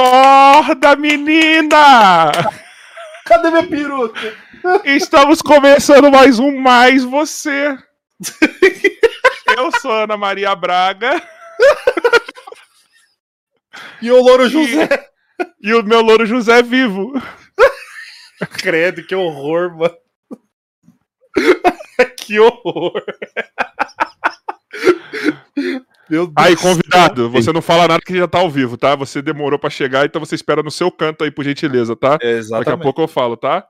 Acorda, 0.00 0.96
menina! 0.96 2.32
Cadê 3.26 3.50
minha 3.50 3.66
peruca? 3.68 4.34
Estamos 4.82 5.42
começando 5.42 6.10
mais 6.10 6.38
um 6.38 6.58
Mais 6.58 7.04
Você. 7.04 7.76
Eu 9.58 9.70
sou 9.78 9.92
Ana 9.92 10.16
Maria 10.16 10.56
Braga. 10.56 11.22
E 14.00 14.10
o 14.10 14.22
Louro 14.22 14.48
José. 14.48 14.88
E, 15.60 15.68
e 15.68 15.74
o 15.74 15.82
meu 15.82 16.00
Louro 16.00 16.24
José 16.24 16.60
é 16.60 16.62
vivo. 16.62 17.12
Credo, 18.52 19.06
que 19.06 19.14
horror, 19.14 19.76
mano. 19.76 19.96
que 22.16 22.40
horror. 22.40 23.04
Meu 26.10 26.26
Deus 26.26 26.34
aí, 26.36 26.56
convidado, 26.56 27.30
você 27.30 27.52
não 27.52 27.62
fala 27.62 27.86
nada 27.86 28.02
que 28.04 28.16
já 28.16 28.26
tá 28.26 28.40
ao 28.40 28.50
vivo, 28.50 28.76
tá? 28.76 28.96
Você 28.96 29.22
demorou 29.22 29.58
para 29.58 29.70
chegar, 29.70 30.04
então 30.04 30.18
você 30.18 30.34
espera 30.34 30.62
no 30.62 30.70
seu 30.70 30.90
canto 30.90 31.22
aí, 31.22 31.30
por 31.30 31.44
gentileza, 31.44 31.94
tá? 31.94 32.18
É, 32.20 32.32
exatamente. 32.32 32.66
Daqui 32.66 32.80
a 32.80 32.82
pouco 32.82 33.00
eu 33.00 33.08
falo, 33.08 33.36
tá? 33.36 33.64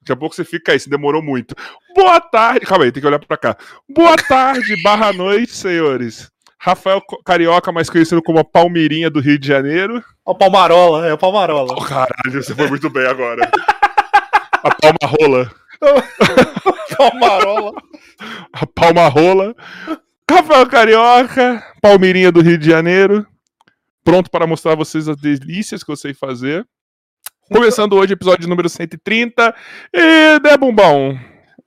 Daqui 0.00 0.12
a 0.12 0.16
pouco 0.16 0.34
você 0.34 0.44
fica 0.44 0.70
aí, 0.70 0.78
se 0.78 0.88
demorou 0.88 1.20
muito. 1.20 1.54
Boa 1.94 2.20
tarde. 2.20 2.64
Calma 2.64 2.84
aí, 2.84 2.92
tem 2.92 3.00
que 3.00 3.06
olhar 3.06 3.18
pra 3.18 3.36
cá. 3.36 3.56
Boa 3.88 4.16
tarde, 4.16 4.80
barra 4.82 5.12
noite, 5.12 5.52
senhores. 5.52 6.30
Rafael 6.58 7.02
Carioca, 7.24 7.72
mais 7.72 7.90
conhecido 7.90 8.22
como 8.22 8.38
a 8.38 8.44
Palmeirinha 8.44 9.10
do 9.10 9.18
Rio 9.18 9.38
de 9.38 9.48
Janeiro. 9.48 10.04
O 10.24 10.34
Palmarola, 10.34 11.08
é 11.08 11.12
o 11.12 11.18
Palmarola. 11.18 11.74
Oh, 11.76 11.82
caralho, 11.82 12.42
você 12.42 12.54
foi 12.54 12.68
muito 12.68 12.88
bem 12.88 13.06
agora. 13.06 13.50
a 14.62 14.70
Palmarola. 14.70 15.50
Palmarola. 16.96 17.72
A 18.52 18.66
Palmarola. 18.66 19.56
Rafael 20.30 20.64
Carioca, 20.68 21.60
Palmeirinha 21.82 22.30
do 22.30 22.40
Rio 22.40 22.56
de 22.56 22.64
Janeiro. 22.64 23.26
Pronto 24.04 24.30
para 24.30 24.46
mostrar 24.46 24.72
a 24.72 24.76
vocês 24.76 25.08
as 25.08 25.16
delícias 25.16 25.82
que 25.82 25.90
eu 25.90 25.96
sei 25.96 26.14
fazer. 26.14 26.64
Começando 27.52 27.94
hoje, 27.94 28.12
episódio 28.12 28.48
número 28.48 28.68
130. 28.68 29.52
E, 29.92 30.38
né, 30.38 30.56
Bumbão? 30.56 31.18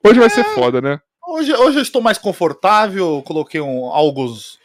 Hoje 0.02 0.18
vai 0.18 0.30
ser 0.30 0.40
é. 0.40 0.54
foda, 0.54 0.80
né? 0.80 0.98
Hoje, 1.28 1.52
hoje 1.52 1.78
eu 1.78 1.82
estou 1.82 2.00
mais 2.00 2.16
confortável, 2.16 3.22
coloquei 3.26 3.60
um, 3.60 3.84
alguns, 3.86 4.58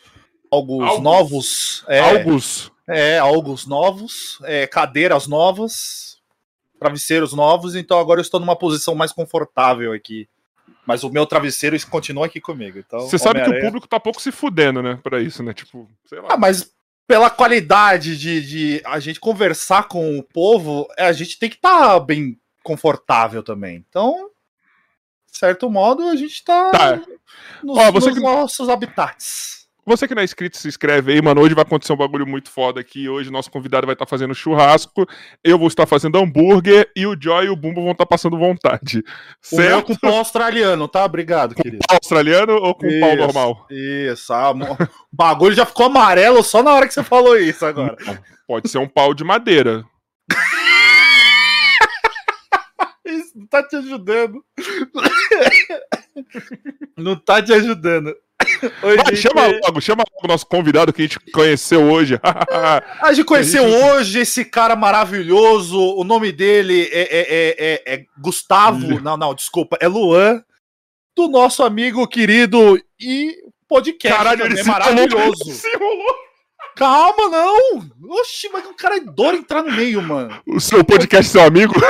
alguns 0.49 0.97
novos. 1.01 1.83
É, 1.89 1.99
alguns? 1.99 2.71
É, 2.87 3.19
alguns 3.19 3.67
novos, 3.67 4.39
é, 4.43 4.65
cadeiras 4.65 5.27
novas, 5.27 6.19
travesseiros 6.79 7.33
novos, 7.33 7.75
então 7.75 7.99
agora 7.99 8.21
eu 8.21 8.23
estou 8.23 8.39
numa 8.39 8.55
posição 8.55 8.95
mais 8.95 9.11
confortável 9.11 9.91
aqui. 9.91 10.29
Mas 10.89 11.03
o 11.03 11.11
meu 11.11 11.23
travesseiro 11.27 11.77
continua 11.87 12.25
aqui 12.25 12.41
comigo. 12.41 12.79
Então, 12.79 13.01
Você 13.01 13.19
sabe 13.19 13.43
que 13.43 13.49
o 13.51 13.61
público 13.61 13.87
tá 13.87 13.99
pouco 13.99 14.19
se 14.19 14.31
fudendo, 14.31 14.81
né? 14.81 14.99
Pra 15.03 15.21
isso, 15.21 15.43
né? 15.43 15.53
Tipo, 15.53 15.87
sei 16.07 16.19
lá. 16.19 16.29
Ah, 16.31 16.37
mas 16.37 16.73
pela 17.05 17.29
qualidade 17.29 18.17
de, 18.17 18.41
de 18.41 18.81
a 18.83 18.99
gente 18.99 19.19
conversar 19.19 19.87
com 19.87 20.17
o 20.17 20.23
povo, 20.23 20.87
é, 20.97 21.05
a 21.05 21.13
gente 21.13 21.37
tem 21.37 21.47
que 21.47 21.57
estar 21.57 21.89
tá 21.89 21.99
bem 21.99 22.39
confortável 22.63 23.43
também. 23.43 23.85
Então, 23.87 24.31
de 25.31 25.37
certo 25.37 25.69
modo, 25.69 26.07
a 26.07 26.15
gente 26.15 26.43
tá, 26.43 26.71
tá. 26.71 26.95
nos, 27.63 27.77
Ó, 27.77 27.91
nos 27.91 28.07
que... 28.07 28.19
nossos 28.19 28.67
habitats. 28.67 29.58
Você 29.89 30.07
que 30.07 30.13
não 30.13 30.21
é 30.21 30.25
inscrito, 30.25 30.55
se 30.55 30.67
inscreve 30.67 31.13
aí, 31.13 31.19
mano. 31.19 31.41
Hoje 31.41 31.55
vai 31.55 31.63
acontecer 31.63 31.91
um 31.91 31.97
bagulho 31.97 32.27
muito 32.27 32.51
foda 32.51 32.79
aqui. 32.79 33.09
Hoje 33.09 33.31
nosso 33.31 33.49
convidado 33.49 33.87
vai 33.87 33.95
estar 33.95 34.05
tá 34.05 34.09
fazendo 34.09 34.35
churrasco, 34.35 35.07
eu 35.43 35.57
vou 35.57 35.67
estar 35.67 35.87
fazendo 35.87 36.19
hambúrguer 36.19 36.91
e 36.95 37.07
o 37.07 37.17
Joy 37.19 37.47
e 37.47 37.49
o 37.49 37.55
Bumbo 37.55 37.81
vão 37.81 37.93
estar 37.93 38.05
tá 38.05 38.09
passando 38.09 38.37
vontade. 38.37 38.99
O 38.99 39.55
certo? 39.55 39.67
meu 39.67 39.81
com 39.81 39.95
pau 39.95 40.17
australiano, 40.17 40.87
tá? 40.87 41.03
Obrigado, 41.03 41.55
com 41.55 41.63
querido. 41.63 41.83
Pau 41.87 41.97
australiano 41.99 42.53
ou 42.53 42.75
com 42.75 42.85
isso, 42.85 42.99
pau 42.99 43.15
normal? 43.15 43.65
Isso, 43.71 44.31
ah, 44.31 44.51
o 44.51 44.77
bagulho 45.11 45.55
já 45.55 45.65
ficou 45.65 45.87
amarelo 45.87 46.43
só 46.43 46.61
na 46.61 46.71
hora 46.71 46.87
que 46.87 46.93
você 46.93 47.03
falou 47.03 47.35
isso 47.35 47.65
agora. 47.65 47.97
Pode 48.47 48.69
ser 48.69 48.77
um 48.77 48.87
pau 48.87 49.15
de 49.15 49.23
madeira. 49.23 49.83
isso 53.07 53.31
não 53.35 53.47
tá 53.47 53.63
te 53.63 53.75
ajudando. 53.75 54.45
Não 56.97 57.15
tá 57.15 57.41
te 57.41 57.53
ajudando. 57.53 58.13
Oi, 58.83 58.97
Vai, 58.97 59.15
chama 59.15 59.47
logo, 59.47 59.81
chama 59.81 60.03
logo 60.03 60.25
o 60.25 60.27
nosso 60.27 60.45
convidado 60.45 60.91
que 60.91 61.01
a 61.01 61.05
gente 61.05 61.19
conheceu 61.31 61.91
hoje. 61.91 62.19
a 63.01 63.13
gente 63.13 63.25
conheceu 63.25 63.63
hoje 63.63 64.19
esse 64.19 64.45
cara 64.45 64.75
maravilhoso. 64.75 65.79
O 65.79 66.03
nome 66.03 66.31
dele 66.31 66.89
é, 66.91 67.01
é, 67.01 67.19
é, 67.19 67.55
é, 67.57 67.93
é 67.95 68.05
Gustavo. 68.17 68.99
Não, 69.01 69.17
não, 69.17 69.33
desculpa, 69.33 69.77
é 69.79 69.87
Luan. 69.87 70.43
Do 71.15 71.27
nosso 71.27 71.63
amigo 71.63 72.07
querido 72.07 72.81
e 72.99 73.35
podcast. 73.67 74.17
Caralho, 74.17 74.45
ele 74.45 74.59
é 74.59 74.63
maravilhoso. 74.63 75.51
Simulou. 75.51 76.29
Calma, 76.75 77.27
não! 77.27 77.89
Oxi, 78.19 78.47
mas 78.53 78.65
o 78.65 78.73
cara 78.73 78.95
é 78.95 79.01
dor 79.01 79.33
entrar 79.33 79.61
no 79.61 79.71
meio, 79.71 80.01
mano. 80.01 80.41
O 80.47 80.61
seu 80.61 80.81
podcast, 80.83 81.31
seu 81.31 81.43
amigo? 81.43 81.73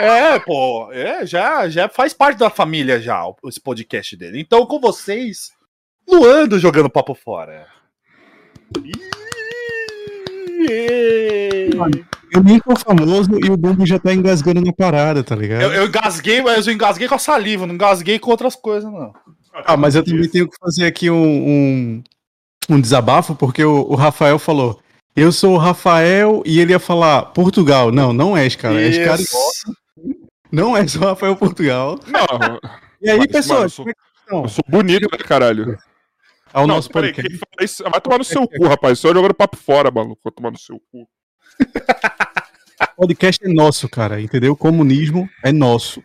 É, 0.00 0.38
pô, 0.38 0.92
é, 0.92 1.26
já, 1.26 1.68
já 1.68 1.88
faz 1.88 2.14
parte 2.14 2.38
da 2.38 2.48
família 2.48 3.00
já, 3.00 3.20
esse 3.46 3.60
podcast 3.60 4.16
dele. 4.16 4.40
Então, 4.40 4.64
com 4.64 4.78
vocês, 4.78 5.50
Luando 6.08 6.58
jogando 6.58 6.88
papo 6.88 7.14
fora. 7.14 7.66
Eu 12.32 12.42
nem 12.42 12.58
tô 12.60 12.76
famoso 12.76 13.30
e 13.44 13.50
o 13.50 13.56
Bumbo 13.56 13.86
já 13.86 13.98
tá 13.98 14.12
engasgando 14.12 14.60
na 14.60 14.72
parada, 14.72 15.22
tá 15.22 15.36
ligado? 15.36 15.62
Eu, 15.62 15.72
eu 15.72 15.86
engasguei, 15.86 16.42
mas 16.42 16.66
eu 16.66 16.72
engasguei 16.72 17.08
com 17.08 17.14
a 17.14 17.18
saliva, 17.18 17.66
não 17.66 17.74
engasguei 17.74 18.18
com 18.18 18.30
outras 18.30 18.56
coisas, 18.56 18.90
não. 18.90 19.12
Ah, 19.64 19.76
mas 19.76 19.94
eu 19.94 20.04
também 20.04 20.28
tenho 20.28 20.48
que 20.48 20.56
fazer 20.58 20.86
aqui 20.86 21.10
um, 21.10 21.16
um, 21.16 22.02
um 22.70 22.80
desabafo, 22.80 23.34
porque 23.34 23.64
o, 23.64 23.90
o, 23.90 23.94
Rafael 23.94 24.38
falou. 24.38 24.80
Eu 25.16 25.32
sou 25.32 25.54
o 25.54 25.58
Rafael 25.58 26.42
e 26.46 26.60
ele 26.60 26.72
ia 26.72 26.78
falar 26.78 27.22
Portugal. 27.32 27.90
Não, 27.90 28.12
não 28.12 28.36
és, 28.36 28.54
cara. 28.54 28.80
És 28.80 28.98
carioca. 28.98 29.78
Não 30.50 30.76
és 30.76 30.94
o 30.94 31.00
Rafael 31.00 31.34
Portugal. 31.34 31.98
Não. 32.06 32.58
E 33.02 33.10
aí, 33.10 33.26
pessoal? 33.26 33.62
eu, 33.64 33.70
sou, 33.70 33.88
é 33.88 33.92
eu 34.30 34.48
sou 34.48 34.64
bonito, 34.68 35.08
né, 35.10 35.18
caralho? 35.18 35.76
Ao 36.58 36.66
não, 36.66 36.74
nosso 36.74 36.90
podcast. 36.90 37.40
Isso, 37.60 37.84
vai 37.84 38.00
tomar 38.00 38.18
no 38.18 38.24
seu 38.24 38.48
cu, 38.48 38.66
rapaz. 38.66 38.98
Só 38.98 39.14
jogando 39.14 39.32
papo 39.32 39.56
fora, 39.56 39.92
maluco. 39.92 40.20
Vai 40.24 40.32
tomar 40.32 40.50
no 40.50 40.58
seu 40.58 40.82
cu. 40.90 41.08
podcast 42.98 43.44
é 43.44 43.48
nosso, 43.48 43.88
cara. 43.88 44.20
Entendeu? 44.20 44.54
O 44.54 44.56
comunismo 44.56 45.30
é 45.44 45.52
nosso. 45.52 46.02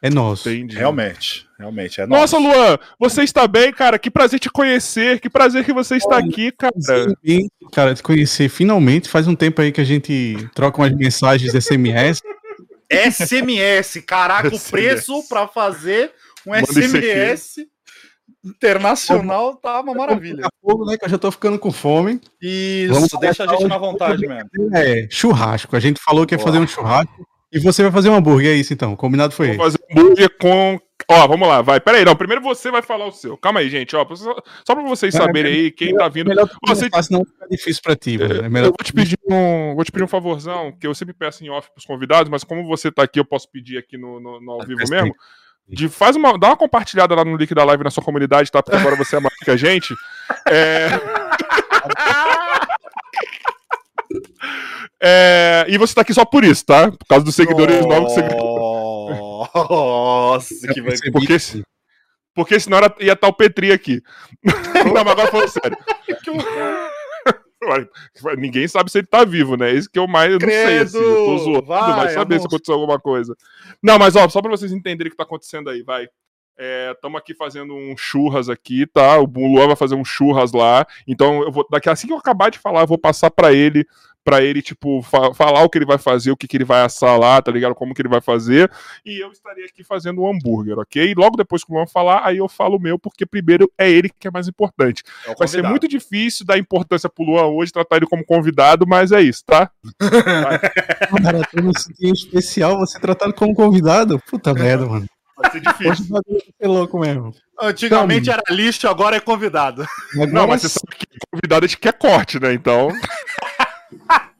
É 0.00 0.08
nosso. 0.08 0.48
Entendi. 0.48 0.76
Realmente, 0.76 1.46
realmente 1.58 2.00
é 2.00 2.06
nosso. 2.06 2.20
Nossa, 2.20 2.38
Luan, 2.38 2.78
você 2.98 3.22
está 3.22 3.46
bem, 3.46 3.70
cara? 3.70 3.98
Que 3.98 4.10
prazer 4.10 4.40
te 4.40 4.48
conhecer. 4.48 5.20
Que 5.20 5.28
prazer 5.28 5.62
que 5.62 5.74
você 5.74 5.96
está 5.96 6.16
aqui, 6.16 6.50
cara. 6.52 6.74
Sim, 7.24 7.50
cara, 7.70 7.94
te 7.94 8.02
conhecer 8.02 8.48
finalmente. 8.48 9.10
Faz 9.10 9.28
um 9.28 9.36
tempo 9.36 9.60
aí 9.60 9.70
que 9.70 9.80
a 9.82 9.84
gente 9.84 10.48
troca 10.54 10.80
umas 10.80 10.92
mensagens 10.92 11.52
SMS. 11.52 12.22
SMS, 12.90 14.02
caraca, 14.06 14.48
o 14.48 14.58
preço 14.70 15.22
para 15.28 15.46
fazer 15.46 16.12
um 16.46 16.50
Manda 16.52 16.66
SMS 16.66 17.71
internacional 18.44 19.56
tá 19.56 19.80
uma 19.80 19.94
maravilha. 19.94 20.48
Fogo, 20.60 20.84
né, 20.84 20.96
que 20.96 21.04
eu 21.04 21.08
já 21.08 21.18
tô 21.18 21.30
ficando 21.30 21.58
com 21.58 21.70
fome. 21.70 22.20
Isso, 22.40 22.94
Vamos 22.94 23.10
deixa 23.20 23.44
a 23.44 23.46
gente 23.46 23.66
na 23.66 23.78
vontade 23.78 24.26
mesmo. 24.26 24.48
É, 24.74 25.06
churrasco. 25.10 25.76
A 25.76 25.80
gente 25.80 26.00
falou 26.00 26.26
que 26.26 26.34
ia 26.34 26.38
fazer 26.38 26.58
um 26.58 26.66
churrasco. 26.66 27.26
E 27.52 27.58
você 27.58 27.82
vai 27.82 27.92
fazer 27.92 28.08
um 28.08 28.14
hambúrguer, 28.14 28.50
é 28.50 28.56
isso 28.56 28.72
então. 28.72 28.96
Combinado 28.96 29.34
foi 29.34 29.48
Vou 29.48 29.66
fazer 29.66 29.78
um 29.90 30.00
hambúrguer 30.00 30.38
com. 30.40 30.80
Ó, 31.06 31.28
vamos 31.28 31.46
lá, 31.46 31.60
vai. 31.60 31.78
Pera 31.80 31.98
aí, 31.98 32.04
não. 32.04 32.16
Primeiro 32.16 32.42
você 32.42 32.70
vai 32.70 32.80
falar 32.80 33.06
o 33.06 33.12
seu. 33.12 33.36
Calma 33.36 33.60
aí, 33.60 33.68
gente. 33.68 33.94
Ó, 33.94 34.06
só, 34.16 34.34
só 34.66 34.74
pra 34.74 34.82
vocês 34.84 35.14
é, 35.14 35.18
saberem 35.18 35.52
aí 35.52 35.70
quem 35.70 35.94
tá 35.94 36.08
vindo. 36.08 36.28
Melhor 36.28 36.48
você... 36.66 36.88
não 37.10 37.26
fica 37.26 37.46
difícil 37.50 37.82
pra 37.82 37.94
ti, 37.94 38.16
mano. 38.16 38.36
É 38.36 38.48
melhor... 38.48 38.68
Eu 38.68 38.74
vou 38.78 38.84
te 38.84 38.92
pedir 38.94 39.18
um. 39.28 39.74
Vou 39.74 39.84
te 39.84 39.92
pedir 39.92 40.04
um 40.04 40.08
favorzão, 40.08 40.72
que 40.72 40.86
eu 40.86 40.94
sempre 40.94 41.12
peço 41.12 41.44
em 41.44 41.50
off 41.50 41.70
pros 41.72 41.84
convidados, 41.84 42.30
mas 42.30 42.42
como 42.42 42.66
você 42.66 42.90
tá 42.90 43.02
aqui, 43.02 43.20
eu 43.20 43.24
posso 43.24 43.50
pedir 43.50 43.76
aqui 43.76 43.98
no, 43.98 44.18
no, 44.18 44.40
no 44.40 44.52
ao 44.52 44.66
vivo 44.66 44.80
mesmo. 44.88 45.14
De, 45.68 45.88
faz 45.88 46.16
uma, 46.16 46.38
dá 46.38 46.48
uma 46.48 46.56
compartilhada 46.56 47.14
lá 47.14 47.24
no 47.24 47.36
link 47.36 47.54
da 47.54 47.64
live 47.64 47.84
na 47.84 47.90
sua 47.90 48.02
comunidade, 48.02 48.50
tá? 48.50 48.62
Porque 48.62 48.76
agora 48.76 48.96
você 48.96 49.16
é 49.16 49.20
mais 49.20 49.34
que 49.36 49.50
a 49.50 49.56
gente. 49.56 49.94
É... 50.48 50.88
é... 55.02 55.64
E 55.68 55.78
você 55.78 55.94
tá 55.94 56.02
aqui 56.02 56.12
só 56.12 56.24
por 56.24 56.44
isso, 56.44 56.66
tá? 56.66 56.90
Por 56.90 57.06
causa 57.08 57.24
dos 57.24 57.34
seguidores 57.34 57.76
oh, 57.82 57.88
novos 57.88 58.14
que 58.14 58.20
você 58.20 58.28
Nossa, 59.54 60.68
que 60.72 60.82
vai 60.82 60.94
porque, 61.12 61.36
porque 62.34 62.60
senão 62.60 62.80
ia 63.00 63.12
estar 63.12 63.28
o 63.28 63.32
Petri 63.32 63.72
aqui. 63.72 64.02
Não, 64.44 65.04
mas 65.04 65.12
agora 65.12 65.30
falando 65.30 65.48
sério. 65.48 65.76
Ninguém 68.38 68.66
sabe 68.66 68.90
se 68.90 68.98
ele 68.98 69.06
tá 69.06 69.24
vivo, 69.24 69.56
né? 69.56 69.72
Esse 69.72 69.88
que 69.90 69.98
eu 69.98 70.06
mais 70.06 70.32
eu 70.32 70.38
não 70.38 70.48
sei, 70.48 70.78
assim. 70.78 70.98
Eu 70.98 71.24
tô 71.26 71.38
zoando, 71.38 71.66
vai, 71.66 71.92
vai 71.96 72.08
saber 72.10 72.40
se 72.40 72.46
aconteceu 72.46 72.74
alguma 72.74 72.98
coisa. 72.98 73.36
Não, 73.82 73.98
mas 73.98 74.16
ó, 74.16 74.28
só 74.28 74.40
pra 74.40 74.50
vocês 74.50 74.72
entenderem 74.72 75.08
o 75.08 75.10
que 75.10 75.16
tá 75.16 75.24
acontecendo 75.24 75.70
aí, 75.70 75.82
vai. 75.82 76.08
Estamos 76.94 77.18
é, 77.18 77.18
aqui 77.18 77.34
fazendo 77.34 77.74
um 77.74 77.96
churras 77.96 78.48
aqui, 78.48 78.86
tá? 78.86 79.18
O 79.18 79.24
Luan 79.24 79.68
vai 79.68 79.76
fazer 79.76 79.94
um 79.94 80.04
churras 80.04 80.52
lá. 80.52 80.86
Então, 81.08 81.42
eu 81.42 81.50
vou 81.50 81.66
daqui 81.70 81.88
assim 81.88 82.06
que 82.06 82.12
eu 82.12 82.18
acabar 82.18 82.50
de 82.50 82.58
falar, 82.58 82.82
eu 82.82 82.86
vou 82.86 82.98
passar 82.98 83.30
para 83.30 83.52
ele 83.52 83.86
pra 84.24 84.42
ele, 84.42 84.62
tipo, 84.62 85.02
fa 85.02 85.34
falar 85.34 85.62
o 85.62 85.68
que 85.68 85.78
ele 85.78 85.84
vai 85.84 85.98
fazer, 85.98 86.30
o 86.30 86.36
que, 86.36 86.46
que 86.46 86.56
ele 86.56 86.64
vai 86.64 86.82
assar 86.82 87.18
lá, 87.18 87.40
tá 87.40 87.50
ligado? 87.50 87.74
Como 87.74 87.94
que 87.94 88.02
ele 88.02 88.08
vai 88.08 88.20
fazer. 88.20 88.70
E 89.04 89.22
eu 89.22 89.30
estaria 89.30 89.64
aqui 89.64 89.82
fazendo 89.82 90.22
um 90.22 90.30
hambúrguer, 90.30 90.78
ok? 90.78 91.10
E 91.10 91.14
logo 91.14 91.36
depois 91.36 91.64
que 91.64 91.72
o 91.72 91.76
Luan 91.76 91.86
falar, 91.86 92.24
aí 92.24 92.38
eu 92.38 92.48
falo 92.48 92.76
o 92.76 92.80
meu, 92.80 92.98
porque 92.98 93.26
primeiro 93.26 93.70
é 93.76 93.90
ele 93.90 94.10
que 94.18 94.28
é 94.28 94.30
mais 94.30 94.48
importante. 94.48 95.02
É 95.26 95.34
Vai 95.34 95.48
ser 95.48 95.62
muito 95.62 95.88
difícil 95.88 96.46
dar 96.46 96.58
importância 96.58 97.08
pro 97.08 97.24
Luan 97.24 97.46
hoje, 97.46 97.72
tratar 97.72 97.96
ele 97.96 98.06
como 98.06 98.24
convidado, 98.24 98.86
mas 98.86 99.12
é 99.12 99.20
isso, 99.20 99.42
tá? 99.44 99.70
Cara, 101.22 101.48
tô 101.50 101.60
no 101.60 101.72
especial, 102.12 102.78
você 102.78 102.98
tratado 102.98 103.34
como 103.34 103.54
convidado? 103.54 104.20
Puta 104.28 104.54
merda, 104.54 104.86
mano. 104.86 105.06
Vai 105.36 105.50
ser 105.50 105.60
difícil. 105.60 106.06
Hoje 106.14 106.54
ser 106.60 106.68
louco 106.68 106.98
mesmo. 106.98 107.34
Antigamente 107.60 108.30
era 108.30 108.42
lixo, 108.50 108.88
agora 108.88 109.16
é 109.16 109.20
convidado. 109.20 109.86
Agora 110.14 110.30
Não, 110.30 110.46
mas 110.46 110.62
você 110.62 110.68
sabe 110.68 110.96
que 110.96 111.06
convidado 111.30 111.64
a 111.64 111.68
gente 111.68 111.78
quer 111.78 111.92
corte, 111.92 112.40
né? 112.40 112.52
Então. 112.52 112.88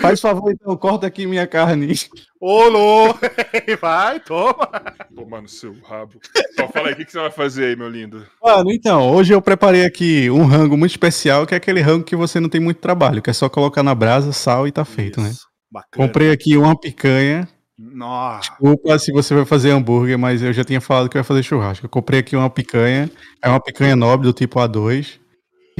Faz 0.00 0.20
favor, 0.20 0.52
então, 0.52 0.76
corta 0.76 1.06
aqui 1.06 1.26
minha 1.26 1.48
carne. 1.48 1.94
Ô, 2.40 2.68
louco! 2.68 3.18
Vai, 3.80 4.20
toma! 4.20 4.68
Pô, 5.14 5.26
mano, 5.26 5.48
seu 5.48 5.74
rabo. 5.82 6.20
Então 6.52 6.68
fala 6.68 6.88
aí, 6.88 6.94
o 6.94 6.96
que, 6.96 7.04
que 7.04 7.10
você 7.10 7.18
vai 7.18 7.30
fazer 7.30 7.64
aí, 7.64 7.76
meu 7.76 7.88
lindo? 7.88 8.24
Mano, 8.40 8.70
então, 8.70 9.10
hoje 9.12 9.34
eu 9.34 9.42
preparei 9.42 9.84
aqui 9.84 10.30
um 10.30 10.44
rango 10.44 10.76
muito 10.76 10.92
especial, 10.92 11.44
que 11.44 11.54
é 11.54 11.56
aquele 11.56 11.80
rango 11.80 12.04
que 12.04 12.14
você 12.14 12.38
não 12.38 12.48
tem 12.48 12.60
muito 12.60 12.78
trabalho, 12.78 13.20
que 13.20 13.30
é 13.30 13.32
só 13.32 13.48
colocar 13.48 13.82
na 13.82 13.94
brasa, 13.94 14.32
sal 14.32 14.68
e 14.68 14.72
tá 14.72 14.84
feito, 14.84 15.20
né? 15.20 15.30
Isso, 15.30 15.46
Bacana. 15.70 16.06
Comprei 16.06 16.30
aqui 16.30 16.56
uma 16.56 16.78
picanha. 16.78 17.48
Nossa. 17.76 18.50
Desculpa 18.50 18.98
se 18.98 19.10
você 19.10 19.34
vai 19.34 19.44
fazer 19.44 19.70
hambúrguer, 19.70 20.18
mas 20.18 20.42
eu 20.42 20.52
já 20.52 20.62
tinha 20.62 20.80
falado 20.80 21.08
que 21.08 21.16
eu 21.16 21.20
ia 21.20 21.24
fazer 21.24 21.42
churrasco. 21.42 21.86
Eu 21.86 21.90
comprei 21.90 22.20
aqui 22.20 22.36
uma 22.36 22.50
picanha. 22.50 23.10
É 23.42 23.48
uma 23.48 23.60
picanha 23.60 23.96
nobre 23.96 24.26
do 24.26 24.32
tipo 24.32 24.58
A2, 24.58 25.04
que 25.04 25.18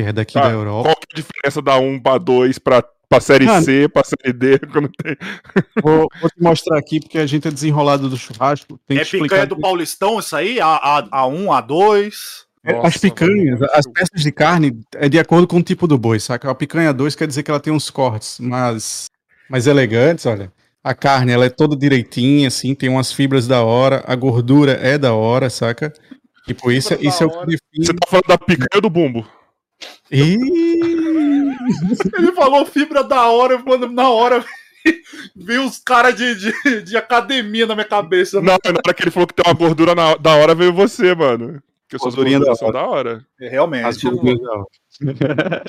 é 0.03 0.13
daqui 0.13 0.35
Tá, 0.35 0.43
da 0.43 0.51
Europa. 0.51 0.89
Qual 0.89 0.97
que 0.97 1.07
é 1.11 1.13
a 1.13 1.23
diferença 1.23 1.63
da 1.63 1.77
1 1.79 2.01
pra 2.01 2.19
2 2.19 2.59
pra, 2.59 2.85
pra 3.09 3.21
série 3.21 3.47
Mano. 3.47 3.65
C, 3.65 3.89
pra 3.89 4.03
série 4.05 4.33
D? 4.33 4.59
Quando 4.73 4.89
tem... 5.03 5.17
Vou, 5.83 6.09
vou 6.21 6.31
te 6.31 6.43
mostrar 6.43 6.79
aqui, 6.79 7.01
porque 7.01 7.19
a 7.19 7.27
gente 7.27 7.47
é 7.49 7.51
desenrolado 7.51 8.09
do 8.09 8.17
churrasco. 8.17 8.79
Tem 8.87 8.97
É 8.97 9.01
que 9.01 9.05
explicar 9.05 9.25
picanha 9.25 9.47
do 9.47 9.59
Paulistão 9.59 10.19
isso 10.19 10.35
aí? 10.37 10.61
A, 10.61 10.67
a, 10.67 11.03
A1, 11.27 11.47
A2? 11.47 12.15
É, 12.63 12.75
Nossa, 12.75 12.89
as 12.89 12.97
picanhas, 12.99 13.59
mano, 13.59 13.73
as 13.73 13.87
peças 13.87 14.23
de 14.23 14.31
carne 14.31 14.79
é 14.95 15.09
de 15.09 15.19
acordo 15.19 15.47
com 15.47 15.57
o 15.57 15.63
tipo 15.63 15.87
do 15.87 15.97
boi, 15.97 16.21
saca? 16.21 16.51
A 16.51 16.55
picanha 16.55 16.93
2 16.93 17.15
quer 17.15 17.27
dizer 17.27 17.43
que 17.43 17.51
ela 17.51 17.61
tem 17.61 17.73
uns 17.73 17.89
cortes 17.89 18.39
mais, 18.39 19.07
mais 19.49 19.67
elegantes, 19.67 20.27
olha. 20.27 20.53
A 20.85 20.95
carne, 20.95 21.33
ela 21.33 21.47
é 21.47 21.51
toda 21.51 21.77
direitinha, 21.77 22.49
assim, 22.49 22.75
tem 22.75 22.89
umas 22.89 23.13
fibras 23.13 23.47
da 23.47 23.63
hora, 23.63 24.03
a 24.07 24.15
gordura 24.15 24.73
é 24.73 24.99
da 24.99 25.15
hora, 25.15 25.49
saca? 25.49 25.93
Tipo, 26.47 26.71
isso, 26.71 26.91
Fibra 26.91 27.09
isso 27.09 27.23
é 27.23 27.27
o 27.27 27.31
que 27.31 27.47
define. 27.47 27.87
Você 27.87 27.95
tá 27.95 28.07
falando 28.09 28.27
da 28.29 28.39
picanha 28.39 28.69
ou 28.75 28.81
do 28.81 28.91
bumbo? 28.91 29.27
Ih, 30.11 30.37
Ele 32.19 32.33
falou 32.33 32.67
fibra 32.67 33.03
da 33.05 33.27
hora, 33.29 33.59
mano, 33.59 33.91
na 33.91 34.09
hora 34.11 34.45
veio 35.37 35.65
os 35.67 35.79
caras 35.79 36.15
de, 36.17 36.35
de, 36.35 36.83
de 36.83 36.97
academia 36.97 37.67
na 37.67 37.75
minha 37.75 37.87
cabeça. 37.87 38.39
Não, 38.41 38.55
na 38.65 38.81
hora 38.85 38.95
que 38.95 39.03
ele 39.03 39.11
falou 39.11 39.27
que 39.27 39.35
tem 39.35 39.45
uma 39.47 39.55
gordura 39.57 39.95
na- 39.95 40.17
da 40.17 40.35
hora, 40.37 40.55
veio 40.55 40.73
você, 40.73 41.15
mano. 41.15 41.63
Porque 41.89 42.03
suas 42.03 42.15
gorduras 42.15 42.47
da 42.47 42.55
são 42.55 42.71
da 42.73 42.87
hora. 42.87 43.25
É, 43.41 43.49
Realmente. 43.49 43.85
as 43.87 43.97
gorduras 44.03 44.41
da 44.41 44.53
hora. 44.53 44.65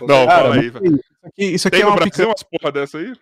Não, 0.00 0.26
Cara, 0.26 0.42
fala 0.42 0.54
aí, 0.56 0.68
velho. 0.70 0.86
isso 0.96 1.02
aqui, 1.24 1.44
isso 1.44 1.68
aqui 1.68 1.76
Tem 1.76 1.82
é 1.82 1.84
no 1.84 1.90
uma 1.90 1.96
Brasil 1.96 2.10
picanha. 2.12 2.28
umas 2.28 2.42
porra 2.42 2.72
dessa 2.72 2.98
aí? 2.98 3.12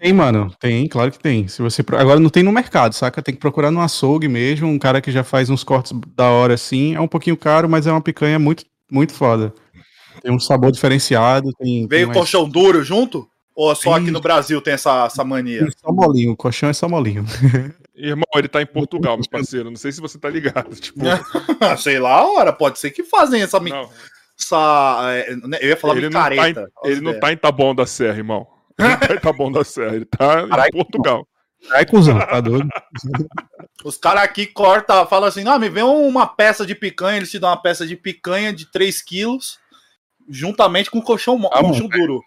Tem, 0.00 0.12
mano. 0.12 0.54
Tem, 0.58 0.88
claro 0.88 1.10
que 1.10 1.18
tem. 1.18 1.46
Se 1.48 1.60
você 1.60 1.82
pro- 1.82 1.98
Agora 1.98 2.18
não 2.18 2.30
tem 2.30 2.42
no 2.42 2.50
mercado, 2.52 2.94
saca? 2.94 3.22
Tem 3.22 3.34
que 3.34 3.40
procurar 3.40 3.70
no 3.70 3.80
açougue 3.80 4.28
mesmo. 4.28 4.66
Um 4.66 4.78
cara 4.78 5.00
que 5.02 5.10
já 5.12 5.22
faz 5.22 5.50
uns 5.50 5.62
cortes 5.62 5.92
da 6.16 6.30
hora 6.30 6.54
assim. 6.54 6.94
É 6.94 7.00
um 7.00 7.06
pouquinho 7.08 7.36
caro, 7.36 7.68
mas 7.68 7.86
é 7.86 7.92
uma 7.92 8.00
picanha 8.00 8.38
muito, 8.38 8.64
muito 8.92 9.14
foda. 9.14 9.52
Tem 10.22 10.30
um 10.32 10.38
sabor 10.38 10.70
diferenciado. 10.70 11.50
Tem, 11.58 11.80
tem 11.80 11.88
Veio 11.88 12.06
mais- 12.08 12.18
colchão 12.18 12.48
duro 12.48 12.84
junto? 12.84 13.26
Ou 13.54 13.74
só 13.74 13.94
aqui 13.94 14.06
Ih. 14.08 14.10
no 14.10 14.20
Brasil 14.20 14.60
tem 14.62 14.74
essa, 14.74 15.04
essa 15.06 15.24
mania? 15.24 15.60
tem 15.60 15.70
só 15.76 15.92
molinho. 15.92 16.32
O 16.32 16.36
colchão 16.36 16.68
é 16.68 16.72
só 16.72 16.88
molinho. 16.88 17.24
Irmão, 17.94 18.24
ele 18.36 18.48
tá 18.48 18.62
em 18.62 18.66
Portugal, 18.66 19.16
meu 19.16 19.28
parceiro. 19.28 19.68
Não 19.68 19.76
sei 19.76 19.92
se 19.92 20.00
você 20.00 20.18
tá 20.18 20.28
ligado. 20.30 20.74
Tipo, 20.74 21.00
Sei 21.78 21.98
lá, 21.98 22.12
a 22.20 22.26
hora, 22.26 22.52
pode 22.52 22.78
ser 22.78 22.90
que 22.90 23.02
fazem 23.04 23.42
essa. 23.42 23.60
não, 23.60 23.88
essa 24.40 25.00
é, 25.26 25.36
né, 25.36 25.58
eu 25.60 25.68
ia 25.68 25.76
falar 25.76 25.96
ele, 25.96 26.08
não 26.08 26.12
tá, 26.22 26.30
micareta. 26.30 26.70
em, 26.84 26.88
ele 26.90 27.00
não 27.02 27.20
tá 27.20 27.32
em 27.32 27.36
Taboão 27.36 27.74
da 27.74 27.84
Serra, 27.86 28.16
irmão. 28.16 28.46
Ele 28.78 28.88
não 28.88 28.96
tá 28.98 29.14
em 29.14 29.18
Taboão 29.20 29.52
da 29.52 29.64
Serra, 29.64 29.96
ele 29.96 30.04
tá 30.06 30.46
em 30.68 30.70
Portugal. 30.72 31.26
Ai, 31.70 31.86
cuzão, 31.86 32.18
tá 32.18 32.40
doido? 32.40 32.68
Os 33.84 33.96
caras 33.96 34.24
aqui 34.24 34.46
cortam, 34.46 35.06
falam 35.06 35.28
assim: 35.28 35.46
ah, 35.46 35.58
me 35.58 35.68
vê 35.68 35.82
uma 35.82 36.26
peça 36.26 36.66
de 36.66 36.74
picanha, 36.74 37.18
eles 37.18 37.30
te 37.30 37.38
dão 37.38 37.50
uma 37.50 37.60
peça 37.60 37.86
de 37.86 37.96
picanha 37.96 38.52
de 38.52 38.70
3 38.70 39.00
quilos, 39.02 39.58
juntamente 40.28 40.90
com 40.90 41.00
colchão, 41.00 41.34
Ah, 41.52 41.62
bom, 41.62 41.68
colchão 41.68 41.88
duro. 41.88 42.20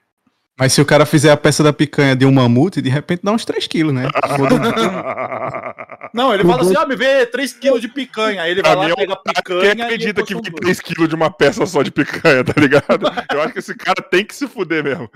Mas 0.58 0.72
se 0.72 0.80
o 0.80 0.86
cara 0.86 1.06
fizer 1.06 1.32
a 1.32 1.38
peça 1.38 1.62
da 1.62 1.74
picanha 1.74 2.15
de 2.15 2.25
um 2.25 2.32
mamute, 2.32 2.82
de 2.82 2.89
repente 2.89 3.24
dá 3.24 3.34
uns 3.34 3.44
3 3.44 3.68
quilos, 3.68 3.94
né? 3.94 4.08
Não, 6.13 6.34
ele 6.34 6.46
fala 6.46 6.62
assim: 6.62 6.75
ah, 6.77 6.86
me 6.86 6.96
vê 6.96 7.25
3 7.25 7.54
quilos 7.54 7.82
de 7.82 7.89
picanha. 7.89 8.42
Aí 8.42 8.51
ele 8.51 8.62
vai 8.62 8.72
Pra 8.72 8.82
mim 8.82 8.88
lá, 8.88 8.94
é 8.94 8.96
pega 8.96 9.13
a 9.13 9.18
picanha. 9.18 9.75
Quem 9.75 9.84
acredita 9.84 10.22
o 10.22 10.25
que 10.25 10.34
vem 10.34 10.44
duro. 10.44 10.65
3kg 10.65 11.08
de 11.08 11.15
uma 11.15 11.30
peça 11.30 11.65
só 11.65 11.84
de 11.84 11.92
picanha, 11.92 12.42
tá 12.44 12.54
ligado? 12.60 13.06
Eu 13.34 13.42
acho 13.42 13.51
que 13.51 13.60
esse 13.60 13.75
cara 13.75 14.01
tem 14.01 14.24
que 14.24 14.34
se 14.34 14.48
fuder 14.48 14.82
mesmo. 14.82 15.12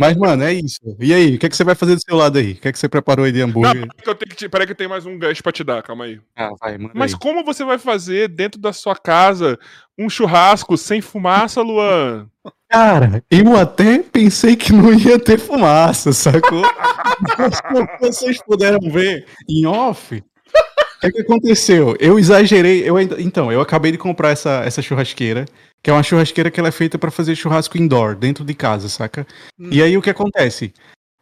Mas, 0.00 0.16
mano, 0.16 0.42
é 0.42 0.54
isso. 0.54 0.80
E 0.98 1.12
aí, 1.12 1.34
o 1.34 1.38
que, 1.38 1.44
é 1.44 1.48
que 1.50 1.54
você 1.54 1.62
vai 1.62 1.74
fazer 1.74 1.94
do 1.94 2.00
seu 2.00 2.16
lado 2.16 2.38
aí? 2.38 2.52
O 2.52 2.56
que, 2.56 2.68
é 2.68 2.72
que 2.72 2.78
você 2.78 2.88
preparou 2.88 3.26
aí 3.26 3.32
de 3.32 3.40
Não, 3.40 3.48
hambúrguer? 3.48 3.86
peraí 3.86 4.02
que 4.02 4.08
eu 4.08 4.14
tenho 4.14 4.30
que 4.30 4.36
te... 4.36 4.48
peraí 4.48 4.66
que 4.66 4.74
tem 4.74 4.88
mais 4.88 5.04
um 5.04 5.18
gancho 5.18 5.42
pra 5.42 5.52
te 5.52 5.62
dar, 5.62 5.82
calma 5.82 6.06
aí. 6.06 6.18
Ah, 6.34 6.48
vai, 6.58 6.78
manda 6.78 6.94
Mas 6.94 7.12
aí. 7.12 7.18
como 7.20 7.44
você 7.44 7.62
vai 7.64 7.76
fazer 7.76 8.28
dentro 8.28 8.58
da 8.58 8.72
sua 8.72 8.96
casa 8.96 9.58
um 9.98 10.08
churrasco 10.08 10.74
sem 10.78 11.02
fumaça, 11.02 11.60
Luan? 11.60 12.26
Cara, 12.70 13.22
eu 13.30 13.54
até 13.56 13.98
pensei 13.98 14.56
que 14.56 14.72
não 14.72 14.94
ia 14.94 15.18
ter 15.18 15.38
fumaça, 15.38 16.12
sacou? 16.14 16.62
Mas 17.38 17.60
como 17.60 17.86
vocês 18.00 18.42
puderam 18.42 18.80
ver 18.90 19.26
em 19.46 19.66
off, 19.66 20.16
o 20.16 21.00
que, 21.00 21.06
é 21.06 21.12
que 21.12 21.20
aconteceu? 21.20 21.96
Eu 22.00 22.18
exagerei, 22.18 22.88
eu 22.88 22.98
então, 22.98 23.52
eu 23.52 23.60
acabei 23.60 23.92
de 23.92 23.98
comprar 23.98 24.30
essa, 24.30 24.62
essa 24.64 24.80
churrasqueira, 24.80 25.44
que 25.82 25.90
é 25.90 25.92
uma 25.92 26.02
churrasqueira 26.02 26.50
que 26.50 26.60
ela 26.60 26.68
é 26.68 26.72
feita 26.72 26.98
pra 26.98 27.10
fazer 27.10 27.34
churrasco 27.34 27.78
indoor, 27.78 28.14
dentro 28.16 28.44
de 28.44 28.54
casa, 28.54 28.88
saca? 28.88 29.26
E 29.58 29.82
aí 29.82 29.96
o 29.96 30.02
que 30.02 30.10
acontece? 30.10 30.72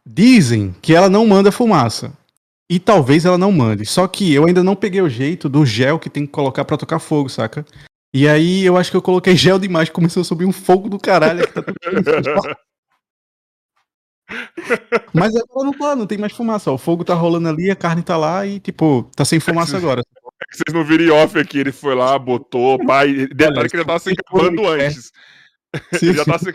Dizem 0.05 0.75
que 0.81 0.93
ela 0.95 1.09
não 1.09 1.25
manda 1.25 1.51
fumaça. 1.51 2.11
E 2.69 2.79
talvez 2.79 3.25
ela 3.25 3.37
não 3.37 3.51
mande. 3.51 3.85
Só 3.85 4.07
que 4.07 4.31
eu 4.33 4.45
ainda 4.45 4.63
não 4.63 4.75
peguei 4.75 5.01
o 5.01 5.09
jeito 5.09 5.49
do 5.49 5.65
gel 5.65 5.97
que 5.97 6.09
tem 6.09 6.25
que 6.25 6.31
colocar 6.31 6.63
pra 6.65 6.77
tocar 6.77 6.99
fogo, 6.99 7.27
saca? 7.29 7.65
E 8.13 8.27
aí 8.27 8.63
eu 8.63 8.77
acho 8.77 8.91
que 8.91 8.97
eu 8.97 9.01
coloquei 9.01 9.35
gel 9.35 9.57
demais, 9.57 9.89
começou 9.89 10.21
a 10.21 10.23
subir 10.23 10.45
um 10.45 10.51
fogo 10.51 10.87
do 10.89 10.99
caralho. 10.99 11.47
que 11.47 11.53
tá 11.53 11.61
tudo- 11.63 11.75
Mas 15.13 15.35
agora 15.35 15.65
não 15.65 15.73
tá, 15.73 15.95
não 15.95 16.05
tem 16.05 16.17
mais 16.17 16.33
fumaça. 16.33 16.69
ó. 16.71 16.75
O 16.75 16.77
fogo 16.77 17.03
tá 17.03 17.13
rolando 17.15 17.49
ali, 17.49 17.71
a 17.71 17.75
carne 17.75 18.03
tá 18.03 18.15
lá 18.17 18.45
e, 18.45 18.59
tipo, 18.59 19.09
tá 19.15 19.25
sem 19.25 19.39
fumaça 19.39 19.75
agora. 19.77 20.03
É 20.41 20.45
que 20.49 20.57
vocês 20.57 20.73
não 20.73 20.83
viram 20.83 21.03
em 21.03 21.09
off 21.09 21.37
aqui, 21.37 21.59
ele 21.59 21.71
foi 21.71 21.95
lá, 21.95 22.17
botou, 22.17 22.83
pai. 22.85 23.27
Detalhe 23.27 23.69
que 23.69 23.75
ele 23.75 23.83
já 23.83 23.87
tava 23.87 23.99
se 23.99 24.13
no 24.51 24.67
antes. 24.67 25.11
Ele 26.01 26.13
já 26.13 26.25
tá 26.25 26.39
se, 26.39 26.51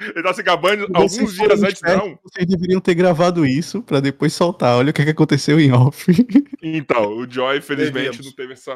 ele 0.00 0.22
tá 0.22 0.34
se 0.34 0.42
gabando 0.42 0.86
alguns 0.94 1.34
dias 1.34 1.62
antes, 1.62 1.80
não. 1.82 2.18
Vocês 2.22 2.46
deveriam 2.46 2.80
ter 2.80 2.94
gravado 2.94 3.46
isso 3.46 3.82
pra 3.82 4.00
depois 4.00 4.32
soltar. 4.32 4.76
Olha 4.76 4.90
o 4.90 4.92
que, 4.92 5.04
que 5.04 5.10
aconteceu 5.10 5.60
em 5.60 5.72
off. 5.72 6.12
Então, 6.64 7.18
o 7.18 7.28
Joy, 7.28 7.60
felizmente, 7.60 8.24
não 8.24 8.30
teve 8.30 8.52
essa. 8.52 8.72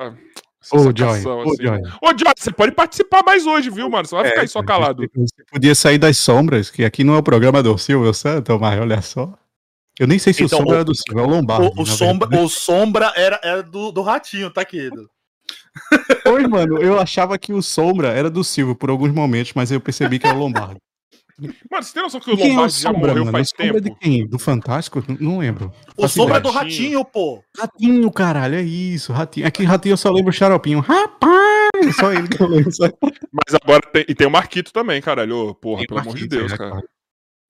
Ô, 0.73 0.79
essa 0.79 0.93
Joy, 0.93 1.25
ô, 1.25 1.43
assim. 1.43 1.63
Joy. 1.63 1.81
Ô, 2.03 2.09
Joy, 2.09 2.33
você 2.37 2.51
pode 2.51 2.73
participar 2.73 3.23
mais 3.25 3.47
hoje, 3.47 3.71
viu, 3.71 3.89
mano? 3.89 4.05
Você 4.09 4.17
vai 4.17 4.29
ficar 4.29 4.41
aí 4.41 4.49
só 4.49 4.61
calado. 4.61 5.09
Você 5.15 5.45
podia 5.53 5.73
sair 5.73 5.99
das 5.99 6.19
sombras, 6.19 6.69
que 6.69 6.85
aqui 6.85 7.05
não 7.05 7.15
é 7.15 7.19
o 7.19 7.23
programa 7.23 7.63
do 7.63 7.79
Silvio 7.79 8.13
Santos, 8.13 8.59
mas 8.59 8.81
olha 8.81 9.01
só. 9.01 9.39
Eu 9.99 10.07
nem 10.07 10.19
sei 10.19 10.33
se 10.33 10.43
Então, 10.45 10.59
o 10.59 10.61
sombra 10.61 10.73
o- 10.73 10.77
era 10.77 10.85
do 10.85 10.95
Silvio, 10.95 11.23
é 11.23 11.27
o 11.27 11.31
Lombardo. 11.31 11.73
O, 11.77 11.83
o 11.83 11.87
sombra, 11.87 12.41
o 12.41 12.49
sombra 12.49 13.13
era, 13.17 13.41
era 13.43 13.63
do, 13.63 13.91
do 13.93 14.03
ratinho, 14.03 14.51
tá, 14.51 14.65
querido? 14.65 15.09
Pois, 16.25 16.49
mano, 16.49 16.79
eu 16.83 16.99
achava 16.99 17.39
que 17.39 17.53
o 17.53 17.63
sombra 17.63 18.09
era 18.09 18.29
do 18.31 18.43
Silvio 18.43 18.75
por 18.75 18.91
alguns 18.91 19.13
momentos, 19.13 19.53
mas 19.55 19.71
eu 19.71 19.81
percebi 19.81 20.19
que 20.19 20.27
era 20.27 20.37
o 20.37 20.41
Lombardo. 20.41 20.77
Mano, 21.71 21.85
você 21.85 21.93
tem 21.93 22.03
noção 22.03 22.19
que 22.19 22.31
o 22.31 22.35
Quem 22.37 22.47
é 22.47 22.49
o 22.49 22.51
Lombardi 22.57 22.81
já 22.81 22.89
sombra, 22.89 23.09
morreu 23.09 23.25
mano? 23.27 23.33
faz 23.33 23.49
o 23.49 23.51
sombra 23.51 23.67
é 23.79 23.83
tempo? 23.83 23.95
de 23.95 24.01
quem? 24.01 24.27
Do 24.27 24.39
Fantástico? 24.39 25.05
Não, 25.21 25.39
lembro. 25.41 25.71
O 25.95 26.03
Faço 26.03 26.15
sombra 26.15 26.39
é 26.39 26.41
do 26.41 26.49
ratinho, 26.49 27.05
pô. 27.05 27.43
Ratinho, 27.59 28.11
caralho, 28.11 28.55
é 28.55 28.63
isso, 28.63 29.13
ratinho. 29.13 29.47
Aqui 29.47 29.63
ratinho 29.63 29.93
eu 29.93 29.97
só 29.99 30.11
lembro 30.11 30.31
o 30.31 30.33
xaropinho. 30.33 30.81
Rapaz! 30.81 31.95
Só 32.01 32.11
ele 32.11 32.27
que 32.27 32.43
eu 32.43 32.47
lembro. 32.49 32.71
Mas 32.81 33.55
agora 33.63 33.83
tem. 33.93 34.07
E 34.09 34.15
tem 34.15 34.27
o 34.27 34.31
Marquito 34.31 34.73
também, 34.73 35.03
caralho. 35.03 35.55
Porra, 35.57 35.81
Tem 35.81 35.87
pelo 35.89 36.01
amor 36.01 36.15
de 36.15 36.21
Marquito, 36.23 36.39
Deus, 36.39 36.53
é, 36.53 36.57
cara. 36.57 36.71
claro. 36.71 36.87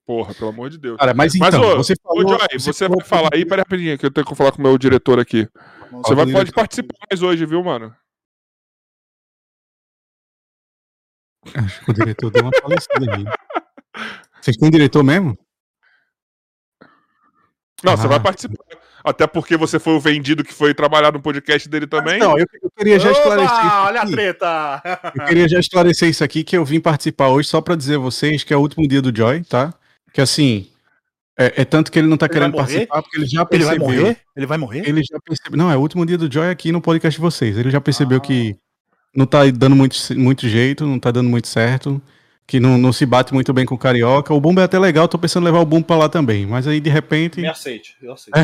Porra, 0.07 0.33
pelo 0.35 0.51
amor 0.51 0.71
de 0.71 0.79
Deus. 0.79 0.97
Cara, 0.99 1.13
mas 1.13 1.35
Mas, 1.35 1.53
então, 1.53 1.69
ô, 1.69 1.77
você 1.79 1.95
Ô, 2.05 2.09
falou... 2.23 2.29
Joy, 2.39 2.59
você 2.61 2.89
vai 2.89 3.01
falar 3.05 3.31
aí, 3.35 3.45
pera 3.45 3.63
rapidinho, 3.63 3.99
que 3.99 4.07
eu 4.07 4.11
tenho 4.11 4.25
que 4.27 4.35
falar 4.37 4.53
com 4.53 4.59
o 4.59 4.63
meu 4.63 4.79
diretor 4.79 5.19
aqui. 5.19 5.49
Você 5.91 6.15
Fala 6.15 6.25
vai, 6.25 6.33
pode 6.33 6.53
participar 6.53 6.95
mais 7.11 7.23
hoje, 7.23 7.45
viu, 7.45 7.63
mano? 7.65 7.93
Acho 11.55 11.85
que 11.85 11.91
o 11.91 11.95
diretor 11.95 12.31
deu 12.31 12.43
uma 12.43 12.53
falecida 12.61 13.15
aí. 13.17 13.25
Vocês 14.41 14.57
têm 14.57 14.71
diretor 14.71 15.03
mesmo? 15.03 15.37
Não, 17.83 17.93
Ah. 17.93 17.97
você 17.97 18.09
vai 18.09 18.21
participar. 18.21 18.65
Até 19.05 19.25
porque 19.27 19.57
você 19.57 19.79
foi 19.79 19.93
o 19.95 20.01
vendido 20.01 20.43
que 20.43 20.53
foi 20.53 20.75
trabalhar 20.75 21.13
no 21.13 21.23
podcast 21.23 21.69
dele 21.69 21.87
também. 21.87 22.19
Não, 22.19 22.37
eu, 22.37 22.45
eu 22.61 22.71
queria 22.77 22.99
já 22.99 23.11
Opa, 23.11 23.19
esclarecer. 23.21 23.57
isso 23.67 23.77
olha 23.77 24.01
a 24.03 24.07
treta! 24.07 24.83
Eu 25.15 25.25
queria 25.27 25.49
já 25.49 25.61
esclarecer 25.61 26.09
isso 26.09 26.25
aqui, 26.25 26.43
que 26.43 26.57
eu 26.57 26.65
vim 26.65 26.81
participar 26.81 27.29
hoje 27.29 27.49
só 27.49 27.61
pra 27.61 27.77
dizer 27.77 27.97
a 27.97 28.01
vocês 28.01 28.43
que 28.43 28.53
é 28.53 28.57
o 28.57 28.61
último 28.61 28.87
dia 28.89 29.01
do 29.01 29.17
Joy, 29.17 29.45
tá? 29.45 29.73
Que 30.17 30.23
assim, 30.23 30.71
é, 31.39 31.61
é 31.61 31.65
tanto 31.67 31.93
que 31.93 31.99
ele 31.99 32.09
não 32.09 32.17
tá 32.17 32.25
Ele 32.25 32.33
querendo 32.33 32.53
vai 32.53 32.63
morrer? 32.63 32.87
participar, 32.87 33.03
porque 33.03 33.19
ele 33.19 33.27
já 33.27 33.47
Ele 33.51 33.65
vai 33.67 33.77
percebeu. 33.79 34.01
morrer? 34.03 34.21
Ele 34.35 34.47
vai 34.47 34.57
morrer? 34.57 34.89
Ele 34.89 35.03
já 35.03 35.19
percebeu. 35.23 35.59
Não, 35.59 35.71
é 35.71 35.77
o 35.77 35.81
último 35.81 36.07
dia 36.07 36.17
do 36.17 36.33
Joy 36.33 36.49
aqui 36.49 36.73
no 36.73 36.81
podcast 36.81 37.19
de 37.19 37.21
vocês. 37.23 37.59
Ele 37.59 37.71
já 37.71 37.83
percebeu 37.83 38.17
Ah. 38.17 38.21
que 38.23 38.57
não 39.15 39.27
tá 39.27 39.45
dando 39.51 39.77
muito, 39.77 39.95
muito 40.17 40.49
jeito, 40.49 40.87
não 40.87 40.99
tá 40.99 41.11
dando 41.11 41.29
muito 41.29 41.49
certo, 41.49 42.01
que 42.47 42.59
não, 42.59 42.79
não 42.79 42.95
se 42.95 43.05
bate 43.05 43.35
muito 43.35 43.53
bem 43.53 43.67
com 43.67 43.75
o 43.75 43.79
Carioca. 43.79 44.33
O 44.33 44.41
Bumbo 44.41 44.59
é 44.59 44.65
até 44.65 44.79
legal, 44.79 45.07
tô 45.07 45.19
pensando 45.19 45.43
em 45.43 45.47
levar 45.53 45.61
o 45.61 45.67
Bumbo 45.67 45.85
pra 45.87 45.97
lá 45.99 46.09
também. 46.09 46.47
Mas 46.47 46.67
aí, 46.67 46.81
de 46.81 46.89
repente. 46.89 47.39
Me 47.43 47.49
aceite, 47.49 47.95
eu 48.01 48.15
aceito. 48.15 48.39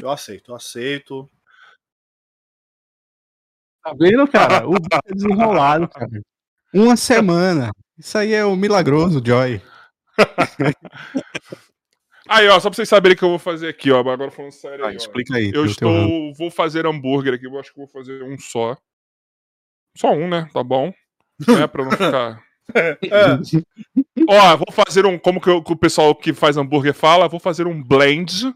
eu 0.00 0.08
aceito, 0.08 0.52
eu 0.52 0.54
aceito. 0.54 1.28
Tá 3.82 3.92
vendo, 3.98 4.28
cara? 4.28 4.68
O 4.68 4.74
bicho 4.74 5.00
é 5.04 5.14
desenrolado, 5.14 5.88
cara. 5.88 6.08
Uma 6.72 6.96
semana. 6.96 7.72
Isso 7.98 8.16
aí 8.16 8.32
é 8.32 8.44
o 8.44 8.54
milagroso, 8.54 9.20
Joy. 9.24 9.60
Aí, 12.28 12.48
ó, 12.48 12.58
só 12.60 12.70
pra 12.70 12.76
vocês 12.76 12.88
saberem 12.88 13.14
o 13.14 13.18
que 13.18 13.24
eu 13.24 13.28
vou 13.30 13.38
fazer 13.38 13.68
aqui, 13.68 13.90
ó. 13.90 13.98
Agora 13.98 14.30
falando 14.30 14.52
sério 14.52 14.84
Ah, 14.84 14.88
aí, 14.88 14.94
ó. 14.94 14.96
explica 14.96 15.36
aí. 15.36 15.50
Eu 15.52 15.66
estou. 15.66 16.32
Vou 16.34 16.50
fazer 16.50 16.86
hambúrguer 16.86 17.34
aqui. 17.34 17.46
Eu 17.46 17.58
acho 17.58 17.72
que 17.72 17.78
vou 17.78 17.88
fazer 17.88 18.22
um 18.22 18.38
só. 18.38 18.76
Só 19.96 20.12
um, 20.12 20.28
né? 20.28 20.48
Tá 20.52 20.62
bom. 20.62 20.92
É, 21.60 21.66
pra 21.66 21.84
não 21.84 21.90
ficar. 21.90 22.42
É, 22.74 22.96
Ó, 24.28 24.56
vou 24.56 24.72
fazer 24.72 25.04
um. 25.04 25.18
Como 25.18 25.40
que, 25.40 25.50
eu- 25.50 25.62
que 25.62 25.72
o 25.72 25.76
pessoal 25.76 26.14
que 26.14 26.32
faz 26.32 26.56
hambúrguer 26.56 26.94
fala? 26.94 27.28
Vou 27.28 27.40
fazer 27.40 27.66
um 27.66 27.82
blend. 27.82 28.54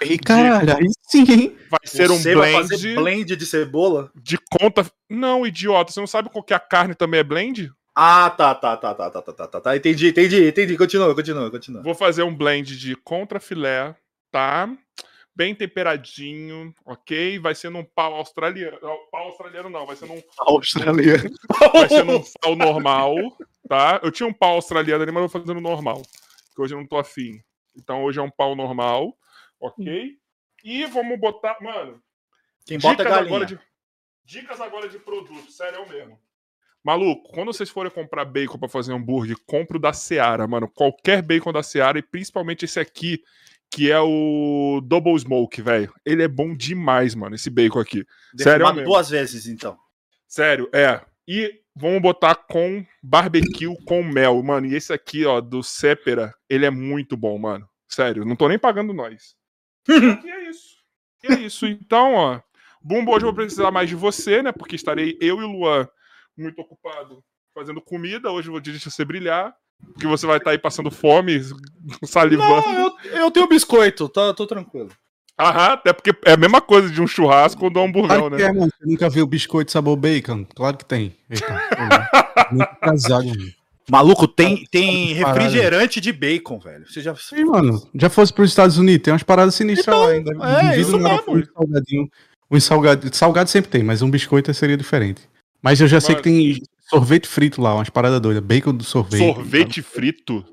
Ei, 0.00 0.16
caralho, 0.16 0.76
aí 0.78 0.86
sim, 1.02 1.24
hein? 1.30 1.56
Vai 1.68 1.80
ser 1.84 2.10
um 2.10 2.16
você 2.16 2.34
vai 2.34 2.52
blend 2.52 2.68
fazer 2.70 2.94
blend 2.94 3.36
de 3.36 3.44
cebola? 3.44 4.10
de 4.14 4.38
conta. 4.38 4.86
Não, 5.10 5.44
idiota. 5.44 5.90
Você 5.92 5.98
não 6.00 6.06
sabe 6.06 6.30
qual 6.30 6.44
que 6.44 6.54
a 6.54 6.60
carne 6.60 6.94
também 6.94 7.20
é 7.20 7.24
blend? 7.24 7.70
Ah, 7.94 8.30
tá, 8.30 8.54
tá, 8.54 8.76
tá, 8.76 8.94
tá, 8.94 9.10
tá, 9.10 9.22
tá, 9.22 9.32
tá, 9.32 9.46
tá, 9.48 9.60
tá. 9.60 9.76
Entendi, 9.76 10.08
entendi, 10.08 10.48
entendi. 10.48 10.76
Continua, 10.76 11.14
continua, 11.14 11.50
continua. 11.50 11.82
Vou 11.82 11.94
fazer 11.94 12.22
um 12.22 12.34
blend 12.34 12.76
de 12.78 12.94
contra 12.96 13.40
filé, 13.40 13.94
tá? 14.30 14.68
Bem 15.34 15.54
temperadinho, 15.54 16.74
ok? 16.84 17.38
Vai 17.38 17.54
ser 17.54 17.70
num 17.70 17.84
pau 17.84 18.14
australiano. 18.14 18.78
Pau 19.10 19.26
australiano 19.26 19.70
não, 19.70 19.86
vai 19.86 19.96
ser 19.96 20.06
num 20.06 20.22
Australiano. 20.38 21.30
Vai 21.72 21.88
ser 21.88 22.04
num 22.04 22.22
pau 22.40 22.56
normal, 22.56 23.14
tá? 23.68 24.00
Eu 24.02 24.10
tinha 24.10 24.28
um 24.28 24.32
pau 24.32 24.54
australiano 24.54 25.02
ali, 25.02 25.12
mas 25.12 25.22
eu 25.22 25.28
vou 25.28 25.40
fazer 25.40 25.54
no 25.54 25.60
normal. 25.60 26.02
Porque 26.48 26.62
hoje 26.62 26.74
eu 26.74 26.78
não 26.78 26.86
tô 26.86 26.98
afim. 26.98 27.40
Então 27.76 28.04
hoje 28.04 28.18
é 28.18 28.22
um 28.22 28.30
pau 28.30 28.54
normal, 28.54 29.16
ok? 29.60 30.16
E 30.64 30.84
vamos 30.86 31.18
botar. 31.18 31.56
Mano, 31.60 32.02
Quem 32.66 32.78
bota 32.78 33.02
é 33.02 33.04
dicas, 33.04 33.12
galinha. 33.12 33.34
agora 33.36 33.46
de, 33.46 33.58
dicas 34.24 34.60
agora 34.60 34.88
de 34.88 34.98
produto, 34.98 35.50
sério 35.50 35.78
é 35.78 35.80
o 35.80 35.88
mesmo. 35.88 36.20
Maluco, 36.82 37.30
quando 37.32 37.52
vocês 37.52 37.68
forem 37.68 37.92
comprar 37.92 38.24
bacon 38.24 38.58
pra 38.58 38.68
fazer 38.68 38.92
hambúrguer, 38.92 39.36
compre 39.46 39.76
o 39.76 39.80
da 39.80 39.92
Seara, 39.92 40.46
mano. 40.46 40.68
Qualquer 40.68 41.22
bacon 41.22 41.52
da 41.52 41.62
Seara 41.62 41.98
e 41.98 42.02
principalmente 42.02 42.64
esse 42.64 42.80
aqui, 42.80 43.22
que 43.70 43.90
é 43.90 44.00
o 44.00 44.80
Double 44.82 45.18
Smoke, 45.18 45.60
velho. 45.60 45.92
Ele 46.04 46.22
é 46.22 46.28
bom 46.28 46.54
demais, 46.54 47.14
mano, 47.14 47.34
esse 47.34 47.50
bacon 47.50 47.80
aqui. 47.80 48.06
sério 48.36 48.60
Defumado 48.60 48.76
mesmo. 48.76 48.90
duas 48.90 49.10
vezes, 49.10 49.46
então. 49.46 49.78
Sério, 50.26 50.70
é. 50.72 51.00
E 51.28 51.60
vamos 51.76 52.00
botar 52.00 52.34
com 52.34 52.84
barbecue 53.02 53.76
com 53.84 54.02
mel, 54.02 54.42
mano. 54.42 54.66
E 54.66 54.74
esse 54.74 54.92
aqui, 54.92 55.26
ó, 55.26 55.40
do 55.40 55.62
Sepera, 55.62 56.34
ele 56.48 56.64
é 56.64 56.70
muito 56.70 57.16
bom, 57.16 57.38
mano. 57.38 57.68
Sério, 57.86 58.24
não 58.24 58.36
tô 58.36 58.48
nem 58.48 58.58
pagando 58.58 58.94
nós. 58.94 59.36
e 59.88 60.30
é 60.30 60.48
isso. 60.48 60.76
E 61.24 61.32
é 61.32 61.40
isso. 61.40 61.66
Então, 61.66 62.14
ó. 62.14 62.40
Bumbo, 62.82 63.12
hoje 63.12 63.26
eu 63.26 63.32
vou 63.32 63.34
precisar 63.34 63.70
mais 63.70 63.90
de 63.90 63.94
você, 63.94 64.42
né? 64.42 64.52
Porque 64.52 64.74
estarei 64.74 65.18
eu 65.20 65.38
e 65.40 65.44
o 65.44 65.46
Luan 65.46 65.86
muito 66.36 66.60
ocupado 66.60 67.22
fazendo 67.54 67.80
comida. 67.80 68.30
Hoje 68.30 68.48
eu 68.48 68.52
vou 68.52 68.60
deixar 68.60 68.90
você 68.90 69.04
brilhar. 69.04 69.52
Porque 69.94 70.06
você 70.06 70.26
vai 70.26 70.36
estar 70.36 70.50
aí 70.50 70.58
passando 70.58 70.90
fome, 70.90 71.40
salivando. 72.04 72.68
Não, 72.68 72.96
eu, 73.04 73.16
eu 73.16 73.30
tenho 73.30 73.48
biscoito, 73.48 74.08
tá, 74.10 74.34
tô 74.34 74.46
tranquilo. 74.46 74.90
Aham, 75.38 75.72
até 75.72 75.92
porque 75.94 76.14
é 76.26 76.32
a 76.32 76.36
mesma 76.36 76.60
coisa 76.60 76.90
de 76.90 77.00
um 77.00 77.06
churrasco 77.06 77.64
ou 77.64 77.70
de 77.70 77.78
um 77.78 77.84
hamburgão, 77.84 78.28
Claro 78.28 78.36
que 78.36 78.42
né? 78.42 78.48
é, 78.48 78.52
mano. 78.52 78.70
Você 78.78 78.86
nunca 78.86 79.08
viu 79.08 79.26
biscoito 79.26 79.72
sabor 79.72 79.96
bacon? 79.96 80.44
Claro 80.54 80.76
que 80.76 80.84
tem. 80.84 81.16
Eita, 81.30 81.46
pô, 82.46 82.54
muito 82.54 82.76
casado, 82.78 83.26
mano. 83.26 83.50
Maluco, 83.90 84.28
tem, 84.28 84.66
tem 84.70 85.14
refrigerante 85.14 85.98
de 85.98 86.12
bacon, 86.12 86.58
velho. 86.58 86.86
Você 86.86 87.00
já. 87.00 87.14
Sim, 87.16 87.46
mano. 87.46 87.88
Já 87.94 88.10
fosse 88.10 88.32
pros 88.34 88.50
Estados 88.50 88.76
Unidos, 88.76 89.02
tem 89.02 89.12
umas 89.14 89.22
paradas 89.22 89.54
sinistras 89.54 89.96
Então, 89.96 90.04
lá 90.06 90.10
ainda. 90.10 90.72
é, 90.74 90.78
isso 90.78 90.98
mesmo. 90.98 91.36
Um 91.38 91.42
salgadinho. 91.54 92.08
Um 92.50 92.60
salgado, 92.60 93.16
salgado 93.16 93.48
sempre 93.48 93.70
tem, 93.70 93.82
mas 93.82 94.02
um 94.02 94.10
biscoito 94.10 94.52
seria 94.52 94.76
diferente. 94.76 95.22
Mas 95.62 95.80
eu 95.80 95.88
já 95.88 96.00
sei 96.00 96.14
Mas- 96.14 96.22
que 96.22 96.30
tem 96.30 96.62
sorvete 96.88 97.28
frito 97.28 97.60
lá, 97.60 97.74
umas 97.74 97.90
paradas 97.90 98.20
doidas. 98.20 98.42
Bacon 98.42 98.74
do 98.74 98.84
sorvete. 98.84 99.20
Sorvete 99.34 99.82
frito. 99.82 100.44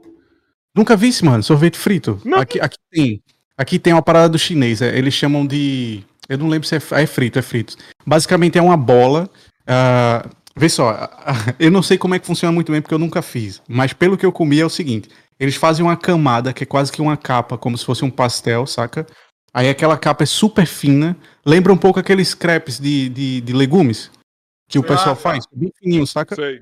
Nunca 0.75 0.95
vi 0.95 1.07
isso, 1.07 1.25
mano. 1.25 1.41
Sorvete 1.41 1.77
frito. 1.77 2.21
Não. 2.23 2.39
Aqui, 2.39 2.59
aqui 2.59 2.77
tem. 2.91 3.21
Aqui 3.57 3.79
tem 3.79 3.93
uma 3.93 4.01
parada 4.03 4.29
do 4.29 4.37
chinês. 4.37 4.81
é, 4.81 4.95
eles 4.97 5.13
chamam 5.13 5.45
de. 5.45 6.03
Eu 6.29 6.37
não 6.37 6.47
lembro 6.47 6.67
se 6.67 6.75
é, 6.75 6.81
é 7.01 7.05
frito, 7.07 7.39
é 7.39 7.41
frito. 7.41 7.75
Basicamente 8.05 8.57
é 8.57 8.61
uma 8.61 8.77
bola. 8.77 9.29
ah, 9.65 10.27
vê 10.55 10.69
só, 10.69 10.89
ah, 10.89 11.55
eu 11.59 11.71
não 11.71 11.81
sei 11.81 11.97
como 11.97 12.13
é 12.13 12.19
que 12.19 12.27
funciona 12.27 12.51
muito 12.51 12.71
bem 12.71 12.81
porque 12.81 12.93
eu 12.93 12.99
nunca 12.99 13.21
fiz. 13.21 13.61
Mas 13.67 13.93
pelo 13.93 14.17
que 14.17 14.25
eu 14.25 14.31
comi 14.31 14.59
é 14.59 14.65
o 14.65 14.69
seguinte: 14.69 15.09
eles 15.39 15.55
fazem 15.55 15.83
uma 15.83 15.97
camada 15.97 16.53
que 16.53 16.63
é 16.63 16.67
quase 16.67 16.91
que 16.91 17.01
uma 17.01 17.17
capa, 17.17 17.57
como 17.57 17.77
se 17.77 17.85
fosse 17.85 18.05
um 18.05 18.09
pastel, 18.11 18.67
saca? 18.67 19.07
Aí 19.53 19.69
aquela 19.69 19.97
capa 19.97 20.23
é 20.23 20.27
super 20.27 20.67
fina. 20.67 21.17
Lembra 21.43 21.73
um 21.73 21.77
pouco 21.77 21.99
aqueles 21.99 22.35
crepes 22.35 22.79
de, 22.79 23.09
de, 23.09 23.41
de 23.41 23.53
legumes 23.53 24.11
que 24.67 24.77
o 24.77 24.81
Ah, 24.81 24.85
pessoal 24.85 25.15
tá. 25.15 25.21
faz. 25.21 25.45
Bem 25.53 25.71
fininho, 25.79 26.05
saca? 26.07 26.35
Sei. 26.35 26.59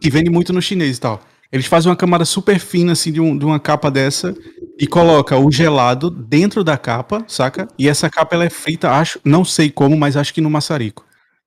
que 0.00 0.10
vende 0.10 0.28
muito 0.28 0.52
no 0.52 0.60
chinês 0.60 0.98
e 0.98 1.00
tal. 1.00 1.20
Eles 1.50 1.64
fazem 1.66 1.88
uma 1.90 1.96
camada 1.96 2.24
super 2.26 2.58
fina, 2.58 2.92
assim, 2.92 3.10
de, 3.10 3.20
um- 3.20 3.36
de 3.36 3.44
uma 3.46 3.58
capa 3.58 3.90
dessa 3.90 4.36
e 4.78 4.86
coloca 4.86 5.36
o 5.38 5.50
gelado 5.50 6.10
dentro 6.10 6.62
da 6.62 6.76
capa, 6.76 7.24
saca? 7.26 7.66
E 7.78 7.88
essa 7.88 8.10
capa, 8.10 8.34
ela 8.34 8.44
é 8.44 8.50
frita, 8.50 8.90
acho, 8.90 9.18
não 9.24 9.42
sei 9.44 9.70
como, 9.70 9.96
mas 9.96 10.16
acho 10.16 10.34
que 10.34 10.40
no 10.42 10.50
maçarico. 10.50 11.02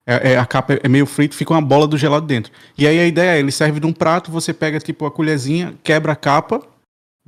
É, 0.07 0.31
é- 0.33 0.37
a 0.37 0.45
capa 0.47 0.79
é 0.81 0.87
meio 0.89 1.05
frita, 1.05 1.35
fica 1.35 1.53
uma 1.53 1.61
bola 1.61 1.85
do 1.85 1.95
gelado 1.97 2.25
dentro. 2.25 2.51
E 2.75 2.87
aí 2.87 2.99
a 2.99 3.05
ideia 3.05 3.35
é, 3.35 3.39
ele 3.39 3.51
serve 3.51 3.79
num 3.79 3.93
prato, 3.93 4.31
você 4.31 4.51
pega, 4.51 4.79
tipo, 4.79 5.05
a 5.05 5.11
colherzinha, 5.11 5.75
quebra 5.83 6.13
a 6.13 6.15
capa, 6.15 6.61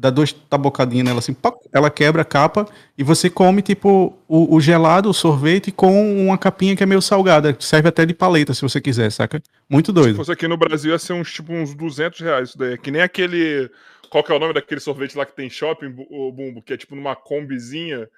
dá 0.01 0.09
duas 0.09 0.33
tabocadinhas 0.33 1.05
nela, 1.05 1.19
assim, 1.19 1.35
ela 1.71 1.91
quebra 1.91 2.23
a 2.23 2.25
capa 2.25 2.65
e 2.97 3.03
você 3.03 3.29
come, 3.29 3.61
tipo, 3.61 4.17
o, 4.27 4.55
o 4.55 4.59
gelado, 4.59 5.07
o 5.07 5.13
sorvete 5.13 5.71
com 5.71 6.25
uma 6.25 6.39
capinha 6.39 6.75
que 6.75 6.81
é 6.81 6.87
meio 6.87 7.01
salgada. 7.03 7.55
Serve 7.59 7.87
até 7.89 8.03
de 8.03 8.13
paleta, 8.15 8.51
se 8.55 8.63
você 8.63 8.81
quiser, 8.81 9.11
saca? 9.11 9.39
Muito 9.69 9.87
Se 9.87 9.93
doido. 9.93 10.15
fosse 10.15 10.31
aqui 10.31 10.47
no 10.47 10.57
Brasil, 10.57 10.91
ia 10.91 10.97
ser 10.97 11.13
uns, 11.13 11.31
tipo, 11.31 11.53
uns 11.53 11.75
200 11.75 12.19
reais 12.21 12.49
isso 12.49 12.57
daí. 12.57 12.73
É 12.73 12.77
Que 12.77 12.89
nem 12.89 13.01
aquele... 13.03 13.69
Qual 14.09 14.23
que 14.23 14.31
é 14.31 14.35
o 14.35 14.39
nome 14.39 14.53
daquele 14.53 14.81
sorvete 14.81 15.15
lá 15.15 15.23
que 15.25 15.35
tem 15.35 15.45
em 15.45 15.49
shopping, 15.51 15.95
o 16.09 16.31
Bumbo? 16.31 16.61
Que 16.63 16.73
é 16.73 16.77
tipo 16.77 16.95
numa 16.95 17.15
combizinha. 17.15 18.09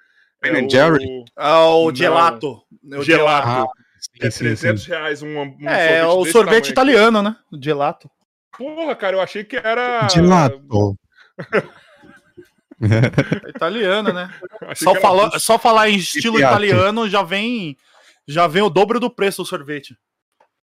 É 0.42 0.50
Ben 0.50 0.66
o- 0.66 0.70
Jerry? 0.70 1.04
Ah, 1.36 1.68
o 1.68 1.88
Não. 1.90 1.94
gelato. 1.94 2.62
O 2.96 3.02
Gelato. 3.02 3.48
Ah, 3.48 3.66
É 4.20 4.30
sim, 4.30 4.38
sim, 4.38 4.44
300 4.44 4.86
reais 4.86 5.22
um, 5.22 5.38
um 5.38 5.68
É, 5.68 5.98
é 5.98 6.06
o 6.06 6.24
sorvete 6.24 6.72
tamanho 6.74 6.94
italiano, 6.96 7.22
né? 7.22 7.36
O 7.52 7.62
gelato. 7.62 8.10
Porra, 8.56 8.94
cara, 8.96 9.16
eu 9.16 9.20
achei 9.20 9.44
que 9.44 9.56
era... 9.56 10.08
Gelato. 10.08 10.96
É 13.46 13.50
italiano, 13.50 14.12
né? 14.12 14.28
Só, 14.74 14.90
era 14.90 15.00
fala- 15.00 15.38
só 15.38 15.58
falar 15.58 15.88
em 15.90 15.96
estilo 15.96 16.38
italiano 16.38 17.08
já 17.08 17.22
vem 17.22 17.76
já 18.26 18.46
vem 18.46 18.62
o 18.62 18.68
dobro 18.68 18.98
do 18.98 19.08
preço 19.08 19.42
do 19.42 19.46
sorvete. 19.46 19.96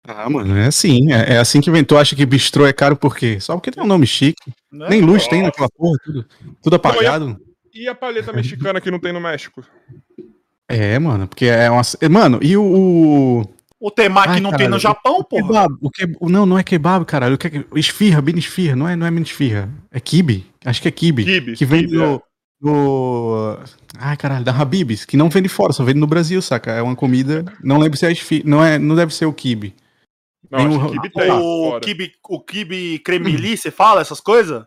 Ah, 0.07 0.29
mano, 0.29 0.57
é 0.57 0.67
assim. 0.67 1.13
É, 1.13 1.35
é 1.35 1.39
assim 1.39 1.61
que 1.61 1.71
vem. 1.71 1.85
Tu 1.85 1.97
acha 1.97 2.17
que 2.17 2.25
bistrô 2.27 2.67
é 2.67 2.73
caro 2.73 2.97
por 2.97 3.17
quê? 3.17 3.39
Só 3.39 3.55
porque 3.55 3.71
tem 3.71 3.83
um 3.83 3.87
nome 3.87 4.07
chique. 4.07 4.53
Né? 4.73 4.89
Nem 4.91 5.01
luz 5.03 5.27
tem 5.29 5.43
naquela 5.43 5.69
porra, 5.69 5.99
tudo, 6.05 6.27
tudo 6.63 6.77
apagado. 6.77 7.39
E 7.73 7.87
a 7.87 7.95
paleta 7.95 8.33
mexicana 8.33 8.81
que 8.81 8.91
não 8.91 8.99
tem 8.99 9.13
no 9.13 9.21
México? 9.21 9.63
É, 10.69 10.99
mano, 10.99 11.29
porque 11.29 11.47
é 11.47 11.71
uma. 11.71 11.83
é, 12.01 12.09
Mano, 12.09 12.39
e 12.43 12.57
o. 12.57 12.63
o... 12.63 13.61
O 13.83 13.91
temaki 13.91 14.35
Ai, 14.35 14.41
não 14.41 14.51
tem 14.51 14.69
no 14.69 14.79
caralho. 14.79 14.79
Japão, 14.79 15.25
porra. 15.25 15.43
Kebab, 15.47 15.75
o 15.81 15.91
que, 15.91 16.07
não, 16.29 16.45
não 16.45 16.59
é 16.59 16.63
kebab, 16.63 17.05
caralho. 17.07 17.37
O 17.37 17.39
que 17.39 17.47
é, 17.47 17.65
esfirra, 17.77 18.21
bem 18.21 18.37
esfirra, 18.39 18.77
não 18.77 18.87
é, 18.87 18.95
não 18.95 19.07
é 19.07 19.11
mini 19.11 19.25
esfirra. 19.25 19.71
É 19.91 19.99
kibe. 19.99 20.50
Acho 20.65 20.83
que 20.83 20.89
é 20.89 20.91
kibe. 20.91 21.25
Kibe. 21.25 21.53
que 21.57 21.65
vem 21.65 21.83
kibe, 21.83 21.97
do, 21.97 22.03
é. 22.05 22.21
do. 22.61 23.59
Ai, 23.99 24.17
caralho, 24.17 24.45
da 24.45 24.53
Habib's, 24.53 25.05
que 25.05 25.17
não 25.17 25.31
vende 25.31 25.49
fora, 25.49 25.73
só 25.73 25.83
vende 25.85 25.99
no 26.01 26.07
Brasil, 26.07 26.41
saca? 26.43 26.73
É 26.73 26.83
uma 26.83 26.95
comida. 26.97 27.45
Não 27.63 27.79
lembro 27.79 27.97
se 27.99 28.07
é. 28.07 28.43
Não, 28.45 28.65
é, 28.65 28.79
não 28.79 28.95
deve 28.95 29.15
ser 29.15 29.27
o 29.27 29.33
kibe. 29.33 29.75
Não, 30.51 30.59
Tem 30.59 30.67
acho 30.69 30.87
o- 30.87 30.91
kibe 30.91 31.11
tem 31.11 31.31
O 31.31 31.81
kibe, 31.81 32.13
o 32.29 32.41
kibe 32.41 32.99
cremili, 33.01 33.57
você 33.57 33.71
fala 33.71 34.01
essas 34.01 34.21
coisas? 34.21 34.65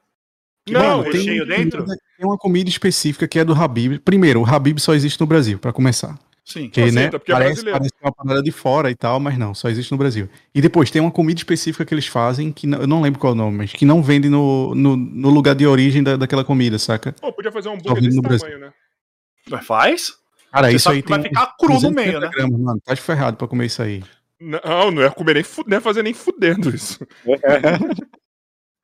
Não, 0.69 0.99
Mano, 0.99 1.03
tem- 1.03 1.13
recheio 1.19 1.45
dentro? 1.45 1.85
Tem 1.85 1.97
uma 2.25 2.37
comida 2.37 2.69
específica 2.69 3.27
que 3.27 3.37
é 3.37 3.43
do 3.43 3.53
Habib. 3.53 3.99
Primeiro, 3.99 4.41
o 4.41 4.45
Habib 4.45 4.79
só 4.79 4.93
existe 4.93 5.19
no 5.19 5.27
Brasil, 5.27 5.59
pra 5.59 5.73
começar. 5.73 6.17
Sim. 6.45 6.69
Que, 6.69 6.81
Aceita, 6.81 6.99
né, 6.99 7.09
porque 7.09 7.31
é 7.31 7.35
parece, 7.35 7.63
parece 7.63 7.89
que 7.89 7.97
é 8.01 8.05
uma 8.05 8.11
parada 8.11 8.43
de 8.43 8.51
fora 8.51 8.91
e 8.91 8.95
tal, 8.95 9.17
mas 9.19 9.37
não, 9.37 9.53
só 9.55 9.69
existe 9.69 9.91
no 9.91 9.97
Brasil. 9.97 10.27
E 10.53 10.61
depois 10.61 10.91
tem 10.91 11.01
uma 11.01 11.09
comida 11.11 11.39
específica 11.39 11.85
que 11.85 11.93
eles 11.93 12.05
fazem, 12.07 12.51
que 12.51 12.67
não- 12.67 12.81
eu 12.81 12.87
não 12.87 13.01
lembro 13.01 13.19
qual 13.19 13.31
é 13.31 13.33
o 13.33 13.37
nome, 13.37 13.57
mas 13.59 13.71
que 13.71 13.85
não 13.85 14.03
vende 14.03 14.27
no, 14.29 14.75
no, 14.75 14.97
no 14.97 15.29
lugar 15.29 15.55
de 15.55 15.65
origem 15.65 16.03
da, 16.03 16.17
daquela 16.17 16.43
comida, 16.43 16.77
saca? 16.77 17.13
Pô, 17.13 17.31
podia 17.31 17.51
fazer 17.51 17.69
um 17.69 17.73
hambúrguer 17.75 18.03
desse 18.03 18.15
no 18.17 18.21
Brasil. 18.21 18.45
tamanho, 18.49 18.59
né? 18.59 19.61
Faz? 19.61 20.13
Cara, 20.51 20.67
Você 20.69 20.75
isso 20.75 20.89
aí 20.89 21.01
que 21.01 21.09
vai 21.09 21.21
tem 21.21 21.29
ficar 21.29 21.55
cru 21.57 21.69
no 21.69 21.79
250 21.79 22.05
meio, 22.09 22.19
né? 22.19 22.29
gramas, 22.33 22.59
mano. 22.59 22.81
Tá 22.83 22.95
ferrado 22.95 23.37
pra 23.37 23.47
comer 23.47 23.65
isso 23.67 23.81
aí. 23.81 24.03
Não, 24.39 24.91
não 24.91 25.01
é 25.01 25.09
comer 25.09 25.35
nem 25.35 25.43
não 25.65 25.77
é 25.77 25.79
fazer 25.79 26.03
nem 26.03 26.13
fudendo 26.13 26.69
isso. 26.75 26.99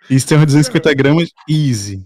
Isso 0.10 0.28
tem 0.28 0.38
uns 0.38 0.46
250 0.46 0.94
gramas 0.96 1.30
easy. 1.48 2.04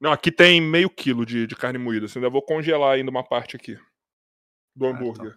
Não, 0.00 0.12
aqui 0.12 0.30
tem 0.30 0.60
meio 0.60 0.88
quilo 0.88 1.26
de, 1.26 1.46
de 1.46 1.56
carne 1.56 1.78
moída. 1.78 2.06
Assim, 2.06 2.18
ainda 2.18 2.30
vou 2.30 2.42
congelar 2.42 2.94
ainda 2.94 3.10
uma 3.10 3.24
parte 3.24 3.56
aqui. 3.56 3.76
Do 4.74 4.86
hambúrguer. 4.86 5.34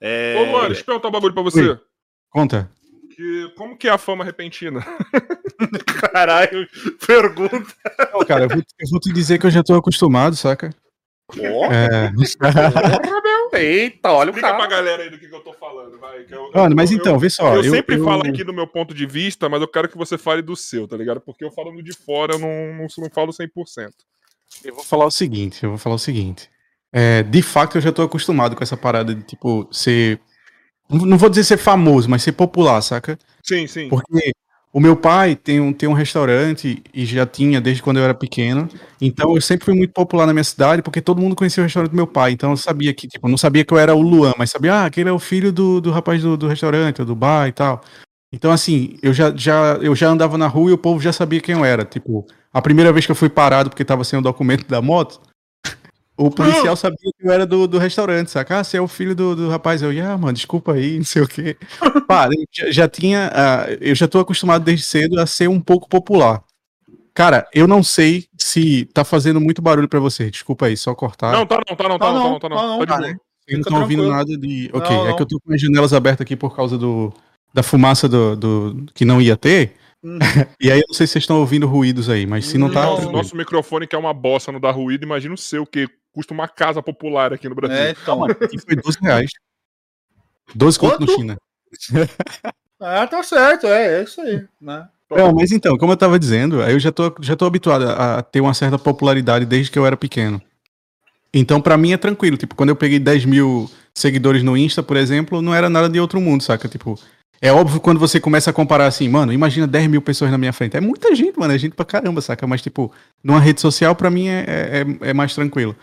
É... 0.00 0.36
Ô, 0.40 0.46
mano, 0.52 0.66
deixa 0.68 0.80
eu 0.82 0.84
perguntar 0.86 1.08
um 1.08 1.12
bagulho 1.12 1.34
pra 1.34 1.42
você. 1.42 1.70
Oi. 1.70 1.80
Conta. 2.30 2.70
Que- 3.14 3.52
como 3.56 3.76
que 3.76 3.88
é 3.88 3.90
a 3.90 3.98
fama 3.98 4.24
repentina? 4.24 4.80
Caralho, 6.12 6.68
pergunta. 7.06 7.66
Não, 8.12 8.20
cara, 8.24 8.44
eu 8.44 8.48
vou, 8.48 8.58
eu 8.58 8.88
vou 8.90 9.00
te 9.00 9.12
dizer 9.12 9.38
que 9.38 9.46
eu 9.46 9.50
já 9.50 9.62
tô 9.62 9.74
acostumado, 9.74 10.36
saca? 10.36 10.70
Ó, 11.36 11.66
É. 11.72 12.10
porra, 12.12 13.22
meu. 13.22 13.38
Eita, 13.60 14.12
olha 14.12 14.28
o 14.30 14.34
Explica 14.34 14.48
pra 14.56 14.58
cara. 14.68 14.70
galera 14.70 15.02
aí 15.02 15.10
do 15.10 15.18
que, 15.18 15.26
que 15.26 15.34
eu 15.34 15.40
tô 15.40 15.52
falando, 15.54 15.98
vai. 15.98 16.22
que 16.24 16.34
eu- 16.34 16.50
Mano, 16.52 16.76
mas 16.76 16.90
eu- 16.92 16.98
então, 16.98 17.18
vê 17.18 17.28
só. 17.28 17.54
Eu, 17.56 17.64
sempre 17.64 17.96
eu- 17.96 18.04
falo 18.04 18.22
aqui 18.26 18.44
do 18.44 18.52
meu 18.52 18.66
ponto 18.66 18.94
de 18.94 19.04
vista, 19.06 19.48
mas 19.48 19.60
eu 19.60 19.68
quero 19.68 19.88
que 19.88 19.96
você 19.98 20.16
fale 20.16 20.42
do 20.42 20.54
seu, 20.54 20.86
tá 20.86 20.96
ligado? 20.96 21.20
Porque 21.20 21.44
eu 21.44 21.50
falando 21.50 21.82
de 21.82 21.92
fora, 21.94 22.34
eu 22.34 22.38
não, 22.38 22.48
não, 22.74 22.86
não 22.98 23.10
falo 23.10 23.32
100%. 23.32 23.90
Eu 24.64 24.74
vou 24.74 24.84
falar 24.84 25.06
o 25.06 25.10
seguinte, 25.10 25.62
eu 25.64 25.70
vou 25.70 25.78
falar 25.78 25.96
o 25.96 25.98
seguinte. 25.98 26.48
É, 26.92 27.22
de 27.22 27.42
fato, 27.42 27.78
eu 27.78 27.82
já 27.82 27.92
tô 27.92 28.02
acostumado 28.02 28.56
com 28.56 28.62
essa 28.62 28.76
parada 28.76 29.14
de, 29.14 29.22
tipo, 29.22 29.68
ser. 29.70 30.20
Não 30.90 31.18
vou 31.18 31.28
dizer 31.28 31.44
ser 31.44 31.58
famoso, 31.58 32.08
mas 32.08 32.22
ser 32.22 32.32
popular, 32.32 32.80
saca? 32.80 33.18
Sim, 33.42 33.66
sim. 33.66 33.88
Porque 33.88 34.32
o 34.72 34.80
meu 34.80 34.96
pai 34.96 35.34
tem 35.34 35.60
um, 35.60 35.72
tem 35.72 35.88
um 35.88 35.92
restaurante 35.92 36.82
e 36.94 37.04
já 37.04 37.26
tinha 37.26 37.60
desde 37.60 37.82
quando 37.82 37.98
eu 37.98 38.04
era 38.04 38.14
pequeno. 38.14 38.68
Então 39.00 39.34
eu 39.34 39.40
sempre 39.40 39.64
fui 39.64 39.74
muito 39.74 39.92
popular 39.92 40.26
na 40.26 40.32
minha 40.32 40.44
cidade, 40.44 40.82
porque 40.82 41.00
todo 41.00 41.20
mundo 41.20 41.36
conhecia 41.36 41.62
o 41.62 41.64
restaurante 41.66 41.90
do 41.90 41.96
meu 41.96 42.06
pai. 42.06 42.32
Então 42.32 42.50
eu 42.50 42.56
sabia 42.56 42.92
que, 42.94 43.08
tipo, 43.08 43.28
não 43.28 43.36
sabia 43.36 43.64
que 43.64 43.72
eu 43.72 43.78
era 43.78 43.94
o 43.94 44.00
Luan, 44.00 44.34
mas 44.38 44.50
sabia, 44.50 44.74
ah, 44.74 44.84
aquele 44.86 45.08
é 45.08 45.12
o 45.12 45.18
filho 45.18 45.52
do, 45.52 45.80
do 45.80 45.90
rapaz 45.90 46.22
do, 46.22 46.36
do 46.36 46.48
restaurante, 46.48 47.00
ou 47.00 47.06
do 47.06 47.14
bar 47.14 47.48
e 47.48 47.52
tal. 47.52 47.82
Então, 48.32 48.52
assim, 48.52 48.98
eu 49.02 49.12
já, 49.12 49.34
já, 49.34 49.78
eu 49.80 49.94
já 49.94 50.08
andava 50.10 50.36
na 50.36 50.46
rua 50.46 50.70
e 50.70 50.74
o 50.74 50.78
povo 50.78 51.00
já 51.00 51.12
sabia 51.12 51.40
quem 51.40 51.54
eu 51.54 51.64
era. 51.64 51.84
Tipo, 51.84 52.26
a 52.52 52.60
primeira 52.60 52.92
vez 52.92 53.06
que 53.06 53.12
eu 53.12 53.16
fui 53.16 53.28
parado 53.28 53.70
porque 53.70 53.84
tava 53.84 54.04
sem 54.04 54.18
o 54.18 54.22
documento 54.22 54.66
da 54.68 54.82
moto, 54.82 55.20
o 56.18 56.30
policial 56.30 56.76
sabia 56.76 57.10
que 57.16 57.26
eu 57.26 57.32
era 57.32 57.46
do, 57.46 57.66
do 57.66 57.78
restaurante, 57.78 58.30
saca? 58.30 58.58
Ah, 58.58 58.64
você 58.64 58.76
é 58.76 58.80
o 58.80 58.88
filho 58.88 59.14
do, 59.14 59.36
do 59.36 59.48
rapaz. 59.48 59.80
Eu, 59.82 59.90
ah, 60.04 60.18
mano, 60.18 60.32
desculpa 60.32 60.72
aí, 60.74 60.98
não 60.98 61.04
sei 61.04 61.22
o 61.22 61.28
quê. 61.28 61.56
Pá, 62.08 62.28
já, 62.52 62.70
já 62.70 62.88
tinha. 62.88 63.30
ah, 63.32 63.66
eu 63.80 63.94
já 63.94 64.08
tô 64.08 64.18
acostumado 64.18 64.64
desde 64.64 64.84
cedo 64.84 65.18
a 65.20 65.26
ser 65.26 65.48
um 65.48 65.60
pouco 65.60 65.88
popular. 65.88 66.42
Cara, 67.14 67.48
eu 67.54 67.66
não 67.66 67.82
sei 67.82 68.26
se 68.36 68.84
tá 68.92 69.04
fazendo 69.04 69.40
muito 69.40 69.62
barulho 69.62 69.88
pra 69.88 70.00
você. 70.00 70.30
Desculpa 70.30 70.66
aí, 70.66 70.76
só 70.76 70.94
cortar. 70.94 71.32
Não, 71.32 71.46
tá 71.46 71.60
não, 71.68 71.76
tá 71.76 71.88
não, 71.88 71.98
tá 71.98 72.06
Tá 72.06 72.12
não, 72.12 72.30
não, 72.30 72.38
tá 72.38 72.48
não, 72.48 72.56
tá 72.56 72.62
tá 72.62 72.68
não, 72.68 72.78
não. 72.78 72.86
Tá 72.86 72.96
boa. 72.98 73.28
Vocês 73.48 73.58
não 73.58 73.64
fica 73.64 73.68
estão 73.70 73.80
ouvindo 73.80 74.02
tranquilo. 74.02 74.16
nada 74.16 74.38
de. 74.38 74.70
Ok, 74.72 74.96
Não, 74.96 75.04
é 75.06 75.08
não. 75.08 75.16
que 75.16 75.22
eu 75.22 75.26
tô 75.26 75.40
com 75.40 75.54
as 75.54 75.60
janelas 75.60 75.92
abertas 75.92 76.20
aqui 76.20 76.36
por 76.36 76.54
causa 76.54 76.76
do, 76.76 77.12
da 77.54 77.62
fumaça 77.62 78.08
do, 78.08 78.36
do 78.36 78.86
que 78.94 79.04
não 79.04 79.20
ia 79.20 79.36
ter. 79.36 79.74
Hum. 80.04 80.18
e 80.60 80.70
aí 80.70 80.78
eu 80.78 80.84
não 80.86 80.94
sei 80.94 81.06
se 81.06 81.14
vocês 81.14 81.22
estão 81.24 81.40
ouvindo 81.40 81.66
ruídos 81.66 82.08
aí, 82.10 82.26
mas 82.26 82.46
se 82.46 82.58
não 82.58 82.70
tá. 82.70 82.82
Não. 82.82 83.10
Nosso, 83.10 83.34
microfone 83.36 83.86
que 83.86 83.96
é 83.96 83.98
uma 83.98 84.12
bosta, 84.12 84.52
não 84.52 84.60
dá 84.60 84.70
ruído, 84.70 85.02
imagina 85.04 85.34
o 85.34 85.38
seu, 85.38 85.66
que 85.66 85.88
custa 86.12 86.34
uma 86.34 86.48
casa 86.48 86.82
popular 86.82 87.32
aqui 87.32 87.48
no 87.48 87.54
Brasil. 87.54 87.76
É, 87.76 87.90
então. 87.90 88.24
Aqui 88.24 88.58
foi 88.58 88.76
12 88.76 88.98
reais. 89.00 89.30
12 90.54 90.78
conto 90.78 91.00
no? 91.00 91.08
China. 91.08 91.36
Ah, 92.80 93.04
tá 93.08 93.24
certo, 93.24 93.66
é, 93.66 93.98
é 93.98 94.02
isso 94.04 94.20
aí, 94.20 94.44
né? 94.60 94.88
Não, 95.10 95.32
mas 95.32 95.50
então, 95.50 95.76
como 95.76 95.92
eu 95.92 95.96
tava 95.96 96.18
dizendo, 96.18 96.62
eu 96.62 96.78
já 96.78 96.92
tô, 96.92 97.12
já 97.20 97.34
tô 97.34 97.44
habituado 97.44 97.88
a, 97.88 98.22
ter 98.22 98.40
uma 98.40 98.54
certa 98.54 98.78
popularidade 98.78 99.44
desde 99.44 99.70
que 99.70 99.78
eu 99.78 99.84
era 99.84 99.96
pequeno. 99.96 100.40
Então, 101.32 101.60
pra 101.60 101.76
mim 101.76 101.92
é 101.92 101.96
tranquilo. 101.96 102.36
Tipo, 102.36 102.54
quando 102.54 102.68
eu 102.68 102.76
peguei 102.76 102.98
10 102.98 103.24
mil 103.24 103.70
seguidores 103.94 104.42
no 104.42 104.56
Insta, 104.56 104.82
por 104.82 104.96
exemplo, 104.96 105.42
não 105.42 105.54
era 105.54 105.68
nada 105.68 105.88
de 105.88 105.98
outro 105.98 106.20
mundo, 106.20 106.42
saca? 106.42 106.68
Tipo, 106.68 106.98
é 107.40 107.52
óbvio 107.52 107.80
quando 107.80 107.98
você 107.98 108.20
começa 108.20 108.50
a 108.50 108.52
comparar 108.52 108.86
assim, 108.86 109.08
mano, 109.08 109.32
imagina 109.32 109.66
10 109.66 109.88
mil 109.88 110.02
pessoas 110.02 110.30
na 110.30 110.38
minha 110.38 110.52
frente. 110.52 110.76
É 110.76 110.80
muita 110.80 111.14
gente, 111.14 111.38
mano, 111.38 111.54
é 111.54 111.58
gente 111.58 111.74
pra 111.74 111.84
caramba, 111.84 112.20
saca? 112.20 112.46
Mas, 112.46 112.62
tipo, 112.62 112.92
numa 113.22 113.40
rede 113.40 113.60
social, 113.60 113.96
pra 113.96 114.10
mim 114.10 114.28
é, 114.28 114.44
é, 115.02 115.10
é 115.10 115.14
mais 115.14 115.34
tranquilo. 115.34 115.74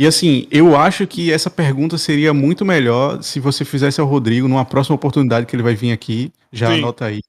E 0.00 0.06
assim, 0.06 0.46
eu 0.50 0.74
acho 0.74 1.06
que 1.06 1.30
essa 1.30 1.50
pergunta 1.50 1.98
seria 1.98 2.32
muito 2.32 2.64
melhor 2.64 3.22
se 3.22 3.38
você 3.38 3.66
fizesse 3.66 4.00
ao 4.00 4.06
Rodrigo 4.06 4.48
numa 4.48 4.64
próxima 4.64 4.94
oportunidade 4.96 5.44
que 5.44 5.54
ele 5.54 5.62
vai 5.62 5.74
vir 5.74 5.92
aqui. 5.92 6.32
Já 6.50 6.68
Sim. 6.68 6.78
anota 6.78 7.04
aí, 7.04 7.20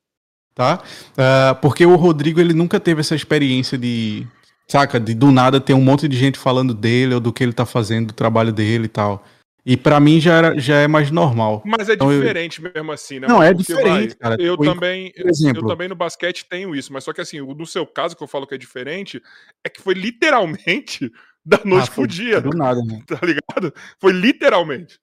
tá? 0.55 0.81
Ah, 1.17 1.53
porque 1.61 1.85
o 1.85 1.97
Rodrigo, 1.97 2.39
ele 2.39 2.53
nunca 2.53 2.79
teve 2.79 3.01
essa 3.01 3.13
experiência 3.13 3.77
de, 3.77 4.25
saca, 4.69 5.01
de 5.01 5.13
do 5.13 5.33
nada 5.33 5.59
ter 5.59 5.73
um 5.73 5.81
monte 5.81 6.07
de 6.07 6.15
gente 6.15 6.39
falando 6.39 6.73
dele 6.73 7.15
ou 7.15 7.19
do 7.19 7.33
que 7.33 7.43
ele 7.43 7.51
tá 7.51 7.65
fazendo, 7.65 8.07
do 8.07 8.13
trabalho 8.13 8.53
dele 8.53 8.85
e 8.85 8.87
tal. 8.87 9.21
E 9.65 9.75
pra 9.75 9.99
mim 9.99 10.21
já, 10.21 10.33
era, 10.37 10.57
já 10.57 10.77
é 10.77 10.87
mais 10.87 11.11
normal. 11.11 11.61
Mas 11.65 11.89
é 11.89 11.93
Então, 11.95 12.09
eu- 12.09 12.21
diferente 12.21 12.61
mesmo 12.61 12.89
assim, 12.93 13.19
né? 13.19 13.27
Não, 13.27 13.43
é 13.43 13.53
diferente, 13.53 14.15
cara. 14.15 14.35
Eu 14.39 14.53
Tipo, 14.57 14.63
também, 14.73 15.11
exemplo- 15.17 15.61
eu 15.63 15.67
também 15.67 15.89
no 15.89 15.93
basquete 15.95 16.45
tenho 16.49 16.73
isso, 16.73 16.93
mas 16.93 17.03
só 17.03 17.11
que 17.11 17.19
assim, 17.19 17.41
o- 17.41 17.53
no 17.53 17.65
seu 17.67 17.85
caso 17.85 18.15
que 18.15 18.23
eu 18.23 18.27
falo 18.27 18.47
que 18.47 18.55
é 18.55 18.57
diferente, 18.57 19.21
é 19.61 19.67
que 19.69 19.81
foi 19.81 19.93
literalmente 19.93 21.11
da 21.45 21.59
noite 21.65 21.89
Ah, 21.89 21.93
pro 21.93 22.07
dia, 22.07 22.41
Do 22.41 22.49
nada, 22.49 22.81
né? 22.83 23.01
tá 23.07 23.19
ligado? 23.23 23.73
Foi 23.99 24.11
literalmente. 24.11 24.99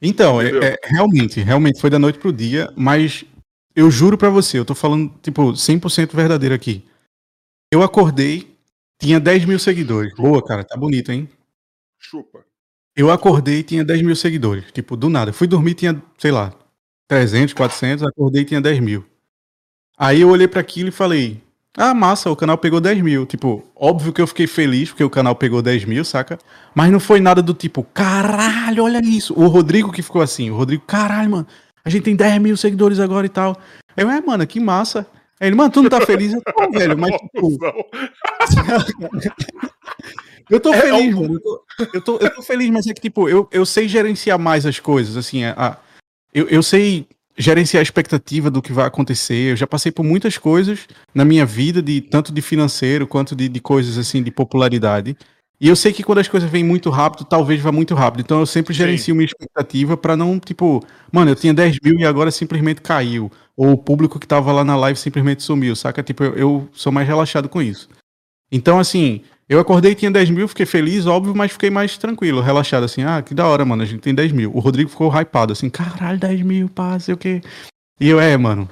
Então, 0.00 0.40
é, 0.40 0.48
é, 0.48 0.78
realmente, 0.84 1.40
realmente 1.40 1.80
foi 1.80 1.90
da 1.90 1.98
noite 1.98 2.18
pro 2.18 2.32
dia, 2.32 2.72
mas 2.76 3.24
eu 3.74 3.90
juro 3.90 4.16
pra 4.16 4.30
você, 4.30 4.58
eu 4.58 4.64
tô 4.64 4.74
falando, 4.74 5.12
tipo, 5.22 5.52
100% 5.52 6.14
verdadeiro 6.14 6.54
aqui. 6.54 6.84
Eu 7.70 7.82
acordei, 7.82 8.56
tinha 8.98 9.20
10 9.20 9.44
mil 9.44 9.58
seguidores. 9.58 10.14
Boa, 10.14 10.44
cara, 10.44 10.64
tá 10.64 10.76
bonito, 10.76 11.12
hein? 11.12 11.28
Chupa. 11.98 12.44
Eu 12.96 13.10
acordei 13.10 13.62
tinha 13.62 13.84
10 13.84 14.02
mil 14.02 14.16
seguidores. 14.16 14.70
Tipo, 14.72 14.96
do 14.96 15.08
nada. 15.08 15.32
Fui 15.32 15.46
dormir 15.46 15.74
tinha, 15.74 16.02
sei 16.18 16.32
lá, 16.32 16.52
300, 17.08 17.54
400, 17.54 18.06
acordei 18.06 18.44
tinha 18.44 18.60
10 18.60 18.80
mil. 18.80 19.04
Aí 19.96 20.20
eu 20.22 20.30
olhei 20.30 20.48
pra 20.48 20.60
aquilo 20.60 20.88
e 20.88 20.92
falei, 20.92 21.42
ah, 21.76 21.94
massa, 21.94 22.30
o 22.30 22.36
canal 22.36 22.58
pegou 22.58 22.80
10 22.80 23.00
mil. 23.02 23.24
Tipo, 23.26 23.64
óbvio 23.76 24.12
que 24.12 24.20
eu 24.20 24.26
fiquei 24.26 24.46
feliz 24.46 24.90
porque 24.90 25.04
o 25.04 25.10
canal 25.10 25.34
pegou 25.34 25.62
10 25.62 25.84
mil, 25.84 26.04
saca? 26.04 26.38
Mas 26.74 26.90
não 26.90 27.00
foi 27.00 27.20
nada 27.20 27.40
do 27.42 27.54
tipo, 27.54 27.82
caralho, 27.94 28.84
olha 28.84 29.00
isso. 29.04 29.34
O 29.34 29.46
Rodrigo 29.46 29.92
que 29.92 30.02
ficou 30.02 30.20
assim, 30.22 30.50
o 30.50 30.56
Rodrigo, 30.56 30.82
caralho, 30.86 31.30
mano, 31.30 31.46
a 31.84 31.88
gente 31.90 32.02
tem 32.04 32.16
10 32.16 32.40
mil 32.40 32.56
seguidores 32.56 32.98
agora 33.00 33.24
e 33.26 33.30
tal. 33.30 33.56
Aí 33.96 34.04
eu, 34.04 34.10
é, 34.10 34.20
mano, 34.20 34.46
que 34.46 34.58
massa. 34.60 35.06
Aí 35.40 35.48
ele, 35.48 35.56
mano, 35.56 35.70
tu 35.70 35.82
não 35.82 35.88
tá 35.88 36.00
feliz? 36.02 36.32
Eu 36.34 36.42
tô, 36.42 36.70
velho, 36.70 36.98
mas 36.98 37.12
tipo, 37.16 37.58
eu 40.50 40.60
tô 40.60 40.72
É, 40.74 40.80
feliz, 40.82 41.14
mano. 41.14 41.34
Eu 41.34 41.40
tô, 41.40 41.64
eu, 41.94 42.00
tô, 42.02 42.16
eu 42.18 42.34
tô 42.34 42.42
feliz, 42.42 42.70
mas 42.70 42.86
é 42.86 42.92
que, 42.94 43.00
tipo, 43.00 43.28
eu, 43.28 43.48
eu 43.52 43.64
sei 43.64 43.88
gerenciar 43.88 44.38
mais 44.38 44.66
as 44.66 44.78
coisas, 44.80 45.16
assim, 45.16 45.44
a, 45.44 45.52
a- 45.56 45.76
eu, 46.34 46.46
eu 46.48 46.62
sei 46.62 47.06
gerenciar 47.36 47.80
a 47.80 47.82
expectativa 47.82 48.50
do 48.50 48.62
que 48.62 48.72
vai 48.72 48.86
acontecer. 48.86 49.52
Eu 49.52 49.56
já 49.56 49.66
passei 49.66 49.90
por 49.90 50.04
muitas 50.04 50.36
coisas 50.38 50.86
na 51.14 51.24
minha 51.24 51.46
vida, 51.46 51.82
de 51.82 52.00
tanto 52.00 52.32
de 52.32 52.42
financeiro 52.42 53.06
quanto 53.06 53.34
de, 53.34 53.48
de 53.48 53.60
coisas, 53.60 53.98
assim, 53.98 54.22
de 54.22 54.30
popularidade. 54.30 55.16
E 55.60 55.68
eu 55.68 55.76
sei 55.76 55.92
que 55.92 56.02
quando 56.02 56.18
as 56.18 56.28
coisas 56.28 56.50
vêm 56.50 56.64
muito 56.64 56.88
rápido, 56.88 57.24
talvez 57.24 57.60
vá 57.60 57.70
muito 57.70 57.94
rápido. 57.94 58.20
Então 58.20 58.40
eu 58.40 58.46
sempre 58.46 58.72
Sim. 58.72 58.78
gerencio 58.78 59.14
minha 59.14 59.26
expectativa 59.26 59.94
pra 59.94 60.16
não, 60.16 60.38
tipo, 60.40 60.82
mano, 61.12 61.30
eu 61.30 61.36
tinha 61.36 61.52
10 61.52 61.76
mil 61.84 61.98
e 61.98 62.06
agora 62.06 62.30
simplesmente 62.30 62.80
caiu. 62.80 63.30
Ou 63.54 63.72
o 63.72 63.78
público 63.78 64.18
que 64.18 64.26
tava 64.26 64.52
lá 64.52 64.64
na 64.64 64.74
live 64.74 64.98
simplesmente 64.98 65.42
sumiu, 65.42 65.76
saca? 65.76 66.02
Tipo, 66.02 66.24
eu, 66.24 66.34
eu 66.34 66.68
sou 66.72 66.90
mais 66.90 67.06
relaxado 67.06 67.46
com 67.46 67.60
isso. 67.60 67.90
Então, 68.50 68.78
assim, 68.78 69.22
eu 69.48 69.58
acordei 69.58 69.94
tinha 69.94 70.10
10 70.10 70.30
mil, 70.30 70.46
fiquei 70.48 70.66
feliz, 70.66 71.06
óbvio, 71.06 71.34
mas 71.34 71.52
fiquei 71.52 71.70
mais 71.70 71.98
tranquilo, 71.98 72.40
relaxado, 72.40 72.84
assim, 72.84 73.02
ah, 73.02 73.20
que 73.22 73.34
da 73.34 73.46
hora, 73.46 73.64
mano, 73.64 73.82
a 73.82 73.86
gente 73.86 74.00
tem 74.00 74.14
10 74.14 74.32
mil. 74.32 74.50
O 74.54 74.60
Rodrigo 74.60 74.88
ficou 74.90 75.10
hypado, 75.10 75.52
assim, 75.52 75.68
caralho, 75.68 76.18
10 76.18 76.42
mil, 76.42 76.68
pá, 76.68 76.98
sei 76.98 77.14
o 77.14 77.16
quê. 77.16 77.40
E 78.00 78.08
eu, 78.08 78.20
é, 78.20 78.36
mano, 78.36 78.68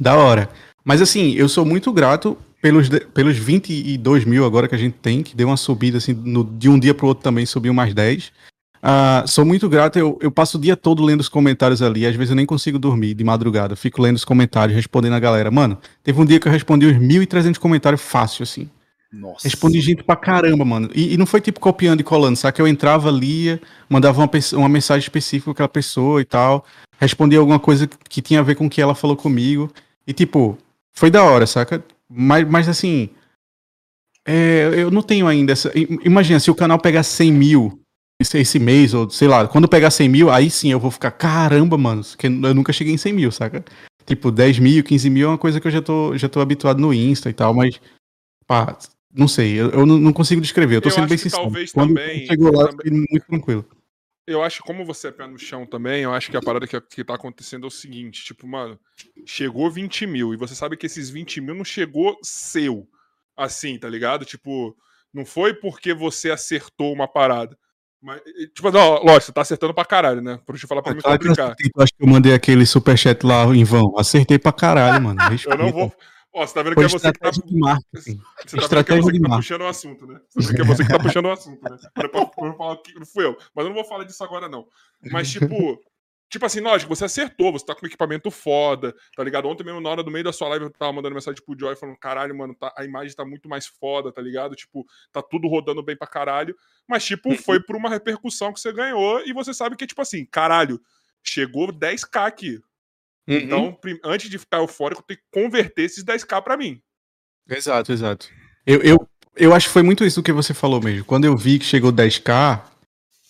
da 0.00 0.16
hora. 0.16 0.48
Mas, 0.84 1.00
assim, 1.00 1.32
eu 1.32 1.48
sou 1.48 1.64
muito 1.64 1.92
grato 1.92 2.36
pelos, 2.60 2.88
pelos 2.88 3.36
22 3.36 4.24
mil 4.24 4.44
agora 4.44 4.68
que 4.68 4.74
a 4.74 4.78
gente 4.78 4.96
tem, 5.00 5.22
que 5.22 5.36
deu 5.36 5.48
uma 5.48 5.56
subida, 5.56 5.98
assim, 5.98 6.12
no- 6.12 6.44
de 6.44 6.68
um 6.68 6.78
dia 6.78 6.94
pro 6.94 7.06
outro 7.06 7.22
também 7.24 7.46
subiu 7.46 7.72
mais 7.74 7.92
10. 7.94 8.32
Ah, 8.82 9.24
sou 9.26 9.46
muito 9.46 9.66
grato, 9.66 9.98
eu, 9.98 10.18
eu 10.20 10.30
passo 10.30 10.58
o 10.58 10.60
dia 10.60 10.76
todo 10.76 11.02
lendo 11.02 11.20
os 11.20 11.28
comentários 11.28 11.80
ali, 11.80 12.06
às 12.06 12.14
vezes 12.14 12.28
eu 12.30 12.36
nem 12.36 12.44
consigo 12.44 12.78
dormir 12.78 13.14
de 13.14 13.24
madrugada, 13.24 13.74
fico 13.74 14.02
lendo 14.02 14.16
os 14.16 14.26
comentários, 14.26 14.76
respondendo 14.76 15.14
a 15.14 15.18
galera. 15.20 15.50
Mano, 15.50 15.78
teve 16.02 16.20
um 16.20 16.24
dia 16.26 16.38
que 16.38 16.46
eu 16.46 16.52
respondi 16.52 16.86
uns 16.86 16.98
1.300 16.98 17.56
comentários 17.58 18.02
fácil, 18.02 18.42
assim. 18.42 18.68
Nossa. 19.14 19.46
Respondi 19.46 19.80
gente 19.80 20.02
pra 20.02 20.16
caramba, 20.16 20.64
mano. 20.64 20.90
E, 20.92 21.14
e 21.14 21.16
não 21.16 21.24
foi 21.24 21.40
tipo 21.40 21.60
copiando 21.60 22.00
e 22.00 22.04
colando, 22.04 22.36
sabe? 22.36 22.56
Que 22.56 22.60
eu 22.60 22.66
entrava, 22.66 23.10
lia, 23.10 23.60
mandava 23.88 24.20
uma, 24.20 24.30
uma 24.54 24.68
mensagem 24.68 25.04
específica 25.04 25.44
com 25.44 25.50
aquela 25.52 25.68
pessoa 25.68 26.20
e 26.20 26.24
tal. 26.24 26.66
Respondia 26.98 27.38
alguma 27.38 27.60
coisa 27.60 27.86
que 27.86 28.20
tinha 28.20 28.40
a 28.40 28.42
ver 28.42 28.56
com 28.56 28.66
o 28.66 28.70
que 28.70 28.82
ela 28.82 28.94
falou 28.94 29.16
comigo. 29.16 29.70
E 30.04 30.12
tipo, 30.12 30.58
foi 30.92 31.10
da 31.10 31.22
hora, 31.22 31.46
saca? 31.46 31.84
Mas, 32.10 32.48
mas 32.48 32.68
assim. 32.68 33.08
é, 34.26 34.70
eu 34.74 34.90
não 34.90 35.02
tenho 35.02 35.28
ainda 35.28 35.52
essa. 35.52 35.70
Imagina, 36.04 36.40
se 36.40 36.50
o 36.50 36.54
canal 36.54 36.78
pegar 36.80 37.04
100 37.04 37.32
mil 37.32 37.80
esse, 38.20 38.38
esse 38.38 38.58
mês, 38.58 38.94
ou 38.94 39.08
sei 39.10 39.28
lá, 39.28 39.46
quando 39.46 39.68
pegar 39.68 39.90
100 39.90 40.08
mil, 40.08 40.30
aí 40.30 40.50
sim 40.50 40.72
eu 40.72 40.80
vou 40.80 40.90
ficar, 40.90 41.10
caramba, 41.12 41.78
mano, 41.78 42.02
que 42.18 42.26
eu 42.26 42.54
nunca 42.54 42.72
cheguei 42.72 42.94
em 42.94 42.98
100 42.98 43.12
mil, 43.12 43.30
saca? 43.32 43.64
Tipo, 44.06 44.30
10 44.30 44.58
mil, 44.58 44.84
15 44.84 45.10
mil 45.10 45.28
é 45.28 45.30
uma 45.30 45.38
coisa 45.38 45.60
que 45.60 45.66
eu 45.66 45.72
já 45.72 45.80
tô, 45.80 46.16
já 46.16 46.28
tô 46.28 46.40
habituado 46.40 46.80
no 46.80 46.92
Insta 46.92 47.30
e 47.30 47.32
tal, 47.32 47.54
mas 47.54 47.80
pá, 48.46 48.76
Não 49.16 49.28
sei, 49.28 49.54
eu, 49.60 49.70
eu 49.70 49.86
não 49.86 50.12
consigo 50.12 50.40
descrever, 50.40 50.76
eu 50.76 50.80
tô 50.82 50.88
Eu 50.88 50.92
sendo 50.92 51.04
acho 51.04 51.08
bem 51.10 51.18
sincero. 51.18 51.42
talvez 51.42 51.72
Quando 51.72 51.94
também- 51.94 52.26
chegou 52.26 52.52
lá, 52.52 52.62
eu 52.64 52.76
também- 52.76 53.06
muito 53.10 53.26
tranquilo. 53.26 53.64
Eu 54.26 54.42
acho 54.42 54.60
que 54.62 54.66
como 54.66 54.84
você 54.86 55.08
é 55.08 55.12
pé 55.12 55.26
no 55.26 55.38
chão 55.38 55.66
também, 55.66 56.02
eu 56.02 56.12
acho 56.12 56.30
que 56.30 56.36
a 56.36 56.40
parada 56.42 56.66
que, 56.66 56.80
que 56.80 57.04
tá 57.04 57.14
acontecendo 57.14 57.64
é 57.64 57.68
o 57.68 57.70
seguinte, 57.70 58.24
tipo, 58.24 58.46
mano, 58.46 58.78
chegou 59.26 59.70
20 59.70 60.06
mil 60.06 60.32
e 60.32 60.36
você 60.36 60.54
sabe 60.54 60.76
que 60.78 60.86
esses 60.86 61.10
20 61.10 61.40
mil 61.42 61.54
não 61.54 61.64
chegou 61.64 62.16
seu, 62.22 62.88
assim, 63.36 63.78
tá 63.78 63.88
ligado? 63.88 64.24
Tipo, 64.24 64.74
não 65.12 65.24
foi 65.26 65.52
porque 65.54 65.92
você 65.94 66.30
acertou 66.30 66.92
uma 66.92 67.06
parada. 67.06 67.56
Mas, 68.02 68.20
tipo, 68.54 68.70
não, 68.70 68.94
lógico, 69.04 69.26
você 69.26 69.32
tá 69.32 69.42
acertando 69.42 69.72
pra 69.74 69.84
caralho, 69.84 70.20
né? 70.22 70.40
Pra 70.44 70.56
te 70.56 70.66
falar 70.66 70.82
pra 70.82 70.92
Ah, 70.92 70.94
me 70.94 71.00
eu 71.00 71.10
complicar. 71.10 71.54
tu 71.54 71.82
acha 71.82 71.92
que 71.96 72.02
eu 72.04 72.08
mandei 72.08 72.32
aquele 72.34 72.66
superchat 72.66 73.24
lá 73.24 73.44
em 73.54 73.62
vão? 73.64 73.92
Acertei 73.96 74.38
pra 74.38 74.52
caralho, 74.52 75.02
mano. 75.04 75.18
Eu 75.46 75.58
não 75.58 75.70
vou. 75.70 75.92
Ó, 76.34 76.44
você 76.44 76.52
tá 76.52 76.62
vendo 76.62 76.74
que 76.74 76.82
é 76.82 76.88
você 76.88 77.12
que 77.12 77.18
tá. 77.20 77.30
marketing. 77.52 78.20
Você 78.44 78.56
tá 78.56 78.66
vendo 78.66 78.84
que 78.84 78.92
é 78.92 79.00
você 79.00 79.12
que 79.12 79.20
tá 79.22 79.36
puxando 79.36 79.60
o 79.60 79.66
assunto, 79.68 80.06
né? 80.06 80.20
Você 80.28 80.40
tá 80.40 80.46
vendo 80.46 80.56
que 80.56 80.62
é 80.62 80.64
você 80.64 80.82
que 80.84 80.88
tá 80.90 80.98
puxando 80.98 81.26
o 81.26 81.30
assunto, 81.30 81.62
né? 81.62 81.78
Não 82.36 82.48
é 82.50 82.56
falar 82.56 82.76
que 82.78 82.94
não 82.98 83.06
fui 83.06 83.24
eu. 83.24 83.38
Mas 83.54 83.64
eu 83.64 83.68
não 83.70 83.74
vou 83.74 83.84
falar 83.84 84.02
disso 84.02 84.22
agora, 84.24 84.48
não. 84.48 84.66
Mas, 85.10 85.30
tipo. 85.30 85.80
Tipo 86.28 86.46
assim, 86.46 86.58
lógico, 86.60 86.92
você 86.92 87.04
acertou, 87.04 87.52
você 87.52 87.64
tá 87.64 87.76
com 87.76 87.84
um 87.84 87.86
equipamento 87.86 88.28
foda, 88.28 88.92
tá 89.14 89.22
ligado? 89.22 89.46
Ontem 89.46 89.62
mesmo, 89.62 89.80
na 89.80 89.88
hora 89.88 90.02
do 90.02 90.10
meio 90.10 90.24
da 90.24 90.32
sua 90.32 90.48
live, 90.48 90.64
eu 90.64 90.70
tava 90.70 90.92
mandando 90.92 91.14
mensagem 91.14 91.40
pro 91.44 91.56
Joy 91.56 91.76
falando, 91.76 91.96
caralho, 91.96 92.36
mano, 92.36 92.56
tá- 92.56 92.74
a 92.76 92.84
imagem 92.84 93.14
tá 93.14 93.24
muito 93.24 93.48
mais 93.48 93.66
foda, 93.66 94.10
tá 94.10 94.20
ligado? 94.20 94.56
Tipo, 94.56 94.84
tá 95.12 95.22
tudo 95.22 95.46
rodando 95.46 95.80
bem 95.80 95.96
pra 95.96 96.08
caralho. 96.08 96.56
Mas, 96.88 97.04
tipo, 97.04 97.36
foi 97.36 97.60
por 97.62 97.76
uma 97.76 97.88
repercussão 97.88 98.52
que 98.52 98.58
você 98.58 98.72
ganhou 98.72 99.20
e 99.24 99.32
você 99.32 99.54
sabe 99.54 99.76
que, 99.76 99.86
tipo 99.86 100.02
assim, 100.02 100.24
caralho, 100.24 100.80
chegou 101.22 101.68
10k 101.72 102.26
aqui. 102.26 102.60
Uhum. 103.28 103.36
Então, 103.36 103.78
antes 104.04 104.28
de 104.28 104.38
ficar 104.38 104.58
eufórico, 104.58 105.02
tem 105.02 105.16
que 105.16 105.22
converter 105.32 105.82
esses 105.82 106.04
10k 106.04 106.42
pra 106.42 106.56
mim. 106.56 106.80
Exato, 107.48 107.92
exato. 107.92 108.28
Eu, 108.66 108.80
eu, 108.80 109.08
eu 109.36 109.54
acho 109.54 109.66
que 109.68 109.72
foi 109.72 109.82
muito 109.82 110.04
isso 110.04 110.22
que 110.22 110.32
você 110.32 110.54
falou 110.54 110.80
mesmo. 110.80 111.04
Quando 111.04 111.24
eu 111.24 111.36
vi 111.36 111.58
que 111.58 111.64
chegou 111.64 111.92
10k, 111.92 112.62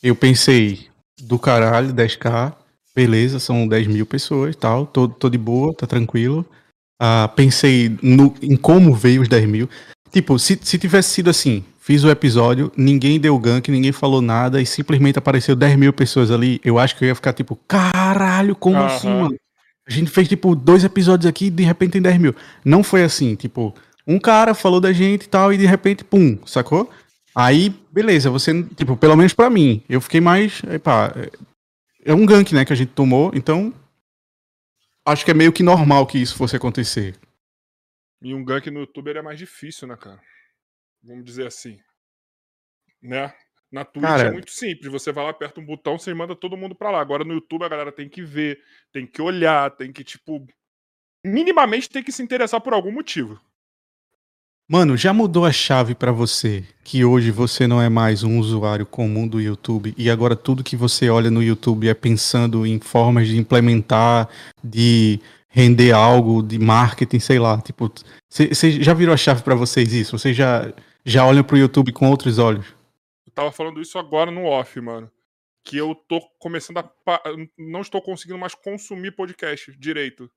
eu 0.03 0.15
pensei, 0.15 0.89
do 1.23 1.39
caralho, 1.39 1.93
10k, 1.93 2.55
beleza, 2.95 3.39
são 3.39 3.67
10 3.67 3.87
mil 3.87 4.07
pessoas 4.07 4.55
e 4.55 4.59
tal, 4.59 4.87
tô, 4.87 5.09
tô 5.09 5.29
de 5.31 5.39
boa, 5.39 5.75
tá 5.75 5.87
tranquilo. 5.87 6.45
Ah, 7.01 7.29
pensei 7.35 7.97
no, 8.03 8.35
em 8.41 8.57
como 8.57 8.95
veio 8.95 9.23
os 9.23 9.29
10 9.29 9.47
mil. 9.47 9.69
Tipo, 10.13 10.39
se, 10.39 10.59
se 10.63 10.79
tivesse 10.79 11.11
sido 11.11 11.31
assim, 11.31 11.65
fiz 11.81 12.05
o 12.05 12.11
episódio, 12.11 12.71
ninguém 12.77 13.19
deu 13.19 13.37
gank, 13.39 13.69
ninguém 13.69 13.93
falou 13.93 14.23
nada 14.23 14.63
e 14.63 14.67
simplesmente 14.67 15.19
apareceu 15.19 15.57
10 15.57 15.77
mil 15.77 15.93
pessoas 15.93 16.31
ali, 16.31 16.61
eu 16.65 16.79
acho 16.79 16.97
que 16.97 17.05
eu 17.05 17.09
ia 17.09 17.15
ficar 17.15 17.33
tipo, 17.33 17.57
caralho, 17.67 18.55
como 18.55 18.77
Aham. 18.77 18.87
assim, 18.87 19.09
mano? 19.09 19.37
A 19.87 19.91
gente 19.91 20.11
fez, 20.11 20.29
tipo, 20.29 20.55
dois 20.55 20.85
episódios 20.85 21.29
aqui 21.29 21.47
e 21.47 21.51
de 21.51 21.63
repente 21.63 21.93
tem 21.93 22.03
10 22.03 22.19
mil. 22.19 22.35
Não 22.65 22.83
foi 22.83 23.03
assim, 23.03 23.35
tipo, 23.35 23.75
um 24.07 24.19
cara 24.19 24.55
falou 24.55 24.81
da 24.81 24.93
gente 24.93 25.25
e 25.25 25.29
tal, 25.29 25.53
e 25.53 25.59
de 25.59 25.67
repente, 25.67 26.05
pum, 26.05 26.39
sacou? 26.47 26.91
Aí, 27.35 27.69
beleza, 27.91 28.31
você, 28.31 28.63
tipo, 28.77 28.97
pelo 28.97 29.17
menos 29.17 29.35
pra 29.35 29.51
mim, 29.51 29.83
eu 29.89 30.01
fiquei 30.01 30.21
mais, 30.21 30.63
epá, 30.71 31.13
é 31.17 31.31
é 32.05 32.13
um 32.13 32.27
gank, 32.27 32.55
né, 32.55 32.65
que 32.65 32.73
a 32.73 32.77
gente 32.77 32.93
tomou, 32.93 33.33
então 33.35 33.73
acho 35.07 35.25
que 35.25 35.31
é 35.31 35.35
meio 35.35 35.53
que 35.53 35.63
normal 35.63 36.07
que 36.07 36.19
isso 36.19 36.37
fosse 36.37 36.55
acontecer. 36.55 37.19
E 38.21 38.35
um 38.35 38.45
gank 38.45 38.71
no 38.71 38.81
youtuber 38.81 39.17
é 39.17 39.23
mais 39.23 39.39
difícil, 39.39 39.89
né, 39.89 39.97
cara? 39.97 40.21
Vamos 41.03 41.25
dizer 41.25 41.47
assim. 41.47 41.81
Né? 43.03 43.35
Na 43.75 43.85
Twitch 43.85 44.07
Cara- 44.07 44.29
é 44.29 44.31
muito 44.31 44.53
simples. 44.53 44.93
Você 44.93 45.11
vai 45.11 45.25
lá, 45.25 45.31
aperta 45.31 45.61
um 45.61 45.67
botão, 45.67 45.99
você 45.99 46.15
manda 46.15 46.37
todo 46.37 46.57
mundo 46.57 46.77
pra 46.77 46.93
lá. 46.93 47.01
Agora 47.01 47.25
no 47.25 47.35
YouTube 47.35 47.65
a 47.65 47.69
galera 47.69 47.91
tem 47.91 48.09
que 48.09 48.23
ver, 48.23 48.61
tem 48.93 49.05
que 49.05 49.21
olhar, 49.21 49.69
tem 49.73 49.93
que, 49.93 50.05
tipo. 50.05 50.47
Minimamente 51.27 51.91
tem 51.91 52.03
que 52.03 52.13
se 52.13 52.23
interessar 52.23 52.61
por 52.61 52.73
algum 52.73 52.93
motivo. 52.93 53.41
Mano, 54.69 54.97
já 54.97 55.13
mudou 55.13 55.45
a 55.45 55.51
chave 55.53 55.95
pra 55.95 56.13
você 56.13 56.65
que 56.85 57.05
hoje 57.05 57.31
você 57.33 57.67
não 57.67 57.83
é 57.83 57.89
mais 57.89 58.23
um 58.23 58.39
usuário 58.39 58.87
comum 58.87 59.27
do 59.27 59.41
YouTube 59.41 59.93
e 59.99 60.09
agora 60.09 60.37
tudo 60.37 60.65
que 60.65 60.77
você 60.77 61.11
olha 61.11 61.31
no 61.31 61.43
YouTube 61.43 61.89
é 61.89 61.95
pensando 61.95 62.65
em 62.65 62.79
formas 62.79 63.27
de 63.27 63.37
implementar, 63.37 64.29
de 64.63 65.21
render 65.49 65.93
algo, 65.93 66.43
de 66.43 66.59
marketing, 66.59 67.19
sei 67.19 67.39
lá. 67.39 67.61
Tipo, 67.61 67.93
você 68.31 68.81
já 68.83 68.95
virou 68.95 69.13
a 69.13 69.19
chave 69.19 69.43
pra 69.43 69.55
vocês 69.55 69.93
isso? 69.93 70.17
Vocês 70.17 70.35
já, 70.37 70.73
já 71.05 71.27
olham 71.27 71.43
pro 71.45 71.59
YouTube 71.59 71.93
com 71.93 72.09
outros 72.09 72.39
olhos? 72.39 72.67
Tava 73.35 73.51
falando 73.51 73.81
isso 73.81 73.99
agora 73.99 74.31
no 74.31 74.45
off, 74.45 74.81
mano. 74.81 75.11
Que 75.65 75.77
eu 75.77 75.95
tô 75.95 76.21
começando 76.39 76.79
a. 76.79 76.93
Não 77.59 77.81
estou 77.81 78.01
conseguindo 78.01 78.39
mais 78.39 78.55
consumir 78.55 79.13
podcast 79.13 79.73
direito. 79.79 80.31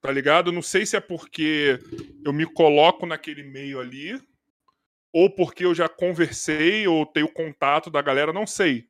Tá 0.00 0.10
ligado? 0.10 0.52
Não 0.52 0.62
sei 0.62 0.86
se 0.86 0.96
é 0.96 1.00
porque 1.00 1.78
eu 2.24 2.32
me 2.32 2.46
coloco 2.46 3.06
naquele 3.06 3.42
meio 3.42 3.80
ali, 3.80 4.20
ou 5.12 5.30
porque 5.30 5.64
eu 5.64 5.74
já 5.74 5.88
conversei, 5.88 6.86
ou 6.86 7.06
tenho 7.06 7.28
contato 7.28 7.90
da 7.90 8.02
galera, 8.02 8.32
não 8.32 8.46
sei. 8.46 8.86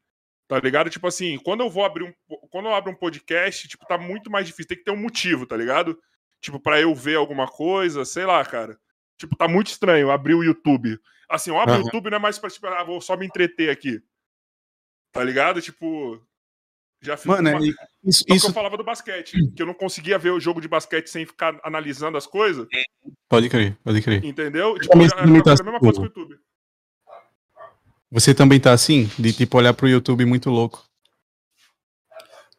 Tá 0.47 0.59
ligado? 0.59 0.91
Tipo 0.91 1.07
assim, 1.07 1.39
quando 1.39 1.63
eu 1.63 1.71
vou 1.71 1.85
abrir 1.85 2.05
um. 2.05 2.13
Quando 2.51 2.67
eu 2.67 2.75
abro 2.75 2.93
um 2.93 2.97
podcast, 2.97 3.67
tipo, 3.67 3.87
tá 3.87 3.97
muito 3.97 4.31
mais 4.31 4.47
difícil. 4.47 4.69
Tem 4.69 4.79
que 4.79 4.85
ter 4.85 4.91
um 4.91 4.97
motivo, 5.01 5.47
tá 5.47 5.57
ligado? 5.57 5.99
Tipo, 6.41 6.61
pra 6.61 6.81
eu 6.81 6.95
ver 6.95 7.17
alguma 7.17 7.47
coisa, 7.47 8.05
sei 8.05 8.27
lá, 8.27 8.45
cara. 8.45 8.79
Tipo, 9.19 9.37
tá 9.37 9.47
muito 9.49 9.69
estranho 9.69 10.11
abrir 10.11 10.35
o 10.35 10.43
YouTube. 10.43 10.99
Assim, 11.29 11.51
eu 11.51 11.59
abro 11.59 11.73
o 11.75 11.77
Aham. 11.77 11.85
YouTube 11.87 12.11
não 12.11 12.17
é 12.17 12.21
mais 12.21 12.39
pra, 12.39 12.51
tipo, 12.51 12.67
ah, 12.67 12.85
vou 12.85 13.01
só 13.01 13.17
me 13.17 13.27
entreter 13.27 13.71
aqui. 13.71 14.03
Tá 15.13 15.23
ligado? 15.23 15.61
Tipo. 15.63 16.21
Já 17.01 17.17
fiz 17.19 17.27
Mano, 17.27 17.51
uma... 17.51 17.59
é- 17.59 17.71
isso, 18.03 18.23
É 18.23 18.23
o 18.23 18.27
que 18.27 18.33
eu 18.33 18.37
isso 18.37 18.53
falava 18.53 18.77
do 18.79 18.85
basquete, 18.85 19.37
que 19.55 19.61
eu 19.63 19.67
não 19.67 19.75
conseguia 19.75 20.19
ver 20.19 20.31
o 20.31 20.41
jogo 20.41 20.59
de 20.61 20.67
basquete 20.69 21.09
sem 21.09 21.27
ficar 21.27 21.61
analisando 21.63 22.17
as 22.17 22.27
coisas, 22.27 22.67
pode 23.29 23.51
crer, 23.51 23.77
pode 23.85 24.01
crer. 24.01 24.25
entendeu? 24.25 24.79
Tipo, 24.79 24.97
eu, 24.97 25.25
limita 25.27 25.53
a 25.53 25.63
mesma 25.63 25.79
coisa 25.81 25.93
a- 25.93 25.95
com 25.97 26.01
o 26.01 26.05
YouTube. 26.23 26.39
Você 28.11 28.35
também 28.35 28.59
tá 28.59 28.73
assim? 28.73 29.11
De 29.19 29.33
tipo 29.35 29.59
olhar 29.59 29.75
pro 29.75 29.89
YouTube 29.89 30.25
muito 30.25 30.49
louco. 30.49 30.83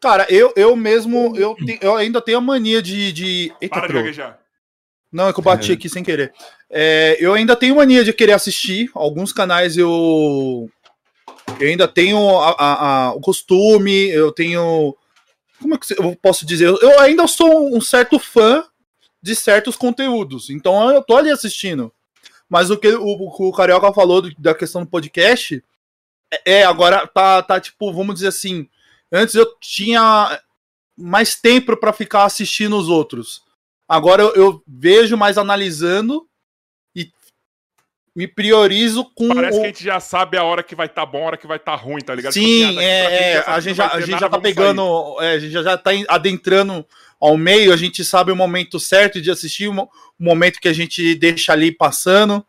Cara, 0.00 0.26
eu, 0.30 0.52
eu 0.54 0.76
mesmo, 0.76 1.36
eu, 1.36 1.54
te- 1.56 1.78
eu 1.82 1.96
ainda 1.96 2.20
tenho 2.20 2.38
a 2.38 2.40
mania 2.40 2.80
de. 2.82 3.10
de... 3.12 3.52
Eita, 3.60 3.80
Para 3.80 3.88
de 3.88 3.94
gaguejar. 3.94 4.38
Não, 5.12 5.28
é 5.28 5.32
que 5.32 5.38
eu 5.40 5.44
bati 5.44 5.72
aqui 5.72 5.88
sem 5.88 6.02
querer. 6.02 6.32
É, 6.70 7.16
eu 7.20 7.32
ainda 7.34 7.54
tenho 7.56 7.76
mania 7.76 8.04
de 8.04 8.12
querer 8.12 8.32
assistir. 8.32 8.90
Alguns 8.94 9.32
canais 9.32 9.76
eu. 9.76 10.68
Eu 11.60 11.68
ainda 11.68 11.86
tenho 11.88 12.18
a- 12.38 12.50
a- 12.58 13.06
a- 13.06 13.12
o 13.14 13.20
costume, 13.20 14.08
eu 14.10 14.32
tenho. 14.32 14.94
Como 15.60 15.74
é 15.74 15.78
que 15.78 15.92
eu 15.98 16.16
posso 16.16 16.44
dizer? 16.44 16.66
Eu 16.66 17.00
ainda 17.00 17.26
sou 17.26 17.74
um 17.74 17.80
certo 17.80 18.18
fã 18.18 18.64
de 19.22 19.34
certos 19.34 19.76
conteúdos. 19.76 20.50
Então 20.50 20.90
eu 20.90 21.02
tô 21.02 21.16
ali 21.16 21.30
assistindo. 21.30 21.92
Mas 22.48 22.70
o 22.70 22.76
que 22.76 22.88
o, 22.88 23.06
o 23.06 23.52
Carioca 23.52 23.92
falou 23.92 24.22
da 24.38 24.54
questão 24.54 24.82
do 24.82 24.90
podcast 24.90 25.64
é, 26.32 26.58
é, 26.60 26.64
agora 26.64 27.06
tá, 27.06 27.42
tá 27.42 27.60
tipo, 27.60 27.92
vamos 27.92 28.16
dizer 28.16 28.28
assim. 28.28 28.68
Antes 29.10 29.34
eu 29.34 29.46
tinha 29.60 30.40
mais 30.96 31.34
tempo 31.36 31.76
pra 31.76 31.92
ficar 31.92 32.24
assistindo 32.24 32.76
os 32.76 32.88
outros. 32.88 33.42
Agora 33.88 34.22
eu, 34.22 34.34
eu 34.34 34.62
vejo 34.66 35.16
mais 35.16 35.38
analisando 35.38 36.28
e 36.94 37.10
me 38.14 38.26
priorizo 38.26 39.04
com 39.14 39.28
Parece 39.28 39.58
o- 39.58 39.60
que 39.60 39.66
a 39.66 39.68
gente 39.70 39.84
já 39.84 40.00
sabe 40.00 40.36
a 40.36 40.42
hora 40.42 40.62
que 40.62 40.74
vai 40.74 40.86
estar 40.86 41.04
bom, 41.06 41.22
a 41.22 41.26
hora 41.26 41.36
que 41.36 41.46
vai 41.46 41.58
estar 41.58 41.74
ruim, 41.76 42.00
tá 42.00 42.14
ligado? 42.14 42.32
Sim, 42.32 42.78
é, 42.78 43.32
é, 43.32 43.38
a 43.46 43.60
gente 43.60 43.76
já, 43.76 43.92
a 43.92 44.00
gente 44.00 44.10
nada, 44.10 44.20
já 44.20 44.28
tá 44.28 44.38
pegando, 44.38 44.82
é, 45.20 45.32
a 45.34 45.38
gente 45.38 45.52
já, 45.52 45.76
tá 45.78 45.90
adentrando 46.08 46.84
ao 47.20 47.36
meio, 47.36 47.72
a 47.72 47.76
gente 47.76 48.04
sabe 48.04 48.32
o 48.32 48.36
momento 48.36 48.80
certo 48.80 49.20
de 49.20 49.30
assistir, 49.30 49.68
o 49.68 49.72
mo- 49.74 49.90
o 50.18 50.24
momento 50.24 50.60
que 50.60 50.68
a 50.68 50.72
gente 50.72 51.14
deixa 51.14 51.52
ali 51.52 51.70
passando. 51.70 52.44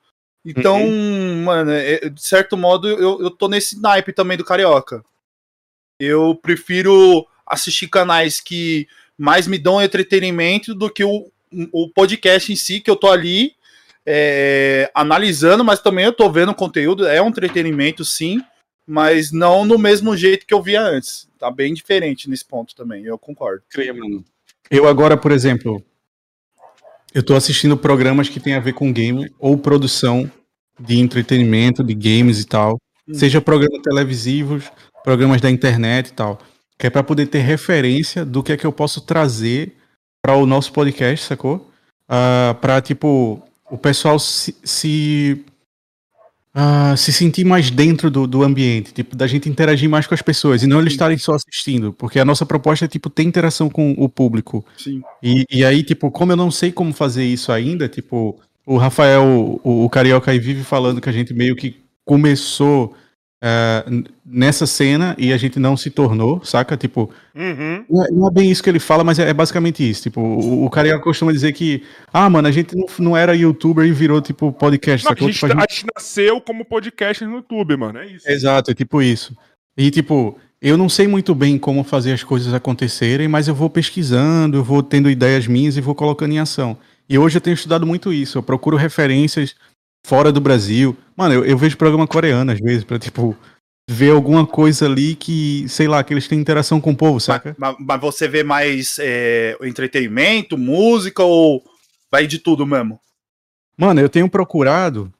Então, 0.46 0.82
Uhum. 0.82 1.44
mano, 1.44 1.72
é, 1.72 2.10
de 2.10 2.22
certo 2.22 2.56
modo, 2.56 2.88
eu, 2.88 3.22
eu 3.22 3.30
tô 3.30 3.50
nesse 3.50 3.80
naipe 3.82 4.14
também 4.14 4.38
do 4.38 4.46
Carioca. 4.46 5.04
Eu 6.00 6.34
prefiro 6.36 7.28
assistir 7.46 7.88
canais 7.90 8.40
que 8.40 8.88
mais 9.18 9.48
me 9.48 9.58
dão 9.58 9.82
entretenimento 9.82 10.76
do 10.76 10.90
que 10.90 11.04
o, 11.04 11.32
o 11.72 11.90
podcast 11.90 12.52
em 12.52 12.56
si, 12.56 12.80
que 12.80 12.90
eu 12.90 12.96
tô 12.96 13.08
ali 13.08 13.54
é, 14.06 14.90
analisando, 14.94 15.66
mas 15.66 15.82
também 15.82 16.06
eu 16.06 16.14
tô 16.14 16.32
vendo 16.32 16.52
o 16.52 16.56
conteúdo, 16.56 17.06
é 17.08 17.22
um 17.22 17.28
entretenimento 17.28 18.06
sim, 18.06 18.42
mas 18.86 19.32
não 19.32 19.66
no 19.66 19.78
mesmo 19.78 20.16
jeito 20.16 20.46
que 20.46 20.54
eu 20.54 20.62
via 20.62 20.82
antes. 20.82 21.28
Tá 21.38 21.52
bem 21.52 21.74
diferente 21.74 22.30
nesse 22.30 22.46
ponto 22.46 22.76
também, 22.76 23.04
eu 23.04 23.18
concordo. 23.18 23.64
Eu 24.72 24.88
agora, 24.88 25.18
por 25.18 25.32
exemplo, 25.32 25.84
eu 27.14 27.24
tô 27.24 27.36
assistindo 27.36 27.78
programas 27.78 28.30
que 28.30 28.40
tem 28.40 28.54
a 28.54 28.60
ver 28.60 28.74
com 28.74 28.94
game 28.94 29.32
ou 29.40 29.58
produção 29.58 30.32
de 30.80 31.00
entretenimento, 31.00 31.84
de 31.84 31.94
games 31.94 32.40
e 32.40 32.46
tal. 32.46 32.78
Hum. 33.08 33.14
Seja 33.14 33.42
programas 33.42 33.82
televisivos, 33.82 34.72
programas 35.04 35.42
da 35.42 35.50
internet 35.50 36.08
e 36.08 36.14
tal. 36.14 36.40
Que 36.78 36.88
é 36.88 36.90
pra 36.90 37.04
poder 37.04 37.28
ter 37.28 37.40
referência 37.40 38.24
do 38.24 38.44
que 38.44 38.52
é 38.52 38.58
que 38.58 38.66
eu 38.66 38.72
posso 38.72 39.02
trazer 39.02 39.76
para 40.22 40.36
o 40.36 40.46
nosso 40.46 40.72
podcast, 40.72 41.26
sacou? 41.26 41.72
Ah, 42.08 42.56
pra, 42.62 42.82
tipo, 42.82 43.42
o 43.70 43.78
pessoal 43.78 44.20
se, 44.20 44.56
se, 44.64 45.44
ah, 46.54 46.96
se 46.96 47.12
sentir 47.12 47.46
mais 47.46 47.70
dentro 47.70 48.10
do, 48.10 48.26
do 48.26 48.44
ambiente, 48.44 48.94
tipo, 48.94 49.16
da 49.16 49.28
gente 49.28 49.50
interagir 49.50 49.90
mais 49.90 50.08
com 50.08 50.14
as 50.14 50.22
pessoas 50.22 50.64
e 50.64 50.68
não 50.68 50.80
eles 50.80 50.94
estarem 50.94 51.18
só 51.18 51.34
assistindo, 51.34 51.92
porque 51.94 52.20
a 52.20 52.26
nossa 52.26 52.46
proposta 52.46 52.86
é, 52.86 52.88
tipo, 52.88 53.10
ter 53.10 53.24
interação 53.24 53.70
com 53.70 53.92
o 53.98 54.08
público. 54.08 54.66
Sim. 54.78 55.02
E, 55.22 55.46
e 55.52 55.66
aí, 55.66 55.84
tipo, 55.84 56.10
como 56.12 56.32
eu 56.32 56.38
não 56.38 56.52
sei 56.52 56.72
como 56.72 56.94
fazer 56.94 57.26
isso 57.26 57.52
ainda, 57.52 57.90
tipo, 57.90 58.40
o 58.66 58.78
Rafael, 58.78 59.60
o, 59.64 59.86
o 59.86 59.90
Carioca 59.90 60.32
aí 60.32 60.40
vive 60.40 60.64
falando 60.64 61.02
que 61.02 61.10
a 61.10 61.14
gente 61.14 61.34
meio 61.34 61.56
que 61.56 61.78
começou 62.06 62.96
uh, 63.48 64.04
nessa 64.26 64.68
cena 64.68 65.16
e 65.18 65.32
a 65.32 65.38
gente 65.38 65.60
não 65.60 65.78
se 65.78 65.90
tornou, 65.90 66.44
saca? 66.44 66.76
Tipo, 66.76 67.10
uhum. 67.36 67.86
não, 67.90 68.04
é, 68.04 68.12
não, 68.12 68.28
é, 68.28 68.32
bem 68.32 68.52
isso 68.52 68.62
que 68.62 68.70
ele 68.70 68.80
fala, 68.80 69.04
mas 69.04 69.20
é, 69.20 69.30
é 69.30 69.34
basicamente 69.34 69.88
isso. 69.88 70.04
Tipo, 70.04 70.22
o, 70.22 70.66
o 70.66 70.70
Carioca 70.70 71.04
costuma 71.04 71.32
dizer 71.32 71.54
que, 71.54 71.84
ah, 72.12 72.30
mano, 72.30 72.48
a 72.48 72.52
gente 72.52 72.76
não, 72.76 72.86
não 73.00 73.18
era 73.18 73.36
youtuber 73.36 73.86
e 73.86 73.92
virou, 73.92 74.22
tipo, 74.22 74.52
podcast. 74.52 75.06
Não, 75.06 75.14
a, 75.14 75.16
gente, 75.16 75.34
tipo, 75.34 75.46
a, 75.46 75.50
gente... 75.50 75.60
a, 75.60 75.66
gente, 75.70 75.86
nasceu 75.96 76.42
como 76.42 76.66
podcast 76.66 77.24
no 77.26 77.36
YouTube, 77.36 77.78
mano, 77.78 78.00
é 78.00 78.08
isso. 78.08 78.30
Exato, 78.30 78.72
é 78.72 78.74
tipo 78.74 79.02
isso. 79.02 79.36
E, 79.78 79.90
tipo, 79.92 80.38
eu 80.62 80.76
não 80.76 80.90
sei 80.90 81.08
muito 81.08 81.36
bem 81.36 81.58
como 81.58 81.84
fazer 81.84 82.14
as 82.14 82.24
coisas 82.24 82.54
acontecerem, 82.54 83.28
mas 83.28 83.48
eu 83.48 83.56
vou 83.56 83.70
pesquisando, 83.70 84.58
eu 84.58 84.64
vou 84.64 84.82
tendo 84.82 85.10
ideias 85.10 85.48
minhas 85.48 85.78
e 85.78 85.82
vou 85.82 85.94
colocando 85.94 86.34
em 86.34 86.40
ação. 86.40 86.78
E 87.10 87.18
hoje 87.18 87.38
eu 87.38 87.42
tenho 87.42 87.54
estudado 87.54 87.86
muito 87.86 88.12
isso. 88.12 88.38
Eu 88.38 88.44
procuro 88.44 88.76
referências 88.76 89.56
fora 90.06 90.32
do 90.32 90.42
Brasil. 90.42 90.98
Mano, 91.16 91.36
eu, 91.36 91.46
eu 91.46 91.58
vejo 91.58 91.78
programa 91.78 92.08
coreano 92.08 92.52
às 92.52 92.60
vezes, 92.60 92.84
pra, 92.84 93.00
tipo, 93.00 93.36
ver 93.90 94.12
alguma 94.12 94.46
coisa 94.46 94.86
ali 94.86 95.16
que, 95.16 95.68
sei 95.70 95.88
lá, 95.88 96.04
que 96.04 96.14
eles 96.14 96.28
têm 96.28 96.40
interação 96.40 96.82
com 96.82 96.92
o 96.92 96.96
povo, 96.96 97.20
saca? 97.20 97.56
Mas, 97.58 97.76
mas 97.80 98.02
você 98.02 98.28
vê 98.28 98.44
mais 98.44 98.98
é, 99.00 99.58
entretenimento, 99.62 100.58
música 100.58 101.24
ou 101.24 101.64
vai 102.12 102.28
de 102.28 102.40
tudo 102.40 102.66
mesmo? 102.66 103.00
Mano, 103.78 104.02
eu 104.02 104.10
tenho 104.10 104.30
procurado. 104.30 105.12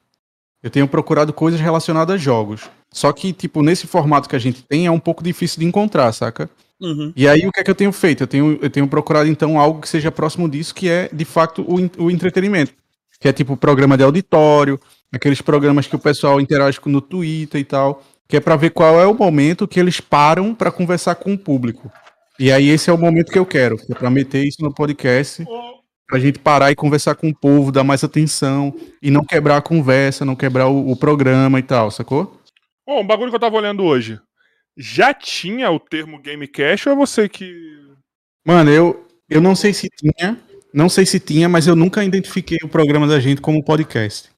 Eu 0.62 0.70
tenho 0.70 0.88
procurado 0.88 1.32
coisas 1.32 1.60
relacionadas 1.60 2.16
a 2.16 2.18
jogos. 2.18 2.68
Só 2.90 3.12
que, 3.12 3.32
tipo, 3.32 3.62
nesse 3.62 3.86
formato 3.86 4.28
que 4.28 4.36
a 4.36 4.40
gente 4.40 4.62
tem, 4.62 4.86
é 4.86 4.90
um 4.90 4.98
pouco 4.98 5.22
difícil 5.22 5.60
de 5.60 5.66
encontrar, 5.66 6.12
saca? 6.12 6.50
Uhum. 6.80 7.12
E 7.14 7.28
aí, 7.28 7.46
o 7.46 7.52
que 7.52 7.60
é 7.60 7.64
que 7.64 7.70
eu 7.70 7.74
tenho 7.74 7.92
feito? 7.92 8.24
Eu 8.24 8.26
tenho, 8.26 8.58
eu 8.60 8.70
tenho 8.70 8.88
procurado, 8.88 9.28
então, 9.28 9.58
algo 9.58 9.80
que 9.80 9.88
seja 9.88 10.10
próximo 10.10 10.48
disso, 10.48 10.74
que 10.74 10.88
é, 10.88 11.08
de 11.12 11.24
fato, 11.24 11.62
o, 11.62 12.04
o 12.04 12.10
entretenimento. 12.10 12.72
Que 13.20 13.28
é, 13.28 13.32
tipo, 13.32 13.56
programa 13.56 13.96
de 13.96 14.04
auditório, 14.04 14.78
aqueles 15.12 15.40
programas 15.40 15.86
que 15.86 15.96
o 15.96 15.98
pessoal 15.98 16.40
interage 16.40 16.78
no 16.86 17.00
Twitter 17.00 17.60
e 17.60 17.64
tal, 17.64 18.02
que 18.28 18.36
é 18.36 18.40
para 18.40 18.56
ver 18.56 18.70
qual 18.70 19.00
é 19.00 19.06
o 19.06 19.14
momento 19.14 19.66
que 19.66 19.80
eles 19.80 20.00
param 20.00 20.54
para 20.54 20.70
conversar 20.70 21.14
com 21.16 21.32
o 21.32 21.38
público. 21.38 21.90
E 22.38 22.52
aí, 22.52 22.68
esse 22.68 22.88
é 22.88 22.92
o 22.92 22.98
momento 22.98 23.32
que 23.32 23.38
eu 23.38 23.46
quero, 23.46 23.76
que 23.76 23.92
é 23.92 23.94
pra 23.94 24.10
meter 24.10 24.44
isso 24.44 24.62
no 24.62 24.72
podcast, 24.72 25.44
pra 26.06 26.18
gente 26.20 26.38
parar 26.38 26.70
e 26.70 26.76
conversar 26.76 27.16
com 27.16 27.28
o 27.28 27.34
povo, 27.34 27.72
dar 27.72 27.82
mais 27.82 28.04
atenção, 28.04 28.72
e 29.02 29.10
não 29.10 29.24
quebrar 29.24 29.56
a 29.56 29.62
conversa, 29.62 30.24
não 30.24 30.36
quebrar 30.36 30.68
o, 30.68 30.90
o 30.90 30.96
programa 30.96 31.58
e 31.58 31.62
tal, 31.62 31.90
sacou? 31.90 32.40
Bom, 32.86 33.02
um 33.02 33.06
bagulho 33.06 33.30
que 33.30 33.36
eu 33.36 33.40
tava 33.40 33.56
olhando 33.56 33.82
hoje. 33.82 34.20
Já 34.76 35.12
tinha 35.12 35.70
o 35.70 35.80
termo 35.80 36.22
Gamecast 36.22 36.88
ou 36.88 36.94
é 36.94 36.96
você 36.96 37.28
que. 37.28 37.52
Mano, 38.46 38.70
eu, 38.70 39.06
eu 39.28 39.40
não 39.40 39.56
sei 39.56 39.74
se 39.74 39.88
tinha. 39.90 40.38
Não 40.72 40.88
sei 40.88 41.06
se 41.06 41.18
tinha, 41.18 41.48
mas 41.48 41.66
eu 41.66 41.74
nunca 41.74 42.04
identifiquei 42.04 42.58
o 42.62 42.68
programa 42.68 43.06
da 43.06 43.18
gente 43.18 43.40
como 43.40 43.64
podcast. 43.64 44.28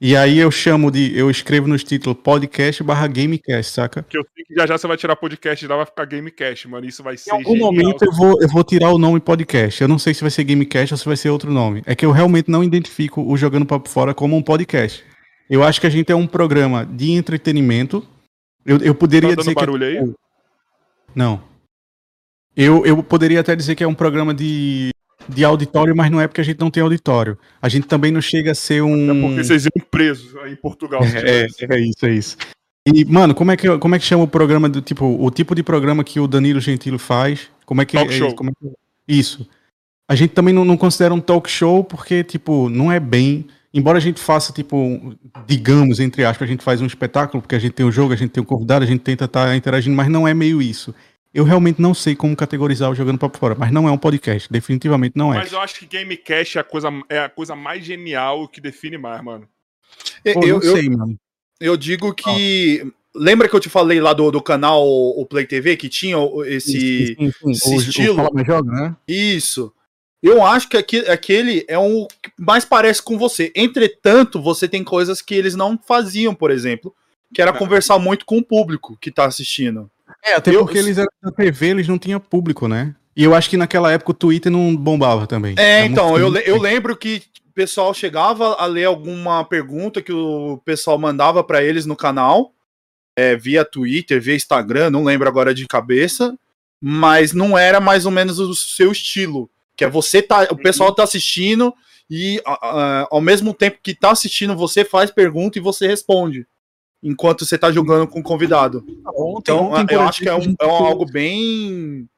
E 0.00 0.16
aí 0.16 0.38
eu 0.38 0.50
chamo 0.50 0.90
de. 0.90 1.16
Eu 1.16 1.30
escrevo 1.30 1.68
nos 1.68 1.84
títulos 1.84 2.18
podcast 2.22 2.82
barra 2.82 3.06
Gamecast, 3.06 3.72
saca? 3.72 4.02
Que 4.02 4.18
eu 4.18 4.26
sei 4.34 4.44
que 4.44 4.54
já 4.54 4.66
já 4.66 4.76
você 4.76 4.86
vai 4.86 4.96
tirar 4.96 5.16
podcast 5.16 5.64
e 5.64 5.68
lá 5.68 5.76
vai 5.76 5.86
ficar 5.86 6.04
Gamecast, 6.04 6.68
mano. 6.68 6.86
Isso 6.86 7.02
vai 7.02 7.16
ser. 7.16 7.30
Em 7.30 7.34
algum 7.34 7.52
genial. 7.52 7.72
momento 7.72 8.04
eu 8.04 8.12
vou, 8.12 8.42
eu 8.42 8.48
vou 8.48 8.64
tirar 8.64 8.90
o 8.90 8.98
nome 8.98 9.20
podcast. 9.20 9.80
Eu 9.80 9.88
não 9.88 9.98
sei 9.98 10.12
se 10.12 10.20
vai 10.20 10.30
ser 10.30 10.44
Gamecast 10.44 10.92
ou 10.94 10.98
se 10.98 11.04
vai 11.04 11.16
ser 11.16 11.30
outro 11.30 11.50
nome. 11.50 11.82
É 11.86 11.94
que 11.94 12.04
eu 12.04 12.10
realmente 12.10 12.50
não 12.50 12.64
identifico 12.64 13.22
o 13.22 13.36
Jogando 13.36 13.66
Papo 13.66 13.88
Fora 13.88 14.12
como 14.12 14.36
um 14.36 14.42
podcast. 14.42 15.04
Eu 15.48 15.62
acho 15.62 15.80
que 15.80 15.86
a 15.86 15.90
gente 15.90 16.10
é 16.10 16.16
um 16.16 16.26
programa 16.26 16.84
de 16.84 17.12
entretenimento. 17.12 18.06
Eu, 18.66 18.78
eu 18.78 18.94
poderia 18.94 19.30
tá 19.30 19.36
dizer 19.36 19.54
barulho 19.54 19.86
que. 19.86 19.96
É... 19.96 20.00
aí? 20.00 20.12
Não. 21.14 21.40
Eu, 22.56 22.84
eu 22.84 23.02
poderia 23.02 23.40
até 23.40 23.54
dizer 23.54 23.74
que 23.74 23.82
é 23.82 23.88
um 23.88 23.94
programa 23.94 24.34
de, 24.34 24.93
de 25.28 25.44
auditório, 25.44 25.94
mas 25.96 26.10
não 26.10 26.20
é 26.20 26.26
porque 26.26 26.40
a 26.40 26.44
gente 26.44 26.60
não 26.60 26.70
tem 26.70 26.82
auditório. 26.82 27.38
A 27.60 27.68
gente 27.68 27.86
também 27.86 28.12
não 28.12 28.20
chega 28.20 28.52
a 28.52 28.54
ser 28.54 28.82
um. 28.82 29.10
É 29.10 29.20
porque 29.20 29.44
vocês 29.44 29.64
iam 29.64 29.86
presos 29.90 30.36
aí 30.36 30.52
em 30.52 30.56
Portugal. 30.56 31.02
É, 31.04 31.42
é, 31.42 31.80
isso, 31.80 32.06
é 32.06 32.10
isso. 32.10 32.36
E, 32.86 33.04
mano, 33.04 33.34
como 33.34 33.50
é, 33.50 33.56
que, 33.56 33.78
como 33.78 33.94
é 33.94 33.98
que 33.98 34.04
chama 34.04 34.24
o 34.24 34.28
programa 34.28 34.68
do 34.68 34.80
tipo. 34.80 35.04
O 35.06 35.30
tipo 35.30 35.54
de 35.54 35.62
programa 35.62 36.04
que 36.04 36.20
o 36.20 36.26
Danilo 36.26 36.60
Gentili 36.60 36.98
faz? 36.98 37.48
Como 37.64 37.80
é 37.80 37.84
que 37.84 37.96
talk 37.96 38.12
é 38.12 38.16
show. 38.16 38.28
Isso? 38.28 38.36
Como 38.36 38.50
é 38.50 38.52
que... 38.52 38.72
isso. 39.08 39.48
A 40.08 40.14
gente 40.14 40.32
também 40.32 40.52
não, 40.52 40.64
não 40.64 40.76
considera 40.76 41.14
um 41.14 41.20
talk 41.20 41.50
show 41.50 41.82
porque, 41.82 42.22
tipo, 42.22 42.68
não 42.68 42.92
é 42.92 43.00
bem 43.00 43.46
embora 43.74 43.98
a 43.98 44.00
gente 44.00 44.20
faça, 44.20 44.52
tipo, 44.52 45.16
digamos, 45.46 45.98
entre 45.98 46.24
aspas, 46.24 46.48
a 46.48 46.50
gente 46.50 46.62
faz 46.62 46.80
um 46.80 46.86
espetáculo, 46.86 47.42
porque 47.42 47.56
a 47.56 47.58
gente 47.58 47.72
tem 47.72 47.84
o 47.84 47.88
um 47.88 47.92
jogo, 47.92 48.12
a 48.12 48.16
gente 48.16 48.30
tem 48.30 48.40
o 48.40 48.44
um 48.44 48.46
convidado, 48.46 48.84
a 48.84 48.86
gente 48.86 49.00
tenta 49.00 49.24
estar 49.24 49.46
tá 49.46 49.56
interagindo, 49.56 49.96
mas 49.96 50.08
não 50.08 50.28
é 50.28 50.32
meio 50.32 50.62
isso. 50.62 50.94
Eu 51.34 51.42
realmente 51.42 51.82
não 51.82 51.92
sei 51.92 52.14
como 52.14 52.36
categorizar 52.36 52.88
o 52.88 52.94
Jogando 52.94 53.18
Papo 53.18 53.36
Fora, 53.36 53.56
mas 53.56 53.72
não 53.72 53.88
é 53.88 53.90
um 53.90 53.98
podcast, 53.98 54.48
definitivamente 54.50 55.16
não 55.16 55.34
é. 55.34 55.38
Mas 55.38 55.50
eu 55.50 55.60
acho 55.60 55.80
que 55.80 55.84
Gamecast 55.84 56.56
é 56.56 56.60
a 56.60 56.64
coisa, 56.64 56.88
é 57.08 57.18
a 57.18 57.28
coisa 57.28 57.56
mais 57.56 57.84
genial 57.84 58.46
que 58.46 58.60
define 58.60 58.96
mais, 58.96 59.20
mano. 59.20 59.48
Pô, 60.32 60.44
eu, 60.44 60.60
eu 60.62 60.76
sei, 60.76 60.88
mano. 60.88 61.18
Eu 61.60 61.76
digo 61.76 62.14
que. 62.14 62.86
Lembra 63.16 63.48
que 63.48 63.54
eu 63.54 63.60
te 63.60 63.68
falei 63.68 64.00
lá 64.00 64.12
do, 64.12 64.30
do 64.30 64.42
canal 64.42 64.84
o 64.84 65.24
Play 65.24 65.46
TV 65.46 65.76
que 65.76 65.88
tinha 65.88 66.16
esse, 66.46 67.14
sim, 67.14 67.30
sim, 67.30 67.32
sim. 67.32 67.50
esse 67.50 67.68
o, 67.68 67.76
estilo? 67.76 68.28
O 68.32 68.44
Joga, 68.44 68.72
né? 68.72 68.96
Isso. 69.06 69.72
Eu 70.22 70.44
acho 70.44 70.68
que 70.68 70.76
aquele 70.76 71.64
é 71.68 71.78
um 71.78 72.06
que 72.22 72.32
mais 72.38 72.64
parece 72.64 73.02
com 73.02 73.18
você. 73.18 73.52
Entretanto, 73.54 74.40
você 74.40 74.66
tem 74.66 74.82
coisas 74.82 75.20
que 75.20 75.34
eles 75.34 75.54
não 75.54 75.78
faziam, 75.78 76.34
por 76.34 76.50
exemplo, 76.50 76.94
que 77.32 77.42
era 77.42 77.50
é. 77.50 77.58
conversar 77.58 77.98
muito 77.98 78.24
com 78.24 78.38
o 78.38 78.44
público 78.44 78.96
que 79.00 79.10
tá 79.10 79.26
assistindo. 79.26 79.90
É, 80.24 80.34
até 80.34 80.54
eu, 80.54 80.64
porque 80.64 80.78
eles 80.78 80.96
eram 80.96 81.08
da 81.22 81.30
TV, 81.30 81.68
eles 81.68 81.88
não 81.88 81.98
tinham 81.98 82.18
público, 82.18 82.66
né? 82.66 82.94
E 83.16 83.22
eu 83.22 83.34
acho 83.34 83.48
que 83.48 83.56
naquela 83.56 83.92
época 83.92 84.10
o 84.10 84.14
Twitter 84.14 84.50
não 84.50 84.74
bombava 84.74 85.26
também. 85.26 85.54
É, 85.58 85.84
então, 85.84 86.18
eu, 86.18 86.34
eu 86.38 86.60
lembro 86.60 86.96
que 86.96 87.22
o 87.46 87.52
pessoal 87.52 87.94
chegava 87.94 88.54
a 88.54 88.66
ler 88.66 88.84
alguma 88.84 89.44
pergunta 89.44 90.02
que 90.02 90.12
o 90.12 90.60
pessoal 90.64 90.98
mandava 90.98 91.44
para 91.44 91.62
eles 91.62 91.86
no 91.86 91.94
canal, 91.94 92.52
é, 93.16 93.36
via 93.36 93.64
Twitter, 93.64 94.20
via 94.20 94.34
Instagram, 94.34 94.90
não 94.90 95.04
lembro 95.04 95.28
agora 95.28 95.54
de 95.54 95.66
cabeça, 95.66 96.36
mas 96.80 97.32
não 97.32 97.56
era 97.56 97.80
mais 97.80 98.04
ou 98.04 98.10
menos 98.10 98.38
o 98.40 98.54
seu 98.54 98.90
estilo. 98.90 99.48
Que 99.76 99.84
é 99.84 99.88
você 99.88 100.20
tá. 100.20 100.48
O 100.50 100.56
pessoal 100.56 100.92
tá 100.92 101.04
assistindo 101.04 101.72
e 102.10 102.40
ao 103.10 103.20
mesmo 103.20 103.54
tempo 103.54 103.78
que 103.82 103.94
tá 103.94 104.10
assistindo, 104.10 104.56
você 104.56 104.84
faz 104.84 105.10
pergunta 105.10 105.58
e 105.58 105.62
você 105.62 105.86
responde. 105.86 106.46
Enquanto 107.04 107.44
você 107.44 107.58
tá 107.58 107.70
jogando 107.70 108.08
com 108.08 108.20
o 108.20 108.22
convidado. 108.22 108.84
Ontem, 109.14 109.52
então, 109.52 109.72
ontem, 109.72 109.94
eu 109.94 110.00
acho 110.00 110.22
que 110.22 110.28
é, 110.28 110.34
um, 110.34 110.54
é 110.58 110.64
algo 110.64 111.04
bem. 111.04 112.08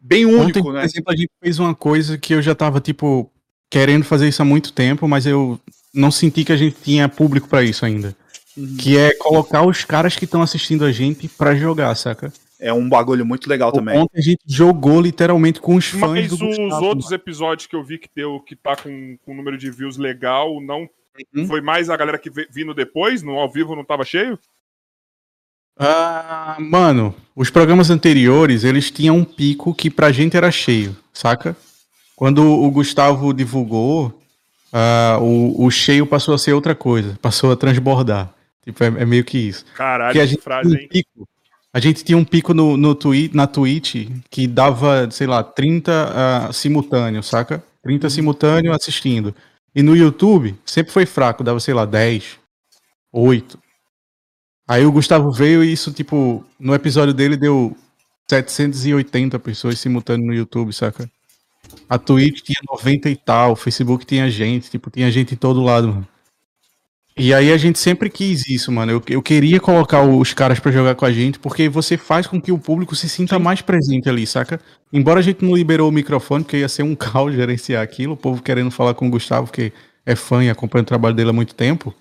Bem 0.00 0.26
único, 0.26 0.58
ontem, 0.58 0.72
né? 0.72 0.80
Por 0.80 0.86
exemplo, 0.86 1.12
a 1.12 1.16
gente 1.16 1.30
fez 1.40 1.58
uma 1.60 1.74
coisa 1.74 2.18
que 2.18 2.34
eu 2.34 2.42
já 2.42 2.54
tava, 2.54 2.80
tipo, 2.80 3.30
querendo 3.70 4.04
fazer 4.04 4.28
isso 4.28 4.42
há 4.42 4.44
muito 4.44 4.72
tempo, 4.72 5.06
mas 5.06 5.24
eu 5.24 5.58
não 5.94 6.10
senti 6.10 6.44
que 6.44 6.52
a 6.52 6.56
gente 6.56 6.76
tinha 6.82 7.08
público 7.08 7.48
para 7.48 7.62
isso 7.62 7.86
ainda. 7.86 8.16
Uhum. 8.56 8.76
Que 8.76 8.98
é 8.98 9.14
colocar 9.14 9.64
os 9.64 9.84
caras 9.84 10.16
que 10.16 10.24
estão 10.24 10.42
assistindo 10.42 10.84
a 10.84 10.90
gente 10.90 11.28
para 11.28 11.54
jogar, 11.54 11.94
saca? 11.94 12.32
é 12.60 12.72
um 12.72 12.88
bagulho 12.88 13.24
muito 13.24 13.48
legal 13.48 13.70
também. 13.70 13.96
Ontem 13.96 14.18
a 14.18 14.22
gente 14.22 14.40
jogou 14.46 15.00
literalmente 15.00 15.60
com 15.60 15.76
os 15.76 15.86
fãs 15.86 16.10
Mas 16.10 16.32
os 16.32 16.40
Gustavo, 16.40 16.84
outros 16.84 17.12
episódios 17.12 17.66
que 17.66 17.76
eu 17.76 17.84
vi 17.84 17.98
que 17.98 18.08
deu, 18.14 18.40
que 18.40 18.56
tá 18.56 18.74
com, 18.74 19.16
com 19.24 19.32
um 19.32 19.36
número 19.36 19.56
de 19.56 19.70
views 19.70 19.96
legal, 19.96 20.60
não 20.60 20.88
uhum. 21.34 21.46
foi 21.46 21.60
mais 21.60 21.90
a 21.90 21.96
galera 21.96 22.18
que 22.18 22.30
vindo 22.50 22.74
depois, 22.74 23.22
no 23.22 23.38
ao 23.38 23.50
vivo 23.50 23.76
não 23.76 23.84
tava 23.84 24.04
cheio? 24.04 24.38
Ah, 25.78 26.56
mano, 26.58 27.14
os 27.36 27.50
programas 27.50 27.88
anteriores, 27.88 28.64
eles 28.64 28.90
tinham 28.90 29.16
um 29.16 29.24
pico 29.24 29.72
que 29.72 29.88
pra 29.88 30.10
gente 30.10 30.36
era 30.36 30.50
cheio, 30.50 30.96
saca? 31.12 31.56
Quando 32.16 32.42
o 32.42 32.68
Gustavo 32.70 33.32
divulgou, 33.32 34.08
uh, 34.72 35.22
o, 35.22 35.66
o 35.66 35.70
cheio 35.70 36.04
passou 36.04 36.34
a 36.34 36.38
ser 36.38 36.52
outra 36.52 36.74
coisa, 36.74 37.16
passou 37.22 37.52
a 37.52 37.56
transbordar. 37.56 38.34
Tipo, 38.64 38.82
é, 38.82 38.86
é 38.88 39.04
meio 39.06 39.24
que 39.24 39.38
isso. 39.38 39.64
Caralho, 39.74 40.12
que 40.12 40.20
a 40.20 40.26
gente 40.26 40.42
frase, 40.42 40.76
hein? 40.76 40.88
Pico, 40.90 41.28
a 41.72 41.78
gente 41.78 42.02
tinha 42.02 42.18
um 42.18 42.24
pico 42.24 42.52
no, 42.52 42.76
no 42.76 42.94
tweet, 42.94 43.36
na 43.36 43.46
Twitch 43.46 44.08
que 44.28 44.46
dava, 44.48 45.08
sei 45.10 45.26
lá, 45.26 45.44
30 45.44 46.48
uh, 46.48 46.52
simultâneos, 46.52 47.26
saca? 47.28 47.62
30 47.84 48.06
uhum. 48.06 48.10
simultâneos 48.10 48.74
assistindo. 48.74 49.34
E 49.78 49.82
no 49.82 49.94
YouTube 49.94 50.58
sempre 50.66 50.92
foi 50.92 51.06
fraco, 51.06 51.44
dava, 51.44 51.60
sei 51.60 51.72
lá, 51.72 51.84
10, 51.84 52.36
8. 53.12 53.56
Aí 54.66 54.84
o 54.84 54.90
Gustavo 54.90 55.30
veio 55.30 55.62
e 55.62 55.72
isso, 55.72 55.92
tipo, 55.92 56.44
no 56.58 56.74
episódio 56.74 57.14
dele 57.14 57.36
deu 57.36 57.76
780 58.28 59.38
pessoas 59.38 59.78
simultâneas 59.78 60.26
no 60.26 60.34
YouTube, 60.34 60.72
saca? 60.72 61.08
A 61.88 61.96
Twitch 61.96 62.40
tinha 62.40 62.58
90 62.68 63.08
e 63.08 63.14
tal, 63.14 63.52
o 63.52 63.56
Facebook 63.56 64.04
tinha 64.04 64.28
gente, 64.28 64.68
tipo, 64.68 64.90
tinha 64.90 65.12
gente 65.12 65.34
em 65.34 65.36
todo 65.38 65.62
lado, 65.62 65.86
mano. 65.86 66.08
E 67.20 67.34
aí 67.34 67.52
a 67.52 67.56
gente 67.56 67.80
sempre 67.80 68.08
quis 68.08 68.48
isso, 68.48 68.70
mano. 68.70 68.92
Eu, 68.92 69.02
eu 69.08 69.20
queria 69.20 69.58
colocar 69.58 70.02
os 70.02 70.32
caras 70.32 70.60
para 70.60 70.70
jogar 70.70 70.94
com 70.94 71.04
a 71.04 71.10
gente, 71.10 71.36
porque 71.40 71.68
você 71.68 71.96
faz 71.96 72.28
com 72.28 72.40
que 72.40 72.52
o 72.52 72.58
público 72.58 72.94
se 72.94 73.08
sinta 73.08 73.36
Sim. 73.36 73.42
mais 73.42 73.60
presente 73.60 74.08
ali, 74.08 74.24
saca? 74.24 74.60
Embora 74.92 75.18
a 75.18 75.22
gente 75.22 75.44
não 75.44 75.56
liberou 75.56 75.88
o 75.88 75.92
microfone, 75.92 76.44
porque 76.44 76.58
ia 76.58 76.68
ser 76.68 76.84
um 76.84 76.94
caos 76.96 77.34
gerenciar 77.34 77.82
aquilo, 77.82 78.12
o 78.12 78.16
povo 78.16 78.40
querendo 78.40 78.70
falar 78.70 78.94
com 78.94 79.08
o 79.08 79.10
Gustavo, 79.10 79.50
que 79.50 79.72
é 80.06 80.14
fã 80.14 80.44
e 80.44 80.48
acompanha 80.48 80.82
o 80.82 80.86
trabalho 80.86 81.16
dele 81.16 81.30
há 81.30 81.32
muito 81.32 81.56
tempo. 81.56 81.92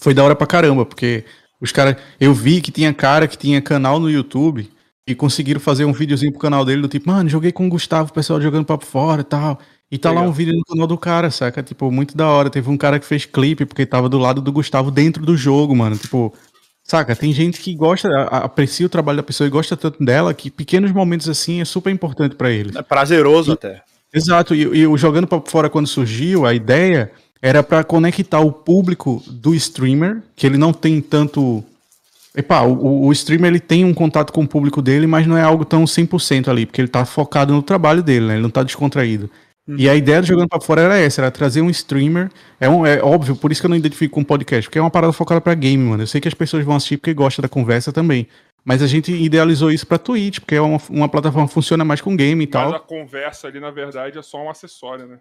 Foi 0.00 0.14
da 0.14 0.22
hora 0.22 0.36
pra 0.36 0.46
caramba, 0.46 0.86
porque 0.86 1.24
os 1.60 1.72
caras. 1.72 1.96
Eu 2.20 2.32
vi 2.32 2.60
que 2.60 2.70
tinha 2.70 2.94
cara 2.94 3.26
que 3.26 3.36
tinha 3.36 3.60
canal 3.60 3.98
no 3.98 4.08
YouTube 4.08 4.70
e 5.04 5.16
conseguiram 5.16 5.60
fazer 5.60 5.84
um 5.84 5.92
videozinho 5.92 6.30
pro 6.30 6.40
canal 6.40 6.64
dele 6.64 6.82
do 6.82 6.88
tipo, 6.88 7.08
mano, 7.08 7.28
joguei 7.28 7.50
com 7.50 7.66
o 7.66 7.70
Gustavo, 7.70 8.10
o 8.10 8.14
pessoal 8.14 8.40
jogando 8.40 8.64
papo 8.64 8.86
fora 8.86 9.22
e 9.22 9.24
tal. 9.24 9.58
E 9.92 9.98
tá 9.98 10.08
Legal. 10.08 10.24
lá 10.24 10.30
um 10.30 10.32
vídeo 10.32 10.54
no 10.56 10.64
canal 10.64 10.86
do 10.86 10.96
cara, 10.96 11.30
saca? 11.30 11.62
Tipo, 11.62 11.90
muito 11.90 12.16
da 12.16 12.26
hora. 12.26 12.48
Teve 12.48 12.70
um 12.70 12.78
cara 12.78 12.98
que 12.98 13.04
fez 13.04 13.26
clipe 13.26 13.66
porque 13.66 13.84
tava 13.84 14.08
do 14.08 14.16
lado 14.16 14.40
do 14.40 14.50
Gustavo 14.50 14.90
dentro 14.90 15.22
do 15.22 15.36
jogo, 15.36 15.76
mano. 15.76 15.98
Tipo, 15.98 16.32
saca? 16.82 17.14
Tem 17.14 17.30
gente 17.30 17.60
que 17.60 17.74
gosta, 17.74 18.08
aprecia 18.22 18.86
o 18.86 18.88
trabalho 18.88 19.18
da 19.18 19.22
pessoa 19.22 19.46
e 19.46 19.50
gosta 19.50 19.76
tanto 19.76 20.02
dela 20.02 20.32
que 20.32 20.50
pequenos 20.50 20.90
momentos 20.92 21.28
assim 21.28 21.60
é 21.60 21.66
super 21.66 21.90
importante 21.90 22.34
para 22.34 22.50
eles. 22.50 22.74
É 22.74 22.80
prazeroso 22.80 23.50
e, 23.50 23.52
até. 23.52 23.82
Exato. 24.14 24.54
E, 24.54 24.62
e 24.62 24.86
o 24.86 24.96
Jogando 24.96 25.26
para 25.26 25.42
Fora 25.42 25.68
quando 25.68 25.86
surgiu, 25.86 26.46
a 26.46 26.54
ideia 26.54 27.12
era 27.42 27.62
para 27.62 27.84
conectar 27.84 28.40
o 28.40 28.50
público 28.50 29.22
do 29.26 29.54
streamer, 29.54 30.22
que 30.34 30.46
ele 30.46 30.56
não 30.56 30.72
tem 30.72 31.02
tanto 31.02 31.62
Epá, 32.34 32.62
o, 32.62 33.08
o 33.08 33.12
streamer 33.12 33.50
ele 33.50 33.60
tem 33.60 33.84
um 33.84 33.92
contato 33.92 34.32
com 34.32 34.42
o 34.42 34.48
público 34.48 34.80
dele, 34.80 35.06
mas 35.06 35.26
não 35.26 35.36
é 35.36 35.42
algo 35.42 35.66
tão 35.66 35.84
100% 35.84 36.48
ali, 36.48 36.64
porque 36.64 36.80
ele 36.80 36.88
tá 36.88 37.04
focado 37.04 37.52
no 37.52 37.62
trabalho 37.62 38.02
dele, 38.02 38.24
né? 38.24 38.34
Ele 38.36 38.42
não 38.42 38.48
tá 38.48 38.62
descontraído. 38.62 39.28
Uhum. 39.66 39.76
E 39.78 39.88
a 39.88 39.94
ideia 39.94 40.20
do 40.20 40.26
Jogando 40.26 40.48
para 40.48 40.60
Fora 40.60 40.82
era 40.82 40.98
essa, 40.98 41.20
era 41.20 41.30
trazer 41.30 41.60
um 41.60 41.70
streamer. 41.70 42.30
É, 42.58 42.68
um, 42.68 42.84
é 42.84 43.00
óbvio, 43.02 43.36
por 43.36 43.52
isso 43.52 43.60
que 43.60 43.66
eu 43.66 43.70
não 43.70 43.76
identifico 43.76 44.14
com 44.14 44.24
podcast, 44.24 44.68
porque 44.68 44.78
é 44.78 44.82
uma 44.82 44.90
parada 44.90 45.12
focada 45.12 45.40
para 45.40 45.54
game, 45.54 45.82
mano. 45.82 46.02
Eu 46.02 46.06
sei 46.06 46.20
que 46.20 46.28
as 46.28 46.34
pessoas 46.34 46.64
vão 46.64 46.74
assistir 46.74 46.96
porque 46.96 47.14
gostam 47.14 47.42
da 47.42 47.48
conversa 47.48 47.92
também. 47.92 48.26
Mas 48.64 48.82
a 48.82 48.86
gente 48.86 49.12
idealizou 49.12 49.70
isso 49.70 49.86
pra 49.86 49.98
Twitch, 49.98 50.38
porque 50.40 50.54
é 50.54 50.60
uma, 50.60 50.80
uma 50.88 51.08
plataforma 51.08 51.48
que 51.48 51.54
funciona 51.54 51.84
mais 51.84 52.00
com 52.00 52.16
game 52.16 52.44
e 52.44 52.46
mas 52.46 52.52
tal. 52.52 52.70
Mas 52.70 52.80
a 52.80 52.84
conversa 52.84 53.48
ali, 53.48 53.58
na 53.58 53.70
verdade, 53.70 54.18
é 54.18 54.22
só 54.22 54.38
um 54.38 54.50
acessório, 54.50 55.06
né? 55.06 55.18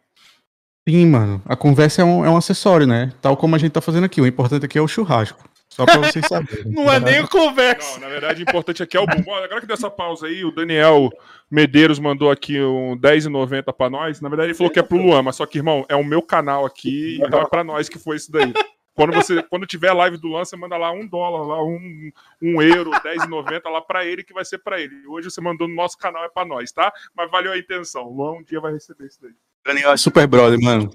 Sim, 0.87 1.07
mano. 1.07 1.41
A 1.45 1.55
conversa 1.55 2.01
é 2.01 2.05
um, 2.05 2.25
é 2.25 2.29
um 2.29 2.37
acessório, 2.37 2.87
né? 2.87 3.11
Tal 3.21 3.37
como 3.37 3.55
a 3.55 3.59
gente 3.59 3.71
tá 3.71 3.81
fazendo 3.81 4.03
aqui. 4.03 4.21
O 4.21 4.27
importante 4.27 4.65
aqui 4.65 4.77
é 4.77 4.81
o 4.81 4.87
churrasco. 4.87 5.43
Só 5.71 5.85
pra 5.85 5.97
vocês 5.99 6.25
saberem. 6.27 6.69
Não 6.71 6.91
é 6.91 6.99
nem 6.99 7.21
o 7.21 7.27
conversa. 7.29 7.93
Não, 7.93 8.01
na 8.01 8.09
verdade, 8.09 8.41
o 8.41 8.43
importante 8.43 8.83
aqui 8.83 8.97
é 8.97 8.99
o 8.99 9.05
bom. 9.05 9.33
Agora 9.33 9.61
que 9.61 9.65
deu 9.65 9.73
essa 9.73 9.89
pausa 9.89 10.27
aí, 10.27 10.43
o 10.43 10.51
Daniel 10.51 11.09
Medeiros 11.49 11.97
mandou 11.97 12.29
aqui 12.29 12.59
um 12.59 12.91
R$10,90 12.91 13.73
pra 13.73 13.89
nós. 13.89 14.19
Na 14.19 14.27
verdade, 14.27 14.49
ele 14.49 14.57
falou 14.57 14.71
que 14.71 14.79
é 14.79 14.83
pro 14.83 14.97
Luan, 14.97 15.23
mas 15.23 15.37
só 15.37 15.45
que, 15.45 15.59
irmão, 15.59 15.85
é 15.87 15.95
o 15.95 16.03
meu 16.03 16.21
canal 16.21 16.65
aqui, 16.65 17.17
então 17.21 17.41
é 17.41 17.45
pra 17.47 17.63
nós 17.63 17.87
que 17.87 17.97
foi 17.97 18.17
isso 18.17 18.29
daí. 18.31 18.53
Quando 18.93 19.13
você, 19.13 19.41
quando 19.43 19.65
tiver 19.65 19.93
live 19.93 20.17
do 20.17 20.27
Luan, 20.27 20.43
você 20.43 20.57
manda 20.57 20.75
lá 20.75 20.91
um 20.91 21.07
dólar, 21.07 21.47
lá 21.47 21.63
um, 21.63 22.11
um 22.41 22.61
euro, 22.61 22.91
R$10,90 22.91 23.61
lá 23.71 23.81
pra 23.81 24.05
ele, 24.05 24.25
que 24.25 24.33
vai 24.33 24.43
ser 24.43 24.57
pra 24.57 24.79
ele. 24.79 25.07
Hoje 25.07 25.31
você 25.31 25.39
mandou 25.39 25.69
no 25.69 25.73
nosso 25.73 25.97
canal, 25.97 26.25
é 26.25 26.29
pra 26.29 26.43
nós, 26.43 26.73
tá? 26.73 26.91
Mas 27.15 27.31
valeu 27.31 27.53
a 27.53 27.57
intenção. 27.57 28.03
O 28.03 28.13
Luan 28.13 28.33
um 28.33 28.43
dia 28.43 28.59
vai 28.59 28.73
receber 28.73 29.05
isso 29.05 29.19
daí. 29.21 29.31
Daniel 29.65 29.93
é 29.93 29.97
super 29.97 30.27
brother, 30.27 30.59
mano. 30.61 30.91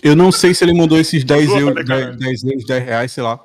Eu 0.00 0.14
não 0.14 0.30
sei 0.30 0.54
se 0.54 0.64
ele 0.64 0.72
mandou 0.72 0.96
esses 0.98 1.24
10 1.24 1.50
euros, 1.50 1.84
10, 1.84 2.16
10 2.16 2.44
euros, 2.44 2.64
10 2.64 2.84
reais, 2.84 3.12
sei 3.12 3.24
lá. 3.24 3.40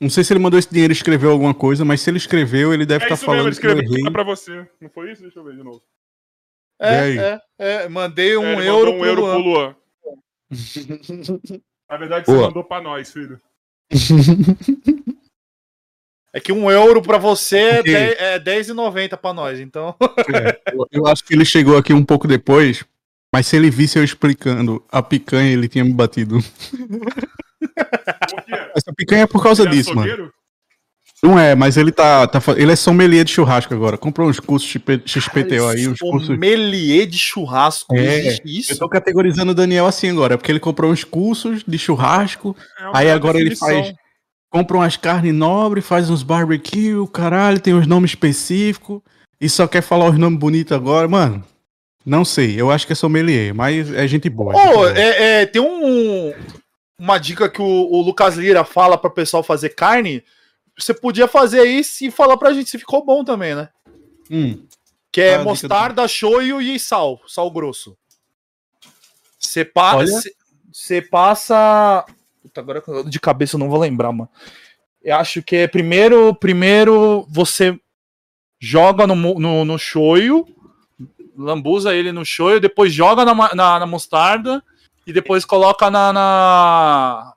Não 0.00 0.08
sei 0.08 0.22
se 0.22 0.32
ele 0.32 0.40
mandou 0.40 0.58
esse 0.58 0.70
dinheiro 0.70 0.92
e 0.92 0.96
escreveu 0.96 1.30
alguma 1.30 1.52
coisa, 1.52 1.84
mas 1.84 2.00
se 2.00 2.10
ele 2.10 2.18
escreveu, 2.18 2.72
ele 2.72 2.86
deve 2.86 3.04
estar 3.04 3.14
é 3.14 3.18
tá 3.18 3.24
falando 3.24 3.46
mesmo, 3.46 3.68
ele 3.68 3.82
escreveu 3.82 4.12
pra 4.12 4.22
você. 4.22 4.66
Não 4.80 4.88
foi 4.88 5.12
isso? 5.12 5.22
Deixa 5.22 5.38
eu 5.38 5.44
ver 5.44 5.56
de 5.56 5.62
novo. 5.62 5.82
É, 6.80 7.16
é, 7.16 7.40
é, 7.58 7.88
mandei 7.88 8.36
um 8.36 8.60
é, 8.60 8.68
euro, 8.68 8.92
um 8.92 8.98
pro, 8.98 9.06
euro 9.06 9.20
Luan. 9.22 9.32
pro 9.32 9.42
Luan. 9.42 9.76
Na 11.90 11.96
verdade, 11.96 12.26
você 12.26 12.32
Boa. 12.32 12.46
mandou 12.46 12.62
pra 12.62 12.80
nós, 12.80 13.12
filho. 13.12 13.40
É 16.30 16.40
que 16.40 16.52
um 16.52 16.70
euro 16.70 17.00
pra 17.00 17.16
você 17.16 17.56
é 17.56 18.38
R$10,90 18.38 19.16
pra 19.16 19.32
nós, 19.32 19.58
então. 19.58 19.96
É, 20.34 20.60
eu 20.92 21.06
acho 21.06 21.24
que 21.24 21.34
ele 21.34 21.44
chegou 21.44 21.76
aqui 21.76 21.92
um 21.92 22.04
pouco 22.04 22.28
depois, 22.28 22.84
mas 23.34 23.46
se 23.46 23.56
ele 23.56 23.70
visse 23.70 23.98
eu 23.98 24.04
explicando 24.04 24.84
a 24.90 25.02
picanha, 25.02 25.50
ele 25.50 25.68
tinha 25.68 25.84
me 25.84 25.92
batido. 25.92 26.38
Essa 28.76 28.92
picanha 28.96 29.22
é 29.22 29.26
por 29.26 29.42
causa 29.42 29.62
ele 29.62 29.70
é 29.70 29.72
disso, 29.72 29.90
é 29.90 29.94
mano. 29.94 30.32
Não 31.22 31.38
é, 31.38 31.54
mas 31.54 31.76
ele 31.76 31.90
tá, 31.90 32.26
tá. 32.28 32.40
Ele 32.56 32.70
é 32.70 32.76
sommelier 32.76 33.24
de 33.24 33.32
churrasco 33.32 33.74
agora. 33.74 33.98
Comprou 33.98 34.28
uns 34.28 34.38
cursos 34.38 34.68
XPTO 35.04 35.66
aí. 35.66 35.88
Uns 35.88 35.98
cursos... 35.98 36.28
Sommelier 36.28 37.06
de 37.06 37.18
churrasco. 37.18 37.96
É, 37.96 38.38
isso? 38.44 38.72
Eu 38.72 38.78
tô 38.78 38.88
categorizando 38.88 39.50
o 39.50 39.54
Daniel 39.54 39.86
assim 39.86 40.10
agora, 40.10 40.38
porque 40.38 40.52
ele 40.52 40.60
comprou 40.60 40.92
uns 40.92 41.02
cursos 41.02 41.64
de 41.66 41.78
churrasco. 41.78 42.56
É 42.78 42.90
aí 42.94 43.10
agora 43.10 43.38
definição. 43.38 43.68
ele 43.68 43.82
faz. 43.82 43.94
Compra 44.50 44.78
umas 44.78 44.96
carnes 44.96 45.34
nobres, 45.34 45.84
faz 45.84 46.08
uns 46.08 46.22
barbecue, 46.22 47.06
caralho, 47.12 47.60
tem 47.60 47.74
uns 47.74 47.86
nomes 47.86 48.12
específicos. 48.12 49.02
E 49.40 49.48
só 49.48 49.66
quer 49.66 49.82
falar 49.82 50.08
os 50.08 50.18
nomes 50.18 50.38
bonitos 50.38 50.72
agora, 50.72 51.06
mano. 51.06 51.44
Não 52.06 52.24
sei, 52.24 52.58
eu 52.58 52.70
acho 52.70 52.86
que 52.86 52.94
é 52.94 52.96
sommelier, 52.96 53.54
mas 53.54 53.92
é 53.92 54.06
gente 54.08 54.30
boa. 54.30 54.54
Oh, 54.54 54.86
é, 54.86 55.42
é 55.42 55.46
tem 55.46 55.60
um, 55.60 56.32
uma 56.98 57.18
dica 57.18 57.48
que 57.48 57.62
o, 57.62 57.64
o 57.64 58.02
Lucas 58.02 58.36
Lira 58.36 58.64
fala 58.64 58.98
para 58.98 59.08
o 59.08 59.14
pessoal 59.14 59.42
fazer 59.42 59.70
carne. 59.70 60.24
Você 60.76 60.92
podia 60.92 61.28
fazer 61.28 61.64
isso 61.64 62.04
e 62.04 62.10
falar 62.10 62.36
pra 62.36 62.52
gente 62.52 62.70
se 62.70 62.78
ficou 62.78 63.04
bom 63.04 63.24
também, 63.24 63.54
né? 63.54 63.68
Hum. 64.30 64.66
Que 65.10 65.20
é 65.20 65.34
ah, 65.36 65.44
mostarda, 65.44 66.02
do... 66.02 66.08
shoyu 66.08 66.60
e 66.60 66.78
sal, 66.78 67.20
sal 67.26 67.50
grosso. 67.50 67.96
Você 69.38 69.64
pa 69.64 69.96
passa. 71.10 72.04
Puta, 72.42 72.60
agora 72.60 72.82
de 73.04 73.20
cabeça 73.20 73.56
eu 73.56 73.60
não 73.60 73.70
vou 73.70 73.80
lembrar, 73.80 74.12
mano. 74.12 74.28
Eu 75.02 75.16
acho 75.16 75.42
que 75.42 75.56
é 75.56 75.68
primeiro, 75.68 76.34
primeiro 76.34 77.26
você 77.30 77.78
joga 78.60 79.06
no, 79.06 79.14
no, 79.14 79.64
no 79.64 79.78
shoyu 79.78 80.44
lambuza 81.38 81.94
ele 81.94 82.10
no 82.10 82.24
shoyu, 82.24 82.58
depois 82.58 82.92
joga 82.92 83.24
na, 83.24 83.32
na, 83.54 83.78
na 83.78 83.86
mostarda 83.86 84.62
e 85.08 85.12
depois 85.12 85.42
coloca 85.42 85.90
na, 85.90 86.12
na 86.12 87.34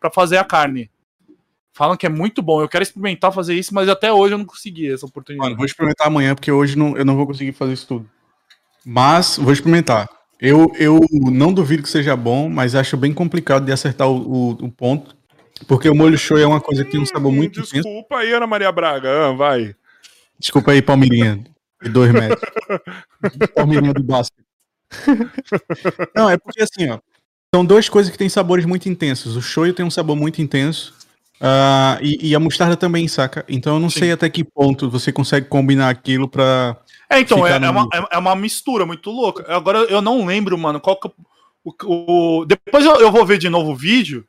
para 0.00 0.10
fazer 0.10 0.36
a 0.36 0.44
carne. 0.44 0.90
Falam 1.72 1.96
que 1.96 2.04
é 2.04 2.08
muito 2.08 2.42
bom. 2.42 2.60
Eu 2.60 2.68
quero 2.68 2.82
experimentar 2.82 3.32
fazer 3.32 3.54
isso, 3.54 3.72
mas 3.72 3.88
até 3.88 4.12
hoje 4.12 4.34
eu 4.34 4.38
não 4.38 4.44
consegui 4.44 4.92
essa 4.92 5.06
oportunidade. 5.06 5.48
Mano, 5.48 5.56
vou 5.56 5.64
experimentar 5.64 6.08
amanhã, 6.08 6.34
porque 6.34 6.50
hoje 6.50 6.76
não, 6.76 6.96
eu 6.96 7.04
não 7.04 7.14
vou 7.14 7.24
conseguir 7.24 7.52
fazer 7.52 7.74
isso 7.74 7.86
tudo. 7.86 8.10
Mas 8.84 9.36
vou 9.36 9.52
experimentar. 9.52 10.08
Eu, 10.40 10.72
eu 10.76 10.98
não 11.30 11.52
duvido 11.52 11.84
que 11.84 11.88
seja 11.88 12.16
bom, 12.16 12.48
mas 12.48 12.74
acho 12.74 12.96
bem 12.96 13.14
complicado 13.14 13.64
de 13.64 13.70
acertar 13.70 14.08
o, 14.08 14.16
o, 14.16 14.50
o 14.50 14.72
ponto. 14.72 15.16
Porque 15.68 15.88
o 15.88 15.94
molho 15.94 16.18
show 16.18 16.36
é 16.36 16.46
uma 16.46 16.60
coisa 16.60 16.84
que 16.84 16.90
tem 16.90 17.00
um 17.00 17.06
sabor 17.06 17.30
muito 17.30 17.60
Desculpa 17.60 17.78
intenso. 17.78 17.88
Desculpa 17.88 18.16
aí, 18.18 18.32
Ana 18.32 18.46
Maria 18.48 18.72
Braga. 18.72 19.28
Ah, 19.28 19.32
vai. 19.32 19.74
Desculpa 20.36 20.72
aí, 20.72 20.82
Palmeirinha 20.82 21.44
de 21.80 21.90
dois 21.90 22.12
metros. 22.12 22.40
Palmeirinha 23.54 23.92
do 23.92 24.02
basquete. 24.02 24.47
Não, 26.14 26.28
é 26.30 26.36
porque 26.36 26.62
assim, 26.62 26.88
ó. 26.90 26.98
São 27.54 27.64
duas 27.64 27.88
coisas 27.88 28.12
que 28.12 28.18
têm 28.18 28.28
sabores 28.28 28.66
muito 28.66 28.88
intensos. 28.88 29.36
O 29.36 29.40
shoyu 29.40 29.72
tem 29.72 29.84
um 29.84 29.90
sabor 29.90 30.14
muito 30.16 30.42
intenso. 30.42 30.94
Uh, 31.40 32.02
e, 32.02 32.30
e, 32.30 32.34
a 32.34 32.40
mostarda 32.40 32.76
também, 32.76 33.06
saca? 33.06 33.44
Então 33.48 33.74
eu 33.74 33.80
não 33.80 33.88
Sim. 33.88 34.00
sei 34.00 34.12
até 34.12 34.28
que 34.28 34.42
ponto 34.42 34.90
você 34.90 35.12
consegue 35.12 35.46
combinar 35.46 35.88
aquilo 35.88 36.28
pra. 36.28 36.76
É, 37.08 37.20
então, 37.20 37.46
é, 37.46 37.52
é, 37.52 37.70
uma, 37.70 37.88
é, 37.94 38.16
é 38.16 38.18
uma 38.18 38.34
mistura 38.34 38.84
muito 38.84 39.10
louca. 39.10 39.44
Agora 39.48 39.78
eu 39.78 40.02
não 40.02 40.26
lembro, 40.26 40.58
mano, 40.58 40.80
qual 40.80 40.98
que. 40.98 41.08
O, 41.64 41.74
o, 41.84 42.44
depois 42.44 42.84
eu, 42.84 42.96
eu, 42.96 43.12
vou 43.12 43.24
ver 43.24 43.38
de 43.38 43.48
novo 43.48 43.72
o 43.72 43.76
vídeo 43.76 44.26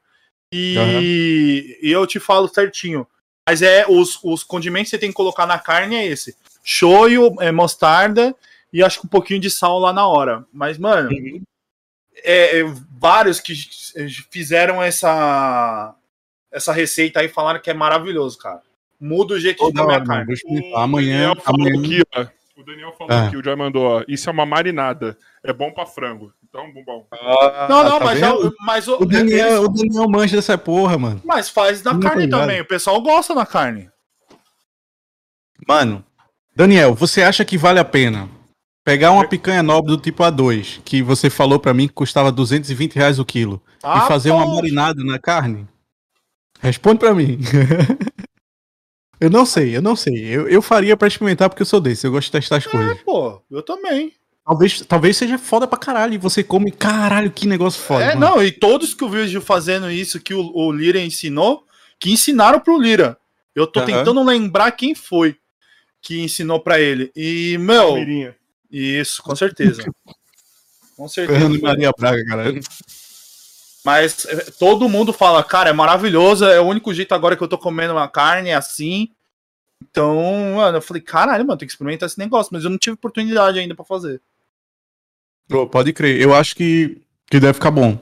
e, 0.53 0.77
uhum. 0.77 1.87
e 1.87 1.91
eu 1.91 2.05
te 2.05 2.19
falo 2.19 2.47
certinho. 2.47 3.07
Mas 3.47 3.63
é 3.63 3.85
os, 3.87 4.19
os 4.23 4.43
condimentos 4.43 4.91
que 4.91 4.95
você 4.95 4.99
tem 4.99 5.09
que 5.09 5.15
colocar 5.15 5.47
na 5.47 5.57
carne 5.57 5.95
é 5.95 6.05
esse 6.05 6.35
shoyu, 6.63 7.35
é, 7.39 7.51
mostarda 7.51 8.35
e 8.71 8.83
acho 8.83 9.01
que 9.01 9.07
um 9.07 9.09
pouquinho 9.09 9.39
de 9.39 9.49
sal 9.49 9.79
lá 9.79 9.91
na 9.91 10.07
hora. 10.07 10.45
Mas, 10.53 10.77
mano, 10.77 11.09
uhum. 11.09 11.41
é, 12.23 12.59
é, 12.59 12.63
vários 12.99 13.39
que 13.39 13.53
fizeram 14.31 14.81
essa 14.81 15.95
essa 16.51 16.73
receita 16.73 17.19
aí 17.19 17.29
falaram 17.29 17.59
que 17.59 17.69
é 17.69 17.73
maravilhoso, 17.73 18.37
cara. 18.37 18.61
Muda 18.99 19.35
o 19.35 19.39
jeito 19.39 19.65
de 19.65 19.73
comer 19.73 19.95
a 19.95 20.03
carne. 20.03 20.33
Amanhã, 20.75 21.33
amanhã... 21.45 21.79
Aqui, 21.79 22.01
ó, 22.15 22.27
o 22.59 22.63
Daniel 22.63 22.91
falou 22.97 23.15
ah. 23.15 23.27
aqui, 23.27 23.37
o 23.37 23.43
Joy 23.43 23.55
mandou, 23.55 23.83
ó, 23.83 24.03
isso 24.07 24.29
é 24.29 24.33
uma 24.33 24.45
marinada. 24.45 25.17
É 25.43 25.53
bom 25.53 25.71
pra 25.71 25.85
frango. 25.85 26.33
Então, 26.43 26.65
bom. 26.83 27.07
Ah, 27.11 27.67
não, 27.69 27.83
não, 27.83 27.99
tá 27.99 28.05
mas, 28.05 28.19
já, 28.19 28.33
mas 28.65 28.87
o, 28.87 28.95
o, 28.95 29.05
Daniel, 29.05 29.63
o 29.63 29.69
Daniel 29.69 30.09
manja 30.09 30.35
dessa 30.35 30.57
porra, 30.57 30.97
mano. 30.97 31.21
Mas 31.23 31.49
faz 31.49 31.83
na 31.83 31.97
carne 31.99 32.27
também. 32.27 32.59
O 32.59 32.65
pessoal 32.65 32.99
gosta 33.01 33.33
da 33.35 33.45
carne. 33.45 33.89
Mano, 35.67 36.03
Daniel, 36.55 36.95
você 36.95 37.21
acha 37.21 37.45
que 37.45 37.57
vale 37.57 37.79
a 37.79 37.85
pena 37.85 38.27
pegar 38.89 39.11
uma 39.11 39.27
picanha 39.27 39.61
nobre 39.61 39.91
do 39.91 40.01
tipo 40.01 40.23
A2, 40.23 40.81
que 40.83 41.03
você 41.03 41.29
falou 41.29 41.59
para 41.59 41.75
mim 41.75 41.87
que 41.87 41.93
custava 41.93 42.31
220 42.31 42.95
reais 42.95 43.19
o 43.19 43.25
quilo, 43.25 43.61
ah, 43.83 44.01
e 44.03 44.07
fazer 44.07 44.31
uma 44.31 44.47
marinada 44.47 45.03
na 45.03 45.19
carne? 45.19 45.67
Responde 46.59 46.97
para 46.97 47.13
mim. 47.13 47.37
eu 49.21 49.29
não 49.29 49.45
sei, 49.45 49.77
eu 49.77 49.81
não 49.81 49.95
sei. 49.95 50.25
Eu, 50.25 50.49
eu 50.49 50.59
faria 50.59 50.97
para 50.97 51.07
experimentar 51.07 51.49
porque 51.49 51.61
eu 51.61 51.67
sou 51.67 51.79
desse, 51.79 52.07
eu 52.07 52.11
gosto 52.11 52.25
de 52.25 52.31
testar 52.31 52.57
as 52.57 52.65
é, 52.65 52.69
coisas. 52.69 52.97
pô, 53.03 53.39
eu 53.51 53.61
também. 53.61 54.11
Talvez, 54.43 54.81
talvez 54.81 55.17
seja 55.17 55.37
foda 55.37 55.67
pra 55.67 55.77
caralho. 55.77 56.15
E 56.15 56.17
você 56.17 56.43
come, 56.43 56.71
caralho, 56.71 57.29
que 57.29 57.45
negócio 57.45 57.79
foda. 57.79 58.03
É, 58.03 58.15
mano. 58.15 58.37
não, 58.37 58.43
e 58.43 58.51
todos 58.51 58.95
que 58.95 59.03
eu 59.03 59.09
vejo 59.09 59.39
fazendo 59.39 59.91
isso 59.91 60.19
que 60.19 60.33
o, 60.33 60.51
o 60.51 60.71
Lira 60.71 60.99
ensinou, 60.99 61.63
que 61.99 62.11
ensinaram 62.11 62.59
pro 62.59 62.81
Lira. 62.81 63.19
Eu 63.53 63.67
tô 63.67 63.81
uhum. 63.81 63.85
tentando 63.85 64.23
lembrar 64.23 64.71
quem 64.71 64.95
foi 64.95 65.37
que 66.01 66.19
ensinou 66.19 66.59
para 66.59 66.79
ele. 66.79 67.11
E, 67.15 67.55
meu. 67.59 67.93
Mirinha. 67.93 68.38
Isso, 68.71 69.23
com 69.23 69.35
certeza. 69.35 69.83
com 70.95 71.07
certeza. 71.07 71.39
Fernando 71.39 71.61
Maria 71.61 71.91
Braga, 71.97 72.23
galera. 72.23 72.59
Mas 73.83 74.25
eh, 74.25 74.51
todo 74.59 74.89
mundo 74.89 75.13
fala, 75.13 75.43
cara, 75.43 75.69
é 75.69 75.73
maravilhoso, 75.73 76.45
é 76.45 76.59
o 76.59 76.65
único 76.65 76.93
jeito 76.93 77.13
agora 77.13 77.35
que 77.35 77.43
eu 77.43 77.47
tô 77.47 77.57
comendo 77.57 77.93
uma 77.93 78.07
carne 78.07 78.51
assim. 78.51 79.09
Então, 79.81 80.15
mano, 80.55 80.77
eu 80.77 80.81
falei, 80.81 81.01
caralho, 81.01 81.45
mano, 81.45 81.57
tem 81.57 81.67
que 81.67 81.71
experimentar 81.71 82.07
esse 82.07 82.19
negócio, 82.19 82.51
mas 82.53 82.63
eu 82.63 82.69
não 82.69 82.77
tive 82.77 82.95
oportunidade 82.95 83.57
ainda 83.57 83.73
para 83.73 83.85
fazer. 83.85 84.21
Pode 85.71 85.93
crer. 85.93 86.21
Eu 86.21 86.33
acho 86.33 86.55
que, 86.55 87.01
que 87.29 87.39
deve 87.39 87.53
ficar 87.53 87.71
bom. 87.71 87.97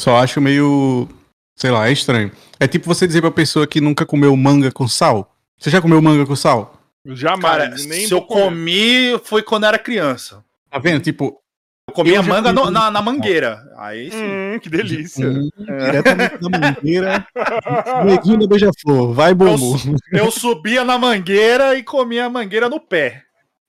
Só 0.00 0.16
acho 0.16 0.40
meio. 0.40 1.08
Sei 1.54 1.70
lá, 1.70 1.88
é 1.88 1.92
estranho. 1.92 2.32
É 2.58 2.66
tipo 2.66 2.86
você 2.86 3.06
dizer 3.06 3.20
pra 3.20 3.30
pessoa 3.30 3.66
que 3.66 3.80
nunca 3.80 4.06
comeu 4.06 4.34
manga 4.36 4.70
com 4.70 4.88
sal. 4.88 5.36
Você 5.58 5.70
já 5.70 5.82
comeu 5.82 6.00
manga 6.00 6.24
com 6.24 6.36
sal? 6.36 6.77
Jamais. 7.14 7.42
Cara, 7.42 7.68
nem 7.86 8.06
se 8.06 8.12
eu 8.12 8.22
comi, 8.22 9.18
foi 9.24 9.42
quando 9.42 9.64
era 9.64 9.78
criança. 9.78 10.44
Tá 10.70 10.78
vendo? 10.78 11.02
Tipo. 11.02 11.40
Eu 11.86 11.94
comia 11.94 12.22
manga 12.22 12.52
no, 12.52 12.70
na, 12.70 12.90
na, 12.90 13.00
mangueira. 13.00 13.64
Aí 13.78 14.10
sim. 14.10 14.22
Hum, 14.22 14.58
que 14.60 14.68
delícia. 14.68 15.26
Hum, 15.26 15.48
diretamente 15.56 16.36
da 16.38 16.48
mangueira. 16.50 17.26
Neguinho 18.04 18.40
da 18.40 18.46
beija-flor. 18.46 19.14
Vai, 19.14 19.32
bombo. 19.32 19.74
Eu, 20.12 20.26
eu 20.26 20.30
subia 20.30 20.84
na 20.84 20.98
mangueira 20.98 21.74
e 21.76 21.82
comia 21.82 22.26
a 22.26 22.30
mangueira 22.30 22.68
no 22.68 22.78
pé. 22.78 23.22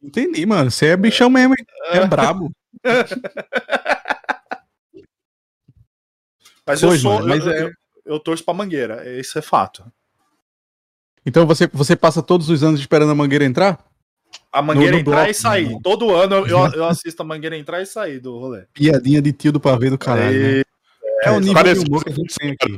Entendi, 0.03 0.45
mano. 0.45 0.69
Você 0.69 0.87
é 0.87 0.97
bichão 0.97 1.29
mesmo, 1.29 1.55
hein? 1.57 1.65
É 1.91 2.05
brabo. 2.05 2.51
mas 6.67 6.81
pois, 6.81 6.83
eu 6.83 6.99
sou. 6.99 7.13
Mano, 7.13 7.27
mas 7.29 7.45
eu, 7.45 7.51
é... 7.53 7.63
eu, 7.63 7.71
eu 8.05 8.19
torço 8.19 8.43
pra 8.43 8.53
mangueira. 8.53 9.09
Isso 9.17 9.39
é 9.39 9.41
fato. 9.41 9.89
Então 11.25 11.45
você, 11.45 11.67
você 11.67 11.95
passa 11.95 12.21
todos 12.21 12.49
os 12.49 12.63
anos 12.63 12.79
esperando 12.79 13.11
a 13.11 13.15
mangueira 13.15 13.45
entrar? 13.45 13.85
A 14.51 14.61
mangueira 14.61 14.91
no, 14.91 14.97
no 14.97 15.01
entrar 15.01 15.15
bloco, 15.15 15.31
e 15.31 15.33
sair. 15.33 15.69
Não. 15.69 15.81
Todo 15.81 16.15
ano 16.15 16.47
eu, 16.47 16.57
eu, 16.73 16.85
assisto 16.89 17.21
a 17.21 17.25
mangueira 17.25 17.57
entrar 17.57 17.81
e 17.81 17.85
sair 17.85 18.19
do 18.19 18.37
rolê. 18.37 18.65
Piadinha 18.73 19.21
de 19.21 19.31
tio 19.31 19.51
do 19.51 19.59
pavê 19.59 19.89
do 19.89 19.97
caralho. 19.97 20.39
Né? 20.39 20.59
É, 20.59 21.29
é, 21.29 21.31
o 21.31 21.39
nível 21.39 21.53
parece 21.55 21.83
de 21.83 21.89
humor 21.89 22.03
que 22.03 22.09
a 22.09 22.15
gente 22.15 22.35
tem 22.35 22.51
aqui. 22.51 22.77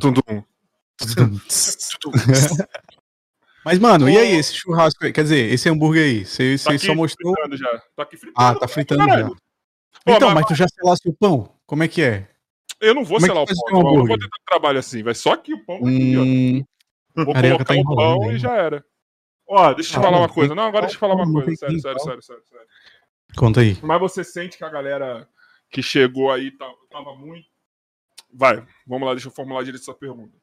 Mas, 3.63 3.77
mano, 3.77 4.09
e 4.09 4.17
aí, 4.17 4.35
esse 4.35 4.55
churrasco 4.55 5.05
aí? 5.05 5.13
Quer 5.13 5.21
dizer, 5.21 5.53
esse 5.53 5.69
hambúrguer 5.69 6.03
aí? 6.03 6.25
Você, 6.25 6.55
tá 6.57 6.75
só 6.79 6.95
mostrou. 6.95 7.35
Já. 7.51 7.81
Tá 7.95 8.03
aqui 8.03 8.17
fritando, 8.17 8.35
ah, 8.37 8.55
tá 8.55 8.67
fritando 8.67 9.03
já. 9.03 9.27
Pô, 9.27 9.35
então, 10.07 10.29
mas, 10.29 10.35
mas 10.35 10.45
tu 10.47 10.55
já 10.55 10.65
selasse 10.67 11.07
o 11.07 11.13
pão? 11.13 11.53
Como 11.65 11.83
é 11.83 11.87
que 11.87 12.01
é? 12.01 12.27
Eu 12.79 12.95
não 12.95 13.03
vou 13.03 13.19
Como 13.19 13.27
é 13.27 13.29
selar 13.29 13.45
é 13.47 13.51
o 13.51 13.55
pão. 13.69 13.79
Eu 13.79 13.97
não 13.97 14.07
vou 14.07 14.17
ter 14.17 14.27
trabalho 14.47 14.79
assim, 14.79 15.03
vai 15.03 15.13
só 15.13 15.37
que 15.37 15.53
o 15.53 15.63
pão 15.63 15.77
aqui, 15.77 16.17
hum... 16.17 16.59
ó. 16.59 16.70
Vou 17.15 17.25
colocar 17.25 17.65
tá 17.65 17.73
o 17.73 17.95
pão 17.95 18.19
né? 18.19 18.33
e 18.33 18.39
já 18.39 18.55
era. 18.55 18.85
Ó, 19.47 19.73
deixa 19.73 19.89
eu 19.89 19.93
te 19.93 19.99
ah, 19.99 20.03
falar 20.03 20.17
uma 20.17 20.29
coisa. 20.29 20.55
Não, 20.55 20.63
agora 20.63 20.83
deixa 20.83 20.95
eu 20.95 20.99
falar 20.99 21.15
uma 21.15 21.31
coisa. 21.31 21.55
Sério, 21.55 21.79
sério, 21.79 21.99
sério, 21.99 22.21
sério, 22.21 22.43
sério. 22.43 22.67
Conta 23.35 23.61
aí. 23.61 23.77
Mas 23.81 23.99
você 23.99 24.23
sente 24.23 24.57
que 24.57 24.63
a 24.63 24.69
galera 24.69 25.27
que 25.69 25.81
chegou 25.81 26.31
aí 26.31 26.51
tava 26.51 27.15
muito. 27.15 27.47
Vai, 28.33 28.65
vamos 28.87 29.07
lá, 29.07 29.13
deixa 29.13 29.27
eu 29.27 29.31
formular 29.31 29.63
direito 29.63 29.81
essa 29.81 29.93
pergunta. 29.93 30.37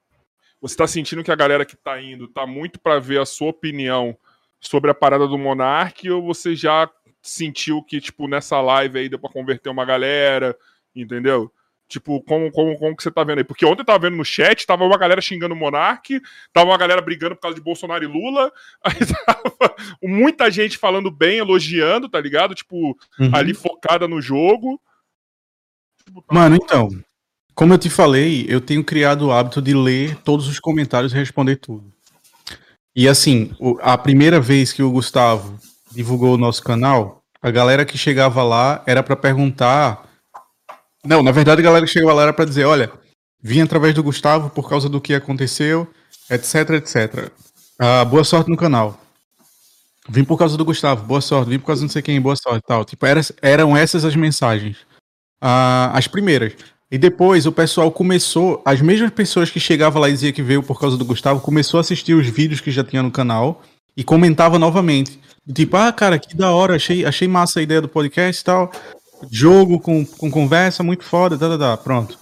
Você 0.60 0.76
tá 0.76 0.86
sentindo 0.86 1.22
que 1.22 1.30
a 1.30 1.36
galera 1.36 1.64
que 1.64 1.76
tá 1.76 2.00
indo 2.02 2.28
tá 2.28 2.46
muito 2.46 2.80
para 2.80 2.98
ver 2.98 3.20
a 3.20 3.26
sua 3.26 3.48
opinião 3.48 4.16
sobre 4.60 4.90
a 4.90 4.94
parada 4.94 5.26
do 5.26 5.38
Monark 5.38 6.10
ou 6.10 6.22
você 6.22 6.54
já 6.54 6.90
sentiu 7.22 7.82
que, 7.82 8.00
tipo, 8.00 8.26
nessa 8.26 8.60
live 8.60 8.98
aí 8.98 9.08
deu 9.08 9.18
pra 9.18 9.30
converter 9.30 9.70
uma 9.70 9.84
galera, 9.84 10.56
entendeu? 10.94 11.52
Tipo, 11.88 12.22
como, 12.22 12.52
como, 12.52 12.76
como 12.78 12.94
que 12.94 13.02
você 13.02 13.10
tá 13.10 13.24
vendo 13.24 13.38
aí? 13.38 13.44
Porque 13.44 13.64
ontem 13.64 13.80
eu 13.80 13.86
tava 13.86 14.00
vendo 14.00 14.16
no 14.16 14.24
chat, 14.24 14.66
tava 14.66 14.84
uma 14.84 14.98
galera 14.98 15.22
xingando 15.22 15.54
o 15.54 15.56
Monark, 15.56 16.20
tava 16.52 16.70
uma 16.70 16.76
galera 16.76 17.00
brigando 17.00 17.34
por 17.34 17.40
causa 17.40 17.54
de 17.54 17.62
Bolsonaro 17.62 18.04
e 18.04 18.06
Lula, 18.06 18.52
aí 18.84 18.94
tava 19.24 19.74
muita 20.02 20.50
gente 20.50 20.76
falando 20.76 21.10
bem, 21.10 21.38
elogiando, 21.38 22.08
tá 22.08 22.20
ligado? 22.20 22.54
Tipo, 22.54 22.96
uhum. 23.18 23.30
ali 23.32 23.54
focada 23.54 24.06
no 24.06 24.20
jogo. 24.20 24.78
Tipo, 26.04 26.20
tá 26.20 26.34
Mano, 26.34 26.56
então, 26.56 26.90
como 27.54 27.72
eu 27.72 27.78
te 27.78 27.88
falei, 27.88 28.44
eu 28.48 28.60
tenho 28.60 28.84
criado 28.84 29.26
o 29.26 29.32
hábito 29.32 29.62
de 29.62 29.72
ler 29.72 30.14
todos 30.16 30.46
os 30.46 30.60
comentários 30.60 31.12
e 31.14 31.16
responder 31.16 31.56
tudo. 31.56 31.90
E 32.94 33.08
assim, 33.08 33.52
a 33.80 33.96
primeira 33.96 34.40
vez 34.40 34.74
que 34.74 34.82
o 34.82 34.90
Gustavo 34.90 35.58
divulgou 35.90 36.34
o 36.34 36.38
nosso 36.38 36.62
canal, 36.62 37.22
a 37.40 37.50
galera 37.50 37.84
que 37.86 37.96
chegava 37.96 38.42
lá 38.42 38.82
era 38.86 39.02
para 39.02 39.16
perguntar 39.16 40.07
não, 41.04 41.22
na 41.22 41.30
verdade 41.30 41.60
a 41.60 41.64
galera 41.64 41.86
chegou 41.86 42.12
lá 42.12 42.32
para 42.32 42.44
dizer, 42.44 42.64
olha, 42.64 42.90
vim 43.42 43.60
através 43.60 43.94
do 43.94 44.02
Gustavo 44.02 44.50
por 44.50 44.68
causa 44.68 44.88
do 44.88 45.00
que 45.00 45.14
aconteceu, 45.14 45.88
etc, 46.30 46.70
etc. 46.70 47.30
Ah, 47.78 48.04
boa 48.04 48.24
sorte 48.24 48.50
no 48.50 48.56
canal. 48.56 49.00
Vim 50.08 50.24
por 50.24 50.38
causa 50.38 50.56
do 50.56 50.64
Gustavo, 50.64 51.04
boa 51.04 51.20
sorte. 51.20 51.50
Vim 51.50 51.58
por 51.58 51.66
causa 51.66 51.80
de 51.80 51.84
não 51.84 51.92
sei 51.92 52.02
quem, 52.02 52.20
boa 52.20 52.34
sorte 52.34 52.64
tal. 52.66 52.84
Tipo, 52.84 53.06
era, 53.06 53.20
eram 53.42 53.76
essas 53.76 54.04
as 54.04 54.16
mensagens. 54.16 54.78
Ah, 55.40 55.90
as 55.94 56.08
primeiras. 56.08 56.54
E 56.90 56.96
depois 56.96 57.46
o 57.46 57.52
pessoal 57.52 57.92
começou, 57.92 58.62
as 58.64 58.80
mesmas 58.80 59.10
pessoas 59.10 59.50
que 59.50 59.60
chegavam 59.60 60.00
lá 60.00 60.08
e 60.08 60.12
diziam 60.12 60.32
que 60.32 60.42
veio 60.42 60.62
por 60.62 60.80
causa 60.80 60.96
do 60.96 61.04
Gustavo, 61.04 61.40
começou 61.40 61.78
a 61.78 61.82
assistir 61.82 62.14
os 62.14 62.26
vídeos 62.26 62.60
que 62.60 62.70
já 62.70 62.82
tinha 62.82 63.02
no 63.02 63.10
canal 63.10 63.62
e 63.94 64.02
comentava 64.02 64.58
novamente. 64.58 65.20
Tipo, 65.54 65.76
ah, 65.76 65.92
cara, 65.92 66.18
que 66.18 66.34
da 66.34 66.50
hora, 66.50 66.76
achei, 66.76 67.04
achei 67.04 67.28
massa 67.28 67.60
a 67.60 67.62
ideia 67.62 67.80
do 67.80 67.88
podcast 67.88 68.40
e 68.40 68.44
tal 68.44 68.72
jogo 69.30 69.80
com, 69.80 70.04
com 70.04 70.30
conversa 70.30 70.82
muito 70.82 71.04
foda, 71.04 71.36
tá, 71.36 71.48
tá, 71.48 71.58
tá, 71.58 71.76
pronto. 71.76 72.18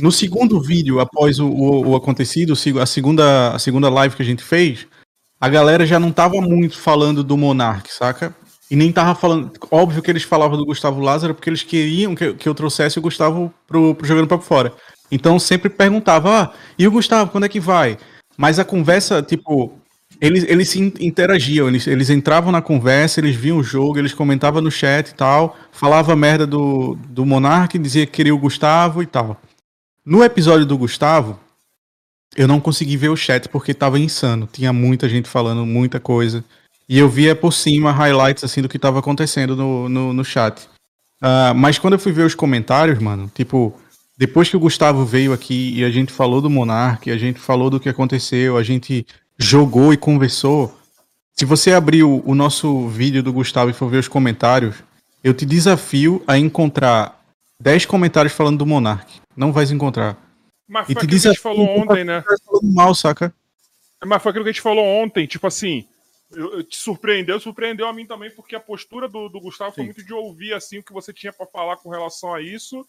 No 0.00 0.12
segundo 0.12 0.60
vídeo, 0.60 1.00
após 1.00 1.38
o, 1.40 1.48
o, 1.48 1.88
o, 1.88 1.96
acontecido, 1.96 2.52
a 2.80 2.86
segunda, 2.86 3.50
a 3.54 3.58
segunda 3.58 3.88
live 3.88 4.14
que 4.14 4.22
a 4.22 4.26
gente 4.26 4.42
fez, 4.42 4.86
a 5.40 5.48
galera 5.48 5.86
já 5.86 5.98
não 5.98 6.12
tava 6.12 6.40
muito 6.40 6.78
falando 6.78 7.24
do 7.24 7.36
Monark, 7.36 7.92
saca? 7.92 8.34
E 8.70 8.76
nem 8.76 8.92
tava 8.92 9.16
falando. 9.16 9.50
Óbvio 9.70 10.00
que 10.00 10.10
eles 10.10 10.22
falavam 10.22 10.56
do 10.56 10.64
Gustavo 10.64 11.00
Lázaro 11.00 11.34
porque 11.34 11.50
eles 11.50 11.64
queriam 11.64 12.14
que, 12.14 12.34
que 12.34 12.48
eu 12.48 12.54
trouxesse 12.54 12.98
o 12.98 13.02
Gustavo 13.02 13.52
pro, 13.66 13.94
pro 13.96 14.06
jogando 14.06 14.28
pra 14.28 14.38
fora. 14.38 14.72
Então 15.10 15.40
sempre 15.40 15.68
perguntava, 15.68 16.42
ah, 16.42 16.52
e 16.78 16.86
o 16.86 16.90
Gustavo, 16.90 17.32
quando 17.32 17.44
é 17.44 17.48
que 17.48 17.58
vai? 17.58 17.98
Mas 18.36 18.60
a 18.60 18.64
conversa, 18.64 19.20
tipo, 19.22 19.79
eles, 20.20 20.44
eles 20.44 20.68
se 20.68 20.78
interagiam, 21.00 21.66
eles, 21.68 21.86
eles 21.86 22.10
entravam 22.10 22.52
na 22.52 22.60
conversa, 22.60 23.20
eles 23.20 23.34
viam 23.34 23.58
o 23.58 23.62
jogo, 23.62 23.98
eles 23.98 24.12
comentavam 24.12 24.60
no 24.60 24.70
chat 24.70 25.08
e 25.08 25.14
tal, 25.14 25.56
falava 25.72 26.14
merda 26.14 26.46
do, 26.46 26.96
do 27.08 27.24
Monark, 27.24 27.78
dizia 27.78 28.04
que 28.04 28.12
queria 28.12 28.34
o 28.34 28.38
Gustavo 28.38 29.02
e 29.02 29.06
tal. 29.06 29.40
No 30.04 30.22
episódio 30.22 30.66
do 30.66 30.76
Gustavo, 30.76 31.38
eu 32.36 32.46
não 32.46 32.60
consegui 32.60 32.96
ver 32.96 33.08
o 33.08 33.16
chat 33.16 33.48
porque 33.48 33.72
tava 33.72 33.98
insano. 33.98 34.48
Tinha 34.50 34.72
muita 34.72 35.08
gente 35.08 35.28
falando 35.28 35.64
muita 35.64 35.98
coisa. 35.98 36.44
E 36.88 36.98
eu 36.98 37.08
via 37.08 37.34
por 37.34 37.52
cima 37.52 37.92
highlights 37.92 38.44
assim 38.44 38.60
do 38.60 38.68
que 38.68 38.78
tava 38.78 38.98
acontecendo 38.98 39.56
no, 39.56 39.88
no, 39.88 40.12
no 40.12 40.24
chat. 40.24 40.68
Uh, 41.22 41.54
mas 41.54 41.78
quando 41.78 41.94
eu 41.94 41.98
fui 41.98 42.12
ver 42.12 42.24
os 42.24 42.34
comentários, 42.34 42.98
mano, 42.98 43.30
tipo, 43.34 43.78
depois 44.18 44.48
que 44.48 44.56
o 44.56 44.60
Gustavo 44.60 45.04
veio 45.04 45.32
aqui 45.32 45.72
e 45.74 45.84
a 45.84 45.90
gente 45.90 46.12
falou 46.12 46.40
do 46.40 46.50
Monark, 46.50 47.10
a 47.10 47.18
gente 47.18 47.38
falou 47.38 47.70
do 47.70 47.80
que 47.80 47.88
aconteceu, 47.88 48.56
a 48.56 48.62
gente 48.62 49.06
jogou 49.40 49.92
e 49.92 49.96
conversou, 49.96 50.76
se 51.32 51.44
você 51.44 51.72
abrir 51.72 52.04
o, 52.04 52.22
o 52.26 52.34
nosso 52.34 52.86
vídeo 52.88 53.22
do 53.22 53.32
Gustavo 53.32 53.70
e 53.70 53.74
for 53.74 53.88
ver 53.88 53.98
os 53.98 54.08
comentários, 54.08 54.76
eu 55.24 55.32
te 55.32 55.46
desafio 55.46 56.22
a 56.26 56.36
encontrar 56.36 57.18
10 57.58 57.86
comentários 57.86 58.34
falando 58.34 58.58
do 58.58 58.66
Monark. 58.66 59.20
Não 59.34 59.50
vais 59.50 59.70
encontrar. 59.70 60.16
Mas 60.68 60.86
foi 60.86 60.94
e 60.94 60.96
aquilo 60.96 61.10
que 61.10 61.28
a 61.28 61.32
gente 61.32 61.40
falou 61.40 61.66
ontem, 61.66 62.04
né? 62.04 62.22
Mal, 62.62 62.94
saca? 62.94 63.34
Mas 64.04 64.22
foi 64.22 64.30
aquilo 64.30 64.44
que 64.44 64.50
a 64.50 64.52
gente 64.52 64.62
falou 64.62 64.84
ontem, 64.84 65.26
tipo 65.26 65.46
assim, 65.46 65.86
te 66.68 66.76
surpreendeu, 66.76 67.40
surpreendeu 67.40 67.86
a 67.86 67.92
mim 67.92 68.06
também, 68.06 68.30
porque 68.30 68.54
a 68.54 68.60
postura 68.60 69.08
do, 69.08 69.28
do 69.28 69.40
Gustavo 69.40 69.70
Sim. 69.70 69.76
foi 69.76 69.84
muito 69.86 70.04
de 70.04 70.12
ouvir 70.12 70.52
assim 70.52 70.78
o 70.78 70.82
que 70.82 70.92
você 70.92 71.12
tinha 71.12 71.32
para 71.32 71.46
falar 71.46 71.78
com 71.78 71.88
relação 71.88 72.34
a 72.34 72.40
isso. 72.40 72.86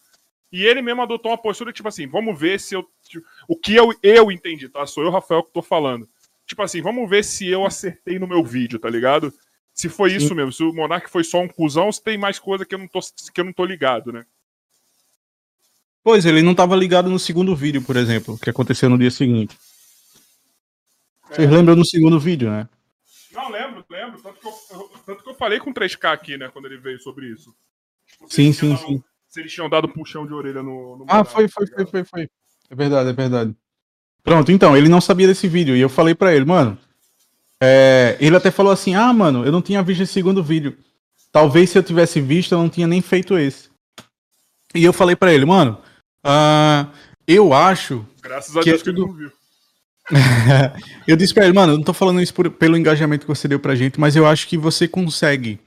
E 0.50 0.64
ele 0.64 0.82
mesmo 0.82 1.00
adotou 1.00 1.32
uma 1.32 1.38
postura 1.38 1.72
tipo 1.72 1.88
assim, 1.88 2.06
vamos 2.06 2.38
ver 2.38 2.60
se 2.60 2.74
eu. 2.74 2.86
Tipo, 3.04 3.26
o 3.48 3.56
que 3.56 3.74
eu, 3.74 3.92
eu 4.02 4.30
entendi, 4.30 4.68
tá? 4.68 4.86
Sou 4.86 5.02
eu, 5.02 5.10
Rafael, 5.10 5.42
que 5.42 5.52
tô 5.52 5.62
falando 5.62 6.06
tipo 6.46 6.62
assim, 6.62 6.80
vamos 6.82 7.08
ver 7.08 7.24
se 7.24 7.48
eu 7.48 7.64
acertei 7.64 8.18
no 8.18 8.26
meu 8.26 8.44
vídeo, 8.44 8.78
tá 8.78 8.88
ligado? 8.88 9.32
Se 9.74 9.88
foi 9.88 10.10
Sim. 10.10 10.16
isso 10.16 10.34
mesmo, 10.34 10.52
se 10.52 10.62
o 10.62 10.72
Monark 10.72 11.08
foi 11.08 11.24
só 11.24 11.40
um 11.40 11.48
cuzão, 11.48 11.90
se 11.90 12.02
tem 12.02 12.18
mais 12.18 12.38
coisa 12.38 12.64
que 12.64 12.74
eu 12.74 12.78
não 12.78 12.86
tô, 12.86 13.00
que 13.00 13.40
eu 13.40 13.44
não 13.44 13.52
tô 13.52 13.64
ligado, 13.64 14.12
né? 14.12 14.24
Pois, 16.04 16.26
ele 16.26 16.42
não 16.42 16.54
tava 16.54 16.74
ligado 16.74 17.08
no 17.08 17.18
segundo 17.18 17.54
vídeo, 17.54 17.80
por 17.80 17.96
exemplo, 17.96 18.38
que 18.38 18.50
aconteceu 18.50 18.90
no 18.90 18.98
dia 18.98 19.10
seguinte. 19.10 19.56
É. 21.30 21.34
Vocês 21.34 21.50
lembram 21.50 21.76
no 21.76 21.84
segundo 21.84 22.18
vídeo, 22.18 22.50
né? 22.50 22.68
Não, 23.32 23.48
lembro, 23.48 23.84
lembro. 23.88 24.20
Tanto 24.20 24.40
que, 24.40 24.46
eu, 24.46 24.90
tanto 25.06 25.22
que 25.22 25.30
eu 25.30 25.34
falei 25.34 25.58
com 25.58 25.70
o 25.70 25.74
3K 25.74 26.12
aqui, 26.12 26.36
né, 26.36 26.50
quando 26.52 26.66
ele 26.66 26.76
veio 26.76 27.00
sobre 27.00 27.28
isso. 27.28 27.54
Tipo, 28.06 28.32
sim, 28.32 28.52
sim, 28.52 28.70
dado, 28.70 28.86
sim. 28.86 29.04
Se 29.28 29.40
eles 29.40 29.52
tinham 29.52 29.70
dado 29.70 29.88
puxão 29.88 30.26
de 30.26 30.34
orelha 30.34 30.62
no. 30.62 30.98
no 30.98 31.06
ah, 31.08 31.24
foi, 31.24 31.48
foi, 31.48 31.66
tá 31.66 31.76
foi, 31.76 31.86
foi, 31.86 32.04
foi. 32.04 32.30
É 32.68 32.74
verdade, 32.74 33.08
é 33.08 33.12
verdade. 33.12 33.56
Pronto, 34.24 34.52
então, 34.52 34.76
ele 34.76 34.88
não 34.88 35.00
sabia 35.00 35.26
desse 35.26 35.48
vídeo. 35.48 35.76
E 35.76 35.80
eu 35.80 35.88
falei 35.88 36.14
para 36.14 36.34
ele, 36.34 36.44
mano. 36.44 36.78
É... 37.60 38.16
ele 38.20 38.36
até 38.36 38.50
falou 38.50 38.72
assim: 38.72 38.94
ah, 38.94 39.12
mano, 39.12 39.44
eu 39.44 39.52
não 39.52 39.62
tinha 39.62 39.82
visto 39.82 40.02
esse 40.02 40.12
segundo 40.12 40.42
vídeo. 40.42 40.76
Talvez 41.32 41.70
se 41.70 41.78
eu 41.78 41.82
tivesse 41.82 42.20
visto, 42.20 42.52
eu 42.52 42.58
não 42.58 42.68
tinha 42.68 42.86
nem 42.86 43.00
feito 43.00 43.38
esse. 43.38 43.70
E 44.74 44.84
eu 44.84 44.92
falei 44.92 45.16
para 45.16 45.32
ele, 45.32 45.44
mano, 45.44 45.78
uh, 46.26 46.90
eu 47.26 47.52
acho. 47.52 48.06
Graças 48.22 48.56
a 48.56 48.60
que 48.60 48.70
Deus 48.70 48.82
que 48.82 48.90
ele 48.90 49.00
não 49.00 49.12
viu. 49.12 49.32
eu 51.06 51.16
disse 51.16 51.32
pra 51.32 51.44
ele, 51.44 51.54
mano, 51.54 51.72
eu 51.72 51.76
não 51.78 51.84
tô 51.84 51.92
falando 51.92 52.20
isso 52.20 52.34
por, 52.34 52.50
pelo 52.50 52.76
engajamento 52.76 53.24
que 53.26 53.34
você 53.34 53.46
deu 53.46 53.58
pra 53.58 53.74
gente, 53.74 54.00
mas 54.00 54.16
eu 54.16 54.26
acho 54.26 54.46
que 54.48 54.58
você 54.58 54.88
consegue 54.88 55.60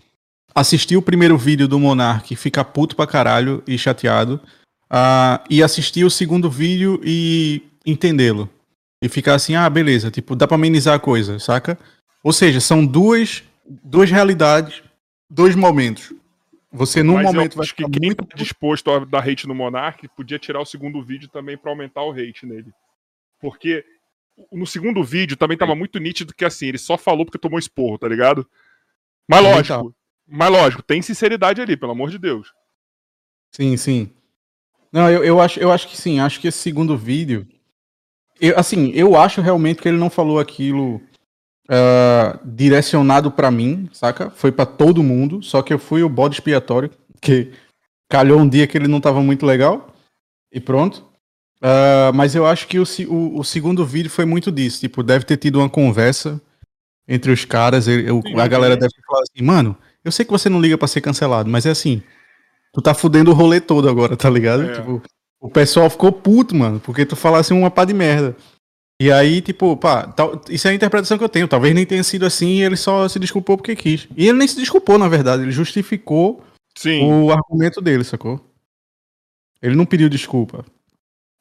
assistir 0.54 0.98
o 0.98 1.02
primeiro 1.02 1.38
vídeo 1.38 1.68
do 1.68 1.80
Monark, 1.80 2.36
ficar 2.36 2.66
puto 2.66 2.96
pra 2.96 3.08
caralho 3.08 3.64
e 3.68 3.78
chateado, 3.78 4.40
uh, 4.92 5.44
e 5.50 5.64
assistir 5.64 6.04
o 6.04 6.12
segundo 6.12 6.50
vídeo 6.50 7.00
e 7.04 7.64
entendê-lo. 7.86 8.50
E 9.02 9.10
ficar 9.10 9.36
assim, 9.36 9.56
ah, 9.56 9.70
beleza, 9.70 10.10
tipo, 10.10 10.36
dá 10.36 10.48
pra 10.48 10.56
amenizar 10.56 10.96
a 10.96 11.00
coisa, 11.00 11.38
saca? 11.38 11.78
Ou 12.24 12.34
seja, 12.34 12.60
são 12.60 12.86
duas, 12.86 13.44
duas 13.66 14.10
realidades, 14.10 14.82
dois 15.30 15.56
momentos. 15.56 16.14
Você 16.72 17.04
num 17.04 17.16
Mas 17.16 17.26
momento 17.26 17.54
eu 17.54 17.58
vai 17.58 17.64
acho 17.64 17.76
que 17.76 17.84
ficar 17.86 18.00
quem 18.00 18.10
muito 18.10 18.26
tá 18.26 18.36
disposto 18.36 18.92
a 18.92 19.06
dar 19.06 19.28
hate 19.28 19.48
no 19.48 19.56
Monark 19.56 20.08
podia 20.10 20.38
tirar 20.38 20.60
o 20.60 20.66
segundo 20.66 21.02
vídeo 21.02 21.30
também 21.30 21.58
pra 21.58 21.72
aumentar 21.72 22.04
o 22.04 22.12
hate 22.12 22.46
nele. 22.46 22.74
Porque 23.40 23.86
no 24.52 24.68
segundo 24.68 25.04
vídeo 25.04 25.38
também 25.38 25.58
tava 25.58 25.76
muito 25.76 26.00
nítido 26.00 26.34
que 26.34 26.44
assim, 26.44 26.68
ele 26.68 26.78
só 26.78 26.98
falou 26.98 27.26
porque 27.26 27.38
tomou 27.38 27.60
esporro, 27.60 27.98
tá 27.98 28.08
ligado? 28.08 28.46
Mas 29.28 29.42
lógico, 29.42 29.96
mas 30.28 30.52
lógico, 30.52 30.84
tem 30.84 31.02
sinceridade 31.02 31.62
ali, 31.62 31.78
pelo 31.78 31.94
amor 31.94 32.10
de 32.10 32.18
Deus. 32.18 32.54
Sim, 33.52 33.78
sim. 33.78 34.12
Não, 34.92 35.10
eu, 35.10 35.24
eu, 35.24 35.42
acho, 35.42 35.60
eu 35.60 35.72
acho 35.72 35.88
que 35.88 35.98
sim. 35.98 36.20
Acho 36.20 36.40
que 36.40 36.48
esse 36.48 36.58
segundo 36.58 36.98
vídeo. 36.98 37.48
Eu, 38.40 38.58
assim, 38.60 38.92
eu 38.94 39.16
acho 39.16 39.42
realmente 39.42 39.82
que 39.82 39.88
ele 39.88 39.98
não 39.98 40.10
falou 40.10 40.40
aquilo 40.40 41.02
ah, 41.70 42.40
direcionado 42.44 43.32
pra 43.32 43.50
mim, 43.52 43.90
saca? 43.94 44.30
Foi 44.30 44.52
pra 44.52 44.66
todo 44.66 45.04
mundo. 45.04 45.42
Só 45.42 45.62
que 45.62 45.74
eu 45.74 45.80
fui 45.80 46.04
o 46.04 46.10
bode 46.10 46.36
expiatório. 46.36 46.90
Que 47.22 47.52
calhou 48.10 48.40
um 48.40 48.48
dia 48.48 48.68
que 48.68 48.78
ele 48.78 48.88
não 48.88 49.02
tava 49.02 49.22
muito 49.22 49.46
legal. 49.46 49.94
E 50.52 50.60
pronto. 50.60 51.04
Ah, 51.62 52.12
mas 52.14 52.36
eu 52.36 52.46
acho 52.46 52.68
que 52.68 52.78
o, 52.80 52.84
o, 53.10 53.40
o 53.40 53.44
segundo 53.44 53.86
vídeo 53.86 54.10
foi 54.12 54.26
muito 54.26 54.52
disso. 54.52 54.80
Tipo, 54.82 55.02
deve 55.02 55.26
ter 55.26 55.38
tido 55.38 55.60
uma 55.60 55.70
conversa 55.70 56.40
entre 57.08 57.32
os 57.32 57.46
caras. 57.46 57.88
ele- 57.88 58.10
eu- 58.10 58.22
a 58.40 58.48
galera 58.48 58.76
deve 58.78 58.94
ter 58.94 59.02
falado 59.06 59.24
assim, 59.24 59.44
mano, 59.46 59.78
eu 60.04 60.12
sei 60.12 60.26
que 60.26 60.32
você 60.32 60.50
não 60.50 60.60
liga 60.62 60.78
pra 60.78 60.88
ser 60.88 61.02
cancelado, 61.02 61.50
mas 61.50 61.66
é 61.66 61.70
assim. 61.72 62.04
Tu 62.74 62.82
tá 62.82 62.94
fudendo 62.94 63.32
o 63.32 63.34
rolê 63.34 63.62
todo 63.62 63.88
agora, 63.90 64.18
tá 64.18 64.30
ligado? 64.30 64.64
É. 64.64 64.74
Tipo, 64.74 65.02
o 65.46 65.50
pessoal 65.50 65.90
ficou 65.90 66.12
puto, 66.12 66.56
mano, 66.56 66.80
porque 66.80 67.06
tu 67.06 67.16
falasse 67.16 67.54
uma 67.54 67.70
pá 67.70 67.86
de 67.86 67.94
merda. 67.94 68.36
E 69.00 69.12
aí, 69.12 69.42
tipo, 69.42 69.76
pá, 69.78 70.08
tal- 70.08 70.42
isso 70.50 70.68
é 70.68 70.72
a 70.72 70.74
interpretação 70.74 71.18
que 71.18 71.24
eu 71.24 71.30
tenho. 71.30 71.48
Talvez 71.48 71.76
nem 71.76 71.86
tenha 71.86 72.04
sido 72.04 72.26
assim 72.26 72.48
e 72.56 72.64
ele 72.64 72.76
só 72.78 73.08
se 73.08 73.20
desculpou 73.20 73.58
porque 73.58 73.76
quis. 73.76 74.08
E 74.16 74.28
ele 74.28 74.38
nem 74.38 74.48
se 74.48 74.56
desculpou, 74.56 74.98
na 74.98 75.08
verdade. 75.08 75.44
Ele 75.44 75.52
justificou 75.52 76.44
Sim. 76.78 77.04
o 77.12 77.32
argumento 77.32 77.82
dele, 77.82 78.04
sacou? 78.04 78.40
Ele 79.62 79.76
não 79.76 79.86
pediu 79.86 80.10
desculpa. 80.10 80.66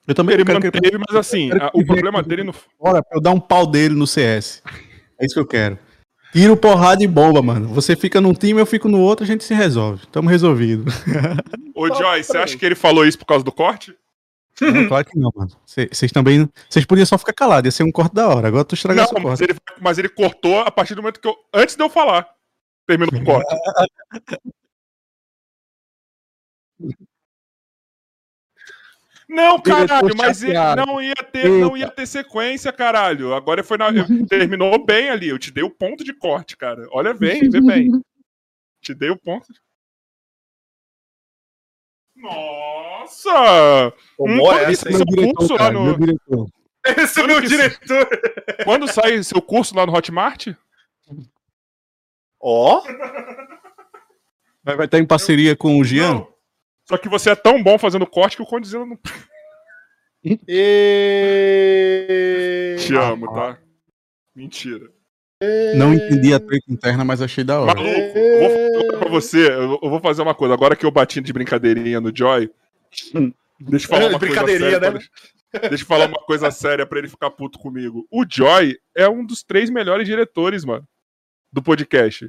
Eu 0.06 0.14
também 0.14 0.34
Ele 0.34 0.44
quero 0.44 0.60
que 0.60 0.66
manteve, 0.66 0.98
mas 1.08 1.16
assim, 1.16 1.50
a- 1.52 1.70
o 1.72 1.84
problema 1.86 2.22
dele 2.22 2.42
no. 2.44 2.54
Bora 2.78 3.02
pra 3.02 3.16
eu 3.16 3.22
dar 3.22 3.30
um 3.30 3.40
pau 3.40 3.66
dele 3.66 3.94
no 3.94 4.06
CS. 4.06 4.60
É 5.18 5.24
isso 5.24 5.34
que 5.34 5.40
eu 5.40 5.46
quero. 5.46 5.78
Tiro, 6.34 6.56
porrada 6.56 7.00
e 7.00 7.06
bomba, 7.06 7.40
mano. 7.40 7.68
Você 7.68 7.94
fica 7.94 8.20
num 8.20 8.34
time, 8.34 8.60
eu 8.60 8.66
fico 8.66 8.88
no 8.88 8.98
outro, 8.98 9.22
a 9.22 9.26
gente 9.26 9.44
se 9.44 9.54
resolve. 9.54 10.04
Tamo 10.08 10.28
resolvido. 10.28 10.84
Ô, 11.72 11.86
Joy, 11.86 12.24
você 12.24 12.36
acha 12.36 12.58
que 12.58 12.66
ele 12.66 12.74
falou 12.74 13.06
isso 13.06 13.16
por 13.16 13.24
causa 13.24 13.44
do 13.44 13.52
corte? 13.52 13.96
Não, 14.60 14.88
claro 14.88 15.04
que 15.04 15.16
não, 15.16 15.30
mano. 15.32 15.50
Vocês 15.64 16.10
também. 16.10 16.48
Vocês 16.68 16.84
podiam 16.84 17.06
só 17.06 17.16
ficar 17.16 17.34
calados, 17.34 17.66
ia 17.68 17.70
ser 17.70 17.84
um 17.84 17.92
corte 17.92 18.16
da 18.16 18.28
hora. 18.28 18.48
Agora 18.48 18.64
tu 18.64 18.74
estragou 18.74 19.04
Não, 19.04 19.12
mas 19.12 19.22
corte. 19.22 19.42
ele, 19.44 19.54
mas 19.80 19.96
ele 19.98 20.08
cortou 20.08 20.58
a 20.58 20.72
partir 20.72 20.96
do 20.96 21.02
momento 21.02 21.20
que 21.20 21.28
eu. 21.28 21.36
Antes 21.52 21.76
de 21.76 21.82
eu 21.84 21.88
falar. 21.88 22.28
Terminou 22.84 23.14
o 23.14 23.24
corte. 23.24 23.54
Não, 29.28 29.58
Diretor 29.58 29.86
caralho, 29.86 30.14
mas 30.16 30.42
não 30.76 31.00
ia 31.00 31.14
ter, 31.14 31.48
não 31.48 31.76
ia 31.76 31.88
ter 31.90 32.06
sequência, 32.06 32.70
caralho. 32.72 33.34
Agora 33.34 33.64
foi 33.64 33.78
na, 33.78 33.88
eu- 33.90 34.04
terminou 34.28 34.84
bem 34.84 35.08
ali. 35.10 35.28
Eu 35.28 35.38
te 35.38 35.50
dei 35.50 35.64
o 35.64 35.70
ponto 35.70 36.04
de 36.04 36.12
corte, 36.12 36.56
cara. 36.56 36.86
Olha 36.90 37.14
bem, 37.14 37.48
vê 37.48 37.60
bem. 37.60 37.90
Te 38.82 38.92
dei 38.94 39.08
o 39.10 39.16
ponto. 39.16 39.50
de- 39.52 39.58
Nossa! 42.16 43.30
Hum, 43.88 43.92
Tomou 44.38 44.46
quando 44.50 44.60
essa, 44.70 44.90
seu 44.92 45.06
curso 45.34 45.54
lá 45.54 45.70
no, 45.70 45.98
diretor. 45.98 46.48
Esse 46.86 47.20
é 47.20 47.22
Quando 47.22 47.26
meu 47.32 47.40
que 47.42 47.48
diretor. 47.48 48.08
quando 48.64 48.88
sai 48.92 49.22
seu 49.22 49.40
curso 49.42 49.74
lá 49.74 49.86
no 49.86 49.92
Hotmart? 49.96 50.48
Ó, 52.40 52.82
Vai, 54.62 54.76
vai 54.76 54.86
estar 54.86 54.98
em 54.98 55.06
parceria 55.06 55.56
com 55.56 55.78
o 55.78 55.84
Gian? 55.84 56.14
Não. 56.14 56.33
Só 56.86 56.96
que 56.98 57.08
você 57.08 57.30
é 57.30 57.34
tão 57.34 57.62
bom 57.62 57.78
fazendo 57.78 58.06
corte 58.06 58.36
que 58.36 58.42
o 58.42 58.46
Condizila 58.46 58.84
não 58.84 58.98
e... 61.46 62.76
te 62.78 62.94
amo, 62.96 63.32
tá? 63.32 63.58
Mentira. 64.34 64.90
Não 65.76 65.92
entendi 65.92 66.32
a 66.32 66.40
treta 66.40 66.64
interna, 66.68 67.04
mas 67.04 67.20
achei 67.20 67.44
da 67.44 67.60
hora. 67.60 67.74
Maluco, 67.74 67.88
eu 68.18 68.40
vou 68.40 68.86
falar 68.86 68.98
pra 69.00 69.08
você, 69.10 69.50
eu 69.52 69.78
vou 69.90 70.00
fazer 70.00 70.22
uma 70.22 70.34
coisa. 70.34 70.54
Agora 70.54 70.74
que 70.76 70.86
eu 70.86 70.90
bati 70.90 71.20
de 71.20 71.32
brincadeirinha 71.32 72.00
no 72.00 72.10
Joy, 72.14 72.50
deixa 73.60 73.86
eu 73.86 73.90
falar 73.90 74.06
uma 74.08 74.18
coisa 74.18 74.34
Brincadeirinha, 74.34 74.70
séria. 74.70 74.90
né? 74.92 74.98
pra- 75.52 75.68
Deixa 75.68 75.84
eu 75.84 75.88
falar 75.88 76.08
uma 76.08 76.18
coisa 76.24 76.50
séria 76.50 76.84
pra 76.86 76.98
ele 76.98 77.08
ficar 77.08 77.30
puto 77.30 77.58
comigo. 77.58 78.06
O 78.10 78.24
Joy 78.28 78.76
é 78.96 79.08
um 79.08 79.24
dos 79.24 79.42
três 79.44 79.70
melhores 79.70 80.06
diretores, 80.06 80.64
mano, 80.64 80.84
do 81.52 81.62
podcast. 81.62 82.28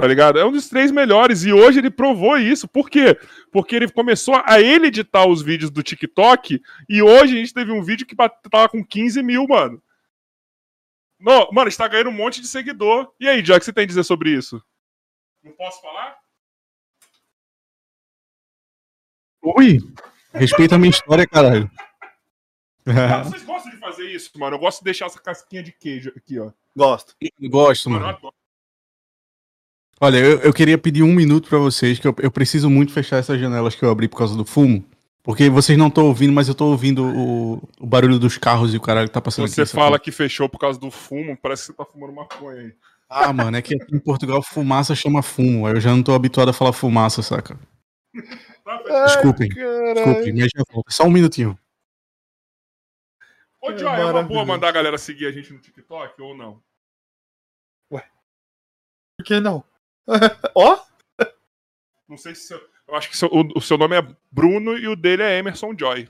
Tá 0.00 0.06
ligado? 0.06 0.38
É 0.38 0.44
um 0.46 0.50
dos 0.50 0.66
três 0.66 0.90
melhores. 0.90 1.44
E 1.44 1.52
hoje 1.52 1.78
ele 1.78 1.90
provou 1.90 2.38
isso. 2.38 2.66
Por 2.66 2.88
quê? 2.88 3.18
Porque 3.52 3.76
ele 3.76 3.90
começou 3.90 4.34
a 4.46 4.58
ele 4.58 4.86
editar 4.86 5.26
os 5.26 5.42
vídeos 5.42 5.70
do 5.70 5.82
TikTok. 5.82 6.58
E 6.88 7.02
hoje 7.02 7.36
a 7.36 7.38
gente 7.38 7.52
teve 7.52 7.70
um 7.70 7.82
vídeo 7.82 8.06
que 8.06 8.16
tava 8.16 8.68
com 8.70 8.82
15 8.82 9.22
mil, 9.22 9.46
mano. 9.46 9.82
Não, 11.18 11.52
mano, 11.52 11.66
a 11.66 11.70
gente 11.70 11.76
tá 11.76 11.86
ganhando 11.86 12.08
um 12.08 12.14
monte 12.14 12.40
de 12.40 12.48
seguidor. 12.48 13.12
E 13.20 13.28
aí, 13.28 13.44
Joy, 13.44 13.56
o 13.56 13.58
que 13.58 13.66
você 13.66 13.74
tem 13.74 13.84
a 13.84 13.86
dizer 13.86 14.04
sobre 14.04 14.30
isso? 14.30 14.64
Não 15.44 15.52
posso 15.52 15.82
falar? 15.82 16.16
Ui! 19.42 19.80
Respeita 20.32 20.76
a 20.76 20.78
minha 20.78 20.90
história, 20.90 21.26
caralho. 21.26 21.70
Ah, 22.86 23.22
vocês 23.24 23.42
gostam 23.42 23.70
de 23.70 23.76
fazer 23.76 24.10
isso, 24.10 24.30
mano? 24.38 24.56
Eu 24.56 24.60
gosto 24.60 24.78
de 24.78 24.84
deixar 24.84 25.06
essa 25.06 25.20
casquinha 25.20 25.62
de 25.62 25.72
queijo 25.72 26.10
aqui, 26.16 26.38
ó. 26.38 26.52
Gosto. 26.74 27.14
Gosto, 27.38 27.90
Mano, 27.90 28.06
eu 28.06 28.18
mano. 28.22 28.34
Olha, 30.00 30.16
eu, 30.18 30.38
eu 30.40 30.52
queria 30.52 30.78
pedir 30.78 31.02
um 31.02 31.12
minuto 31.14 31.48
pra 31.48 31.58
vocês, 31.58 31.98
que 31.98 32.08
eu, 32.08 32.14
eu 32.22 32.30
preciso 32.30 32.70
muito 32.70 32.92
fechar 32.92 33.18
essas 33.18 33.38
janelas 33.38 33.74
que 33.74 33.84
eu 33.84 33.90
abri 33.90 34.08
por 34.08 34.16
causa 34.16 34.34
do 34.34 34.44
fumo. 34.44 34.84
Porque 35.22 35.50
vocês 35.50 35.76
não 35.78 35.88
estão 35.88 36.06
ouvindo, 36.06 36.32
mas 36.32 36.48
eu 36.48 36.54
tô 36.54 36.66
ouvindo 36.66 37.04
o, 37.04 37.56
o 37.78 37.86
barulho 37.86 38.18
dos 38.18 38.38
carros 38.38 38.72
e 38.72 38.78
o 38.78 38.80
caralho 38.80 39.06
que 39.08 39.12
tá 39.12 39.20
passando 39.20 39.46
Você 39.46 39.60
aqui. 39.62 39.72
fala 39.72 39.98
que 39.98 40.10
fechou 40.10 40.48
por 40.48 40.58
causa 40.58 40.80
do 40.80 40.90
fumo, 40.90 41.36
parece 41.36 41.62
que 41.62 41.66
você 41.66 41.72
tá 41.74 41.84
fumando 41.84 42.14
maconha 42.14 42.60
aí. 42.62 42.74
Ah, 43.08 43.32
mano, 43.32 43.56
é 43.56 43.60
que 43.60 43.74
aqui 43.74 43.94
em 43.94 43.98
Portugal 43.98 44.42
fumaça 44.42 44.94
chama 44.94 45.20
fumo. 45.22 45.66
aí 45.66 45.74
Eu 45.74 45.80
já 45.80 45.90
não 45.90 46.02
tô 46.02 46.14
habituado 46.14 46.48
a 46.48 46.52
falar 46.54 46.72
fumaça, 46.72 47.20
saca? 47.22 47.58
Tá? 48.64 49.04
Desculpem, 49.04 49.48
Caralho. 49.50 49.94
desculpem, 49.94 50.32
mas 50.32 50.50
já 50.56 50.62
volto. 50.72 50.90
Só 50.92 51.04
um 51.04 51.10
minutinho. 51.10 51.58
Ô, 53.60 53.70
É 53.72 53.76
Joy, 53.78 53.92
é 54.00 54.04
uma 54.06 54.22
boa 54.22 54.46
mandar 54.46 54.68
a 54.68 54.72
galera 54.72 54.96
seguir 54.96 55.26
a 55.26 55.32
gente 55.32 55.52
no 55.52 55.58
TikTok 55.58 56.20
ou 56.22 56.34
não? 56.34 56.62
Por 57.90 58.02
que 59.26 59.38
não? 59.38 59.62
Ó, 60.54 60.78
Não 62.08 62.16
sei 62.16 62.34
se. 62.34 62.52
Eu 62.54 62.96
acho 62.96 63.08
que 63.08 63.16
seu- 63.16 63.28
o, 63.32 63.58
o 63.58 63.60
seu 63.60 63.78
nome 63.78 63.96
é 63.96 64.06
Bruno 64.32 64.76
e 64.76 64.88
o 64.88 64.96
dele 64.96 65.22
é 65.22 65.38
Emerson 65.38 65.72
Joy. 65.78 66.08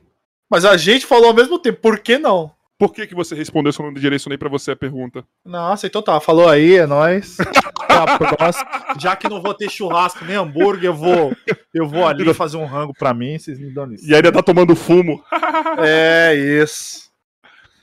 mas 0.50 0.64
a 0.64 0.76
gente 0.76 1.04
falou 1.06 1.28
ao 1.28 1.34
mesmo 1.34 1.58
tempo, 1.58 1.80
por 1.80 1.98
que 2.00 2.16
não? 2.18 2.50
Por 2.78 2.94
que, 2.94 3.06
que 3.06 3.14
você 3.14 3.34
respondeu 3.34 3.70
se 3.74 3.78
eu 3.80 3.84
não 3.84 3.92
direcionei 3.92 4.38
pra 4.38 4.48
você 4.48 4.70
a 4.70 4.76
pergunta? 4.76 5.22
Nossa, 5.44 5.86
então 5.86 6.00
tá, 6.00 6.18
falou 6.18 6.48
aí, 6.48 6.76
é 6.76 6.86
nóis. 6.86 7.36
Tá. 7.90 8.96
Já 8.98 9.14
que 9.16 9.28
não 9.28 9.42
vou 9.42 9.52
ter 9.52 9.68
churrasco 9.68 10.24
nem 10.24 10.36
hambúrguer, 10.36 10.84
eu 10.86 10.94
vou, 10.94 11.36
eu 11.74 11.86
vou 11.88 12.06
ali 12.06 12.32
fazer 12.32 12.56
um 12.56 12.64
rango 12.64 12.94
pra 12.94 13.12
mim, 13.12 13.36
vocês 13.38 13.58
me 13.58 13.68
dão 13.74 13.92
isso. 13.92 14.08
E 14.08 14.14
ainda 14.14 14.32
tá 14.32 14.42
tomando 14.42 14.74
fumo. 14.76 15.22
É 15.84 16.34
isso. 16.34 17.10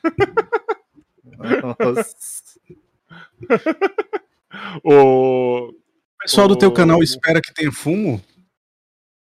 Nossa. 1.37 2.57
o... 4.83 5.73
O 6.19 6.23
pessoal 6.23 6.47
do 6.47 6.57
teu 6.57 6.71
canal 6.71 7.01
espera 7.03 7.41
que 7.41 7.53
tenha 7.53 7.71
fumo 7.71 8.21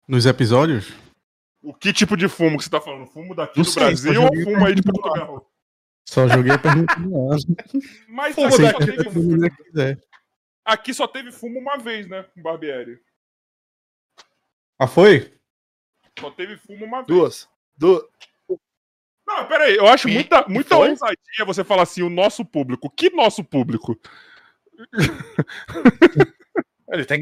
nos 0.08 0.26
episódios? 0.26 0.92
o 1.62 1.74
que 1.74 1.94
tipo 1.94 2.18
de 2.18 2.28
fumo 2.28 2.58
que 2.58 2.64
você 2.66 2.70
tá 2.70 2.82
falando? 2.82 3.08
Fumo 3.08 3.34
daqui 3.34 3.58
Não 3.58 3.64
do 3.64 3.70
sei, 3.72 3.84
Brasil 3.84 4.14
só 4.16 4.22
ou 4.28 4.44
fumo 4.44 4.66
aí 4.66 4.76
de. 4.76 4.82
Portugal? 4.84 5.50
Só 6.06 6.28
joguei 6.28 6.52
a 6.52 6.60
pergunta 6.60 7.00
no 7.00 7.32
ar. 7.32 7.38
Mas 8.10 8.36
Fumo 8.36 8.48
aqui 8.48 8.58
só, 8.58 8.64
daqui. 8.64 8.86
teve, 8.86 9.04
Se 9.04 9.10
você 9.10 9.50
quiser. 9.50 10.02
aqui 10.66 10.94
só 10.94 11.08
teve 11.08 11.32
fumo 11.32 11.60
uma 11.60 11.78
vez, 11.78 12.06
né? 12.10 12.24
Com 12.36 12.42
Barbieri. 12.42 13.00
Ah, 14.78 14.88
foi? 14.88 15.34
Só 16.20 16.30
teve 16.32 16.58
fumo 16.58 16.84
uma 16.84 16.98
vez. 16.98 17.08
Duas. 17.08 17.50
Du... 17.78 18.06
Não, 19.26 19.48
peraí, 19.48 19.78
eu 19.78 19.88
acho 19.88 20.10
E- 20.10 20.14
muita, 20.14 20.46
muita 20.50 20.76
foi? 20.76 20.90
ousadia 20.90 21.46
você 21.46 21.64
falar 21.64 21.84
assim, 21.84 22.02
o 22.04 22.10
nosso 22.10 22.44
público. 22.44 22.90
Que 22.90 23.10
nosso 23.10 23.42
público? 23.42 23.98
Ele 26.94 27.06
tem 27.06 27.20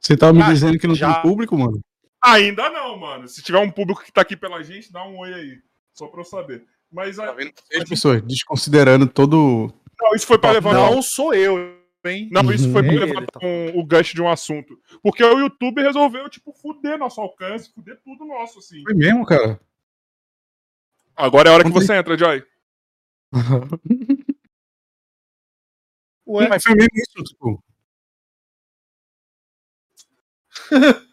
Você 0.00 0.16
tava 0.16 0.32
me 0.32 0.42
Ah, 0.42 0.52
dizendo 0.52 0.78
que 0.78 0.86
não 0.86 0.94
já- 0.94 1.14
tem 1.14 1.22
público, 1.22 1.56
mano? 1.56 1.80
Ainda 2.22 2.68
não, 2.70 2.98
mano. 2.98 3.28
Se 3.28 3.42
tiver 3.42 3.58
um 3.58 3.70
público 3.70 4.02
que 4.04 4.12
tá 4.12 4.20
aqui 4.20 4.36
pela 4.36 4.62
gente, 4.62 4.92
dá 4.92 5.04
um 5.06 5.16
oi 5.18 5.32
aí. 5.32 5.58
Só 5.94 6.06
pra 6.08 6.20
eu 6.20 6.24
saber. 6.24 6.64
Mas 6.92 7.18
a- 7.18 7.34
Seis 7.72 7.88
pessoas, 7.88 8.20
desconsiderando 8.22 9.06
todo. 9.06 9.72
não, 10.00 10.14
isso 10.14 10.26
foi 10.26 10.38
pra 10.38 10.50
levantar. 10.50 10.76
Não, 10.78 10.94
Não 10.96 11.02
sou 11.02 11.32
eu, 11.32 11.56
hein? 12.04 12.28
isso 12.54 12.70
foi 12.72 12.82
pra 12.82 12.92
Ele 12.92 13.04
levantar 13.04 13.38
tá- 13.40 13.46
um- 13.46 13.78
o 13.78 13.86
gancho 13.86 14.14
de 14.14 14.20
um 14.20 14.28
assunto. 14.28 14.76
Porque 15.02 15.22
o 15.22 15.38
YouTube 15.38 15.80
resolveu, 15.82 16.28
tipo, 16.28 16.52
fuder 16.52 16.98
nosso 16.98 17.20
alcance, 17.20 17.72
fuder 17.72 17.98
tudo 18.04 18.24
nosso, 18.26 18.58
assim. 18.58 18.82
Foi 18.82 18.94
mesmo, 18.94 19.24
cara? 19.24 19.60
Agora 21.16 21.48
é 21.48 21.52
a 21.52 21.54
hora 21.54 21.64
que 21.64 21.70
você 21.70 21.94
entra, 21.94 22.18
Joy. 22.18 22.44
Ué, 26.26 26.48
Mas 26.48 26.62
foi 26.62 26.74
mesmo 26.74 26.90
isso, 26.94 27.22
tipo. 27.24 27.62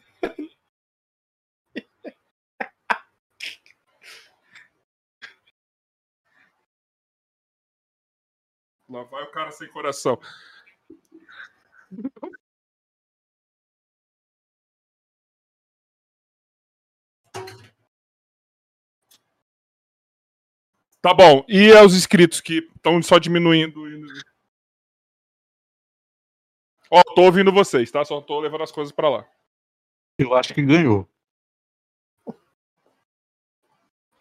Lá 8.90 9.04
vai 9.04 9.24
o 9.24 9.32
cara 9.32 9.52
sem 9.52 9.68
coração. 9.68 10.20
Tá 21.02 21.14
bom. 21.14 21.46
E 21.48 21.72
os 21.72 21.96
inscritos 21.96 22.42
que 22.42 22.68
estão 22.76 23.02
só 23.02 23.18
diminuindo? 23.18 23.82
Ó, 26.90 27.02
tô 27.16 27.24
ouvindo 27.24 27.52
vocês, 27.52 27.92
tá? 27.92 28.04
Só 28.06 28.22
tô 28.22 28.40
levando 28.40 28.64
as 28.64 28.72
coisas 28.72 28.92
pra 28.92 29.10
lá. 29.10 29.26
Eu 30.18 30.34
acho 30.34 30.54
que 30.54 30.62
ganhou. 30.62 31.08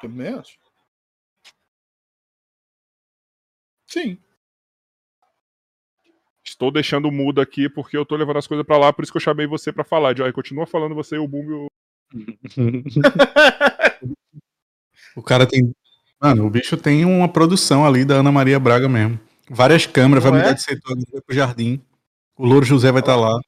Também 0.00 0.28
acho. 0.28 0.58
Sim. 3.86 4.18
Estou 6.44 6.70
deixando 6.70 7.10
mudo 7.10 7.40
aqui 7.40 7.68
porque 7.68 7.96
eu 7.96 8.04
tô 8.04 8.16
levando 8.16 8.38
as 8.38 8.46
coisas 8.46 8.66
pra 8.66 8.78
lá, 8.78 8.92
por 8.92 9.02
isso 9.02 9.12
que 9.12 9.16
eu 9.16 9.22
chamei 9.22 9.46
você 9.46 9.72
pra 9.72 9.84
falar. 9.84 10.16
Joy, 10.16 10.32
continua 10.32 10.66
falando 10.66 10.94
você, 10.94 11.18
o 11.18 11.26
Boom 11.26 11.44
e 11.44 11.52
o... 11.52 11.66
o 15.16 15.22
cara 15.22 15.46
tem. 15.46 15.74
Mano, 16.20 16.46
o 16.46 16.50
bicho 16.50 16.76
tem 16.76 17.04
uma 17.04 17.28
produção 17.28 17.84
ali 17.84 18.04
da 18.04 18.16
Ana 18.16 18.32
Maria 18.32 18.58
Braga 18.58 18.88
mesmo. 18.88 19.18
Várias 19.48 19.86
câmeras, 19.86 20.24
Não 20.24 20.30
vai 20.30 20.40
é? 20.40 20.42
mudar 20.44 20.54
de 20.54 20.62
setor, 20.62 20.96
vai 21.12 21.20
pro 21.20 21.34
jardim. 21.34 21.82
O 22.36 22.46
Louro 22.46 22.66
José 22.66 22.92
vai 22.92 23.00
estar 23.00 23.16
lá. 23.16 23.38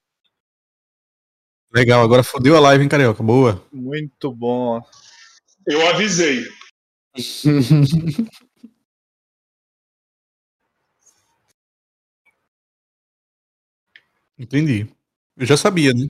Legal, 1.72 2.03
agora 2.03 2.22
fodeu 2.22 2.57
a 2.57 2.61
live, 2.61 2.82
hein, 2.82 2.89
Carioca? 2.89 3.22
Boa. 3.22 3.62
Muito 3.70 4.32
bom. 4.32 4.80
Eu 5.66 5.86
avisei. 5.89 6.47
Entendi. 14.39 14.86
Eu 15.36 15.45
já 15.47 15.57
sabia, 15.57 15.93
né? 15.93 16.07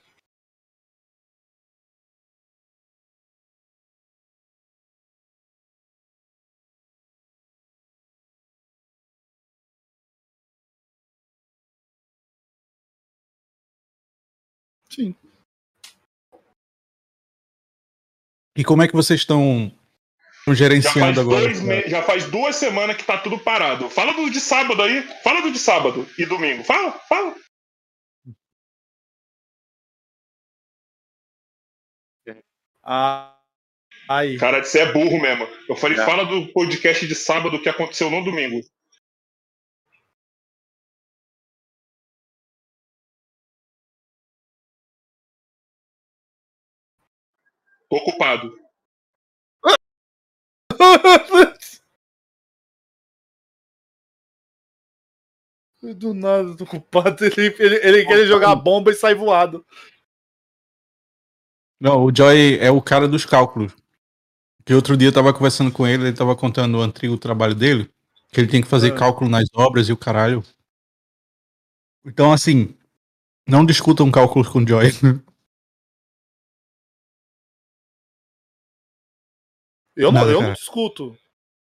Sim. 14.99 15.15
E 18.57 18.65
como 18.65 18.83
é 18.83 18.89
que 18.89 18.95
vocês 18.95 19.21
estão 19.21 19.73
Já 20.49 20.55
gerenciando 20.55 20.99
faz, 20.99 21.19
agora? 21.19 21.41
dois 21.43 21.61
me- 21.61 21.89
já 21.89 22.03
faz 22.03 22.29
duas 22.29 22.57
semanas 22.57 22.97
que 22.97 23.05
tá 23.05 23.17
tudo 23.19 23.39
parado. 23.39 23.89
Fala 23.89 24.13
do 24.13 24.29
de 24.29 24.41
sábado 24.41 24.83
aí. 24.83 25.03
Fala 25.23 25.41
do 25.43 25.53
de 25.53 25.59
sábado 25.59 26.09
e 26.19 26.27
domingo. 26.27 26.65
Fala, 26.65 26.91
fala. 27.09 27.37
Ah, 32.83 33.37
aí. 34.09 34.39
Cara, 34.39 34.65
você 34.65 34.81
é 34.81 34.93
burro 34.93 35.21
mesmo. 35.21 35.47
Eu 35.69 35.77
falei, 35.77 35.99
É. 35.99 36.05
fala 36.05 36.25
do 36.25 36.49
podcast 36.53 37.07
de 37.07 37.15
sábado 37.15 37.61
que 37.61 37.69
aconteceu 37.69 38.11
no 38.11 38.25
domingo. 38.25 38.61
Ocupado. 47.91 48.53
Do 55.97 56.13
nada, 56.13 56.57
tô 56.57 56.67
culpado. 56.67 57.25
Ele, 57.25 57.55
ele, 57.59 57.77
ele 57.77 58.05
quer 58.07 58.27
jogar 58.27 58.55
bomba 58.57 58.91
e 58.91 58.95
sai 58.95 59.15
voado. 59.15 59.65
Não, 61.81 62.05
o 62.05 62.15
Joy 62.15 62.59
é 62.59 62.71
o 62.71 62.83
cara 62.83 63.07
dos 63.07 63.25
cálculos. 63.25 63.73
Que 64.65 64.75
outro 64.75 64.97
dia 64.97 65.09
eu 65.09 65.13
tava 65.13 65.33
conversando 65.33 65.73
com 65.73 65.87
ele, 65.87 66.09
ele 66.09 66.17
tava 66.17 66.35
contando 66.37 66.77
o 66.79 66.83
antigo 66.83 67.17
trabalho 67.17 67.55
dele, 67.55 67.91
que 68.33 68.41
ele 68.41 68.51
tem 68.51 68.61
que 68.61 68.69
fazer 68.69 68.93
Ah. 68.93 68.97
cálculo 68.97 69.31
nas 69.31 69.47
obras 69.55 69.89
e 69.89 69.93
o 69.93 69.97
caralho. 69.97 70.43
Então, 72.05 72.33
assim, 72.33 72.75
não 73.49 73.65
discutam 73.65 74.11
cálculos 74.11 74.49
com 74.49 74.61
o 74.61 74.67
Joy. 74.69 74.87
Eu 79.99 80.13
não, 80.13 80.21
Nada, 80.21 80.31
eu 80.31 80.39
cara. 80.39 80.49
não 80.49 80.55
discuto. 80.55 81.19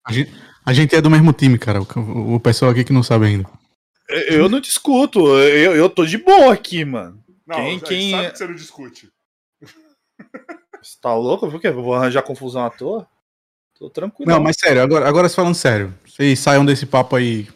A 0.07 0.13
gente, 0.13 0.31
a 0.65 0.73
gente 0.73 0.95
é 0.95 1.01
do 1.01 1.11
mesmo 1.11 1.33
time, 1.33 1.59
cara. 1.59 1.81
O, 1.83 2.35
o 2.35 2.41
pessoal 2.41 2.71
aqui 2.71 2.85
que 2.85 2.93
não 2.93 3.03
sabe 3.03 3.27
ainda. 3.27 3.49
Eu 4.29 4.49
não 4.49 4.61
discuto. 4.61 5.21
Eu, 5.39 5.75
eu 5.75 5.91
tô 5.91 6.05
de 6.07 6.19
boa 6.19 6.53
aqui, 6.53 6.85
mano. 6.85 7.23
Não, 7.47 7.57
Quem- 7.57 7.81
quem 7.81 8.11
sabe 8.13 8.27
é- 8.27 8.31
que 8.31 8.39
você 8.39 8.47
não 8.47 8.55
discute. 8.55 9.11
Você 10.83 10.97
tá 11.01 11.15
louco? 11.15 11.51
Por 11.51 11.61
quê? 11.61 11.69
Eu 11.69 11.83
vou 11.83 11.95
arranjar 11.95 12.23
confusão 12.23 12.65
à 12.65 12.71
toa? 12.71 13.07
Tô 13.79 13.89
tranquilo. 13.91 14.31
Não, 14.31 14.41
mas 14.43 14.57
sério, 14.59 14.83
agora, 14.83 15.09
agora 15.09 15.29
falando 15.29 15.55
sério. 15.55 15.95
Vocês 16.07 16.39
saiam 16.39 16.65
desse 16.65 16.85
papo 16.87 17.17
aí 17.17 17.49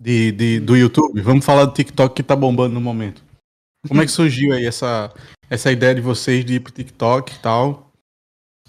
de, 0.00 0.32
de- 0.32 0.60
do 0.60 0.76
YouTube. 0.76 1.20
Vamos 1.20 1.44
falar 1.44 1.64
do 1.64 1.72
TikTok 1.74 2.14
que 2.14 2.22
tá 2.22 2.34
bombando 2.36 2.74
no 2.74 2.80
momento. 2.80 3.22
Como 3.88 4.00
é 4.02 4.04
que 4.06 4.10
surgiu 4.12 4.52
aí 4.52 4.66
essa, 4.66 5.12
essa 5.50 5.70
ideia 5.70 5.94
de 5.94 6.00
vocês 6.00 6.44
de 6.44 6.54
ir 6.54 6.60
pro 6.60 6.72
TikTok 6.72 7.34
e 7.34 7.38
tal? 7.38 7.85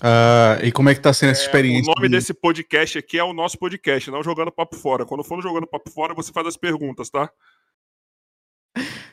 Ah, 0.01 0.59
e 0.63 0.71
como 0.71 0.89
é 0.89 0.95
que 0.95 1.01
tá 1.01 1.11
sendo 1.11 1.31
essa 1.31 1.41
O 1.41 1.45
experiência? 1.45 1.91
nome 1.95 2.07
de- 2.07 2.15
desse 2.15 2.33
podcast 2.33 2.97
aqui 2.97 3.17
é 3.17 3.23
o 3.23 3.33
nosso 3.33 3.57
podcast, 3.57 4.11
não 4.11 4.23
jogando 4.23 4.51
papo 4.51 4.75
fora. 4.75 5.05
Quando 5.05 5.23
for 5.23 5.35
no 5.37 5.41
jogando 5.41 5.65
papo 5.67 5.89
fora, 5.89 6.13
você 6.13 6.31
faz 6.31 6.45
as 6.47 6.57
perguntas, 6.57 7.09
tá? 7.09 7.31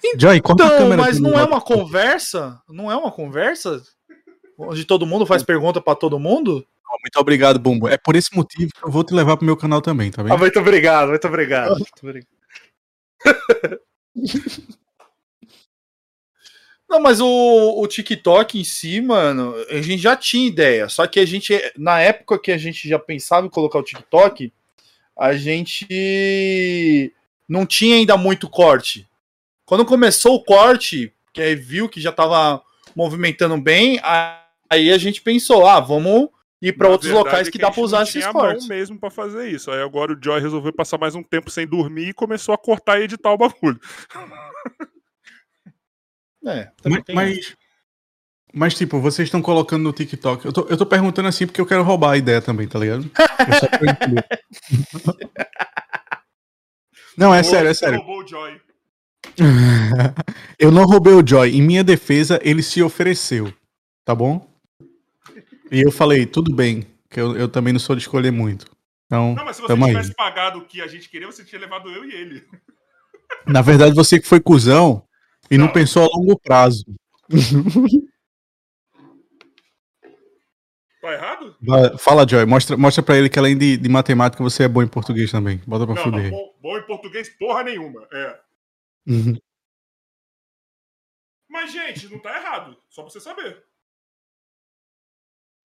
Então, 0.04 0.68
câmera 0.68 0.96
mas 1.02 1.18
não 1.18 1.38
é 1.38 1.44
uma 1.44 1.60
conversa? 1.60 2.60
Não 2.68 2.90
é 2.92 2.96
uma 2.96 3.10
conversa? 3.10 3.82
Onde 4.58 4.84
todo 4.84 5.06
mundo 5.06 5.24
faz 5.26 5.42
pergunta 5.42 5.80
pra 5.80 5.94
todo 5.94 6.18
mundo? 6.18 6.64
Muito 7.00 7.18
obrigado, 7.18 7.58
Bumbo. 7.58 7.88
É 7.88 7.96
por 7.96 8.14
esse 8.14 8.34
motivo 8.36 8.70
que 8.72 8.86
eu 8.86 8.90
vou 8.90 9.02
te 9.02 9.12
levar 9.14 9.36
pro 9.36 9.44
meu 9.46 9.56
canal 9.56 9.80
também, 9.80 10.10
tá 10.10 10.22
bem? 10.22 10.32
Ah, 10.32 10.36
muito 10.36 10.60
obrigado, 10.60 11.08
muito 11.08 11.26
obrigado. 11.26 11.70
Muito 11.70 11.92
obrigado. 12.02 12.28
Não, 16.94 17.00
mas 17.00 17.20
o, 17.20 17.26
o 17.26 17.88
TikTok 17.88 18.56
em 18.56 18.62
si, 18.62 19.00
mano, 19.00 19.52
a 19.68 19.82
gente 19.82 20.00
já 20.00 20.14
tinha 20.14 20.46
ideia. 20.46 20.88
Só 20.88 21.04
que 21.08 21.18
a 21.18 21.26
gente, 21.26 21.52
na 21.76 22.00
época 22.00 22.38
que 22.38 22.52
a 22.52 22.56
gente 22.56 22.88
já 22.88 23.00
pensava 23.00 23.44
em 23.44 23.50
colocar 23.50 23.80
o 23.80 23.82
TikTok, 23.82 24.52
a 25.18 25.32
gente 25.32 27.12
não 27.48 27.66
tinha 27.66 27.96
ainda 27.96 28.16
muito 28.16 28.48
corte. 28.48 29.08
Quando 29.66 29.84
começou 29.84 30.36
o 30.36 30.44
corte, 30.44 31.12
que 31.32 31.42
aí 31.42 31.56
viu 31.56 31.88
que 31.88 32.00
já 32.00 32.12
tava 32.12 32.62
movimentando 32.94 33.60
bem, 33.60 33.98
aí 34.70 34.92
a 34.92 34.98
gente 34.98 35.20
pensou, 35.20 35.66
ah, 35.66 35.80
vamos 35.80 36.28
ir 36.62 36.74
para 36.74 36.88
outros 36.88 37.10
locais 37.10 37.48
é 37.48 37.50
que 37.50 37.58
a 37.58 37.62
dá 37.62 37.72
pra 37.72 37.82
usar 37.82 38.04
esses 38.04 38.24
cortes. 38.28 38.68
mesmo 38.68 39.00
pra 39.00 39.10
fazer 39.10 39.50
isso. 39.50 39.68
Aí 39.68 39.82
agora 39.82 40.12
o 40.12 40.18
Joy 40.22 40.40
resolveu 40.40 40.72
passar 40.72 40.96
mais 40.96 41.16
um 41.16 41.24
tempo 41.24 41.50
sem 41.50 41.66
dormir 41.66 42.10
e 42.10 42.14
começou 42.14 42.54
a 42.54 42.58
cortar 42.58 43.00
e 43.00 43.02
editar 43.02 43.32
o 43.32 43.36
bagulho. 43.36 43.80
É, 46.46 46.70
também 46.82 46.98
Mas, 46.98 47.04
tem 47.04 47.14
mas, 47.14 47.56
mas, 48.52 48.74
tipo, 48.74 49.00
vocês 49.00 49.26
estão 49.26 49.42
colocando 49.42 49.82
no 49.82 49.92
TikTok. 49.92 50.44
Eu 50.44 50.52
tô, 50.52 50.62
eu 50.68 50.76
tô 50.76 50.86
perguntando 50.86 51.28
assim 51.28 51.46
porque 51.46 51.60
eu 51.60 51.66
quero 51.66 51.82
roubar 51.82 52.12
a 52.12 52.16
ideia 52.16 52.40
também, 52.40 52.68
tá 52.68 52.78
ligado? 52.78 53.10
Não, 57.16 57.32
é 57.34 57.42
sério, 57.42 57.70
é 57.70 57.74
Você 57.74 57.80
sério. 57.80 57.98
roubou 57.98 58.24
o 58.24 58.26
Joy. 58.26 58.60
Eu 60.58 60.70
não 60.70 60.84
roubei 60.84 61.14
o 61.14 61.26
Joy. 61.26 61.56
Em 61.56 61.62
minha 61.62 61.82
defesa, 61.84 62.38
ele 62.42 62.62
se 62.62 62.82
ofereceu. 62.82 63.52
Tá 64.04 64.14
bom? 64.14 64.46
E 65.70 65.80
eu 65.80 65.90
falei, 65.90 66.26
tudo 66.26 66.54
bem, 66.54 66.86
que 67.10 67.18
eu, 67.18 67.34
eu 67.36 67.48
também 67.48 67.72
não 67.72 67.80
sou 67.80 67.96
de 67.96 68.02
escolher 68.02 68.30
muito. 68.30 68.66
Então, 69.06 69.34
Não, 69.34 69.44
mas 69.44 69.56
se 69.56 69.62
você 69.62 69.68
tamo 69.68 69.86
aí. 69.86 69.92
tivesse 69.92 70.14
pagado 70.14 70.58
o 70.58 70.64
que 70.64 70.80
a 70.82 70.86
gente 70.86 71.08
queria, 71.08 71.26
você 71.26 71.42
tinha 71.44 71.60
levado 71.60 71.90
eu 71.90 72.04
e 72.04 72.12
ele. 72.12 72.44
Na 73.46 73.62
verdade, 73.62 73.94
você 73.94 74.20
que 74.20 74.28
foi 74.28 74.40
cuzão 74.40 75.02
e 75.50 75.58
não, 75.58 75.66
Não. 75.66 75.72
pensou 75.72 76.02
a 76.04 76.16
longo 76.16 76.38
prazo. 76.38 76.84
Tá 81.00 81.12
errado? 81.12 81.54
Vai, 81.60 81.98
Fala, 81.98 82.26
Joy. 82.26 82.46
Mostra, 82.46 82.76
mostra 82.78 83.02
pra 83.02 83.16
ele 83.18 83.28
que 83.28 83.38
além 83.38 83.58
de, 83.58 83.76
de 83.76 83.88
matemática, 83.90 84.42
você 84.42 84.62
é 84.64 84.68
bom 84.68 84.82
em 84.82 84.88
português 84.88 85.30
também. 85.30 85.60
Bota 85.66 85.84
pra 85.84 85.94
Não, 85.96 86.02
fuder. 86.02 86.30
não, 86.30 86.38
bom, 86.38 86.54
bom 86.62 86.78
em 86.78 86.82
português, 86.86 87.28
porra 87.28 87.62
nenhuma. 87.62 88.08
É. 88.10 88.40
Uhum. 89.08 89.36
Mas, 91.46 91.70
gente, 91.72 92.08
não 92.08 92.18
tá 92.18 92.34
errado. 92.40 92.74
Só 92.88 93.02
pra 93.02 93.10
você 93.10 93.20
saber. 93.20 93.62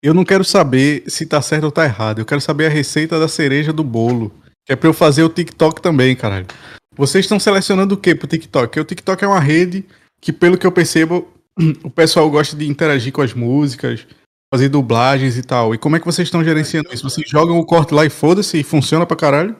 Eu 0.03 0.13
não 0.13 0.25
quero 0.25 0.43
saber 0.43 1.09
se 1.09 1.25
tá 1.25 1.41
certo 1.41 1.63
ou 1.63 1.71
tá 1.71 1.85
errado. 1.85 2.19
Eu 2.19 2.25
quero 2.25 2.41
saber 2.41 2.65
a 2.65 2.69
receita 2.69 3.17
da 3.17 3.29
cereja 3.29 3.71
do 3.71 3.83
bolo. 3.83 4.31
Que 4.65 4.73
é 4.73 4.75
pra 4.75 4.89
eu 4.89 4.93
fazer 4.93 5.23
o 5.23 5.29
TikTok 5.29 5.81
também, 5.81 6.17
caralho. 6.17 6.47
Vocês 6.95 7.25
estão 7.25 7.39
selecionando 7.39 7.95
o 7.95 7.97
que 7.97 8.15
pro 8.15 8.27
TikTok? 8.27 8.67
Porque 8.67 8.79
o 8.79 8.85
TikTok 8.85 9.23
é 9.23 9.27
uma 9.27 9.39
rede 9.39 9.87
que, 10.21 10.33
pelo 10.33 10.57
que 10.57 10.67
eu 10.67 10.71
percebo, 10.71 11.31
o 11.83 11.89
pessoal 11.89 12.29
gosta 12.29 12.55
de 12.55 12.67
interagir 12.67 13.13
com 13.13 13.21
as 13.21 13.33
músicas, 13.33 14.05
fazer 14.53 14.69
dublagens 14.69 15.37
e 15.37 15.43
tal. 15.43 15.73
E 15.73 15.77
como 15.77 15.95
é 15.95 15.99
que 15.99 16.05
vocês 16.05 16.27
estão 16.27 16.43
gerenciando 16.43 16.93
isso? 16.93 17.09
Vocês 17.09 17.29
jogam 17.29 17.57
o 17.57 17.65
corte 17.65 17.93
lá 17.93 18.05
e 18.05 18.09
foda-se 18.09 18.59
e 18.59 18.63
funciona 18.63 19.05
pra 19.05 19.17
caralho? 19.17 19.57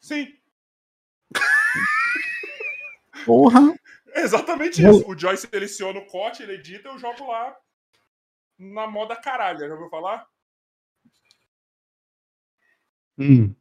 Sim. 0.00 0.26
Porra! 3.24 3.74
É 4.14 4.22
exatamente 4.22 4.82
isso. 4.82 5.08
O 5.08 5.18
Joy 5.18 5.36
seleciona 5.36 6.00
o 6.00 6.06
corte, 6.06 6.42
ele 6.42 6.54
edita, 6.54 6.88
eu 6.88 6.98
jogo 6.98 7.26
lá 7.26 7.56
na 8.58 8.86
moda 8.86 9.14
caralho. 9.14 9.60
Já 9.60 9.72
ouviu 9.72 9.88
falar? 9.88 10.26
Hum. 13.16 13.54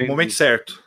Momento 0.00 0.32
certo. 0.34 0.82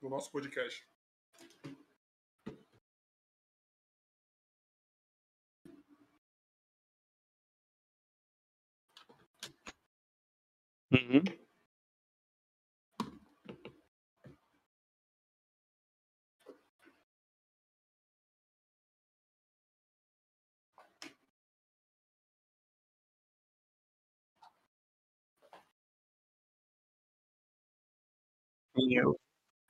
No 0.00 0.08
nosso 0.08 0.30
podcast. 0.30 0.82
Uhum. 10.90 11.41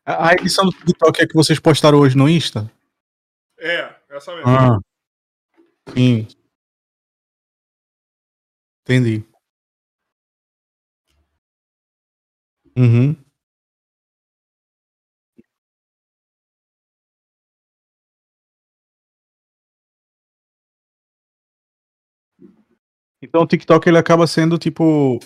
A 0.04 0.28
a 0.28 0.32
edição 0.34 0.64
do 0.66 0.72
TikTok 0.72 1.22
é 1.22 1.26
que 1.26 1.34
vocês 1.34 1.58
postaram 1.58 1.98
hoje 1.98 2.16
no 2.16 2.28
Insta? 2.28 2.70
É, 3.58 3.94
essa 4.10 4.34
mesmo. 4.34 4.48
Ah. 4.50 4.78
Sim. 5.94 6.26
Entendi. 8.84 9.24
Uhum. 12.76 13.16
Então 23.20 23.42
o 23.42 23.46
TikTok 23.46 23.88
ele 23.88 23.98
acaba 23.98 24.26
sendo 24.26 24.58
tipo. 24.58 25.20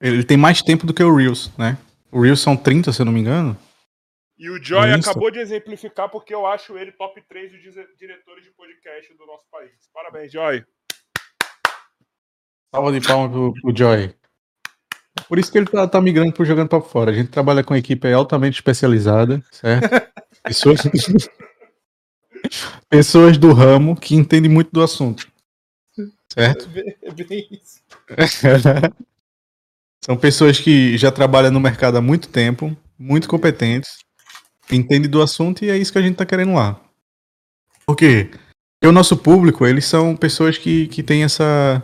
Ele 0.00 0.24
tem 0.24 0.36
mais 0.36 0.62
tempo 0.62 0.86
do 0.86 0.94
que 0.94 1.02
o 1.02 1.14
Reels, 1.14 1.50
né? 1.58 1.78
O 2.10 2.20
Reels 2.20 2.40
são 2.40 2.56
30, 2.56 2.92
se 2.92 3.00
eu 3.00 3.06
não 3.06 3.12
me 3.12 3.20
engano. 3.20 3.56
E 4.38 4.50
o 4.50 4.62
Joy 4.62 4.92
acabou 4.92 5.30
de 5.30 5.38
exemplificar 5.38 6.10
porque 6.10 6.34
eu 6.34 6.46
acho 6.46 6.76
ele 6.76 6.92
top 6.92 7.22
3 7.26 7.50
de 7.50 7.58
diretores 7.98 8.44
de 8.44 8.50
podcast 8.50 9.14
do 9.14 9.26
nosso 9.26 9.44
país. 9.50 9.72
Parabéns, 9.92 10.30
Joy. 10.30 10.62
Salva 12.74 12.92
de 12.92 13.06
palmas 13.06 13.30
pro, 13.30 13.54
pro 13.54 13.76
Joy. 13.76 14.14
Por 15.28 15.38
isso 15.38 15.50
que 15.50 15.56
ele 15.56 15.66
tá, 15.66 15.88
tá 15.88 16.00
migrando 16.00 16.32
pro 16.32 16.44
Jogando 16.44 16.68
Papo 16.68 16.86
Fora. 16.86 17.10
A 17.10 17.14
gente 17.14 17.30
trabalha 17.30 17.64
com 17.64 17.74
equipe 17.74 18.12
altamente 18.12 18.56
especializada, 18.56 19.42
certo? 19.50 19.88
Pessoas, 20.44 20.80
pessoas 22.88 23.36
do 23.36 23.52
ramo 23.52 23.96
que 23.98 24.14
entendem 24.14 24.48
muito 24.48 24.70
do 24.70 24.80
assunto. 24.80 25.26
Certo? 26.32 26.68
É 27.02 27.10
bem 27.10 27.48
isso. 27.50 27.80
São 30.04 30.16
pessoas 30.16 30.58
que 30.58 30.96
já 30.96 31.10
trabalham 31.10 31.50
no 31.50 31.60
mercado 31.60 31.96
há 31.96 32.00
muito 32.00 32.28
tempo, 32.28 32.76
muito 32.98 33.28
competentes, 33.28 33.98
entendem 34.70 35.10
do 35.10 35.22
assunto 35.22 35.64
e 35.64 35.70
é 35.70 35.76
isso 35.76 35.92
que 35.92 35.98
a 35.98 36.02
gente 36.02 36.16
tá 36.16 36.26
querendo 36.26 36.54
lá. 36.54 36.80
Por 37.84 37.96
quê? 37.96 38.30
Porque 38.30 38.88
o 38.88 38.92
nosso 38.92 39.16
público, 39.16 39.66
eles 39.66 39.84
são 39.84 40.16
pessoas 40.16 40.58
que, 40.58 40.86
que 40.88 41.02
têm 41.02 41.24
essa 41.24 41.82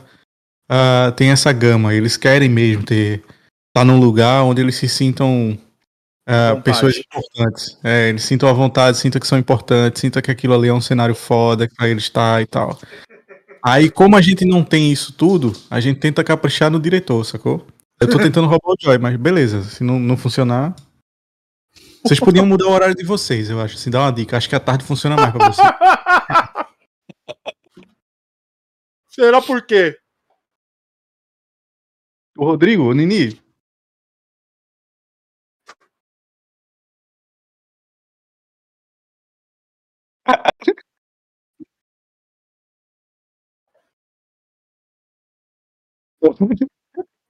ah, 0.68 1.12
têm 1.16 1.30
essa 1.30 1.52
gama, 1.52 1.94
eles 1.94 2.16
querem 2.16 2.48
mesmo 2.48 2.84
ter 2.84 3.22
estar 3.68 3.84
num 3.84 3.98
lugar 3.98 4.42
onde 4.44 4.60
eles 4.60 4.76
se 4.76 4.88
sintam 4.88 5.58
Vontade. 6.26 6.62
pessoas 6.62 6.96
importantes. 6.96 7.78
É, 7.82 8.08
eles 8.08 8.22
sintam 8.22 8.48
a 8.48 8.52
vontade, 8.52 8.96
sintam 8.96 9.20
que 9.20 9.26
são 9.26 9.38
importantes, 9.38 10.00
sintam 10.00 10.22
que 10.22 10.30
aquilo 10.30 10.54
ali 10.54 10.68
é 10.68 10.72
um 10.72 10.80
cenário 10.80 11.14
foda 11.14 11.68
pra 11.76 11.88
eles 11.88 12.04
estar 12.04 12.40
e 12.40 12.46
tal. 12.46 12.78
Aí, 13.64 13.90
como 13.90 14.16
a 14.16 14.20
gente 14.20 14.44
não 14.44 14.64
tem 14.64 14.90
isso 14.90 15.12
tudo, 15.12 15.52
a 15.70 15.80
gente 15.80 16.00
tenta 16.00 16.24
caprichar 16.24 16.70
no 16.70 16.80
diretor, 16.80 17.24
sacou? 17.24 17.66
Eu 18.02 18.10
tô 18.10 18.18
tentando 18.18 18.48
roubar 18.48 18.72
o 18.72 18.76
Joy, 18.80 18.98
mas 18.98 19.16
beleza. 19.16 19.62
Se 19.62 19.84
não, 19.84 19.98
não 19.98 20.16
funcionar. 20.16 20.74
Vocês 22.04 22.18
podiam 22.18 22.44
mudar 22.44 22.66
o 22.66 22.72
horário 22.72 22.96
de 22.96 23.04
vocês, 23.04 23.48
eu 23.48 23.60
acho. 23.60 23.76
Assim, 23.76 23.90
dar 23.90 24.00
uma 24.00 24.12
dica. 24.12 24.36
Acho 24.36 24.48
que 24.48 24.56
a 24.56 24.60
tarde 24.60 24.84
funciona 24.84 25.14
mais 25.14 25.32
pra 25.32 25.48
vocês. 25.48 25.68
Será 29.08 29.40
por 29.40 29.64
quê? 29.64 29.96
O 32.36 32.44
Rodrigo, 32.44 32.90
o 32.90 32.92
Nini. 32.92 33.40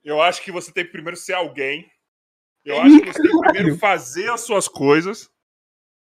Eu 0.05 0.20
acho 0.20 0.42
que 0.42 0.50
você 0.50 0.72
tem 0.72 0.84
que 0.84 0.90
primeiro 0.90 1.16
ser 1.16 1.34
alguém. 1.34 1.86
Eu 2.64 2.80
acho 2.80 3.00
que 3.00 3.12
você 3.12 3.22
tem 3.22 3.30
que 3.30 3.38
primeiro 3.38 3.78
fazer 3.78 4.30
as 4.30 4.40
suas 4.40 4.68
coisas. 4.68 5.30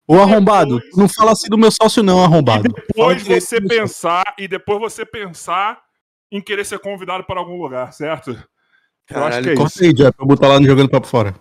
Ô 0.06 0.18
arrombado, 0.18 0.80
não 0.96 1.08
fala 1.08 1.32
assim 1.32 1.48
do 1.48 1.56
meu 1.56 1.70
sócio, 1.70 2.02
não, 2.02 2.22
arrombado. 2.24 2.68
Fala 2.68 2.84
Depois 2.86 3.22
direito 3.22 3.44
você 3.44 3.60
pensar 3.60 4.24
e 4.38 4.48
depois 4.48 4.80
você 4.80 5.06
pensar 5.06 5.80
em 6.32 6.40
querer 6.40 6.64
ser 6.64 6.78
convidado 6.78 7.24
para 7.24 7.38
algum 7.38 7.60
lugar, 7.60 7.92
certo? 7.92 8.30
Eu 9.08 9.24
acho 9.24 9.42
que 9.42 9.50
é 9.50 9.54
corta 9.54 9.74
isso. 9.74 9.84
aí, 9.84 9.92
Joy, 9.96 10.12
pra 10.12 10.24
eu 10.24 10.28
botar 10.28 10.48
lá 10.48 10.60
no 10.60 10.66
Jogando 10.66 10.88
Papo 10.88 11.06
Fora. 11.06 11.34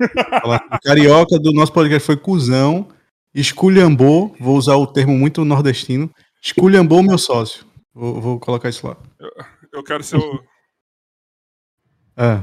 O 0.00 0.80
carioca 0.82 1.38
do 1.38 1.52
nosso 1.52 1.72
podcast 1.72 2.06
foi 2.06 2.16
cuzão, 2.16 2.88
esculhambou, 3.34 4.34
vou 4.38 4.56
usar 4.56 4.76
o 4.76 4.86
termo 4.86 5.12
muito 5.12 5.44
nordestino, 5.44 6.10
esculhambou 6.42 7.02
meu 7.02 7.18
sócio. 7.18 7.66
Vou, 7.92 8.20
vou 8.20 8.40
colocar 8.40 8.68
isso 8.68 8.86
lá. 8.86 8.96
Eu 9.72 9.82
quero 9.82 10.04
ser 10.04 10.16
o. 10.16 10.42
É. 12.18 12.42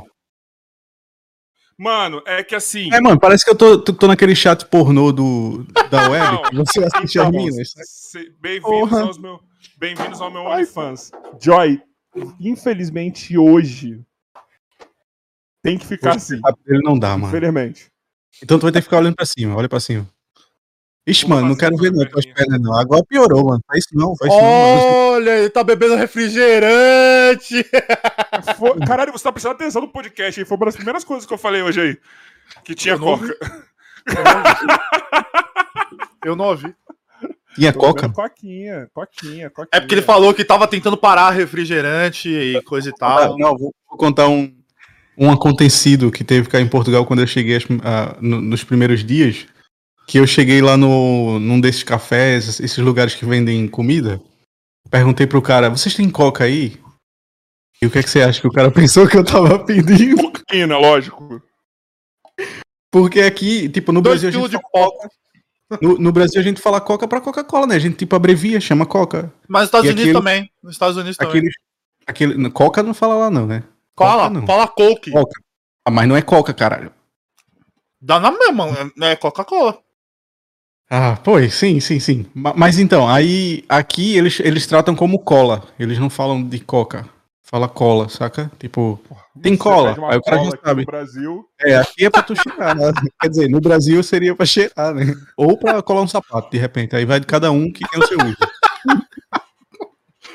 Mano, 1.78 2.24
é 2.26 2.42
que 2.42 2.56
assim. 2.56 2.90
É, 2.94 3.02
mano, 3.02 3.20
parece 3.20 3.44
que 3.44 3.52
eu 3.52 3.56
tô, 3.56 3.78
tô, 3.78 3.92
tô 3.94 4.08
naquele 4.08 4.34
chat 4.34 4.66
pornô 4.66 5.12
do, 5.12 5.66
da 5.92 6.08
web, 6.10 6.38
você 6.54 6.82
assiste 6.82 7.20
as 7.20 7.28
Então, 7.28 7.32
minas. 7.32 7.74
se- 7.84 8.30
Bem-vindos 8.40 8.94
aos 8.94 9.18
meu, 9.18 9.42
bem-vindos 9.78 10.22
ao 10.22 10.32
meu 10.32 10.44
OnlyFans. 10.44 11.12
Joy, 11.42 11.82
infelizmente 12.40 13.38
hoje 13.38 14.02
tem 15.62 15.78
que 15.78 15.86
ficar 15.86 16.16
assim. 16.16 16.40
Ele 16.66 16.82
não 16.82 16.98
dá, 16.98 17.18
mano. 17.18 17.28
Infelizmente. 17.28 17.92
Então 18.42 18.58
tu 18.58 18.62
vai 18.64 18.72
ter 18.72 18.80
que 18.80 18.84
ficar 18.86 19.00
olhando 19.00 19.16
pra 19.16 19.26
cima, 19.26 19.56
olha 19.58 19.68
pra 19.68 19.82
cima. 19.82 20.08
Ixi, 21.08 21.30
mano, 21.30 21.50
não 21.50 21.56
quero 21.56 21.78
ver 21.78 21.92
não 21.92 22.04
tuas 22.10 22.26
pernas 22.26 22.60
não. 22.60 22.76
Agora 22.80 23.04
piorou, 23.08 23.46
mano. 23.46 23.62
Faz 23.68 23.86
isso 23.86 23.96
não, 23.96 24.16
faz 24.16 24.32
isso 24.34 24.42
não. 24.42 24.50
mano. 24.50 25.14
Olha, 25.14 25.38
ele 25.38 25.50
tá 25.52 25.64
bebendo 25.64 25.96
refrigerante. 25.96 27.64
Foi- 28.58 28.80
Caralho, 28.88 29.12
você 29.12 29.24
tá 29.24 29.32
prestando 29.32 29.54
atenção 29.56 29.82
no 29.84 29.88
podcast 29.88 30.40
aí. 30.40 30.46
Foi 30.46 30.58
uma 30.58 30.66
das 30.66 30.76
primeiras 30.76 31.04
coisas 31.04 31.28
que 31.28 31.34
eu 31.34 31.38
falei 31.38 31.62
hoje 31.62 31.80
aí. 31.80 31.98
Que 32.64 32.74
tinha 32.74 32.96
Eu 32.96 33.00
não 33.00 33.20
coca. 33.20 33.38
Eu 36.26 36.36
não 36.36 36.46
ouvi. 36.46 36.74
Tinha 37.56 37.72
coca? 37.72 38.10
Coquinha, 38.10 38.88
coquinha, 38.94 39.50
coquinha. 39.50 39.70
É 39.72 39.80
porque 39.80 39.96
ele 39.96 40.02
falou 40.02 40.34
que 40.34 40.44
tava 40.44 40.68
tentando 40.68 40.98
parar 40.98 41.30
refrigerante 41.30 42.30
e 42.30 42.62
coisa 42.64 42.90
e 42.90 42.94
Ah, 42.94 42.98
tal. 42.98 43.38
não, 43.38 43.56
vou, 43.56 43.74
contar 43.90 44.28
um, 44.28 44.52
um 45.18 45.32
acontecido 45.32 46.12
que 46.12 46.24
teve 46.24 46.50
cá 46.50 46.60
em 46.60 46.68
Portugal 46.68 47.06
quando 47.06 47.22
eu 47.22 47.28
cheguei 47.28 47.58
ah, 47.84 48.18
no- 48.20 48.42
nos 48.42 48.64
primeiros 48.64 49.04
dias. 49.06 49.46
Que 50.08 50.20
eu 50.20 50.28
cheguei 50.28 50.62
lá 50.62 50.78
no, 50.78 51.40
num 51.40 51.60
desses 51.60 51.84
cafés, 51.84 52.60
esses 52.60 52.78
lugares 52.78 53.16
que 53.16 53.26
vendem 53.26 53.68
comida. 53.68 54.22
Perguntei 54.90 55.26
pro 55.26 55.42
cara, 55.42 55.70
vocês 55.70 55.96
têm 55.96 56.10
coca 56.10 56.44
aí? 56.44 56.80
E 57.82 57.88
o 57.88 57.92
que 57.92 58.00
é 58.00 58.04
que 58.04 58.10
você 58.10 58.22
acha 58.22 58.40
que 58.40 58.48
o 58.48 58.52
cara 58.52 58.70
pensou 58.72 59.08
que 59.08 59.18
eu 59.18 59.26
tava 59.26 59.64
pedindo? 59.66 60.32
Coquinha, 60.32 60.78
lógico. 60.78 61.42
Porque 62.92 63.22
aqui, 63.22 63.68
tipo, 63.68 63.92
no 63.92 64.02
Dois 64.02 64.22
Brasil 64.22 64.40
a 64.40 64.44
gente 64.44 64.52
de 64.58 64.62
coca. 64.62 65.10
No, 65.82 65.98
no 65.98 66.12
Brasil 66.12 66.40
a 66.40 66.44
gente 66.44 66.62
fala 66.62 66.80
Coca 66.80 67.08
pra 67.08 67.20
Coca-Cola, 67.20 67.66
né? 67.66 67.76
A 67.76 67.80
gente 67.80 67.98
tipo 67.98 68.16
abrevia, 68.16 68.62
chama 68.62 68.86
Coca. 68.86 69.34
Mas 69.48 69.62
nos 69.64 69.68
Estados 69.68 69.88
E 69.88 69.90
Unidos 69.90 70.04
aquilo- 70.10 70.20
também. 70.20 70.52
Nos 70.62 70.74
Estados 70.74 70.96
Unidos 70.96 71.18
também. 71.18 71.32
Aquele, 71.32 71.52
aquele, 72.06 72.50
Coca 72.52 72.84
não 72.84 72.94
fala 72.94 73.16
lá 73.16 73.32
não, 73.32 73.48
né? 73.48 73.64
Fala, 73.98 74.24
Coca 74.24 74.30
não. 74.40 74.48
fala 74.48 74.68
Coke. 74.68 75.12
Coca. 75.12 75.42
Ah, 75.84 75.92
mas 75.92 76.08
não 76.08 76.16
é 76.16 76.22
Coca, 76.22 76.54
caralho. 76.54 76.94
Dá 78.00 78.20
na 78.20 78.32
mesma, 78.32 78.92
é 79.02 79.16
Coca-Cola. 79.16 79.80
Ah, 80.90 81.18
pois, 81.24 81.54
sim, 81.56 81.80
sim, 81.80 82.00
sim. 82.00 82.26
Ma- 82.34 82.54
Mas 82.56 82.78
então, 82.78 83.08
aí 83.08 83.64
aqui 83.68 84.16
eles, 84.18 84.40
eles 84.40 84.68
tratam 84.68 84.96
como 84.96 85.20
cola. 85.20 85.64
Eles 85.80 85.98
não 85.98 86.10
falam 86.10 86.44
de 86.48 86.60
Coca. 86.60 87.08
Fala 87.44 87.68
cola, 87.70 88.10
saca? 88.10 88.52
Tipo, 88.60 89.00
tem 89.42 89.56
cola. 89.56 89.92
Aí 90.10 90.18
o 90.18 90.22
cara 90.22 90.44
já 90.44 90.52
sabe. 90.64 90.82
No 90.82 90.86
Brasil. 90.88 91.46
É, 91.62 91.76
aqui 91.78 92.06
é 92.06 92.10
pra 92.10 92.24
tu 92.24 92.34
cheirar. 92.36 92.76
Né? 92.76 92.92
Quer 93.22 93.30
dizer, 93.30 93.50
no 93.50 93.62
Brasil 93.62 94.02
seria 94.04 94.36
pra 94.36 94.46
cheirar, 94.48 94.94
né? 94.96 95.14
Ou 95.38 95.58
pra 95.58 95.82
colar 95.84 96.02
um 96.02 96.08
sapato, 96.08 96.50
de 96.50 96.58
repente. 96.58 96.96
Aí 96.96 97.06
vai 97.06 97.20
de 97.20 97.28
cada 97.28 97.52
um 97.52 97.72
que 97.72 97.88
tem 97.88 98.00
o 98.02 98.08
seu 98.08 98.18
uso. 98.18 98.38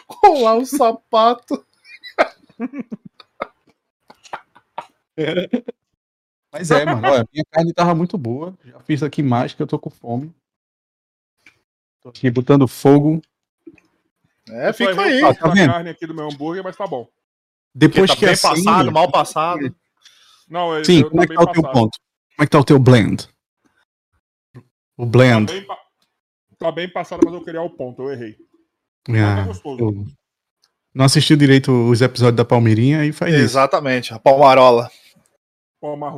colar 0.07 0.57
um 0.57 0.64
sapato. 0.64 1.64
Mas 6.53 6.70
é, 6.70 6.84
mano. 6.84 7.07
Olha, 7.07 7.26
minha 7.32 7.44
carne 7.51 7.72
tava 7.72 7.94
muito 7.94 8.18
boa. 8.18 8.55
Já 8.64 8.80
fiz 8.80 9.03
aqui 9.03 9.22
mais 9.22 9.55
que 9.55 9.62
eu 9.62 9.66
tô 9.66 9.78
com 9.78 9.90
fome. 9.90 10.34
Tô 12.03 12.09
aqui 12.09 12.30
botando 12.30 12.66
fogo. 12.66 13.20
É, 14.48 14.72
fica 14.72 15.01
aí. 15.03 15.20
tá 15.34 15.48
vendo? 15.48 15.70
carne 15.70 15.90
aqui 15.90 16.07
do 16.07 16.14
meu 16.14 16.28
hambúrguer, 16.28 16.62
mas 16.64 16.76
tá 16.76 16.86
bom. 16.86 17.07
Depois 17.74 18.11
tá 18.11 18.16
que 18.16 18.24
bem 18.24 18.34
assim, 18.34 18.48
passado, 18.48 18.92
mal 18.92 19.11
passado. 19.11 19.74
Não, 20.48 20.76
eu, 20.76 20.84
Sim, 20.84 21.01
eu 21.01 21.11
como 21.11 21.22
é 21.22 21.26
que 21.26 21.34
tá 21.34 21.42
o 21.42 21.53
teu 21.53 21.62
ponto? 21.62 21.98
Como 22.36 22.40
é 22.40 22.44
que 22.44 22.51
tá 22.51 22.59
o 22.59 22.64
teu 22.64 22.78
blend? 22.78 23.28
O 24.96 25.07
blend. 25.07 25.46
Tá 25.46 25.53
bem, 25.53 25.66
tá 26.59 26.72
bem 26.72 26.88
passado, 26.92 27.20
mas 27.24 27.34
eu 27.34 27.44
queria 27.44 27.62
o 27.62 27.70
ponto, 27.70 28.03
eu 28.03 28.12
errei. 28.12 28.36
Ah, 29.09 29.36
tá 29.36 29.42
gostoso. 29.44 30.07
Não 30.92 31.05
assistiu 31.05 31.36
direito 31.36 31.70
os 31.88 32.01
episódios 32.03 32.36
da 32.36 32.44
Palmeirinha 32.44 33.05
e 33.05 33.12
faz 33.12 33.32
Exatamente, 33.32 34.07
isso. 34.07 34.14
a 34.14 34.18
Palmarola. 34.18 34.90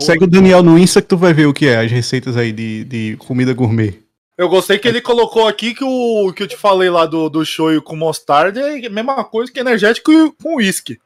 Segue 0.01 0.25
o 0.25 0.27
Daniel 0.27 0.63
no 0.63 0.79
Insta 0.79 1.01
que 1.01 1.09
tu 1.09 1.17
vai 1.17 1.33
ver 1.33 1.47
o 1.47 1.53
que 1.53 1.67
é, 1.67 1.79
as 1.79 1.91
receitas 1.91 2.37
aí 2.37 2.51
de, 2.51 2.85
de 2.85 3.17
comida 3.19 3.53
gourmet. 3.53 4.02
Eu 4.43 4.49
gostei 4.49 4.77
que 4.77 4.89
ele 4.89 5.01
colocou 5.01 5.47
aqui 5.47 5.73
que 5.73 5.85
o 5.85 6.33
que 6.33 6.43
eu 6.43 6.49
te 6.49 6.57
falei 6.57 6.91
lá 6.91 7.07
do, 7.07 7.31
do 7.31 7.47
shoyu 7.47 7.81
com 7.81 7.95
mostarda 7.95 8.61
é 8.61 8.87
a 8.87 8.91
mesma 8.91 9.25
coisa 9.25 9.53
que 9.53 9.61
energético 9.61 10.33
com 10.33 10.57
uísque. 10.57 11.01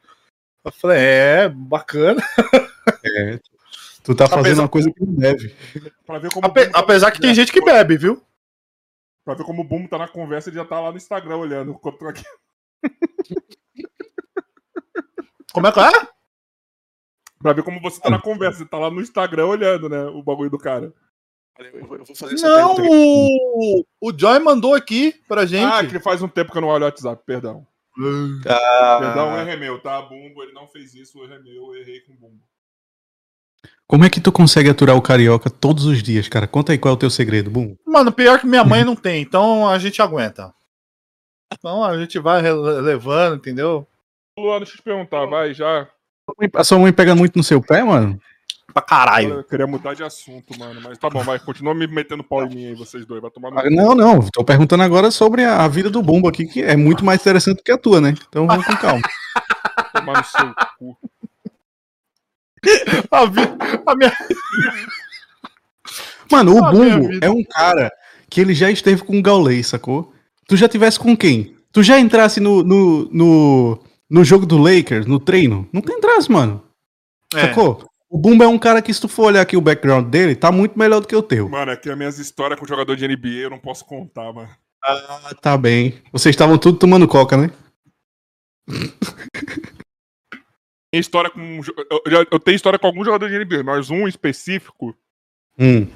Eu 0.65 0.73
falei, 0.73 0.99
é, 0.99 1.49
bacana. 1.51 2.23
É, 3.05 3.39
tu 4.03 4.15
tá 4.15 4.27
fazendo 4.27 4.41
apesar, 4.41 4.63
uma 4.63 4.69
coisa 4.71 4.91
que 4.91 5.05
não 5.05 5.15
deve. 5.15 5.55
Ape, 6.43 6.71
tá 6.71 6.79
apesar 6.79 7.11
que 7.11 7.21
tem 7.21 7.35
gente 7.35 7.53
que 7.53 7.61
bebe, 7.61 7.99
viu? 7.99 8.25
Pra 9.23 9.35
ver 9.35 9.45
como 9.45 9.61
o 9.61 9.65
Bumbo 9.65 9.87
tá 9.87 9.99
na 9.99 10.09
conversa, 10.09 10.49
ele 10.49 10.57
já 10.57 10.65
tá 10.65 10.81
lá 10.81 10.91
no 10.91 10.97
Instagram 10.97 11.37
olhando 11.37 11.79
aqui. 12.09 12.25
Como 15.53 15.67
é 15.67 15.73
que 15.73 15.81
é? 15.81 16.09
Pra 17.39 17.53
ver 17.53 17.63
como 17.63 17.83
você 17.83 18.01
tá 18.01 18.09
na 18.09 18.19
conversa, 18.19 18.61
você 18.61 18.65
tá 18.65 18.79
lá 18.79 18.91
no 18.91 19.03
Instagram 19.03 19.45
olhando, 19.45 19.91
né? 19.91 20.05
O 20.05 20.23
bagulho 20.23 20.49
do 20.49 20.59
cara. 20.59 20.91
Eu 21.59 21.87
vou 21.87 22.17
fazer 22.17 22.35
não, 22.43 22.77
o... 22.79 23.85
o 24.01 24.13
Joy 24.19 24.39
mandou 24.41 24.75
aqui 24.75 25.15
pra 25.27 25.47
gente. 25.47 25.65
Ah, 25.65 25.87
que 25.87 25.99
faz 25.99 26.23
um 26.23 26.29
tempo 26.29 26.53
que 26.53 26.59
eu 26.59 26.63
não 26.63 26.69
olho 26.69 26.83
o 26.83 26.87
WhatsApp, 26.87 27.23
perdão. 27.25 27.67
Ah. 28.47 28.99
Perdão, 29.01 29.37
é 29.37 29.57
meu, 29.57 29.81
tá? 29.81 30.03
Bumbo, 30.03 30.43
ele 30.43 30.53
não 30.53 30.67
fez 30.69 30.95
isso, 30.95 31.23
é 31.25 31.39
meu, 31.39 31.75
eu 31.75 31.77
errei 31.77 32.01
com 32.01 32.13
o 32.13 32.17
Bumbo. 32.17 32.43
Como 33.87 34.05
é 34.05 34.11
que 34.11 34.21
tu 34.21 34.33
consegue 34.33 34.69
aturar 34.69 34.97
o 34.97 35.03
carioca 35.03 35.49
todos 35.49 35.87
os 35.87 36.03
dias, 36.03 36.29
cara? 36.29 36.47
Conta 36.47 36.73
aí 36.73 36.79
qual 36.79 36.93
é 36.93 36.97
o 36.97 36.99
teu 36.99 37.09
segredo, 37.09 37.51
Bumbo. 37.51 37.79
Mano, 37.87 38.13
pior 38.13 38.41
que 38.41 38.47
minha 38.47 38.65
mãe 38.65 38.85
não 38.85 38.97
tem, 38.97 39.23
então 39.23 39.69
a 39.69 39.79
gente 39.79 40.03
aguenta. 40.03 40.53
Então 41.53 41.85
a 41.85 41.97
gente 41.97 42.19
vai 42.19 42.43
levando, 42.43 43.37
entendeu? 43.37 43.87
Luan, 44.39 44.59
deixa 44.59 44.75
eu 44.75 44.77
te 44.79 44.83
perguntar, 44.83 45.25
vai 45.27 45.55
já. 45.55 45.89
A 46.55 46.65
sua 46.65 46.79
mãe 46.79 46.93
pega 46.93 47.15
muito 47.15 47.37
no 47.37 47.45
seu 47.45 47.63
pé, 47.63 47.83
mano? 47.85 48.21
Pra 48.73 48.83
caralho. 48.83 49.35
Eu 49.35 49.45
queria 49.45 49.67
mudar 49.67 49.95
de 49.95 50.03
assunto, 50.03 50.59
mano. 50.59 50.81
Mas 50.83 50.99
tá 50.99 51.09
bom, 51.09 51.23
vai. 51.23 51.39
Continua 51.39 51.75
me 51.75 51.87
metendo 51.87 52.23
pau 52.23 52.45
em 52.45 52.49
mim 52.55 52.67
aí, 52.67 52.75
vocês 52.75 53.07
dois. 53.07 53.23
Vai 53.23 53.31
tomar 53.31 53.51
no... 53.51 53.71
Não, 53.71 53.95
não. 53.95 54.21
Tô 54.33 54.45
perguntando 54.45 54.83
agora 54.83 55.11
sobre 55.11 55.45
a 55.45 55.67
vida 55.69 55.89
do 55.89 56.03
Bumbo 56.03 56.29
aqui, 56.29 56.47
que 56.47 56.63
é 56.63 56.77
muito 56.77 57.05
mais 57.05 57.21
interessante 57.21 57.63
que 57.63 57.73
a 57.73 57.79
tua, 57.79 58.01
né? 58.01 58.15
Então 58.29 58.47
vamos 58.47 58.67
com 58.67 58.77
calma. 58.77 59.03
Tomar 59.95 60.19
no 60.19 60.25
seu 60.25 60.55
cu. 60.79 60.99
A, 63.11 63.25
vi... 63.27 63.41
a 63.87 63.95
minha. 63.95 64.13
Mano, 66.31 66.55
o 66.55 66.65
a 66.65 66.71
Bumbo 66.71 67.09
é 67.23 67.31
um 67.31 67.45
cara 67.45 67.91
que 68.29 68.41
ele 68.41 68.53
já 68.53 68.71
esteve 68.71 69.03
com 69.05 69.19
o 69.19 69.23
Gaulês, 69.23 69.69
sacou? 69.69 70.13
Tu 70.49 70.57
já 70.57 70.69
tivesse 70.69 70.99
com 70.99 71.17
quem? 71.17 71.57
Tu 71.73 71.83
já 71.83 71.99
entrasse 71.99 72.41
no, 72.41 72.63
no, 72.63 73.09
no, 73.13 73.79
no 74.11 74.25
jogo 74.25 74.45
do 74.45 74.59
Lakers, 74.59 75.07
no 75.07 75.21
treino? 75.21 75.69
Não 75.73 75.81
tem 75.81 75.97
entrasse, 75.97 76.31
mano. 76.31 76.63
É. 77.35 77.43
Sacou? 77.43 77.89
O 78.17 78.19
Bumba 78.19 78.47
é 78.47 78.49
um 78.49 78.59
cara 78.59 78.81
que, 78.81 78.95
se 78.95 78.99
tu 78.99 79.09
for 79.09 79.27
olhar 79.27 79.43
aqui 79.43 79.59
o 79.59 79.61
background 79.61 80.09
dele, 80.09 80.35
tá 80.35 80.51
muito 80.51 80.79
melhor 80.79 81.01
do 81.01 81.07
que 81.07 81.15
o 81.15 81.23
teu. 81.23 81.51
Mano, 81.51 81.71
aqui 81.71 81.91
as 81.91 81.99
minhas 81.99 82.19
histórias 82.19 82.59
com 82.59 82.67
jogador 82.67 82.97
de 82.97 83.07
NBA 83.07 83.43
eu 83.43 83.51
não 83.51 83.59
posso 83.59 83.85
contar, 83.85 84.33
mano. 84.33 84.49
Ah, 84.83 85.35
tá 85.43 85.55
bem. 85.59 86.01
Vocês 86.11 86.33
estavam 86.33 86.57
tudo 86.57 86.79
tomando 86.79 87.07
coca, 87.07 87.37
né? 87.37 87.51
Tem 90.91 90.99
história 90.99 91.29
com. 91.29 91.61
Eu, 92.07 92.27
eu, 92.31 92.41
tenho 92.41 92.55
história 92.55 92.79
com 92.79 92.87
algum 92.87 93.05
jogador 93.05 93.29
de 93.29 93.39
NBA, 93.39 93.63
mas 93.63 93.91
um 93.91 94.09
específico. 94.09 94.97
Hum. 95.59 95.87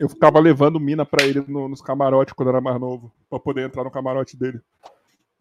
Eu 0.00 0.08
ficava 0.08 0.40
levando 0.40 0.80
mina 0.80 1.06
pra 1.06 1.24
ele 1.24 1.44
no, 1.46 1.68
nos 1.68 1.80
camarotes 1.80 2.34
quando 2.34 2.48
era 2.48 2.60
mais 2.60 2.80
novo. 2.80 3.12
Pra 3.30 3.38
poder 3.38 3.66
entrar 3.66 3.84
no 3.84 3.90
camarote 3.92 4.36
dele. 4.36 4.60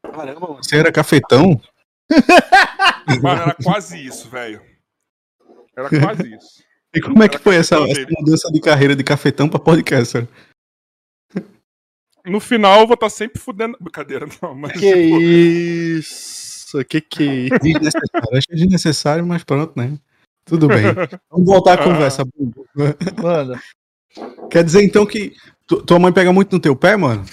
Caramba, 0.03 0.45
você 0.57 0.77
era 0.77 0.91
cafetão? 0.91 1.59
Mano, 3.23 3.41
era 3.41 3.55
quase 3.63 4.05
isso, 4.05 4.29
velho. 4.29 4.61
Era 5.75 5.89
quase 5.89 6.35
isso. 6.35 6.63
E 6.95 7.01
como 7.01 7.21
é 7.21 7.27
que 7.27 7.37
foi 7.37 7.57
essa, 7.57 7.75
essa, 7.75 8.07
mudança 8.09 8.49
de 8.49 8.61
carreira 8.61 8.95
de 8.95 9.03
cafetão 9.03 9.49
pra 9.49 9.59
podcast? 9.59 10.25
No 12.25 12.39
final 12.39 12.79
eu 12.79 12.87
vou 12.87 12.93
estar 12.93 13.07
tá 13.07 13.09
sempre 13.09 13.37
fudendo. 13.37 13.77
Brincadeira, 13.81 14.25
não, 14.41 14.55
mas. 14.55 14.71
Que 14.71 14.93
tipo... 14.93 15.19
isso? 15.21 16.85
Que 16.85 17.01
que 17.01 17.23
é 17.23 17.35
isso? 17.47 17.59
Desnecessário. 17.59 18.37
Acho 18.37 18.47
que 18.47 18.53
é 18.53 18.55
desnecessário, 18.55 19.25
mas 19.27 19.43
pronto, 19.43 19.73
né? 19.75 19.97
Tudo 20.45 20.69
bem. 20.69 20.83
Vamos 21.29 21.45
voltar 21.45 21.73
à 21.73 21.83
conversa. 21.83 22.23
Mano. 23.21 23.59
Quer 24.49 24.63
dizer 24.63 24.81
então 24.81 25.05
que 25.05 25.33
tua 25.67 25.99
mãe 25.99 26.13
pega 26.13 26.31
muito 26.31 26.53
no 26.53 26.61
teu 26.61 26.77
pé, 26.77 26.95
mano? 26.95 27.25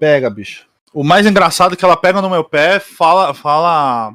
Pega, 0.00 0.30
bicho. 0.30 0.66
O 0.94 1.04
mais 1.04 1.26
engraçado 1.26 1.74
é 1.74 1.76
que 1.76 1.84
ela 1.84 1.96
pega 1.96 2.22
no 2.22 2.30
meu 2.30 2.44
pé, 2.44 2.80
fala, 2.80 3.34
fala 3.34 4.14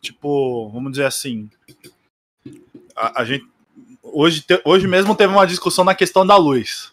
tipo, 0.00 0.70
vamos 0.70 0.92
dizer 0.92 1.04
assim, 1.04 1.50
a, 2.94 3.22
a 3.22 3.24
gente 3.24 3.46
hoje, 4.12 4.42
te, 4.42 4.60
hoje 4.64 4.86
mesmo 4.86 5.14
teve 5.14 5.32
uma 5.32 5.46
discussão 5.46 5.84
na 5.84 5.94
questão 5.94 6.26
da 6.26 6.36
luz. 6.36 6.92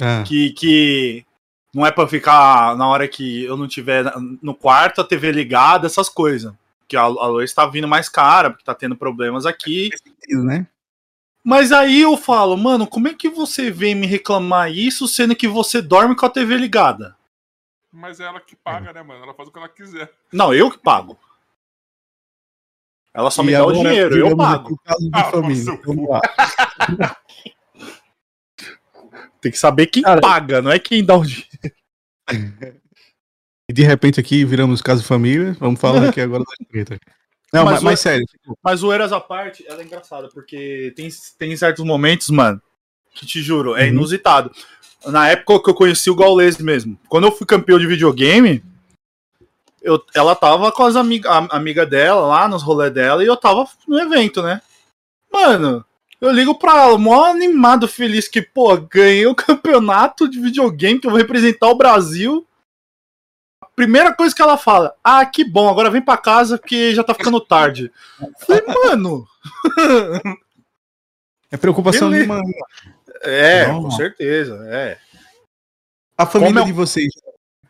É. 0.00 0.22
Que, 0.24 0.50
que 0.50 1.24
não 1.72 1.86
é 1.86 1.90
para 1.90 2.08
ficar 2.08 2.76
na 2.76 2.86
hora 2.88 3.06
que 3.06 3.44
eu 3.44 3.56
não 3.56 3.68
tiver 3.68 4.04
no 4.42 4.54
quarto 4.54 5.00
a 5.00 5.04
TV 5.04 5.32
ligada, 5.32 5.86
essas 5.86 6.08
coisas. 6.08 6.52
Que 6.88 6.96
a, 6.96 7.02
a 7.02 7.26
luz 7.26 7.50
está 7.50 7.66
vindo 7.66 7.88
mais 7.88 8.08
cara, 8.08 8.50
porque 8.50 8.64
tá 8.64 8.74
tendo 8.74 8.96
problemas 8.96 9.46
aqui. 9.46 9.90
É 10.28 10.36
né? 10.36 10.66
Mas 11.42 11.72
aí 11.72 12.00
eu 12.00 12.16
falo, 12.16 12.56
mano, 12.56 12.86
como 12.86 13.08
é 13.08 13.14
que 13.14 13.28
você 13.28 13.70
vem 13.70 13.94
me 13.94 14.06
reclamar 14.06 14.72
isso 14.72 15.06
sendo 15.06 15.36
que 15.36 15.46
você 15.46 15.82
dorme 15.82 16.16
com 16.16 16.26
a 16.26 16.30
TV 16.30 16.56
ligada? 16.56 17.16
Mas 17.92 18.18
é 18.18 18.24
ela 18.24 18.40
que 18.40 18.56
paga, 18.56 18.92
né, 18.92 19.02
mano? 19.02 19.22
Ela 19.22 19.34
faz 19.34 19.48
o 19.48 19.52
que 19.52 19.58
ela 19.58 19.68
quiser. 19.68 20.10
Não, 20.32 20.52
eu 20.52 20.70
que 20.70 20.78
pago. 20.78 21.18
Ela 23.14 23.30
só 23.30 23.42
e 23.42 23.46
me 23.46 23.52
dá 23.52 23.64
o 23.64 23.72
dinheiro, 23.72 24.16
eu 24.18 24.36
pago. 24.36 24.76
Ah, 25.12 25.24
família. 25.30 25.64
Tem 29.40 29.52
que 29.52 29.58
saber 29.58 29.86
quem 29.86 30.02
Cara, 30.02 30.20
paga, 30.20 30.60
não 30.60 30.70
é 30.70 30.78
quem 30.78 31.04
dá 31.04 31.16
o 31.16 31.24
dinheiro. 31.24 31.48
E 33.66 33.72
de 33.72 33.82
repente 33.82 34.20
aqui 34.20 34.44
viramos 34.44 34.82
caso 34.82 35.00
de 35.00 35.08
família. 35.08 35.56
Vamos 35.58 35.80
falar 35.80 36.10
aqui 36.10 36.20
agora 36.20 36.44
da 36.44 36.66
treta. 36.70 37.00
Não, 37.50 37.64
mas, 37.64 37.74
mas, 37.76 37.82
mas 37.82 38.00
sério. 38.00 38.26
Mas 38.62 38.82
o 38.82 38.92
Eras 38.92 39.10
à 39.10 39.18
parte, 39.18 39.64
ela 39.66 39.80
é 39.80 39.84
engraçada, 39.86 40.28
porque 40.28 40.92
tem, 40.94 41.08
tem 41.38 41.56
certos 41.56 41.82
momentos, 41.82 42.28
mano, 42.28 42.60
que 43.14 43.24
te 43.24 43.40
juro, 43.40 43.74
é 43.74 43.84
uhum. 43.84 43.88
inusitado. 43.88 44.50
Na 45.06 45.28
época 45.28 45.62
que 45.62 45.70
eu 45.70 45.74
conheci 45.74 46.10
o 46.10 46.14
Gaules 46.14 46.58
mesmo. 46.58 46.98
Quando 47.08 47.24
eu 47.26 47.32
fui 47.32 47.46
campeão 47.46 47.78
de 47.78 47.86
videogame, 47.86 48.62
eu, 49.84 50.02
ela 50.14 50.34
tava 50.34 50.72
com 50.72 50.82
as 50.82 50.96
amigas 50.96 51.30
amiga 51.50 51.84
dela 51.84 52.26
lá 52.26 52.48
nos 52.48 52.62
rolês 52.62 52.92
dela 52.92 53.22
e 53.22 53.26
eu 53.26 53.36
tava 53.36 53.68
no 53.86 54.00
evento, 54.00 54.42
né? 54.42 54.62
Mano, 55.30 55.84
eu 56.20 56.30
ligo 56.30 56.54
pra 56.58 56.84
ela, 56.84 56.98
mó 56.98 57.26
animado, 57.26 57.86
feliz 57.86 58.26
que, 58.26 58.40
pô, 58.40 58.76
ganhei 58.78 59.26
o 59.26 59.34
campeonato 59.34 60.28
de 60.28 60.40
videogame 60.40 60.98
que 60.98 61.06
eu 61.06 61.10
vou 61.10 61.20
representar 61.20 61.68
o 61.68 61.76
Brasil. 61.76 62.46
A 63.60 63.66
primeira 63.76 64.14
coisa 64.14 64.34
que 64.34 64.40
ela 64.40 64.56
fala, 64.56 64.94
ah, 65.04 65.26
que 65.26 65.44
bom, 65.44 65.68
agora 65.68 65.90
vem 65.90 66.00
pra 66.00 66.16
casa 66.16 66.56
porque 66.56 66.94
já 66.94 67.04
tá 67.04 67.12
ficando 67.12 67.40
tarde. 67.40 67.92
Falei, 68.40 68.62
mano. 68.66 69.26
É 71.50 71.56
preocupação 71.56 72.10
de 72.10 72.26
mãe. 72.26 72.42
É, 73.22 73.68
Não, 73.68 73.84
com 73.84 73.90
certeza, 73.92 74.58
é. 74.66 74.98
A 76.18 76.26
família 76.26 76.62
é... 76.62 76.64
de 76.64 76.72
vocês 76.72 77.12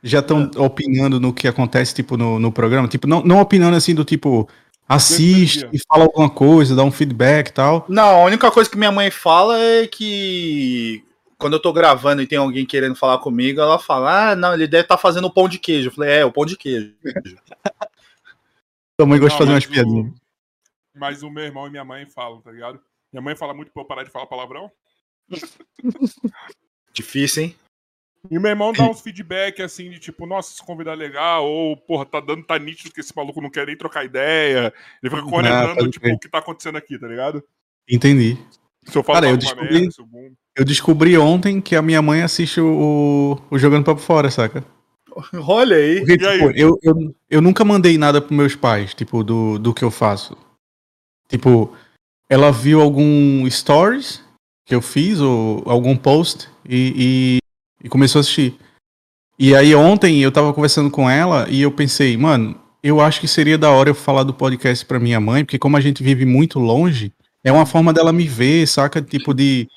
já 0.05 0.19
estão 0.19 0.51
é. 0.55 0.61
opinando 0.61 1.19
no 1.19 1.33
que 1.33 1.49
acontece, 1.49 1.95
tipo, 1.95 2.17
no, 2.17 2.39
no 2.39 2.53
programa? 2.53 2.87
Tipo, 2.87 3.07
não, 3.07 3.23
não 3.23 3.41
opinando 3.41 3.75
assim 3.75 3.95
do 3.95 4.05
tipo, 4.05 4.47
assiste 4.87 5.67
e 5.73 5.79
fala 5.89 6.05
alguma 6.05 6.29
coisa, 6.29 6.77
dá 6.77 6.85
um 6.85 6.91
feedback 6.91 7.49
e 7.49 7.53
tal. 7.53 7.87
Não, 7.89 8.21
a 8.21 8.25
única 8.25 8.51
coisa 8.51 8.69
que 8.69 8.77
minha 8.77 8.93
mãe 8.93 9.11
fala 9.11 9.59
é 9.59 9.87
que 9.87 11.03
quando 11.39 11.55
eu 11.55 11.61
tô 11.61 11.73
gravando 11.73 12.21
e 12.21 12.27
tem 12.27 12.39
alguém 12.39 12.67
querendo 12.67 12.95
falar 12.95 13.19
comigo, 13.19 13.61
ela 13.61 13.79
fala: 13.79 14.33
Ah, 14.33 14.37
não, 14.37 14.53
ele 14.53 14.67
deve 14.67 14.85
estar 14.85 14.97
tá 14.97 15.01
fazendo 15.01 15.27
o 15.27 15.33
pão 15.33 15.49
de 15.49 15.59
queijo. 15.59 15.89
Eu 15.89 15.93
falei, 15.93 16.19
é, 16.19 16.25
o 16.25 16.33
pão 16.33 16.45
de 16.45 16.57
queijo. 16.57 16.95
Tua 18.97 19.07
mãe 19.07 19.19
gosta 19.19 19.35
de 19.35 19.39
fazer 19.39 19.53
umas 19.53 19.67
piadinhas. 19.67 20.13
Mas 20.95 21.23
o 21.23 21.31
meu 21.31 21.45
irmão 21.45 21.67
e 21.67 21.71
minha 21.71 21.85
mãe 21.85 22.07
falam, 22.07 22.41
tá 22.41 22.53
ligado? 22.53 22.81
Minha 23.13 23.23
mãe 23.23 23.35
fala 23.35 23.55
muito 23.55 23.73
pra 23.73 23.83
eu 23.83 23.87
parar 23.87 24.05
de 24.05 24.11
falar 24.11 24.27
palavrão. 24.27 24.71
Difícil, 26.93 27.45
hein? 27.45 27.57
E 28.31 28.39
meu 28.39 28.51
irmão 28.51 28.73
dá 28.73 28.89
uns 28.89 29.01
feedback 29.01 29.61
assim 29.63 29.91
de 29.91 29.99
tipo, 29.99 30.27
nossa, 30.27 30.53
esse 30.53 30.63
convidado 30.63 31.03
é 31.03 31.07
legal, 31.07 31.45
ou 31.47 31.77
porra, 31.77 32.07
tá 32.07 32.21
dando, 32.21 32.43
tá 32.45 32.59
nítido 32.59 32.93
que 32.93 33.01
esse 33.01 33.15
maluco 33.15 33.41
não 33.41 33.51
quer 33.51 33.67
nem 33.67 33.77
trocar 33.77 34.05
ideia. 34.05 34.73
Ele 35.03 35.11
fica 35.15 35.23
cornetando, 35.29 35.91
tipo, 35.91 36.09
o 36.09 36.19
que 36.19 36.29
tá 36.29 36.39
acontecendo 36.39 36.77
aqui, 36.77 36.99
tá 36.99 37.07
ligado? 37.07 37.43
Entendi. 37.89 38.39
Se 38.85 38.97
eu 38.97 39.03
falo 39.03 39.21
Cara, 39.21 39.31
eu 39.31 39.37
descobri- 39.37 39.81
merda, 39.81 39.95
eu 40.57 40.65
descobri 40.65 41.19
ontem 41.19 41.61
que 41.61 41.75
a 41.77 41.83
minha 41.83 42.01
mãe 42.01 42.23
assiste 42.23 42.61
o, 42.61 43.39
o 43.51 43.59
Jogando 43.59 43.85
Papo 43.85 44.01
Fora, 44.01 44.31
saca? 44.31 44.65
Olha 45.47 45.77
aí. 45.77 45.99
Porque, 46.01 46.23
E 46.23 46.27
aí? 46.27 46.39
tipo, 46.39 46.51
eu, 46.59 46.79
eu, 46.83 47.15
eu 47.31 47.41
nunca 47.41 47.65
mandei 47.65 47.97
nada 47.99 48.21
pros 48.21 48.37
meus 48.37 48.57
pais, 48.57 48.95
tipo, 48.95 49.23
do, 49.23 49.59
do 49.59 49.73
que 49.75 49.85
eu 49.85 49.91
faço. 49.91 50.37
Tipo, 51.29 51.75
ela 52.29 52.51
viu 52.51 52.81
algum 52.81 53.49
stories 53.51 54.23
que 54.67 54.75
eu 54.75 54.81
fiz, 54.83 55.21
ou 55.21 55.63
algum 55.67 55.97
post, 55.97 56.49
e, 56.69 57.39
e, 57.85 57.89
começou 57.89 58.19
a 58.19 58.21
assistir. 58.23 58.57
E 59.39 59.55
aí 59.55 59.75
ontem 59.75 60.21
eu 60.23 60.33
tava 60.33 60.53
conversando 60.53 60.91
com 60.91 61.09
ela 61.11 61.47
e 61.51 61.61
eu 61.63 61.71
pensei, 61.71 62.17
mano, 62.17 62.59
eu 62.83 63.01
acho 63.01 63.21
que 63.21 63.29
seria 63.29 63.59
da 63.59 63.71
hora 63.71 63.91
eu 63.91 63.95
falar 63.95 64.23
do 64.25 64.35
podcast 64.35 64.85
pra 64.87 64.99
minha 65.01 65.21
mãe, 65.21 65.45
porque 65.45 65.59
como 65.59 65.77
a 65.77 65.81
gente 65.81 66.03
vive 66.03 66.25
muito 66.25 66.59
longe, 66.59 67.13
é 67.43 67.51
uma 67.53 67.67
forma 67.67 67.93
dela 67.93 68.13
me 68.13 68.27
ver, 68.27 68.67
saca? 68.67 69.03
Tipo, 69.03 69.35
de, 69.35 69.69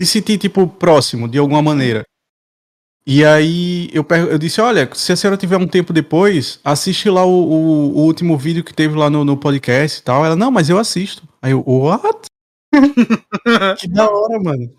de 0.00 0.06
sentir, 0.06 0.38
tipo, 0.38 0.66
próximo, 0.66 1.28
de 1.28 1.38
alguma 1.38 1.60
maneira. 1.62 2.04
E 3.06 3.24
aí 3.24 3.88
eu, 3.92 4.06
eu 4.30 4.38
disse, 4.38 4.60
olha, 4.60 4.88
se 4.94 5.10
a 5.12 5.16
senhora 5.16 5.36
tiver 5.36 5.56
um 5.56 5.66
tempo 5.66 5.92
depois, 5.92 6.60
assiste 6.62 7.08
lá 7.10 7.24
o, 7.24 7.30
o- 7.30 7.96
o 7.96 8.02
último 8.04 8.36
vídeo 8.38 8.62
que 8.62 8.72
teve 8.74 8.94
lá 8.94 9.10
no, 9.10 9.24
no 9.24 9.36
podcast 9.36 9.98
e 9.98 10.02
tal. 10.04 10.24
Ela, 10.24 10.36
não, 10.36 10.50
mas 10.50 10.68
eu 10.68 10.78
assisto. 10.78 11.26
Aí 11.42 11.50
eu, 11.52 11.64
what? 11.66 12.26
que 13.80 13.88
da 13.88 14.08
hora, 14.08 14.38
mano. 14.40 14.70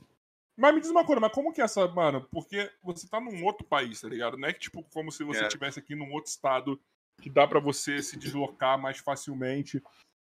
Mas 0.62 0.76
me 0.76 0.80
diz 0.80 0.92
uma 0.92 1.04
coisa, 1.04 1.20
mas 1.20 1.32
como 1.32 1.52
que 1.52 1.60
é 1.60 1.64
essa, 1.64 1.88
mano? 1.88 2.28
Porque 2.32 2.70
você 2.84 3.10
tá 3.10 3.20
num 3.20 3.44
outro 3.44 3.66
país, 3.66 4.00
tá 4.00 4.08
ligado? 4.08 4.38
Não 4.38 4.48
é 4.48 4.54
que, 4.54 4.60
tipo, 4.60 4.84
como 4.94 5.12
se 5.12 5.24
você 5.24 5.40
É. 5.40 5.48
estivesse 5.48 5.80
aqui 5.80 5.96
num 5.96 6.12
outro 6.12 6.30
estado 6.30 6.80
que 7.20 7.32
dá 7.32 7.48
pra 7.48 7.60
você 7.60 8.00
se 8.04 8.16
deslocar 8.16 8.80
mais 8.80 9.00
facilmente. 9.00 9.82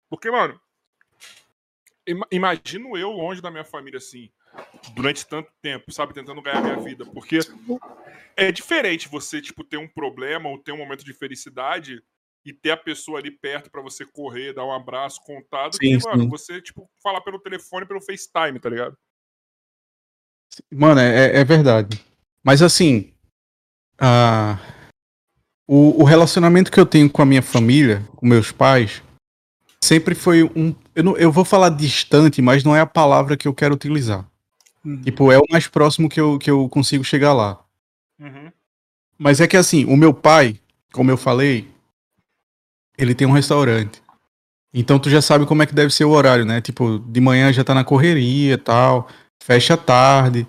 Porque, 0.10 0.30
mano, 0.30 0.60
ima- 2.06 2.28
imagino 2.30 2.98
eu 2.98 3.12
longe 3.12 3.42
da 3.42 3.50
minha 3.50 3.64
família, 3.64 3.98
assim, 3.98 4.30
durante 4.94 5.26
tanto 5.26 5.50
tempo, 5.62 5.90
sabe? 5.94 6.14
Tentando 6.14 6.42
ganhar 6.42 6.62
minha 6.62 6.76
vida. 6.76 7.06
Porque 7.06 7.40
é 8.36 8.52
diferente 8.52 9.08
você, 9.08 9.42
tipo, 9.42 9.64
ter 9.64 9.78
um 9.78 9.88
problema 9.88 10.50
ou 10.50 10.60
ter 10.62 10.74
um 10.74 10.78
momento 10.78 11.06
de 11.06 11.14
felicidade 11.14 12.04
e 12.44 12.52
ter 12.52 12.72
a 12.72 12.78
pessoa 12.78 13.20
ali 13.20 13.32
perto 13.32 13.72
pra 13.72 13.82
você 13.82 14.06
correr, 14.06 14.52
dar 14.52 14.66
um 14.66 14.74
abraço, 14.74 15.22
contar, 15.24 15.70
do 15.70 15.78
Sim, 15.78 15.98
que, 15.98 16.06
mano, 16.06 16.24
sim. 16.24 16.30
você, 16.30 16.62
tipo, 16.62 16.92
falar 17.02 17.22
pelo 17.22 17.40
telefone, 17.40 17.86
pelo 17.86 18.02
FaceTime, 18.02 18.60
tá 18.60 18.70
ligado? 18.70 18.98
Mano, 20.72 21.00
é, 21.00 21.38
é 21.38 21.44
verdade. 21.44 22.00
Mas 22.44 22.62
assim, 22.62 23.12
a, 24.00 24.58
o, 25.68 26.02
o 26.02 26.04
relacionamento 26.04 26.72
que 26.72 26.80
eu 26.80 26.86
tenho 26.86 27.10
com 27.10 27.22
a 27.22 27.26
minha 27.26 27.42
família, 27.42 28.04
com 28.16 28.26
meus 28.26 28.52
pais, 28.52 29.02
sempre 29.84 30.16
foi 30.16 30.44
um. 30.44 30.76
Eu, 30.94 31.04
não, 31.04 31.18
eu 31.18 31.32
vou 31.32 31.46
falar 31.46 31.70
distante, 31.70 32.42
mas 32.42 32.64
não 32.64 32.76
é 32.76 32.82
a 32.82 32.86
palavra 32.86 33.36
que 33.38 33.48
eu 33.48 33.54
quero 33.54 33.76
utilizar. 33.76 34.26
Tipo, 35.04 35.32
é 35.32 35.40
o 35.40 35.46
mais 35.50 35.68
próximo 35.68 36.08
que 36.08 36.22
eu, 36.22 36.38
que 36.38 36.50
eu 36.50 36.70
consigo 36.70 37.04
chegar 37.04 37.34
lá. 37.34 37.60
Uhum. 38.20 38.52
Mas 39.18 39.42
é 39.42 39.48
que 39.48 39.58
assim, 39.58 39.86
o 39.86 39.98
meu 39.98 40.14
pai, 40.14 40.60
como 40.94 41.10
eu 41.10 41.18
falei, 41.18 41.68
ele 42.96 43.16
tem 43.16 43.28
um 43.28 43.32
restaurante. 43.32 44.04
Então 44.72 45.00
tu 45.00 45.10
já 45.10 45.22
sabe 45.22 45.46
como 45.46 45.64
é 45.64 45.66
que 45.66 45.74
deve 45.74 45.92
ser 45.92 46.06
o 46.06 46.12
horário, 46.12 46.46
né? 46.46 46.62
Tipo, 46.62 47.00
de 47.00 47.20
manhã 47.20 47.52
já 47.52 47.64
tá 47.64 47.74
na 47.74 47.84
correria 47.84 48.54
e 48.54 48.58
tal, 48.58 49.08
fecha 49.42 49.76
tarde. 49.78 50.48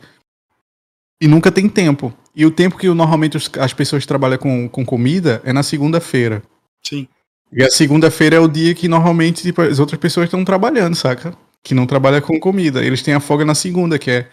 E 1.20 1.26
nunca 1.26 1.50
tem 1.50 1.68
tempo. 1.68 2.12
E 2.34 2.44
o 2.44 2.50
tempo 2.50 2.76
que 2.76 2.88
normalmente 2.88 3.38
as 3.58 3.72
pessoas 3.72 4.04
trabalham 4.04 4.38
com, 4.38 4.68
com 4.68 4.84
comida 4.84 5.40
é 5.44 5.52
na 5.52 5.62
segunda-feira. 5.62 6.42
Sim. 6.84 7.08
E 7.52 7.62
a 7.62 7.70
segunda-feira 7.70 8.36
é 8.36 8.40
o 8.40 8.48
dia 8.48 8.74
que 8.74 8.88
normalmente 8.88 9.42
tipo, 9.42 9.62
as 9.62 9.78
outras 9.78 9.98
pessoas 9.98 10.26
estão 10.26 10.44
trabalhando, 10.44 10.94
saca? 10.94 11.36
Que 11.62 11.74
não 11.74 11.86
trabalham 11.86 12.20
com 12.20 12.38
comida. 12.38 12.84
Eles 12.84 13.02
têm 13.02 13.14
a 13.14 13.20
folga 13.20 13.44
na 13.44 13.54
segunda, 13.54 13.98
que 13.98 14.10
é 14.10 14.28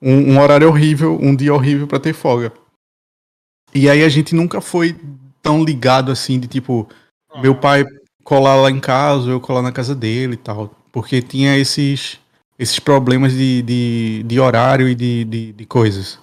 um, 0.00 0.34
um 0.34 0.40
horário 0.40 0.68
horrível, 0.68 1.18
um 1.20 1.34
dia 1.34 1.52
horrível 1.52 1.86
pra 1.86 1.98
ter 1.98 2.12
folga. 2.12 2.52
E 3.74 3.88
aí 3.88 4.02
a 4.02 4.08
gente 4.08 4.34
nunca 4.34 4.60
foi 4.60 4.96
tão 5.42 5.64
ligado 5.64 6.12
assim 6.12 6.38
de 6.38 6.46
tipo, 6.46 6.88
meu 7.42 7.54
pai 7.54 7.84
colar 8.24 8.56
lá 8.56 8.70
em 8.70 8.80
casa, 8.80 9.30
eu 9.30 9.40
colar 9.40 9.62
na 9.62 9.72
casa 9.72 9.94
dele 9.94 10.34
e 10.34 10.36
tal. 10.36 10.70
Porque 10.92 11.20
tinha 11.20 11.56
esses, 11.56 12.20
esses 12.58 12.78
problemas 12.78 13.32
de, 13.32 13.62
de, 13.62 14.22
de 14.24 14.40
horário 14.40 14.88
e 14.88 14.94
de, 14.94 15.24
de, 15.24 15.52
de 15.52 15.66
coisas. 15.66 16.18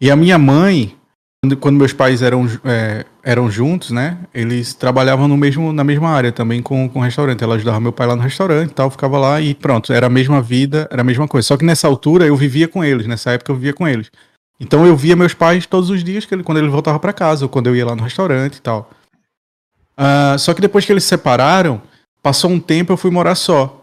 E 0.00 0.10
a 0.10 0.16
minha 0.16 0.38
mãe, 0.38 0.96
quando, 1.42 1.56
quando 1.56 1.76
meus 1.76 1.92
pais 1.92 2.22
eram, 2.22 2.48
é, 2.64 3.04
eram 3.22 3.50
juntos, 3.50 3.90
né? 3.90 4.18
Eles 4.32 4.74
trabalhavam 4.74 5.28
no 5.28 5.36
mesmo, 5.36 5.72
na 5.72 5.84
mesma 5.84 6.08
área 6.10 6.32
também 6.32 6.62
com, 6.62 6.88
com 6.88 7.00
restaurante. 7.00 7.44
Ela 7.44 7.56
ajudava 7.56 7.78
meu 7.78 7.92
pai 7.92 8.06
lá 8.06 8.16
no 8.16 8.22
restaurante 8.22 8.70
e 8.70 8.74
tal, 8.74 8.90
ficava 8.90 9.18
lá 9.18 9.40
e 9.40 9.54
pronto, 9.54 9.92
era 9.92 10.06
a 10.06 10.10
mesma 10.10 10.40
vida, 10.40 10.88
era 10.90 11.02
a 11.02 11.04
mesma 11.04 11.28
coisa. 11.28 11.46
Só 11.46 11.56
que 11.56 11.64
nessa 11.64 11.86
altura 11.86 12.26
eu 12.26 12.36
vivia 12.36 12.66
com 12.66 12.82
eles, 12.82 13.06
nessa 13.06 13.32
época 13.32 13.52
eu 13.52 13.56
vivia 13.56 13.74
com 13.74 13.86
eles. 13.86 14.10
Então 14.58 14.86
eu 14.86 14.96
via 14.96 15.16
meus 15.16 15.34
pais 15.34 15.66
todos 15.66 15.90
os 15.90 16.02
dias 16.02 16.24
que 16.24 16.34
ele, 16.34 16.42
quando 16.42 16.58
ele 16.58 16.68
voltava 16.68 16.98
pra 16.98 17.12
casa, 17.12 17.44
ou 17.44 17.48
quando 17.48 17.66
eu 17.66 17.76
ia 17.76 17.84
lá 17.84 17.94
no 17.94 18.02
restaurante 18.02 18.56
e 18.56 18.62
tal. 18.62 18.90
Ah, 19.96 20.36
só 20.38 20.54
que 20.54 20.60
depois 20.60 20.84
que 20.84 20.92
eles 20.92 21.02
se 21.02 21.10
separaram, 21.10 21.82
passou 22.22 22.50
um 22.50 22.60
tempo 22.60 22.92
eu 22.92 22.96
fui 22.96 23.10
morar 23.10 23.34
só. 23.34 23.81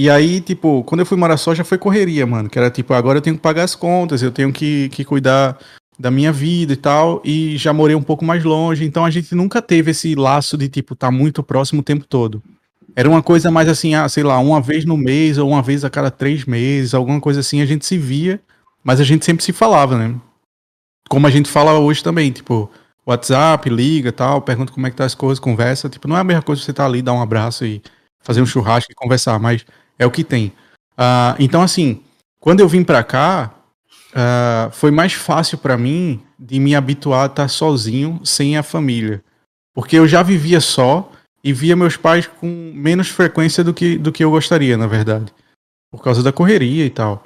E 0.00 0.08
aí, 0.08 0.40
tipo, 0.40 0.84
quando 0.84 1.00
eu 1.00 1.06
fui 1.06 1.18
morar 1.18 1.36
só 1.36 1.52
já 1.52 1.64
foi 1.64 1.76
correria, 1.76 2.24
mano. 2.24 2.48
Que 2.48 2.56
era 2.56 2.70
tipo, 2.70 2.94
agora 2.94 3.18
eu 3.18 3.20
tenho 3.20 3.34
que 3.34 3.42
pagar 3.42 3.64
as 3.64 3.74
contas, 3.74 4.22
eu 4.22 4.30
tenho 4.30 4.52
que, 4.52 4.88
que 4.90 5.04
cuidar 5.04 5.58
da 5.98 6.08
minha 6.08 6.30
vida 6.30 6.72
e 6.72 6.76
tal. 6.76 7.20
E 7.24 7.56
já 7.56 7.72
morei 7.72 7.96
um 7.96 8.02
pouco 8.02 8.24
mais 8.24 8.44
longe, 8.44 8.84
então 8.84 9.04
a 9.04 9.10
gente 9.10 9.34
nunca 9.34 9.60
teve 9.60 9.90
esse 9.90 10.14
laço 10.14 10.56
de, 10.56 10.68
tipo, 10.68 10.94
tá 10.94 11.10
muito 11.10 11.42
próximo 11.42 11.80
o 11.80 11.82
tempo 11.82 12.04
todo. 12.04 12.40
Era 12.94 13.10
uma 13.10 13.20
coisa 13.20 13.50
mais 13.50 13.68
assim, 13.68 13.96
ah, 13.96 14.08
sei 14.08 14.22
lá, 14.22 14.38
uma 14.38 14.60
vez 14.60 14.84
no 14.84 14.96
mês 14.96 15.36
ou 15.36 15.48
uma 15.48 15.62
vez 15.62 15.84
a 15.84 15.90
cada 15.90 16.12
três 16.12 16.44
meses, 16.44 16.94
alguma 16.94 17.20
coisa 17.20 17.40
assim, 17.40 17.60
a 17.60 17.66
gente 17.66 17.84
se 17.84 17.98
via, 17.98 18.40
mas 18.84 19.00
a 19.00 19.04
gente 19.04 19.24
sempre 19.24 19.44
se 19.44 19.52
falava, 19.52 19.98
né? 19.98 20.14
Como 21.08 21.26
a 21.26 21.30
gente 21.30 21.50
fala 21.50 21.76
hoje 21.76 22.04
também, 22.04 22.30
tipo, 22.30 22.70
WhatsApp, 23.04 23.68
liga 23.68 24.12
tal, 24.12 24.42
pergunta 24.42 24.72
como 24.72 24.86
é 24.86 24.90
que 24.90 24.96
tá 24.96 25.04
as 25.04 25.16
coisas, 25.16 25.40
conversa. 25.40 25.88
Tipo, 25.88 26.06
não 26.06 26.16
é 26.16 26.20
a 26.20 26.24
mesma 26.24 26.42
coisa 26.42 26.62
você 26.62 26.72
tá 26.72 26.86
ali, 26.86 27.02
dar 27.02 27.14
um 27.14 27.20
abraço 27.20 27.66
e 27.66 27.82
fazer 28.20 28.40
um 28.40 28.46
churrasco 28.46 28.92
e 28.92 28.94
conversar, 28.94 29.40
mas 29.40 29.66
é 29.98 30.06
o 30.06 30.10
que 30.10 30.24
tem. 30.24 30.52
Ah, 30.96 31.34
então, 31.38 31.62
assim, 31.62 32.02
quando 32.40 32.60
eu 32.60 32.68
vim 32.68 32.84
pra 32.84 33.02
cá, 33.02 33.54
ah, 34.14 34.70
foi 34.72 34.90
mais 34.90 35.12
fácil 35.12 35.58
pra 35.58 35.76
mim 35.76 36.20
de 36.38 36.58
me 36.58 36.74
habituar 36.74 37.24
a 37.24 37.26
estar 37.26 37.48
sozinho, 37.48 38.20
sem 38.24 38.56
a 38.56 38.62
família. 38.62 39.22
Porque 39.74 39.96
eu 39.96 40.06
já 40.06 40.22
vivia 40.22 40.60
só 40.60 41.10
e 41.42 41.52
via 41.52 41.76
meus 41.76 41.96
pais 41.96 42.26
com 42.26 42.72
menos 42.74 43.08
frequência 43.08 43.62
do 43.62 43.72
que, 43.72 43.96
do 43.98 44.12
que 44.12 44.22
eu 44.22 44.30
gostaria, 44.30 44.76
na 44.76 44.86
verdade. 44.86 45.32
Por 45.90 46.02
causa 46.02 46.22
da 46.22 46.32
correria 46.32 46.84
e 46.84 46.90
tal. 46.90 47.24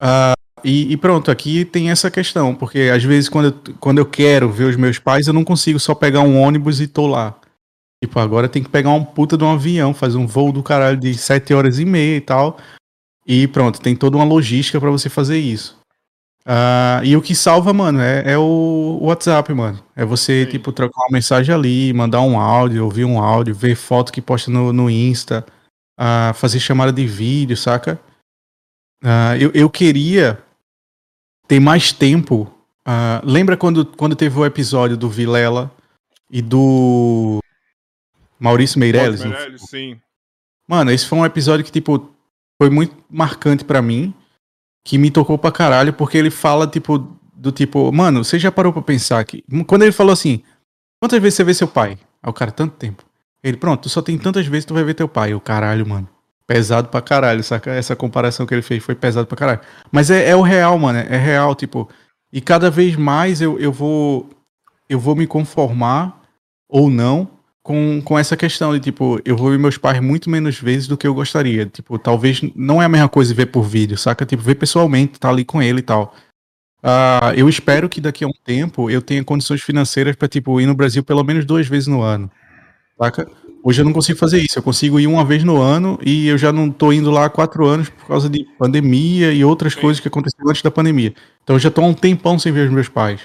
Ah, 0.00 0.34
e, 0.64 0.92
e 0.92 0.96
pronto, 0.96 1.30
aqui 1.30 1.64
tem 1.64 1.90
essa 1.90 2.10
questão, 2.10 2.54
porque 2.54 2.90
às 2.92 3.04
vezes 3.04 3.28
quando 3.28 3.46
eu, 3.46 3.74
quando 3.78 3.98
eu 3.98 4.06
quero 4.06 4.50
ver 4.50 4.64
os 4.64 4.76
meus 4.76 4.98
pais, 4.98 5.26
eu 5.26 5.34
não 5.34 5.44
consigo 5.44 5.78
só 5.78 5.94
pegar 5.94 6.20
um 6.20 6.40
ônibus 6.40 6.80
e 6.80 6.86
tô 6.86 7.06
lá. 7.06 7.34
Tipo, 8.04 8.20
agora 8.20 8.50
tem 8.50 8.62
que 8.62 8.68
pegar 8.68 8.90
um 8.90 9.02
puta 9.02 9.34
de 9.34 9.42
um 9.42 9.50
avião, 9.50 9.94
fazer 9.94 10.18
um 10.18 10.26
voo 10.26 10.52
do 10.52 10.62
caralho 10.62 10.98
de 10.98 11.14
sete 11.14 11.54
horas 11.54 11.78
e 11.78 11.86
meia 11.86 12.18
e 12.18 12.20
tal. 12.20 12.58
E 13.26 13.48
pronto, 13.48 13.80
tem 13.80 13.96
toda 13.96 14.18
uma 14.18 14.26
logística 14.26 14.78
pra 14.78 14.90
você 14.90 15.08
fazer 15.08 15.38
isso. 15.38 15.78
Ah, 16.44 17.00
e 17.02 17.16
o 17.16 17.22
que 17.22 17.34
salva, 17.34 17.72
mano, 17.72 18.02
é, 18.02 18.32
é 18.32 18.36
o 18.36 18.98
WhatsApp, 19.00 19.54
mano. 19.54 19.82
É 19.96 20.04
você, 20.04 20.44
Sim. 20.44 20.50
tipo, 20.50 20.70
trocar 20.70 21.00
uma 21.00 21.12
mensagem 21.12 21.54
ali, 21.54 21.94
mandar 21.94 22.20
um 22.20 22.38
áudio, 22.38 22.84
ouvir 22.84 23.06
um 23.06 23.18
áudio, 23.18 23.54
ver 23.54 23.74
foto 23.74 24.12
que 24.12 24.20
posta 24.20 24.50
no, 24.50 24.70
no 24.70 24.90
Insta, 24.90 25.42
ah, 25.98 26.32
fazer 26.34 26.60
chamada 26.60 26.92
de 26.92 27.06
vídeo, 27.06 27.56
saca? 27.56 27.98
Ah, 29.02 29.34
eu, 29.38 29.50
eu 29.54 29.70
queria 29.70 30.38
ter 31.48 31.58
mais 31.58 31.90
tempo. 31.90 32.52
Lembra 33.22 33.56
quando, 33.56 33.86
quando 33.86 34.14
teve 34.14 34.38
o 34.38 34.44
episódio 34.44 34.94
do 34.94 35.08
Vilela 35.08 35.72
e 36.30 36.42
do 36.42 37.38
Maurício 38.38 38.78
Meirelles? 38.78 39.20
Maurício 39.20 39.28
Meirelles, 39.28 39.62
sim. 39.68 40.00
Mano, 40.68 40.90
esse 40.90 41.06
foi 41.06 41.18
um 41.18 41.26
episódio 41.26 41.64
que, 41.64 41.72
tipo, 41.72 42.10
foi 42.60 42.70
muito 42.70 42.96
marcante 43.10 43.64
pra 43.64 43.82
mim, 43.82 44.14
que 44.84 44.98
me 44.98 45.10
tocou 45.10 45.36
pra 45.38 45.52
caralho, 45.52 45.92
porque 45.92 46.16
ele 46.16 46.30
fala, 46.30 46.66
tipo, 46.66 46.98
do 47.34 47.52
tipo, 47.52 47.92
mano, 47.92 48.24
você 48.24 48.38
já 48.38 48.50
parou 48.50 48.72
pra 48.72 48.82
pensar 48.82 49.22
que. 49.24 49.44
Quando 49.66 49.82
ele 49.82 49.92
falou 49.92 50.12
assim, 50.12 50.42
quantas 51.00 51.20
vezes 51.20 51.36
você 51.36 51.44
vê 51.44 51.54
seu 51.54 51.68
pai? 51.68 51.98
Aí 52.22 52.30
o 52.30 52.32
cara, 52.32 52.50
tanto 52.50 52.76
tempo. 52.76 53.04
Ele, 53.42 53.58
pronto, 53.58 53.82
tu 53.82 53.88
só 53.90 54.00
tem 54.00 54.16
tantas 54.16 54.46
vezes 54.46 54.64
que 54.64 54.68
tu 54.68 54.74
vai 54.74 54.84
ver 54.84 54.94
teu 54.94 55.06
pai. 55.06 55.32
Eu, 55.32 55.40
caralho, 55.40 55.86
mano. 55.86 56.08
Pesado 56.46 56.88
pra 56.88 57.02
caralho, 57.02 57.42
saca? 57.42 57.70
Essa 57.70 57.94
comparação 57.94 58.46
que 58.46 58.54
ele 58.54 58.62
fez 58.62 58.82
foi 58.82 58.94
pesado 58.94 59.26
pra 59.26 59.36
caralho. 59.36 59.60
Mas 59.92 60.10
é, 60.10 60.28
é 60.28 60.36
o 60.36 60.40
real, 60.40 60.78
mano. 60.78 60.98
É 60.98 61.16
real, 61.18 61.54
tipo. 61.54 61.88
E 62.32 62.40
cada 62.40 62.70
vez 62.70 62.96
mais 62.96 63.42
eu, 63.42 63.58
eu 63.58 63.70
vou. 63.70 64.30
Eu 64.88 64.98
vou 64.98 65.14
me 65.14 65.26
conformar 65.26 66.22
ou 66.68 66.90
não 66.90 67.33
com, 67.64 68.02
com 68.02 68.18
essa 68.18 68.36
questão 68.36 68.74
de, 68.74 68.78
tipo, 68.78 69.18
eu 69.24 69.34
vou 69.38 69.50
ver 69.50 69.58
meus 69.58 69.78
pais 69.78 69.98
muito 69.98 70.28
menos 70.28 70.60
vezes 70.60 70.86
do 70.86 70.98
que 70.98 71.06
eu 71.06 71.14
gostaria. 71.14 71.64
Tipo, 71.64 71.98
talvez 71.98 72.42
não 72.54 72.80
é 72.80 72.84
a 72.84 72.88
mesma 72.90 73.08
coisa 73.08 73.32
ver 73.32 73.46
por 73.46 73.62
vídeo, 73.62 73.96
saca? 73.96 74.26
Tipo, 74.26 74.42
ver 74.42 74.56
pessoalmente, 74.56 75.18
tá 75.18 75.30
ali 75.30 75.46
com 75.46 75.62
ele 75.62 75.78
e 75.78 75.82
tal. 75.82 76.14
Uh, 76.82 77.32
eu 77.34 77.48
espero 77.48 77.88
que 77.88 78.02
daqui 78.02 78.22
a 78.22 78.28
um 78.28 78.34
tempo 78.44 78.90
eu 78.90 79.00
tenha 79.00 79.24
condições 79.24 79.62
financeiras 79.62 80.14
para 80.14 80.28
tipo, 80.28 80.60
ir 80.60 80.66
no 80.66 80.74
Brasil 80.74 81.02
pelo 81.02 81.24
menos 81.24 81.46
duas 81.46 81.66
vezes 81.66 81.88
no 81.88 82.02
ano. 82.02 82.30
Saca? 82.98 83.26
Hoje 83.64 83.80
eu 83.80 83.86
não 83.86 83.94
consigo 83.94 84.18
fazer 84.18 84.42
isso. 84.42 84.58
Eu 84.58 84.62
consigo 84.62 85.00
ir 85.00 85.06
uma 85.06 85.24
vez 85.24 85.42
no 85.42 85.58
ano 85.58 85.98
e 86.04 86.28
eu 86.28 86.36
já 86.36 86.52
não 86.52 86.70
tô 86.70 86.92
indo 86.92 87.10
lá 87.10 87.24
há 87.24 87.30
quatro 87.30 87.66
anos 87.66 87.88
por 87.88 88.06
causa 88.06 88.28
de 88.28 88.44
pandemia 88.58 89.32
e 89.32 89.42
outras 89.42 89.72
Sim. 89.72 89.80
coisas 89.80 90.00
que 90.00 90.08
aconteceram 90.08 90.50
antes 90.50 90.60
da 90.60 90.70
pandemia. 90.70 91.14
Então 91.42 91.56
eu 91.56 91.60
já 91.60 91.70
tô 91.70 91.80
há 91.80 91.86
um 91.86 91.94
tempão 91.94 92.38
sem 92.38 92.52
ver 92.52 92.68
os 92.68 92.74
meus 92.74 92.90
pais. 92.90 93.22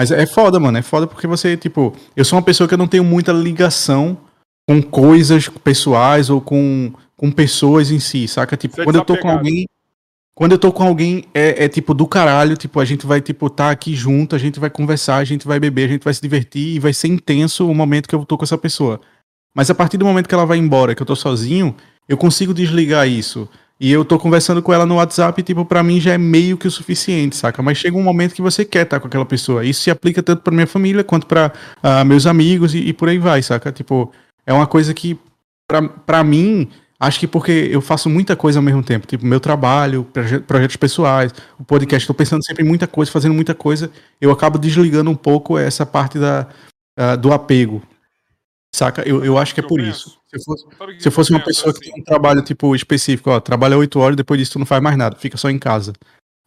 Mas 0.00 0.10
é 0.10 0.24
foda, 0.24 0.58
mano. 0.58 0.78
É 0.78 0.82
foda 0.82 1.06
porque 1.06 1.26
você, 1.26 1.58
tipo, 1.58 1.94
eu 2.16 2.24
sou 2.24 2.38
uma 2.38 2.42
pessoa 2.42 2.66
que 2.66 2.72
eu 2.72 2.78
não 2.78 2.88
tenho 2.88 3.04
muita 3.04 3.32
ligação 3.32 4.16
com 4.66 4.80
coisas 4.80 5.46
pessoais 5.46 6.30
ou 6.30 6.40
com, 6.40 6.90
com 7.14 7.30
pessoas 7.30 7.90
em 7.90 8.00
si, 8.00 8.26
saca? 8.26 8.56
Tipo, 8.56 8.76
você 8.76 8.80
é 8.80 8.84
quando 8.84 8.96
eu 8.96 9.04
tô 9.04 9.18
com 9.18 9.28
alguém. 9.28 9.66
Quando 10.34 10.52
eu 10.52 10.58
tô 10.58 10.72
com 10.72 10.84
alguém, 10.84 11.26
é, 11.34 11.66
é, 11.66 11.68
tipo 11.68 11.92
do 11.92 12.06
caralho, 12.06 12.56
tipo, 12.56 12.80
a 12.80 12.84
gente 12.86 13.06
vai, 13.06 13.20
tipo, 13.20 13.50
tá 13.50 13.70
aqui 13.70 13.94
junto, 13.94 14.34
a 14.34 14.38
gente 14.38 14.58
vai 14.58 14.70
conversar, 14.70 15.16
a 15.16 15.24
gente 15.24 15.46
vai 15.46 15.60
beber, 15.60 15.84
a 15.84 15.92
gente 15.92 16.02
vai 16.02 16.14
se 16.14 16.22
divertir 16.22 16.76
e 16.76 16.78
vai 16.78 16.94
ser 16.94 17.08
intenso 17.08 17.68
o 17.68 17.74
momento 17.74 18.08
que 18.08 18.14
eu 18.14 18.24
tô 18.24 18.38
com 18.38 18.44
essa 18.44 18.56
pessoa. 18.56 19.02
Mas 19.54 19.68
a 19.68 19.74
partir 19.74 19.98
do 19.98 20.06
momento 20.06 20.30
que 20.30 20.34
ela 20.34 20.46
vai 20.46 20.56
embora, 20.56 20.94
que 20.94 21.02
eu 21.02 21.06
tô 21.06 21.14
sozinho, 21.14 21.76
eu 22.08 22.16
consigo 22.16 22.54
desligar 22.54 23.06
isso. 23.06 23.46
E 23.80 23.90
eu 23.90 24.04
tô 24.04 24.18
conversando 24.18 24.62
com 24.62 24.74
ela 24.74 24.84
no 24.84 24.96
WhatsApp, 24.96 25.42
tipo, 25.42 25.64
para 25.64 25.82
mim 25.82 25.98
já 25.98 26.12
é 26.12 26.18
meio 26.18 26.58
que 26.58 26.68
o 26.68 26.70
suficiente, 26.70 27.34
saca? 27.34 27.62
Mas 27.62 27.78
chega 27.78 27.96
um 27.96 28.02
momento 28.02 28.34
que 28.34 28.42
você 28.42 28.62
quer 28.62 28.82
estar 28.82 29.00
com 29.00 29.06
aquela 29.06 29.24
pessoa. 29.24 29.64
Isso 29.64 29.80
se 29.80 29.90
aplica 29.90 30.22
tanto 30.22 30.42
para 30.42 30.52
minha 30.52 30.66
família 30.66 31.02
quanto 31.02 31.26
para 31.26 31.46
uh, 31.46 31.50
ah, 31.82 32.04
meus 32.04 32.26
amigos 32.26 32.74
e, 32.74 32.80
e, 32.80 32.92
por 32.92 33.08
aí 33.08 33.18
vai, 33.18 33.42
saca? 33.42 33.72
Tipo, 33.72 34.12
é 34.44 34.52
uma 34.52 34.66
coisa 34.66 34.92
que, 34.92 35.18
para 36.04 36.22
mim, 36.22 36.68
acho 37.00 37.18
que 37.18 37.26
porque 37.26 37.70
eu 37.72 37.80
faço 37.80 38.10
muita 38.10 38.36
coisa 38.36 38.58
ao 38.58 38.62
mesmo 38.62 38.82
tempo. 38.82 39.06
Tipo, 39.06 39.24
meu 39.24 39.40
trabalho, 39.40 40.06
projetos 40.46 40.76
pessoais, 40.76 41.32
o 41.58 41.64
podcast, 41.64 42.06
tô 42.06 42.12
pensando 42.12 42.44
sempre 42.44 42.62
em 42.62 42.68
muita 42.68 42.86
coisa, 42.86 43.10
fazendo 43.10 43.34
muita 43.34 43.54
coisa. 43.54 43.90
Eu 44.20 44.30
acabo 44.30 44.58
desligando 44.58 45.10
um 45.10 45.16
pouco 45.16 45.56
essa 45.56 45.86
parte 45.86 46.18
da, 46.18 46.46
uh, 46.98 47.16
do 47.16 47.32
apego, 47.32 47.80
Saca? 48.74 49.02
Eu, 49.06 49.24
eu 49.24 49.36
acho 49.36 49.52
que 49.52 49.60
é 49.60 49.66
por 49.66 49.80
isso. 49.80 50.20
Se 50.26 50.36
eu 50.36 50.42
fosse, 50.42 50.66
se 51.00 51.10
fosse 51.10 51.30
uma 51.32 51.42
pessoa 51.42 51.74
que 51.74 51.80
tem 51.80 52.00
um 52.00 52.04
trabalho, 52.04 52.42
tipo, 52.42 52.74
específico, 52.74 53.30
ó, 53.30 53.40
trabalha 53.40 53.76
oito 53.76 53.98
horas, 53.98 54.16
depois 54.16 54.38
disso 54.38 54.52
tu 54.52 54.58
não 54.58 54.66
faz 54.66 54.82
mais 54.82 54.96
nada, 54.96 55.16
fica 55.16 55.36
só 55.36 55.50
em 55.50 55.58
casa. 55.58 55.92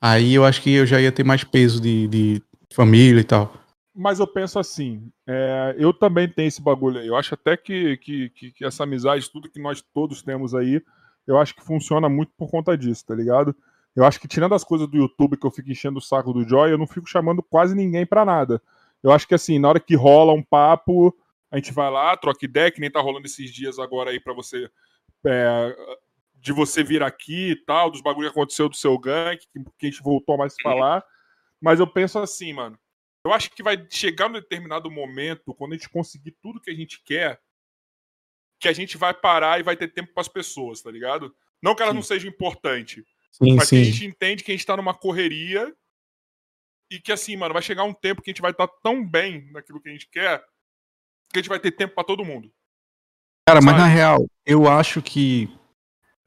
Aí 0.01 0.33
eu 0.33 0.45
acho 0.45 0.61
que 0.61 0.71
eu 0.71 0.85
já 0.85 0.99
ia 0.99 1.11
ter 1.11 1.23
mais 1.23 1.43
peso 1.43 1.81
de, 1.81 2.07
de 2.07 2.41
família 2.73 3.21
e 3.21 3.23
tal. 3.23 3.53
Mas 3.95 4.19
eu 4.19 4.25
penso 4.25 4.57
assim, 4.57 5.11
é, 5.27 5.75
eu 5.77 5.93
também 5.93 6.27
tenho 6.27 6.47
esse 6.47 6.61
bagulho 6.61 6.99
aí. 6.99 7.07
Eu 7.07 7.15
acho 7.15 7.35
até 7.35 7.55
que, 7.55 7.97
que, 7.97 8.29
que, 8.29 8.51
que, 8.51 8.65
essa 8.65 8.83
amizade, 8.83 9.29
tudo 9.29 9.49
que 9.49 9.61
nós 9.61 9.83
todos 9.93 10.21
temos 10.23 10.55
aí, 10.55 10.81
eu 11.27 11.37
acho 11.37 11.53
que 11.55 11.63
funciona 11.63 12.09
muito 12.09 12.31
por 12.37 12.49
conta 12.49 12.77
disso, 12.77 13.05
tá 13.05 13.13
ligado? 13.13 13.55
Eu 13.95 14.03
acho 14.03 14.19
que 14.19 14.27
tirando 14.27 14.55
as 14.55 14.63
coisas 14.63 14.87
do 14.87 14.97
YouTube 14.97 15.37
que 15.37 15.45
eu 15.45 15.51
fico 15.51 15.69
enchendo 15.69 15.99
o 15.99 16.01
saco 16.01 16.33
do 16.33 16.47
Joy, 16.47 16.71
eu 16.71 16.77
não 16.77 16.87
fico 16.87 17.07
chamando 17.07 17.43
quase 17.43 17.75
ninguém 17.75 18.05
pra 18.05 18.25
nada. 18.25 18.61
Eu 19.03 19.11
acho 19.11 19.27
que 19.27 19.35
assim, 19.35 19.59
na 19.59 19.69
hora 19.69 19.79
que 19.79 19.95
rola 19.95 20.33
um 20.33 20.41
papo, 20.41 21.15
a 21.53 21.57
gente 21.57 21.71
vai 21.71 21.89
lá, 21.91 22.17
troca 22.17 22.43
ideia, 22.43 22.71
que 22.71 22.81
nem 22.81 22.89
tá 22.89 22.99
rolando 22.99 23.27
esses 23.27 23.53
dias 23.53 23.77
agora 23.77 24.09
aí 24.09 24.19
para 24.19 24.34
você. 24.34 24.67
É, 25.23 25.99
de 26.34 26.51
você 26.51 26.84
vir 26.84 27.03
aqui 27.03 27.51
e 27.51 27.55
tal, 27.55 27.91
dos 27.91 28.01
bagulho 28.01 28.27
que 28.27 28.31
aconteceu 28.31 28.67
do 28.67 28.75
seu 28.75 28.97
gank, 28.97 29.45
que, 29.47 29.63
que 29.77 29.85
a 29.85 29.89
gente 29.89 30.01
voltou 30.01 30.35
mais 30.35 30.55
a 30.59 30.63
falar. 30.63 31.05
Mas 31.61 31.80
eu 31.80 31.85
penso 31.85 32.17
assim, 32.17 32.53
mano. 32.53 32.77
Eu 33.23 33.31
acho 33.31 33.51
que 33.51 33.61
vai 33.61 33.88
chegar 33.89 34.27
num 34.27 34.39
determinado 34.39 34.89
momento, 34.89 35.53
quando 35.53 35.73
a 35.73 35.77
gente 35.77 35.88
conseguir 35.89 36.35
tudo 36.41 36.59
que 36.59 36.71
a 36.71 36.75
gente 36.75 37.01
quer, 37.05 37.39
que 38.59 38.67
a 38.67 38.73
gente 38.73 38.97
vai 38.97 39.13
parar 39.13 39.59
e 39.59 39.63
vai 39.63 39.77
ter 39.77 39.89
tempo 39.89 40.11
para 40.11 40.21
as 40.21 40.27
pessoas, 40.27 40.81
tá 40.81 40.89
ligado? 40.89 41.34
Não 41.61 41.75
que 41.75 41.84
elas 41.84 41.93
sim. 41.93 41.97
não 41.97 42.03
sejam 42.03 42.30
importantes, 42.31 43.05
sim, 43.31 43.55
mas 43.55 43.69
sim. 43.69 43.75
que 43.75 43.81
a 43.81 43.85
gente 43.85 44.05
entende 44.07 44.43
que 44.43 44.51
a 44.51 44.55
gente 44.55 44.65
tá 44.65 44.75
numa 44.75 44.93
correria 44.93 45.73
e 46.91 46.99
que 46.99 47.11
assim, 47.11 47.38
mano, 47.38 47.53
vai 47.53 47.61
chegar 47.61 47.84
um 47.84 47.93
tempo 47.93 48.23
que 48.23 48.31
a 48.31 48.34
gente 48.34 48.41
vai 48.41 48.51
estar 48.51 48.67
tá 48.67 48.73
tão 48.84 49.07
bem 49.07 49.49
naquilo 49.51 49.80
que 49.80 49.89
a 49.89 49.91
gente 49.91 50.09
quer 50.09 50.43
que 51.34 51.39
a 51.39 51.41
gente 51.41 51.49
vai 51.49 51.60
ter 51.60 51.72
tempo 51.72 51.95
para 51.95 52.03
todo 52.03 52.23
mundo. 52.23 52.49
Cara, 53.47 53.61
Sabe? 53.61 53.65
mas 53.65 53.77
na 53.77 53.88
real, 53.88 54.26
eu 54.45 54.69
acho 54.69 55.01
que. 55.01 55.49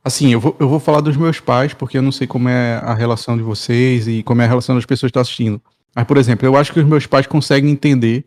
Assim, 0.04 0.32
eu 0.32 0.40
vou, 0.40 0.56
eu 0.60 0.68
vou 0.68 0.78
falar 0.78 1.00
dos 1.00 1.16
meus 1.16 1.40
pais, 1.40 1.74
porque 1.74 1.98
eu 1.98 2.02
não 2.02 2.12
sei 2.12 2.26
como 2.26 2.48
é 2.48 2.76
a 2.76 2.94
relação 2.94 3.36
de 3.36 3.42
vocês 3.42 4.06
e 4.06 4.22
como 4.22 4.40
é 4.42 4.44
a 4.44 4.48
relação 4.48 4.74
das 4.74 4.86
pessoas 4.86 5.10
que 5.10 5.18
estão 5.18 5.22
assistindo. 5.22 5.60
Mas, 5.94 6.04
por 6.06 6.16
exemplo, 6.16 6.46
eu 6.46 6.56
acho 6.56 6.72
que 6.72 6.78
os 6.78 6.86
meus 6.86 7.06
pais 7.06 7.26
conseguem 7.26 7.70
entender 7.70 8.24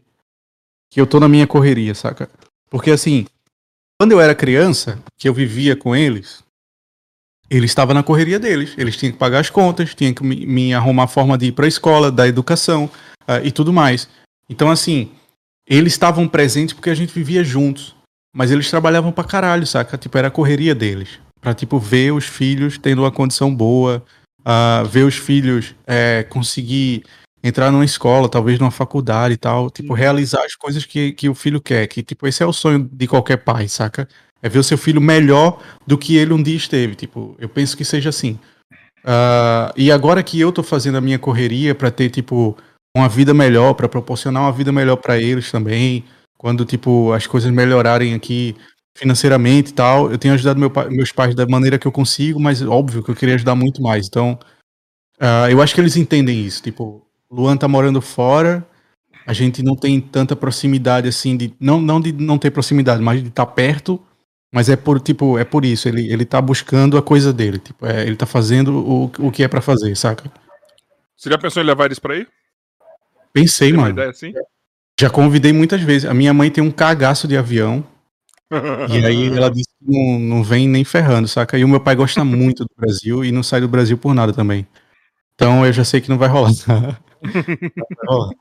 que 0.89 0.99
eu 0.99 1.07
tô 1.07 1.19
na 1.19 1.29
minha 1.29 1.47
correria, 1.47 1.93
saca? 1.93 2.29
Porque, 2.69 2.91
assim, 2.91 3.25
quando 3.97 4.11
eu 4.11 4.19
era 4.19 4.35
criança, 4.35 4.99
que 5.17 5.29
eu 5.29 5.33
vivia 5.33 5.75
com 5.75 5.95
eles, 5.95 6.43
eles 7.49 7.71
estavam 7.71 7.93
na 7.93 8.03
correria 8.03 8.39
deles. 8.39 8.73
Eles 8.77 8.97
tinham 8.97 9.13
que 9.13 9.17
pagar 9.17 9.39
as 9.39 9.49
contas, 9.49 9.95
tinham 9.95 10.13
que 10.13 10.23
me, 10.23 10.45
me 10.45 10.73
arrumar 10.73 11.07
forma 11.07 11.37
de 11.37 11.47
ir 11.47 11.51
pra 11.53 11.67
escola, 11.67 12.11
da 12.11 12.27
educação 12.27 12.85
uh, 13.21 13.43
e 13.43 13.51
tudo 13.51 13.71
mais. 13.71 14.09
Então, 14.49 14.69
assim, 14.69 15.11
eles 15.69 15.93
estavam 15.93 16.27
presentes 16.27 16.73
porque 16.73 16.89
a 16.89 16.95
gente 16.95 17.13
vivia 17.13 17.43
juntos. 17.43 17.95
Mas 18.35 18.51
eles 18.51 18.69
trabalhavam 18.69 19.11
pra 19.11 19.23
caralho, 19.23 19.65
saca? 19.65 19.97
Tipo, 19.97 20.17
era 20.17 20.27
a 20.27 20.31
correria 20.31 20.73
deles. 20.73 21.19
Pra, 21.39 21.53
tipo, 21.53 21.79
ver 21.79 22.11
os 22.11 22.25
filhos 22.25 22.77
tendo 22.77 23.03
uma 23.03 23.11
condição 23.11 23.53
boa, 23.53 24.03
uh, 24.41 24.85
ver 24.85 25.03
os 25.03 25.15
filhos 25.15 25.75
é, 25.87 26.23
conseguir 26.23 27.03
entrar 27.43 27.71
numa 27.71 27.85
escola, 27.85 28.27
talvez 28.27 28.59
numa 28.59 28.71
faculdade 28.71 29.35
e 29.35 29.37
tal. 29.37 29.69
Tipo, 29.69 29.93
realizar 29.93 30.43
as 30.43 30.55
coisas 30.55 30.85
que, 30.85 31.11
que 31.13 31.29
o 31.29 31.35
filho 31.35 31.61
quer. 31.61 31.87
Que, 31.87 32.03
tipo, 32.03 32.27
esse 32.27 32.43
é 32.43 32.45
o 32.45 32.53
sonho 32.53 32.87
de 32.91 33.07
qualquer 33.07 33.37
pai, 33.37 33.67
saca? 33.67 34.07
É 34.41 34.49
ver 34.49 34.59
o 34.59 34.63
seu 34.63 34.77
filho 34.77 35.01
melhor 35.01 35.61
do 35.85 35.97
que 35.97 36.15
ele 36.15 36.33
um 36.33 36.41
dia 36.41 36.55
esteve. 36.55 36.95
Tipo, 36.95 37.35
eu 37.39 37.49
penso 37.49 37.75
que 37.75 37.85
seja 37.85 38.09
assim. 38.09 38.39
Uh, 38.99 39.71
e 39.75 39.91
agora 39.91 40.21
que 40.21 40.39
eu 40.39 40.51
tô 40.51 40.61
fazendo 40.61 40.97
a 40.97 41.01
minha 41.01 41.17
correria 41.17 41.73
para 41.73 41.89
ter, 41.89 42.09
tipo, 42.09 42.57
uma 42.99 43.09
vida 43.09 43.33
melhor, 43.33 43.73
para 43.73 43.89
proporcionar 43.89 44.43
uma 44.43 44.51
vida 44.51 44.71
melhor 44.71 44.97
para 44.97 45.17
eles 45.17 45.51
também. 45.51 46.03
Quando, 46.37 46.63
tipo, 46.65 47.11
as 47.11 47.27
coisas 47.27 47.51
melhorarem 47.51 48.13
aqui 48.13 48.55
financeiramente 48.99 49.71
e 49.71 49.73
tal. 49.73 50.11
Eu 50.11 50.17
tenho 50.17 50.33
ajudado 50.33 50.59
meu, 50.59 50.71
meus 50.89 51.11
pais 51.11 51.33
da 51.33 51.47
maneira 51.47 51.79
que 51.79 51.87
eu 51.87 51.91
consigo, 51.91 52.39
mas 52.39 52.61
óbvio 52.61 53.01
que 53.01 53.09
eu 53.09 53.15
queria 53.15 53.35
ajudar 53.35 53.55
muito 53.55 53.81
mais. 53.81 54.07
Então, 54.07 54.37
uh, 55.19 55.49
eu 55.49 55.61
acho 55.61 55.73
que 55.73 55.81
eles 55.81 55.95
entendem 55.95 56.45
isso. 56.45 56.61
Tipo, 56.61 57.07
Luan 57.31 57.55
tá 57.55 57.67
morando 57.67 58.01
fora, 58.01 58.67
a 59.25 59.33
gente 59.33 59.63
não 59.63 59.75
tem 59.75 60.01
tanta 60.01 60.35
proximidade 60.35 61.07
assim 61.07 61.37
de. 61.37 61.53
Não, 61.59 61.79
não 61.79 62.01
de 62.01 62.11
não 62.11 62.37
ter 62.37 62.51
proximidade, 62.51 63.01
mas 63.01 63.21
de 63.21 63.29
estar 63.29 63.45
tá 63.45 63.51
perto. 63.51 64.01
Mas 64.51 64.67
é 64.67 64.75
por, 64.75 64.99
tipo, 64.99 65.37
é 65.37 65.45
por 65.45 65.63
isso. 65.63 65.87
Ele, 65.87 66.11
ele 66.11 66.25
tá 66.25 66.41
buscando 66.41 66.97
a 66.97 67.03
coisa 67.03 67.31
dele. 67.31 67.59
Tipo, 67.59 67.85
é, 67.85 68.01
ele 68.05 68.15
tá 68.15 68.25
fazendo 68.25 68.75
o, 68.75 69.11
o 69.19 69.31
que 69.31 69.43
é 69.43 69.47
para 69.47 69.61
fazer, 69.61 69.95
saca? 69.95 70.29
Você 71.15 71.29
já 71.29 71.37
pensou 71.37 71.61
em 71.61 71.65
levar 71.65 71.85
eles 71.85 71.99
pra 71.99 72.15
aí? 72.15 72.25
Pensei, 73.41 73.73
mano. 73.73 74.01
Assim? 74.01 74.33
Já 74.99 75.09
convidei 75.09 75.53
muitas 75.53 75.81
vezes. 75.81 76.09
A 76.09 76.13
minha 76.13 76.33
mãe 76.33 76.51
tem 76.51 76.63
um 76.63 76.71
cagaço 76.71 77.27
de 77.27 77.37
avião. 77.37 77.85
e 78.51 78.51
aí 79.05 79.27
ela 79.27 79.49
disse 79.49 79.69
que 79.79 79.85
não, 79.85 80.19
não 80.19 80.43
vem 80.43 80.67
nem 80.67 80.83
ferrando, 80.83 81.27
saca? 81.27 81.57
E 81.57 81.63
o 81.63 81.67
meu 81.67 81.79
pai 81.79 81.95
gosta 81.95 82.23
muito 82.23 82.63
do 82.63 82.71
Brasil 82.77 83.23
e 83.23 83.31
não 83.31 83.43
sai 83.43 83.61
do 83.61 83.67
Brasil 83.67 83.97
por 83.97 84.13
nada 84.13 84.33
também. 84.33 84.67
Então 85.35 85.65
eu 85.65 85.71
já 85.71 85.85
sei 85.85 86.01
que 86.01 86.09
não 86.09 86.17
vai 86.17 86.27
rolar. 86.27 86.51
vai 87.23 88.05
rolar. 88.07 88.35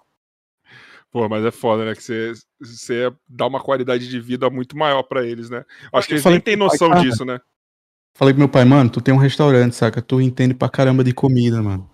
Pô, 1.11 1.29
mas 1.29 1.45
é 1.45 1.51
foda, 1.51 1.85
né? 1.85 1.95
Que 1.95 2.03
você, 2.03 2.33
você 2.61 3.13
dá 3.27 3.47
uma 3.47 3.63
qualidade 3.63 4.09
de 4.09 4.21
vida 4.21 4.51
muito 4.51 4.77
maior 4.77 5.03
para 5.05 5.25
eles, 5.25 5.49
né? 5.49 5.65
Acho 5.93 6.09
que 6.09 6.15
eles 6.15 6.25
nem 6.25 6.41
têm 6.41 6.57
noção 6.57 6.91
pai, 6.91 7.03
disso, 7.03 7.25
né? 7.25 7.41
Falei 8.15 8.35
pro 8.35 8.41
meu 8.41 8.49
pai, 8.49 8.65
mano, 8.65 8.91
tu 8.91 9.01
tem 9.01 9.15
um 9.15 9.19
restaurante, 9.19 9.75
saca? 9.75 10.03
Tu 10.03 10.21
entende 10.21 10.53
pra 10.53 10.69
caramba 10.69 11.03
de 11.03 11.15
comida, 11.15 11.63
mano. 11.63 11.89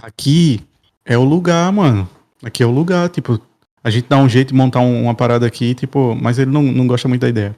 Aqui 0.00 0.60
é 1.04 1.18
o 1.18 1.24
lugar, 1.24 1.70
mano. 1.72 2.08
Aqui 2.42 2.62
é 2.62 2.66
o 2.66 2.70
lugar, 2.70 3.08
tipo, 3.08 3.40
a 3.82 3.90
gente 3.90 4.06
dá 4.08 4.18
um 4.18 4.28
jeito 4.28 4.48
de 4.48 4.54
montar 4.54 4.80
um, 4.80 5.04
uma 5.04 5.14
parada 5.14 5.46
aqui, 5.46 5.74
tipo, 5.74 6.16
mas 6.20 6.38
ele 6.38 6.50
não, 6.50 6.62
não 6.62 6.86
gosta 6.86 7.08
muito 7.08 7.22
da 7.22 7.28
ideia. 7.28 7.56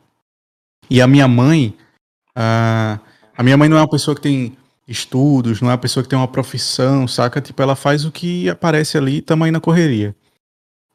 E 0.88 1.00
a 1.00 1.06
minha 1.06 1.28
mãe, 1.28 1.74
a, 2.34 2.98
a 3.36 3.42
minha 3.42 3.56
mãe 3.56 3.68
não 3.68 3.76
é 3.76 3.80
uma 3.80 3.90
pessoa 3.90 4.14
que 4.14 4.20
tem 4.20 4.56
estudos, 4.88 5.60
não 5.60 5.70
é 5.70 5.72
uma 5.72 5.78
pessoa 5.78 6.02
que 6.02 6.08
tem 6.08 6.18
uma 6.18 6.28
profissão, 6.28 7.06
saca? 7.06 7.40
Tipo, 7.40 7.62
ela 7.62 7.76
faz 7.76 8.04
o 8.04 8.10
que 8.10 8.48
aparece 8.48 8.98
ali, 8.98 9.22
tamanho 9.22 9.52
na 9.52 9.60
correria. 9.60 10.14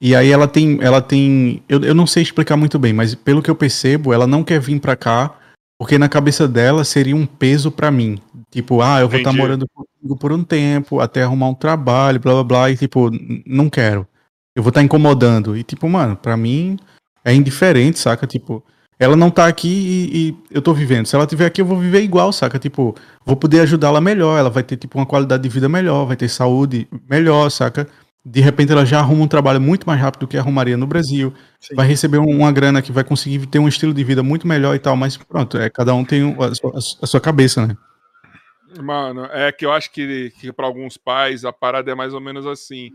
E 0.01 0.13
aí 0.13 0.29
ela 0.29 0.47
tem, 0.47 0.77
ela 0.81 1.01
tem, 1.01 1.63
eu, 1.69 1.81
eu 1.81 1.95
não 1.95 2.05
sei 2.05 2.21
explicar 2.21 2.57
muito 2.57 2.77
bem, 2.77 2.91
mas 2.91 3.15
pelo 3.15 3.41
que 3.41 3.49
eu 3.49 3.55
percebo, 3.55 4.13
ela 4.13 4.27
não 4.27 4.43
quer 4.43 4.59
vir 4.59 4.79
pra 4.79 4.95
cá 4.95 5.33
porque 5.77 5.97
na 5.97 6.09
cabeça 6.09 6.47
dela 6.47 6.83
seria 6.83 7.15
um 7.15 7.25
peso 7.25 7.71
para 7.71 7.91
mim. 7.91 8.19
Tipo, 8.55 8.81
ah, 8.81 9.01
eu 9.01 9.09
vou 9.09 9.17
estar 9.17 9.31
tá 9.31 9.37
morando 9.37 9.67
contigo 9.67 10.15
por 10.15 10.31
um 10.31 10.41
tempo, 10.41 11.01
até 11.01 11.23
arrumar 11.23 11.49
um 11.49 11.53
trabalho, 11.53 12.21
blá 12.21 12.35
blá 12.35 12.43
blá, 12.45 12.71
e 12.71 12.77
tipo, 12.77 13.11
não 13.45 13.69
quero. 13.69 14.07
Eu 14.55 14.63
vou 14.63 14.69
estar 14.69 14.79
tá 14.79 14.85
incomodando. 14.85 15.57
E 15.57 15.61
tipo, 15.61 15.89
mano, 15.89 16.15
pra 16.15 16.37
mim 16.37 16.79
é 17.25 17.33
indiferente, 17.33 17.99
saca? 17.99 18.25
Tipo, 18.25 18.63
ela 18.97 19.17
não 19.17 19.29
tá 19.29 19.45
aqui 19.45 19.67
e, 19.67 20.29
e 20.29 20.37
eu 20.49 20.61
tô 20.61 20.73
vivendo. 20.73 21.05
Se 21.05 21.17
ela 21.17 21.27
tiver 21.27 21.47
aqui, 21.47 21.59
eu 21.59 21.65
vou 21.65 21.77
viver 21.77 22.01
igual, 22.01 22.31
saca? 22.31 22.57
Tipo, 22.57 22.95
vou 23.25 23.35
poder 23.35 23.59
ajudá-la 23.59 23.99
melhor, 23.99 24.39
ela 24.39 24.49
vai 24.49 24.63
ter, 24.63 24.77
tipo, 24.77 24.97
uma 24.97 25.05
qualidade 25.05 25.43
de 25.43 25.49
vida 25.49 25.67
melhor, 25.67 26.05
vai 26.05 26.15
ter 26.15 26.29
saúde 26.29 26.87
melhor, 27.09 27.49
saca? 27.49 27.85
de 28.25 28.41
repente 28.41 28.71
ela 28.71 28.83
já 28.83 28.99
arruma 28.99 29.23
um 29.23 29.27
trabalho 29.27 29.61
muito 29.61 29.85
mais 29.85 30.01
rápido 30.01 30.21
do 30.21 30.27
que 30.27 30.35
arrumaria 30.35 30.75
no 30.75 30.87
Brasil, 30.87 31.31
Sim. 31.59 31.75
vai 31.75 31.85
receber 31.85 32.17
uma 32.17 32.51
grana 32.51 32.81
que 32.81 32.91
vai 32.91 33.03
conseguir 33.03 33.45
ter 33.45 33.59
um 33.59 33.67
estilo 33.67 33.93
de 33.93 34.03
vida 34.03 34.23
muito 34.23 34.47
melhor 34.47 34.75
e 34.75 34.79
tal, 34.79 34.97
mas 34.97 35.15
pronto, 35.15 35.57
é, 35.59 35.69
cada 35.69 35.93
um 35.93 36.03
tem 36.03 36.35
a 36.39 36.55
sua, 36.55 36.97
a 37.03 37.05
sua 37.05 37.21
cabeça, 37.21 37.67
né? 37.67 37.77
Mano, 38.81 39.25
é 39.25 39.51
que 39.51 39.65
eu 39.65 39.71
acho 39.71 39.91
que, 39.91 40.31
que 40.39 40.51
para 40.51 40.65
alguns 40.65 40.97
pais 40.97 41.45
a 41.45 41.53
parada 41.53 41.91
é 41.91 41.95
mais 41.95 42.13
ou 42.13 42.21
menos 42.21 42.45
assim. 42.45 42.91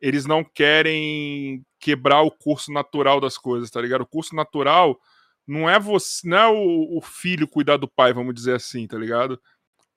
Eles 0.00 0.26
não 0.26 0.42
querem 0.44 1.64
quebrar 1.78 2.22
o 2.22 2.30
curso 2.30 2.72
natural 2.72 3.20
das 3.20 3.38
coisas, 3.38 3.70
tá 3.70 3.80
ligado? 3.80 4.02
O 4.02 4.06
curso 4.06 4.34
natural 4.34 4.98
não 5.46 5.68
é 5.68 5.78
você, 5.78 6.28
não 6.28 6.36
é 6.38 6.48
o, 6.48 6.98
o 6.98 7.00
filho 7.00 7.48
cuidar 7.48 7.76
do 7.76 7.88
pai, 7.88 8.12
vamos 8.12 8.34
dizer 8.34 8.54
assim, 8.56 8.86
tá 8.86 8.98
ligado? 8.98 9.40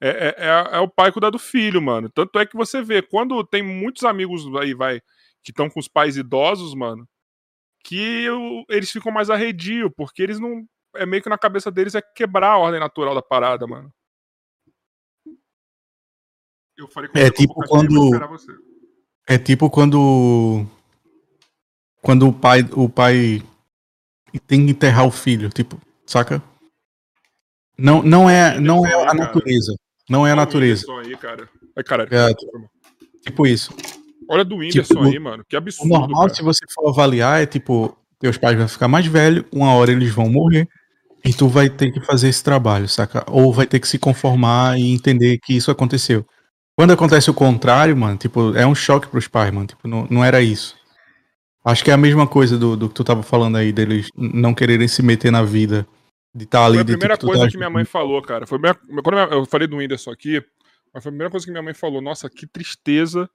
É, 0.02 0.10
é, 0.10 0.36
é, 0.38 0.78
é, 0.78 0.80
o 0.80 0.90
pai 0.90 1.12
cuidar 1.12 1.30
do 1.32 1.40
filho, 1.40 1.82
mano. 1.82 2.10
Tanto 2.10 2.40
é 2.40 2.46
que 2.46 2.58
você 2.58 2.82
vê, 2.82 3.02
quando 3.02 3.44
tem 3.46 3.64
muitos 3.64 4.04
amigos 4.04 4.46
aí, 4.58 4.74
vai, 4.74 5.02
que 5.44 5.52
estão 5.52 5.70
com 5.70 5.80
os 5.80 5.88
pais 5.88 6.18
idosos, 6.18 6.76
mano, 6.76 7.08
que 7.84 8.24
eu, 8.26 8.66
eles 8.70 8.92
ficam 8.92 9.12
mais 9.12 9.30
arredio, 9.30 9.92
porque 9.92 10.24
eles 10.24 10.40
não. 10.40 10.66
É 10.96 11.06
meio 11.06 11.24
que 11.24 11.30
na 11.30 11.38
cabeça 11.38 11.72
deles 11.72 11.96
é 11.96 12.02
quebrar 12.02 12.52
a 12.54 12.58
ordem 12.58 12.80
natural 12.80 13.16
da 13.16 13.22
parada, 13.22 13.68
mano. 13.68 13.94
Eu 16.78 16.88
falei 16.88 17.10
com 17.10 17.18
é 17.18 17.30
tipo 17.30 17.54
quando. 17.68 18.12
É 19.28 19.38
tipo 19.38 19.70
quando. 19.70 20.66
Quando 22.02 22.28
o 22.28 22.34
pai, 22.34 22.68
o 22.74 22.88
pai 22.88 23.42
tem 24.46 24.66
que 24.66 24.72
enterrar 24.72 25.08
o 25.08 25.12
filho, 25.12 25.50
tipo, 25.50 25.80
saca? 26.06 26.42
Não, 27.78 28.04
não 28.04 28.30
é, 28.30 28.60
não 28.60 28.86
é 28.86 28.94
a 28.94 29.14
natureza. 29.14 29.76
Não 30.10 30.28
é 30.28 30.32
a 30.32 30.36
natureza. 30.36 30.86
Aí, 31.00 31.18
cara. 31.18 31.50
Ai, 31.76 31.84
caralho. 31.84 32.10
É, 32.14 32.34
tipo 33.22 33.48
isso. 33.48 33.74
Olha 34.30 34.46
do 34.46 34.58
Whindersson 34.58 34.94
tipo, 34.94 35.06
aí, 35.06 35.20
mano. 35.20 35.44
Que 35.48 35.56
absurdo. 35.56 35.94
O 35.94 36.00
normal, 36.00 36.24
cara. 36.24 36.34
se 36.36 36.44
você 36.44 36.66
for 36.74 36.90
avaliar, 36.90 37.42
é 37.42 37.46
tipo, 37.46 37.98
teus 38.20 38.38
pais 38.38 38.58
vão 38.58 38.68
ficar 38.68 38.88
mais 38.88 39.06
velhos, 39.08 39.46
uma 39.52 39.74
hora 39.74 39.92
eles 39.92 40.12
vão 40.12 40.30
morrer, 40.30 40.68
e 41.24 41.34
tu 41.34 41.48
vai 41.48 41.70
ter 41.70 41.92
que 41.92 42.00
fazer 42.02 42.30
esse 42.30 42.44
trabalho, 42.44 42.88
saca? 42.88 43.26
Ou 43.30 43.52
vai 43.52 43.66
ter 43.66 43.80
que 43.80 43.88
se 43.88 43.98
conformar 43.98 44.80
e 44.80 44.94
entender 44.94 45.40
que 45.40 45.54
isso 45.56 45.72
aconteceu. 45.72 46.26
Quando 46.78 46.92
acontece 46.92 47.30
o 47.30 47.34
contrário, 47.34 47.96
mano, 47.96 48.18
tipo, 48.18 48.56
é 48.56 48.68
um 48.68 48.76
choque 48.76 49.08
pros 49.08 49.28
pais, 49.28 49.52
mano. 49.52 49.68
Tipo, 49.68 49.88
não, 49.88 50.06
não 50.10 50.24
era 50.24 50.42
isso. 50.42 50.76
Acho 51.64 51.84
que 51.84 51.90
é 51.90 51.94
a 51.94 51.98
mesma 51.98 52.28
coisa 52.28 52.58
do, 52.58 52.76
do 52.76 52.90
que 52.90 52.96
tu 52.96 53.04
tava 53.04 53.24
falando 53.24 53.56
aí, 53.56 53.72
deles 53.72 54.10
não 54.16 54.54
quererem 54.54 54.88
se 54.88 55.02
meter 55.02 55.32
na 55.32 55.42
vida 55.42 55.88
de 56.34 56.44
estar 56.44 56.60
tá 56.60 56.66
ali. 56.66 56.76
Foi 56.76 56.82
a 56.82 56.86
primeira 56.86 57.18
tipo, 57.18 57.28
coisa 57.28 57.46
tá... 57.46 57.50
que 57.50 57.58
minha 57.58 57.70
mãe 57.70 57.86
falou, 57.86 58.22
cara. 58.22 58.46
Foi 58.46 58.60
minha... 58.60 58.76
Quando 58.76 59.18
eu 59.34 59.46
falei 59.46 59.68
do 59.68 59.78
Whindersson 59.78 60.12
aqui, 60.12 60.44
mas 60.94 61.02
foi 61.02 61.10
a 61.10 61.14
primeira 61.14 61.32
coisa 61.32 61.46
que 61.46 61.52
minha 61.52 61.64
mãe 61.64 61.74
falou. 61.74 62.02
Nossa, 62.02 62.30
que 62.30 62.46
tristeza 62.46 63.30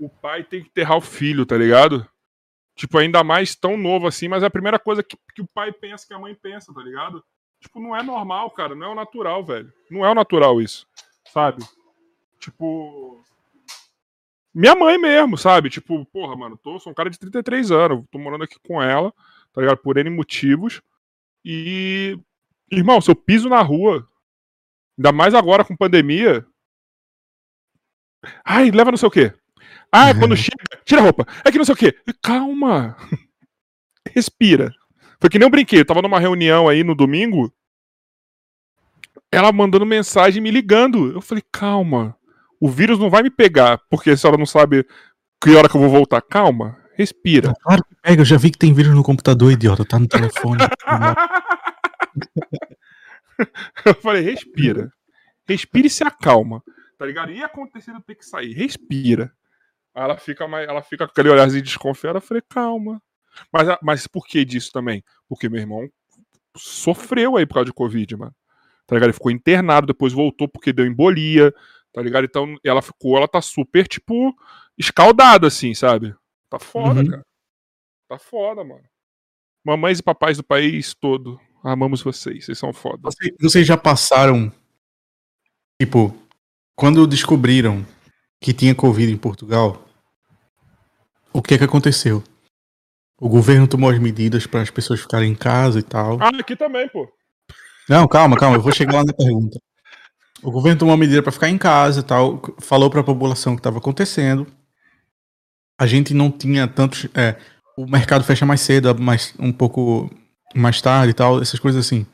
o 0.00 0.08
pai 0.08 0.42
tem 0.44 0.62
que 0.62 0.68
enterrar 0.68 0.96
o 0.96 1.00
filho, 1.00 1.46
tá 1.46 1.56
ligado? 1.56 2.06
Tipo, 2.76 2.98
ainda 2.98 3.24
mais 3.24 3.54
tão 3.54 3.76
novo 3.76 4.06
assim, 4.06 4.28
mas 4.28 4.42
é 4.42 4.46
a 4.46 4.50
primeira 4.50 4.78
coisa 4.78 5.02
que, 5.02 5.16
que 5.34 5.42
o 5.42 5.46
pai 5.46 5.72
pensa 5.72 6.06
que 6.06 6.14
a 6.14 6.18
mãe 6.18 6.34
pensa, 6.34 6.72
tá 6.72 6.80
ligado? 6.80 7.24
Tipo, 7.60 7.80
não 7.80 7.96
é 7.96 8.02
normal, 8.02 8.50
cara. 8.50 8.74
Não 8.74 8.86
é 8.86 8.90
o 8.90 8.94
natural, 8.94 9.44
velho. 9.44 9.72
Não 9.90 10.04
é 10.04 10.10
o 10.10 10.14
natural 10.14 10.60
isso, 10.60 10.86
sabe? 11.32 11.64
Tipo. 12.38 13.22
Minha 14.54 14.74
mãe 14.74 14.98
mesmo, 14.98 15.36
sabe? 15.36 15.70
Tipo, 15.70 16.04
porra, 16.06 16.34
mano, 16.34 16.56
tô, 16.56 16.78
sou 16.78 16.90
um 16.90 16.94
cara 16.94 17.10
de 17.10 17.18
33 17.18 17.70
anos, 17.70 18.04
tô 18.10 18.18
morando 18.18 18.44
aqui 18.44 18.56
com 18.66 18.82
ela, 18.82 19.12
tá 19.52 19.60
ligado? 19.60 19.78
Por 19.78 19.96
N 19.96 20.10
motivos. 20.10 20.80
E, 21.44 22.18
irmão, 22.70 23.00
se 23.00 23.10
eu 23.10 23.14
piso 23.14 23.48
na 23.48 23.62
rua, 23.62 24.08
ainda 24.98 25.12
mais 25.12 25.34
agora 25.34 25.64
com 25.64 25.76
pandemia. 25.76 26.44
Ai, 28.44 28.70
leva 28.70 28.90
não 28.90 28.98
sei 28.98 29.08
o 29.08 29.12
quê. 29.12 29.32
Ah, 29.92 30.14
quando 30.14 30.34
chega, 30.36 30.82
tira 30.84 31.00
a 31.00 31.04
roupa. 31.04 31.26
É 31.44 31.52
que 31.52 31.58
não 31.58 31.64
sei 31.64 31.74
o 31.74 31.78
quê. 31.78 31.96
Calma. 32.22 32.96
Respira. 34.12 34.74
Foi 35.20 35.30
que 35.30 35.38
nem 35.38 35.46
eu 35.46 35.50
brinquei. 35.50 35.80
Eu 35.80 35.86
tava 35.86 36.02
numa 36.02 36.20
reunião 36.20 36.68
aí 36.68 36.82
no 36.82 36.94
domingo. 36.94 37.52
Ela 39.30 39.52
mandando 39.52 39.84
mensagem 39.84 40.42
me 40.42 40.50
ligando. 40.50 41.12
Eu 41.12 41.20
falei, 41.20 41.44
calma. 41.52 42.17
O 42.60 42.68
vírus 42.68 42.98
não 42.98 43.10
vai 43.10 43.22
me 43.22 43.30
pegar, 43.30 43.80
porque 43.88 44.10
a 44.10 44.16
senhora 44.16 44.38
não 44.38 44.46
sabe 44.46 44.86
que 45.40 45.54
hora 45.54 45.68
que 45.68 45.76
eu 45.76 45.80
vou 45.80 45.90
voltar. 45.90 46.20
Calma. 46.22 46.76
Respira. 46.94 47.52
Claro 47.62 47.84
que 47.84 47.94
pega, 48.02 48.22
eu 48.22 48.24
já 48.24 48.36
vi 48.36 48.50
que 48.50 48.58
tem 48.58 48.74
vírus 48.74 48.92
no 48.92 49.04
computador, 49.04 49.52
idiota, 49.52 49.84
tá 49.84 49.98
no 50.00 50.08
telefone. 50.08 50.58
eu 53.84 53.94
falei, 53.94 54.22
respira. 54.22 54.92
Respira 55.46 55.86
e 55.86 55.90
se 55.90 56.02
acalma. 56.02 56.62
Tá 56.98 57.06
ligado? 57.06 57.30
E 57.30 57.42
acontecer 57.42 57.92
eu 57.92 58.00
ter 58.00 58.16
que 58.16 58.26
sair. 58.26 58.52
Respira. 58.52 59.32
Aí 59.94 60.02
ela 60.02 60.16
fica 60.16 60.48
mais, 60.48 60.68
ela 60.68 60.82
fica 60.82 61.06
com 61.06 61.12
aquele 61.12 61.28
olharzinho 61.28 61.62
desconfiado. 61.62 62.18
Eu 62.18 62.22
falei, 62.22 62.42
calma. 62.48 63.00
Mas, 63.52 63.78
mas 63.80 64.06
por 64.08 64.26
que 64.26 64.44
disso 64.44 64.72
também? 64.72 65.04
Porque 65.28 65.48
meu 65.48 65.60
irmão 65.60 65.88
sofreu 66.56 67.36
aí 67.36 67.46
por 67.46 67.54
causa 67.54 67.66
de 67.66 67.72
Covid, 67.72 68.16
mano. 68.16 68.34
Tá 68.86 68.96
ligado? 68.96 69.08
Ele 69.08 69.12
ficou 69.12 69.30
internado, 69.30 69.86
depois 69.86 70.12
voltou 70.12 70.48
porque 70.48 70.72
deu 70.72 70.86
embolia, 70.86 71.54
tá 71.98 72.02
ligado? 72.02 72.24
Então 72.24 72.56
ela 72.62 72.80
ficou, 72.80 73.16
ela 73.16 73.26
tá 73.26 73.42
super, 73.42 73.88
tipo, 73.88 74.32
escaldada, 74.78 75.48
assim, 75.48 75.74
sabe? 75.74 76.14
Tá 76.48 76.56
foda, 76.56 77.00
uhum. 77.00 77.06
cara. 77.10 77.26
Tá 78.08 78.18
foda, 78.18 78.62
mano. 78.62 78.84
Mamães 79.64 79.98
e 79.98 80.02
papais 80.02 80.36
do 80.36 80.44
país 80.44 80.94
todo, 80.94 81.40
amamos 81.62 82.00
vocês. 82.00 82.44
Vocês 82.44 82.56
são 82.56 82.72
foda. 82.72 83.00
Vocês, 83.02 83.34
vocês 83.40 83.66
já 83.66 83.76
passaram. 83.76 84.52
Tipo, 85.80 86.16
quando 86.76 87.04
descobriram 87.04 87.84
que 88.40 88.52
tinha 88.52 88.76
Covid 88.76 89.12
em 89.12 89.18
Portugal, 89.18 89.84
o 91.32 91.42
que 91.42 91.54
é 91.54 91.58
que 91.58 91.64
aconteceu? 91.64 92.22
O 93.20 93.28
governo 93.28 93.66
tomou 93.66 93.90
as 93.90 93.98
medidas 93.98 94.46
para 94.46 94.62
as 94.62 94.70
pessoas 94.70 95.00
ficarem 95.00 95.32
em 95.32 95.34
casa 95.34 95.80
e 95.80 95.82
tal. 95.82 96.16
Ah, 96.20 96.28
aqui 96.28 96.54
também, 96.54 96.88
pô. 96.88 97.12
Não, 97.88 98.06
calma, 98.06 98.36
calma, 98.36 98.56
eu 98.56 98.62
vou 98.62 98.72
chegar 98.72 98.94
lá 98.94 99.04
na 99.04 99.12
pergunta. 99.12 99.58
O 100.42 100.50
governo 100.50 100.78
tomou 100.78 100.94
uma 100.94 101.00
medida 101.00 101.22
para 101.22 101.32
ficar 101.32 101.48
em 101.48 101.58
casa 101.58 102.00
e 102.00 102.02
tal, 102.02 102.40
falou 102.58 102.88
para 102.88 103.00
a 103.00 103.04
população 103.04 103.52
o 103.52 103.56
que 103.56 103.60
estava 103.60 103.78
acontecendo 103.78 104.46
a 105.78 105.86
gente 105.86 106.12
não 106.12 106.30
tinha 106.30 106.66
tantos. 106.66 107.06
É, 107.14 107.36
o 107.76 107.86
mercado 107.86 108.24
fecha 108.24 108.44
mais 108.44 108.60
cedo, 108.60 109.00
mais, 109.00 109.32
um 109.38 109.52
pouco 109.52 110.10
mais 110.54 110.82
tarde 110.82 111.10
e 111.10 111.14
tal, 111.14 111.40
essas 111.40 111.60
coisas 111.60 111.86
assim. 111.86 112.04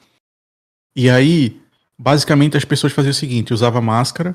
E 0.95 1.09
aí, 1.09 1.61
basicamente, 1.99 2.57
as 2.57 2.65
pessoas 2.65 2.93
faziam 2.93 3.13
o 3.13 3.15
seguinte: 3.15 3.55
usava 3.55 3.81
máscara, 3.81 4.35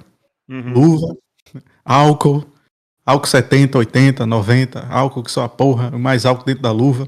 uhum. 0.50 0.74
luva, 0.74 1.16
álcool, 1.86 2.44
álcool 3.06 3.28
70, 3.28 3.78
80, 3.78 4.26
90, 4.26 4.88
álcool 4.88 5.24
que 5.24 5.32
só 5.32 5.44
a 5.44 5.50
porra, 5.50 5.92
mais 5.92 6.26
álcool 6.26 6.46
dentro 6.46 6.64
da 6.64 6.72
luva. 6.72 7.08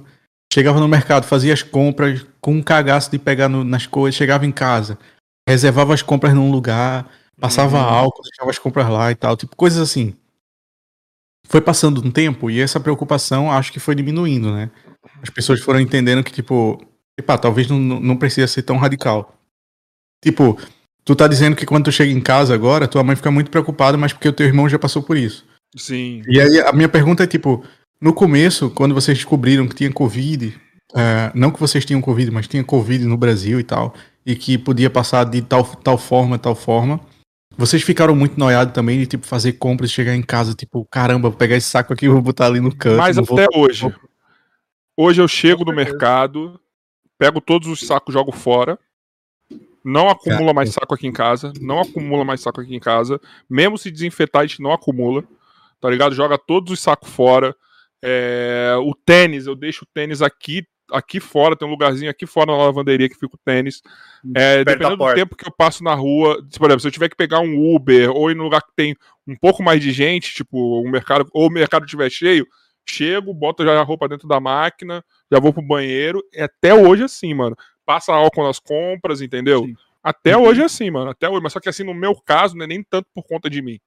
Chegava 0.54 0.82
no 0.82 0.88
mercado, 0.88 1.24
fazia 1.24 1.54
as 1.54 1.64
compras 1.64 2.26
com 2.42 2.56
um 2.56 2.62
cagaço 2.62 3.10
de 3.10 3.18
pegar 3.18 3.48
no, 3.48 3.64
nas 3.64 3.88
coisas, 3.88 4.16
chegava 4.16 4.46
em 4.46 4.52
casa, 4.52 5.00
reservava 5.48 5.94
as 5.94 6.02
compras 6.02 6.34
num 6.34 6.52
lugar, 6.52 7.10
passava 7.40 7.78
uhum. 7.78 7.84
álcool, 7.84 8.24
deixava 8.24 8.50
as 8.50 8.60
compras 8.60 8.90
lá 8.90 9.12
e 9.12 9.16
tal, 9.16 9.36
tipo 9.36 9.56
coisas 9.56 9.80
assim 9.80 10.16
foi 11.52 11.60
passando 11.60 12.02
um 12.02 12.10
tempo 12.10 12.50
e 12.50 12.62
essa 12.62 12.80
preocupação 12.80 13.52
acho 13.52 13.74
que 13.74 13.80
foi 13.80 13.94
diminuindo, 13.94 14.54
né? 14.54 14.72
As 15.22 15.30
pessoas 15.30 15.60
foram 15.60 15.82
entendendo 15.82 16.24
que, 16.24 16.32
tipo, 16.32 16.82
epá, 17.20 17.38
talvez 17.38 17.68
não, 17.68 17.78
não 17.78 18.16
precisa 18.16 18.48
ser 18.48 18.62
tão 18.62 18.78
radical. 18.78 19.38
Tipo, 20.24 20.58
tu 21.04 21.14
tá 21.14 21.28
dizendo 21.28 21.58
que 21.58 21.66
quando 21.66 21.86
tu 21.86 21.92
chega 21.92 22.10
em 22.10 22.22
casa 22.22 22.54
agora, 22.54 22.88
tua 22.88 23.04
mãe 23.04 23.18
fica 23.18 23.30
muito 23.30 23.52
preocupada, 23.52 23.98
mas 23.98 24.14
porque 24.14 24.30
o 24.30 24.34
teu 24.34 24.46
irmão 24.46 24.70
já 24.70 24.80
passou 24.80 25.04
por 25.04 25.18
isso. 25.18 25.46
Sim. 25.76 26.24
E 26.26 26.40
aí 26.40 26.62
a 26.62 26.72
minha 26.72 26.88
pergunta 26.88 27.24
é, 27.24 27.28
tipo, 27.28 27.66
no 28.00 28.14
começo, 28.14 28.70
quando 28.70 28.96
vocês 28.96 29.18
descobriram 29.18 29.68
que 29.68 29.76
tinha 29.76 29.92
Covid, 29.92 30.58
é, 30.96 31.32
não 31.34 31.52
que 31.52 31.60
vocês 31.60 31.86
tinham 31.86 32.02
Covid, 32.02 32.32
mas 32.32 32.48
tinha 32.48 32.64
Covid 32.64 33.06
no 33.06 33.18
Brasil 33.18 33.60
e 33.60 33.64
tal, 33.64 33.94
e 34.26 34.36
que 34.36 34.58
podia 34.58 34.90
passar 34.90 35.24
de 35.26 35.42
tal, 35.42 35.64
tal 35.64 35.98
forma, 35.98 36.38
tal 36.38 36.56
forma, 36.56 37.00
vocês 37.58 37.84
ficaram 37.84 38.16
muito 38.16 38.40
noiados 38.40 38.74
também 38.74 39.00
de 39.00 39.06
tipo 39.06 39.26
fazer 39.26 39.54
compras 39.54 39.90
e 39.90 39.94
chegar 39.94 40.16
em 40.16 40.22
casa, 40.22 40.54
tipo, 40.54 40.86
caramba, 40.86 41.30
vou 41.30 41.38
pegar 41.38 41.58
esse 41.58 41.70
saco 41.70 41.94
aqui 41.94 42.06
e 42.06 42.10
vou 42.10 42.22
botar 42.22 42.48
ali 42.48 42.60
no 42.60 42.76
canto. 42.76 42.98
Mas 42.98 43.18
até 43.18 43.48
vou... 43.54 43.64
hoje. 43.64 43.94
Hoje 44.98 45.22
eu 45.22 45.28
chego 45.28 45.66
no 45.66 45.74
mercado, 45.74 46.60
pego 47.18 47.42
todos 47.42 47.68
os 47.68 47.82
sacos, 47.82 48.14
jogo 48.14 48.32
fora. 48.32 48.80
Não 49.84 50.10
acumula 50.10 50.54
mais 50.54 50.72
saco 50.72 50.94
aqui 50.94 51.08
em 51.08 51.12
casa. 51.12 51.52
Não 51.60 51.80
acumula 51.80 52.24
mais 52.24 52.42
saco 52.42 52.62
aqui 52.62 52.76
em 52.76 52.80
casa. 52.80 53.20
Mesmo 53.50 53.78
se 53.78 53.90
desinfetar, 53.90 54.44
a 54.44 54.46
gente 54.46 54.62
não 54.62 54.72
acumula. 54.72 55.24
Tá 55.80 55.90
ligado? 55.90 56.14
Joga 56.14 56.38
todos 56.38 56.72
os 56.72 56.80
sacos 56.80 57.10
fora. 57.10 57.56
É... 58.04 58.76
O 58.84 58.94
tênis, 58.94 59.48
eu 59.48 59.56
deixo 59.56 59.84
o 59.84 59.88
tênis 59.92 60.22
aqui 60.22 60.66
aqui 60.92 61.20
fora, 61.20 61.56
tem 61.56 61.68
um 61.68 61.72
lugarzinho 61.72 62.10
aqui 62.10 62.26
fora 62.26 62.52
na 62.52 62.58
lavanderia 62.58 63.10
que 63.10 63.16
fica 63.16 63.36
o 63.36 63.40
tênis. 63.44 63.82
É, 64.36 64.64
dependendo 64.64 64.98
do 64.98 65.14
tempo 65.14 65.36
que 65.36 65.48
eu 65.48 65.52
passo 65.52 65.84
na 65.84 65.94
rua, 65.94 66.36
por 66.58 66.66
exemplo, 66.68 66.80
se 66.80 66.88
eu 66.88 66.92
tiver 66.92 67.10
que 67.10 67.16
pegar 67.16 67.40
um 67.40 67.76
Uber 67.76 68.12
ou 68.12 68.30
ir 68.30 68.36
num 68.36 68.44
lugar 68.44 68.62
que 68.62 68.74
tem 68.76 68.96
um 69.28 69.36
pouco 69.36 69.64
mais 69.64 69.82
de 69.82 69.92
gente, 69.92 70.34
tipo, 70.34 70.82
um 70.82 70.90
mercado, 70.90 71.28
ou 71.34 71.48
o 71.48 71.52
mercado 71.52 71.86
estiver 71.86 72.10
cheio, 72.10 72.48
chego, 72.88 73.34
boto 73.34 73.64
já 73.64 73.80
a 73.80 73.84
roupa 73.84 74.08
dentro 74.08 74.28
da 74.28 74.40
máquina, 74.40 75.04
já 75.32 75.40
vou 75.40 75.54
pro 75.54 75.62
banheiro. 75.62 76.24
É 76.34 76.44
até 76.44 76.74
hoje 76.74 77.04
assim, 77.04 77.34
mano. 77.34 77.56
Passa 77.86 78.14
álcool 78.14 78.44
nas 78.44 78.60
compras, 78.60 79.22
entendeu? 79.22 79.66
Sim. 79.66 79.76
Até 80.04 80.36
uhum. 80.36 80.44
hoje 80.44 80.62
é 80.62 80.66
assim, 80.66 80.90
mano. 80.90 81.12
Até 81.12 81.30
hoje. 81.30 81.42
Mas 81.42 81.54
só 81.54 81.60
que 81.60 81.70
assim, 81.70 81.84
no 81.84 81.94
meu 81.94 82.16
caso, 82.16 82.56
não 82.56 82.66
é 82.66 82.68
nem 82.68 82.84
tanto 82.84 83.08
por 83.14 83.24
conta 83.24 83.50
de 83.50 83.62
mim. 83.62 83.80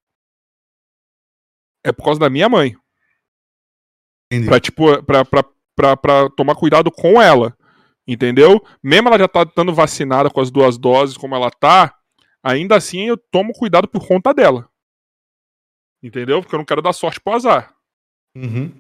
É 1.85 1.93
por 1.93 2.05
causa 2.05 2.21
da 2.21 2.31
minha 2.31 2.49
mãe. 2.49 2.77
Entendi. 4.31 4.49
Pra, 4.49 4.61
tipo, 4.61 5.03
pra, 5.03 5.25
pra, 5.25 5.45
pra, 5.75 5.97
pra 5.97 6.29
tomar 6.31 6.55
cuidado 6.55 6.91
com 6.91 7.21
ela. 7.21 7.57
Entendeu? 8.07 8.63
Mesmo 8.83 9.09
ela 9.09 9.19
já 9.19 9.29
tá 9.29 9.43
estando 9.43 9.73
vacinada 9.73 10.29
com 10.29 10.41
as 10.41 10.51
duas 10.51 10.77
doses, 10.77 11.17
como 11.17 11.35
ela 11.35 11.51
tá, 11.51 11.95
ainda 12.43 12.77
assim 12.77 13.09
eu 13.09 13.17
tomo 13.17 13.53
cuidado 13.55 13.89
por 13.89 14.07
conta 14.07 14.35
dela. 14.35 14.69
Entendeu? 16.03 16.43
Porque 16.43 16.55
eu 16.55 16.59
não 16.59 16.67
quero 16.67 16.83
dar 16.83 16.93
sorte 16.93 17.19
pro 17.19 17.33
azar. 17.33 17.75
Uhum. 18.37 18.71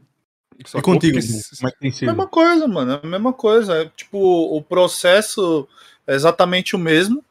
e 0.59 0.83
contigo, 0.83 1.19
porque... 1.19 1.57
como 1.57 1.69
é 1.69 1.73
que 1.73 1.79
tem 1.79 1.91
sido? 1.91 2.09
Mesma 2.09 2.27
coisa, 2.27 2.69
mano. 2.69 2.93
É 2.93 3.01
a 3.03 3.09
mesma 3.09 3.33
coisa. 3.33 3.83
É, 3.83 3.87
tipo, 3.97 4.19
o 4.19 4.61
processo 4.61 5.67
é 6.07 6.15
exatamente 6.15 6.77
o 6.77 6.79
mesmo. 6.79 7.25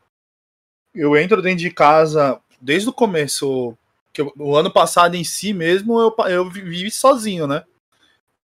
Eu 0.95 1.15
entro 1.15 1.43
dentro 1.43 1.59
de 1.59 1.69
casa 1.69 2.41
desde 2.59 2.89
o 2.89 2.93
começo. 2.93 3.77
Que 4.11 4.21
eu, 4.21 4.33
o 4.37 4.55
ano 4.55 4.71
passado 4.71 5.13
em 5.15 5.23
si 5.23 5.53
mesmo, 5.53 5.99
eu, 5.99 6.15
eu 6.27 6.49
vivi 6.49 6.89
sozinho, 6.89 7.45
né? 7.45 7.63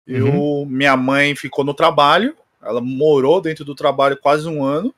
Eu, 0.09 0.26
uhum. 0.26 0.66
Minha 0.66 0.97
mãe 0.97 1.36
ficou 1.36 1.64
no 1.64 1.74
trabalho. 1.74 2.35
Ela 2.62 2.80
morou 2.80 3.40
dentro 3.40 3.64
do 3.64 3.74
trabalho 3.74 4.16
quase 4.16 4.48
um 4.48 4.64
ano. 4.64 4.93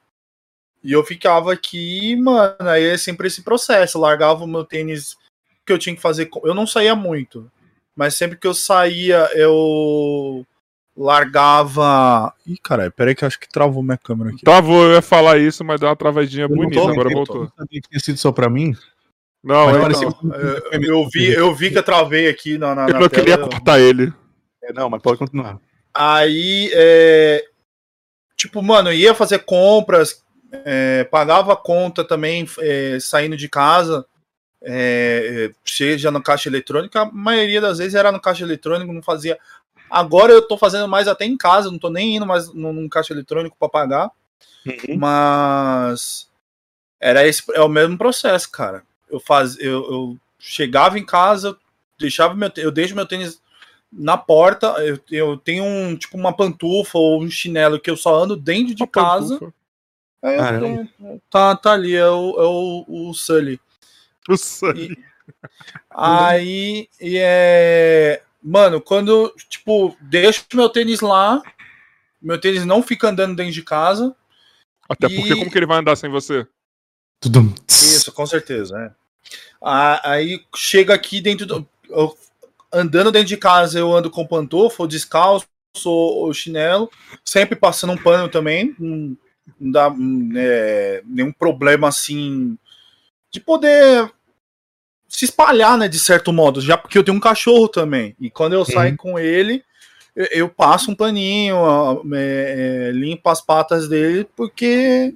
E 0.83 0.93
eu 0.93 1.05
ficava 1.05 1.53
aqui, 1.53 2.17
mano, 2.17 2.57
aí 2.61 2.85
é 2.85 2.97
sempre 2.97 3.27
esse 3.27 3.43
processo. 3.43 3.99
Eu 3.99 4.03
largava 4.03 4.45
o 4.45 4.47
meu 4.47 4.65
tênis 4.65 5.17
que 5.67 5.73
eu 5.73 5.79
tinha 5.79 5.95
que 5.95 6.01
fazer. 6.01 6.31
Eu 6.45 6.55
não 6.55 6.67
saía 6.67 6.95
muito. 6.95 7.51
Mas 7.95 8.15
sempre 8.15 8.39
que 8.39 8.47
eu 8.47 8.55
saía, 8.55 9.29
eu 9.35 10.47
largava. 10.97 12.33
Ih, 12.47 12.57
caralho, 12.63 12.93
peraí 12.93 13.15
que 13.15 13.25
eu 13.25 13.27
acho 13.27 13.39
que 13.39 13.49
travou 13.49 13.83
minha 13.83 13.99
câmera 13.99 14.31
aqui. 14.31 14.45
Travou, 14.45 14.85
eu 14.85 14.95
ia 14.95 15.03
falar 15.03 15.39
isso, 15.39 15.65
mas 15.65 15.81
deu 15.81 15.89
uma 15.89 15.97
travadinha 15.97 16.45
eu 16.45 16.49
bonita, 16.49 16.81
agora 16.81 17.11
voltou. 17.11 17.43
Não 17.43 17.53
sabia 17.59 17.81
que 17.81 17.89
tinha 17.89 18.01
sido 18.01 18.19
só 18.19 18.33
pra 18.33 18.49
mim. 18.49 18.75
Não, 19.43 19.71
eu, 19.71 19.89
não. 19.89 20.35
Eu, 20.35 20.83
eu, 20.83 21.09
vi, 21.13 21.33
eu 21.33 21.55
vi 21.55 21.71
que 21.71 21.79
eu 21.79 21.83
travei 21.83 22.29
aqui 22.29 22.59
na, 22.59 22.75
na, 22.75 22.89
eu 22.89 23.01
não 23.01 23.09
queria 23.09 23.39
cortar 23.39 23.81
ele. 23.81 24.13
É, 24.63 24.73
não, 24.73 24.89
mas 24.91 25.03
pode 25.03 25.19
continuar. 25.19 25.59
Aí, 25.95 26.71
é, 26.73 27.45
tipo, 28.37 28.63
mano, 28.63 28.91
eu 28.91 28.95
ia 28.95 29.15
fazer 29.15 29.41
compras, 29.41 30.25
é, 30.53 31.05
pagava 31.05 31.53
a 31.53 31.57
conta 31.57 32.05
também 32.05 32.47
é, 32.59 32.99
saindo 33.01 33.37
de 33.37 33.49
casa, 33.49 34.07
é, 34.63 35.51
seja 35.65 36.11
no 36.11 36.23
caixa 36.23 36.49
eletrônica, 36.49 37.01
a 37.01 37.11
maioria 37.11 37.61
das 37.61 37.79
vezes 37.79 37.95
era 37.95 38.13
no 38.13 38.21
caixa 38.21 38.45
eletrônico, 38.45 38.93
não 38.93 39.03
fazia. 39.03 39.39
Agora 39.91 40.33
eu 40.33 40.47
tô 40.47 40.57
fazendo 40.57 40.87
mais 40.87 41.09
até 41.09 41.25
em 41.25 41.37
casa, 41.37 41.71
não 41.71 41.79
tô 41.79 41.91
nem 41.91 42.17
indo 42.17 42.27
mais 42.27 42.53
num 42.53 42.89
caixa 42.89 43.13
eletrônico 43.13 43.57
para 43.59 43.69
pagar. 43.69 44.11
Uhum. 44.67 44.99
Mas 44.99 46.29
era 47.01 47.27
esse 47.27 47.43
é 47.55 47.61
o 47.61 47.69
mesmo 47.69 47.97
processo, 47.97 48.51
cara. 48.51 48.85
Eu 49.09 49.19
faz, 49.19 49.59
eu, 49.59 49.83
eu 49.91 50.19
chegava 50.39 50.99
em 50.99 51.05
casa, 51.05 51.57
deixava 51.99 52.35
meu, 52.35 52.51
eu 52.57 52.71
deixo 52.71 52.95
meu 52.95 53.07
tênis 53.07 53.41
na 53.93 54.17
porta, 54.17 54.69
eu, 54.79 54.99
eu 55.11 55.37
tenho 55.37 55.65
um 55.65 55.97
tipo 55.97 56.17
uma 56.17 56.35
pantufa 56.35 56.99
ou 56.99 57.23
um 57.23 57.31
chinelo 57.31 57.81
que 57.81 57.91
eu 57.91 57.97
só 57.97 58.23
ando 58.23 58.37
dentro 58.37 58.75
de 58.75 58.83
uma 58.83 58.89
casa. 58.89 59.35
Pantufa. 59.35 59.55
É, 60.23 60.59
tenho, 60.59 60.89
tá, 61.31 61.57
tá 61.57 61.73
ali, 61.73 61.95
é 61.95 62.09
o, 62.09 62.37
é 62.39 62.45
o, 62.45 62.85
o 62.89 63.15
Sully. 63.15 63.59
O 64.29 64.37
Sully. 64.37 64.93
E, 64.93 65.05
aí, 65.91 66.89
e 67.01 67.17
é. 67.19 68.23
Mano, 68.43 68.81
quando, 68.81 69.35
tipo, 69.49 69.97
deixo 70.01 70.45
meu 70.55 70.69
tênis 70.69 71.01
lá, 71.01 71.43
meu 72.21 72.41
tênis 72.41 72.65
não 72.65 72.83
fica 72.83 73.09
andando 73.09 73.37
dentro 73.37 73.53
de 73.53 73.63
casa. 73.63 74.15
Até 74.89 75.07
e... 75.07 75.17
porque 75.17 75.37
como 75.37 75.51
que 75.51 75.59
ele 75.59 75.67
vai 75.67 75.79
andar 75.79 75.97
sem 75.97 76.11
você? 76.11 76.47
Tudo. 77.19 77.55
Isso, 77.69 78.13
com 78.13 78.27
certeza, 78.27 78.79
é. 78.79 78.93
Aí 79.63 80.45
chega 80.55 80.95
aqui 80.95 81.21
dentro 81.21 81.47
do. 81.47 81.69
Eu, 81.89 82.17
andando 82.73 83.13
dentro 83.13 83.29
de 83.29 83.37
casa, 83.37 83.79
eu 83.79 83.93
ando 83.93 84.11
com 84.11 84.27
pantufo, 84.27 84.87
descalço, 84.87 85.47
ou 85.85 86.33
chinelo, 86.33 86.91
sempre 87.25 87.57
passando 87.57 87.93
um 87.93 88.03
pano 88.03 88.29
também. 88.29 88.75
Não, 88.79 89.17
não 89.59 89.71
dá 89.71 89.95
é, 90.37 91.03
nenhum 91.07 91.33
problema 91.33 91.89
assim 91.89 92.59
de 93.31 93.41
poder 93.41 94.11
se 95.09 95.25
espalhar, 95.25 95.77
né, 95.77 95.89
de 95.89 95.99
certo 95.99 96.33
modo, 96.33 96.61
já 96.61 96.77
porque 96.77 96.97
eu 96.97 97.05
tenho 97.05 97.17
um 97.17 97.21
cachorro 97.21 97.69
também. 97.69 98.15
E 98.21 98.31
quando 98.31 98.53
eu 98.53 98.61
uhum. 98.61 98.65
saio 98.65 98.97
com 98.97 99.19
ele, 99.19 99.65
eu, 100.15 100.27
eu, 100.31 100.49
passo 100.49 100.91
um 100.91 100.95
paninho, 100.95 101.57
é, 102.15 102.89
é, 102.89 102.93
limpo 102.93 103.29
as 103.29 103.41
patas 103.41 103.89
dele, 103.89 104.29
porque 104.37 105.13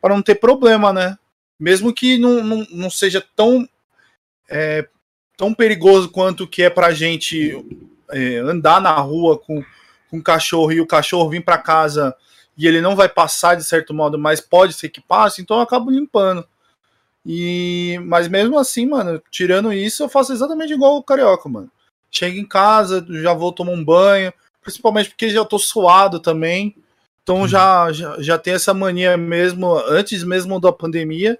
para 0.00 0.14
não 0.14 0.22
ter 0.22 0.34
problema, 0.34 0.92
né? 0.92 1.16
Mesmo 1.58 1.92
que 1.92 2.18
não, 2.18 2.42
não, 2.42 2.66
não 2.70 2.90
seja 2.90 3.24
tão 3.34 3.68
é, 4.48 4.86
tão 5.40 5.54
perigoso 5.54 6.10
quanto 6.10 6.46
que 6.46 6.64
é 6.64 6.68
pra 6.68 6.92
gente 6.92 7.64
é, 8.10 8.36
andar 8.36 8.78
na 8.78 8.92
rua 8.96 9.38
com, 9.38 9.64
com 10.10 10.18
um 10.18 10.22
cachorro 10.22 10.70
e 10.70 10.82
o 10.82 10.86
cachorro 10.86 11.30
vir 11.30 11.42
para 11.42 11.56
casa 11.56 12.14
e 12.58 12.66
ele 12.66 12.82
não 12.82 12.94
vai 12.94 13.08
passar 13.08 13.54
de 13.54 13.64
certo 13.64 13.94
modo, 13.94 14.18
mas 14.18 14.38
pode 14.38 14.74
ser 14.74 14.90
que 14.90 15.00
passe, 15.00 15.40
então 15.40 15.56
eu 15.56 15.62
acabo 15.62 15.90
limpando. 15.90 16.46
E 17.24 17.98
mas 18.04 18.28
mesmo 18.28 18.58
assim, 18.58 18.84
mano, 18.84 19.18
tirando 19.30 19.72
isso, 19.72 20.02
eu 20.02 20.10
faço 20.10 20.30
exatamente 20.30 20.74
igual 20.74 20.98
o 20.98 21.02
carioca, 21.02 21.48
mano. 21.48 21.70
Chego 22.10 22.36
em 22.36 22.46
casa, 22.46 23.02
já 23.08 23.32
vou 23.32 23.50
tomar 23.50 23.72
um 23.72 23.82
banho, 23.82 24.30
principalmente 24.60 25.08
porque 25.08 25.30
já 25.30 25.42
tô 25.42 25.58
suado 25.58 26.20
também. 26.20 26.76
Então 27.22 27.40
uhum. 27.40 27.48
já, 27.48 27.90
já 27.92 28.14
já 28.20 28.38
tem 28.38 28.52
essa 28.52 28.74
mania 28.74 29.16
mesmo 29.16 29.74
antes 29.88 30.22
mesmo 30.22 30.60
da 30.60 30.70
pandemia. 30.70 31.38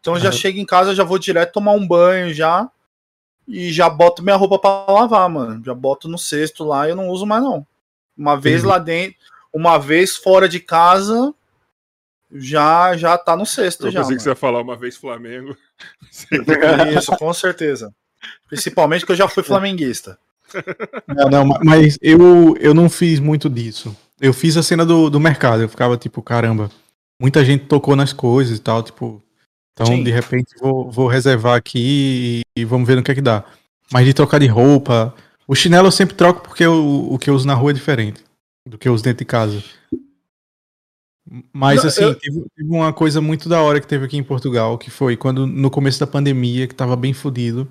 Então 0.00 0.14
uhum. 0.14 0.18
já 0.18 0.32
chego 0.32 0.58
em 0.58 0.64
casa, 0.64 0.94
já 0.94 1.04
vou 1.04 1.18
direto 1.18 1.52
tomar 1.52 1.72
um 1.72 1.86
banho 1.86 2.32
já 2.32 2.70
e 3.46 3.72
já 3.72 3.88
boto 3.88 4.22
minha 4.22 4.36
roupa 4.36 4.58
para 4.58 4.92
lavar, 4.92 5.28
mano. 5.28 5.62
Já 5.64 5.74
boto 5.74 6.08
no 6.08 6.18
cesto 6.18 6.64
lá 6.64 6.86
e 6.86 6.90
eu 6.90 6.96
não 6.96 7.08
uso 7.08 7.26
mais 7.26 7.42
não. 7.42 7.66
Uma 8.16 8.36
vez 8.36 8.62
uhum. 8.62 8.70
lá 8.70 8.78
dentro, 8.78 9.16
uma 9.52 9.78
vez 9.78 10.16
fora 10.16 10.48
de 10.48 10.60
casa, 10.60 11.34
já 12.32 12.96
já 12.96 13.16
tá 13.18 13.36
no 13.36 13.46
sexto. 13.46 13.86
Eu 13.86 13.92
já, 13.92 14.00
pensei 14.00 14.16
que 14.16 14.22
você 14.22 14.30
ia 14.30 14.36
falar 14.36 14.60
uma 14.60 14.76
vez 14.76 14.96
Flamengo. 14.96 15.56
Isso, 16.96 17.12
com 17.16 17.32
certeza. 17.32 17.94
Principalmente 18.48 19.04
que 19.04 19.12
eu 19.12 19.16
já 19.16 19.28
fui 19.28 19.42
flamenguista. 19.42 20.18
Não, 21.08 21.28
não, 21.28 21.58
mas 21.64 21.98
eu, 22.00 22.56
eu 22.60 22.72
não 22.74 22.88
fiz 22.88 23.18
muito 23.18 23.50
disso. 23.50 23.96
Eu 24.20 24.32
fiz 24.32 24.56
a 24.56 24.62
cena 24.62 24.86
do, 24.86 25.10
do 25.10 25.20
mercado. 25.20 25.62
Eu 25.62 25.68
ficava 25.68 25.96
tipo, 25.96 26.22
caramba, 26.22 26.70
muita 27.20 27.44
gente 27.44 27.66
tocou 27.66 27.96
nas 27.96 28.12
coisas 28.12 28.58
e 28.58 28.60
tal, 28.60 28.82
tipo. 28.82 29.22
Então, 29.74 29.86
Sim. 29.86 30.04
de 30.04 30.10
repente, 30.10 30.54
vou, 30.60 30.90
vou 30.90 31.08
reservar 31.08 31.56
aqui 31.56 32.42
e, 32.56 32.60
e 32.60 32.64
vamos 32.64 32.86
ver 32.86 32.96
no 32.96 33.02
que 33.02 33.10
é 33.10 33.14
que 33.14 33.20
dá. 33.20 33.44
Mas 33.92 34.06
de 34.06 34.14
trocar 34.14 34.38
de 34.38 34.46
roupa. 34.46 35.12
O 35.46 35.54
chinelo 35.54 35.88
eu 35.88 35.92
sempre 35.92 36.14
troco 36.14 36.42
porque 36.42 36.64
eu, 36.64 37.08
o 37.10 37.18
que 37.18 37.28
eu 37.28 37.34
uso 37.34 37.46
na 37.46 37.54
rua 37.54 37.70
é 37.70 37.74
diferente 37.74 38.22
do 38.66 38.78
que 38.78 38.88
eu 38.88 38.94
uso 38.94 39.04
dentro 39.04 39.18
de 39.18 39.24
casa. 39.24 39.62
Mas 41.52 41.82
Não, 41.82 41.88
assim, 41.88 42.02
eu... 42.02 42.14
teve, 42.14 42.44
teve, 42.54 42.70
uma 42.70 42.92
coisa 42.92 43.20
muito 43.20 43.48
da 43.48 43.60
hora 43.60 43.80
que 43.80 43.86
teve 43.86 44.04
aqui 44.04 44.16
em 44.16 44.22
Portugal, 44.22 44.78
que 44.78 44.90
foi 44.90 45.16
quando 45.16 45.46
no 45.46 45.70
começo 45.70 45.98
da 45.98 46.06
pandemia, 46.06 46.66
que 46.66 46.74
tava 46.74 46.96
bem 46.96 47.12
fodido, 47.12 47.68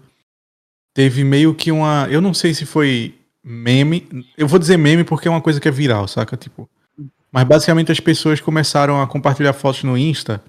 teve 0.94 1.24
meio 1.24 1.54
que 1.54 1.72
uma. 1.72 2.08
Eu 2.10 2.22
não 2.22 2.34
sei 2.34 2.54
se 2.54 2.66
foi 2.66 3.16
meme. 3.44 4.08
Eu 4.38 4.48
vou 4.48 4.60
dizer 4.60 4.78
meme 4.78 5.04
porque 5.04 5.28
é 5.28 5.32
uma 5.32 5.42
coisa 5.42 5.60
que 5.60 5.68
é 5.68 5.72
viral, 5.72 6.08
saca? 6.08 6.36
Tipo. 6.36 6.70
Mas 7.32 7.48
basicamente 7.48 7.92
as 7.92 8.00
pessoas 8.00 8.40
começaram 8.40 9.02
a 9.02 9.08
compartilhar 9.08 9.54
fotos 9.54 9.84
no 9.84 9.98
Insta, 9.98 10.44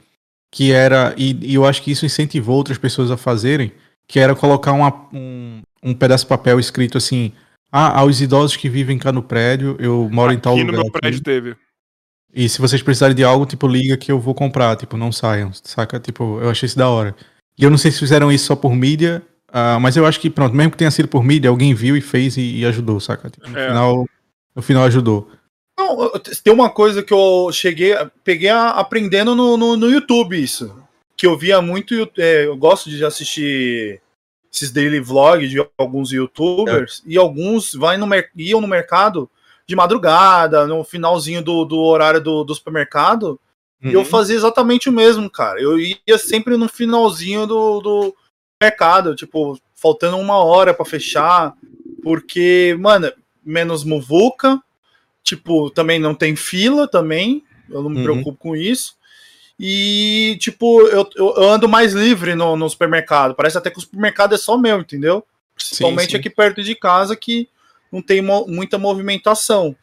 que 0.54 0.70
era. 0.70 1.12
E, 1.18 1.36
e 1.42 1.54
eu 1.56 1.66
acho 1.66 1.82
que 1.82 1.90
isso 1.90 2.06
incentivou 2.06 2.54
outras 2.56 2.78
pessoas 2.78 3.10
a 3.10 3.16
fazerem, 3.16 3.72
que 4.06 4.20
era 4.20 4.36
colocar 4.36 4.70
uma, 4.72 5.08
um, 5.12 5.60
um 5.82 5.92
pedaço 5.92 6.24
de 6.24 6.28
papel 6.28 6.60
escrito 6.60 6.96
assim. 6.96 7.32
Ah, 7.72 7.98
aos 7.98 8.20
idosos 8.20 8.56
que 8.56 8.68
vivem 8.68 8.96
cá 8.96 9.10
no 9.10 9.20
prédio, 9.20 9.76
eu 9.80 10.08
moro 10.12 10.30
aqui 10.30 10.38
em 10.38 10.40
tal 10.40 10.54
lugar. 10.54 10.68
Aqui 10.68 10.76
no 10.76 10.82
meu 10.84 10.92
prédio 10.92 11.16
aqui. 11.16 11.24
teve. 11.24 11.56
E 12.32 12.48
se 12.48 12.60
vocês 12.60 12.80
precisarem 12.80 13.16
de 13.16 13.24
algo, 13.24 13.44
tipo, 13.44 13.66
liga 13.66 13.96
que 13.96 14.12
eu 14.12 14.20
vou 14.20 14.32
comprar, 14.32 14.76
tipo, 14.76 14.96
não 14.96 15.10
saiam, 15.10 15.50
saca? 15.52 15.98
Tipo, 15.98 16.38
eu 16.40 16.48
achei 16.48 16.68
isso 16.68 16.78
da 16.78 16.88
hora. 16.88 17.16
E 17.58 17.64
eu 17.64 17.70
não 17.70 17.76
sei 17.76 17.90
se 17.90 17.98
fizeram 17.98 18.30
isso 18.30 18.46
só 18.46 18.54
por 18.54 18.72
mídia, 18.76 19.22
uh, 19.50 19.80
mas 19.80 19.96
eu 19.96 20.06
acho 20.06 20.20
que, 20.20 20.30
pronto, 20.30 20.54
mesmo 20.54 20.70
que 20.70 20.76
tenha 20.76 20.90
sido 20.92 21.08
por 21.08 21.24
mídia, 21.24 21.50
alguém 21.50 21.74
viu 21.74 21.96
e 21.96 22.00
fez 22.00 22.36
e, 22.36 22.58
e 22.58 22.66
ajudou, 22.66 23.00
saca? 23.00 23.28
Tipo, 23.28 23.50
no, 23.50 23.58
é. 23.58 23.68
final, 23.68 24.06
no 24.54 24.62
final 24.62 24.84
ajudou. 24.84 25.28
Não, 25.76 26.10
tem 26.42 26.52
uma 26.52 26.70
coisa 26.70 27.02
que 27.02 27.12
eu 27.12 27.50
cheguei, 27.52 27.94
peguei 28.22 28.48
a, 28.48 28.70
aprendendo 28.70 29.34
no, 29.34 29.56
no, 29.56 29.76
no, 29.76 29.90
YouTube 29.90 30.40
isso. 30.40 30.82
Que 31.16 31.26
eu 31.26 31.36
via 31.36 31.60
muito, 31.60 31.94
é, 32.16 32.46
eu 32.46 32.56
gosto 32.56 32.88
de 32.88 33.04
assistir 33.04 34.00
esses 34.52 34.70
daily 34.70 35.00
vlogs 35.00 35.50
de 35.50 35.64
alguns 35.76 36.12
youtubers, 36.12 37.02
é. 37.04 37.12
e 37.12 37.18
alguns 37.18 37.72
vai 37.74 37.96
no, 37.96 38.08
iam 38.36 38.60
no 38.60 38.68
mercado 38.68 39.28
de 39.66 39.74
madrugada, 39.74 40.66
no 40.66 40.84
finalzinho 40.84 41.42
do, 41.42 41.64
do 41.64 41.78
horário 41.78 42.20
do, 42.20 42.44
do 42.44 42.54
supermercado. 42.54 43.40
Uhum. 43.82 43.90
E 43.90 43.92
eu 43.94 44.00
uhum. 44.00 44.06
fazia 44.06 44.36
exatamente 44.36 44.88
o 44.88 44.92
mesmo, 44.92 45.28
cara. 45.28 45.60
Eu 45.60 45.78
ia 45.78 46.18
sempre 46.18 46.56
no 46.56 46.68
finalzinho 46.68 47.46
do, 47.46 47.80
do 47.80 48.16
mercado, 48.62 49.14
tipo, 49.14 49.58
faltando 49.74 50.18
uma 50.18 50.36
hora 50.36 50.72
para 50.72 50.84
fechar. 50.84 51.54
Porque, 52.02 52.76
mano, 52.78 53.10
menos 53.44 53.82
muvuca. 53.84 54.62
Tipo, 55.24 55.70
também 55.70 55.98
não 55.98 56.14
tem 56.14 56.36
fila 56.36 56.86
também. 56.86 57.42
Eu 57.68 57.82
não 57.82 57.88
me 57.88 57.96
uhum. 57.96 58.04
preocupo 58.04 58.38
com 58.38 58.54
isso. 58.54 58.94
E, 59.58 60.36
tipo, 60.38 60.82
eu, 60.82 61.08
eu 61.16 61.42
ando 61.42 61.66
mais 61.66 61.94
livre 61.94 62.34
no, 62.34 62.56
no 62.56 62.68
supermercado. 62.68 63.34
Parece 63.34 63.56
até 63.56 63.70
que 63.70 63.78
o 63.78 63.80
supermercado 63.80 64.34
é 64.34 64.38
só 64.38 64.58
meu, 64.58 64.80
entendeu? 64.80 65.24
Principalmente 65.54 66.06
sim, 66.06 66.10
sim. 66.12 66.16
aqui 66.18 66.28
perto 66.28 66.62
de 66.62 66.74
casa, 66.74 67.16
que 67.16 67.48
não 67.90 68.02
tem 68.02 68.20
mo 68.20 68.46
muita 68.46 68.76
movimentação. 68.76 69.74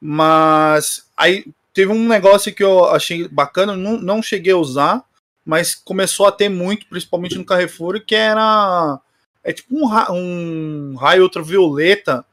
Mas 0.00 1.06
aí 1.16 1.44
teve 1.74 1.90
um 1.90 2.06
negócio 2.06 2.54
que 2.54 2.62
eu 2.62 2.84
achei 2.84 3.26
bacana, 3.26 3.74
não, 3.74 3.98
não 3.98 4.22
cheguei 4.22 4.52
a 4.52 4.58
usar, 4.58 5.02
mas 5.44 5.74
começou 5.74 6.26
a 6.26 6.32
ter 6.32 6.48
muito, 6.48 6.86
principalmente 6.86 7.36
no 7.36 7.44
Carrefour, 7.44 8.04
que 8.04 8.14
era. 8.14 9.00
É 9.42 9.52
tipo 9.52 9.74
um, 9.74 9.86
ra 9.86 10.12
um 10.12 10.94
raio 10.96 11.22
ultravioleta 11.22 12.24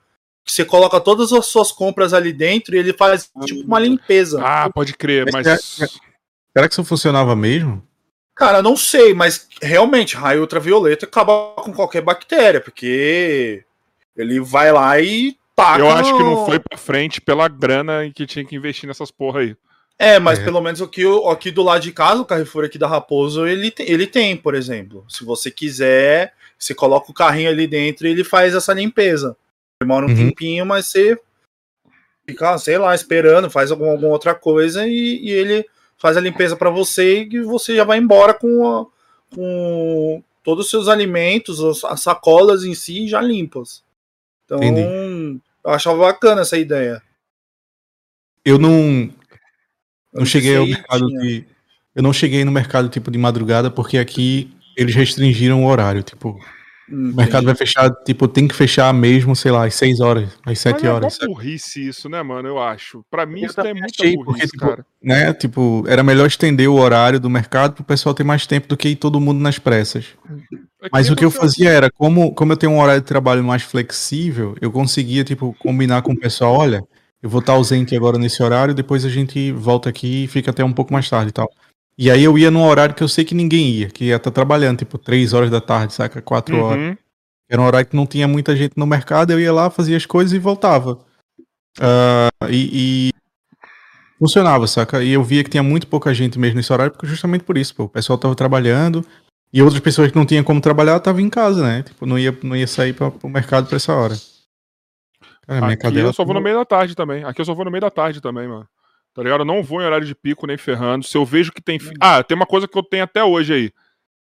que 0.48 0.54
você 0.54 0.64
coloca 0.64 0.98
todas 1.02 1.34
as 1.34 1.46
suas 1.48 1.74
compras 1.74 2.14
ali 2.14 2.32
dentro 2.32 2.74
e 2.74 2.80
ele 2.80 2.94
faz 2.94 3.30
tipo 3.46 3.68
uma 3.68 3.78
limpeza. 3.78 4.42
Ah, 4.42 4.70
pode 4.70 4.94
crer, 4.94 5.30
mas. 5.32 5.46
Será 5.46 6.68
que 6.70 6.74
isso 6.74 6.86
funcionava 6.86 7.36
mesmo? 7.36 7.86
Cara, 8.34 8.62
não 8.62 8.78
sei, 8.78 9.14
mas 9.14 9.46
realmente, 9.62 10.16
raio 10.16 10.42
ultravioleta 10.42 11.06
acaba 11.06 11.54
com 11.56 11.74
qualquer 11.74 12.02
bactéria, 12.02 12.62
porque 12.62 13.66
ele 14.16 14.40
vai 14.40 14.72
lá 14.72 14.98
e 15.02 15.36
taca. 15.54 15.80
Eu 15.80 15.92
acho 15.92 16.16
que 16.16 16.24
não 16.24 16.46
foi 16.46 16.60
pra 16.60 16.78
frente 16.78 17.20
pela 17.20 17.50
grana 17.50 18.10
que 18.16 18.26
tinha 18.26 18.46
que 18.46 18.56
investir 18.56 18.88
nessas 18.88 19.12
porra 19.12 19.42
aí. 19.42 19.58
É, 20.00 20.18
mas 20.18 20.40
é. 20.40 20.44
pelo 20.46 20.62
menos 20.62 20.82
aqui, 20.82 21.04
aqui 21.30 21.52
do 21.52 21.64
lado 21.64 21.82
de 21.82 21.92
casa, 21.92 22.22
o 22.22 22.26
Carrefour 22.26 22.64
aqui 22.64 22.78
da 22.78 22.88
Raposo, 22.88 23.46
ele, 23.46 23.74
ele 23.80 24.08
tem, 24.08 24.38
por 24.38 24.56
exemplo. 24.56 25.04
Se 25.10 25.26
você 25.26 25.52
quiser, 25.52 26.34
você 26.58 26.74
coloca 26.74 27.12
o 27.12 27.14
carrinho 27.14 27.50
ali 27.50 27.68
dentro 27.68 28.08
e 28.08 28.12
ele 28.12 28.24
faz 28.24 28.54
essa 28.56 28.74
limpeza. 28.74 29.36
Demora 29.82 30.06
um 30.06 30.10
uhum. 30.10 30.16
tempinho, 30.16 30.66
mas 30.66 30.88
você 30.88 31.20
fica, 32.26 32.58
sei 32.58 32.78
lá, 32.78 32.94
esperando, 32.94 33.50
faz 33.50 33.72
alguma, 33.72 33.92
alguma 33.92 34.12
outra 34.12 34.34
coisa 34.36 34.88
e, 34.88 35.20
e 35.24 35.30
ele 35.30 35.66
faz 35.98 36.18
a 36.18 36.22
limpeza 36.22 36.56
para 36.56 36.70
você 36.70 37.24
e 37.24 37.42
você 37.42 37.76
já 37.76 37.84
vai 37.84 37.98
embora 37.98 38.34
com, 38.34 38.68
a, 38.68 38.86
com 39.34 40.24
todos 40.44 40.66
os 40.66 40.72
seus 40.72 40.88
alimentos, 40.88 41.60
as 41.86 42.02
sacolas 42.02 42.64
em 42.64 42.74
si 42.74 43.08
já 43.08 43.22
limpas. 43.22 43.84
Então, 44.46 44.58
Entendi. 44.58 45.42
eu 45.64 45.72
achava 45.72 45.98
bacana 45.98 46.42
essa 46.42 46.58
ideia. 46.58 47.02
Eu 48.44 48.58
não 48.58 49.12
não 50.14 50.26
cheguei 50.26 50.56
ao 50.56 50.66
mercado 50.66 51.06
de 51.06 51.46
eu 51.94 52.02
não 52.02 52.14
cheguei 52.14 52.46
no 52.46 52.52
mercado 52.52 52.90
tipo 52.90 53.12
de 53.12 53.18
madrugada 53.18 53.70
porque 53.70 53.98
aqui 53.98 54.50
eles 54.76 54.96
restringiram 54.96 55.64
o 55.64 55.68
horário, 55.68 56.02
tipo 56.02 56.40
Entendi. 56.90 57.14
O 57.14 57.16
mercado 57.16 57.46
vai 57.46 57.56
fechar, 57.56 57.92
tipo, 58.06 58.28
tem 58.28 58.48
que 58.48 58.56
fechar 58.56 58.94
mesmo, 58.94 59.36
sei 59.36 59.52
lá, 59.52 59.66
às 59.66 59.76
6 59.76 60.00
horas, 60.00 60.30
às 60.46 60.58
7 60.60 60.86
é 60.86 60.90
horas. 60.90 61.18
É 61.22 61.28
burrice 61.28 61.88
isso, 61.88 62.08
né, 62.08 62.24
mano? 62.24 62.48
Eu 62.48 62.60
acho. 62.60 63.04
Pra 63.12 63.26
mim, 63.26 63.42
eu 63.42 63.48
isso 63.48 63.60
é 63.60 63.74
muito 63.74 63.98
burrice, 63.98 64.24
porque, 64.24 64.48
tipo, 64.48 64.58
cara. 64.60 64.86
Né, 65.04 65.34
tipo, 65.34 65.84
era 65.88 66.02
melhor 66.02 66.28
estender 66.28 66.70
o 66.70 66.76
horário 66.76 67.20
do 67.20 67.30
mercado 67.30 67.74
pro 67.74 67.84
pessoal 67.84 68.16
ter 68.16 68.24
mais 68.24 68.48
tempo 68.48 68.68
do 68.68 68.78
que 68.78 68.90
ir 68.90 68.96
todo 68.96 69.20
mundo 69.20 69.40
nas 69.40 69.60
pressas. 69.60 70.06
É 70.82 70.90
Mas 70.92 71.10
o 71.10 71.16
que 71.16 71.26
eu 71.26 71.32
fazia 71.32 71.70
era, 71.70 71.92
como, 71.92 72.34
como 72.34 72.54
eu 72.54 72.58
tenho 72.58 72.72
um 72.72 72.80
horário 72.80 73.02
de 73.02 73.08
trabalho 73.08 73.44
mais 73.44 73.64
flexível, 73.64 74.56
eu 74.62 74.72
conseguia, 74.72 75.24
tipo, 75.24 75.54
combinar 75.60 76.02
com 76.02 76.14
o 76.14 76.20
pessoal, 76.20 76.54
olha, 76.54 76.82
eu 77.22 77.30
vou 77.30 77.42
estar 77.42 77.54
ausente 77.54 77.96
agora 77.96 78.18
nesse 78.18 78.42
horário, 78.42 78.74
depois 78.74 79.04
a 79.04 79.10
gente 79.10 79.52
volta 79.52 79.90
aqui 79.90 80.24
e 80.24 80.28
fica 80.28 80.52
até 80.52 80.64
um 80.64 80.72
pouco 80.72 80.94
mais 80.94 81.10
tarde 81.10 81.30
e 81.30 81.34
tal. 81.34 81.50
E 81.98 82.12
aí 82.12 82.24
eu 82.24 82.38
ia 82.38 82.52
num 82.52 82.64
horário 82.64 82.94
que 82.94 83.04
eu 83.04 83.08
sei 83.08 83.26
que 83.26 83.34
ninguém 83.34 83.72
ia, 83.72 83.90
que 83.90 84.06
ia 84.06 84.18
estar 84.18 84.30
tá 84.30 84.36
trabalhando, 84.36 84.80
tipo, 84.80 84.98
3 84.98 85.34
horas 85.34 85.50
da 85.50 85.60
tarde, 85.60 85.94
saca? 85.94 86.22
4 86.22 86.56
uhum. 86.56 86.64
horas. 86.64 86.98
Era 87.50 87.62
um 87.62 87.66
horário 87.66 87.88
que 87.88 87.96
não 87.96 88.06
tinha 88.06 88.28
muita 88.28 88.56
gente 88.56 88.74
no 88.78 88.86
mercado, 88.86 89.32
eu 89.32 89.40
ia 89.40 89.52
lá, 89.52 89.70
fazia 89.70 89.98
as 89.98 90.06
coisas 90.06 90.34
e 90.34 90.40
voltava. 90.40 91.00
Uh, 91.80 92.50
e, 92.50 93.12
e, 93.12 93.14
funcionava, 94.20 94.68
saca? 94.68 95.04
E 95.04 95.12
eu 95.12 95.24
via 95.24 95.44
que 95.44 95.50
tinha 95.50 95.64
muito 95.64 95.88
pouca 95.88 96.14
gente 96.14 96.38
mesmo 96.38 96.58
nesse 96.58 96.72
horário, 96.72 96.92
porque 96.92 97.08
justamente 97.08 97.44
por 97.44 97.58
isso, 97.58 97.74
pô, 97.74 97.86
o 97.86 97.90
pessoal 97.90 98.18
tava 98.20 98.36
trabalhando 98.36 99.06
e 99.52 99.62
outras 99.62 99.80
pessoas 99.80 100.12
que 100.12 100.18
não 100.18 100.26
tinham 100.26 100.44
como 100.44 100.60
trabalhar 100.60 100.98
estavam 100.98 101.22
em 101.22 101.30
casa, 101.30 101.64
né? 101.64 101.84
Tipo, 101.84 102.06
não 102.06 102.20
ia, 102.20 102.38
não 102.44 102.56
ia 102.56 102.68
sair 102.68 102.94
para 102.94 103.12
o 103.24 103.30
mercado 103.30 103.68
pra 103.68 103.78
essa 103.78 103.94
hora. 103.94 104.16
Cara, 105.48 105.62
minha 105.62 105.74
Aqui 105.74 105.84
cadela... 105.84 106.10
eu 106.10 106.14
só 106.14 106.26
vou 106.26 106.36
no 106.36 106.42
meio 106.42 106.58
da 106.58 106.66
tarde 106.66 106.94
também. 106.94 107.24
Aqui 107.24 107.40
eu 107.40 107.46
só 107.46 107.54
vou 107.54 107.64
no 107.64 107.72
meio 107.72 107.82
da 107.82 107.90
tarde 107.90 108.20
também, 108.20 108.48
mano. 108.48 108.68
Tá 109.18 109.24
ligado? 109.24 109.42
Eu 109.42 109.46
não 109.46 109.64
vou 109.64 109.82
em 109.82 109.86
horário 109.86 110.06
de 110.06 110.14
pico 110.14 110.46
nem 110.46 110.58
ferrando. 110.58 111.04
Se 111.04 111.18
eu 111.18 111.26
vejo 111.26 111.52
que 111.52 111.60
tem. 111.60 111.80
Ah, 112.00 112.22
tem 112.22 112.36
uma 112.36 112.46
coisa 112.46 112.68
que 112.68 112.78
eu 112.78 112.84
tenho 112.84 113.04
até 113.04 113.24
hoje 113.24 113.52
aí. 113.52 113.72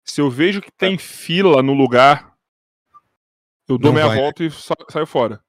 Se 0.04 0.20
eu 0.20 0.30
vejo 0.30 0.60
que 0.60 0.70
tem 0.70 0.96
fila 0.96 1.60
no 1.60 1.74
lugar, 1.74 2.34
eu 3.68 3.78
dou 3.78 3.90
não 3.90 3.94
meia 3.96 4.06
vai. 4.06 4.20
volta 4.20 4.44
e 4.44 4.50
sa 4.52 4.76
saio 4.88 5.04
fora. 5.04 5.40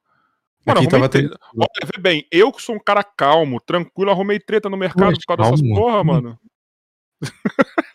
Mano, 0.66 0.80
Aqui 0.80 0.90
tava 0.90 1.08
treta. 1.08 1.38
Olha, 1.56 1.68
vê 1.96 2.02
bem, 2.02 2.28
eu 2.32 2.52
que 2.52 2.64
sou 2.64 2.74
um 2.74 2.80
cara 2.80 3.04
calmo, 3.04 3.62
tranquilo, 3.62 4.10
arrumei 4.10 4.40
treta 4.40 4.72
no 4.72 4.76
mercado 4.76 5.14
por 5.14 5.38
causa 5.38 5.52
dessas 5.52 5.70
porra, 5.70 6.04
mano. 6.04 6.40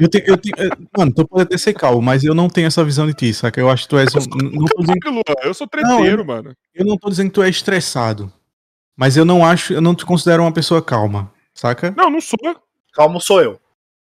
Eu 0.00 0.08
tenho, 0.08 0.24
eu 0.26 0.36
tenho, 0.36 0.56
mano, 0.98 1.14
tu 1.14 1.24
pode 1.24 1.44
até 1.44 1.56
ser 1.56 1.72
calmo, 1.72 2.02
mas 2.02 2.24
eu 2.24 2.34
não 2.34 2.48
tenho 2.48 2.66
essa 2.66 2.84
visão 2.84 3.06
de 3.06 3.14
ti, 3.14 3.32
saca? 3.32 3.60
Eu 3.60 3.70
acho 3.70 3.84
que 3.84 3.90
tu 3.90 3.96
és 3.96 4.12
um. 4.12 4.18
Não 4.50 4.64
tô 4.64 4.80
dizendo... 4.82 5.22
Eu 5.44 5.54
sou 5.54 5.68
treteiro, 5.68 6.24
não, 6.24 6.34
mano. 6.34 6.56
Eu 6.74 6.84
não 6.84 6.98
tô 6.98 7.08
dizendo 7.08 7.28
que 7.28 7.34
tu 7.34 7.42
é 7.44 7.48
estressado. 7.48 8.32
Mas 8.96 9.16
eu 9.16 9.24
não 9.24 9.44
acho, 9.44 9.72
eu 9.72 9.80
não 9.80 9.94
te 9.94 10.06
considero 10.06 10.42
uma 10.42 10.52
pessoa 10.52 10.82
calma, 10.82 11.32
saca? 11.52 11.92
Não, 11.96 12.10
não 12.10 12.20
sou. 12.20 12.38
Calmo 12.92 13.20
sou 13.20 13.42
eu. 13.42 13.60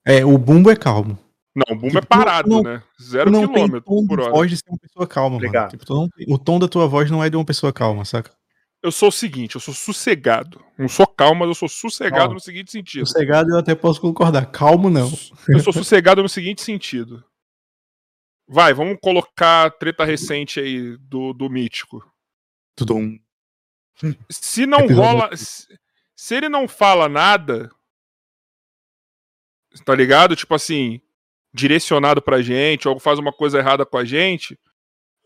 É, 0.05 0.25
o 0.25 0.39
Bumbo 0.39 0.71
é 0.71 0.77
calmo. 0.77 1.19
Não, 1.55 1.77
o 1.77 1.79
Bumbo 1.79 1.89
tipo, 1.89 1.99
é 1.99 2.07
parado, 2.07 2.49
não, 2.49 2.63
né? 2.63 2.83
Zero 3.03 3.31
não 3.31 3.41
quilômetro 3.41 3.81
tem 3.83 3.97
tom 3.97 4.07
por 4.07 4.21
hora. 4.21 4.31
voz 4.31 4.51
de 4.51 4.57
ser 4.57 4.71
uma 4.71 4.79
pessoa 4.79 5.07
calma, 5.07 5.39
mano. 5.39 5.69
Tipo, 5.69 5.95
não, 5.95 6.09
o 6.29 6.39
tom 6.39 6.59
da 6.59 6.69
tua 6.69 6.87
voz 6.87 7.11
não 7.11 7.23
é 7.23 7.29
de 7.29 7.37
uma 7.37 7.45
pessoa 7.45 7.73
calma, 7.73 8.05
saca? 8.05 8.33
Eu 8.81 8.93
sou 8.93 9.09
o 9.09 9.13
seguinte, 9.13 9.57
eu 9.57 9.61
sou 9.61 9.75
sossegado. 9.75 10.65
Não 10.79 10.89
sou 10.89 11.07
calmo, 11.07 11.41
mas 11.41 11.49
eu 11.49 11.55
sou 11.55 11.69
sossegado 11.69 12.17
calma. 12.17 12.35
no 12.35 12.41
seguinte 12.41 12.71
sentido. 12.71 13.07
Sossegado 13.07 13.51
eu 13.51 13.59
até 13.59 13.75
posso 13.75 14.01
concordar. 14.01 14.47
Calmo 14.47 14.89
não. 14.89 15.11
Eu 15.49 15.59
sou 15.59 15.73
sossegado 15.73 16.23
no 16.23 16.29
seguinte 16.29 16.63
sentido. 16.63 17.25
Vai, 18.49 18.73
vamos 18.73 18.97
colocar 19.03 19.71
treta 19.73 20.05
recente 20.05 20.61
aí 20.61 20.97
do, 20.99 21.33
do 21.35 21.51
mítico. 21.51 22.03
Tudum. 22.77 23.19
Se 24.31 24.67
não 24.67 24.87
rola. 24.87 25.31
Se, 25.37 26.35
ele 26.35 26.49
não 26.49 26.69
fala 26.69 27.09
nada. 27.09 27.71
Tá 29.85 29.95
ligado? 29.95 30.35
Tipo 30.35 30.55
assim, 30.55 31.01
direcionado 31.53 32.21
pra 32.23 32.43
gente, 32.43 32.89
ou 32.89 32.99
faz 32.99 33.19
uma 33.19 33.33
coisa 33.33 33.59
errada 33.59 33.85
com 33.85 33.97
a 33.97 34.05
gente. 34.05 34.59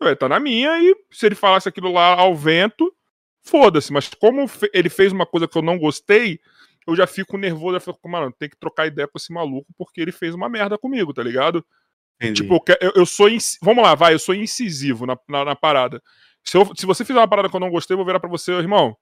Ué, 0.01 0.15
tá 0.15 0.27
na 0.27 0.39
minha, 0.39 0.81
e 0.81 0.95
se 1.11 1.25
ele 1.25 1.35
falasse 1.35 1.69
aquilo 1.69 1.91
lá 1.91 2.13
ao 2.13 2.35
vento, 2.35 2.93
foda-se. 3.41 3.91
Mas 3.91 4.09
como 4.09 4.45
ele 4.73 4.89
fez 4.89 5.11
uma 5.11 5.25
coisa 5.25 5.47
que 5.47 5.57
eu 5.57 5.61
não 5.61 5.77
gostei, 5.77 6.39
eu 6.85 6.95
já 6.95 7.07
fico 7.07 7.37
nervoso, 7.37 7.77
eu 7.77 7.81
fico, 7.81 8.09
mano, 8.09 8.31
tem 8.31 8.49
que 8.49 8.57
trocar 8.57 8.87
ideia 8.87 9.07
com 9.07 9.17
esse 9.17 9.31
maluco, 9.31 9.73
porque 9.77 10.01
ele 10.01 10.11
fez 10.11 10.35
uma 10.35 10.49
merda 10.49 10.77
comigo, 10.77 11.13
tá 11.13 11.23
ligado? 11.23 11.65
Entendi. 12.17 12.41
Tipo, 12.41 12.63
eu, 12.81 12.91
eu 12.95 13.05
sou. 13.05 13.27
Vamos 13.61 13.83
lá, 13.83 13.95
vai, 13.95 14.13
eu 14.13 14.19
sou 14.19 14.35
incisivo 14.35 15.05
na, 15.05 15.17
na, 15.27 15.45
na 15.45 15.55
parada. 15.55 16.01
Se, 16.43 16.57
eu, 16.57 16.69
se 16.75 16.85
você 16.85 17.05
fizer 17.05 17.19
uma 17.19 17.27
parada 17.27 17.49
que 17.49 17.55
eu 17.55 17.59
não 17.59 17.69
gostei, 17.69 17.93
eu 17.93 17.97
vou 17.97 18.05
virar 18.05 18.19
pra 18.19 18.29
você, 18.29 18.51
irmão. 18.53 18.95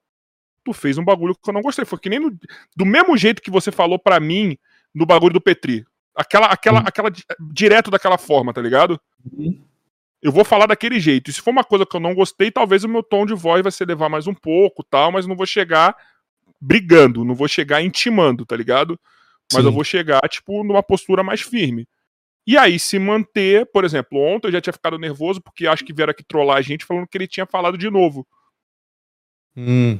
Tu 0.63 0.73
fez 0.73 0.97
um 0.97 1.03
bagulho 1.03 1.35
que 1.35 1.49
eu 1.49 1.53
não 1.53 1.61
gostei. 1.61 1.85
Foi 1.85 1.99
que 1.99 2.09
nem 2.09 2.19
no, 2.19 2.37
do 2.75 2.85
mesmo 2.85 3.17
jeito 3.17 3.41
que 3.41 3.49
você 3.49 3.71
falou 3.71 3.97
pra 3.97 4.19
mim 4.19 4.57
no 4.93 5.05
bagulho 5.05 5.33
do 5.33 5.41
Petri. 5.41 5.85
Aquela, 6.15 6.47
aquela, 6.47 6.81
uhum. 6.81 6.85
aquela 6.87 7.09
direto 7.51 7.89
daquela 7.89 8.17
forma, 8.17 8.53
tá 8.53 8.61
ligado? 8.61 8.99
Uhum. 9.31 9.59
Eu 10.21 10.31
vou 10.31 10.45
falar 10.45 10.67
daquele 10.67 10.99
jeito. 10.99 11.29
E 11.29 11.33
se 11.33 11.41
for 11.41 11.49
uma 11.49 11.63
coisa 11.63 11.85
que 11.85 11.95
eu 11.95 11.99
não 11.99 12.13
gostei, 12.13 12.51
talvez 12.51 12.83
o 12.83 12.89
meu 12.89 13.01
tom 13.01 13.25
de 13.25 13.33
voz 13.33 13.63
vai 13.63 13.71
se 13.71 13.83
elevar 13.83 14.09
mais 14.09 14.27
um 14.27 14.35
pouco, 14.35 14.83
tal, 14.83 15.11
mas 15.11 15.25
não 15.25 15.35
vou 15.35 15.47
chegar 15.47 15.95
brigando, 16.59 17.25
não 17.25 17.33
vou 17.33 17.47
chegar 17.47 17.81
intimando, 17.81 18.45
tá 18.45 18.55
ligado? 18.55 18.99
Mas 19.51 19.63
Sim. 19.63 19.67
eu 19.67 19.73
vou 19.73 19.83
chegar, 19.83 20.21
tipo, 20.29 20.63
numa 20.63 20.83
postura 20.83 21.23
mais 21.23 21.41
firme. 21.41 21.87
E 22.45 22.57
aí 22.57 22.79
se 22.79 22.97
manter, 22.97 23.65
por 23.71 23.85
exemplo, 23.85 24.19
ontem 24.19 24.47
eu 24.47 24.51
já 24.51 24.61
tinha 24.61 24.73
ficado 24.73 24.97
nervoso 24.97 25.41
porque 25.41 25.67
acho 25.67 25.85
que 25.85 25.93
vieram 25.93 26.11
aqui 26.11 26.23
trollar 26.23 26.57
a 26.57 26.61
gente 26.61 26.85
falando 26.85 27.07
que 27.07 27.17
ele 27.17 27.27
tinha 27.27 27.45
falado 27.45 27.77
de 27.77 27.89
novo. 27.89 28.27
Hum. 29.55 29.99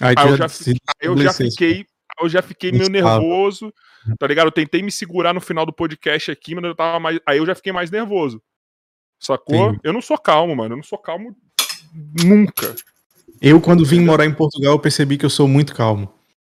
Aí, 0.00 0.14
aí 0.18 0.28
eu, 0.28 0.36
já, 0.36 0.46
aí 0.46 1.08
eu 1.08 1.16
já 1.16 1.32
fiquei, 1.32 1.86
eu 2.20 2.28
já 2.28 2.42
fiquei 2.42 2.72
meio 2.72 2.88
nervoso, 2.88 3.72
tá 4.18 4.26
ligado? 4.26 4.48
Eu 4.48 4.52
tentei 4.52 4.82
me 4.82 4.90
segurar 4.90 5.32
no 5.32 5.40
final 5.40 5.64
do 5.64 5.72
podcast 5.72 6.30
aqui, 6.30 6.54
mas 6.54 6.64
eu 6.64 6.74
tava 6.74 6.98
mais, 6.98 7.20
aí 7.24 7.38
eu 7.38 7.46
já 7.46 7.54
fiquei 7.54 7.72
mais 7.72 7.90
nervoso. 7.90 8.42
Sacou? 9.20 9.72
Sim. 9.72 9.80
Eu 9.84 9.92
não 9.92 10.02
sou 10.02 10.18
calmo, 10.18 10.54
mano. 10.56 10.74
Eu 10.74 10.76
não 10.78 10.84
sou 10.84 10.98
calmo 10.98 11.36
nunca. 12.24 12.74
Eu, 13.40 13.60
quando 13.60 13.84
vim 13.84 14.00
morar 14.00 14.26
em 14.26 14.34
Portugal, 14.34 14.72
eu 14.72 14.78
percebi 14.78 15.16
que 15.16 15.24
eu 15.24 15.30
sou 15.30 15.46
muito 15.46 15.74
calmo. 15.74 16.12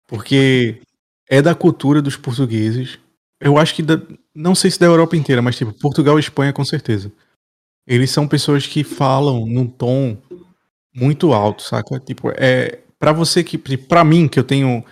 Porque 0.07 0.81
é 1.29 1.41
da 1.41 1.55
cultura 1.55 2.03
dos 2.03 2.16
portugueses 2.16 2.99
eu 3.40 3.59
acho 3.59 3.74
que 3.74 3.82
da, 3.82 4.01
não 4.35 4.55
sei 4.55 4.70
se 4.70 4.81
da 4.81 4.86
Europa 4.86 5.16
inteira, 5.16 5.43
mas 5.43 5.56
tipo, 5.56 5.73
Portugal 5.73 6.16
e 6.16 6.20
Espanha 6.20 6.52
com 6.52 6.65
certeza. 6.65 7.12
Eles 7.86 8.10
são 8.10 8.28
pessoas 8.28 8.66
que 8.66 8.85
falam 8.85 9.47
num 9.47 9.66
tom 9.66 10.19
muito 10.94 11.32
alto, 11.32 11.62
saca? 11.62 11.98
Tipo, 12.01 12.31
é 12.36 12.81
para 12.98 13.12
você 13.12 13.44
que 13.44 13.56
para 13.56 14.05
mim 14.05 14.28
que 14.28 14.39
eu 14.39 14.44
tenho 14.44 14.85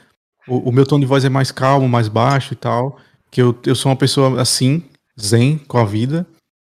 o, 0.46 0.70
o, 0.70 0.72
meu 0.72 0.86
tom 0.86 0.98
de 0.98 1.06
voz 1.06 1.24
é 1.24 1.28
mais 1.28 1.50
calmo, 1.50 1.88
mais 1.88 2.08
baixo 2.08 2.52
e 2.52 2.56
tal, 2.56 2.98
que 3.30 3.42
eu, 3.42 3.58
eu 3.66 3.74
sou 3.74 3.90
uma 3.90 3.96
pessoa 3.96 4.40
assim, 4.40 4.82
zen 5.20 5.58
com 5.58 5.78
a 5.78 5.84
vida. 5.84 6.26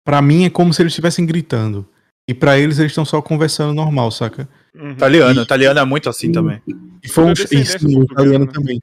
Para 0.06 0.22
mim 0.22 0.46
é 0.46 0.50
como 0.50 0.74
se 0.74 0.82
eles 0.82 0.92
estivessem 0.92 1.26
gritando. 1.26 1.86
E 2.28 2.34
para 2.34 2.58
eles 2.58 2.80
eles 2.80 2.92
estão 2.92 3.04
só 3.04 3.22
conversando 3.22 3.74
normal, 3.74 4.12
saca? 4.12 4.48
Uhum. 4.76 4.92
Italiano, 4.92 5.40
e, 5.40 5.44
italiano 5.44 5.80
é 5.80 5.86
muito 5.86 6.10
assim 6.10 6.30
e, 6.30 6.32
também. 6.32 6.62
E 7.04 7.10
foi 7.10 7.26
um, 7.26 7.34
isso, 7.34 7.88
italiano 8.02 8.46
né? 8.46 8.52
também. 8.52 8.82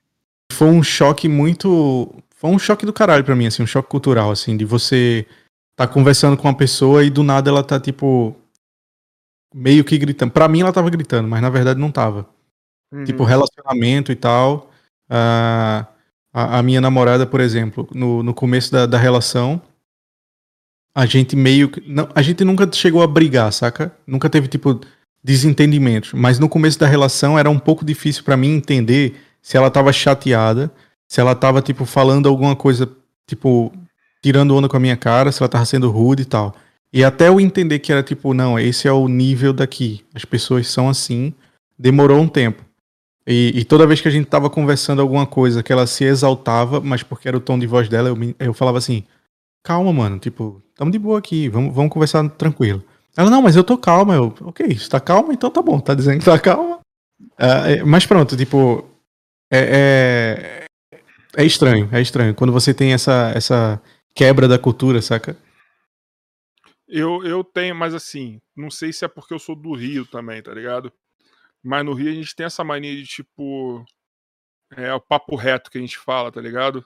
Foi 0.53 0.69
um 0.69 0.83
choque 0.83 1.29
muito 1.29 2.20
foi 2.41 2.49
um 2.49 2.59
choque 2.59 2.87
do 2.87 2.93
caralho 2.93 3.23
pra 3.23 3.37
mim, 3.37 3.47
assim, 3.47 3.63
um 3.63 3.67
choque 3.67 3.91
cultural, 3.91 4.31
assim, 4.31 4.57
de 4.57 4.65
você 4.65 5.27
tá 5.77 5.87
conversando 5.87 6.39
com 6.39 6.49
uma 6.49 6.57
pessoa 6.57 7.05
e 7.05 7.11
do 7.11 7.23
nada 7.23 7.51
ela 7.51 7.63
tá, 7.63 7.79
tipo, 7.79 8.35
meio 9.55 9.85
que 9.85 9.99
gritando. 9.99 10.33
Pra 10.33 10.49
mim 10.49 10.63
ela 10.63 10.73
tava 10.73 10.89
gritando, 10.89 11.29
mas 11.29 11.43
na 11.43 11.51
verdade 11.51 11.79
não 11.79 11.93
tava. 11.93 12.27
Uhum. 12.91 13.05
Tipo, 13.05 13.25
relacionamento 13.25 14.11
e 14.11 14.17
tal. 14.17 14.71
A, 15.11 15.87
a, 16.33 16.61
a 16.61 16.63
minha 16.63 16.81
namorada, 16.81 17.27
por 17.27 17.41
exemplo, 17.41 17.87
no, 17.93 18.23
no 18.23 18.33
começo 18.33 18.73
da, 18.73 18.87
da 18.87 18.97
relação, 18.97 19.61
a 20.95 21.05
gente 21.05 21.37
meio 21.37 21.69
que. 21.69 21.87
Não, 21.87 22.09
a 22.15 22.23
gente 22.23 22.43
nunca 22.43 22.67
chegou 22.73 23.03
a 23.03 23.07
brigar, 23.07 23.53
saca? 23.53 23.95
Nunca 24.07 24.31
teve, 24.31 24.49
tipo, 24.49 24.81
desentendimentos. 25.23 26.15
Mas 26.15 26.39
no 26.39 26.49
começo 26.49 26.79
da 26.79 26.87
relação 26.87 27.39
era 27.39 27.51
um 27.51 27.59
pouco 27.59 27.85
difícil 27.85 28.25
para 28.25 28.35
mim 28.35 28.55
entender 28.55 29.21
se 29.43 29.59
ela 29.59 29.71
tava 29.71 29.93
chateada, 29.93 30.73
se 31.11 31.21
ela 31.21 31.35
tava, 31.35 31.61
tipo, 31.61 31.85
falando 31.85 32.29
alguma 32.29 32.55
coisa, 32.55 32.89
tipo, 33.27 33.73
tirando 34.23 34.55
onda 34.55 34.69
com 34.69 34.77
a 34.77 34.81
minha 34.81 34.97
cara, 34.97 35.33
se 35.33 35.43
ela 35.43 35.49
tava 35.49 35.65
sendo 35.65 35.91
rude 35.91 36.23
e 36.23 36.25
tal. 36.25 36.55
E 36.93 37.03
até 37.03 37.27
eu 37.27 37.41
entender 37.41 37.81
que 37.81 37.91
era 37.91 38.01
tipo, 38.01 38.33
não, 38.33 38.57
esse 38.57 38.87
é 38.87 38.93
o 38.93 39.09
nível 39.09 39.53
daqui. 39.53 40.05
As 40.15 40.25
pessoas 40.25 40.69
são 40.69 40.89
assim. 40.89 41.35
Demorou 41.77 42.21
um 42.21 42.29
tempo. 42.29 42.65
E, 43.27 43.53
e, 43.57 43.65
toda 43.65 43.89
vez 43.89 44.01
que 44.01 44.07
a 44.07 44.11
gente 44.11 44.27
tava 44.27 44.49
conversando 44.49 45.03
alguma 45.03 45.27
coisa 45.27 45.65
que 45.65 45.73
ela 45.73 45.87
se 45.87 46.05
exaltava, 46.05 46.81
mas 46.81 47.03
porque 47.03 47.27
era 47.27 47.37
o 47.37 47.41
tom 47.41 47.59
de 47.59 47.67
voz 47.67 47.89
dela, 47.89 48.09
eu, 48.09 48.17
eu 48.39 48.55
falava 48.55 48.79
assim: 48.79 49.05
calma, 49.65 49.93
mano, 49.93 50.19
tipo, 50.19 50.63
tamo 50.77 50.93
de 50.93 50.99
boa 50.99 51.19
aqui, 51.19 51.49
vamos, 51.49 51.75
vamos 51.75 51.93
conversar 51.93 52.29
tranquilo. 52.31 52.85
Ela, 53.17 53.31
não, 53.31 53.43
mas 53.43 53.57
eu 53.57 53.65
tô 53.65 53.77
calma. 53.77 54.15
Eu, 54.15 54.33
ok, 54.43 54.79
você 54.79 54.89
tá 54.89 55.01
calma? 55.01 55.33
Então 55.33 55.51
tá 55.51 55.61
bom, 55.61 55.81
tá 55.81 55.93
dizendo 55.93 56.21
que 56.21 56.25
tá 56.25 56.39
calma. 56.39 56.79
Uh, 57.21 57.87
mas 57.87 58.07
pronto, 58.07 58.37
tipo, 58.37 58.85
é, 59.53 60.67
é, 61.41 61.45
é, 61.45 61.47
estranho, 61.47 61.89
é 61.93 62.01
estranho. 62.01 62.35
Quando 62.35 62.53
você 62.53 62.73
tem 62.73 62.93
essa, 62.93 63.33
essa 63.35 63.83
quebra 64.15 64.47
da 64.47 64.59
cultura, 64.59 65.01
saca? 65.01 65.37
Eu, 66.89 67.25
eu 67.25 67.45
tenho, 67.45 67.75
mas 67.75 67.95
assim, 67.95 68.41
não 68.57 68.71
sei 68.71 68.93
se 68.93 69.05
é 69.05 69.09
porque 69.09 69.33
eu 69.33 69.39
sou 69.39 69.55
do 69.55 69.73
Rio 69.75 70.05
também, 70.05 70.43
tá 70.43 70.53
ligado? 70.53 70.93
Mas 71.63 71.85
no 71.85 71.95
Rio 71.95 72.11
a 72.11 72.15
gente 72.15 72.35
tem 72.35 72.47
essa 72.47 72.65
mania 72.65 72.95
de, 72.95 73.05
tipo. 73.05 73.85
É 74.77 74.93
o 74.95 75.01
papo 75.01 75.35
reto 75.35 75.71
que 75.71 75.79
a 75.79 75.81
gente 75.81 75.99
fala, 75.99 76.31
tá 76.31 76.41
ligado? 76.41 76.85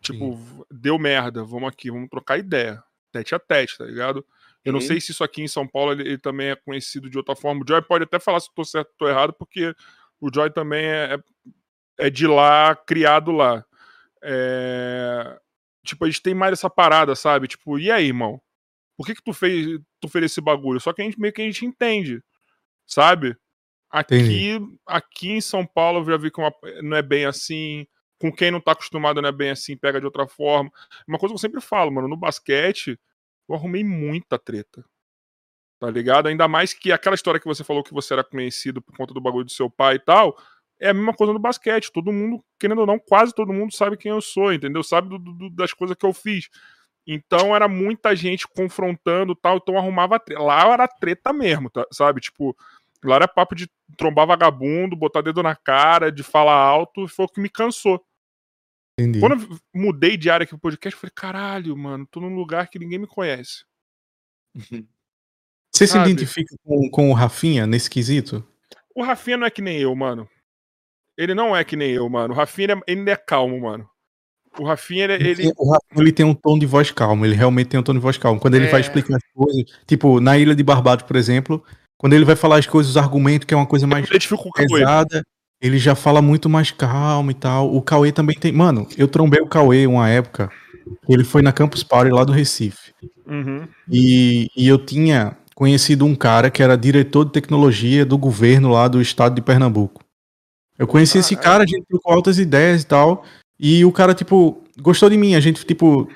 Tipo, 0.00 0.36
Sim. 0.36 0.64
deu 0.70 0.98
merda, 0.98 1.44
vamos 1.44 1.68
aqui, 1.68 1.90
vamos 1.90 2.08
trocar 2.08 2.38
ideia. 2.38 2.82
Tete 3.12 3.34
a 3.34 3.38
tete, 3.38 3.78
tá 3.78 3.84
ligado? 3.84 4.26
Eu 4.64 4.72
não 4.72 4.80
sei 4.80 5.00
se 5.00 5.12
isso 5.12 5.24
aqui 5.24 5.42
em 5.42 5.48
São 5.48 5.66
Paulo 5.66 5.92
ele, 5.92 6.02
ele, 6.02 6.18
também 6.18 6.48
é 6.50 6.56
conhecido 6.56 7.10
de 7.10 7.16
outra 7.16 7.34
forma. 7.34 7.62
O 7.62 7.66
Joy 7.66 7.82
pode 7.82 8.04
até 8.04 8.18
falar 8.18 8.40
se 8.40 8.48
eu 8.48 8.54
tô 8.54 8.64
certo 8.64 8.88
ou 8.88 8.94
tô 8.98 9.08
errado, 9.08 9.32
porque 9.32 9.74
o 10.20 10.30
Joy 10.32 10.50
também 10.50 10.84
é, 10.84 11.14
é, 11.98 12.06
é 12.06 12.10
de 12.10 12.26
lá, 12.26 12.74
criado 12.74 13.32
lá. 13.32 13.64
É... 14.22 15.38
Tipo, 15.84 16.04
a 16.04 16.08
gente 16.08 16.22
tem 16.22 16.34
mais 16.34 16.52
essa 16.52 16.70
parada, 16.70 17.14
sabe? 17.14 17.48
Tipo, 17.48 17.78
e 17.78 17.90
aí, 17.90 18.06
irmão? 18.06 18.40
Por 18.96 19.06
que 19.06 19.14
que 19.14 19.22
tu 19.22 19.32
fez, 19.32 19.80
tu 20.00 20.08
fez 20.08 20.26
esse 20.26 20.40
bagulho? 20.40 20.80
Só 20.80 20.92
que 20.92 21.02
a 21.02 21.04
gente 21.04 21.20
meio 21.20 21.32
que 21.32 21.42
a 21.42 21.44
gente 21.44 21.66
entende, 21.66 22.22
sabe? 22.86 23.36
Aqui, 23.90 24.58
aqui 24.86 25.32
em 25.32 25.40
São 25.40 25.66
Paulo 25.66 26.00
eu 26.00 26.04
já 26.06 26.16
vi 26.16 26.30
que 26.30 26.40
uma, 26.40 26.54
não 26.82 26.96
é 26.96 27.02
bem 27.02 27.26
assim. 27.26 27.86
Com 28.18 28.32
quem 28.32 28.50
não 28.50 28.60
tá 28.60 28.72
acostumado 28.72 29.20
não 29.20 29.28
é 29.28 29.32
bem 29.32 29.50
assim, 29.50 29.76
pega 29.76 29.98
de 29.98 30.06
outra 30.06 30.26
forma. 30.26 30.70
Uma 31.06 31.18
coisa 31.18 31.32
que 31.32 31.36
eu 31.36 31.40
sempre 31.40 31.60
falo, 31.60 31.90
mano, 31.90 32.08
no 32.08 32.16
basquete 32.16 32.98
eu 33.48 33.54
arrumei 33.54 33.84
muita 33.84 34.38
treta. 34.38 34.84
Tá 35.78 35.90
ligado? 35.90 36.28
Ainda 36.28 36.46
mais 36.46 36.72
que 36.72 36.92
aquela 36.92 37.16
história 37.16 37.40
que 37.40 37.46
você 37.46 37.64
falou 37.64 37.82
que 37.82 37.92
você 37.92 38.14
era 38.14 38.22
conhecido 38.22 38.80
por 38.80 38.96
conta 38.96 39.12
do 39.12 39.20
bagulho 39.20 39.44
do 39.44 39.50
seu 39.50 39.68
pai 39.68 39.96
e 39.96 39.98
tal. 39.98 40.38
É 40.82 40.90
a 40.90 40.94
mesma 40.94 41.14
coisa 41.14 41.32
no 41.32 41.38
basquete. 41.38 41.92
Todo 41.92 42.12
mundo, 42.12 42.44
querendo 42.58 42.80
ou 42.80 42.86
não, 42.86 42.98
quase 42.98 43.32
todo 43.32 43.52
mundo 43.52 43.72
sabe 43.72 43.96
quem 43.96 44.10
eu 44.10 44.20
sou, 44.20 44.52
entendeu? 44.52 44.82
Sabe 44.82 45.10
do, 45.10 45.18
do, 45.18 45.48
das 45.48 45.72
coisas 45.72 45.96
que 45.96 46.04
eu 46.04 46.12
fiz. 46.12 46.48
Então 47.06 47.54
era 47.54 47.68
muita 47.68 48.16
gente 48.16 48.48
confrontando 48.48 49.34
tal, 49.34 49.58
então 49.58 49.78
arrumava 49.78 50.18
treta. 50.18 50.42
Lá 50.42 50.72
era 50.72 50.88
treta 50.88 51.32
mesmo, 51.32 51.70
tá, 51.70 51.86
sabe? 51.92 52.20
Tipo, 52.20 52.56
lá 53.04 53.16
era 53.16 53.28
papo 53.28 53.54
de 53.54 53.70
trombar 53.96 54.26
vagabundo, 54.26 54.96
botar 54.96 55.20
dedo 55.20 55.40
na 55.40 55.54
cara, 55.54 56.10
de 56.10 56.24
falar 56.24 56.54
alto, 56.54 57.06
foi 57.06 57.26
o 57.26 57.28
que 57.28 57.40
me 57.40 57.48
cansou. 57.48 58.04
Entendi. 58.98 59.20
Quando 59.20 59.42
eu 59.42 59.58
mudei 59.74 60.16
de 60.16 60.30
área 60.30 60.44
aqui 60.44 60.52
pro 60.52 60.60
podcast, 60.60 60.96
eu 60.96 61.00
falei, 61.00 61.12
caralho, 61.14 61.76
mano, 61.76 62.06
tô 62.10 62.20
num 62.20 62.34
lugar 62.34 62.68
que 62.68 62.78
ninguém 62.78 62.98
me 62.98 63.06
conhece. 63.06 63.64
Você 65.72 65.86
Sabe? 65.86 66.06
se 66.06 66.12
identifica 66.12 66.54
com, 66.62 66.90
com 66.90 67.10
o 67.10 67.14
Rafinha 67.14 67.66
nesse 67.66 67.88
quesito? 67.88 68.46
O 68.94 69.02
Rafinha 69.02 69.38
não 69.38 69.46
é 69.46 69.50
que 69.50 69.62
nem 69.62 69.78
eu, 69.78 69.94
mano. 69.94 70.28
Ele 71.16 71.34
não 71.34 71.54
é 71.54 71.62
que 71.64 71.76
nem 71.76 71.90
eu, 71.90 72.08
mano. 72.08 72.32
O 72.32 72.36
Rafinha 72.36 72.80
ele 72.86 73.10
é 73.10 73.16
calmo, 73.16 73.60
mano. 73.60 73.86
O 74.58 74.64
Rafinha, 74.64 75.04
ele. 75.04 75.28
ele... 75.28 75.52
O 75.56 75.70
Rafinha 75.70 76.02
ele 76.02 76.12
tem 76.12 76.26
um 76.26 76.34
tom 76.34 76.58
de 76.58 76.66
voz 76.66 76.90
calmo, 76.90 77.24
ele 77.24 77.34
realmente 77.34 77.68
tem 77.68 77.80
um 77.80 77.82
tom 77.82 77.94
de 77.94 77.98
voz 77.98 78.16
calmo. 78.18 78.40
Quando 78.40 78.54
ele 78.54 78.66
é... 78.66 78.70
vai 78.70 78.80
explicar 78.80 79.16
as 79.16 79.22
coisas, 79.34 79.64
tipo, 79.86 80.20
na 80.20 80.38
Ilha 80.38 80.54
de 80.54 80.62
Barbados, 80.62 81.04
por 81.06 81.16
exemplo, 81.16 81.62
quando 81.96 82.12
ele 82.14 82.24
vai 82.24 82.36
falar 82.36 82.58
as 82.58 82.66
coisas, 82.66 82.90
os 82.90 82.96
argumentos, 82.96 83.46
que 83.46 83.54
é 83.54 83.56
uma 83.56 83.66
coisa 83.66 83.86
mais 83.86 84.08
pesada, 84.08 85.22
ele 85.60 85.78
já 85.78 85.94
fala 85.94 86.20
muito 86.20 86.48
mais 86.48 86.70
calmo 86.70 87.30
e 87.30 87.34
tal. 87.34 87.74
O 87.74 87.80
Cauê 87.80 88.10
também 88.10 88.36
tem. 88.36 88.52
Mano, 88.52 88.86
eu 88.98 89.06
trombei 89.06 89.40
o 89.40 89.46
Cauê 89.46 89.86
uma 89.86 90.08
época. 90.08 90.50
Ele 91.08 91.22
foi 91.22 91.42
na 91.42 91.52
Campus 91.52 91.84
Party 91.84 92.10
lá 92.10 92.24
do 92.24 92.32
Recife. 92.32 92.92
Uhum. 93.24 93.68
E, 93.88 94.48
e 94.56 94.66
eu 94.66 94.78
tinha 94.78 95.36
conhecido 95.54 96.04
um 96.04 96.14
cara 96.14 96.50
que 96.50 96.62
era 96.62 96.76
diretor 96.76 97.24
de 97.24 97.32
tecnologia 97.32 98.04
do 98.04 98.18
governo 98.18 98.70
lá 98.70 98.88
do 98.88 99.00
estado 99.00 99.36
de 99.36 99.40
Pernambuco. 99.40 100.01
Eu 100.82 100.86
conheci 100.88 101.16
ah, 101.16 101.20
esse 101.20 101.36
cara, 101.36 101.62
a 101.62 101.66
gente 101.66 101.84
trocou 101.88 102.12
altas 102.12 102.40
ideias 102.40 102.82
e 102.82 102.86
tal. 102.86 103.24
E 103.56 103.84
o 103.84 103.92
cara, 103.92 104.12
tipo, 104.12 104.60
gostou 104.80 105.08
de 105.08 105.16
mim, 105.16 105.36
a 105.36 105.40
gente, 105.40 105.64
tipo, 105.64 106.08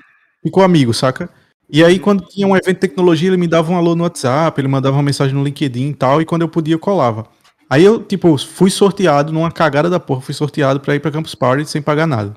ficou 0.42 0.60
amigo, 0.64 0.92
saca? 0.92 1.30
E 1.70 1.84
aí, 1.84 2.00
quando 2.00 2.26
tinha 2.26 2.48
um 2.48 2.56
evento 2.56 2.74
de 2.74 2.80
tecnologia, 2.80 3.28
ele 3.28 3.36
me 3.36 3.46
dava 3.46 3.70
um 3.70 3.76
alô 3.76 3.94
no 3.94 4.02
WhatsApp, 4.02 4.60
ele 4.60 4.66
mandava 4.66 4.96
uma 4.96 5.04
mensagem 5.04 5.36
no 5.36 5.44
LinkedIn 5.44 5.90
e 5.90 5.94
tal, 5.94 6.20
e 6.20 6.24
quando 6.24 6.42
eu 6.42 6.48
podia, 6.48 6.74
eu 6.74 6.80
colava. 6.80 7.28
Aí 7.70 7.84
eu, 7.84 8.02
tipo, 8.02 8.36
fui 8.38 8.68
sorteado 8.68 9.32
numa 9.32 9.52
cagada 9.52 9.88
da 9.88 10.00
porra, 10.00 10.20
fui 10.20 10.34
sorteado 10.34 10.80
pra 10.80 10.96
ir 10.96 11.00
pra 11.00 11.12
Campus 11.12 11.36
Party 11.36 11.64
sem 11.64 11.80
pagar 11.80 12.08
nada. 12.08 12.34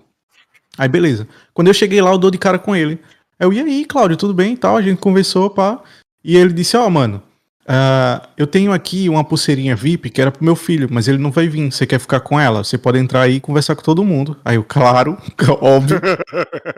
Aí, 0.77 0.87
beleza. 0.87 1.27
Quando 1.51 1.69
eu 1.69 1.73
cheguei 1.73 1.99
lá, 1.99 2.11
eu 2.11 2.19
dou 2.19 2.29
de 2.29 2.37
cara 2.37 2.59
com 2.59 2.75
ele. 2.75 2.99
Eu, 3.39 3.51
e 3.51 3.59
aí, 3.59 3.85
Cláudio, 3.85 4.17
tudo 4.17 4.35
bem 4.35 4.53
e 4.53 4.57
tal? 4.57 4.77
A 4.77 4.83
gente 4.83 4.99
conversou, 4.99 5.49
pá. 5.49 5.81
E 6.23 6.37
ele 6.37 6.53
disse, 6.53 6.77
ó, 6.77 6.85
oh, 6.85 6.91
mano, 6.91 7.23
Uh, 7.69 8.25
eu 8.35 8.47
tenho 8.47 8.73
aqui 8.73 9.07
uma 9.07 9.23
pulseirinha 9.23 9.75
VIP 9.75 10.09
que 10.09 10.19
era 10.19 10.31
pro 10.31 10.43
meu 10.43 10.55
filho, 10.55 10.87
mas 10.89 11.07
ele 11.07 11.19
não 11.19 11.29
vai 11.29 11.47
vir. 11.47 11.71
Você 11.71 11.85
quer 11.85 11.99
ficar 11.99 12.19
com 12.19 12.39
ela? 12.39 12.63
Você 12.63 12.79
pode 12.79 12.97
entrar 12.97 13.21
aí 13.21 13.35
e 13.35 13.39
conversar 13.39 13.75
com 13.75 13.83
todo 13.83 14.03
mundo. 14.03 14.35
Aí 14.43 14.55
eu, 14.55 14.63
claro, 14.63 15.15
óbvio. 15.61 16.01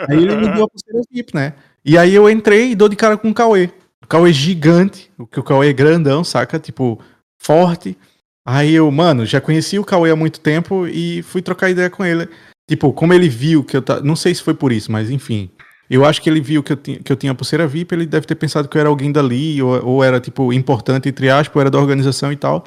aí 0.09 0.17
ele 0.17 0.35
me 0.35 0.51
deu 0.51 0.65
a 0.65 0.67
pulseira 0.67 1.01
VIP, 1.09 1.33
né? 1.33 1.53
E 1.85 1.97
aí 1.97 2.13
eu 2.13 2.29
entrei 2.29 2.71
e 2.71 2.75
dou 2.75 2.89
de 2.89 2.97
cara 2.97 3.17
com 3.17 3.29
o 3.29 3.33
Cauê. 3.33 3.69
O 4.03 4.07
Cauê 4.07 4.33
gigante, 4.33 5.09
que 5.31 5.39
o 5.39 5.43
Cauê 5.43 5.69
é 5.69 5.73
grandão, 5.73 6.25
saca? 6.25 6.59
Tipo, 6.59 6.99
forte. 7.39 7.97
Aí 8.45 8.73
eu, 8.73 8.91
mano, 8.91 9.25
já 9.25 9.39
conheci 9.39 9.79
o 9.79 9.85
Cauê 9.85 10.11
há 10.11 10.15
muito 10.15 10.41
tempo 10.41 10.85
e 10.87 11.21
fui 11.21 11.41
trocar 11.41 11.69
ideia 11.69 11.89
com 11.89 12.03
ele. 12.03 12.27
Tipo, 12.67 12.91
como 12.91 13.13
ele 13.13 13.29
viu 13.29 13.63
que 13.63 13.77
eu 13.77 13.81
tá. 13.81 14.01
Não 14.01 14.15
sei 14.15 14.35
se 14.35 14.43
foi 14.43 14.53
por 14.53 14.73
isso, 14.73 14.91
mas 14.91 15.09
enfim. 15.09 15.49
Eu 15.91 16.05
acho 16.05 16.21
que 16.21 16.29
ele 16.29 16.39
viu 16.39 16.63
que 16.63 16.71
eu, 16.71 16.77
tinha, 16.77 16.99
que 16.99 17.11
eu 17.11 17.17
tinha 17.17 17.35
pulseira 17.35 17.67
VIP, 17.67 17.93
ele 17.93 18.05
deve 18.05 18.25
ter 18.25 18.35
pensado 18.35 18.69
que 18.69 18.77
eu 18.77 18.79
era 18.79 18.87
alguém 18.87 19.11
dali, 19.11 19.61
ou, 19.61 19.85
ou 19.85 20.03
era, 20.03 20.21
tipo, 20.21 20.53
importante, 20.53 21.09
entre 21.09 21.29
aspas, 21.29 21.53
ou 21.53 21.59
era 21.59 21.69
da 21.69 21.77
organização 21.77 22.31
e 22.31 22.37
tal. 22.37 22.63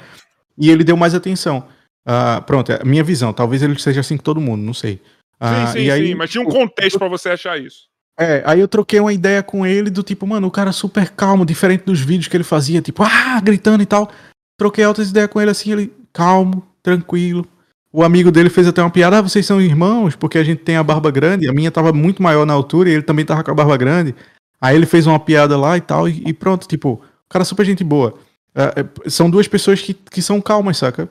E 0.59 0.71
ele 0.71 0.85
deu 0.85 0.95
mais 0.95 1.15
atenção. 1.15 1.67
Uh, 2.07 2.43
pronto, 2.43 2.71
é 2.71 2.83
a 2.83 2.85
minha 2.85 3.03
visão. 3.03 3.33
Talvez 3.33 3.63
ele 3.63 3.79
seja 3.79 4.01
assim 4.01 4.19
com 4.19 4.23
todo 4.23 4.43
mundo, 4.43 4.63
não 4.63 4.75
sei. 4.75 5.01
Uh, 5.41 5.73
sim, 5.73 5.73
sim, 5.73 5.91
aí, 5.91 6.09
sim, 6.09 6.15
mas 6.15 6.29
tinha 6.29 6.43
um 6.47 6.51
contexto 6.51 6.99
para 6.99 7.09
você 7.09 7.31
achar 7.31 7.59
isso. 7.59 7.89
É, 8.21 8.43
aí 8.45 8.61
eu 8.61 8.69
troquei 8.69 9.01
uma 9.01 9.13
ideia 9.13 9.43
com 9.43 9.67
ele 9.67 9.89
do 9.89 10.03
tipo, 10.03 10.27
mano, 10.27 10.47
o 10.47 10.51
cara 10.51 10.71
super 10.71 11.09
calmo, 11.09 11.47
diferente 11.47 11.85
dos 11.85 12.01
vídeos 12.01 12.29
que 12.29 12.37
ele 12.37 12.45
fazia, 12.45 12.83
tipo, 12.83 13.03
ah, 13.03 13.41
gritando 13.43 13.83
e 13.83 13.87
tal. 13.87 14.11
Troquei 14.59 14.85
outras 14.85 15.09
ideias 15.09 15.31
com 15.31 15.41
ele 15.41 15.51
assim, 15.51 15.73
ele 15.73 15.93
calmo, 16.13 16.63
tranquilo, 16.83 17.49
o 17.97 18.03
amigo 18.03 18.33
dele 18.33 18.51
fez 18.51 18.67
até 18.67 18.83
uma 18.83 18.91
piada, 18.91 19.21
ah, 19.21 19.23
vocês 19.23 19.47
são 19.47 19.63
irmãos, 19.63 20.17
porque 20.17 20.37
a 20.37 20.43
gente 20.43 20.65
tem 20.65 20.75
a 20.75 20.83
barba 20.83 21.13
grande, 21.13 21.49
a 21.49 21.53
minha 21.53 21.71
tava 21.71 21.93
muito 21.93 22.21
maior 22.21 22.45
na 22.45 22.53
altura 22.53 22.91
e 22.91 22.93
ele 22.93 23.05
também 23.05 23.25
tava 23.25 23.45
com 23.45 23.53
a 23.53 23.55
barba 23.55 23.77
grande. 23.77 24.17
Aí 24.61 24.75
ele 24.75 24.85
fez 24.85 25.07
uma 25.07 25.21
piada 25.21 25.57
lá 25.57 25.77
e 25.77 25.81
tal, 25.81 26.09
e, 26.09 26.25
e 26.27 26.33
pronto, 26.33 26.67
tipo, 26.67 26.95
o 26.95 27.29
cara 27.29 27.45
é 27.45 27.47
super 27.47 27.65
gente 27.65 27.85
boa. 27.85 28.19
É, 28.53 28.81
é, 28.81 29.09
são 29.09 29.31
duas 29.31 29.47
pessoas 29.47 29.81
que, 29.81 29.95
que 29.95 30.21
são 30.21 30.41
calmas, 30.41 30.79
saca? 30.79 31.09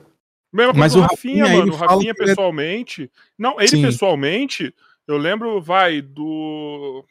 Mas 0.52 0.94
o 0.94 1.00
Rafinha, 1.00 1.44
Rafinha 1.44 1.58
mano, 1.58 1.72
o 1.72 1.76
Rafinha 1.76 2.10
é 2.10 2.14
pessoalmente. 2.14 3.10
Não, 3.38 3.58
ele 3.58 3.68
Sim. 3.68 3.82
pessoalmente, 3.82 4.74
eu 5.08 5.16
lembro, 5.16 5.62
vai, 5.62 6.02
do. 6.02 7.02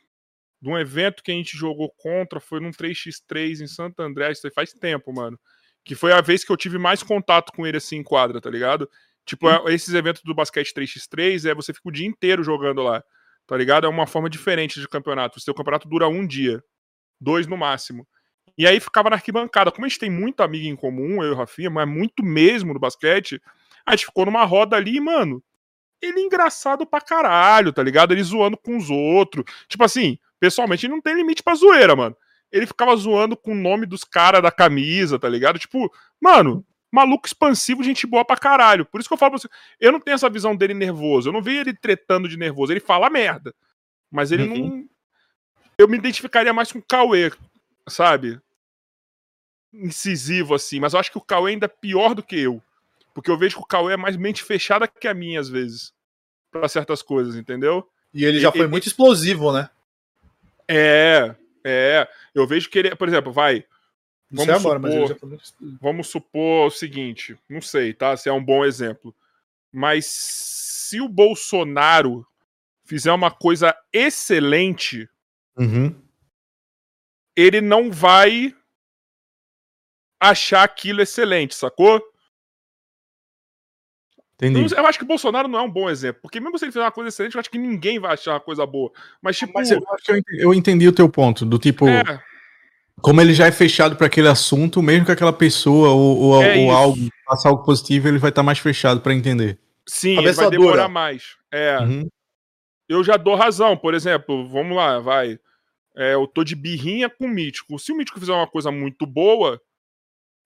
De 0.61 0.69
um 0.69 0.77
evento 0.77 1.23
que 1.23 1.31
a 1.31 1.35
gente 1.35 1.57
jogou 1.57 1.91
contra, 1.97 2.39
foi 2.39 2.59
num 2.59 2.69
3x3 2.69 3.61
em 3.61 3.67
Santo 3.67 4.01
André, 4.01 4.31
isso 4.31 4.45
aí 4.45 4.53
faz 4.53 4.71
tempo, 4.71 5.11
mano. 5.11 5.37
Que 5.83 5.95
foi 5.95 6.13
a 6.13 6.21
vez 6.21 6.43
que 6.43 6.51
eu 6.51 6.57
tive 6.57 6.77
mais 6.77 7.01
contato 7.01 7.51
com 7.51 7.65
ele 7.65 7.77
assim 7.77 7.97
em 7.97 8.03
quadra, 8.03 8.39
tá 8.39 8.51
ligado? 8.51 8.87
Tipo, 9.25 9.49
hum. 9.49 9.69
esses 9.69 9.93
eventos 9.93 10.21
do 10.23 10.33
basquete 10.33 10.73
3x3 10.73 11.49
é 11.49 11.55
você 11.55 11.73
fica 11.73 11.87
o 11.87 11.91
dia 11.91 12.07
inteiro 12.07 12.43
jogando 12.43 12.81
lá, 12.83 13.03
tá 13.47 13.55
ligado? 13.55 13.85
É 13.85 13.89
uma 13.89 14.07
forma 14.07 14.29
diferente 14.29 14.79
de 14.79 14.87
campeonato. 14.87 15.37
O 15.37 15.41
seu 15.41 15.53
campeonato 15.53 15.87
dura 15.87 16.07
um 16.07 16.25
dia, 16.25 16.63
dois 17.19 17.47
no 17.47 17.57
máximo. 17.57 18.07
E 18.57 18.67
aí 18.67 18.79
ficava 18.79 19.09
na 19.09 19.15
arquibancada. 19.15 19.71
Como 19.71 19.85
a 19.85 19.89
gente 19.89 19.99
tem 19.99 20.09
muito 20.09 20.41
amigo 20.41 20.65
em 20.65 20.75
comum, 20.75 21.23
eu 21.23 21.29
e 21.29 21.31
o 21.31 21.35
Rafinha, 21.35 21.69
mas 21.69 21.87
muito 21.87 22.23
mesmo 22.23 22.73
no 22.73 22.79
basquete, 22.79 23.41
a 23.85 23.91
gente 23.91 24.05
ficou 24.05 24.25
numa 24.25 24.43
roda 24.45 24.75
ali, 24.75 24.99
mano. 24.99 25.43
Ele 26.01 26.19
é 26.19 26.23
engraçado 26.23 26.85
pra 26.85 27.01
caralho, 27.01 27.71
tá 27.71 27.81
ligado? 27.81 28.11
Ele 28.13 28.23
zoando 28.23 28.57
com 28.57 28.77
os 28.77 28.89
outros. 28.89 29.45
Tipo 29.67 29.85
assim, 29.85 30.19
pessoalmente, 30.39 30.85
ele 30.85 30.93
não 30.93 31.01
tem 31.01 31.15
limite 31.15 31.41
pra 31.41 31.55
zoeira, 31.55 31.95
mano. 31.95 32.15
ele 32.51 32.67
ficava 32.67 32.95
zoando 32.95 33.35
com 33.35 33.53
o 33.53 33.55
nome 33.55 33.85
dos 33.85 34.03
caras 34.03 34.41
da 34.43 34.51
camisa, 34.51 35.17
tá 35.17 35.27
ligado? 35.27 35.57
Tipo, 35.57 35.91
mano, 36.21 36.63
maluco 36.93 37.25
expansivo, 37.25 37.83
gente 37.83 38.05
boa 38.05 38.23
pra 38.23 38.37
caralho. 38.37 38.85
Por 38.85 38.99
isso 38.99 39.09
que 39.09 39.13
eu 39.13 39.17
falo 39.17 39.31
pra 39.31 39.39
você, 39.39 39.49
eu 39.79 39.91
não 39.91 39.99
tenho 39.99 40.13
essa 40.13 40.29
visão 40.29 40.55
dele 40.55 40.75
nervoso, 40.75 41.29
eu 41.29 41.33
não 41.33 41.41
vejo 41.41 41.61
ele 41.61 41.73
tretando 41.73 42.29
de 42.29 42.37
nervoso, 42.37 42.71
ele 42.71 42.79
fala 42.79 43.09
merda. 43.09 43.51
Mas 44.11 44.31
ele 44.31 44.43
uhum. 44.43 44.67
não. 44.67 44.89
Eu 45.75 45.87
me 45.87 45.97
identificaria 45.97 46.53
mais 46.53 46.71
com 46.71 46.77
o 46.77 46.83
Cauê, 46.83 47.31
sabe? 47.89 48.39
Incisivo, 49.73 50.53
assim. 50.53 50.79
Mas 50.79 50.93
eu 50.93 50.99
acho 50.99 51.11
que 51.11 51.17
o 51.17 51.21
Cauê 51.21 51.53
ainda 51.53 51.65
é 51.65 51.67
pior 51.67 52.13
do 52.13 52.21
que 52.21 52.39
eu. 52.39 52.61
Porque 53.11 53.31
eu 53.31 53.37
vejo 53.39 53.55
que 53.55 53.63
o 53.63 53.65
Cauê 53.67 53.93
é 53.93 53.97
mais 53.97 54.15
mente 54.15 54.43
fechada 54.43 54.87
que 54.87 55.07
a 55.07 55.15
minha, 55.15 55.39
às 55.39 55.49
vezes. 55.49 55.91
para 56.51 56.69
certas 56.69 57.01
coisas, 57.01 57.35
entendeu? 57.35 57.89
E 58.13 58.23
ele 58.23 58.39
já 58.39 58.51
foi 58.51 58.67
muito 58.67 58.85
explosivo, 58.85 59.51
né? 59.51 59.67
É, 60.67 61.33
é. 61.63 62.07
Eu 62.35 62.45
vejo 62.45 62.69
que 62.69 62.77
ele, 62.77 62.95
por 62.95 63.07
exemplo, 63.07 63.33
vai. 63.33 63.65
Vamos, 64.33 64.61
supor, 64.63 64.81
vamos 65.79 66.07
supor 66.07 66.67
o 66.67 66.71
seguinte: 66.71 67.37
não 67.47 67.61
sei, 67.61 67.93
tá? 67.93 68.17
Se 68.17 68.27
é 68.27 68.33
um 68.33 68.43
bom 68.43 68.65
exemplo. 68.65 69.15
Mas 69.71 70.07
se 70.07 70.99
o 70.99 71.07
Bolsonaro 71.07 72.25
fizer 72.83 73.11
uma 73.11 73.29
coisa 73.29 73.75
excelente, 73.91 75.07
uhum. 75.55 75.95
ele 77.35 77.61
não 77.61 77.91
vai 77.91 78.55
achar 80.19 80.63
aquilo 80.63 81.01
excelente, 81.01 81.53
sacou? 81.53 82.01
Entendi. 84.35 84.73
Eu 84.75 84.85
acho 84.87 84.97
que 84.97 85.05
o 85.05 85.07
Bolsonaro 85.07 85.47
não 85.47 85.59
é 85.59 85.61
um 85.61 85.71
bom 85.71 85.89
exemplo, 85.89 86.21
porque 86.23 86.39
mesmo 86.39 86.57
se 86.57 86.65
ele 86.65 86.71
fizer 86.71 86.83
uma 86.83 86.91
coisa 86.91 87.09
excelente, 87.09 87.35
eu 87.35 87.39
acho 87.39 87.51
que 87.51 87.57
ninguém 87.59 87.99
vai 87.99 88.13
achar 88.13 88.31
uma 88.31 88.39
coisa 88.39 88.65
boa. 88.65 88.91
Mas, 89.21 89.37
tipo. 89.37 89.53
Mas 89.53 89.69
eu, 89.69 89.79
eu 90.39 90.53
entendi 90.53 90.87
o 90.87 90.93
teu 90.93 91.07
ponto, 91.07 91.45
do 91.45 91.59
tipo. 91.59 91.87
É. 91.87 92.23
Como 93.01 93.19
ele 93.19 93.33
já 93.33 93.47
é 93.47 93.51
fechado 93.51 93.95
para 93.95 94.07
aquele 94.07 94.27
assunto, 94.27 94.81
mesmo 94.81 95.05
que 95.05 95.11
aquela 95.11 95.33
pessoa 95.33 95.89
ou, 95.89 96.17
ou, 96.19 96.43
é 96.43 96.57
ou 96.57 96.71
algo 96.71 96.97
faça 97.25 97.49
algo 97.49 97.63
positivo, 97.63 98.07
ele 98.07 98.17
vai 98.17 98.29
estar 98.29 98.41
tá 98.41 98.45
mais 98.45 98.59
fechado 98.59 99.01
para 99.01 99.13
entender. 99.13 99.59
Sim, 99.87 100.17
ele 100.17 100.31
vai 100.31 100.49
demorar 100.49 100.87
mais. 100.87 101.35
É. 101.51 101.79
Uhum. 101.79 102.07
Eu 102.87 103.03
já 103.03 103.17
dou 103.17 103.35
razão, 103.35 103.75
por 103.75 103.93
exemplo, 103.93 104.47
vamos 104.47 104.75
lá, 104.75 104.99
vai. 104.99 105.39
É, 105.95 106.13
eu 106.13 106.27
tô 106.27 106.43
de 106.43 106.55
birrinha 106.55 107.09
com 107.09 107.25
o 107.25 107.29
Mítico. 107.29 107.77
Se 107.77 107.91
o 107.91 107.95
Mítico 107.95 108.19
fizer 108.19 108.33
uma 108.33 108.47
coisa 108.47 108.71
muito 108.71 109.05
boa, 109.05 109.61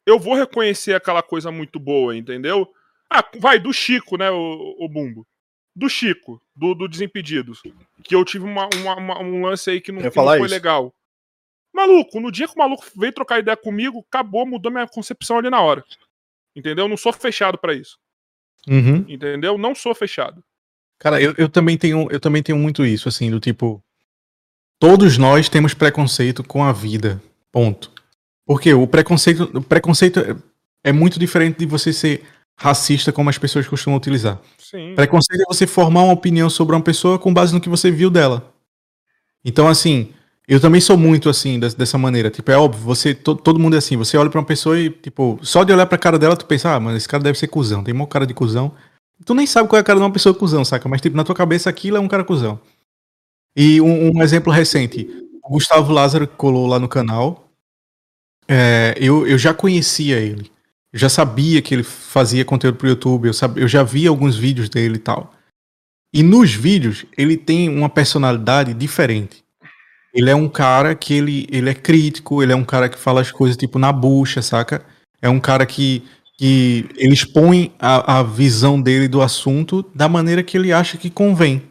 eu 0.06 0.20
vou 0.20 0.36
reconhecer 0.36 0.94
aquela 0.94 1.24
coisa 1.24 1.52
muito 1.52 1.80
boa, 1.80 2.16
entendeu? 2.16 2.68
Ah, 3.10 3.24
vai, 3.40 3.60
do 3.60 3.72
Chico, 3.72 4.18
né, 4.18 4.30
o, 4.30 4.76
o 4.80 4.90
Bumbo. 4.90 5.26
Do 5.76 5.90
Chico, 5.90 6.42
do, 6.56 6.74
do 6.74 6.88
Desimpedidos. 6.88 7.62
Que 8.04 8.16
eu 8.16 8.26
tive 8.26 8.46
uma, 8.46 8.68
uma, 8.76 8.96
uma, 8.96 9.20
um 9.22 9.46
lance 9.46 9.70
aí 9.70 9.80
que 9.80 9.92
não, 9.92 10.00
que 10.00 10.06
não 10.06 10.12
foi 10.12 10.40
isso. 10.40 10.50
legal. 10.50 10.94
Maluco, 11.74 12.20
no 12.20 12.32
dia 12.32 12.48
que 12.48 12.56
o 12.56 12.58
maluco 12.58 12.84
veio 12.96 13.14
trocar 13.14 13.40
ideia 13.40 13.56
comigo, 13.56 14.06
acabou, 14.10 14.46
mudou 14.46 14.72
minha 14.72 14.88
concepção 14.88 15.38
ali 15.38 15.50
na 15.50 15.62
hora. 15.62 15.84
Entendeu? 16.56 16.88
Não 16.88 16.98
sou 16.98 17.14
fechado 17.14 17.58
para 17.58 17.74
isso. 17.74 17.98
Uhum. 18.68 19.06
Entendeu? 19.08 19.58
Não 19.58 19.76
sou 19.76 19.94
fechado. 19.94 20.44
Cara, 21.00 21.22
eu, 21.22 21.34
eu, 21.38 21.48
também 21.48 21.78
tenho, 21.78 22.08
eu 22.10 22.20
também 22.20 22.42
tenho 22.42 22.58
muito 22.58 22.86
isso, 22.86 23.08
assim, 23.08 23.30
do 23.30 23.40
tipo. 23.40 23.84
Todos 24.80 25.18
nós 25.18 25.50
temos 25.50 25.74
preconceito 25.74 26.44
com 26.44 26.64
a 26.64 26.72
vida. 26.72 27.22
Ponto. 27.52 27.92
Porque 28.46 28.74
o 28.74 28.88
preconceito, 28.88 29.44
o 29.54 29.62
preconceito 29.62 30.20
é, 30.20 30.36
é 30.90 30.92
muito 30.92 31.20
diferente 31.20 31.60
de 31.60 31.66
você 31.66 31.94
ser 31.94 32.24
racista 32.56 33.12
como 33.12 33.30
as 33.30 33.38
pessoas 33.38 33.68
costumam 33.68 33.98
utilizar. 33.98 34.40
Sim. 34.58 34.96
Preconceito 34.96 35.42
é 35.42 35.46
você 35.48 35.68
formar 35.68 36.04
uma 36.04 36.14
opinião 36.14 36.50
sobre 36.50 36.76
uma 36.76 36.82
pessoa 36.82 37.20
com 37.20 37.34
base 37.34 37.54
no 37.54 37.62
que 37.62 37.70
você 37.70 37.92
viu 37.92 38.10
dela. 38.10 38.52
Então, 39.46 39.68
assim, 39.68 40.12
eu 40.48 40.62
também 40.62 40.80
sou 40.80 40.98
muito 40.98 41.30
assim, 41.30 41.60
dessa 41.60 41.98
maneira. 41.98 42.30
Tipo, 42.32 42.52
é 42.52 42.58
óbvio, 42.58 42.82
você, 42.82 43.14
to, 43.14 43.36
todo 43.36 43.60
mundo 43.60 43.76
é 43.76 43.80
assim. 43.80 43.98
Você 43.98 44.18
olha 44.18 44.30
pra 44.30 44.40
uma 44.40 44.46
pessoa 44.46 44.80
e, 44.80 44.90
tipo, 44.90 45.38
só 45.42 45.64
de 45.64 45.74
olhar 45.74 45.86
pra 45.86 45.98
cara 45.98 46.18
dela, 46.18 46.38
tu 46.38 46.46
pensa, 46.46 46.74
ah, 46.74 46.80
mano, 46.80 46.96
esse 46.96 47.08
cara 47.08 47.22
deve 47.22 47.38
ser 47.38 47.48
cuzão. 47.48 47.84
Tem 47.84 47.94
uma 47.94 48.08
cara 48.08 48.26
de 48.26 48.34
cuzão. 48.34 48.72
Tu 49.26 49.34
nem 49.34 49.46
sabe 49.46 49.68
qual 49.68 49.78
é 49.78 49.82
a 49.82 49.84
cara 49.84 50.00
de 50.00 50.06
uma 50.06 50.12
pessoa 50.12 50.34
cuzão, 50.34 50.64
saca? 50.64 50.88
Mas, 50.88 51.02
tipo, 51.02 51.18
na 51.18 51.26
tua 51.26 51.36
cabeça 51.36 51.70
aquilo 51.70 51.98
é 51.98 52.00
um 52.00 52.08
cara 52.08 52.24
cuzão. 52.24 52.60
E 53.56 53.82
um, 53.82 54.16
um 54.16 54.24
exemplo 54.24 54.54
recente. 54.54 55.10
O 55.44 55.50
Gustavo 55.50 55.92
Lázaro 55.92 56.28
colou 56.28 56.66
lá 56.66 56.80
no 56.80 56.88
canal. 56.88 57.50
É, 58.48 58.96
eu, 58.98 59.28
eu 59.28 59.38
já 59.38 59.54
conhecia 59.54 60.18
ele. 60.18 60.50
Eu 60.94 61.00
já 61.00 61.10
sabia 61.10 61.62
que 61.62 61.74
ele 61.74 61.84
fazia 61.84 62.46
conteúdo 62.46 62.78
pro 62.78 62.88
YouTube, 62.88 63.28
eu, 63.28 63.34
sabia, 63.34 63.64
eu 63.64 63.68
já 63.68 63.84
vi 63.84 64.08
alguns 64.08 64.38
vídeos 64.38 64.70
dele 64.70 64.96
e 64.96 65.00
tal. 65.00 65.34
E 66.14 66.24
nos 66.24 66.54
vídeos, 66.54 67.06
ele 67.18 67.36
tem 67.36 67.68
uma 67.68 67.90
personalidade 67.90 68.74
diferente. 68.74 69.44
Ele 70.18 70.30
é 70.30 70.36
um 70.36 70.50
cara 70.50 70.96
que 70.96 71.14
ele, 71.14 71.48
ele 71.52 71.70
é 71.70 71.74
crítico, 71.74 72.42
ele 72.42 72.52
é 72.52 72.56
um 72.56 72.66
cara 72.66 72.90
que 72.90 72.98
fala 72.98 73.22
as 73.22 73.32
coisas 73.32 73.56
tipo 73.56 73.78
na 73.78 73.92
bucha, 73.92 74.42
saca? 74.42 74.84
É 75.22 75.30
um 75.30 75.40
cara 75.40 75.66
que, 75.66 76.04
que 76.38 76.90
ele 76.98 77.14
expõe 77.14 77.72
a, 77.80 78.20
a 78.20 78.24
visão 78.24 78.82
dele 78.82 79.08
do 79.08 79.22
assunto 79.22 79.86
da 79.94 80.10
maneira 80.10 80.44
que 80.44 80.58
ele 80.58 80.74
acha 80.74 80.98
que 80.98 81.10
convém. 81.10 81.64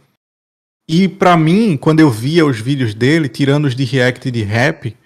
E 0.89 1.09
para 1.09 1.36
mim, 1.36 1.77
quando 1.77 2.01
eu 2.01 2.10
via 2.10 2.47
os 2.47 2.60
vídeos 2.60 2.94
dele, 2.94 3.28
tirando 3.28 3.64
os 3.64 3.74
de 3.74 3.85
react 3.85 4.31
de 4.31 4.43
rap, 4.43 4.97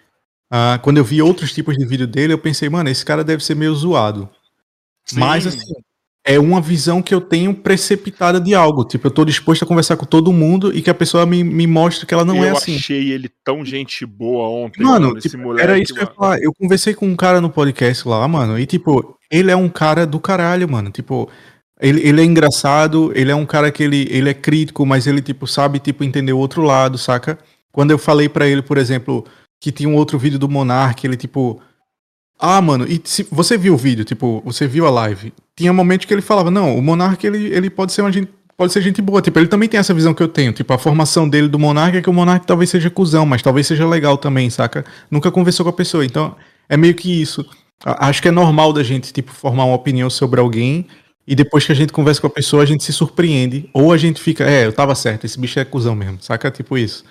Uh, 0.52 0.76
quando 0.82 0.98
eu 0.98 1.04
vi 1.04 1.22
outros 1.22 1.52
tipos 1.52 1.76
de 1.76 1.86
vídeo 1.86 2.08
dele, 2.08 2.32
eu 2.32 2.38
pensei, 2.38 2.68
mano, 2.68 2.90
esse 2.90 3.04
cara 3.04 3.22
deve 3.22 3.44
ser 3.44 3.54
meio 3.54 3.72
zoado. 3.72 4.28
Sim. 5.04 5.20
Mas, 5.20 5.46
assim, 5.46 5.74
é 6.24 6.38
uma 6.38 6.60
visão 6.60 7.00
que 7.00 7.14
eu 7.14 7.20
tenho 7.20 7.54
precipitada 7.54 8.40
de 8.40 8.54
algo. 8.54 8.84
Tipo, 8.84 9.06
eu 9.06 9.10
tô 9.10 9.24
disposto 9.24 9.62
a 9.62 9.66
conversar 9.66 9.96
com 9.96 10.04
todo 10.04 10.32
mundo 10.32 10.76
e 10.76 10.82
que 10.82 10.90
a 10.90 10.94
pessoa 10.94 11.24
me, 11.24 11.42
me 11.42 11.66
mostre 11.66 12.06
que 12.06 12.12
ela 12.12 12.24
não 12.24 12.36
eu 12.36 12.44
é 12.44 12.50
assim. 12.50 12.72
Eu 12.72 12.78
achei 12.78 13.10
ele 13.10 13.30
tão 13.44 13.64
gente 13.64 14.04
boa 14.04 14.48
ontem. 14.48 14.82
Mano, 14.82 15.18
tipo, 15.18 15.38
moleque, 15.38 15.62
era 15.62 15.78
isso 15.78 15.94
que 15.94 16.00
eu 16.00 16.04
ia 16.04 16.12
falar. 16.14 16.38
Eu 16.40 16.52
conversei 16.52 16.94
com 16.94 17.06
um 17.06 17.16
cara 17.16 17.40
no 17.40 17.50
podcast 17.50 18.06
lá, 18.06 18.26
mano, 18.28 18.58
e, 18.58 18.66
tipo, 18.66 19.16
ele 19.30 19.50
é 19.50 19.56
um 19.56 19.68
cara 19.68 20.06
do 20.06 20.20
caralho, 20.20 20.68
mano. 20.70 20.90
Tipo, 20.90 21.28
ele, 21.80 22.06
ele 22.06 22.20
é 22.20 22.24
engraçado, 22.24 23.12
ele 23.14 23.30
é 23.30 23.34
um 23.34 23.46
cara 23.46 23.72
que 23.72 23.82
ele, 23.82 24.06
ele 24.10 24.28
é 24.28 24.34
crítico, 24.34 24.84
mas 24.84 25.06
ele, 25.06 25.22
tipo, 25.22 25.46
sabe, 25.46 25.78
tipo, 25.78 26.04
entender 26.04 26.32
o 26.32 26.38
outro 26.38 26.62
lado, 26.62 26.98
saca? 26.98 27.38
Quando 27.72 27.92
eu 27.92 27.98
falei 27.98 28.28
para 28.28 28.46
ele, 28.46 28.62
por 28.62 28.76
exemplo 28.76 29.24
que 29.60 29.70
tinha 29.70 29.88
um 29.88 29.94
outro 29.94 30.18
vídeo 30.18 30.38
do 30.38 30.48
Monark, 30.48 31.06
ele 31.06 31.16
tipo. 31.16 31.60
Ah, 32.40 32.60
mano, 32.60 32.86
e 32.88 33.00
se 33.04 33.26
você 33.30 33.58
viu 33.58 33.74
o 33.74 33.76
vídeo, 33.76 34.04
tipo, 34.04 34.42
você 34.44 34.66
viu 34.66 34.86
a 34.86 34.90
live, 34.90 35.32
tinha 35.54 35.72
momentos 35.72 36.06
que 36.06 36.14
ele 36.14 36.22
falava, 36.22 36.50
não, 36.50 36.76
o 36.76 36.82
Monark 36.82 37.24
ele, 37.26 37.46
ele 37.54 37.68
pode 37.68 37.92
ser 37.92 38.00
uma 38.00 38.10
gente, 38.10 38.32
pode 38.56 38.72
ser 38.72 38.80
gente 38.80 39.02
boa, 39.02 39.20
tipo, 39.20 39.38
ele 39.38 39.46
também 39.46 39.68
tem 39.68 39.78
essa 39.78 39.92
visão 39.92 40.14
que 40.14 40.22
eu 40.22 40.28
tenho, 40.28 40.52
tipo, 40.52 40.72
a 40.72 40.78
formação 40.78 41.28
dele 41.28 41.48
do 41.48 41.58
Monark 41.58 41.96
é 41.96 42.02
que 42.02 42.08
o 42.08 42.12
Monark 42.12 42.46
talvez 42.46 42.70
seja 42.70 42.88
cuzão, 42.88 43.26
mas 43.26 43.42
talvez 43.42 43.66
seja 43.66 43.86
legal 43.86 44.16
também, 44.16 44.48
saca? 44.48 44.84
Nunca 45.10 45.30
conversou 45.30 45.64
com 45.64 45.70
a 45.70 45.74
pessoa, 45.74 46.04
então 46.04 46.34
é 46.68 46.76
meio 46.76 46.94
que 46.94 47.20
isso. 47.20 47.44
Acho 47.84 48.22
que 48.22 48.28
é 48.28 48.30
normal 48.30 48.72
da 48.72 48.82
gente, 48.82 49.12
tipo, 49.12 49.32
formar 49.32 49.64
uma 49.64 49.74
opinião 49.74 50.08
sobre 50.08 50.40
alguém 50.40 50.86
e 51.26 51.34
depois 51.34 51.64
que 51.64 51.72
a 51.72 51.74
gente 51.74 51.92
conversa 51.92 52.20
com 52.20 52.26
a 52.26 52.30
pessoa, 52.30 52.62
a 52.62 52.66
gente 52.66 52.82
se 52.82 52.92
surpreende, 52.92 53.70
ou 53.72 53.92
a 53.92 53.96
gente 53.96 54.20
fica, 54.20 54.44
é, 54.44 54.66
eu 54.66 54.72
tava 54.72 54.94
certo, 54.94 55.24
esse 55.24 55.38
bicho 55.38 55.60
é 55.60 55.64
cuzão 55.64 55.94
mesmo, 55.94 56.20
saca? 56.20 56.50
Tipo 56.50 56.76
isso. 56.76 57.04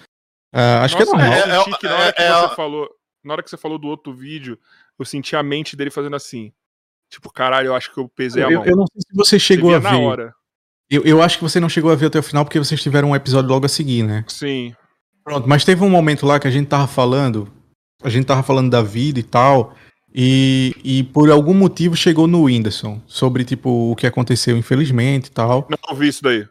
Uh, 0.54 0.82
acho 0.82 0.96
Nossa, 0.96 0.98
que 0.98 1.04
é 1.04 1.06
normal. 1.06 1.34
É, 1.34 1.40
é, 1.40 2.32
você 2.32 2.52
é, 2.52 2.56
falou, 2.56 2.90
na 3.24 3.34
hora 3.34 3.44
que 3.44 3.50
você 3.50 3.58
falou 3.58 3.78
do 3.78 3.88
outro 3.88 4.14
vídeo, 4.14 4.58
eu 5.02 5.06
senti 5.06 5.36
a 5.36 5.44
mente 5.44 5.76
dele 5.76 5.90
fazendo 5.90 6.16
assim. 6.16 6.52
Tipo, 7.10 7.32
caralho, 7.32 7.68
eu 7.68 7.76
acho 7.76 7.94
que 7.94 8.00
eu 8.00 8.08
pesei 8.08 8.44
a 8.44 8.50
mão. 8.50 8.66
Eu 8.66 8.76
não 8.76 8.86
sei 8.88 9.02
se 9.02 9.16
você 9.16 9.40
chegou 9.40 9.72
você 9.72 9.76
a 9.76 9.80
ver. 9.80 9.98
Na 9.98 10.00
hora. 10.00 10.34
Eu, 10.90 11.04
eu 11.04 11.22
acho 11.22 11.38
que 11.38 11.44
você 11.44 11.60
não 11.60 11.70
chegou 11.70 11.92
a 11.92 11.96
ver 11.96 12.08
até 12.08 12.20
o 12.20 12.24
final 12.24 12.44
porque 12.44 12.60
vocês 12.60 12.82
tiveram 12.82 13.12
um 13.12 13.16
episódio 13.16 13.50
logo 13.50 13.66
a 13.66 13.70
seguir, 13.70 14.04
né? 14.04 14.24
Sim. 14.28 14.74
Pronto, 15.24 15.48
mas 15.48 15.64
teve 15.64 15.84
um 15.84 15.90
momento 15.90 16.26
lá 16.26 16.40
que 16.40 16.48
a 16.48 16.52
gente 16.52 16.68
tava 16.68 16.88
falando, 16.88 17.48
a 18.02 18.10
gente 18.10 18.26
tava 18.26 18.42
falando 18.42 18.72
da 18.72 18.82
vida 18.82 19.20
e 19.20 19.24
tal, 19.24 19.76
e, 20.14 20.76
e 20.84 21.04
por 21.04 21.30
algum 21.30 21.54
motivo 21.54 21.96
chegou 21.96 22.26
no 22.26 22.44
Whindersson, 22.44 23.00
sobre, 23.06 23.46
tipo, 23.46 23.92
o 23.92 23.96
que 23.96 24.08
aconteceu, 24.08 24.58
infelizmente 24.58 25.28
e 25.28 25.32
tal. 25.32 25.68
Não 25.70 25.96
vi 25.96 26.08
isso 26.08 26.24
daí. 26.24 26.48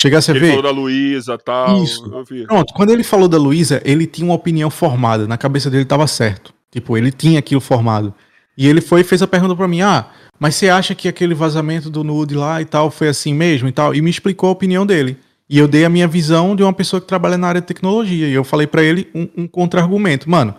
Chegasse 0.00 0.30
a 0.30 0.32
ele 0.32 0.40
ver? 0.40 0.46
Ele 0.46 0.56
falou 0.56 0.74
da 0.74 0.80
Luísa 0.80 1.38
tal. 1.38 1.84
Isso. 1.84 2.10
Pronto, 2.46 2.72
quando 2.74 2.90
ele 2.90 3.04
falou 3.04 3.28
da 3.28 3.36
Luísa, 3.36 3.82
ele 3.84 4.06
tinha 4.06 4.24
uma 4.24 4.34
opinião 4.34 4.70
formada. 4.70 5.28
Na 5.28 5.36
cabeça 5.36 5.70
dele 5.70 5.82
estava 5.82 6.06
certo. 6.06 6.53
Tipo, 6.74 6.98
ele 6.98 7.12
tinha 7.12 7.38
aquilo 7.38 7.60
formado. 7.60 8.12
E 8.58 8.66
ele 8.66 8.80
foi 8.80 9.02
e 9.02 9.04
fez 9.04 9.22
a 9.22 9.28
pergunta 9.28 9.54
para 9.54 9.68
mim: 9.68 9.80
ah, 9.80 10.06
mas 10.40 10.56
você 10.56 10.68
acha 10.68 10.92
que 10.92 11.06
aquele 11.06 11.32
vazamento 11.32 11.88
do 11.88 12.02
nude 12.02 12.34
lá 12.34 12.60
e 12.60 12.64
tal 12.64 12.90
foi 12.90 13.06
assim 13.06 13.32
mesmo 13.32 13.68
e 13.68 13.72
tal? 13.72 13.94
E 13.94 14.02
me 14.02 14.10
explicou 14.10 14.48
a 14.48 14.52
opinião 14.52 14.84
dele. 14.84 15.16
E 15.48 15.56
eu 15.56 15.68
dei 15.68 15.84
a 15.84 15.88
minha 15.88 16.08
visão 16.08 16.56
de 16.56 16.64
uma 16.64 16.72
pessoa 16.72 17.00
que 17.00 17.06
trabalha 17.06 17.38
na 17.38 17.46
área 17.46 17.60
de 17.60 17.66
tecnologia. 17.68 18.26
E 18.26 18.32
eu 18.32 18.42
falei 18.42 18.66
para 18.66 18.82
ele 18.82 19.08
um, 19.14 19.28
um 19.36 19.46
contra-argumento. 19.46 20.28
Mano, 20.28 20.52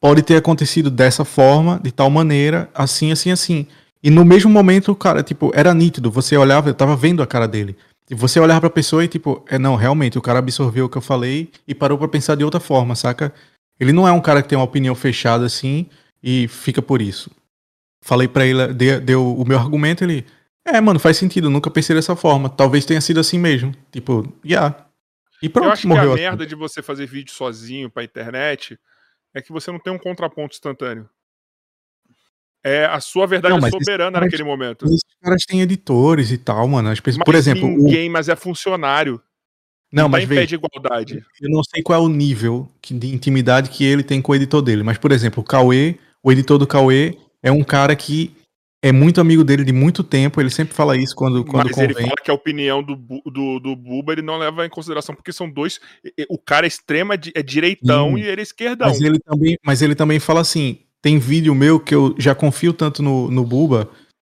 pode 0.00 0.22
ter 0.22 0.36
acontecido 0.36 0.88
dessa 0.88 1.24
forma, 1.24 1.80
de 1.82 1.90
tal 1.90 2.08
maneira, 2.08 2.70
assim, 2.72 3.10
assim, 3.10 3.32
assim. 3.32 3.66
E 4.04 4.08
no 4.08 4.24
mesmo 4.24 4.48
momento, 4.48 4.94
cara, 4.94 5.20
tipo, 5.20 5.50
era 5.52 5.74
nítido. 5.74 6.12
Você 6.12 6.36
olhava, 6.36 6.70
eu 6.70 6.74
tava 6.74 6.94
vendo 6.94 7.24
a 7.24 7.26
cara 7.26 7.48
dele. 7.48 7.76
E 8.08 8.14
você 8.14 8.38
olhar 8.38 8.60
pra 8.60 8.70
pessoa 8.70 9.04
e 9.04 9.08
tipo, 9.08 9.44
é 9.48 9.58
não, 9.58 9.74
realmente, 9.74 10.16
o 10.16 10.22
cara 10.22 10.38
absorveu 10.38 10.84
o 10.84 10.88
que 10.88 10.96
eu 10.96 11.02
falei 11.02 11.50
e 11.66 11.74
parou 11.74 11.98
para 11.98 12.06
pensar 12.06 12.36
de 12.36 12.44
outra 12.44 12.60
forma, 12.60 12.94
saca? 12.94 13.34
Ele 13.78 13.92
não 13.92 14.06
é 14.08 14.12
um 14.12 14.20
cara 14.20 14.42
que 14.42 14.48
tem 14.48 14.56
uma 14.58 14.64
opinião 14.64 14.94
fechada 14.94 15.44
assim 15.44 15.86
e 16.22 16.48
fica 16.48 16.80
por 16.80 17.02
isso. 17.02 17.30
Falei 18.02 18.28
para 18.28 18.46
ele, 18.46 18.72
deu, 18.72 19.00
deu 19.00 19.36
o 19.36 19.44
meu 19.46 19.58
argumento, 19.58 20.04
ele, 20.04 20.24
é, 20.64 20.80
mano, 20.80 20.98
faz 20.98 21.16
sentido, 21.16 21.50
nunca 21.50 21.70
pensei 21.70 21.94
dessa 21.94 22.14
forma. 22.16 22.48
Talvez 22.48 22.84
tenha 22.84 23.00
sido 23.00 23.20
assim 23.20 23.38
mesmo. 23.38 23.74
Tipo, 23.90 24.32
yeah. 24.44 24.86
E 25.42 25.48
pronto, 25.48 25.66
eu 25.66 25.72
acho 25.72 25.88
morreu 25.88 26.04
que 26.04 26.10
a 26.10 26.14
assim. 26.14 26.22
merda 26.22 26.46
de 26.46 26.54
você 26.54 26.82
fazer 26.82 27.06
vídeo 27.06 27.32
sozinho 27.32 27.90
pra 27.90 28.04
internet 28.04 28.78
é 29.34 29.42
que 29.42 29.52
você 29.52 29.70
não 29.70 29.78
tem 29.78 29.92
um 29.92 29.98
contraponto 29.98 30.54
instantâneo. 30.54 31.08
É 32.64 32.84
a 32.86 32.98
sua 33.00 33.26
verdade 33.26 33.56
Não, 33.56 33.64
é 33.64 33.70
soberana 33.70 34.18
naquele 34.18 34.42
momento. 34.42 34.86
Esses 34.86 35.00
caras 35.22 35.44
têm 35.46 35.60
editores 35.60 36.32
e 36.32 36.38
tal, 36.38 36.66
mano. 36.66 36.88
As 36.88 36.98
pessoas, 36.98 37.18
Mas 37.18 37.24
por 37.24 37.34
exemplo, 37.36 37.64
o- 37.68 37.84
ninguém, 37.84 38.08
mas 38.08 38.28
é 38.28 38.34
funcionário. 38.34 39.22
Não, 39.92 40.04
Não, 40.04 40.08
mas 40.08 40.24
veja, 40.24 40.46
de 40.46 40.54
igualdade. 40.56 41.24
eu 41.40 41.50
não 41.50 41.62
sei 41.62 41.82
qual 41.82 42.02
é 42.02 42.04
o 42.04 42.08
nível 42.08 42.68
de 42.82 43.14
intimidade 43.14 43.70
que 43.70 43.84
ele 43.84 44.02
tem 44.02 44.20
com 44.20 44.32
o 44.32 44.34
editor 44.34 44.62
dele, 44.62 44.82
mas 44.82 44.98
por 44.98 45.12
exemplo, 45.12 45.42
o 45.42 45.46
Cauê, 45.46 45.96
o 46.22 46.32
editor 46.32 46.58
do 46.58 46.66
Cauê 46.66 47.16
é 47.42 47.50
um 47.52 47.62
cara 47.62 47.94
que 47.94 48.32
é 48.82 48.92
muito 48.92 49.20
amigo 49.20 49.42
dele 49.42 49.64
de 49.64 49.72
muito 49.72 50.04
tempo, 50.04 50.40
ele 50.40 50.50
sempre 50.50 50.74
fala 50.74 50.96
isso 50.96 51.14
quando, 51.14 51.44
quando 51.44 51.66
Mas 51.68 51.78
ele 51.78 51.88
convém. 51.94 52.06
fala 52.06 52.16
que 52.22 52.30
a 52.30 52.34
opinião 52.34 52.82
do, 52.82 52.94
do, 52.94 53.58
do 53.58 53.74
Buba 53.74 54.12
ele 54.12 54.22
não 54.22 54.38
leva 54.38 54.64
em 54.64 54.68
consideração, 54.68 55.14
porque 55.14 55.32
são 55.32 55.50
dois. 55.50 55.80
O 56.28 56.38
cara 56.38 56.66
é 56.66 56.68
extrema, 56.68 57.14
é 57.14 57.42
direitão 57.42 58.10
Sim. 58.10 58.18
e 58.22 58.26
ele 58.26 58.40
é 58.40 58.44
esquerdão. 58.44 58.88
Mas 58.88 59.00
ele 59.00 59.18
também, 59.18 59.56
mas 59.64 59.82
ele 59.82 59.94
também 59.94 60.20
fala 60.20 60.40
assim: 60.40 60.78
tem 61.02 61.18
vídeo 61.18 61.54
meu 61.54 61.80
que 61.80 61.94
eu 61.94 62.14
já 62.18 62.34
confio 62.34 62.72
tanto 62.72 63.02
no, 63.02 63.30
no 63.30 63.44
Buba 63.44 63.88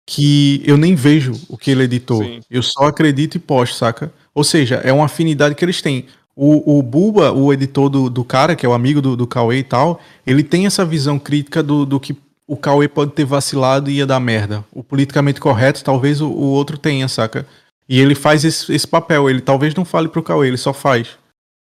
que 0.09 0.63
eu 0.65 0.77
nem 0.77 0.95
vejo 0.95 1.33
o 1.49 1.59
que 1.59 1.71
ele 1.71 1.83
editou. 1.83 2.23
Sim. 2.23 2.41
Eu 2.49 2.63
só 2.63 2.85
acredito 2.85 3.35
e 3.35 3.41
posto, 3.41 3.75
saca? 3.75 4.13
Ou 4.37 4.45
seja, 4.45 4.77
é 4.85 4.93
uma 4.93 5.07
afinidade 5.07 5.55
que 5.55 5.65
eles 5.65 5.81
têm. 5.81 6.05
O, 6.37 6.79
o 6.79 6.83
Buba, 6.83 7.33
o 7.33 7.51
editor 7.55 7.89
do, 7.89 8.11
do 8.11 8.23
cara, 8.23 8.55
que 8.55 8.67
é 8.67 8.69
o 8.69 8.75
amigo 8.75 9.01
do, 9.01 9.17
do 9.17 9.27
Cauê 9.27 9.61
e 9.61 9.63
tal, 9.63 9.99
ele 10.27 10.43
tem 10.43 10.67
essa 10.67 10.85
visão 10.85 11.19
crítica 11.19 11.63
do, 11.63 11.87
do 11.87 11.99
que 11.99 12.15
o 12.47 12.55
Cauê 12.55 12.87
pode 12.87 13.13
ter 13.13 13.25
vacilado 13.25 13.91
e 13.91 13.95
ia 13.95 14.07
dar 14.07 14.21
merda. 14.21 14.63
O 14.71 14.85
politicamente 14.85 15.41
correto, 15.41 15.83
talvez 15.83 16.21
o, 16.21 16.29
o 16.29 16.51
outro 16.51 16.77
tenha, 16.77 17.09
saca? 17.09 17.47
E 17.89 17.99
ele 17.99 18.15
faz 18.15 18.45
esse, 18.45 18.71
esse 18.75 18.87
papel. 18.87 19.31
Ele 19.31 19.41
talvez 19.41 19.75
não 19.75 19.87
fale 19.87 20.07
pro 20.07 20.23
Cauê, 20.23 20.49
ele 20.49 20.59
só 20.59 20.75
faz. 20.75 21.09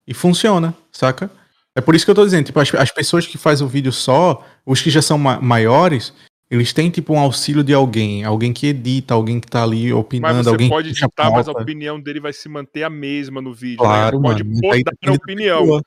E 0.06 0.14
funciona, 0.14 0.72
saca? 0.92 1.28
É 1.76 1.80
por 1.80 1.96
isso 1.96 2.04
que 2.04 2.10
eu 2.12 2.14
tô 2.14 2.24
dizendo, 2.24 2.46
tipo, 2.46 2.60
as, 2.60 2.72
as 2.74 2.92
pessoas 2.92 3.26
que 3.26 3.36
fazem 3.36 3.66
o 3.66 3.68
vídeo 3.68 3.90
só, 3.92 4.46
os 4.64 4.80
que 4.80 4.90
já 4.90 5.02
são 5.02 5.18
ma- 5.18 5.40
maiores, 5.40 6.12
eles 6.50 6.72
têm, 6.72 6.90
tipo, 6.90 7.12
um 7.14 7.18
auxílio 7.18 7.62
de 7.62 7.72
alguém. 7.72 8.24
Alguém 8.24 8.52
que 8.52 8.66
edita, 8.66 9.14
alguém 9.14 9.38
que 9.38 9.46
tá 9.46 9.62
ali 9.62 9.90
Mas 9.92 10.00
opinando, 10.00 10.42
você 10.42 10.48
alguém 10.50 10.68
pode 10.68 10.92
que 10.92 11.04
editar, 11.04 11.30
mas 11.30 11.48
a 11.48 11.52
opinião 11.52 12.00
dele 12.00 12.18
vai 12.20 12.32
se 12.32 12.48
manter 12.48 12.82
a 12.82 12.90
mesma 12.90 13.40
no 13.40 13.54
vídeo. 13.54 13.78
Claro, 13.78 14.18
né? 14.18 14.28
Pode 14.28 14.42
mano. 14.44 14.58
mas 14.62 14.82
podar 14.82 14.94
a 15.06 15.12
opinião, 15.12 15.60
pessoa? 15.60 15.82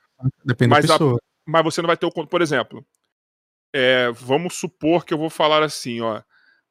Depende 0.45 0.69
Mas 0.71 0.85
da 0.85 0.95
a- 0.95 0.97
pessoa. 0.97 1.19
mas 1.45 1.63
você 1.65 1.81
não 1.81 1.87
vai 1.87 1.97
ter 1.97 2.05
o. 2.05 2.11
con- 2.11 2.25
Por 2.25 2.41
exemplo, 2.41 2.85
é, 3.75 4.09
vamos 4.13 4.53
supor 4.55 5.03
que 5.05 5.13
eu 5.13 5.17
vou 5.17 5.29
falar 5.29 5.63
assim, 5.63 5.99
ó. 5.99 6.21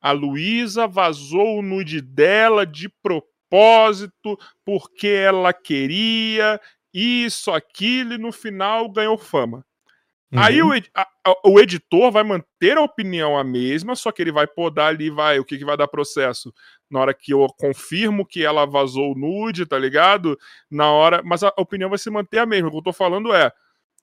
A 0.01 0.11
Luísa 0.13 0.87
vazou 0.89 1.59
o 1.59 1.63
nude 1.63 2.01
dela 2.01 2.65
de 2.67 2.89
propósito 3.03 4.39
porque 4.65 5.07
ela 5.07 5.53
queria 5.53 6.59
isso, 6.95 7.51
aquilo, 7.51 8.15
e 8.15 8.19
no 8.19 8.33
final 8.33 8.89
ganhou 8.91 9.17
fama. 9.19 9.65
Aí 10.35 10.63
Uhum. 10.63 10.69
o, 10.71 10.75
ed- 10.75 10.91
a- 10.95 11.09
a- 11.27 11.35
o 11.49 11.61
editor 11.61 12.11
vai 12.11 12.23
manter 12.23 12.79
a 12.79 12.83
opinião 12.83 13.37
a 13.39 13.45
mesma, 13.45 13.95
só 13.95 14.11
que 14.11 14.23
ele 14.23 14.33
vai 14.33 14.47
podar 14.47 14.89
ali, 14.89 15.11
vai, 15.11 15.39
o 15.39 15.45
que, 15.45 15.59
que 15.59 15.65
vai 15.65 15.77
dar 15.77 15.87
processo? 15.89 16.53
Na 16.91 17.01
hora 17.01 17.13
que 17.15 17.33
eu 17.35 17.47
confirmo 17.59 18.25
que 18.27 18.43
ela 18.45 18.65
vazou 18.67 19.13
o 19.13 19.19
nude, 19.19 19.67
tá 19.67 19.79
ligado? 19.79 20.39
Na 20.71 20.91
hora. 20.91 21.23
Mas 21.23 21.43
a 21.43 21.53
opinião 21.59 21.91
vai 21.91 21.99
se 21.99 22.09
manter 22.11 22.39
a 22.39 22.47
mesma. 22.47 22.69
O 22.69 22.71
que 22.73 22.79
eu 22.79 22.83
tô 22.83 22.93
falando 22.93 23.33
é. 23.35 23.53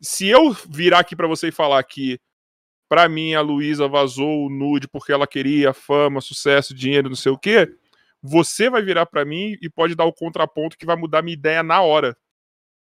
Se 0.02 0.28
eu 0.28 0.52
virar 0.70 1.00
aqui 1.00 1.16
pra 1.16 1.28
você 1.28 1.48
e 1.50 1.52
falar 1.52 1.82
que, 1.84 2.20
pra 2.88 3.10
mim, 3.10 3.34
a 3.34 3.42
Luísa 3.42 3.88
vazou 3.88 4.46
o 4.46 4.50
nude 4.50 4.88
porque 4.88 5.12
ela 5.12 5.28
queria 5.28 5.74
fama, 5.74 6.22
sucesso, 6.22 6.74
dinheiro, 6.76 7.10
não 7.10 7.16
sei 7.16 7.32
o 7.32 7.38
quê, 7.38 7.68
você 8.22 8.70
vai 8.70 8.82
virar 8.82 9.06
pra 9.08 9.26
mim 9.26 9.56
e 9.62 9.70
pode 9.70 9.96
dar 9.96 10.06
o 10.06 10.14
contraponto 10.14 10.78
que 10.78 10.86
vai 10.86 10.96
mudar 10.96 11.22
minha 11.22 11.34
ideia 11.36 11.64
na 11.64 11.82
hora. 11.82 12.16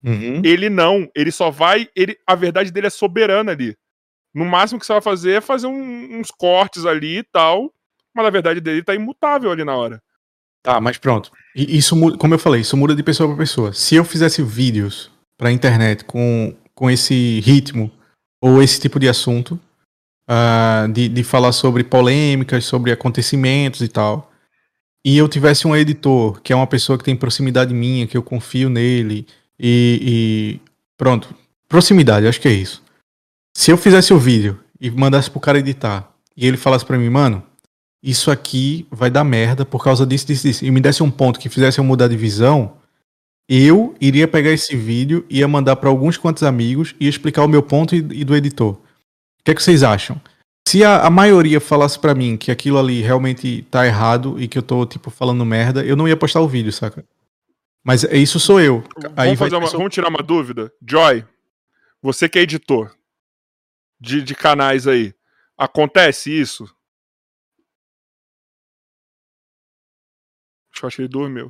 Uhum. 0.04 0.42
Ele 0.44 0.70
não, 0.70 1.10
ele 1.16 1.32
só 1.32 1.50
vai. 1.50 1.88
Ele, 1.96 2.18
a 2.26 2.36
verdade 2.36 2.72
dele 2.72 2.88
é 2.88 2.92
soberana 2.92 3.52
ali. 3.52 3.76
No 4.34 4.46
máximo 4.46 4.80
que 4.80 4.86
você 4.86 4.94
vai 4.94 5.02
fazer 5.02 5.32
é 5.34 5.42
fazer 5.42 5.68
um- 5.68 6.20
uns 6.20 6.30
cortes 6.32 6.86
ali 6.86 7.20
e 7.20 7.24
tal. 7.24 7.74
Mas 8.16 8.26
a 8.26 8.30
verdade 8.30 8.60
dele 8.62 8.84
tá 8.84 8.94
imutável 8.96 9.52
ali 9.52 9.64
na 9.64 9.76
hora. 9.76 10.02
Tá, 10.64 10.82
mas 10.82 10.98
pronto. 10.98 11.32
Isso 11.56 11.96
como 12.18 12.34
eu 12.34 12.40
falei, 12.40 12.62
isso 12.62 12.76
muda 12.76 12.96
de 12.96 13.04
pessoa 13.04 13.30
para 13.30 13.38
pessoa. 13.38 13.74
Se 13.74 13.96
eu 13.96 14.04
fizesse 14.04 14.42
vídeos 14.44 15.12
pra 15.38 15.52
internet 15.52 16.04
com, 16.04 16.56
com 16.76 16.90
esse 16.90 17.40
ritmo 17.42 17.92
ou 18.42 18.62
esse 18.62 18.80
tipo 18.80 19.00
de 19.00 19.08
assunto, 19.08 19.60
ah, 20.28 20.88
de, 20.92 21.08
de 21.08 21.24
falar 21.24 21.52
sobre 21.52 21.84
polêmicas, 21.84 22.66
sobre 22.66 22.92
acontecimentos 22.92 23.82
e 23.82 23.88
tal, 23.88 24.32
e 25.06 25.18
eu 25.18 25.28
tivesse 25.30 25.68
um 25.68 25.76
editor 25.76 26.42
que 26.42 26.52
é 26.52 26.56
uma 26.56 26.68
pessoa 26.68 26.98
que 26.98 27.04
tem 27.04 27.16
proximidade 27.16 27.74
minha, 27.74 28.08
que 28.08 28.18
eu 28.18 28.24
confio 28.24 28.70
nele, 28.70 29.26
e, 29.60 30.60
e 30.62 30.72
pronto, 30.98 31.34
proximidade, 31.68 32.28
acho 32.28 32.42
que 32.42 32.48
é 32.48 32.54
isso. 32.54 32.84
Se 33.56 33.72
eu 33.72 33.78
fizesse 33.78 34.14
o 34.14 34.20
vídeo 34.20 34.60
e 34.80 34.90
mandasse 34.92 35.30
pro 35.30 35.40
cara 35.40 35.60
editar, 35.60 36.12
e 36.36 36.46
ele 36.46 36.58
falasse 36.58 36.86
pra 36.86 36.98
mim, 36.98 37.10
mano, 37.10 37.42
isso 38.04 38.30
aqui 38.30 38.88
vai 38.92 39.10
dar 39.10 39.24
merda 39.24 39.66
por 39.66 39.84
causa 39.84 40.06
disso, 40.06 40.28
disso, 40.28 40.48
disso, 40.48 40.66
e 40.66 40.72
me 40.72 40.80
desse 40.80 41.02
um 41.02 41.10
ponto 41.10 41.40
que 41.40 41.50
fizesse 41.50 41.80
eu 41.80 41.84
mudar 41.84 42.08
de 42.08 42.16
visão, 42.16 42.78
eu 43.50 43.96
iria 44.00 44.28
pegar 44.28 44.52
esse 44.52 44.76
vídeo, 44.76 45.26
ia 45.30 45.48
mandar 45.48 45.78
pra 45.78 45.90
alguns 45.90 46.18
quantos 46.18 46.44
amigos 46.44 46.94
e 47.00 47.08
explicar 47.08 47.44
o 47.44 47.48
meu 47.48 47.64
ponto 47.64 47.96
e, 47.96 48.00
e 48.00 48.24
do 48.24 48.36
editor. 48.36 48.74
O 48.74 48.80
que 49.44 49.52
é 49.52 49.56
que 49.56 49.64
vocês 49.64 49.84
acham? 49.84 50.22
Se 50.68 50.84
a, 50.84 51.04
a 51.04 51.10
maioria 51.10 51.62
falasse 51.62 51.98
pra 51.98 52.14
mim 52.14 52.36
que 52.36 52.52
aquilo 52.52 52.78
ali 52.78 53.02
realmente 53.02 53.66
tá 53.72 53.88
errado 53.88 54.36
e 54.38 54.50
que 54.50 54.58
eu 54.58 54.62
tô, 54.62 54.86
tipo, 54.86 55.10
falando 55.10 55.46
merda, 55.46 55.84
eu 55.84 55.96
não 55.96 56.08
ia 56.08 56.18
postar 56.18 56.42
o 56.42 56.48
vídeo, 56.48 56.74
saca? 56.74 57.06
Mas 57.88 58.04
é- 58.04 58.18
isso 58.18 58.38
sou 58.38 58.60
eu. 58.60 58.84
Aí 59.16 59.34
vamos, 59.34 59.54
uma- 59.54 59.70
vamos 59.78 59.94
tirar 59.94 60.10
uma 60.10 60.22
dúvida? 60.22 60.74
Joy, 60.86 61.26
você 62.02 62.28
que 62.28 62.38
é 62.38 62.42
editor 62.42 62.94
de, 63.98 64.22
de 64.22 64.36
canais 64.36 64.86
aí, 64.86 65.16
acontece 65.58 66.30
isso? 66.30 66.66
Acho 70.70 70.82
que 70.98 71.02
eu 71.02 71.06
ele 71.06 71.08
dormiu. 71.08 71.50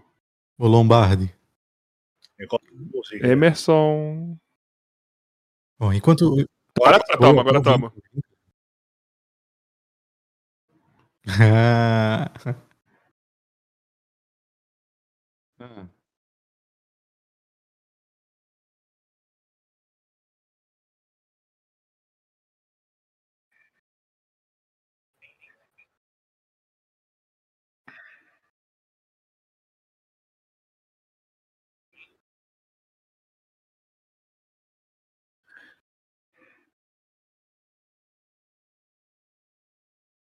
O 0.59 0.67
Lombardi. 0.67 1.35
Emerson. 3.23 4.37
Bom, 5.79 5.91
enquanto. 5.91 6.35
Agora 6.79 6.99
tá, 6.99 7.17
toma, 7.17 7.41
agora 7.41 7.63
toma. 7.63 7.91
Ah. 15.59 15.96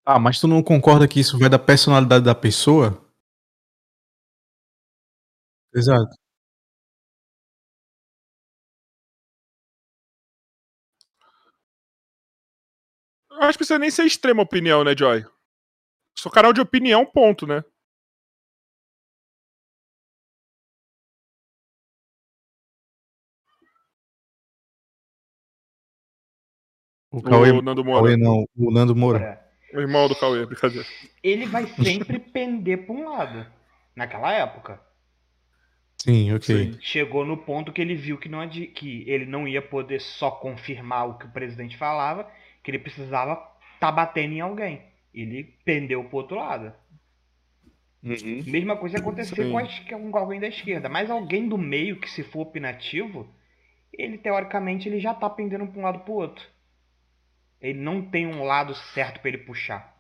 Ah, 0.06 0.20
mas 0.20 0.40
tu 0.40 0.48
não 0.48 0.64
concorda 0.64 1.08
que 1.08 1.20
isso 1.20 1.38
vai 1.38 1.50
da 1.50 1.60
personalidade 1.60 2.26
da 2.26 2.34
pessoa? 2.36 3.00
Exato. 5.74 6.16
Eu 13.32 13.44
acho 13.44 13.54
que 13.54 13.60
precisa 13.60 13.80
nem 13.80 13.90
ser 13.92 14.06
extrema 14.06 14.42
opinião, 14.44 14.84
né, 14.84 14.96
Joy? 14.98 15.26
Sou 16.18 16.32
canal 16.32 16.52
de 16.54 16.62
opinião, 16.62 17.06
ponto, 17.06 17.48
né? 17.48 17.64
O 27.12 27.22
Cauê, 27.24 27.52
o 27.52 27.62
Nando 27.62 27.84
Moura. 27.84 28.02
Cauê 28.02 28.18
não, 28.18 28.46
o 28.56 28.72
Nando 28.72 28.96
Moura. 28.96 29.49
O 29.74 29.80
irmão 29.80 30.08
do 30.08 30.16
Cauê, 30.16 30.46
brincadeira. 30.46 30.86
Ele 31.24 31.46
vai 31.46 31.66
sempre 31.68 32.20
pender 32.20 32.86
pra 32.86 32.94
um 32.96 33.10
lado. 33.10 33.46
Naquela 33.96 34.32
época. 34.34 34.80
Sim, 35.98 36.34
ok. 36.34 36.78
Chegou 36.80 37.26
no 37.26 37.38
ponto 37.38 37.74
que 37.74 37.82
ele 37.82 37.96
viu 37.96 38.18
que, 38.18 38.30
não, 38.30 38.40
adi- 38.40 38.68
que 38.68 39.04
ele 39.10 39.26
não 39.26 39.48
ia 39.48 39.62
poder 39.62 40.00
só 40.00 40.32
confirmar 40.32 41.10
o 41.10 41.18
que 41.18 41.26
o 41.26 41.32
presidente 41.32 41.76
falava, 41.78 42.30
que 42.64 42.72
ele 42.72 42.80
precisava 42.80 43.36
tá 43.80 43.92
batendo 43.92 44.34
em 44.34 44.42
alguém. 44.42 44.82
Ele 45.14 45.44
pendeu 45.66 46.04
pro 46.06 46.18
outro 46.18 46.38
lado. 46.38 46.74
Uhum. 48.02 48.44
Mesma 48.46 48.78
coisa 48.78 48.98
aconteceu 48.98 49.52
com, 49.52 49.58
alguém 50.18 50.40
da 50.40 50.48
esquerda. 50.48 50.88
Mas 50.88 51.12
alguém 51.12 51.50
do 51.50 51.58
meio 51.58 52.00
que 52.00 52.10
se 52.10 52.24
for 52.24 52.42
opinativo, 52.42 53.28
ele 53.92 54.18
teoricamente 54.18 54.88
ele 54.88 55.00
já 55.00 55.14
tá 55.14 55.30
pendendo 55.30 55.68
pra 55.68 55.80
um 55.80 55.84
lado 55.84 56.00
pro 56.00 56.14
outro. 56.14 56.46
Ele 57.62 57.80
não 57.80 58.02
tem 58.02 58.26
um 58.28 58.44
lado 58.44 58.74
certo 58.94 59.20
pra 59.20 59.30
ele 59.30 59.40
puxar. 59.40 59.94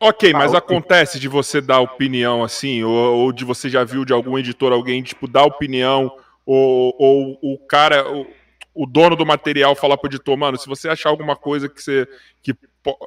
Ok, 0.00 0.32
mas 0.32 0.52
acontece 0.54 1.18
de 1.20 1.28
você 1.28 1.60
dar 1.60 1.80
opinião 1.80 2.42
assim, 2.42 2.82
ou, 2.82 2.92
ou 3.18 3.32
de 3.32 3.44
você 3.44 3.68
já 3.68 3.84
viu 3.84 4.04
de 4.04 4.12
algum 4.12 4.36
editor 4.36 4.72
alguém, 4.72 5.00
tipo, 5.02 5.28
dar 5.28 5.44
opinião, 5.44 6.16
ou, 6.44 6.94
ou 6.98 7.38
o 7.42 7.58
cara. 7.58 8.08
ou- 8.08 8.26
o 8.74 8.86
dono 8.86 9.14
do 9.14 9.26
material 9.26 9.74
falar 9.76 9.98
pro 9.98 10.08
editor, 10.08 10.34
mano, 10.36 10.56
se 10.58 10.66
você 10.66 10.88
achar 10.88 11.10
alguma 11.10 11.36
coisa 11.36 11.68
que 11.68 11.82
você. 11.82 12.08
Que, 12.42 12.52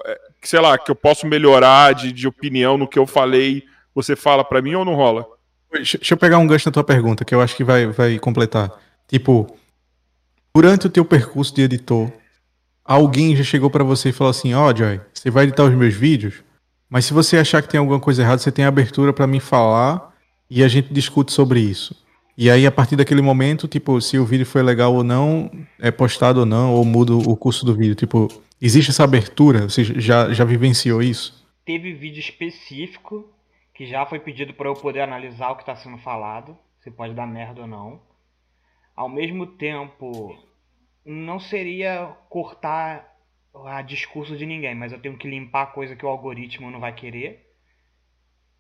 é, 0.06 0.20
que 0.40 0.48
sei 0.48 0.60
lá, 0.60 0.78
que 0.78 0.92
eu 0.92 0.96
posso 0.96 1.26
melhorar 1.26 1.94
de, 1.96 2.12
de 2.12 2.28
opinião 2.28 2.78
no 2.78 2.88
que 2.88 3.00
eu 3.00 3.08
falei, 3.08 3.64
você 3.94 4.16
fala 4.16 4.44
para 4.44 4.62
mim 4.62 4.76
ou 4.76 4.86
não 4.86 4.94
rola? 4.94 5.26
Deixa 5.74 5.98
eu 6.14 6.18
pegar 6.18 6.38
um 6.38 6.46
gancho 6.46 6.70
na 6.70 6.72
tua 6.72 6.84
pergunta, 6.84 7.26
que 7.26 7.34
eu 7.34 7.42
acho 7.42 7.56
que 7.56 7.64
vai, 7.64 7.88
vai 7.88 8.20
completar. 8.20 8.72
Tipo, 9.08 9.58
durante 10.54 10.86
o 10.86 10.90
teu 10.90 11.04
percurso 11.04 11.54
de 11.56 11.64
editor, 11.64 12.12
alguém 12.86 13.36
já 13.36 13.44
chegou 13.44 13.70
para 13.70 13.84
você 13.84 14.10
e 14.10 14.14
falou 14.14 14.32
assim: 14.32 14.54
Ó, 14.54 14.70
oh, 14.70 14.76
Joy, 14.76 15.02
você 15.12 15.32
vai 15.32 15.46
editar 15.46 15.64
os 15.64 15.74
meus 15.74 15.94
vídeos, 15.94 16.44
mas 16.88 17.06
se 17.06 17.14
você 17.14 17.38
achar 17.38 17.62
que 17.62 17.68
tem 17.68 17.80
alguma 17.80 18.00
coisa 18.00 18.22
errada, 18.22 18.38
você 18.38 18.52
tem 18.52 18.64
abertura 18.64 19.12
para 19.12 19.26
mim 19.26 19.40
falar 19.40 20.16
e 20.50 20.64
a 20.64 20.68
gente 20.68 20.94
discute 20.94 21.34
sobre 21.34 21.60
isso. 21.60 22.06
E 22.38 22.50
aí, 22.50 22.68
a 22.68 22.72
partir 22.72 22.98
daquele 22.98 23.22
momento, 23.22 23.68
tipo, 23.68 24.00
se 24.02 24.20
o 24.20 24.26
vídeo 24.26 24.46
foi 24.46 24.62
legal 24.62 24.94
ou 24.94 25.04
não, 25.04 25.50
é 25.80 25.90
postado 25.90 26.42
ou 26.42 26.46
não, 26.46 26.74
ou 26.74 26.84
muda 26.84 27.14
o 27.16 27.36
curso 27.36 27.66
do 27.66 27.74
vídeo. 27.74 27.96
Tipo, 27.96 28.28
existe 28.62 28.92
essa 28.92 29.06
abertura? 29.06 29.70
Você 29.70 29.86
já, 29.86 30.34
já 30.34 30.44
vivenciou 30.44 31.02
isso? 31.02 31.48
Teve 31.66 31.94
vídeo 31.94 32.20
específico 32.20 33.30
que 33.74 33.86
já 33.86 34.06
foi 34.06 34.20
pedido 34.20 34.54
para 34.54 34.70
eu 34.70 34.74
poder 34.74 35.02
analisar 35.02 35.52
o 35.52 35.56
que 35.56 35.64
está 35.64 35.76
sendo 35.76 35.98
falado, 35.98 36.58
se 36.82 36.92
pode 36.92 37.14
dar 37.14 37.26
merda 37.26 37.62
ou 37.62 37.68
não. 37.68 38.02
Ao 38.96 39.10
mesmo 39.10 39.48
tempo, 39.48 40.38
não 41.06 41.40
seria 41.40 42.16
cortar 42.30 43.16
a 43.66 43.82
discurso 43.82 44.36
de 44.36 44.46
ninguém, 44.46 44.76
mas 44.76 44.92
eu 44.92 45.00
tenho 45.00 45.18
que 45.18 45.30
limpar 45.30 45.68
coisa 45.68 45.96
que 45.96 46.06
o 46.06 46.10
algoritmo 46.10 46.72
não 46.72 46.80
vai 46.80 46.94
querer. 46.94 47.46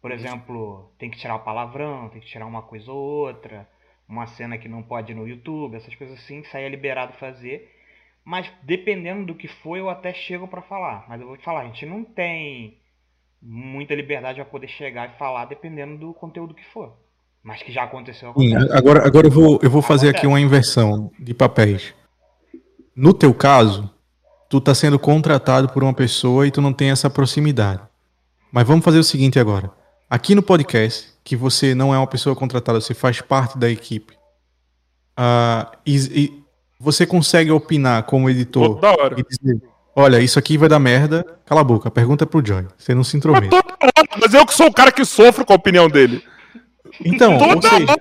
Por 0.01 0.11
exemplo, 0.11 0.93
tem 0.99 1.09
que 1.09 1.17
tirar 1.17 1.35
o 1.35 1.43
palavrão, 1.43 2.09
tem 2.09 2.21
que 2.21 2.27
tirar 2.27 2.45
uma 2.45 2.61
coisa 2.61 2.91
ou 2.91 2.97
outra, 2.97 3.67
uma 4.07 4.27
cena 4.27 4.57
que 4.57 4.69
não 4.69 4.83
pode 4.83 5.11
ir 5.11 5.15
no 5.15 5.27
YouTube, 5.27 5.75
essas 5.75 5.95
coisas 5.95 6.19
assim, 6.19 6.41
isso 6.41 6.55
aí 6.55 6.63
é 6.63 6.69
liberado 6.69 7.13
fazer. 7.13 7.71
Mas 8.23 8.51
dependendo 8.61 9.25
do 9.25 9.35
que 9.35 9.47
for, 9.47 9.77
eu 9.77 9.89
até 9.89 10.13
chego 10.13 10.47
para 10.47 10.61
falar. 10.61 11.05
Mas 11.09 11.19
eu 11.19 11.27
vou 11.27 11.37
te 11.37 11.43
falar, 11.43 11.61
a 11.61 11.65
gente 11.65 11.85
não 11.85 12.03
tem 12.03 12.77
muita 13.41 13.95
liberdade 13.95 14.35
para 14.35 14.45
poder 14.45 14.67
chegar 14.67 15.09
e 15.09 15.17
falar 15.17 15.45
dependendo 15.45 15.97
do 15.97 16.13
conteúdo 16.13 16.53
que 16.53 16.65
for. 16.65 16.93
Mas 17.43 17.61
que 17.61 17.71
já 17.71 17.83
aconteceu. 17.83 18.33
Sim, 18.37 18.55
agora, 18.71 19.05
agora 19.05 19.27
eu 19.27 19.31
vou, 19.31 19.59
eu 19.61 19.69
vou 19.69 19.81
fazer 19.81 20.07
acontece. 20.07 20.25
aqui 20.25 20.27
uma 20.27 20.39
inversão 20.39 21.11
de 21.19 21.33
papéis. 21.33 21.93
No 22.95 23.13
teu 23.13 23.33
caso, 23.33 23.89
tu 24.49 24.61
tá 24.61 24.73
sendo 24.73 24.97
contratado 24.97 25.67
por 25.69 25.83
uma 25.83 25.93
pessoa 25.93 26.47
e 26.47 26.51
tu 26.51 26.61
não 26.61 26.71
tem 26.71 26.91
essa 26.91 27.09
proximidade. 27.09 27.81
Mas 28.51 28.65
vamos 28.65 28.85
fazer 28.85 28.99
o 28.99 29.03
seguinte 29.03 29.37
agora. 29.37 29.69
Aqui 30.09 30.33
no 30.33 30.41
podcast, 30.41 31.09
que 31.21 31.35
você 31.35 31.75
não 31.75 31.93
é 31.93 31.97
uma 31.97 32.07
pessoa 32.07 32.35
contratada, 32.35 32.79
você 32.79 32.93
faz 32.93 33.19
parte 33.19 33.57
da 33.57 33.69
equipe. 33.69 34.13
Uh, 35.19 35.75
e, 35.85 35.95
e 35.95 36.43
você 36.79 37.05
consegue 37.05 37.51
opinar 37.51 38.03
como 38.03 38.29
editor 38.29 38.79
e 39.17 39.23
dizer, 39.23 39.61
olha, 39.93 40.21
isso 40.21 40.39
aqui 40.39 40.57
vai 40.57 40.69
dar 40.69 40.79
merda, 40.79 41.25
cala 41.45 41.61
a 41.61 41.63
boca, 41.65 41.91
pergunta 41.91 42.23
é 42.23 42.27
pro 42.27 42.45
Joy, 42.45 42.65
você 42.77 42.95
não 42.95 43.03
se 43.03 43.17
intromete. 43.17 43.49
Mas, 43.51 44.21
mas 44.21 44.33
eu 44.33 44.45
que 44.45 44.53
sou 44.53 44.67
o 44.67 44.73
cara 44.73 44.91
que 44.91 45.03
sofre 45.03 45.43
com 45.43 45.51
a 45.51 45.57
opinião 45.57 45.89
dele. 45.89 46.23
Então, 47.03 47.37
ou 47.37 47.61
seja, 47.61 47.95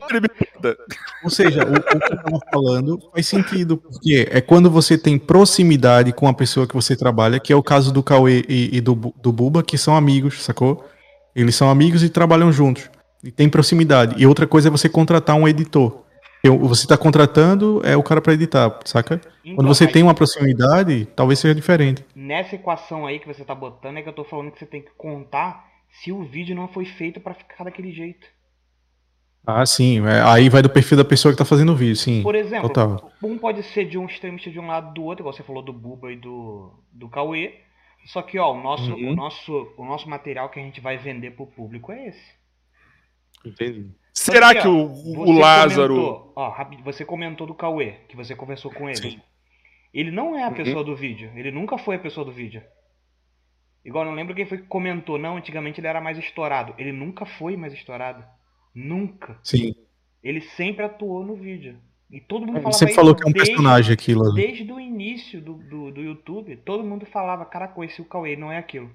ou 1.25 1.31
seja, 1.31 1.65
o, 1.65 1.75
o 1.75 1.83
que 1.83 1.95
eu 1.95 2.17
estava 2.17 2.41
falando 2.53 2.99
faz 3.13 3.27
sentido, 3.27 3.77
porque 3.77 4.29
é 4.31 4.41
quando 4.41 4.71
você 4.71 4.97
tem 4.97 5.19
proximidade 5.19 6.13
com 6.13 6.29
a 6.29 6.35
pessoa 6.35 6.67
que 6.67 6.75
você 6.75 6.97
trabalha, 6.97 7.41
que 7.41 7.53
é 7.53 7.57
o 7.57 7.63
caso 7.63 7.93
do 7.93 8.03
Cauê 8.03 8.45
e, 8.49 8.77
e 8.77 8.81
do, 8.81 8.95
do 8.95 9.33
Buba, 9.33 9.63
que 9.63 9.77
são 9.79 9.97
amigos, 9.97 10.43
sacou? 10.43 10.85
Eles 11.35 11.55
são 11.55 11.69
amigos 11.69 12.03
e 12.03 12.09
trabalham 12.09 12.53
juntos. 12.53 12.89
E 13.23 13.31
tem 13.31 13.49
proximidade. 13.49 14.15
E 14.19 14.27
outra 14.27 14.47
coisa 14.47 14.69
é 14.69 14.71
você 14.71 14.89
contratar 14.89 15.35
um 15.37 15.49
editor. 15.49 16.05
Você 16.61 16.85
está 16.85 16.97
contratando 16.99 17.81
é 17.83 17.97
o 17.97 18.03
cara 18.03 18.21
para 18.21 18.35
editar, 18.35 18.79
saca? 18.85 19.19
Então, 19.43 19.57
Quando 19.57 19.69
você 19.69 19.87
tem 19.87 20.03
uma 20.03 20.13
proximidade, 20.13 21.07
talvez 21.17 21.39
seja 21.39 21.55
diferente. 21.55 22.05
Nessa 22.15 22.57
equação 22.57 23.07
aí 23.07 23.19
que 23.19 23.27
você 23.27 23.41
está 23.41 23.55
botando, 23.55 23.97
é 23.97 24.03
que 24.03 24.09
eu 24.09 24.11
estou 24.11 24.27
falando 24.27 24.51
que 24.51 24.59
você 24.59 24.67
tem 24.67 24.83
que 24.83 24.91
contar 24.99 25.65
se 26.03 26.13
o 26.13 26.23
vídeo 26.23 26.55
não 26.55 26.69
foi 26.69 26.85
feito 26.85 27.19
para 27.19 27.33
ficar 27.33 27.65
daquele 27.65 27.93
jeito. 27.93 28.27
Ah, 29.47 29.65
sim. 29.67 30.05
É, 30.07 30.23
aí 30.23 30.49
vai 30.49 30.63
do 30.63 30.71
perfil 30.71 30.97
da 30.97 31.05
pessoa 31.05 31.33
que 31.33 31.35
está 31.35 31.45
fazendo 31.45 31.73
o 31.73 31.77
vídeo, 31.77 31.97
sim. 31.97 32.23
Por 32.23 32.35
exemplo, 32.35 32.69
total. 32.69 33.13
um 33.23 33.37
pode 33.37 33.63
ser 33.63 33.85
de 33.85 33.99
um 33.99 34.07
extremista 34.07 34.51
de 34.51 34.59
um 34.59 34.67
lado 34.67 34.95
do 34.95 35.03
outro, 35.03 35.23
igual 35.23 35.35
você 35.35 35.43
falou 35.43 35.63
do 35.63 35.73
Buba 35.73 36.11
e 36.11 36.17
do, 36.17 36.73
do 36.91 37.09
Cauê. 37.09 37.61
Só 38.07 38.23
que, 38.23 38.39
ó, 38.39 38.53
o 38.53 38.63
nosso, 38.63 38.93
uhum. 38.93 39.13
o 39.13 39.15
nosso, 39.15 39.75
o 39.77 39.85
nosso 39.85 40.09
material 40.09 40.49
que 40.49 40.61
a 40.61 40.63
gente 40.63 40.81
vai 40.81 40.97
vender 40.97 41.33
pro 41.33 41.47
público 41.47 41.93
é 41.93 42.09
esse. 42.09 42.33
Entendi. 43.45 43.91
Será 44.13 44.55
que, 44.55 44.67
ó, 44.67 44.71
o, 44.71 45.29
o 45.29 45.39
Lázaro. 45.39 45.95
Comentou, 45.95 46.33
ó, 46.37 46.65
você 46.83 47.05
comentou 47.05 47.47
do 47.47 47.55
Cauê, 47.55 47.97
que 48.09 48.17
você 48.17 48.35
conversou 48.35 48.71
com 48.71 48.89
ele. 48.89 48.97
Sim. 48.97 49.21
Ele 49.93 50.11
não 50.11 50.37
é 50.37 50.43
a 50.43 50.49
uhum. 50.49 50.55
pessoa 50.55 50.85
do 50.85 50.97
vídeo. 50.97 51.31
Ele 51.35 51.51
nunca 51.51 51.79
foi 51.79 51.97
a 51.97 52.01
pessoa 52.01 52.25
do 52.25 52.33
vídeo. 52.33 52.63
Igual, 53.85 54.05
não 54.05 54.15
lembro 54.15 54.35
quem 54.35 54.47
foi 54.47 54.59
que 54.59 54.67
comentou. 54.67 55.19
Não, 55.19 55.37
antigamente 55.37 55.81
ele 55.81 55.87
era 55.87 56.01
mais 56.01 56.19
estourado. 56.19 56.75
Ele 56.79 56.93
nunca 56.93 57.27
foi 57.27 57.57
mais 57.57 57.73
estourado. 57.73 58.25
Nunca. 58.75 59.39
Sim. 59.43 59.75
Ele 60.23 60.41
sempre 60.41 60.85
atuou 60.85 61.25
no 61.25 61.37
vídeo. 61.37 61.77
E 62.11 62.21
todo 62.21 62.47
mundo 62.47 62.57
falava 62.57 62.73
Você 62.73 62.93
falou 62.93 63.15
que 63.15 63.23
é 63.25 63.27
um 63.29 63.33
desde, 63.33 63.53
personagem 63.53 63.93
aquilo. 63.93 64.33
Desde 64.33 64.71
o 64.73 64.81
início 64.81 65.41
do, 65.41 65.55
do, 65.55 65.91
do, 65.91 66.01
YouTube, 66.01 66.57
todo 66.65 66.85
mundo 66.85 67.07
falava, 67.07 67.45
cara, 67.45 67.69
conheci 67.69 68.01
o 68.01 68.05
Cauê, 68.05 68.37
não 68.37 68.51
é 68.51 68.59
aquilo. 68.59 68.91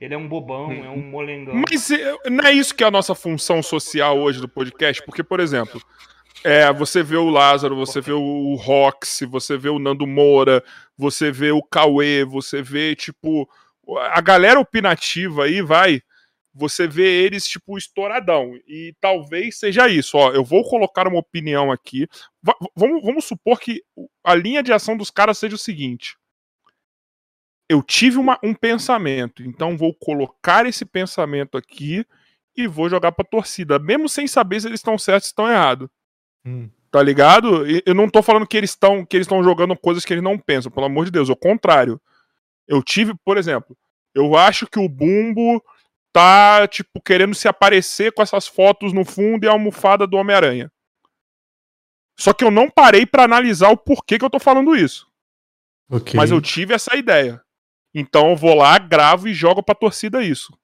Ele 0.00 0.14
é 0.14 0.18
um 0.18 0.28
bobão, 0.28 0.68
hum. 0.68 0.84
é 0.84 0.90
um 0.90 1.02
molengão. 1.02 1.54
Mas 1.54 1.90
eh, 1.90 2.16
não 2.30 2.44
é 2.44 2.52
isso 2.52 2.74
que 2.74 2.82
é 2.82 2.86
a 2.86 2.90
nossa 2.90 3.14
função 3.14 3.62
social 3.62 4.18
hoje 4.18 4.40
do 4.40 4.48
podcast? 4.48 5.02
Porque, 5.04 5.22
por 5.22 5.40
exemplo, 5.40 5.80
é, 6.42 6.72
você 6.72 7.02
vê 7.02 7.16
o 7.16 7.30
Lázaro, 7.30 7.76
você 7.76 8.00
vê 8.00 8.12
o 8.12 8.54
Rox, 8.54 9.20
você 9.28 9.56
vê 9.56 9.68
o 9.68 9.78
Nando 9.78 10.06
Moura, 10.06 10.62
você 10.96 11.30
vê 11.30 11.52
o 11.52 11.62
Cauê, 11.62 12.24
você 12.24 12.62
vê, 12.62 12.94
tipo, 12.94 13.48
a 14.10 14.20
galera 14.20 14.58
opinativa 14.58 15.44
aí, 15.44 15.62
vai 15.62 16.02
você 16.54 16.86
vê 16.86 17.24
eles, 17.24 17.46
tipo, 17.46 17.76
estouradão. 17.76 18.52
E 18.68 18.94
talvez 19.00 19.58
seja 19.58 19.88
isso. 19.88 20.16
Ó, 20.16 20.30
eu 20.30 20.44
vou 20.44 20.62
colocar 20.62 21.08
uma 21.08 21.18
opinião 21.18 21.72
aqui. 21.72 22.06
V 22.42 22.52
vamos, 22.76 23.02
vamos 23.02 23.24
supor 23.24 23.58
que 23.58 23.82
a 24.22 24.34
linha 24.34 24.62
de 24.62 24.72
ação 24.72 24.96
dos 24.96 25.10
caras 25.10 25.38
seja 25.38 25.56
o 25.56 25.58
seguinte. 25.58 26.16
Eu 27.68 27.82
tive 27.82 28.18
uma, 28.18 28.38
um 28.42 28.54
pensamento, 28.54 29.42
então 29.42 29.76
vou 29.76 29.94
colocar 29.94 30.66
esse 30.66 30.84
pensamento 30.84 31.56
aqui 31.56 32.06
e 32.54 32.66
vou 32.66 32.88
jogar 32.88 33.10
pra 33.10 33.24
torcida, 33.24 33.78
mesmo 33.78 34.08
sem 34.08 34.28
saber 34.28 34.60
se 34.60 34.68
eles 34.68 34.80
estão 34.80 34.98
certos 34.98 35.28
ou 35.28 35.30
estão 35.30 35.50
errados. 35.50 35.88
Hum. 36.44 36.68
Tá 36.90 37.02
ligado? 37.02 37.64
Eu 37.84 37.94
não 37.94 38.08
tô 38.08 38.22
falando 38.22 38.46
que 38.46 38.56
eles 38.56 38.70
estão 38.70 39.04
que 39.04 39.16
eles 39.16 39.24
estão 39.24 39.42
jogando 39.42 39.76
coisas 39.76 40.04
que 40.04 40.12
eles 40.12 40.22
não 40.22 40.38
pensam, 40.38 40.70
pelo 40.70 40.86
amor 40.86 41.06
de 41.06 41.10
Deus, 41.10 41.28
ao 41.28 41.34
contrário. 41.34 42.00
Eu 42.68 42.82
tive, 42.82 43.14
por 43.24 43.36
exemplo, 43.36 43.76
eu 44.14 44.36
acho 44.36 44.66
que 44.66 44.78
o 44.78 44.88
Bumbo 44.88 45.60
tá, 46.14 46.68
tipo, 46.68 47.00
querendo 47.00 47.34
se 47.34 47.48
aparecer 47.48 48.12
com 48.12 48.22
essas 48.22 48.46
fotos 48.46 48.92
no 48.92 49.04
fundo 49.04 49.44
e 49.44 49.48
a 49.48 49.50
almofada 49.50 50.06
do 50.06 50.16
Homem-Aranha. 50.16 50.70
Só 52.16 52.32
que 52.32 52.44
eu 52.44 52.52
não 52.52 52.70
parei 52.70 53.04
para 53.04 53.24
analisar 53.24 53.70
o 53.70 53.76
porquê 53.76 54.16
que 54.16 54.24
eu 54.24 54.30
tô 54.30 54.38
falando 54.38 54.76
isso. 54.76 55.08
Okay. 55.90 56.14
Mas 56.16 56.30
eu 56.30 56.40
tive 56.40 56.72
essa 56.72 56.96
ideia. 56.96 57.42
Então 57.92 58.30
eu 58.30 58.36
vou 58.36 58.54
lá, 58.54 58.78
gravo 58.78 59.26
e 59.26 59.34
jogo 59.34 59.60
pra 59.60 59.74
torcida 59.74 60.22
isso. 60.22 60.56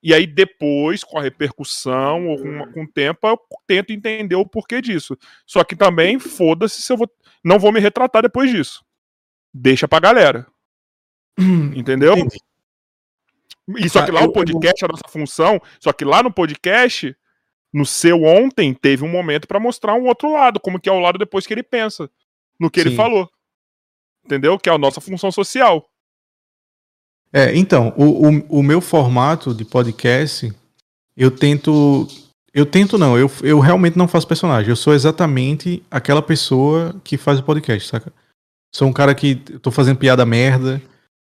E 0.00 0.14
aí 0.14 0.28
depois, 0.28 1.02
com 1.02 1.18
a 1.18 1.22
repercussão 1.22 2.28
ou 2.28 2.38
com, 2.38 2.72
com 2.72 2.84
o 2.84 2.88
tempo, 2.88 3.26
eu 3.26 3.36
tento 3.66 3.92
entender 3.92 4.36
o 4.36 4.46
porquê 4.46 4.80
disso. 4.80 5.18
Só 5.44 5.64
que 5.64 5.74
também, 5.74 6.20
foda-se 6.20 6.80
se 6.80 6.92
eu 6.92 6.96
vou. 6.96 7.10
Não 7.44 7.58
vou 7.58 7.72
me 7.72 7.80
retratar 7.80 8.22
depois 8.22 8.48
disso. 8.48 8.84
Deixa 9.52 9.88
pra 9.88 9.98
galera. 9.98 10.46
Entendeu? 11.74 12.16
Entendi. 12.16 12.38
E 13.76 13.88
só 13.88 14.04
que 14.04 14.10
lá 14.10 14.22
ah, 14.22 14.24
o 14.24 14.32
podcast, 14.32 14.84
a 14.84 14.88
nossa 14.88 15.08
função, 15.08 15.60
só 15.78 15.92
que 15.92 16.04
lá 16.04 16.22
no 16.22 16.32
podcast, 16.32 17.14
no 17.72 17.84
seu 17.84 18.22
ontem, 18.22 18.72
teve 18.72 19.04
um 19.04 19.10
momento 19.10 19.46
para 19.46 19.60
mostrar 19.60 19.94
um 19.94 20.06
outro 20.06 20.32
lado, 20.32 20.58
como 20.58 20.80
que 20.80 20.88
é 20.88 20.92
o 20.92 21.00
lado 21.00 21.18
depois 21.18 21.46
que 21.46 21.52
ele 21.52 21.62
pensa, 21.62 22.10
no 22.58 22.70
que 22.70 22.80
Sim. 22.80 22.88
ele 22.88 22.96
falou. 22.96 23.28
Entendeu? 24.24 24.58
Que 24.58 24.70
é 24.70 24.72
a 24.72 24.78
nossa 24.78 25.00
função 25.00 25.30
social. 25.30 25.88
É, 27.32 27.54
então, 27.54 27.92
o, 27.96 28.28
o, 28.28 28.60
o 28.60 28.62
meu 28.62 28.80
formato 28.80 29.54
de 29.54 29.64
podcast, 29.64 30.50
eu 31.16 31.30
tento. 31.30 32.06
Eu 32.54 32.64
tento 32.64 32.96
não, 32.96 33.16
eu, 33.16 33.30
eu 33.42 33.60
realmente 33.60 33.98
não 33.98 34.08
faço 34.08 34.26
personagem. 34.26 34.70
Eu 34.70 34.76
sou 34.76 34.94
exatamente 34.94 35.82
aquela 35.90 36.22
pessoa 36.22 36.96
que 37.04 37.18
faz 37.18 37.38
o 37.38 37.42
podcast, 37.42 37.86
saca? 37.86 38.12
Sou 38.74 38.88
um 38.88 38.92
cara 38.92 39.14
que 39.14 39.36
tô 39.36 39.70
fazendo 39.70 39.98
piada 39.98 40.24
merda, 40.24 40.80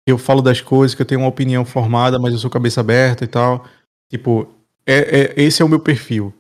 eu 0.06 0.18
falo 0.18 0.42
das 0.42 0.60
coisas, 0.60 0.94
que 0.94 1.02
eu 1.02 1.06
tenho 1.06 1.20
uma 1.20 1.28
opinião 1.28 1.64
formada, 1.64 2.18
mas 2.18 2.32
eu 2.32 2.38
sou 2.38 2.50
cabeça 2.50 2.80
aberta 2.80 3.24
e 3.24 3.28
tal. 3.28 3.64
Tipo, 4.08 4.48
é, 4.86 5.32
é 5.36 5.42
esse 5.42 5.62
é 5.62 5.64
o 5.64 5.68
meu 5.68 5.80
perfil. 5.80 6.34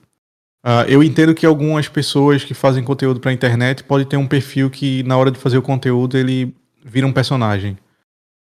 Uh, 0.64 0.84
eu 0.88 1.02
entendo 1.02 1.34
que 1.34 1.46
algumas 1.46 1.88
pessoas 1.88 2.44
que 2.44 2.52
fazem 2.52 2.84
conteúdo 2.84 3.18
pra 3.18 3.32
internet 3.32 3.82
podem 3.82 4.06
ter 4.06 4.16
um 4.16 4.26
perfil 4.26 4.68
que, 4.68 5.02
na 5.04 5.16
hora 5.16 5.30
de 5.30 5.38
fazer 5.38 5.56
o 5.56 5.62
conteúdo, 5.62 6.18
ele 6.18 6.54
vira 6.84 7.06
um 7.06 7.12
personagem. 7.12 7.78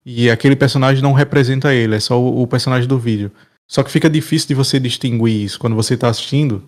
E 0.05 0.29
aquele 0.29 0.55
personagem 0.55 1.03
não 1.03 1.13
representa 1.13 1.73
ele, 1.73 1.95
é 1.95 1.99
só 1.99 2.19
o, 2.19 2.41
o 2.41 2.47
personagem 2.47 2.87
do 2.87 2.97
vídeo. 2.97 3.31
Só 3.67 3.83
que 3.83 3.91
fica 3.91 4.09
difícil 4.09 4.47
de 4.47 4.53
você 4.55 4.79
distinguir 4.79 5.43
isso 5.43 5.59
quando 5.59 5.75
você 5.75 5.93
está 5.93 6.07
assistindo. 6.07 6.63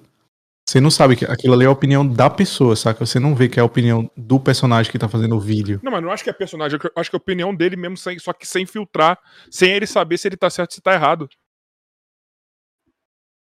Você 0.70 0.80
não 0.80 0.91
sabe 0.91 1.16
que 1.16 1.26
aquilo 1.26 1.56
ali 1.56 1.64
é 1.64 1.68
a 1.68 1.72
opinião 1.72 2.08
da 2.08 2.30
pessoa, 2.30 2.76
saca? 2.76 3.04
Você 3.04 3.20
não 3.20 3.34
vê 3.34 3.50
que 3.50 3.60
é 3.60 3.62
a 3.64 3.66
opinião 3.66 4.08
do 4.16 4.40
personagem 4.40 4.91
que 4.91 5.00
tá 5.00 5.10
fazendo 5.10 5.36
o 5.36 5.40
vídeo. 5.40 5.80
Não, 5.82 5.91
mas 5.91 6.04
não 6.04 6.12
acho 6.12 6.24
que 6.24 6.30
é 6.30 6.34
personagem, 6.34 6.78
eu 6.84 6.91
acho 6.96 7.10
que 7.10 7.16
é 7.16 7.18
a 7.18 7.24
opinião 7.24 7.56
dele 7.56 7.76
mesmo, 7.76 7.98
sem, 7.98 8.20
só 8.20 8.32
que 8.32 8.46
sem 8.46 8.68
filtrar, 8.68 9.18
sem 9.50 9.72
ele 9.72 9.88
saber 9.88 10.20
se 10.20 10.28
ele 10.28 10.38
tá 10.38 10.48
certo 10.48 10.70
ou 10.70 10.76
se 10.76 10.82
tá 10.82 10.94
errado. 10.94 11.28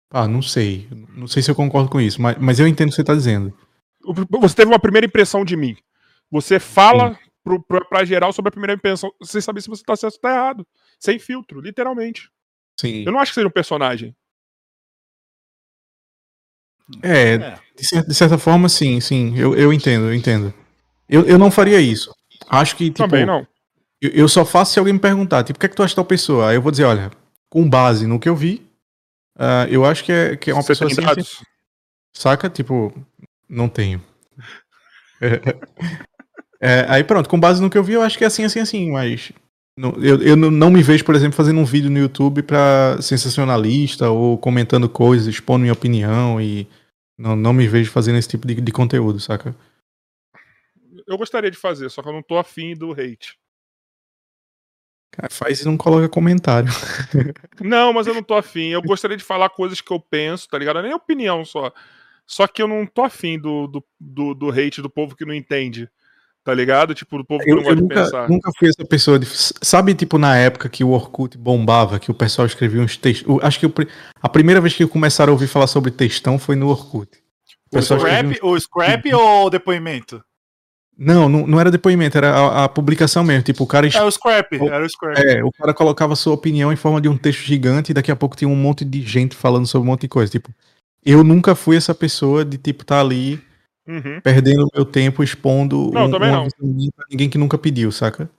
Ah, 0.10 0.28
não 0.28 0.42
sei. 0.42 0.88
Não 1.16 1.28
sei 1.28 1.44
se 1.44 1.52
eu 1.52 1.54
concordo 1.54 1.92
com 1.92 2.02
isso, 2.02 2.20
mas, 2.20 2.40
mas 2.40 2.60
eu 2.60 2.68
entendo 2.68 2.88
o 2.88 2.90
que 2.90 2.96
você 2.96 3.04
tá 3.04 3.14
dizendo. 3.14 3.56
Você 4.42 4.56
teve 4.56 4.72
uma 4.72 4.80
primeira 4.80 5.06
impressão 5.06 5.46
de 5.46 5.56
mim. 5.56 5.78
Você 6.32 6.60
fala 6.60 7.20
pro, 7.44 7.62
pro, 7.62 7.88
pra 7.88 8.04
geral 8.04 8.34
sobre 8.34 8.50
a 8.50 8.52
primeira 8.52 8.74
impressão, 8.74 9.12
sem 9.22 9.42
saber 9.42 9.62
se 9.62 9.70
você 9.70 9.84
tá 9.84 9.96
certo 9.96 10.16
ou 10.16 10.22
tá 10.22 10.32
errado. 10.32 10.68
Sem 11.00 11.20
filtro, 11.20 11.62
literalmente. 11.62 12.32
Sim. 12.80 13.04
Eu 13.06 13.12
não 13.12 13.20
acho 13.20 13.30
que 13.32 13.36
seja 13.36 13.48
um 13.48 13.52
personagem. 13.52 14.16
É, 17.02 17.34
É. 17.34 17.58
de, 17.78 17.88
cer- 17.88 18.06
de 18.06 18.14
certa 18.14 18.38
forma, 18.38 18.68
sim, 18.70 19.00
sim. 19.00 19.38
Eu, 19.38 19.56
eu 19.56 19.72
entendo, 19.74 20.06
eu 20.06 20.14
entendo. 20.14 20.54
Eu, 21.10 21.26
eu 21.26 21.38
não 21.38 21.52
faria 21.52 21.80
isso. 21.80 22.14
Acho 22.50 22.76
que, 22.76 22.86
tipo, 22.90 22.98
Também 23.10 23.26
não. 23.26 23.46
Eu, 24.02 24.10
eu 24.12 24.28
só 24.28 24.44
faço 24.46 24.74
se 24.74 24.80
alguém 24.80 24.94
me 24.94 25.00
perguntar, 25.00 25.44
tipo, 25.44 25.58
o 25.58 25.60
que 25.60 25.66
é 25.66 25.70
que 25.70 25.76
tu 25.76 25.84
acha 25.84 25.92
de 25.92 25.96
tal 25.96 26.06
pessoa? 26.06 26.50
Aí 26.50 26.56
eu 26.56 26.62
vou 26.62 26.72
dizer, 26.72 26.86
olha, 26.86 27.12
com 27.50 27.68
base 27.70 28.08
no 28.08 28.20
que 28.20 28.28
eu 28.30 28.36
vi, 28.36 28.62
ah, 29.38 29.68
eu 29.70 29.86
acho 29.86 30.04
que 30.04 30.12
é, 30.12 30.36
que 30.36 30.50
é 30.50 30.54
uma 30.54 30.62
Você 30.64 30.68
pessoa 30.70 30.90
assim, 30.92 31.02
dados? 31.02 31.44
saca? 32.14 32.50
Tipo, 32.50 32.94
não 33.50 33.70
tenho. 33.70 34.02
É, 36.64 36.86
aí 36.88 37.04
pronto, 37.04 37.28
com 37.28 37.40
base 37.40 37.60
no 37.60 37.72
que 37.72 37.78
eu 37.78 37.84
vi, 37.84 37.94
eu 37.94 38.04
acho 38.04 38.16
que 38.20 38.24
é 38.24 38.28
assim, 38.28 38.44
assim, 38.44 38.60
assim, 38.60 38.92
mas 38.92 39.32
não- 39.76 39.94
eu, 39.98 40.22
eu 40.22 40.36
não- 40.36 40.52
não 40.52 40.70
me 40.70 40.84
vejo, 40.84 41.04
por 41.04 41.16
exemplo, 41.16 41.36
fazendo 41.36 41.60
um 41.60 41.66
vídeo 41.66 41.90
no 41.90 41.98
YouTube 41.98 42.44
pra 42.44 42.98
sensacionalista 43.02 44.12
ou 44.12 44.38
comentando 44.38 44.88
coisas, 44.88 45.26
expondo 45.28 45.62
minha 45.62 45.74
opinião 45.74 46.40
e 46.40 46.68
não, 47.22 47.36
não 47.36 47.54
me 47.54 47.68
vejo 47.68 47.92
fazendo 47.92 48.18
esse 48.18 48.28
tipo 48.28 48.48
de, 48.48 48.56
de 48.56 48.72
conteúdo, 48.72 49.20
saca? 49.20 49.56
Eu 51.08 51.18
gostaria 51.18 51.52
de 51.52 51.58
fazer, 51.58 51.90
só 51.90 52.02
que 52.02 52.10
eu 52.10 52.14
não 52.14 52.24
tô 52.24 52.38
afim 52.38 52.76
do 52.76 52.92
hate. 52.92 53.38
Cara, 55.12 55.30
faz 55.30 55.62
e 55.62 55.66
não 55.66 55.78
coloca 55.78 56.08
comentário. 56.08 56.70
Não, 57.60 57.92
mas 57.92 58.08
eu 58.08 58.14
não 58.14 58.24
tô 58.24 58.34
afim. 58.34 58.70
Eu 58.70 58.82
gostaria 58.82 59.18
de 59.18 59.24
falar 59.26 59.50
coisas 59.50 59.82
que 59.82 59.92
eu 59.92 60.00
penso, 60.00 60.48
tá 60.48 60.58
ligado? 60.58 60.82
Nem 60.82 60.94
opinião 60.94 61.44
só. 61.44 61.70
Só 62.26 62.48
que 62.48 62.62
eu 62.62 62.68
não 62.68 62.88
tô 62.88 63.04
afim 63.04 63.38
do, 63.38 63.68
do, 63.68 63.86
do, 64.00 64.34
do 64.34 64.50
hate 64.50 64.82
do 64.82 64.90
povo 64.90 65.14
que 65.14 65.26
não 65.26 65.34
entende. 65.34 65.90
Tá 66.44 66.54
ligado? 66.56 66.96
Tipo, 66.96 67.18
do 67.20 67.26
povo 67.26 67.44
que 67.44 67.52
Eu, 67.52 67.58
não 67.58 67.62
eu 67.62 67.66
gosta 67.70 67.76
de 67.76 67.82
nunca, 67.84 67.96
pensar. 68.04 68.28
nunca 68.30 68.52
fui 68.58 68.68
essa 68.68 68.84
pessoa 68.84 69.20
de. 69.20 69.28
Sabe, 69.28 69.94
tipo, 69.94 70.18
na 70.18 70.36
época 70.38 70.68
que 70.70 70.84
o 70.84 70.90
Orkut 70.90 71.38
bombava, 71.38 72.00
que 72.00 72.10
o 72.10 72.16
pessoal 72.16 72.48
escrevia 72.48 72.82
uns 72.82 72.98
textos. 72.98 73.28
o- 73.28 73.40
Acho 73.44 73.60
que 73.60 73.66
o 73.68 73.70
pri- 73.70 73.88
a 74.22 74.28
primeira 74.28 74.60
vez 74.60 74.74
que 74.74 74.86
começaram 74.88 75.32
a 75.32 75.36
ouvir 75.36 75.48
falar 75.48 75.68
sobre 75.68 75.92
textão 75.92 76.40
foi 76.40 76.56
no 76.56 76.68
Orkut. 76.70 77.10
O 77.72 77.78
O 77.78 77.82
scrap, 77.82 78.40
o 78.42 78.60
scrap 78.60 79.14
ou 79.14 79.46
o 79.46 79.50
depoimento? 79.52 80.16
uns- 80.18 80.24
Não, 80.98 81.30
não, 81.30 81.46
não 81.48 81.60
era 81.60 81.70
depoimento, 81.72 82.18
era 82.18 82.32
a, 82.32 82.64
a 82.66 82.70
publicação 82.70 83.24
mesmo. 83.24 83.44
Tipo, 83.44 83.64
o 83.64 83.68
cara, 83.68 83.86
es- 83.86 83.94
É 83.96 84.04
o 84.04 84.10
scrap, 84.12 84.54
era 84.54 84.84
o 84.84 84.90
scrap. 84.90 85.18
é, 85.20 85.44
o 85.44 85.52
cara 85.52 85.74
colocava 85.76 86.16
sua 86.16 86.34
opinião 86.34 86.74
em 86.74 86.76
forma 86.76 87.00
de 87.00 87.08
um 87.08 87.18
texto 87.18 87.42
gigante 87.42 87.92
e 87.92 87.94
daqui 87.94 88.12
a 88.12 88.16
pouco 88.16 88.36
tinha 88.36 88.50
um 88.50 88.56
monte 88.56 88.84
de 88.84 89.02
gente 89.04 89.36
falando 89.36 89.68
sobre 89.68 89.88
um 89.88 89.92
monte 89.92 90.02
de 90.02 90.08
coisa. 90.10 90.32
Tipo, 90.32 90.50
eu 91.06 91.24
nunca 91.24 91.54
fui 91.56 91.76
essa 91.78 91.94
pessoa 91.96 92.44
de, 92.44 92.58
tipo, 92.58 92.84
tá 92.84 93.00
ali 93.00 93.40
Uhum. 93.88 94.22
perdendo 94.22 94.68
meu 94.74 94.86
tempo 94.86 95.24
expondo 95.24 95.90
Não, 95.92 96.10
também 96.10 96.30
uma 96.30 96.44
não. 96.44 96.48
pra 96.96 97.06
ninguém 97.10 97.30
que 97.30 97.38
nunca 97.38 97.58
pediu, 97.58 97.92
saca? 97.92 98.30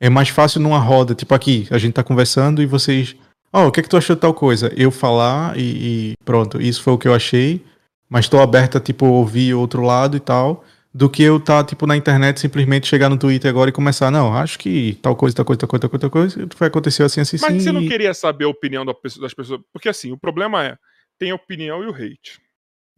É 0.00 0.08
mais 0.08 0.28
fácil 0.28 0.60
numa 0.60 0.78
roda, 0.78 1.14
tipo 1.14 1.34
aqui, 1.34 1.66
a 1.70 1.78
gente 1.78 1.92
tá 1.94 2.02
conversando 2.02 2.62
e 2.62 2.66
vocês. 2.66 3.16
Ó, 3.52 3.66
o 3.66 3.72
que 3.72 3.80
é 3.80 3.82
que 3.82 3.88
tu 3.88 3.96
achou 3.96 4.14
de 4.16 4.22
tal 4.22 4.32
coisa? 4.34 4.72
Eu 4.76 4.90
falar 4.90 5.58
e, 5.58 6.12
e 6.12 6.14
pronto, 6.24 6.60
isso 6.60 6.82
foi 6.82 6.92
o 6.92 6.98
que 6.98 7.08
eu 7.08 7.14
achei, 7.14 7.64
mas 8.08 8.28
tô 8.28 8.38
aberta, 8.40 8.78
tipo, 8.80 9.06
ouvir 9.06 9.54
outro 9.54 9.82
lado 9.82 10.16
e 10.16 10.20
tal, 10.20 10.64
do 10.94 11.08
que 11.10 11.22
eu 11.22 11.38
tá, 11.40 11.62
tipo, 11.64 11.86
na 11.86 11.96
internet 11.96 12.40
simplesmente 12.40 12.86
chegar 12.86 13.08
no 13.08 13.18
Twitter 13.18 13.50
agora 13.50 13.70
e 13.70 13.72
começar, 13.72 14.10
não, 14.10 14.32
acho 14.34 14.58
que 14.58 14.98
tal 15.02 15.16
coisa, 15.16 15.34
tal 15.36 15.44
coisa, 15.44 15.58
tal 15.60 15.68
coisa, 15.68 15.80
tal 15.80 15.90
coisa, 15.90 16.00
tal 16.00 16.10
coisa, 16.10 16.48
vai 16.58 16.68
acontecer 16.68 17.02
assim, 17.02 17.20
assim, 17.20 17.36
Mas 17.40 17.50
assim. 17.50 17.60
você 17.60 17.72
não 17.72 17.82
e- 17.82 17.88
queria 17.88 18.14
saber 18.14 18.44
a 18.44 18.48
opinião 18.48 18.84
das 18.86 18.96
pessoas. 19.34 19.60
Porque 19.72 19.88
assim, 19.88 20.12
o 20.12 20.18
problema 20.18 20.64
é: 20.64 20.76
tem 21.18 21.30
a 21.30 21.34
opinião 21.34 21.82
e 21.82 21.86
o 21.86 21.90
hate. 21.94 22.40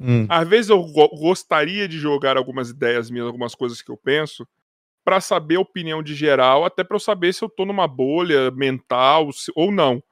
Hum, 0.00 0.26
Às 0.28 0.48
vezes 0.48 0.70
eu 0.70 0.82
go- 0.82 1.08
gostaria 1.16 1.86
de 1.86 1.98
jogar 1.98 2.36
algumas 2.36 2.70
ideias 2.70 3.10
minhas, 3.10 3.26
algumas 3.26 3.54
coisas 3.54 3.82
que 3.82 3.90
eu 3.90 3.96
penso, 3.96 4.46
pra 5.04 5.20
saber 5.20 5.56
a 5.56 5.60
opinião 5.60 6.02
de 6.02 6.14
geral, 6.14 6.64
até 6.64 6.82
pra 6.84 6.96
eu 6.96 7.00
saber 7.00 7.32
se 7.34 7.42
eu 7.42 7.48
tô 7.48 7.64
numa 7.66 7.86
bolha 7.86 8.50
mental 8.50 9.32
se- 9.32 9.52
ou 9.54 9.70
não. 9.70 10.02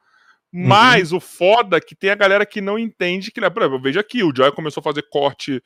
Mas 0.51 1.11
o 1.13 1.19
foda 1.19 1.77
é 1.77 1.81
que 1.81 1.95
tem 1.95 2.09
a 2.09 2.15
galera 2.15 2.45
que 2.45 2.59
não 2.61 2.77
entende 2.77 3.31
que, 3.31 3.39
né, 3.41 3.49
por 3.49 3.61
exemplo, 3.61 3.77
eu 3.77 3.81
vejo 3.81 3.99
aqui, 3.99 4.23
o 4.23 4.35
Joy 4.35 4.51
começou 4.51 4.81
a 4.81 4.83
fazer 4.83 5.03
corte 5.09 5.61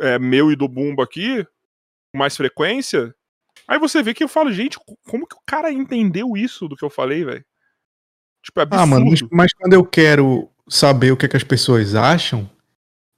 é, 0.00 0.18
meu 0.18 0.50
e 0.50 0.56
do 0.56 0.66
Bumba 0.68 1.04
aqui, 1.04 1.44
com 2.12 2.18
mais 2.18 2.36
frequência. 2.36 3.14
Aí 3.68 3.78
você 3.78 4.02
vê 4.02 4.12
que 4.14 4.24
eu 4.24 4.28
falo, 4.28 4.52
gente, 4.52 4.78
co- 4.78 4.98
como 5.08 5.26
que 5.26 5.36
o 5.36 5.40
cara 5.46 5.72
entendeu 5.72 6.36
isso 6.36 6.66
do 6.68 6.76
que 6.76 6.84
eu 6.84 6.90
falei, 6.90 7.24
velho? 7.24 7.44
Tipo, 8.42 8.60
é 8.60 8.62
absurdo. 8.64 8.82
Ah, 8.82 8.86
mano, 8.86 9.06
mas, 9.10 9.22
mas 9.32 9.52
quando 9.54 9.72
eu 9.72 9.84
quero 9.84 10.48
saber 10.68 11.12
o 11.12 11.16
que, 11.16 11.26
é 11.26 11.28
que 11.28 11.36
as 11.36 11.44
pessoas 11.44 11.94
acham, 11.94 12.48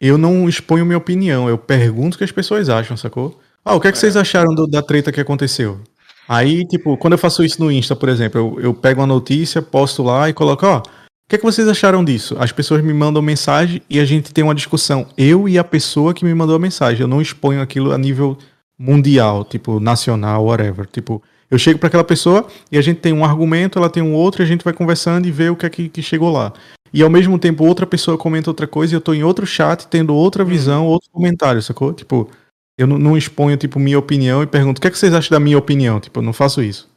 eu 0.01 0.17
não 0.19 0.49
exponho 0.49 0.85
minha 0.87 0.99
opinião, 0.99 1.49
eu 1.49 1.59
pergunto 1.59 2.15
o 2.15 2.19
que 2.19 2.25
as 2.25 2.33
pessoas 2.33 2.69
acham, 2.69 2.97
sacou? 2.97 3.39
Ah, 3.65 3.75
o 3.75 3.81
que 3.81 3.89
é 3.89 3.93
que 3.93 3.99
É. 3.99 4.01
vocês 4.01 4.17
acharam 4.17 4.55
do- 4.55 4.67
da 4.67 4.81
treta 4.83 5.11
que 5.13 5.21
aconteceu? 5.21 5.81
Aí, 6.29 6.67
tipo, 6.67 6.97
quando 6.99 7.15
eu 7.15 7.19
faço 7.19 7.43
isso 7.43 7.61
no 7.63 7.73
Insta, 7.73 7.97
por 7.97 8.09
exemplo, 8.09 8.39
eu, 8.59 8.61
eu 8.67 8.75
pego 8.75 9.01
uma 9.01 9.07
notícia, 9.07 9.63
posto 9.63 10.03
lá 10.03 10.29
e 10.29 10.33
coloco, 10.35 10.67
ó, 10.67 10.79
o 10.79 10.83
que 11.29 11.37
é 11.37 11.39
que 11.39 11.45
vocês 11.45 11.67
acharam 11.69 12.05
disso? 12.05 12.37
As 12.39 12.53
pessoas 12.53 12.83
me 12.83 12.93
mandam 12.93 13.21
mensagem 13.23 13.83
e 13.89 13.99
a 13.99 14.05
gente 14.05 14.33
tem 14.33 14.45
uma 14.45 14.55
discussão. 14.55 15.07
Eu 15.17 15.49
e 15.49 15.59
a 15.59 15.65
pessoa 15.65 16.15
que 16.15 16.25
me 16.25 16.35
mandou 16.35 16.55
a 16.57 16.59
mensagem. 16.59 17.01
Eu 17.03 17.09
não 17.09 17.21
exponho 17.21 17.61
aquilo 17.61 17.93
a 17.93 17.99
nível 17.99 18.37
mundial, 18.79 19.45
tipo, 19.45 19.81
nacional, 19.81 20.45
whatever. 20.45 20.87
Tipo, 20.87 21.23
eu 21.51 21.59
chego 21.59 21.79
para 21.79 21.89
aquela 21.89 22.05
pessoa 22.05 22.47
e 22.71 22.79
a 22.79 22.83
gente 22.83 23.01
tem 23.01 23.13
um 23.13 23.25
argumento, 23.25 23.79
ela 23.79 23.91
tem 23.91 24.03
um 24.03 24.13
outro, 24.15 24.43
e 24.43 24.45
a 24.45 24.47
gente 24.47 24.63
vai 24.65 24.73
conversando 24.73 25.27
e 25.27 25.31
vê 25.31 25.49
o 25.51 25.57
que 25.57 25.67
é 25.67 25.71
que, 25.71 25.89
que 25.89 26.03
chegou 26.03 26.31
lá. 26.31 26.53
E 26.93 27.03
ao 27.03 27.11
mesmo 27.11 27.39
tempo, 27.39 27.65
outra 27.65 27.87
pessoa 27.87 28.19
comenta 28.19 28.51
outra 28.51 28.67
coisa 28.67 28.95
e 28.95 28.97
eu 28.97 29.01
tô 29.01 29.13
em 29.15 29.23
outro 29.23 29.47
chat 29.47 29.87
tendo 29.89 30.15
outra 30.15 30.45
visão, 30.45 30.87
outro 30.87 31.11
comentário, 31.11 31.63
sacou? 31.63 31.93
Tipo, 31.93 32.31
eu 32.79 32.87
não, 32.87 32.99
não 32.99 33.17
exponho, 33.17 33.57
tipo, 33.57 33.79
minha 33.79 33.99
opinião 33.99 34.43
e 34.43 34.47
pergunto, 34.47 34.79
o 34.79 34.81
que 34.81 34.89
é 34.89 34.91
que 34.91 34.99
vocês 34.99 35.13
acham 35.13 35.37
da 35.37 35.41
minha 35.41 35.59
opinião? 35.59 36.01
Tipo, 36.01 36.21
eu 36.21 36.23
não 36.23 36.33
faço 36.33 36.63
isso. 36.63 36.89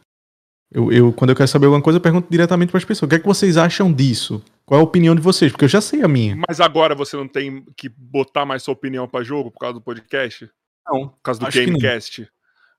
Eu, 0.73 0.91
eu, 0.91 1.11
quando 1.11 1.31
eu 1.31 1.35
quero 1.35 1.49
saber 1.49 1.65
alguma 1.65 1.81
coisa, 1.81 1.97
eu 1.97 2.01
pergunto 2.01 2.27
diretamente 2.29 2.69
para 2.71 2.77
as 2.77 2.85
pessoas, 2.85 3.07
o 3.07 3.09
que 3.09 3.15
é 3.15 3.19
que 3.19 3.27
vocês 3.27 3.57
acham 3.57 3.91
disso? 3.91 4.41
Qual 4.65 4.79
é 4.79 4.81
a 4.81 4.85
opinião 4.85 5.13
de 5.13 5.21
vocês? 5.21 5.51
Porque 5.51 5.65
eu 5.65 5.69
já 5.69 5.81
sei 5.81 6.01
a 6.01 6.07
minha. 6.07 6.37
Mas 6.47 6.61
agora 6.61 6.95
você 6.95 7.17
não 7.17 7.27
tem 7.27 7.65
que 7.75 7.89
botar 7.89 8.45
mais 8.45 8.63
sua 8.63 8.73
opinião 8.73 9.05
pra 9.05 9.21
jogo 9.21 9.51
por 9.51 9.59
causa 9.59 9.73
do 9.73 9.81
podcast? 9.81 10.49
Não. 10.87 11.09
Por 11.09 11.21
causa 11.21 11.39
do. 11.41 11.51
Gamecast? 11.51 12.27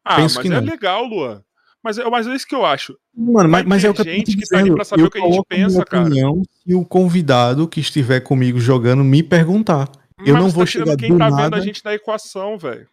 Ah, 0.03 0.17
Penso 0.17 0.37
mas 0.37 0.49
que 0.49 0.53
é 0.53 0.61
não. 0.61 0.67
legal, 0.67 1.05
Luan. 1.05 1.45
Mas, 1.83 1.99
é- 1.99 2.09
mas 2.09 2.27
é 2.27 2.35
isso 2.35 2.47
que 2.47 2.55
eu 2.55 2.65
acho. 2.65 2.97
Mano, 3.15 3.49
mas, 3.49 3.65
mas 3.67 3.85
é 3.85 3.91
o 3.91 3.95
que 3.95 4.01
eu 4.03 4.05
gente 4.05 4.31
te 4.33 4.37
que 4.37 4.47
tá 4.49 4.59
ali 4.59 4.73
pra 4.73 4.85
saber 4.85 5.03
eu 5.03 5.07
o 5.07 5.11
que 5.11 5.19
a 5.19 5.23
gente 5.23 5.43
pensa, 5.49 5.85
cara. 5.85 6.09
Se 6.11 6.75
o 6.75 6.85
convidado 6.85 7.67
que 7.67 7.81
estiver 7.81 8.21
comigo 8.21 8.61
jogando 8.61 9.03
me 9.03 9.23
perguntar. 9.23 9.91
Eu 10.25 10.35
Mas 10.35 10.43
não 10.43 10.51
você 10.51 10.55
vou 10.55 10.65
tá 10.65 10.71
chegar 10.71 10.97
quem 10.97 11.11
do 11.11 11.19
tá 11.19 11.31
nada. 11.31 11.43
vendo 11.43 11.55
a 11.57 11.61
gente 11.61 11.85
na 11.85 11.95
equação, 11.95 12.57
velho. 12.57 12.87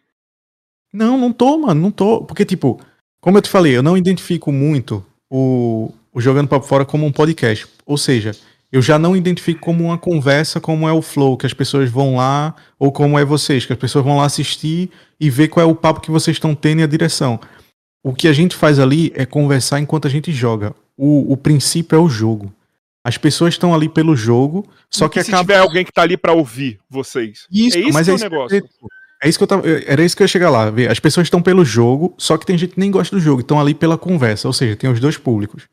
Não, 0.92 1.16
não 1.16 1.32
tô, 1.32 1.58
mano, 1.58 1.80
não 1.80 1.90
tô. 1.90 2.22
Porque, 2.24 2.44
tipo, 2.44 2.80
como 3.20 3.38
eu 3.38 3.42
te 3.42 3.48
falei, 3.48 3.76
eu 3.76 3.82
não 3.82 3.96
identifico 3.96 4.50
muito 4.50 5.04
o, 5.30 5.92
o 6.12 6.20
Jogando 6.20 6.48
Papo 6.48 6.66
Fora 6.66 6.84
como 6.84 7.06
um 7.06 7.12
podcast. 7.12 7.68
Ou 7.86 7.96
seja, 7.96 8.32
eu 8.72 8.82
já 8.82 8.98
não 8.98 9.16
identifico 9.16 9.60
como 9.60 9.84
uma 9.84 9.98
conversa, 9.98 10.60
como 10.60 10.88
é 10.88 10.92
o 10.92 11.00
Flow, 11.00 11.36
que 11.36 11.46
as 11.46 11.54
pessoas 11.54 11.88
vão 11.88 12.16
lá, 12.16 12.54
ou 12.78 12.90
como 12.90 13.16
é 13.16 13.24
vocês, 13.24 13.64
que 13.64 13.72
as 13.72 13.78
pessoas 13.78 14.04
vão 14.04 14.16
lá 14.16 14.24
assistir 14.24 14.90
e 15.20 15.30
ver 15.30 15.46
qual 15.48 15.64
é 15.64 15.70
o 15.70 15.74
papo 15.76 16.00
que 16.00 16.10
vocês 16.10 16.36
estão 16.36 16.54
tendo 16.54 16.80
e 16.80 16.82
a 16.82 16.88
direção. 16.88 17.38
O 18.02 18.14
que 18.14 18.28
a 18.28 18.32
gente 18.32 18.56
faz 18.56 18.78
ali 18.78 19.12
é 19.14 19.26
conversar 19.26 19.78
enquanto 19.80 20.06
a 20.06 20.10
gente 20.10 20.32
joga. 20.32 20.74
O, 20.96 21.32
o 21.32 21.36
princípio 21.36 21.96
é 21.96 21.98
o 21.98 22.08
jogo. 22.08 22.52
As 23.04 23.16
pessoas 23.16 23.54
estão 23.54 23.74
ali 23.74 23.88
pelo 23.88 24.14
jogo, 24.14 24.66
só 24.90 25.08
que 25.08 25.18
E 25.18 25.24
se 25.24 25.30
acaba. 25.30 25.42
tiver 25.44 25.58
alguém 25.58 25.84
que 25.84 25.92
tá 25.92 26.02
ali 26.02 26.16
pra 26.16 26.32
ouvir 26.32 26.78
vocês. 26.88 27.46
Isso, 27.50 27.76
é 27.76 27.80
isso 27.80 27.92
mas 27.92 28.06
que 28.06 28.10
é 28.10 28.12
é 28.12 28.16
o 28.16 28.18
que 28.18 28.24
eu 28.24 28.30
negócio. 28.30 28.68
É 29.22 29.28
isso 29.28 29.38
que 29.38 29.42
eu 29.42 29.48
tava. 29.48 29.62
Era 29.68 30.02
isso 30.02 30.16
que 30.16 30.22
eu 30.22 30.24
ia 30.24 30.28
chegar 30.28 30.50
lá. 30.50 30.70
Ver. 30.70 30.90
As 30.90 30.98
pessoas 30.98 31.26
estão 31.26 31.42
pelo 31.42 31.64
jogo, 31.64 32.14
só 32.18 32.36
que 32.36 32.46
tem 32.46 32.56
gente 32.56 32.74
que 32.74 32.80
nem 32.80 32.90
gosta 32.90 33.14
do 33.14 33.20
jogo, 33.20 33.40
estão 33.40 33.60
ali 33.60 33.74
pela 33.74 33.96
conversa. 33.98 34.48
Ou 34.48 34.52
seja, 34.52 34.76
tem 34.76 34.90
os 34.90 35.00
dois 35.00 35.16
públicos. 35.16 35.64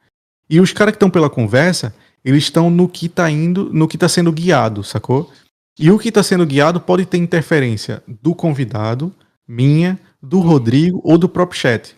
E 0.49 0.59
os 0.61 0.71
caras 0.71 0.93
que 0.93 0.95
estão 0.95 1.09
pela 1.09 1.29
conversa, 1.29 1.93
eles 2.23 2.43
estão 2.43 2.69
no 2.69 2.87
que 2.87 3.09
tá 3.09 3.29
indo, 3.29 3.69
no 3.73 3.87
que 3.87 3.97
tá 3.97 4.07
sendo 4.07 4.31
guiado, 4.31 4.83
sacou? 4.83 5.29
E 5.77 5.91
o 5.91 5.99
que 5.99 6.11
tá 6.11 6.23
sendo 6.23 6.45
guiado 6.45 6.79
pode 6.79 7.05
ter 7.05 7.17
interferência 7.17 8.01
do 8.07 8.33
convidado, 8.33 9.13
minha, 9.45 9.99
do 10.21 10.39
Rodrigo 10.39 11.01
ou 11.03 11.17
do 11.17 11.27
próprio 11.29 11.59
chat. 11.59 11.95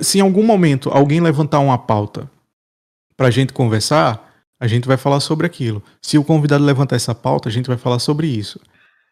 Se- 0.00 0.18
em 0.18 0.20
algum 0.20 0.42
momento 0.42 0.88
alguém 0.90 1.20
levantar 1.20 1.58
uma 1.60 1.76
pauta 1.78 2.30
pra 3.16 3.30
gente 3.30 3.52
conversar, 3.52 4.32
a 4.58 4.66
gente 4.66 4.88
vai 4.88 4.96
falar 4.96 5.20
sobre 5.20 5.46
aquilo. 5.46 5.82
Se 6.00 6.16
o 6.16 6.24
convidado 6.24 6.64
levantar 6.64 6.96
essa 6.96 7.14
pauta, 7.14 7.48
a 7.48 7.52
gente 7.52 7.66
vai 7.66 7.76
falar 7.76 7.98
sobre 7.98 8.26
isso. 8.26 8.58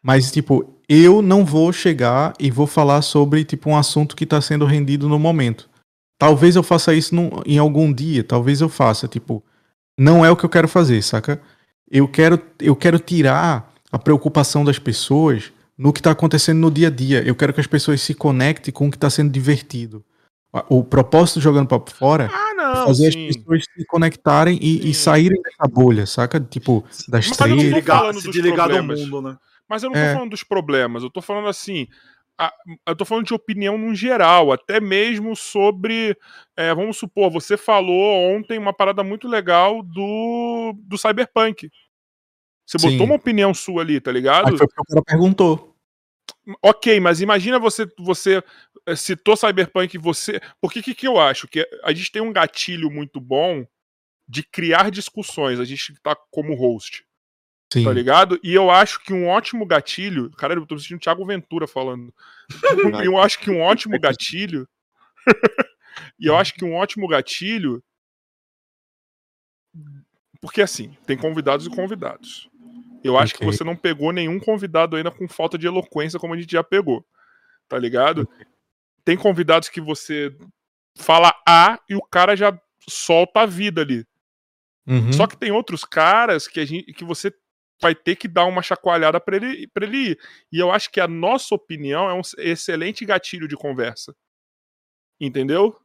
Mas, 0.02 0.32
tipo, 0.32 0.74
eu 0.88 1.22
não 1.22 1.44
vou 1.44 1.72
chegar 1.72 2.32
e 2.38 2.50
vou 2.50 2.66
falar 2.66 3.02
sobre, 3.02 3.44
tipo, 3.44 3.70
um 3.70 3.76
assunto 3.76 4.16
que 4.16 4.24
está 4.24 4.40
sendo 4.40 4.64
rendido 4.64 5.08
no 5.08 5.18
momento. 5.18 5.68
Talvez 6.18 6.56
eu 6.56 6.62
faça 6.62 6.94
isso 6.94 7.14
num- 7.14 7.30
em 7.44 7.58
algum 7.58 7.92
dia, 7.92 8.24
talvez 8.24 8.60
eu 8.60 8.68
faça, 8.68 9.06
tipo, 9.06 9.44
não 9.98 10.24
é 10.24 10.30
o 10.30 10.36
que 10.36 10.44
eu 10.44 10.48
quero 10.50 10.66
fazer, 10.68 11.02
saca? 11.02 11.40
Eu 11.90 12.08
quero, 12.08 12.40
eu 12.60 12.74
quero 12.74 12.98
tirar 12.98 13.70
a 13.92 13.98
preocupação 13.98 14.64
das 14.64 14.78
pessoas 14.78 15.52
no 15.76 15.92
que 15.92 16.00
está 16.00 16.12
acontecendo 16.12 16.58
no 16.58 16.70
dia 16.70 16.88
a 16.88 16.90
dia. 16.90 17.22
Eu 17.22 17.34
quero 17.34 17.52
que 17.52 17.60
as 17.60 17.66
pessoas 17.66 18.00
se 18.00 18.14
conectem 18.14 18.72
com 18.72 18.88
o 18.88 18.90
que 18.90 18.96
está 18.96 19.10
sendo 19.10 19.30
divertido. 19.30 20.02
O 20.68 20.84
propósito 20.84 21.40
jogando 21.40 21.66
papo 21.66 21.90
fora 21.90 22.28
ah, 22.30 22.54
não, 22.54 22.82
é 22.82 22.86
fazer 22.86 23.12
sim. 23.12 23.28
as 23.28 23.36
pessoas 23.36 23.64
se 23.64 23.86
conectarem 23.86 24.58
e, 24.60 24.90
e, 24.90 24.92
saírem 24.92 25.40
dessa 25.40 25.66
bolha, 25.66 26.04
saca? 26.04 26.38
Tipo, 26.38 26.84
das 27.08 27.26
Mas 27.26 27.36
três. 27.38 27.56
Desligar, 27.56 28.14
se 28.14 28.30
desligar 28.30 28.68
do 28.68 28.82
mundo, 28.82 29.22
né? 29.22 29.38
Mas 29.66 29.82
eu 29.82 29.88
não 29.88 29.94
tô 29.94 30.00
é. 30.00 30.12
falando 30.12 30.30
dos 30.30 30.44
problemas, 30.44 31.02
eu 31.02 31.10
tô 31.10 31.22
falando 31.22 31.48
assim. 31.48 31.88
A, 32.38 32.52
eu 32.86 32.96
tô 32.96 33.04
falando 33.04 33.26
de 33.26 33.34
opinião 33.34 33.78
no 33.78 33.94
geral, 33.94 34.52
até 34.52 34.78
mesmo 34.78 35.34
sobre. 35.34 36.14
É, 36.54 36.74
vamos 36.74 36.98
supor, 36.98 37.30
você 37.30 37.56
falou 37.56 38.36
ontem 38.36 38.58
uma 38.58 38.74
parada 38.74 39.02
muito 39.02 39.26
legal 39.26 39.82
do, 39.82 40.74
do 40.84 40.98
Cyberpunk. 40.98 41.70
Você 42.66 42.78
Sim. 42.78 42.90
botou 42.90 43.06
uma 43.06 43.16
opinião 43.16 43.54
sua 43.54 43.80
ali, 43.80 44.00
tá 44.00 44.12
ligado? 44.12 44.48
Aí 44.48 44.58
foi 44.58 44.66
porque 44.66 44.82
o 44.82 44.84
cara 44.84 45.02
perguntou. 45.02 45.72
Ok, 46.62 46.98
mas 47.00 47.20
imagina 47.20 47.58
você 47.58 47.86
você 47.98 48.42
citou 48.96 49.36
Cyberpunk 49.36 49.96
você. 49.98 50.40
Porque 50.60 50.82
que, 50.82 50.94
que 50.94 51.06
eu 51.06 51.18
acho? 51.18 51.46
Que 51.48 51.66
a 51.82 51.92
gente 51.92 52.10
tem 52.10 52.22
um 52.22 52.32
gatilho 52.32 52.90
muito 52.90 53.20
bom 53.20 53.66
de 54.28 54.42
criar 54.42 54.90
discussões. 54.90 55.60
A 55.60 55.64
gente 55.64 55.94
tá 56.02 56.16
como 56.30 56.54
host. 56.54 57.04
Sim. 57.72 57.84
Tá 57.84 57.92
ligado? 57.92 58.38
E 58.42 58.52
eu 58.52 58.70
acho 58.70 59.02
que 59.02 59.12
um 59.12 59.28
ótimo 59.28 59.64
gatilho. 59.64 60.30
Cara, 60.32 60.54
eu 60.54 60.66
tô 60.66 60.78
sentindo 60.78 60.98
o 60.98 61.00
Thiago 61.00 61.24
Ventura 61.24 61.66
falando. 61.66 62.12
eu 63.04 63.18
acho 63.18 63.38
que 63.38 63.50
um 63.50 63.60
ótimo 63.62 63.98
gatilho. 63.98 64.68
e 66.18 66.26
eu 66.26 66.36
acho 66.36 66.54
que 66.54 66.64
um 66.64 66.74
ótimo 66.74 67.08
gatilho. 67.08 67.82
Porque 70.40 70.60
assim, 70.60 70.96
tem 71.06 71.16
convidados 71.16 71.66
e 71.66 71.70
convidados. 71.70 72.50
Eu 73.02 73.16
acho 73.16 73.34
okay. 73.34 73.46
que 73.46 73.52
você 73.52 73.64
não 73.64 73.74
pegou 73.74 74.12
nenhum 74.12 74.38
convidado 74.38 74.96
ainda 74.96 75.10
com 75.10 75.26
falta 75.26 75.56
de 75.56 75.66
eloquência 75.66 76.18
como 76.18 76.34
a 76.34 76.36
gente 76.36 76.52
já 76.52 76.62
pegou. 76.62 77.04
Tá 77.68 77.78
ligado? 77.78 78.22
Okay. 78.22 78.51
Tem 79.04 79.16
convidados 79.16 79.68
que 79.68 79.80
você 79.80 80.36
fala 80.96 81.34
A 81.46 81.78
e 81.88 81.94
o 81.94 82.02
cara 82.02 82.36
já 82.36 82.58
solta 82.88 83.40
a 83.40 83.46
vida 83.46 83.82
ali. 83.82 84.06
Uhum. 84.86 85.12
Só 85.12 85.26
que 85.26 85.36
tem 85.36 85.52
outros 85.52 85.84
caras 85.84 86.46
que, 86.48 86.60
a 86.60 86.64
gente, 86.64 86.92
que 86.92 87.04
você 87.04 87.32
vai 87.80 87.94
ter 87.94 88.16
que 88.16 88.28
dar 88.28 88.44
uma 88.44 88.62
chacoalhada 88.62 89.20
para 89.20 89.36
ele, 89.36 89.68
pra 89.68 89.84
ele 89.84 90.10
ir. 90.10 90.18
E 90.52 90.58
eu 90.58 90.70
acho 90.70 90.90
que 90.90 91.00
a 91.00 91.08
nossa 91.08 91.54
opinião 91.54 92.08
é 92.08 92.14
um 92.14 92.22
excelente 92.38 93.04
gatilho 93.04 93.48
de 93.48 93.56
conversa. 93.56 94.14
Entendeu? 95.20 95.76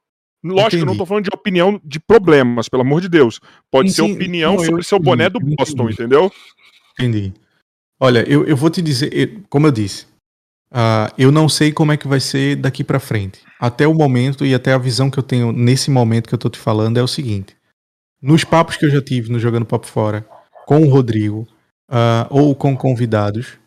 Lógico, 0.44 0.68
Entendi. 0.68 0.82
eu 0.84 0.86
não 0.86 0.98
tô 0.98 1.06
falando 1.06 1.24
de 1.26 1.32
opinião 1.34 1.82
de 1.84 2.00
problemas, 2.00 2.70
pelo 2.70 2.84
amor 2.84 3.02
de 3.02 3.10
Deus. 3.10 3.40
Pode 3.72 3.92
ser 3.92 4.04
opinião 4.04 4.56
não, 4.56 4.64
sobre 4.64 4.82
eu, 4.82 4.84
seu 4.84 5.00
boné 5.00 5.30
do 5.30 5.40
Boston, 5.40 5.90
entendeu? 5.90 6.32
Entendi. 6.94 7.34
Olha, 8.00 8.24
eu, 8.30 8.46
eu 8.46 8.56
vou 8.56 8.70
te 8.70 8.82
dizer, 8.82 9.12
eu, 9.12 9.44
como 9.50 9.68
eu 9.68 9.72
disse, 9.72 10.06
uh, 10.72 11.14
eu 11.18 11.32
não 11.32 11.48
sei 11.48 11.72
como 11.72 11.92
é 11.92 11.98
que 11.98 12.08
vai 12.08 12.20
ser 12.20 12.56
daqui 12.56 12.84
para 12.84 13.00
frente. 13.00 13.40
Até 13.60 13.88
o 13.88 13.94
momento 13.94 14.46
e 14.46 14.54
até 14.54 14.74
a 14.74 14.78
visão 14.78 15.10
que 15.10 15.18
eu 15.18 15.24
tenho 15.24 15.52
nesse 15.52 15.90
momento 15.90 16.28
que 16.28 16.36
eu 16.36 16.40
tô 16.40 16.50
te 16.50 16.60
falando 16.60 16.98
é 16.98 17.04
o 17.04 17.08
seguinte: 17.08 17.56
nos 18.22 18.44
papos 18.44 18.78
que 18.78 18.86
eu 18.86 18.90
já 18.90 19.02
tive 19.02 19.32
no 19.32 19.40
Jogando 19.40 19.66
Papo 19.66 19.88
Fora, 19.88 20.26
com 20.66 20.82
o 20.82 20.90
Rodrigo, 20.90 21.48
uh, 21.90 22.28
ou 22.30 22.54
com 22.56 22.76
convidados, 22.76 23.58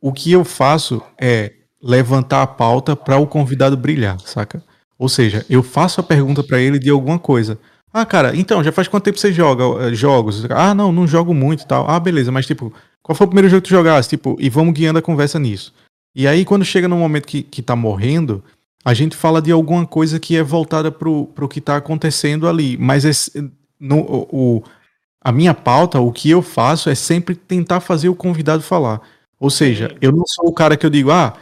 o 0.00 0.12
que 0.12 0.32
eu 0.32 0.44
faço 0.44 1.02
é 1.20 1.52
levantar 1.82 2.42
a 2.42 2.46
pauta 2.46 2.96
para 2.96 3.18
o 3.18 3.26
convidado 3.26 3.76
brilhar, 3.76 4.18
saca? 4.20 4.62
Ou 4.98 5.08
seja, 5.08 5.44
eu 5.48 5.62
faço 5.62 6.00
a 6.00 6.04
pergunta 6.04 6.42
para 6.42 6.58
ele 6.58 6.78
de 6.78 6.90
alguma 6.90 7.18
coisa. 7.18 7.58
Ah, 7.92 8.04
cara, 8.04 8.36
então, 8.36 8.62
já 8.62 8.72
faz 8.72 8.88
quanto 8.88 9.04
tempo 9.04 9.18
você 9.18 9.32
joga 9.32 9.66
uh, 9.66 9.94
jogos? 9.94 10.44
Ah, 10.50 10.74
não, 10.74 10.92
não 10.92 11.06
jogo 11.06 11.32
muito 11.32 11.66
tal. 11.66 11.88
Ah, 11.88 11.98
beleza, 11.98 12.30
mas 12.32 12.46
tipo, 12.46 12.72
qual 13.02 13.16
foi 13.16 13.26
o 13.26 13.28
primeiro 13.28 13.48
jogo 13.48 13.62
que 13.62 13.68
tu 13.68 13.74
jogaste? 13.74 14.16
Tipo, 14.16 14.36
e 14.38 14.50
vamos 14.50 14.74
guiando 14.74 14.98
a 14.98 15.02
conversa 15.02 15.38
nisso. 15.38 15.72
E 16.18 16.26
aí, 16.26 16.46
quando 16.46 16.64
chega 16.64 16.88
no 16.88 16.96
momento 16.96 17.26
que, 17.26 17.42
que 17.42 17.60
tá 17.60 17.76
morrendo, 17.76 18.42
a 18.82 18.94
gente 18.94 19.14
fala 19.14 19.42
de 19.42 19.52
alguma 19.52 19.86
coisa 19.86 20.18
que 20.18 20.34
é 20.34 20.42
voltada 20.42 20.90
pro, 20.90 21.26
pro 21.34 21.46
que 21.46 21.60
tá 21.60 21.76
acontecendo 21.76 22.48
ali. 22.48 22.78
Mas 22.78 23.04
é, 23.04 23.42
no, 23.78 24.26
o, 24.32 24.64
a 25.20 25.30
minha 25.30 25.52
pauta, 25.52 26.00
o 26.00 26.10
que 26.10 26.30
eu 26.30 26.40
faço 26.40 26.88
é 26.88 26.94
sempre 26.94 27.34
tentar 27.34 27.80
fazer 27.80 28.08
o 28.08 28.14
convidado 28.14 28.62
falar. 28.62 29.02
Ou 29.38 29.50
seja, 29.50 29.94
eu 30.00 30.10
não 30.10 30.24
sou 30.26 30.48
o 30.48 30.54
cara 30.54 30.74
que 30.74 30.86
eu 30.86 30.90
digo, 30.90 31.10
ah, 31.10 31.36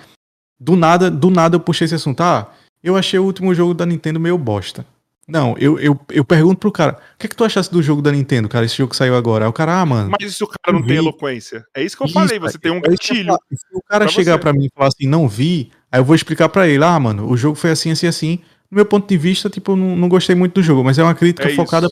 do 0.59 0.75
nada, 0.75 1.09
do 1.09 1.31
nada 1.31 1.55
eu 1.55 1.61
puxei 1.61 1.85
esse 1.85 1.95
assunto. 1.95 2.21
Ah, 2.23 2.51
eu 2.83 2.97
achei 2.97 3.21
o 3.21 3.25
último 3.25 3.55
jogo 3.55 3.75
da 3.75 3.87
Nintendo 3.87 4.19
meio 4.19 4.37
bosta. 4.37 4.85
Não, 5.27 5.57
eu, 5.59 5.79
eu, 5.79 5.99
eu 6.11 6.25
pergunto 6.25 6.59
pro 6.59 6.71
cara, 6.71 6.99
o 7.15 7.19
que 7.19 7.27
é 7.27 7.29
que 7.29 7.37
tu 7.37 7.45
achaste 7.45 7.73
do 7.73 7.83
jogo 7.83 8.03
da 8.03 8.13
Nintendo, 8.13 8.49
cara, 8.49 8.67
esse 8.67 8.77
jogo 8.77 8.91
que 8.91 8.97
saiu 8.97 9.17
agora? 9.17 9.47
Aí 9.47 9.49
o 9.49 9.53
cara, 9.53 9.81
ah, 9.81 9.87
mano. 9.87 10.11
Mas 10.21 10.37
se 10.37 10.45
o 10.45 10.47
cara 10.47 10.77
não 10.77 10.83
vi. 10.83 10.89
tem 10.89 10.97
eloquência? 10.99 11.65
É 11.75 11.83
isso 11.83 11.97
que 11.97 12.03
eu 12.03 12.07
isso, 12.07 12.15
falei, 12.15 12.39
você 12.39 12.59
tem 12.59 12.71
um 12.71 12.81
gatilho. 12.81 13.35
Se 13.51 13.67
o 13.75 13.83
cara 13.83 14.07
chegar 14.07 14.39
para 14.39 14.53
mim 14.53 14.67
e 14.67 14.71
falar 14.75 14.89
assim, 14.89 15.07
não 15.07 15.27
vi, 15.27 15.71
aí 15.91 15.99
eu 15.99 16.05
vou 16.05 16.15
explicar 16.15 16.51
para 16.51 16.69
ele, 16.69 16.85
ah, 16.85 17.01
mano, 17.01 17.29
o 17.31 17.37
jogo 17.37 17.57
foi 17.57 17.71
assim, 17.71 17.91
assim, 17.91 18.07
assim. 18.07 18.39
Do 18.71 18.77
meu 18.77 18.85
ponto 18.85 19.09
de 19.09 19.17
vista, 19.17 19.49
tipo, 19.49 19.75
não, 19.75 19.97
não 19.97 20.09
gostei 20.09 20.35
muito 20.35 20.55
do 20.55 20.63
jogo, 20.63 20.85
mas 20.85 20.99
é 20.99 21.03
uma 21.03 21.15
crítica 21.15 21.49
é 21.49 21.55
focada 21.55 21.89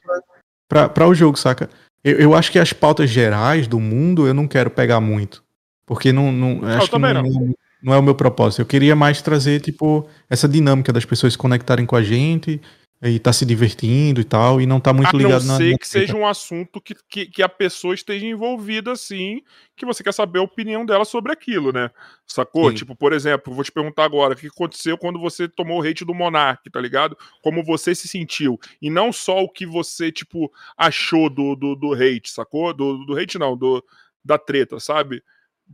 para 0.69 1.07
o 1.07 1.15
jogo, 1.15 1.39
saca? 1.39 1.71
Eu, 2.05 2.19
eu 2.19 2.35
acho 2.35 2.53
que 2.53 2.59
as 2.59 2.73
pautas 2.73 3.09
gerais 3.09 3.67
do 3.67 3.81
mundo 3.81 4.27
eu 4.27 4.35
não 4.35 4.47
quero 4.47 4.71
pegar 4.71 5.01
muito. 5.01 5.43
Porque 5.87 6.13
não, 6.13 6.31
não, 6.31 6.61
acho 6.67 6.91
que 6.91 6.99
não, 6.99 7.15
não. 7.15 7.55
não 7.83 7.95
é 7.95 7.99
o 7.99 8.03
meu 8.03 8.15
propósito. 8.15 8.61
Eu 8.61 8.67
queria 8.67 8.95
mais 8.95 9.23
trazer, 9.23 9.61
tipo, 9.61 10.07
essa 10.29 10.49
dinâmica 10.49 10.93
das 10.93 11.05
pessoas 11.05 11.33
se 11.33 11.39
conectarem 11.39 11.87
com 11.87 11.97
a 11.97 12.03
gente 12.03 12.61
e 13.05 13.19
tá 13.19 13.33
se 13.33 13.45
divertindo 13.45 14.21
e 14.21 14.25
tal, 14.25 14.61
e 14.61 14.67
não 14.67 14.79
tá 14.79 14.93
muito 14.93 15.17
ligado 15.17 15.45
na. 15.45 15.57
A 15.57 15.59
não 15.59 15.67
ser 15.67 15.77
que 15.77 15.89
seja 15.89 16.17
um 16.17 16.25
assunto 16.25 16.81
que, 16.81 16.95
que, 17.09 17.27
que, 17.27 17.43
a 17.43 17.49
pessoa 17.49 17.95
esteja 17.95 18.25
envolvida 18.25 18.93
assim, 18.93 19.43
que 19.77 19.85
você 19.85 20.05
quer 20.05 20.13
saber 20.13 20.39
a 20.39 20.43
opinião 20.43 20.87
dela 20.87 21.05
sobre 21.05 21.33
aquilo, 21.33 21.73
né? 21.73 21.91
Sacou? 22.25 22.71
Sim. 22.71 22.77
Tipo, 22.77 22.95
por 22.95 23.13
exemplo, 23.13 23.53
vou 23.53 23.65
te 23.65 23.73
perguntar 23.73 24.05
agora, 24.05 24.35
o 24.35 24.37
que 24.37 24.47
aconteceu 24.47 24.97
quando 24.97 25.19
você 25.19 25.49
tomou 25.49 25.81
o 25.81 25.83
hate 25.83 26.05
do 26.05 26.15
Monark, 26.15 26.71
tá 26.71 26.81
ligado? 26.81 27.19
Como 27.43 27.65
você 27.65 27.93
se 27.93 28.07
sentiu. 28.07 28.57
E 28.81 28.89
não 28.89 29.13
só 29.13 29.43
o 29.43 29.49
que 29.49 29.67
você, 29.67 30.13
tipo, 30.13 30.53
achou 30.77 31.29
do, 31.29 31.57
do, 31.57 31.75
do 31.75 31.95
hate, 31.95 32.31
sacou? 32.31 32.73
Do, 32.73 33.05
do 33.05 33.19
hate 33.19 33.37
não, 33.37 33.57
do, 33.57 33.85
da 34.25 34.39
treta, 34.39 34.79
sabe? 34.79 35.25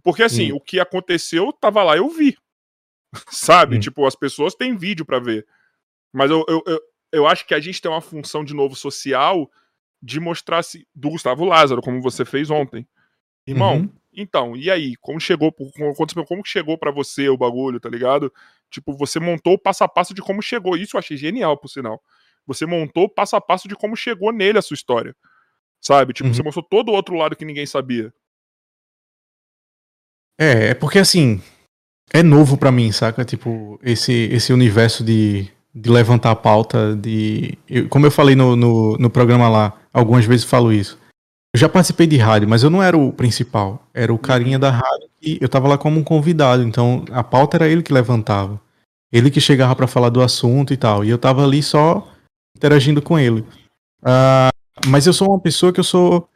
Porque 0.02 0.22
assim, 0.22 0.46
Sim. 0.46 0.52
o 0.52 0.60
que 0.60 0.80
aconteceu, 0.80 1.52
tava 1.52 1.82
lá, 1.82 1.94
eu 1.94 2.08
vi. 2.08 2.38
sabe? 3.30 3.76
Sim. 3.76 3.80
Tipo, 3.80 4.06
as 4.06 4.14
pessoas 4.14 4.54
têm 4.54 4.74
vídeo 4.74 5.04
para 5.04 5.18
ver. 5.18 5.46
Mas 6.10 6.30
eu, 6.30 6.42
eu, 6.48 6.62
eu 6.66 6.80
eu 7.12 7.26
acho 7.26 7.46
que 7.46 7.54
a 7.54 7.60
gente 7.60 7.80
tem 7.80 7.90
uma 7.90 8.00
função 8.00 8.44
de 8.44 8.54
novo 8.54 8.74
social 8.76 9.50
de 10.02 10.20
mostrar 10.20 10.62
se 10.62 10.86
do 10.94 11.10
Gustavo 11.10 11.44
Lázaro, 11.44 11.82
como 11.82 12.00
você 12.00 12.24
fez 12.24 12.50
ontem. 12.50 12.86
Irmão, 13.46 13.78
uhum. 13.78 13.92
então, 14.12 14.56
e 14.56 14.70
aí? 14.70 14.94
Como 14.96 15.18
chegou, 15.18 15.50
como, 15.52 15.94
como 16.26 16.42
chegou 16.44 16.76
para 16.76 16.90
você 16.90 17.28
o 17.28 17.36
bagulho, 17.36 17.80
tá 17.80 17.88
ligado? 17.88 18.32
Tipo, 18.70 18.94
você 18.94 19.18
montou 19.18 19.54
o 19.54 19.58
passo 19.58 19.82
a 19.84 19.88
passo 19.88 20.12
de 20.12 20.20
como 20.20 20.42
chegou. 20.42 20.76
Isso 20.76 20.96
eu 20.96 20.98
achei 20.98 21.16
genial, 21.16 21.56
por 21.56 21.68
sinal. 21.68 22.02
Você 22.46 22.66
montou 22.66 23.04
o 23.04 23.08
passo 23.08 23.36
a 23.36 23.40
passo 23.40 23.66
de 23.66 23.74
como 23.74 23.96
chegou 23.96 24.32
nele 24.32 24.58
a 24.58 24.62
sua 24.62 24.74
história. 24.74 25.16
Sabe? 25.80 26.12
Tipo, 26.12 26.28
uhum. 26.28 26.34
você 26.34 26.42
mostrou 26.42 26.62
todo 26.62 26.90
o 26.90 26.94
outro 26.94 27.14
lado 27.14 27.36
que 27.36 27.44
ninguém 27.44 27.64
sabia. 27.64 28.12
É, 30.38 30.68
é 30.68 30.74
porque 30.74 30.98
assim, 30.98 31.42
é 32.12 32.22
novo 32.22 32.56
para 32.56 32.70
mim, 32.70 32.92
saca? 32.92 33.24
Tipo, 33.24 33.80
esse, 33.82 34.12
esse 34.12 34.52
universo 34.52 35.02
de, 35.02 35.50
de 35.74 35.90
levantar 35.90 36.30
a 36.30 36.36
pauta, 36.36 36.96
de. 36.96 37.56
Eu, 37.68 37.88
como 37.88 38.06
eu 38.06 38.10
falei 38.10 38.34
no, 38.34 38.56
no, 38.56 38.96
no, 38.98 39.10
programa 39.10 39.48
lá, 39.48 39.74
algumas 39.92 40.24
vezes 40.24 40.44
falo 40.44 40.72
isso. 40.72 40.98
Eu 41.54 41.60
já 41.60 41.68
participei 41.68 42.06
de 42.06 42.16
rádio, 42.16 42.48
mas 42.48 42.62
eu 42.62 42.70
não 42.70 42.82
era 42.82 42.96
o 42.96 43.12
principal. 43.12 43.86
Era 43.94 44.12
o 44.12 44.18
carinha 44.18 44.58
da 44.58 44.70
rádio 44.70 45.08
e 45.22 45.38
eu 45.40 45.48
tava 45.48 45.68
lá 45.68 45.78
como 45.78 45.98
um 45.98 46.04
convidado. 46.04 46.62
Então 46.62 47.04
a 47.10 47.22
pauta 47.22 47.56
era 47.56 47.68
ele 47.68 47.82
que 47.82 47.92
levantava. 47.92 48.60
Ele 49.12 49.30
que 49.30 49.40
chegava 49.40 49.74
para 49.74 49.86
falar 49.86 50.10
do 50.10 50.22
assunto 50.22 50.72
e 50.72 50.76
tal. 50.76 51.04
E 51.04 51.10
eu 51.10 51.18
tava 51.18 51.44
ali 51.44 51.62
só 51.62 52.06
interagindo 52.56 53.00
com 53.00 53.18
ele. 53.18 53.40
Uh, 54.02 54.52
mas 54.86 55.06
eu 55.06 55.12
sou 55.12 55.28
uma 55.28 55.40
pessoa 55.40 55.72
que 55.72 55.80
eu 55.80 55.84
sou. 55.84 56.28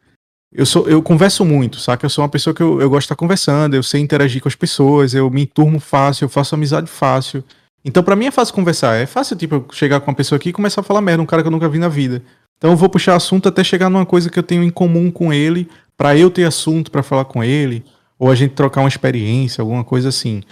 Eu, 0.54 0.66
sou, 0.66 0.88
eu 0.88 1.02
converso 1.02 1.44
muito, 1.44 1.78
saca? 1.78 2.04
Eu 2.04 2.10
sou 2.10 2.22
uma 2.22 2.28
pessoa 2.28 2.52
que 2.52 2.62
eu, 2.62 2.80
eu 2.80 2.90
gosto 2.90 3.00
de 3.00 3.04
estar 3.06 3.16
conversando, 3.16 3.74
eu 3.74 3.82
sei 3.82 4.02
interagir 4.02 4.42
com 4.42 4.48
as 4.48 4.54
pessoas, 4.54 5.14
eu 5.14 5.30
me 5.30 5.42
enturmo 5.44 5.80
fácil, 5.80 6.26
eu 6.26 6.28
faço 6.28 6.54
amizade 6.54 6.90
fácil. 6.90 7.42
Então, 7.84 8.02
para 8.02 8.16
mim 8.16 8.26
é 8.26 8.30
fácil 8.30 8.54
conversar. 8.54 8.94
É 8.94 9.06
fácil, 9.06 9.36
tipo, 9.36 9.66
chegar 9.72 10.00
com 10.00 10.10
uma 10.10 10.16
pessoa 10.16 10.36
aqui 10.36 10.50
e 10.50 10.52
começar 10.52 10.80
a 10.80 10.84
falar 10.84 11.00
merda, 11.00 11.22
um 11.22 11.26
cara 11.26 11.42
que 11.42 11.48
eu 11.48 11.52
nunca 11.52 11.68
vi 11.68 11.78
na 11.78 11.88
vida. 11.88 12.22
Então, 12.56 12.70
eu 12.70 12.76
vou 12.76 12.88
puxar 12.88 13.16
assunto 13.16 13.48
até 13.48 13.64
chegar 13.64 13.90
numa 13.90 14.06
coisa 14.06 14.30
que 14.30 14.38
eu 14.38 14.42
tenho 14.42 14.62
em 14.62 14.70
comum 14.70 15.10
com 15.10 15.32
ele, 15.32 15.68
para 15.96 16.16
eu 16.16 16.30
ter 16.30 16.44
assunto 16.44 16.90
para 16.90 17.02
falar 17.02 17.24
com 17.24 17.42
ele, 17.42 17.84
ou 18.18 18.30
a 18.30 18.34
gente 18.34 18.54
trocar 18.54 18.80
uma 18.80 18.88
experiência, 18.88 19.62
alguma 19.62 19.82
coisa 19.84 20.08
assim. 20.08 20.42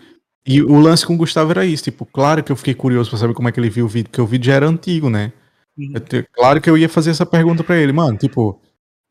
E 0.47 0.62
o 0.62 0.81
lance 0.81 1.07
com 1.07 1.15
o 1.15 1.16
Gustavo 1.16 1.51
era 1.51 1.65
isso, 1.65 1.85
tipo, 1.85 2.05
claro 2.07 2.43
que 2.43 2.51
eu 2.51 2.57
fiquei 2.57 2.74
curioso 2.74 3.11
pra 3.11 3.19
saber 3.19 3.35
como 3.35 3.48
é 3.48 3.52
que 3.52 3.61
ele 3.61 3.70
viu 3.70 3.85
o 3.85 3.89
vídeo, 3.89 4.09
porque 4.09 4.20
o 4.20 4.27
vídeo 4.27 4.47
já 4.47 4.55
era 4.55 4.66
antigo, 4.66 5.09
né? 5.09 5.32
Uhum. 5.78 5.93
Eu, 5.94 6.24
claro 6.32 6.61
que 6.61 6.69
eu 6.69 6.77
ia 6.77 6.89
fazer 6.89 7.11
essa 7.11 7.27
pergunta 7.27 7.62
para 7.62 7.77
ele, 7.77 7.93
mano, 7.93 8.16
tipo, 8.16 8.61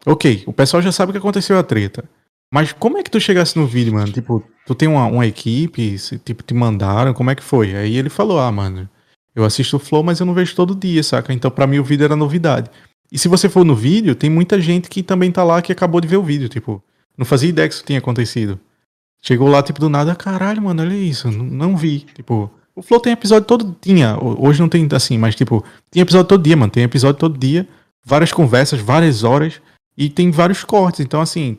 ok, 0.06 0.44
o 0.46 0.54
pessoal 0.54 0.82
já 0.82 0.92
sabe 0.92 1.12
o 1.12 1.14
que 1.14 1.20
aconteceu 1.20 1.58
a 1.58 1.64
treta. 1.64 2.04
Mas 2.52 2.74
como 2.74 2.98
é 2.98 3.04
que 3.04 3.12
tu 3.12 3.20
chegasse 3.20 3.58
no 3.58 3.68
vídeo, 3.68 3.94
mano? 3.94 4.12
Tipo, 4.12 4.44
tu 4.70 4.76
tem 4.76 4.88
uma, 4.88 5.08
uma 5.08 5.26
equipe, 5.26 5.98
se, 5.98 6.20
tipo, 6.20 6.44
te 6.44 6.54
mandaram, 6.54 7.12
como 7.12 7.32
é 7.32 7.34
que 7.34 7.42
foi? 7.42 7.76
Aí 7.76 7.98
ele 7.98 8.08
falou, 8.08 8.40
ah, 8.40 8.52
mano, 8.52 8.88
eu 9.34 9.44
assisto 9.44 9.78
o 9.78 9.80
Flow, 9.80 10.04
mas 10.04 10.20
eu 10.20 10.28
não 10.28 10.34
vejo 10.36 10.56
todo 10.56 10.76
dia, 10.76 11.02
saca? 11.02 11.34
Então 11.34 11.50
para 11.50 11.66
mim 11.66 11.80
o 11.80 11.84
vídeo 11.84 12.04
era 12.04 12.16
novidade. 12.16 12.70
E 13.12 13.18
se 13.18 13.28
você 13.28 13.50
for 13.50 13.66
no 13.66 13.76
vídeo, 13.76 14.14
tem 14.14 14.30
muita 14.30 14.62
gente 14.62 14.88
que 14.88 15.02
também 15.02 15.32
tá 15.32 15.44
lá 15.44 15.60
que 15.60 15.72
acabou 15.72 16.00
de 16.00 16.08
ver 16.08 16.18
o 16.18 16.24
vídeo, 16.24 16.48
tipo, 16.48 16.84
Não 17.18 17.26
fazia 17.26 17.50
ideia 17.50 17.68
que 17.68 17.74
isso 17.74 17.84
tinha 17.84 17.98
acontecido. 17.98 18.60
Chegou 19.24 19.48
lá, 19.48 19.64
tipo, 19.64 19.80
do 19.80 19.90
nada, 19.90 20.14
caralho, 20.14 20.62
mano, 20.62 20.84
olha 20.84 20.94
isso. 20.94 21.32
Não, 21.32 21.46
não 21.46 21.76
vi. 21.76 22.02
Tipo, 22.14 22.52
o 22.76 22.84
Flow 22.84 23.00
tem 23.00 23.12
episódio 23.14 23.48
todo. 23.48 23.76
Tinha. 23.82 24.18
Hoje 24.22 24.62
não 24.62 24.70
tem 24.70 24.88
assim, 24.94 25.18
mas, 25.18 25.34
tipo, 25.34 25.66
tem 25.90 26.02
episódio 26.02 26.28
todo 26.28 26.44
dia, 26.44 26.56
mano. 26.56 26.72
Tem 26.72 26.84
episódio 26.84 27.20
todo 27.20 27.40
dia. 27.40 27.68
Várias 28.06 28.32
conversas, 28.32 28.80
várias 28.80 29.24
horas. 29.24 29.60
E 29.98 30.12
tem 30.12 30.30
vários 30.30 30.64
cortes. 30.64 31.00
Então, 31.02 31.20
assim, 31.20 31.58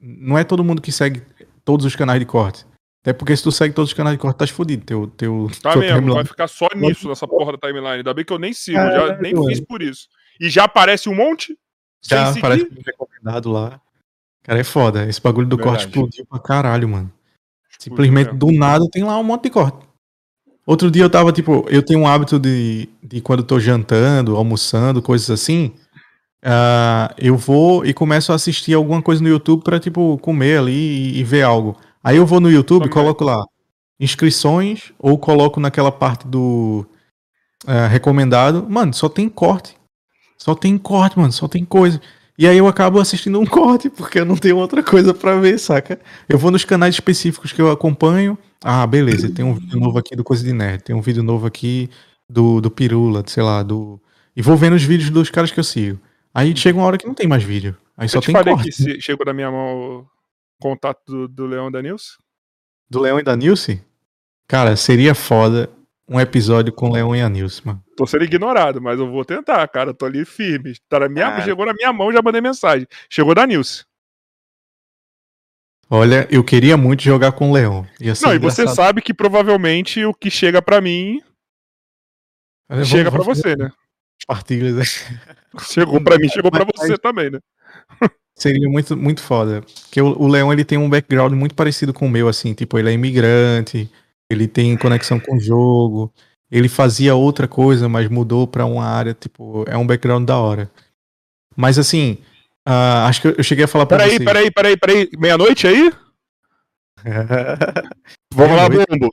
não 0.00 0.38
é 0.38 0.44
todo 0.44 0.64
mundo 0.64 0.80
que 0.80 0.92
segue 0.92 1.22
todos 1.66 1.84
os 1.84 1.94
canais 1.94 2.18
de 2.20 2.24
corte. 2.24 2.64
Até 3.02 3.12
porque 3.12 3.36
se 3.36 3.42
tu 3.42 3.52
segue 3.52 3.74
todos 3.74 3.90
os 3.90 3.94
canais 3.94 4.16
de 4.16 4.20
corte, 4.20 4.36
tá 4.38 4.46
fudido. 4.46 4.84
Teu, 4.84 5.06
teu, 5.08 5.48
Tá 5.62 5.76
mesmo, 5.76 5.94
timeline- 5.96 6.14
vai 6.14 6.24
ficar 6.24 6.48
só 6.48 6.66
nisso, 6.74 7.06
nessa 7.08 7.26
porra 7.28 7.52
da 7.52 7.58
timeline. 7.58 7.98
Ainda 7.98 8.14
bem 8.14 8.24
que 8.24 8.32
eu 8.32 8.38
nem 8.38 8.52
sigo, 8.52 8.78
Caralho, 8.78 9.08
já 9.08 9.18
nem 9.20 9.34
mano. 9.34 9.46
fiz 9.48 9.60
por 9.60 9.82
isso. 9.82 10.08
E 10.40 10.48
já 10.48 10.64
aparece 10.64 11.08
um 11.08 11.14
monte? 11.14 11.56
Já 12.02 12.32
sem 12.32 12.38
aparece 12.40 12.64
um 12.64 12.82
recomendado 12.84 13.50
lá. 13.50 13.80
Cara, 14.42 14.60
é 14.60 14.64
foda. 14.64 15.06
Esse 15.08 15.20
bagulho 15.20 15.46
do 15.46 15.56
corte 15.58 15.84
Verdade. 15.84 15.88
explodiu 15.98 16.26
pra 16.26 16.38
caralho, 16.38 16.88
mano. 16.88 17.12
Simplesmente 17.78 18.32
do 18.34 18.50
nada 18.52 18.84
tem 18.90 19.02
lá 19.04 19.18
um 19.18 19.24
monte 19.24 19.44
de 19.44 19.50
corte. 19.50 19.86
Outro 20.66 20.90
dia 20.90 21.02
eu 21.04 21.10
tava, 21.10 21.32
tipo, 21.32 21.64
eu 21.68 21.82
tenho 21.82 22.00
um 22.00 22.06
hábito 22.08 22.38
de, 22.40 22.88
de 23.02 23.20
quando 23.20 23.40
eu 23.40 23.46
tô 23.46 23.60
jantando, 23.60 24.34
almoçando, 24.36 25.00
coisas 25.02 25.30
assim. 25.30 25.72
Ah, 26.44 27.14
eu 27.18 27.36
vou 27.36 27.84
e 27.84 27.92
começo 27.92 28.32
a 28.32 28.34
assistir 28.34 28.74
alguma 28.74 29.02
coisa 29.02 29.22
no 29.22 29.28
YouTube 29.28 29.62
pra, 29.62 29.80
tipo, 29.80 30.18
comer 30.18 30.58
ali 30.58 30.72
e, 30.72 31.18
e 31.18 31.24
ver 31.24 31.42
algo. 31.42 31.76
Aí 32.02 32.16
eu 32.16 32.26
vou 32.26 32.40
no 32.40 32.50
YouTube 32.50 32.86
e 32.86 32.90
coloco 32.90 33.24
lá 33.24 33.44
inscrições 33.98 34.92
ou 34.98 35.18
coloco 35.18 35.58
naquela 35.58 35.90
parte 35.90 36.26
do 36.26 36.86
ah, 37.66 37.86
recomendado. 37.86 38.66
Mano, 38.68 38.94
só 38.94 39.08
tem 39.08 39.28
corte. 39.28 39.76
Só 40.38 40.54
tem 40.54 40.76
corte, 40.78 41.18
mano, 41.18 41.32
só 41.32 41.48
tem 41.48 41.64
coisa. 41.64 42.00
E 42.38 42.46
aí 42.46 42.58
eu 42.58 42.68
acabo 42.68 43.00
assistindo 43.00 43.40
um 43.40 43.46
corte, 43.46 43.88
porque 43.88 44.20
eu 44.20 44.24
não 44.24 44.36
tenho 44.36 44.56
outra 44.56 44.82
coisa 44.82 45.14
pra 45.14 45.36
ver, 45.40 45.58
saca? 45.58 45.98
Eu 46.28 46.38
vou 46.38 46.50
nos 46.50 46.64
canais 46.64 46.94
específicos 46.94 47.52
que 47.52 47.60
eu 47.60 47.70
acompanho. 47.70 48.38
Ah, 48.62 48.86
beleza, 48.86 49.30
tem 49.30 49.44
um 49.44 49.54
vídeo 49.54 49.80
novo 49.80 49.98
aqui 49.98 50.14
do 50.14 50.24
Coisa 50.24 50.44
de 50.44 50.52
Nerd, 50.52 50.82
tem 50.82 50.94
um 50.94 51.00
vídeo 51.00 51.22
novo 51.22 51.46
aqui 51.46 51.88
do, 52.28 52.60
do 52.60 52.70
Pirula, 52.70 53.22
sei 53.26 53.42
lá, 53.42 53.62
do. 53.62 54.00
E 54.36 54.42
vou 54.42 54.56
vendo 54.56 54.74
os 54.74 54.82
vídeos 54.82 55.10
dos 55.10 55.30
caras 55.30 55.50
que 55.50 55.58
eu 55.58 55.64
sigo. 55.64 55.98
Aí 56.36 56.54
chega 56.54 56.76
uma 56.76 56.86
hora 56.86 56.98
que 56.98 57.06
não 57.06 57.14
tem 57.14 57.26
mais 57.26 57.42
vídeo. 57.42 57.74
Aí 57.96 58.10
só 58.10 58.18
eu 58.18 58.20
te 58.20 58.26
tem 58.26 58.34
falei 58.34 58.52
corte. 58.52 58.70
que 58.70 59.00
chegou 59.00 59.24
na 59.24 59.32
minha 59.32 59.50
mão 59.50 60.00
o 60.00 60.06
contato 60.60 61.00
do, 61.06 61.26
do 61.26 61.46
Leão 61.46 61.70
da 61.70 61.80
News? 61.80 62.18
Do 62.90 63.00
Leão 63.00 63.18
e 63.18 63.22
da 63.22 63.34
Nilce? 63.34 63.82
Cara, 64.46 64.76
seria 64.76 65.14
foda 65.14 65.70
um 66.06 66.20
episódio 66.20 66.74
com 66.74 66.92
Leão 66.92 67.16
e 67.16 67.22
a 67.22 67.28
Nilce, 67.30 67.66
mano. 67.66 67.82
Tô 67.96 68.06
sendo 68.06 68.24
ignorado, 68.24 68.82
mas 68.82 68.98
eu 68.98 69.10
vou 69.10 69.24
tentar, 69.24 69.66
cara. 69.68 69.94
Tô 69.94 70.04
ali 70.04 70.26
firme. 70.26 70.74
Tá 70.90 71.00
na 71.00 71.08
minha, 71.08 71.30
Cara. 71.30 71.42
Chegou 71.42 71.64
na 71.64 71.72
minha 71.72 71.90
mão, 71.90 72.12
já 72.12 72.20
mandei 72.20 72.42
mensagem. 72.42 72.86
Chegou 73.08 73.34
da 73.34 73.46
News. 73.46 73.86
Olha, 75.88 76.28
eu 76.30 76.44
queria 76.44 76.76
muito 76.76 77.02
jogar 77.02 77.32
com 77.32 77.48
o 77.48 77.54
Leão. 77.54 77.86
Não, 78.22 78.34
e 78.34 78.38
você 78.38 78.68
sabe 78.68 79.00
que 79.00 79.14
provavelmente 79.14 80.04
o 80.04 80.12
que 80.12 80.30
chega 80.30 80.60
pra 80.60 80.82
mim 80.82 81.22
chega 82.84 83.10
fazer 83.10 83.24
você, 83.24 83.56
né? 83.56 83.72
Né? 84.28 84.82
Chegou 85.62 86.00
pra 86.02 86.18
mim, 86.18 86.28
chegou 86.28 86.50
pra 86.50 86.64
Mas- 86.64 86.88
você 86.88 86.98
também, 86.98 87.30
né? 87.30 87.38
Seria 88.38 88.68
muito, 88.68 88.94
muito 88.96 89.22
foda. 89.22 89.62
Porque 89.62 90.00
o, 90.00 90.08
o 90.20 90.28
Leão 90.28 90.52
ele 90.52 90.64
tem 90.64 90.76
um 90.76 90.90
background 90.90 91.32
muito 91.32 91.54
parecido 91.54 91.94
com 91.94 92.06
o 92.06 92.10
meu, 92.10 92.28
assim. 92.28 92.52
Tipo, 92.52 92.78
ele 92.78 92.90
é 92.90 92.92
imigrante, 92.92 93.90
ele 94.30 94.46
tem 94.46 94.76
conexão 94.76 95.18
com 95.18 95.36
o 95.36 95.40
jogo, 95.40 96.12
ele 96.50 96.68
fazia 96.68 97.14
outra 97.14 97.48
coisa, 97.48 97.88
mas 97.88 98.08
mudou 98.10 98.46
pra 98.46 98.66
uma 98.66 98.84
área, 98.84 99.14
tipo, 99.14 99.64
é 99.66 99.76
um 99.78 99.86
background 99.86 100.26
da 100.26 100.36
hora. 100.38 100.70
Mas 101.56 101.78
assim, 101.78 102.18
ah, 102.66 103.06
acho 103.06 103.22
que 103.22 103.28
eu, 103.28 103.42
cheguei 103.42 103.64
a 103.64 103.68
falar 103.68 103.86
pra 103.86 103.96
Peraí, 103.96 104.18
você. 104.18 104.24
peraí, 104.24 104.50
peraí, 104.50 104.76
peraí. 104.76 105.08
Meia-noite 105.18 105.66
aí? 105.66 105.90
Vamos 108.34 108.56
lá, 108.56 108.68
Meia-noite. 108.68 109.08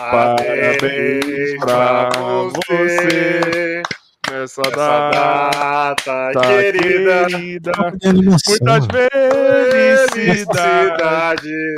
Parabéns 0.00 1.58
pra 1.60 2.08
você 2.10 3.82
nessa 4.30 4.62
Essa 4.62 4.70
data 4.70 5.94
data 6.32 6.40
querida. 6.40 7.26
querida. 7.28 7.72
Muitas 8.04 8.86
felicidades. 8.86 10.10
Felicidade. 10.14 11.74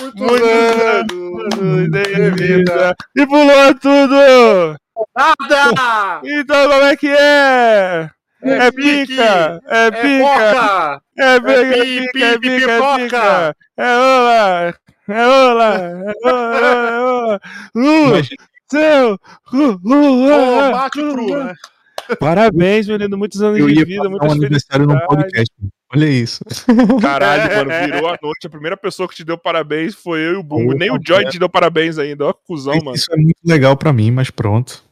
Muitos 0.00 0.20
Muitos 0.20 0.48
anos 0.48 1.54
anos 1.58 1.90
de 1.90 2.30
vida. 2.30 2.94
E 3.16 3.26
pulou 3.26 3.74
tudo! 3.80 4.76
Nada! 5.16 6.20
Então 6.24 6.68
como 6.70 6.84
é 6.84 6.96
que 6.96 7.08
é? 7.08 8.08
É 8.42 8.70
pique, 8.70 9.06
pica! 9.08 9.60
É 9.68 9.86
É 9.86 9.90
pica! 9.90 10.24
boca! 10.24 11.00
É 11.18 11.40
pica, 11.40 11.52
é 11.52 11.64
pi, 11.64 12.00
pica, 12.00 12.12
pi, 12.12 12.22
é 12.22 12.38
pi, 12.38 12.38
pica, 12.38 12.70
é 12.70 12.76
pipoca. 12.76 12.96
pica! 13.04 13.56
É 13.76 13.96
ola! 13.96 13.96
É 13.96 13.96
ola! 13.96 14.34
É 14.36 14.36
ola! 14.36 14.36
É 14.38 14.66
ola! 14.66 14.74
Lu! 14.74 14.74
Mas- 14.74 14.87
Seu! 18.70 19.18
Lu! 19.52 19.80
Lu! 19.82 20.28
Ô, 20.28 20.60
ah, 20.60 20.70
bate 20.70 21.00
Lu, 21.00 21.14
cru, 21.14 21.34
ah. 21.34 21.44
né? 21.44 21.54
Parabéns, 22.20 22.86
menino. 22.86 23.16
Muitos 23.16 23.40
anos 23.42 23.58
Eu 23.58 23.68
de 23.68 23.74
ia 23.74 23.84
vida, 23.84 24.02
passar 24.02 24.08
um 24.08 24.10
muitas 24.10 24.32
aniversário 24.32 24.86
no 24.86 25.06
podcast. 25.06 25.52
Olha 25.94 26.06
isso. 26.06 26.44
Caralho, 27.00 27.56
mano, 27.56 27.70
virou 27.86 28.08
a 28.08 28.18
noite. 28.22 28.46
A 28.46 28.50
primeira 28.50 28.76
pessoa 28.76 29.08
que 29.08 29.14
te 29.14 29.24
deu 29.24 29.38
parabéns 29.38 29.94
foi 29.94 30.20
eu 30.20 30.32
e 30.34 30.36
o 30.36 30.42
Bumbo. 30.42 30.74
Nem 30.74 30.90
o. 30.90 30.98
Joy 31.02 31.24
te 31.26 31.38
deu 31.38 31.48
parabéns 31.48 31.98
ainda. 31.98 32.26
Ó, 32.26 32.32
que 32.32 32.40
cuzão, 32.46 32.76
mano. 32.76 32.94
Isso 32.94 33.10
é 33.10 33.16
muito 33.16 33.40
legal 33.44 33.76
pra 33.76 33.92
mim, 33.92 34.10
mas 34.10 34.30
pronto. 34.30 34.84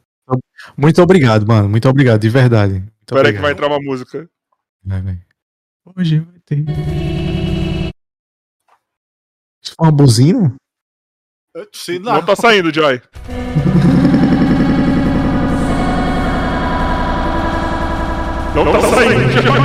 Muito 0.75 1.01
obrigado, 1.01 1.47
mano. 1.47 1.69
Muito 1.69 1.87
obrigado, 1.87 2.21
de 2.21 2.29
verdade. 2.29 2.83
Espera 3.01 3.27
aí 3.27 3.33
que 3.33 3.39
vai 3.39 3.51
entrar 3.51 3.67
uma 3.67 3.79
música. 3.79 4.27
Vai, 4.83 5.01
vai. 5.01 5.19
Hoje 5.95 6.19
vai 6.19 6.39
ter. 6.45 6.65
Isso 9.67 9.75
foi 9.75 9.85
uma 9.85 9.91
buzina? 9.91 10.55
Sei 11.73 11.99
Não 11.99 12.13
lá. 12.13 12.21
tá 12.21 12.35
saindo, 12.37 12.73
Joy. 12.73 13.01
Não 18.55 18.71
tá 18.71 18.79
saindo, 18.81 19.29
Joy. 19.29 19.57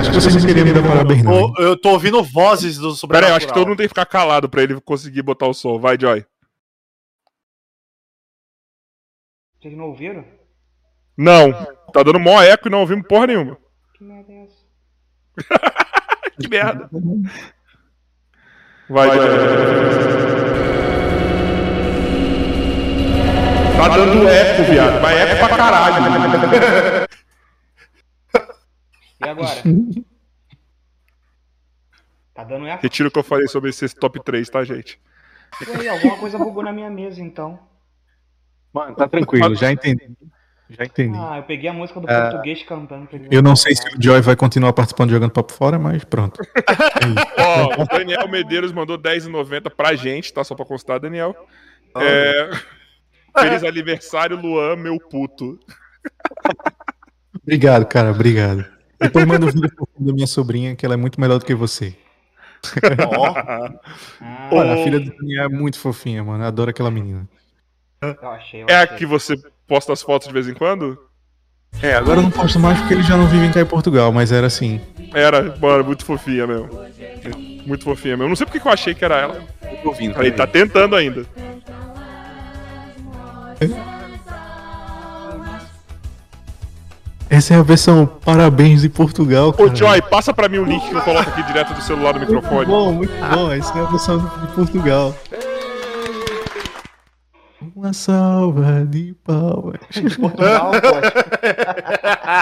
Acho 0.00 0.10
que 0.10 0.16
vocês 0.16 0.34
não 0.34 0.46
queriam 0.46 0.66
me 0.66 0.72
dar 0.72 0.82
parabéns, 0.82 1.22
não. 1.22 1.54
Eu 1.58 1.80
tô 1.80 1.90
ouvindo 1.90 2.22
vozes 2.24 2.76
do 2.76 2.92
Pera 3.08 3.28
aí, 3.28 3.32
acho 3.34 3.46
que 3.46 3.54
todo 3.54 3.68
mundo 3.68 3.78
tem 3.78 3.84
que 3.84 3.90
ficar 3.90 4.06
calado 4.06 4.48
pra 4.48 4.62
ele 4.64 4.80
conseguir 4.80 5.22
botar 5.22 5.46
o 5.46 5.54
som. 5.54 5.78
Vai, 5.78 5.96
Joy. 6.00 6.26
Vocês 9.60 9.76
não 9.76 9.84
ouviram? 9.86 10.24
Não. 11.16 11.52
Tá 11.92 12.02
dando 12.02 12.18
mó 12.18 12.42
eco 12.42 12.66
e 12.66 12.70
não 12.70 12.80
ouvimos 12.80 13.06
porra 13.06 13.28
nenhuma. 13.28 13.56
Que 13.94 14.02
merda 14.02 14.32
é 14.32 14.44
essa? 14.44 14.66
Que 16.38 16.48
merda. 16.48 16.90
Vai, 18.88 19.10
Joy. 19.10 19.28
Tá 23.76 23.88
dando 23.88 24.28
eco, 24.28 24.62
viado. 24.70 25.00
Vai 25.00 25.18
eco 25.18 25.46
pra 25.46 25.56
caralho. 25.56 27.08
E 29.20 29.28
agora? 29.28 29.62
tá 32.34 32.44
dando 32.44 32.66
eco? 32.66 32.82
Retiro 32.82 33.08
o 33.08 33.12
que 33.12 33.18
eu 33.18 33.24
falei 33.24 33.48
sobre 33.48 33.70
esse 33.70 33.88
top 33.88 34.22
3, 34.22 34.48
tá, 34.48 34.62
gente? 34.62 35.00
Ué, 35.78 35.88
alguma 35.88 36.16
coisa 36.18 36.38
bugou 36.38 36.62
na 36.62 36.72
minha 36.72 36.90
mesa 36.90 37.20
então. 37.22 37.58
Mano, 38.72 38.94
tá 38.94 39.08
tranquilo, 39.08 39.54
já 39.54 39.72
entendi. 39.72 40.14
Já 40.68 40.84
entendi. 40.84 41.16
Ah, 41.16 41.36
eu 41.36 41.42
peguei 41.44 41.70
a 41.70 41.72
música 41.72 42.00
do 42.00 42.06
português 42.08 42.62
cantando. 42.64 43.08
Eu 43.30 43.40
não 43.42 43.54
sei 43.54 43.74
se 43.76 43.86
o 43.96 44.02
Joy 44.02 44.20
vai 44.20 44.34
continuar 44.34 44.72
participando 44.72 45.10
jogando 45.10 45.30
papo 45.30 45.52
fora, 45.52 45.78
mas 45.78 46.02
pronto. 46.04 46.40
Ó, 47.38 47.82
o 47.82 47.86
Daniel 47.86 48.28
Medeiros 48.28 48.72
mandou 48.72 48.98
10,90 48.98 49.70
pra 49.70 49.94
gente, 49.94 50.32
tá? 50.32 50.42
Só 50.42 50.54
pra 50.56 50.64
constar, 50.64 50.98
Daniel. 50.98 51.36
É... 51.98 52.50
Feliz 53.38 53.62
aniversário, 53.62 54.36
Luan, 54.40 54.74
meu 54.76 54.98
puto. 54.98 55.58
Obrigado, 57.42 57.86
cara, 57.86 58.10
obrigado. 58.10 58.64
Depois 59.00 59.24
manda 59.26 59.46
um 59.46 59.50
vídeo 59.50 59.70
fofinho 59.76 60.06
da 60.08 60.12
minha 60.14 60.26
sobrinha, 60.26 60.74
que 60.74 60.84
ela 60.84 60.94
é 60.94 60.96
muito 60.96 61.20
melhor 61.20 61.38
do 61.38 61.44
que 61.44 61.54
você. 61.54 61.94
Ó, 63.08 63.34
Ah, 64.20 64.48
Mano, 64.50 64.72
a 64.72 64.76
filha 64.82 64.98
do 64.98 65.14
Daniel 65.14 65.44
é 65.44 65.48
muito 65.48 65.78
fofinha, 65.78 66.24
mano. 66.24 66.42
Adoro 66.44 66.70
aquela 66.70 66.90
menina. 66.90 67.28
eu 68.02 68.28
achei, 68.30 68.62
eu 68.62 68.66
É 68.68 68.74
a 68.76 68.82
achei. 68.84 68.96
que 68.96 69.06
você 69.06 69.36
posta 69.66 69.92
as 69.92 70.02
fotos 70.02 70.28
de 70.28 70.34
vez 70.34 70.48
em 70.48 70.54
quando? 70.54 70.98
É, 71.82 71.94
agora 71.94 72.18
eu 72.20 72.22
não 72.22 72.30
posto 72.30 72.58
mais 72.58 72.78
porque 72.78 72.94
eles 72.94 73.06
já 73.06 73.16
não 73.16 73.26
vivem 73.26 73.50
cá 73.52 73.60
em 73.60 73.66
Portugal, 73.66 74.10
mas 74.12 74.32
era 74.32 74.46
assim. 74.46 74.80
Era, 75.12 75.54
mano, 75.60 75.84
muito 75.84 76.04
fofinha 76.04 76.46
mesmo. 76.46 76.68
Muito 77.66 77.84
fofinha 77.84 78.16
mesmo. 78.16 78.28
Não 78.30 78.36
sei 78.36 78.46
porque 78.46 78.60
que 78.60 78.66
eu 78.66 78.72
achei 78.72 78.94
que 78.94 79.04
era 79.04 79.16
ela. 79.16 79.42
Eu 79.62 79.76
tô 79.78 79.88
ouvindo. 79.88 80.14
Falei, 80.14 80.30
tá 80.30 80.46
tentando 80.46 80.96
ainda. 80.96 81.26
Essa 87.28 87.54
é 87.54 87.56
a 87.58 87.62
versão 87.62 88.06
parabéns 88.06 88.82
de 88.82 88.88
Portugal, 88.88 89.52
cara. 89.52 89.68
Ô, 89.70 89.74
Joy, 89.74 90.00
passa 90.02 90.32
pra 90.32 90.48
mim 90.48 90.58
o 90.58 90.64
link 90.64 90.88
que 90.88 90.94
eu 90.94 91.02
coloco 91.02 91.28
aqui 91.28 91.42
direto 91.42 91.74
do 91.74 91.82
celular 91.82 92.12
no 92.14 92.20
Muito 92.20 92.32
microfone. 92.34 92.66
bom, 92.66 92.92
muito 92.92 93.12
bom. 93.34 93.50
Essa 93.52 93.76
é 93.76 93.82
a 93.82 93.86
versão 93.86 94.18
de 94.18 94.46
Portugal. 94.54 95.12
Uma 97.76 97.92
salva 97.92 98.86
de 98.86 99.12
palmas. 99.22 99.78
De 99.92 100.16
Portugal, 100.18 100.70
pode. 100.72 101.12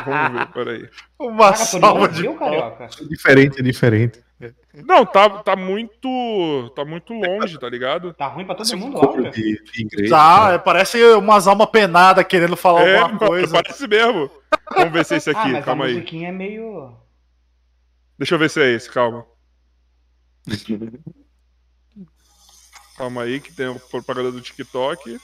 Vamos 0.07 0.39
ver, 0.39 0.47
peraí. 0.53 0.89
Uma 1.19 1.39
Caraca, 1.53 1.65
salva 1.65 2.09
de 2.09 2.23
viu? 2.23 2.39
É 2.41 3.05
diferente, 3.09 3.59
é 3.59 3.63
diferente. 3.65 4.23
Não, 4.87 5.05
tá, 5.05 5.29
tá 5.43 5.57
muito. 5.57 6.71
Tá 6.77 6.85
muito 6.85 7.13
longe, 7.13 7.59
tá 7.59 7.69
ligado? 7.69 8.15
Tá 8.15 8.29
ruim 8.29 8.45
pra 8.47 8.55
todo 8.55 8.63
Assim, 8.65 8.77
mundo, 8.77 8.95
coro 9.01 9.25
áudio. 9.27 9.33
de, 9.33 9.61
de 9.65 9.83
igreja. 9.83 10.11
Tá, 10.15 10.53
é, 10.53 10.59
parece 10.59 11.03
umas 11.15 11.49
almas 11.49 11.67
penadas 11.69 12.25
querendo 12.27 12.57
falar 12.57 12.83
É, 12.87 12.99
alguma 12.99 13.19
coisa. 13.19 13.61
parece 13.61 13.89
mesmo. 13.89 14.31
Vamos 14.73 14.93
ver 14.93 15.05
se 15.05 15.15
é 15.15 15.17
esse 15.17 15.31
Ah, 15.31 15.41
aqui, 15.41 15.53
mas 15.53 15.65
calma 15.65 15.85
a 15.85 15.89
aí. 15.89 16.25
é 16.25 16.31
meio. 16.33 16.97
Deixa 18.17 18.37
eu 18.37 18.39
ver 18.39 18.51
se 18.51 18.63
é 18.63 18.71
esse, 18.73 18.89
calma. 18.89 19.27
Calma 22.97 23.23
aí, 23.23 23.41
que 23.41 23.53
tem 23.53 23.67
a 23.67 23.75
propaganda 23.75 24.31
do 24.31 24.41
TikTok. 24.41 25.19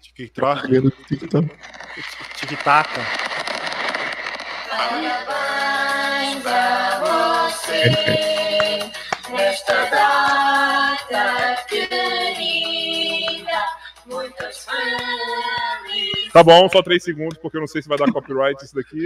TikTok. 0.00 0.68
TikTok. 1.08 1.50
Tic-tac. 2.36 2.88
Parabéns 4.70 6.46
a 6.46 7.00
você 7.60 8.90
nesta 9.32 9.84
data 9.90 11.64
querida. 11.68 13.50
Muitas 14.06 14.64
felicidades. 14.64 16.32
Tá 16.32 16.42
bom, 16.44 16.68
só 16.68 16.80
3 16.82 17.02
segundos, 17.02 17.38
porque 17.38 17.56
eu 17.56 17.60
não 17.60 17.66
sei 17.68 17.82
se 17.82 17.88
vai 17.88 17.98
dar 17.98 18.10
copyright 18.12 18.64
isso 18.64 18.74
daqui. 18.74 18.96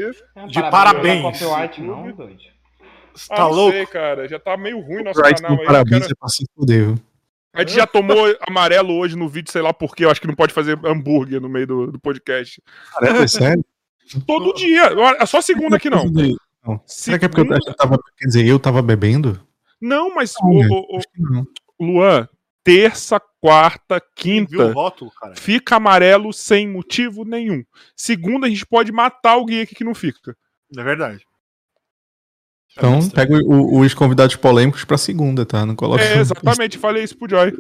De 0.48 0.60
Não 0.60 0.70
parabéns. 0.70 1.22
dá 1.22 1.32
copyright, 1.47 1.81
não, 1.81 2.12
doido. 2.12 2.39
Ah, 3.31 3.36
Tá 3.36 3.43
não 3.44 3.51
louco? 3.51 3.72
sei, 3.72 3.86
cara. 3.86 4.28
Já 4.28 4.39
tá 4.39 4.56
meio 4.56 4.81
ruim 4.81 5.02
nosso 5.05 5.20
canal 5.22 5.59
aí. 5.60 5.64
parabéns, 5.66 6.01
cara. 6.02 6.12
é 6.12 6.14
pra 6.18 6.28
se 6.28 6.44
fuder, 6.55 6.85
viu? 6.86 6.98
A 7.55 7.60
gente 7.60 7.74
já 7.74 7.86
tomou 7.86 8.36
amarelo 8.47 8.94
hoje 8.94 9.16
no 9.16 9.28
vídeo, 9.28 9.52
sei 9.52 9.62
lá 9.62 9.72
por 9.72 9.94
quê. 9.94 10.05
Eu 10.05 10.10
acho 10.10 10.20
que 10.20 10.26
não 10.26 10.35
pode 10.35 10.52
fazer 10.52 10.78
hambúrguer 10.85 11.40
no 11.40 11.48
meio 11.48 11.66
do, 11.66 11.93
do 11.93 12.01
podcast. 12.01 12.60
Caramba, 12.93 13.22
é 13.22 13.28
sério? 13.28 13.64
Todo 14.26 14.52
dia. 14.55 14.90
É 15.18 15.26
só 15.26 15.40
segunda 15.40 15.78
que 15.78 15.89
não. 15.89 16.05
Não. 16.06 16.81
Será 16.85 17.18
que 17.18 17.26
é 17.26 17.28
porque 17.28 17.43
eu, 17.43 17.56
eu 17.66 17.74
tava. 17.74 17.98
Quer 18.18 18.26
dizer, 18.26 18.44
eu 18.47 18.59
tava 18.59 18.82
bebendo? 18.82 19.40
Não, 19.81 20.14
mas, 20.14 20.35
Não, 20.43 20.51
ô, 20.51 20.97
né? 20.97 21.02
que 21.14 21.22
não. 21.22 21.47
Luan, 21.78 22.28
terça, 22.62 23.20
quarta, 23.40 23.97
Viu 23.97 24.01
o 24.01 24.14
quinta, 24.16 24.72
rótulo, 24.72 25.12
cara? 25.20 25.36
fica 25.36 25.76
amarelo 25.76 26.32
sem 26.32 26.66
motivo 26.66 27.24
nenhum. 27.24 27.62
Segunda, 27.94 28.47
a 28.47 28.51
gente 28.51 28.66
pode 28.66 28.90
matar 28.90 29.32
alguém 29.32 29.60
aqui 29.60 29.74
que 29.74 29.85
não 29.85 29.94
fica. 29.94 30.36
É 30.76 30.82
verdade. 30.82 31.24
Então, 32.76 33.09
pega 33.10 33.36
o- 33.44 33.78
os 33.80 33.94
convidados 33.94 34.36
polêmicos 34.36 34.84
pra 34.84 34.98
segunda, 34.98 35.46
tá? 35.46 35.64
Não 35.64 35.76
coloca. 35.76 36.02
É, 36.02 36.18
exatamente. 36.18 36.76
Falei 36.78 37.05
isso 37.05 37.16
pro 37.16 37.28
Joy. 37.28 37.52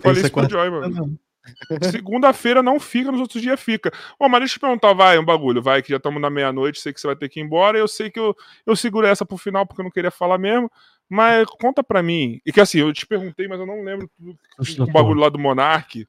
Falei 0.00 0.20
isso 0.22 0.30
pro 0.30 0.42
quarta- 0.42 0.50
Joy, 0.50 0.70
mano. 0.70 1.18
Segunda-feira 1.82 2.62
não 2.62 2.78
fica, 2.78 3.10
nos 3.10 3.20
outros 3.22 3.40
dias 3.42 3.58
fica. 3.58 3.90
Ô, 4.18 4.28
mas 4.28 4.40
deixa 4.40 4.54
eu 4.54 4.58
te 4.58 4.60
perguntar, 4.60 4.92
vai, 4.92 5.18
um 5.18 5.24
bagulho, 5.24 5.62
vai, 5.62 5.82
que 5.82 5.88
já 5.90 5.96
estamos 5.96 6.20
na 6.20 6.28
meia-noite, 6.28 6.78
sei 6.80 6.92
que 6.92 7.00
você 7.00 7.06
vai 7.06 7.16
ter 7.16 7.28
que 7.28 7.40
ir 7.40 7.42
embora, 7.42 7.78
eu 7.78 7.88
sei 7.88 8.10
que 8.10 8.20
eu, 8.20 8.36
eu 8.66 8.76
seguro 8.76 9.06
essa 9.06 9.24
pro 9.24 9.38
final 9.38 9.66
porque 9.66 9.80
eu 9.80 9.84
não 9.84 9.90
queria 9.90 10.10
falar 10.10 10.36
mesmo, 10.36 10.70
mas 11.08 11.46
conta 11.60 11.82
pra 11.82 12.02
mim. 12.02 12.38
E 12.44 12.52
que 12.52 12.60
assim, 12.60 12.80
eu 12.80 12.92
te 12.92 13.06
perguntei, 13.06 13.48
mas 13.48 13.58
eu 13.58 13.66
não 13.66 13.82
lembro 13.82 14.10
tudo 14.18 14.36
Oxe, 14.58 14.78
o 14.80 14.84
da 14.86 14.92
bagulho 14.92 15.20
lá 15.20 15.28
do 15.30 15.38
Monark. 15.38 16.06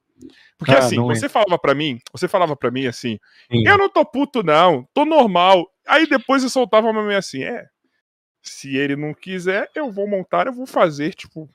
Porque 0.58 0.74
Ah, 0.74 0.80
assim, 0.80 0.98
você 0.98 1.30
falava 1.30 1.58
pra 1.58 1.74
mim, 1.74 2.00
você 2.12 2.28
falava 2.28 2.54
pra 2.54 2.70
mim 2.70 2.86
assim, 2.86 3.18
Sim. 3.50 3.66
eu 3.66 3.78
não 3.78 3.88
tô 3.88 4.04
puto 4.04 4.44
não, 4.44 4.86
tô 4.94 5.06
normal. 5.06 5.66
Aí 5.88 6.06
depois 6.06 6.42
você 6.44 6.50
soltava 6.50 6.90
uma 6.90 7.02
meio 7.02 7.18
assim, 7.18 7.44
é, 7.44 7.66
se 8.42 8.76
ele 8.78 8.96
não 8.96 9.14
quiser, 9.14 9.70
eu 9.76 9.92
vou 9.92 10.08
montar, 10.08 10.48
eu 10.48 10.54
vou 10.54 10.66
fazer, 10.66 11.14
tipo, 11.14 11.50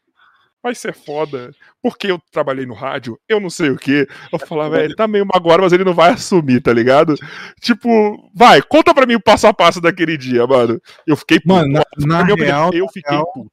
vai 0.62 0.74
ser 0.74 0.94
foda. 0.94 1.52
Porque 1.82 2.06
eu 2.11 2.19
trabalhei 2.32 2.65
no 2.66 2.74
rádio, 2.74 3.19
eu 3.28 3.39
não 3.40 3.51
sei 3.51 3.70
o 3.70 3.77
que. 3.77 4.06
Eu 4.32 4.39
falava, 4.39 4.81
"É, 4.81 4.85
ele 4.85 4.94
tá 4.94 5.06
meio 5.06 5.27
magoado, 5.27 5.62
mas 5.62 5.73
ele 5.73 5.85
não 5.85 5.93
vai 5.94 6.11
assumir, 6.12 6.61
tá 6.62 6.73
ligado? 6.73 7.15
Tipo, 7.61 8.31
vai, 8.35 8.62
conta 8.62 8.94
pra 8.94 9.06
mim 9.06 9.15
o 9.15 9.20
passo 9.23 9.47
a 9.47 9.52
passo 9.55 9.81
daquele 9.81 10.16
dia, 10.16 10.47
mano. 10.47 10.81
Eu 11.06 11.16
fiquei 11.16 11.39
puto. 11.39 11.48
Mano, 11.55 11.69
na, 11.73 11.85
na 11.98 12.23
minha 12.24 12.35
opinião, 12.35 12.70
real, 12.70 12.74
eu 12.74 12.89
fiquei 12.89 13.11
real- 13.16 13.31
puto 13.32 13.51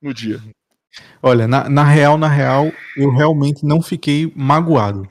no 0.00 0.14
dia. 0.14 0.40
olha, 1.22 1.46
na, 1.46 1.68
na 1.68 1.84
real, 1.84 2.16
na 2.16 2.28
real, 2.28 2.72
eu 2.96 3.10
realmente 3.10 3.64
não 3.66 3.82
fiquei 3.82 4.32
magoado. 4.34 5.06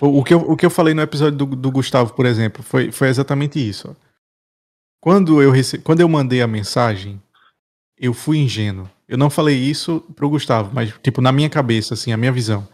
O, 0.00 0.20
o 0.20 0.24
que, 0.24 0.32
eu, 0.32 0.38
o 0.40 0.56
que 0.56 0.64
eu 0.64 0.70
falei 0.70 0.94
no 0.94 1.02
episódio 1.02 1.36
do, 1.36 1.44
do 1.46 1.70
Gustavo, 1.70 2.14
por 2.14 2.24
exemplo, 2.24 2.62
foi, 2.62 2.90
foi 2.90 3.08
exatamente 3.08 3.58
isso. 3.58 3.90
ó. 3.94 4.09
Quando 5.00 5.40
eu, 5.42 5.50
rece... 5.50 5.78
Quando 5.78 6.00
eu 6.00 6.08
mandei 6.08 6.42
a 6.42 6.46
mensagem, 6.46 7.20
eu 7.98 8.12
fui 8.12 8.38
ingênuo. 8.38 8.88
Eu 9.08 9.18
não 9.18 9.30
falei 9.30 9.56
isso 9.56 10.00
pro 10.14 10.28
Gustavo, 10.28 10.70
mas, 10.72 10.92
tipo, 11.02 11.20
na 11.20 11.32
minha 11.32 11.50
cabeça, 11.50 11.94
assim, 11.94 12.12
a 12.12 12.16
minha 12.16 12.30
visão. 12.30 12.68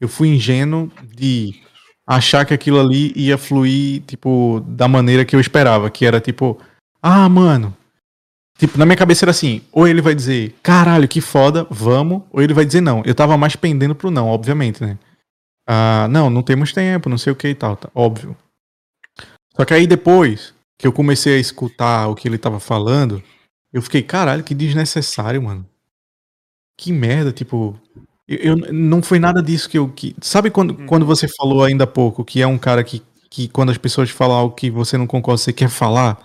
Eu 0.00 0.08
fui 0.08 0.28
ingênuo 0.28 0.90
de 1.04 1.60
achar 2.06 2.44
que 2.44 2.54
aquilo 2.54 2.80
ali 2.80 3.12
ia 3.14 3.38
fluir, 3.38 4.02
tipo, 4.02 4.60
da 4.66 4.88
maneira 4.88 5.24
que 5.24 5.36
eu 5.36 5.40
esperava, 5.40 5.90
que 5.90 6.04
era 6.04 6.20
tipo, 6.20 6.58
ah, 7.02 7.28
mano. 7.28 7.76
Tipo, 8.58 8.78
na 8.78 8.84
minha 8.84 8.96
cabeça 8.96 9.24
era 9.24 9.30
assim, 9.30 9.62
ou 9.72 9.88
ele 9.88 10.02
vai 10.02 10.14
dizer, 10.14 10.54
caralho, 10.62 11.08
que 11.08 11.20
foda, 11.20 11.66
vamos, 11.70 12.22
ou 12.30 12.42
ele 12.42 12.52
vai 12.52 12.64
dizer 12.64 12.80
não. 12.80 13.02
Eu 13.06 13.14
tava 13.14 13.36
mais 13.36 13.56
pendendo 13.56 13.94
pro 13.94 14.10
não, 14.10 14.28
obviamente, 14.28 14.82
né? 14.82 14.98
Ah, 15.66 16.08
não, 16.10 16.28
não 16.28 16.42
temos 16.42 16.72
tempo, 16.72 17.08
não 17.08 17.16
sei 17.16 17.32
o 17.32 17.36
que 17.36 17.48
e 17.48 17.54
tal, 17.54 17.76
tá, 17.76 17.88
óbvio. 17.94 18.36
Só 19.56 19.64
que 19.64 19.72
aí 19.72 19.86
depois 19.86 20.52
que 20.80 20.86
eu 20.86 20.92
comecei 20.92 21.36
a 21.36 21.38
escutar 21.40 22.08
o 22.08 22.14
que 22.16 22.26
ele 22.26 22.38
tava 22.38 22.58
falando, 22.58 23.22
eu 23.72 23.82
fiquei, 23.82 24.02
caralho, 24.02 24.42
que 24.42 24.54
desnecessário, 24.54 25.42
mano. 25.42 25.66
Que 26.76 26.92
merda, 26.92 27.32
tipo. 27.32 27.78
Eu, 28.26 28.56
eu- 28.58 28.72
não 28.72 29.02
foi 29.02 29.18
nada 29.18 29.42
disso 29.42 29.68
que 29.68 29.78
eu. 29.78 29.88
Que, 29.88 30.14
sabe 30.20 30.50
quando, 30.50 30.70
Uhum. 30.78 30.86
quando 30.86 31.04
você 31.06 31.28
falou 31.28 31.62
ainda 31.64 31.84
há 31.84 31.86
pouco 31.86 32.24
que 32.24 32.40
é 32.40 32.46
um 32.46 32.58
cara 32.58 32.82
que, 32.82 33.02
que 33.28 33.48
quando 33.48 33.70
as 33.70 33.78
pessoas 33.78 34.10
falam 34.10 34.36
algo 34.36 34.54
que 34.54 34.70
você 34.70 34.96
não 34.96 35.06
concorda, 35.06 35.38
você 35.38 35.52
quer 35.52 35.68
falar? 35.68 36.18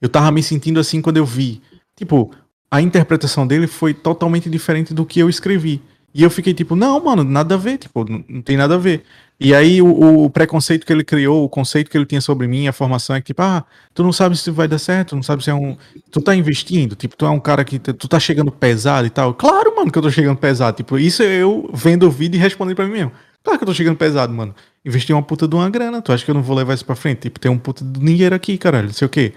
Eu 0.00 0.08
tava 0.08 0.30
me 0.30 0.42
sentindo 0.42 0.78
assim 0.78 1.02
quando 1.02 1.16
eu 1.16 1.26
vi. 1.26 1.60
Tipo, 1.96 2.30
a 2.70 2.80
interpretação 2.80 3.46
dele 3.46 3.66
foi 3.66 3.92
totalmente 3.94 4.48
diferente 4.48 4.94
do 4.94 5.04
que 5.04 5.18
eu 5.18 5.28
escrevi. 5.28 5.82
E 6.14 6.22
eu 6.22 6.30
fiquei 6.30 6.54
tipo, 6.54 6.76
não, 6.76 7.02
mano, 7.04 7.24
nada 7.24 7.54
a 7.56 7.58
ver, 7.58 7.78
tipo, 7.78 8.04
não, 8.08 8.24
não 8.28 8.42
tem 8.42 8.56
nada 8.56 8.74
a 8.76 8.78
ver. 8.78 9.04
E 9.40 9.54
aí 9.54 9.80
o, 9.80 10.24
o 10.24 10.30
preconceito 10.30 10.84
que 10.84 10.92
ele 10.92 11.04
criou, 11.04 11.44
o 11.44 11.48
conceito 11.48 11.88
que 11.88 11.96
ele 11.96 12.06
tinha 12.06 12.20
sobre 12.20 12.48
mim, 12.48 12.66
a 12.66 12.72
formação 12.72 13.14
é 13.14 13.20
que, 13.20 13.28
tipo, 13.28 13.40
ah, 13.40 13.64
tu 13.94 14.02
não 14.02 14.12
sabe 14.12 14.36
se 14.36 14.50
vai 14.50 14.66
dar 14.66 14.78
certo, 14.78 15.14
não 15.14 15.22
sabe 15.22 15.44
se 15.44 15.50
é 15.50 15.54
um. 15.54 15.76
Tu 16.10 16.20
tá 16.20 16.34
investindo, 16.34 16.96
tipo, 16.96 17.16
tu 17.16 17.24
é 17.24 17.30
um 17.30 17.38
cara 17.38 17.64
que. 17.64 17.78
Tu 17.78 18.08
tá 18.08 18.18
chegando 18.18 18.50
pesado 18.50 19.06
e 19.06 19.10
tal. 19.10 19.32
Claro, 19.34 19.76
mano, 19.76 19.92
que 19.92 19.98
eu 19.98 20.02
tô 20.02 20.10
chegando 20.10 20.36
pesado. 20.36 20.76
Tipo, 20.76 20.98
isso 20.98 21.22
é 21.22 21.26
eu 21.26 21.70
vendo 21.72 22.06
o 22.06 22.10
vídeo 22.10 22.36
e 22.36 22.40
respondendo 22.40 22.74
pra 22.74 22.86
mim 22.86 22.92
mesmo. 22.92 23.12
Claro 23.44 23.58
que 23.58 23.62
eu 23.62 23.66
tô 23.66 23.74
chegando 23.74 23.96
pesado, 23.96 24.32
mano. 24.32 24.54
Investi 24.84 25.12
uma 25.12 25.22
puta 25.22 25.46
de 25.46 25.54
uma 25.54 25.70
grana, 25.70 26.02
tu 26.02 26.12
acha 26.12 26.24
que 26.24 26.30
eu 26.30 26.34
não 26.34 26.42
vou 26.42 26.56
levar 26.56 26.74
isso 26.74 26.84
pra 26.84 26.96
frente? 26.96 27.20
Tipo, 27.20 27.38
tem 27.38 27.50
um 27.50 27.58
puta 27.58 27.84
de 27.84 28.00
dinheiro 28.00 28.34
aqui, 28.34 28.58
caralho, 28.58 28.88
não 28.88 28.94
sei 28.94 29.06
o 29.06 29.08
quê. 29.08 29.32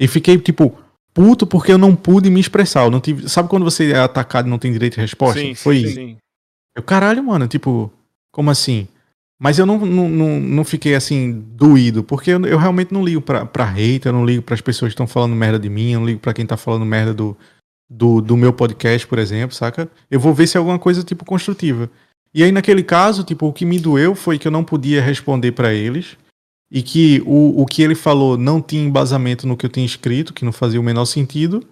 E 0.00 0.08
fiquei, 0.08 0.38
tipo, 0.38 0.76
puto 1.12 1.46
porque 1.46 1.72
eu 1.72 1.78
não 1.78 1.94
pude 1.94 2.30
me 2.30 2.40
expressar. 2.40 2.84
Eu 2.84 2.90
não 2.90 3.00
tive... 3.00 3.28
Sabe 3.28 3.50
quando 3.50 3.64
você 3.64 3.92
é 3.92 3.98
atacado 3.98 4.46
e 4.46 4.50
não 4.50 4.58
tem 4.58 4.72
direito 4.72 4.94
de 4.94 5.00
resposta? 5.02 5.38
Sim, 5.38 5.54
Foi 5.54 5.76
sim, 5.76 5.84
isso. 5.84 5.94
sim. 5.94 6.16
Eu, 6.74 6.82
caralho, 6.82 7.22
mano, 7.22 7.46
tipo, 7.46 7.92
como 8.32 8.50
assim? 8.50 8.88
Mas 9.42 9.58
eu 9.58 9.66
não, 9.66 9.76
não, 9.76 10.08
não, 10.08 10.38
não 10.38 10.64
fiquei 10.64 10.94
assim, 10.94 11.44
doído, 11.56 12.04
porque 12.04 12.30
eu, 12.30 12.46
eu 12.46 12.56
realmente 12.56 12.94
não 12.94 13.04
ligo 13.04 13.20
pra, 13.20 13.44
pra 13.44 13.68
hate, 13.68 14.06
eu 14.06 14.12
não 14.12 14.24
ligo 14.24 14.40
pras 14.40 14.60
pessoas 14.60 14.90
que 14.90 14.94
estão 14.94 15.08
falando 15.08 15.34
merda 15.34 15.58
de 15.58 15.68
mim, 15.68 15.90
eu 15.90 15.98
não 15.98 16.06
ligo 16.06 16.20
pra 16.20 16.32
quem 16.32 16.46
tá 16.46 16.56
falando 16.56 16.86
merda 16.86 17.12
do, 17.12 17.36
do, 17.90 18.20
do 18.20 18.36
meu 18.36 18.52
podcast, 18.52 19.04
por 19.04 19.18
exemplo, 19.18 19.52
saca? 19.52 19.90
Eu 20.08 20.20
vou 20.20 20.32
ver 20.32 20.46
se 20.46 20.56
é 20.56 20.58
alguma 20.58 20.78
coisa, 20.78 21.02
tipo, 21.02 21.24
construtiva. 21.24 21.90
E 22.32 22.44
aí, 22.44 22.52
naquele 22.52 22.84
caso, 22.84 23.24
tipo, 23.24 23.48
o 23.48 23.52
que 23.52 23.64
me 23.64 23.80
doeu 23.80 24.14
foi 24.14 24.38
que 24.38 24.46
eu 24.46 24.52
não 24.52 24.62
podia 24.62 25.02
responder 25.02 25.50
pra 25.50 25.74
eles 25.74 26.16
e 26.70 26.80
que 26.80 27.20
o, 27.26 27.62
o 27.62 27.66
que 27.66 27.82
ele 27.82 27.96
falou 27.96 28.38
não 28.38 28.62
tinha 28.62 28.84
embasamento 28.84 29.44
no 29.44 29.56
que 29.56 29.66
eu 29.66 29.70
tinha 29.70 29.84
escrito, 29.84 30.32
que 30.32 30.44
não 30.44 30.52
fazia 30.52 30.78
o 30.78 30.84
menor 30.84 31.06
sentido. 31.06 31.66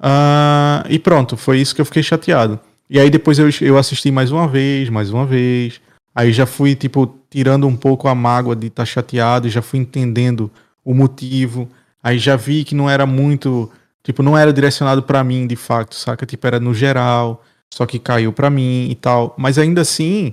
Ah, 0.00 0.86
e 0.88 0.96
pronto, 0.96 1.36
foi 1.36 1.58
isso 1.58 1.74
que 1.74 1.80
eu 1.80 1.86
fiquei 1.86 2.04
chateado. 2.04 2.60
E 2.88 3.00
aí 3.00 3.10
depois 3.10 3.36
eu, 3.40 3.48
eu 3.62 3.76
assisti 3.76 4.12
mais 4.12 4.30
uma 4.30 4.46
vez, 4.46 4.88
mais 4.88 5.10
uma 5.10 5.26
vez. 5.26 5.80
Aí 6.16 6.32
já 6.32 6.46
fui, 6.46 6.74
tipo, 6.74 7.14
tirando 7.28 7.66
um 7.66 7.76
pouco 7.76 8.08
a 8.08 8.14
mágoa 8.14 8.56
de 8.56 8.68
estar 8.68 8.86
chateado, 8.86 9.50
já 9.50 9.60
fui 9.60 9.78
entendendo 9.78 10.50
o 10.82 10.94
motivo. 10.94 11.68
Aí 12.02 12.18
já 12.18 12.36
vi 12.36 12.64
que 12.64 12.74
não 12.74 12.88
era 12.88 13.04
muito, 13.04 13.70
tipo, 14.02 14.22
não 14.22 14.36
era 14.36 14.50
direcionado 14.50 15.02
pra 15.02 15.22
mim 15.22 15.46
de 15.46 15.56
fato, 15.56 15.94
saca? 15.94 16.24
Tipo, 16.24 16.46
era 16.46 16.58
no 16.58 16.72
geral, 16.72 17.44
só 17.72 17.84
que 17.84 17.98
caiu 17.98 18.32
pra 18.32 18.48
mim 18.48 18.88
e 18.90 18.94
tal. 18.94 19.34
Mas 19.36 19.58
ainda 19.58 19.82
assim, 19.82 20.32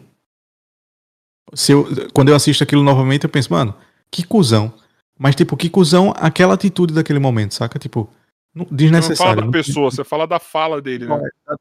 se 1.54 1.72
eu, 1.74 1.86
quando 2.14 2.30
eu 2.30 2.36
assisto 2.36 2.64
aquilo 2.64 2.82
novamente, 2.84 3.26
eu 3.26 3.30
penso, 3.30 3.52
mano, 3.52 3.76
que 4.10 4.24
cuzão. 4.24 4.74
Mas, 5.20 5.36
tipo, 5.36 5.56
que 5.58 5.70
cuzão 5.70 6.14
aquela 6.18 6.54
atitude 6.54 6.94
daquele 6.94 7.20
momento, 7.20 7.54
saca? 7.54 7.78
Tipo, 7.78 8.10
não- 8.56 8.64
Você 8.66 8.70
não 8.72 8.78
desnecessário. 8.78 9.34
fala 9.42 9.46
da 9.46 9.52
pessoa, 9.52 9.92
você 9.92 10.04
fala 10.04 10.26
da 10.26 10.40
fala 10.40 10.82
dele, 10.82 11.06
né? 11.08 11.20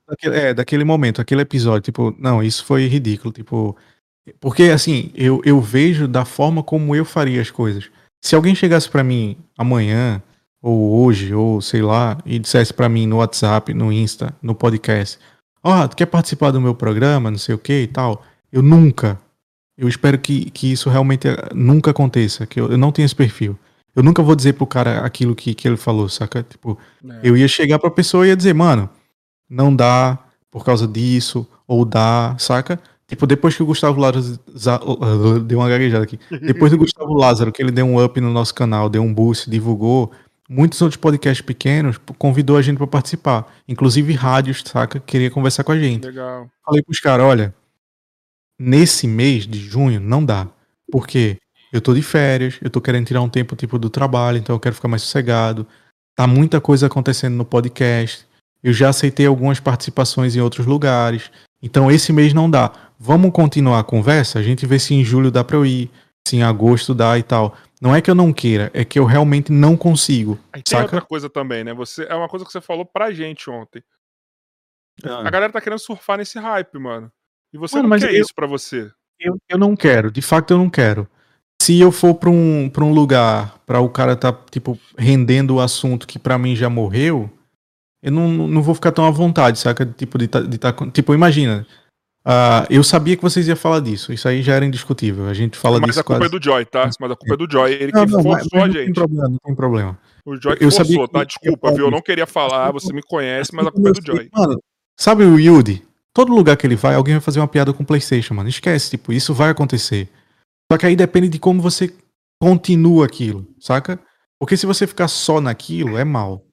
daquele, 0.08 0.36
é, 0.36 0.54
daquele 0.54 0.84
momento, 0.84 1.20
aquele 1.20 1.42
episódio, 1.42 1.82
tipo, 1.82 2.14
não, 2.18 2.42
isso 2.42 2.64
foi 2.64 2.86
ridículo, 2.86 3.32
tipo, 3.32 3.76
porque 4.40 4.64
assim, 4.64 5.10
eu, 5.14 5.40
eu 5.44 5.60
vejo 5.60 6.06
da 6.06 6.24
forma 6.24 6.62
como 6.62 6.94
eu 6.94 7.04
faria 7.04 7.40
as 7.40 7.50
coisas. 7.50 7.90
Se 8.20 8.34
alguém 8.34 8.54
chegasse 8.54 8.88
pra 8.88 9.02
mim 9.02 9.36
amanhã, 9.58 10.22
ou 10.60 11.04
hoje, 11.04 11.34
ou 11.34 11.60
sei 11.60 11.82
lá, 11.82 12.18
e 12.24 12.38
dissesse 12.38 12.72
pra 12.72 12.88
mim 12.88 13.06
no 13.06 13.16
WhatsApp, 13.16 13.74
no 13.74 13.92
Insta, 13.92 14.32
no 14.40 14.54
podcast, 14.54 15.18
ó, 15.62 15.88
tu 15.88 15.96
quer 15.96 16.06
participar 16.06 16.52
do 16.52 16.60
meu 16.60 16.74
programa, 16.74 17.30
não 17.32 17.38
sei 17.38 17.54
o 17.54 17.58
que 17.58 17.82
e 17.82 17.86
tal, 17.88 18.24
eu 18.52 18.62
nunca, 18.62 19.18
Eu 19.76 19.88
espero 19.88 20.18
que, 20.18 20.50
que 20.50 20.70
isso 20.70 20.88
realmente 20.90 21.26
eh, 21.26 21.48
nunca 21.54 21.90
aconteça, 21.90 22.46
que 22.46 22.60
eu, 22.60 22.70
eu 22.70 22.78
não 22.78 22.92
tenho 22.92 23.06
esse 23.06 23.16
perfil. 23.16 23.58
Eu 23.96 24.02
nunca 24.02 24.22
vou 24.22 24.36
dizer 24.36 24.52
pro 24.52 24.66
cara 24.66 25.00
aquilo 25.00 25.34
que, 25.34 25.54
que 25.54 25.66
ele 25.66 25.76
falou, 25.78 26.08
saca? 26.08 26.42
Tipo, 26.44 26.78
É. 27.10 27.20
eu 27.24 27.36
ia 27.36 27.48
chegar 27.48 27.78
pra 27.78 27.90
pessoa 27.90 28.24
e 28.24 28.28
ia 28.28 28.36
dizer, 28.36 28.54
mano, 28.54 28.88
não 29.50 29.74
dá 29.74 30.18
por 30.50 30.64
causa 30.64 30.86
disso, 30.86 31.46
ou 31.66 31.84
dá, 31.86 32.36
saca? 32.38 32.78
Tipo, 33.12 33.26
depois 33.26 33.54
que 33.54 33.62
o 33.62 33.66
Gustavo 33.66 34.00
Lázaro 34.00 34.38
za- 34.56 34.80
deu 35.44 35.58
uma 35.58 35.68
gaguejada 35.68 36.02
aqui. 36.02 36.18
Depois 36.42 36.72
do 36.72 36.78
Gustavo 36.78 37.12
Lázaro, 37.12 37.52
que 37.52 37.60
ele 37.62 37.70
deu 37.70 37.84
um 37.84 38.02
up 38.02 38.18
no 38.18 38.32
nosso 38.32 38.54
canal, 38.54 38.88
deu 38.88 39.02
um 39.02 39.12
boost, 39.12 39.50
divulgou, 39.50 40.10
muitos 40.48 40.80
outros 40.80 40.96
podcasts 40.98 41.44
pequenos 41.44 41.98
convidou 42.16 42.56
a 42.56 42.62
gente 42.62 42.78
pra 42.78 42.86
participar. 42.86 43.52
Inclusive 43.68 44.14
rádios, 44.14 44.62
saca? 44.66 44.98
Queria 44.98 45.30
conversar 45.30 45.62
com 45.62 45.72
a 45.72 45.78
gente. 45.78 46.06
Legal. 46.06 46.48
Falei 46.64 46.82
pros 46.82 47.00
caras, 47.00 47.26
olha, 47.26 47.54
nesse 48.58 49.06
mês 49.06 49.46
de 49.46 49.58
junho 49.58 50.00
não 50.00 50.24
dá. 50.24 50.48
Porque 50.90 51.36
eu 51.70 51.82
tô 51.82 51.92
de 51.94 52.00
férias, 52.02 52.58
eu 52.62 52.70
tô 52.70 52.80
querendo 52.80 53.06
tirar 53.06 53.20
um 53.20 53.28
tempo 53.28 53.54
tipo 53.54 53.78
do 53.78 53.90
trabalho, 53.90 54.38
então 54.38 54.56
eu 54.56 54.60
quero 54.60 54.74
ficar 54.74 54.88
mais 54.88 55.02
sossegado. 55.02 55.66
Tá 56.16 56.26
muita 56.26 56.62
coisa 56.62 56.86
acontecendo 56.86 57.34
no 57.34 57.44
podcast. 57.44 58.24
Eu 58.62 58.72
já 58.72 58.88
aceitei 58.88 59.26
algumas 59.26 59.60
participações 59.60 60.34
em 60.34 60.40
outros 60.40 60.64
lugares. 60.66 61.30
Então 61.62 61.90
esse 61.90 62.12
mês 62.12 62.32
não 62.32 62.50
dá. 62.50 62.72
Vamos 63.04 63.32
continuar 63.32 63.80
a 63.80 63.84
conversa? 63.84 64.38
A 64.38 64.42
gente 64.42 64.64
vê 64.64 64.78
se 64.78 64.94
em 64.94 65.04
julho 65.04 65.28
dá 65.30 65.42
pra 65.42 65.56
eu 65.56 65.66
ir, 65.66 65.90
se 66.26 66.36
em 66.36 66.42
agosto 66.44 66.94
dá 66.94 67.18
e 67.18 67.22
tal. 67.24 67.56
Não 67.80 67.92
é 67.96 68.00
que 68.00 68.08
eu 68.08 68.14
não 68.14 68.32
queira, 68.32 68.70
é 68.72 68.84
que 68.84 68.96
eu 68.96 69.04
realmente 69.04 69.50
não 69.50 69.76
consigo. 69.76 70.38
Aí 70.52 70.62
tem 70.62 70.70
Saca? 70.78 70.84
outra 70.84 71.00
coisa 71.00 71.28
também, 71.28 71.64
né? 71.64 71.74
Você, 71.74 72.04
é 72.08 72.14
uma 72.14 72.28
coisa 72.28 72.46
que 72.46 72.52
você 72.52 72.60
falou 72.60 72.84
pra 72.86 73.10
gente 73.10 73.50
ontem. 73.50 73.82
Ah. 75.04 75.26
A 75.26 75.30
galera 75.30 75.52
tá 75.52 75.60
querendo 75.60 75.80
surfar 75.80 76.18
nesse 76.18 76.38
hype, 76.38 76.78
mano. 76.78 77.10
E 77.52 77.58
você 77.58 77.74
Mano, 77.76 77.88
não 77.88 77.90
mas 77.90 78.04
quer 78.04 78.14
eu- 78.14 78.20
isso 78.20 78.32
pra 78.34 78.46
você. 78.46 78.88
Eu, 79.18 79.36
eu 79.48 79.58
não 79.58 79.74
quero, 79.74 80.10
de 80.10 80.22
fato 80.22 80.52
eu 80.54 80.58
não 80.58 80.70
quero. 80.70 81.08
Se 81.60 81.78
eu 81.80 81.90
for 81.90 82.14
pra 82.14 82.30
um, 82.30 82.68
pra 82.70 82.84
um 82.84 82.92
lugar 82.92 83.58
pra 83.66 83.80
o 83.80 83.88
cara 83.88 84.14
tá, 84.16 84.32
tipo, 84.50 84.78
rendendo 84.96 85.56
o 85.56 85.60
assunto 85.60 86.06
que 86.06 86.18
pra 86.20 86.38
mim 86.38 86.54
já 86.56 86.68
morreu, 86.70 87.28
eu 88.02 88.12
não, 88.12 88.28
não 88.28 88.62
vou 88.62 88.74
ficar 88.76 88.92
tão 88.92 89.04
à 89.06 89.10
vontade, 89.10 89.58
saca? 89.58 89.84
Tipo, 89.86 90.18
de 90.18 90.28
tá, 90.28 90.40
de 90.40 90.56
tá 90.58 90.72
com- 90.72 90.88
tipo 90.90 91.12
imagina. 91.14 91.66
Ah, 92.24 92.66
eu 92.70 92.84
sabia 92.84 93.16
que 93.16 93.22
vocês 93.22 93.48
iam 93.48 93.56
falar 93.56 93.80
disso, 93.80 94.12
isso 94.12 94.28
aí 94.28 94.42
já 94.42 94.54
era 94.54 94.64
indiscutível. 94.64 95.26
A 95.26 95.34
gente 95.34 95.56
fala 95.58 95.78
Mas 95.80 95.88
disso 95.88 96.00
a 96.00 96.04
culpa 96.04 96.20
quase. 96.20 96.34
é 96.34 96.38
do 96.38 96.44
Joy, 96.44 96.64
tá? 96.66 96.88
Mas 97.00 97.10
a 97.10 97.16
culpa 97.16 97.34
é 97.34 97.36
do 97.36 97.50
Joy. 97.50 97.72
Ele 97.72 97.92
que 97.92 97.98
Não, 97.98 98.06
não, 98.06 98.22
mas- 98.22 98.22
forçou 98.42 98.48
mas 98.52 98.62
a 98.62 98.66
não 98.66 98.74
tem 98.74 98.86
gente. 98.86 98.94
problema, 98.94 99.28
não 99.28 99.38
tem 99.44 99.54
problema. 99.54 99.98
O 100.24 100.36
Joy 100.40 100.56
que 100.56 100.64
Eu 100.64 100.70
sabia 100.70 100.96
forçou, 100.96 101.08
que 101.08 101.12
tá? 101.14 101.20
eu 101.20 101.26
Desculpa, 101.26 101.60
falar 101.68 101.74
viu? 101.76 101.86
Eu 101.86 101.90
não 101.90 102.00
queria 102.02 102.26
falar, 102.26 102.70
você 102.70 102.92
me 102.92 103.02
conhece, 103.02 103.54
mas 103.54 103.66
a 103.66 103.72
culpa 103.72 103.88
é 103.88 103.92
do 103.92 104.06
Joy. 104.06 104.28
Mano, 104.32 104.62
sabe 104.98 105.24
o 105.24 105.38
Yudi? 105.38 105.82
Todo 106.14 106.32
lugar 106.32 106.56
que 106.56 106.66
ele 106.66 106.76
vai, 106.76 106.94
alguém 106.94 107.14
vai 107.14 107.20
fazer 107.20 107.40
uma 107.40 107.48
piada 107.48 107.72
com 107.72 107.82
o 107.82 107.86
PlayStation, 107.86 108.34
mano. 108.34 108.48
Esquece, 108.48 108.90
tipo, 108.90 109.12
isso 109.12 109.32
vai 109.34 109.50
acontecer. 109.50 110.08
Só 110.70 110.78
que 110.78 110.86
aí 110.86 110.94
depende 110.94 111.28
de 111.28 111.38
como 111.38 111.60
você 111.60 111.92
continua 112.40 113.04
aquilo, 113.06 113.46
saca? 113.58 113.98
Porque 114.38 114.56
se 114.56 114.66
você 114.66 114.86
ficar 114.86 115.08
só 115.08 115.40
naquilo, 115.40 115.96
é 115.96 116.04
mal. 116.04 116.44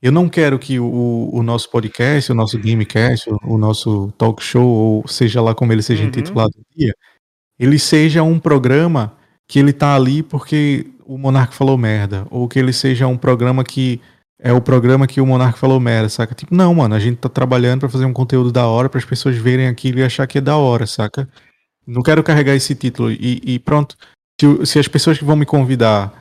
Eu 0.00 0.12
não 0.12 0.28
quero 0.28 0.58
que 0.58 0.78
o, 0.78 1.30
o 1.32 1.42
nosso 1.42 1.70
podcast, 1.70 2.30
o 2.30 2.34
nosso 2.34 2.58
Gamecast, 2.58 3.28
o, 3.30 3.54
o 3.54 3.58
nosso 3.58 4.12
talk 4.16 4.42
show, 4.42 4.66
ou 4.66 5.08
seja 5.08 5.40
lá 5.42 5.54
como 5.54 5.72
ele 5.72 5.82
seja 5.82 6.02
Uhum. 6.02 6.08
intitulado 6.08 6.52
ele 7.58 7.78
seja 7.78 8.22
um 8.22 8.38
programa 8.38 9.12
que 9.48 9.58
ele 9.58 9.72
tá 9.72 9.94
ali 9.94 10.22
porque 10.22 10.86
o 11.04 11.18
Monarca 11.18 11.52
falou 11.52 11.76
merda, 11.76 12.26
ou 12.30 12.46
que 12.46 12.58
ele 12.58 12.72
seja 12.72 13.06
um 13.06 13.16
programa 13.16 13.64
que 13.64 14.00
é 14.40 14.52
o 14.52 14.60
programa 14.60 15.06
que 15.06 15.20
o 15.20 15.26
Monarca 15.26 15.58
falou 15.58 15.80
merda, 15.80 16.08
saca? 16.08 16.34
Tipo, 16.34 16.54
não, 16.54 16.72
mano, 16.72 16.94
a 16.94 17.00
gente 17.00 17.16
tá 17.16 17.28
trabalhando 17.28 17.80
pra 17.80 17.88
fazer 17.88 18.04
um 18.04 18.12
conteúdo 18.12 18.52
da 18.52 18.66
hora 18.68 18.88
para 18.88 18.98
as 18.98 19.04
pessoas 19.04 19.36
verem 19.36 19.66
aquilo 19.66 19.98
e 19.98 20.04
achar 20.04 20.26
que 20.28 20.38
é 20.38 20.40
da 20.40 20.56
hora, 20.56 20.86
saca? 20.86 21.28
Não 21.84 22.02
quero 22.02 22.22
carregar 22.22 22.54
esse 22.54 22.74
título 22.74 23.10
e, 23.10 23.40
e 23.42 23.58
pronto. 23.58 23.96
Se, 24.40 24.66
se 24.66 24.78
as 24.78 24.86
pessoas 24.86 25.18
que 25.18 25.24
vão 25.24 25.34
me 25.34 25.44
convidar, 25.46 26.12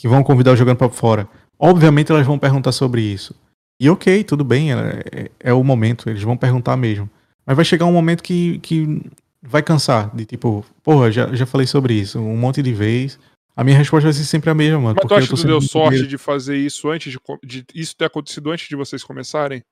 que 0.00 0.08
vão 0.08 0.24
convidar 0.24 0.52
o 0.52 0.56
Jogando 0.56 0.78
Papo 0.78 0.96
Fora, 0.96 1.28
obviamente 1.60 2.10
elas 2.10 2.26
vão 2.26 2.38
perguntar 2.38 2.72
sobre 2.72 3.02
isso. 3.02 3.34
E 3.80 3.88
ok, 3.88 4.24
tudo 4.24 4.42
bem, 4.44 4.72
é, 4.72 5.02
é- 5.12 5.30
é 5.40 5.52
o 5.52 5.62
momento, 5.62 6.08
eles 6.10 6.22
vão 6.22 6.36
perguntar 6.36 6.76
mesmo. 6.76 7.08
Mas 7.46 7.56
vai 7.56 7.64
chegar 7.64 7.86
um 7.86 7.92
momento 7.92 8.22
que, 8.22 8.58
que 8.58 9.00
vai 9.42 9.62
cansar, 9.62 10.14
de 10.14 10.24
tipo, 10.24 10.64
porra, 10.82 11.10
já, 11.10 11.34
já 11.34 11.46
falei 11.46 11.66
sobre 11.66 11.94
isso 11.94 12.18
um 12.18 12.36
monte 12.36 12.62
de 12.62 12.72
vez. 12.72 13.18
A 13.56 13.64
minha 13.64 13.76
resposta 13.76 14.04
vai 14.06 14.12
ser 14.12 14.24
sempre 14.24 14.48
a 14.50 14.54
mesma, 14.54 14.80
mano. 14.80 14.96
Mas 14.96 15.08
tu 15.08 15.14
acha 15.14 15.28
que 15.28 15.34
tu 15.34 15.46
deu 15.46 15.60
sorte 15.60 16.06
de 16.06 16.16
fazer 16.16 16.56
isso 16.56 16.88
antes 16.88 17.12
de, 17.12 17.62
de 17.62 17.66
isso 17.74 17.96
ter 17.96 18.06
acontecido 18.06 18.50
antes 18.50 18.68
de 18.68 18.76
vocês 18.76 19.02
começarem? 19.04 19.62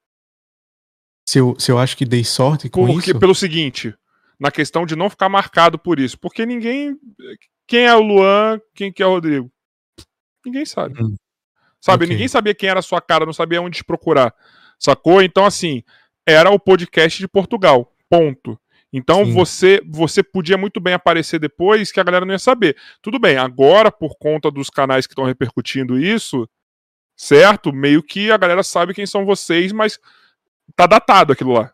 Se 1.28 1.39
eu, 1.39 1.55
se 1.59 1.70
eu 1.70 1.78
acho 1.78 1.97
que 1.97 2.05
dei 2.05 2.24
sorte 2.24 2.69
com 2.70 2.86
Porque, 2.86 3.10
isso. 3.10 3.19
pelo 3.20 3.35
seguinte, 3.35 3.94
na 4.40 4.51
questão 4.51 4.86
de 4.86 4.97
não 4.97 5.10
ficar 5.10 5.28
marcado 5.28 5.78
por 5.78 5.98
isso. 6.01 6.19
Porque 6.19 6.44
ninguém. 6.47 6.97
Quem 7.66 7.86
é 7.86 7.94
o 7.94 8.01
Luan, 8.01 8.59
quem 8.74 8.90
que 8.93 9.02
é 9.02 9.06
o 9.06 9.10
Rodrigo? 9.10 9.51
Ninguém 10.44 10.65
sabe. 10.65 11.01
Hum. 11.02 11.15
Sabe? 11.81 12.05
Ok. 12.05 12.15
Ninguém 12.15 12.29
sabia 12.29 12.55
quem 12.55 12.69
era 12.69 12.81
a 12.81 12.83
sua 12.83 13.01
cara, 13.01 13.27
não 13.27 13.33
sabia 13.33 13.63
onde 13.63 13.79
te 13.79 13.85
procurar. 13.85 14.35
Sacou? 14.79 15.23
Então, 15.23 15.45
assim, 15.45 15.83
era 16.27 16.51
o 16.51 16.59
podcast 16.59 17.19
de 17.19 17.29
Portugal. 17.29 17.93
Ponto. 18.09 18.59
Então 18.93 19.25
Sim. 19.25 19.33
você 19.33 19.83
você 19.87 20.23
podia 20.23 20.57
muito 20.57 20.81
bem 20.81 20.95
aparecer 20.95 21.39
depois 21.39 21.93
que 21.93 22.01
a 22.01 22.03
galera 22.03 22.25
não 22.25 22.33
ia 22.33 22.39
saber. 22.39 22.77
Tudo 23.03 23.19
bem, 23.19 23.37
agora, 23.37 23.93
por 23.93 24.17
conta 24.19 24.51
dos 24.51 24.71
canais 24.71 25.07
que 25.07 25.13
estão 25.13 25.25
repercutindo 25.25 25.99
isso, 25.99 26.49
certo? 27.17 27.73
Meio 27.73 28.03
que 28.03 28.31
a 28.31 28.37
galera 28.37 28.63
sabe 28.63 28.95
quem 28.95 29.05
são 29.07 29.27
vocês, 29.27 29.73
mas 29.73 29.99
tá 30.75 30.87
datado 30.87 31.33
aquilo 31.33 31.53
lá. 31.53 31.73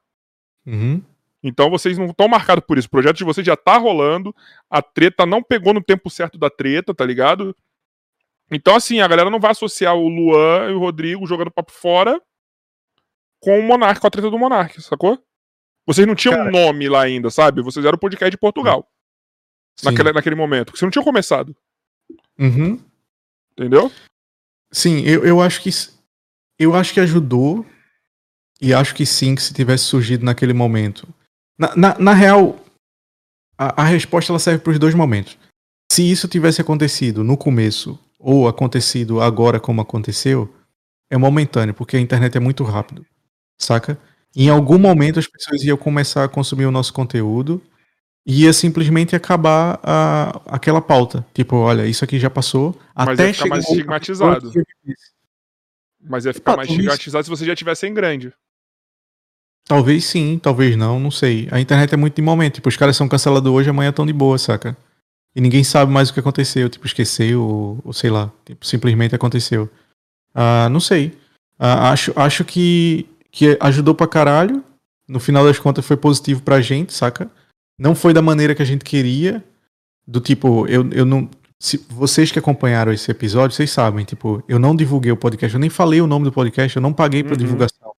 Uhum. 0.67 1.03
Então 1.43 1.71
vocês 1.71 1.99
não 1.99 2.07
estão 2.07 2.27
marcados 2.27 2.65
por 2.67 2.79
isso. 2.79 2.89
O 2.89 2.91
projeto 2.91 3.19
de 3.19 3.25
vocês 3.25 3.47
já 3.47 3.57
tá 3.57 3.77
rolando. 3.77 4.35
A 4.69 4.81
treta 4.81 5.27
não 5.27 5.43
pegou 5.43 5.75
no 5.75 5.83
tempo 5.83 6.11
certo 6.11 6.39
da 6.39 6.51
treta, 6.51 6.95
tá 6.95 7.05
ligado? 7.05 7.55
Então, 8.55 8.77
assim, 8.77 9.01
a 9.01 9.09
galera 9.09 9.31
não 9.31 9.41
vai 9.41 9.51
associar 9.51 9.95
o 9.95 10.09
Luan 10.09 10.71
e 10.71 10.75
o 10.75 10.79
Rodrigo 10.79 11.27
jogando 11.27 11.51
papo 11.51 11.73
fora 11.73 12.21
com 13.41 13.59
o 13.59 13.63
Monark, 13.63 14.01
com 14.01 14.07
a 14.07 14.11
treta 14.11 14.31
do 14.31 14.39
Monark, 14.39 14.81
sacou? 14.81 15.23
Vocês 15.87 16.07
não 16.07 16.15
tinham 16.15 16.41
um 16.41 16.51
nome 16.51 16.89
lá 16.89 17.03
ainda, 17.03 17.31
sabe? 17.31 17.63
Vocês 17.63 17.85
eram 17.85 17.97
o 17.97 18.01
podcast 18.01 18.31
de 18.31 18.39
Portugal. 18.39 18.89
Sim. 19.79 19.87
Naquele, 19.87 20.13
naquele 20.13 20.35
momento. 20.35 20.67
Porque 20.67 20.79
vocês 20.79 20.87
não 20.87 20.91
tinham 20.91 21.05
começado. 21.05 21.55
Uhum. 22.39 22.81
Entendeu? 23.53 23.93
Sim, 24.73 25.03
eu, 25.03 25.25
eu 25.25 25.41
acho 25.41 25.63
que 25.63 25.71
eu 26.59 26.75
acho 26.75 26.95
que 26.95 27.01
ajudou 27.01 27.67
e 28.61 28.73
acho 28.73 28.95
que 28.95 29.05
sim 29.05 29.35
que 29.35 29.43
se 29.43 29.53
tivesse 29.53 29.85
surgido 29.85 30.25
naquele 30.25 30.53
momento. 30.53 31.07
Na, 31.59 31.77
na, 31.77 31.99
na 31.99 32.13
real, 32.15 32.59
a, 33.59 33.83
a 33.83 33.85
resposta 33.85 34.33
ela 34.33 34.39
serve 34.39 34.63
para 34.63 34.73
os 34.73 34.79
dois 34.79 34.95
momentos. 34.95 35.37
Se 35.93 36.11
isso 36.11 36.27
tivesse 36.27 36.61
acontecido 36.61 37.23
no 37.23 37.37
começo 37.37 37.99
ou 38.25 38.49
acontecido 38.49 39.21
agora 39.21 39.61
como 39.61 39.83
aconteceu, 39.83 40.53
é 41.11 41.19
momentâneo, 41.19 41.75
porque 41.75 41.97
a 41.97 42.01
internet 42.01 42.37
é 42.37 42.41
muito 42.41 42.65
rápido, 42.65 43.05
saca? 43.59 43.99
Em 44.35 44.49
algum 44.49 44.79
momento 44.79 45.19
as 45.19 45.29
pessoas 45.29 45.63
iam 45.63 45.77
começar 45.77 46.25
a 46.25 46.29
consumir 46.29 46.65
o 46.65 46.71
nosso 46.71 46.93
conteúdo 46.93 47.63
e 48.27 48.45
ia 48.45 48.53
simplesmente 48.53 49.15
acabar 49.15 49.79
a, 49.83 50.41
aquela 50.47 50.81
pauta. 50.81 51.25
Tipo, 51.35 51.57
olha, 51.57 51.87
isso 51.87 52.03
aqui 52.03 52.19
já 52.19 52.31
passou. 52.31 52.75
Mas 52.97 53.09
até 53.09 53.29
ia 53.29 53.35
ficar 53.35 53.49
mais 53.49 53.69
estigmatizado. 53.69 54.53
Mas 56.01 56.25
ia 56.25 56.33
ficar 56.35 56.55
Ah, 56.55 56.57
mais 56.57 56.71
estigmatizado 56.71 57.25
se 57.25 57.31
vocês 57.31 57.47
já 57.47 57.55
tivessem 57.55 57.93
grande. 57.93 58.33
Talvez 59.67 60.05
sim, 60.05 60.39
talvez 60.43 60.77
não, 60.77 60.99
não 60.99 61.11
sei. 61.11 61.49
A 61.51 61.61
internet 61.61 61.93
é 61.93 61.97
muito 61.97 62.17
de 62.17 62.23
momento. 62.23 62.55
Tipo, 62.55 62.69
os 62.69 62.77
caras 62.77 62.97
são 62.97 63.09
cancelados 63.09 63.51
hoje, 63.51 63.71
amanhã 63.71 63.91
estão 63.91 64.07
de 64.07 64.13
boa, 64.13 64.39
saca? 64.39 64.77
E 65.37 65.41
ninguém 65.41 65.65
sabe 65.65 65.91
mais 65.93 66.09
o 66.11 66.15
que 66.15 66.21
aconteceu. 66.21 66.69
Tipo, 66.69 66.87
esqueceu, 66.87 67.43
ou, 67.43 67.79
ou 67.85 67.93
sei 67.93 68.11
lá. 68.11 68.31
Tipo, 68.45 68.65
simplesmente 68.65 69.15
aconteceu. 69.15 69.69
Ah, 70.35 70.69
não 70.71 70.81
sei. 70.81 71.17
Ah, 71.59 71.91
acho, 71.91 72.13
acho 72.17 72.45
que, 72.45 73.07
que 73.31 73.57
ajudou 73.61 73.95
pra 73.95 74.07
caralho. 74.07 74.63
No 75.09 75.21
final 75.21 75.45
das 75.45 75.59
contas 75.59 75.85
foi 75.85 75.97
positivo 75.97 76.43
pra 76.43 76.61
gente, 76.61 76.93
saca? 76.93 77.31
Não 77.79 77.95
foi 77.95 78.13
da 78.13 78.23
maneira 78.23 78.55
que 78.55 78.63
a 78.63 78.67
gente 78.67 78.85
queria. 78.85 79.43
Do 80.07 80.21
tipo, 80.21 80.67
eu, 80.69 80.89
eu 80.93 81.05
não. 81.05 81.29
Se 81.59 81.79
vocês 81.89 82.31
que 82.31 82.39
acompanharam 82.39 82.93
esse 82.93 83.11
episódio, 83.11 83.57
vocês 83.57 83.71
sabem, 83.71 84.05
tipo, 84.05 84.43
eu 84.47 84.59
não 84.59 84.77
divulguei 84.77 85.11
o 85.11 85.17
podcast, 85.17 85.55
eu 85.55 85.61
nem 85.61 85.71
falei 85.71 86.01
o 86.01 86.07
nome 86.07 86.25
do 86.27 86.33
podcast, 86.33 86.77
eu 86.77 86.83
não 86.83 86.93
paguei 86.93 87.23
pra 87.23 87.33
Uhum. 87.33 87.39
divulgação. 87.39 87.93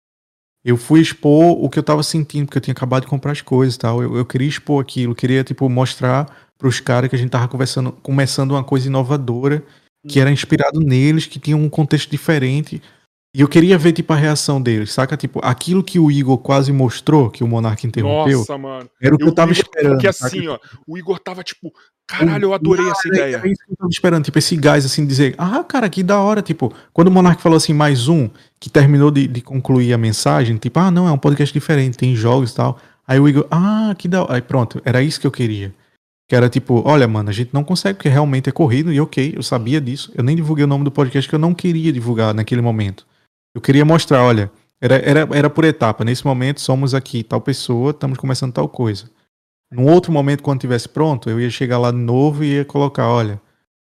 Eu 0.64 0.78
fui 0.78 1.00
expor 1.00 1.64
o 1.64 1.70
que 1.70 1.78
eu 1.80 1.84
tava 1.84 2.02
sentindo, 2.04 2.46
porque 2.46 2.58
eu 2.58 2.62
tinha 2.62 2.74
acabado 2.74 3.04
de 3.04 3.08
comprar 3.08 3.32
as 3.32 3.42
coisas 3.42 3.76
e 3.76 3.80
tal. 3.80 4.02
Eu, 4.04 4.18
eu 4.18 4.26
queria 4.26 4.48
expor 4.48 4.82
aquilo, 4.82 5.16
queria, 5.16 5.44
tipo, 5.44 5.68
mostrar 5.70 6.28
pros 6.58 6.80
caras 6.80 7.10
que 7.10 7.16
a 7.16 7.20
gente 7.20 7.30
tava 7.30 7.48
conversando, 7.48 7.92
começando 7.92 8.52
uma 8.52 8.64
coisa 8.64 8.88
inovadora, 8.88 9.64
que 10.08 10.20
era 10.20 10.32
inspirado 10.32 10.80
neles, 10.80 11.26
que 11.26 11.40
tinha 11.40 11.58
um 11.58 11.68
contexto 11.70 12.10
diferente. 12.10 12.82
E 13.36 13.42
eu 13.42 13.50
queria 13.50 13.78
ver, 13.78 13.92
tipo, 13.92 14.14
a 14.14 14.16
reação 14.16 14.62
deles, 14.62 14.94
saca? 14.94 15.18
Tipo, 15.18 15.42
aquilo 15.44 15.84
que 15.84 16.00
o 16.00 16.10
Igor 16.10 16.38
quase 16.38 16.72
mostrou, 16.72 17.30
que 17.30 17.44
o 17.44 17.48
Monark 17.48 17.86
interrompeu, 17.86 18.40
Nossa, 18.40 18.58
mano. 18.58 18.90
era 19.02 19.14
o 19.14 19.18
que 19.18 19.26
eu, 19.26 19.34
tava 19.34 19.52
Igor- 19.52 19.62
esperando. 19.66 19.92
Porque 19.94 20.14
saca? 20.14 20.28
assim, 20.28 20.48
ó, 20.48 20.58
o 20.88 20.98
Igor 20.98 21.20
tava 21.20 21.44
tipo, 21.44 21.74
caralho, 22.08 22.46
eu 22.46 22.54
adorei 22.54 22.88
essa 22.90 23.08
ideia. 23.10 23.42
É 23.44 23.48
isso 23.50 23.66
que 23.66 23.74
eu 23.74 23.78
tava 23.78 23.90
esperando, 23.90 24.24
tipo, 24.24 24.40
esse 24.40 24.56
gás, 24.56 24.86
assim, 24.86 25.06
dizer, 25.06 25.36
ah, 25.38 25.62
cara, 25.66 25.90
que 25.90 26.02
da 26.02 26.18
hora, 26.22 26.42
tipo, 26.42 26.72
quando 26.94 27.10
o 27.10 27.12
Monark 27.12 27.42
falou 27.42 27.58
assim, 27.58 27.74
mais 27.74 28.08
um, 28.08 28.30
que 28.58 28.70
terminou 28.70 29.12
de, 29.12 29.28
de 29.28 29.42
concluir 29.42 29.92
a 29.92 29.98
mensagem, 29.98 30.56
tipo, 30.56 30.80
ah, 30.80 30.90
não, 30.90 31.06
é 31.06 31.12
um 31.12 31.18
podcast 31.18 31.52
diferente, 31.54 31.98
tem 31.98 32.16
jogos 32.16 32.52
e 32.52 32.56
tal. 32.56 32.80
Aí 33.06 33.20
o 33.20 33.28
Igor, 33.28 33.46
ah, 33.52 33.94
que 33.98 34.08
da 34.08 34.24
hora. 34.24 34.36
Aí 34.36 34.42
pronto, 34.42 34.82
era 34.86 35.02
isso 35.04 35.20
que 35.20 35.28
eu 35.28 35.32
queria. 35.32 35.74
Que 36.28 36.36
era 36.36 36.50
tipo, 36.50 36.82
olha, 36.86 37.08
mano, 37.08 37.30
a 37.30 37.34
gente 37.34 37.54
não 37.54 37.64
consegue 37.64 37.98
porque 37.98 38.10
realmente 38.10 38.50
é 38.50 38.52
corrido, 38.52 38.92
e 38.92 39.00
ok, 39.00 39.34
eu 39.36 39.44
sabia 39.44 39.80
disso. 39.80 40.12
Eu 40.16 40.24
nem 40.24 40.36
divulguei 40.36 40.66
o 40.66 40.68
nome 40.68 40.84
do 40.84 40.92
podcast 40.92 41.30
que 41.30 41.36
eu 41.36 41.40
não 41.40 41.54
queria 41.54 41.92
divulgar 41.94 42.34
naquele 42.34 42.62
momento. 42.62 43.06
Eu 43.54 43.62
queria 43.62 43.86
mostrar, 43.86 44.24
olha, 44.24 44.52
era, 44.82 44.96
era, 44.98 45.30
era 45.32 45.50
por 45.50 45.64
etapa. 45.64 46.04
Nesse 46.04 46.26
momento 46.26 46.62
somos 46.62 46.94
aqui 46.94 47.24
tal 47.24 47.40
pessoa, 47.40 47.92
estamos 47.92 48.18
começando 48.18 48.54
tal 48.54 48.68
coisa. 48.68 49.10
Num 49.72 49.88
outro 49.88 50.12
momento, 50.12 50.44
quando 50.44 50.62
tivesse 50.62 50.88
pronto, 50.90 51.30
eu 51.30 51.40
ia 51.40 51.50
chegar 51.50 51.78
lá 51.78 51.92
de 51.92 51.98
novo 51.98 52.44
e 52.44 52.56
ia 52.56 52.66
colocar, 52.66 53.08
olha, 53.08 53.42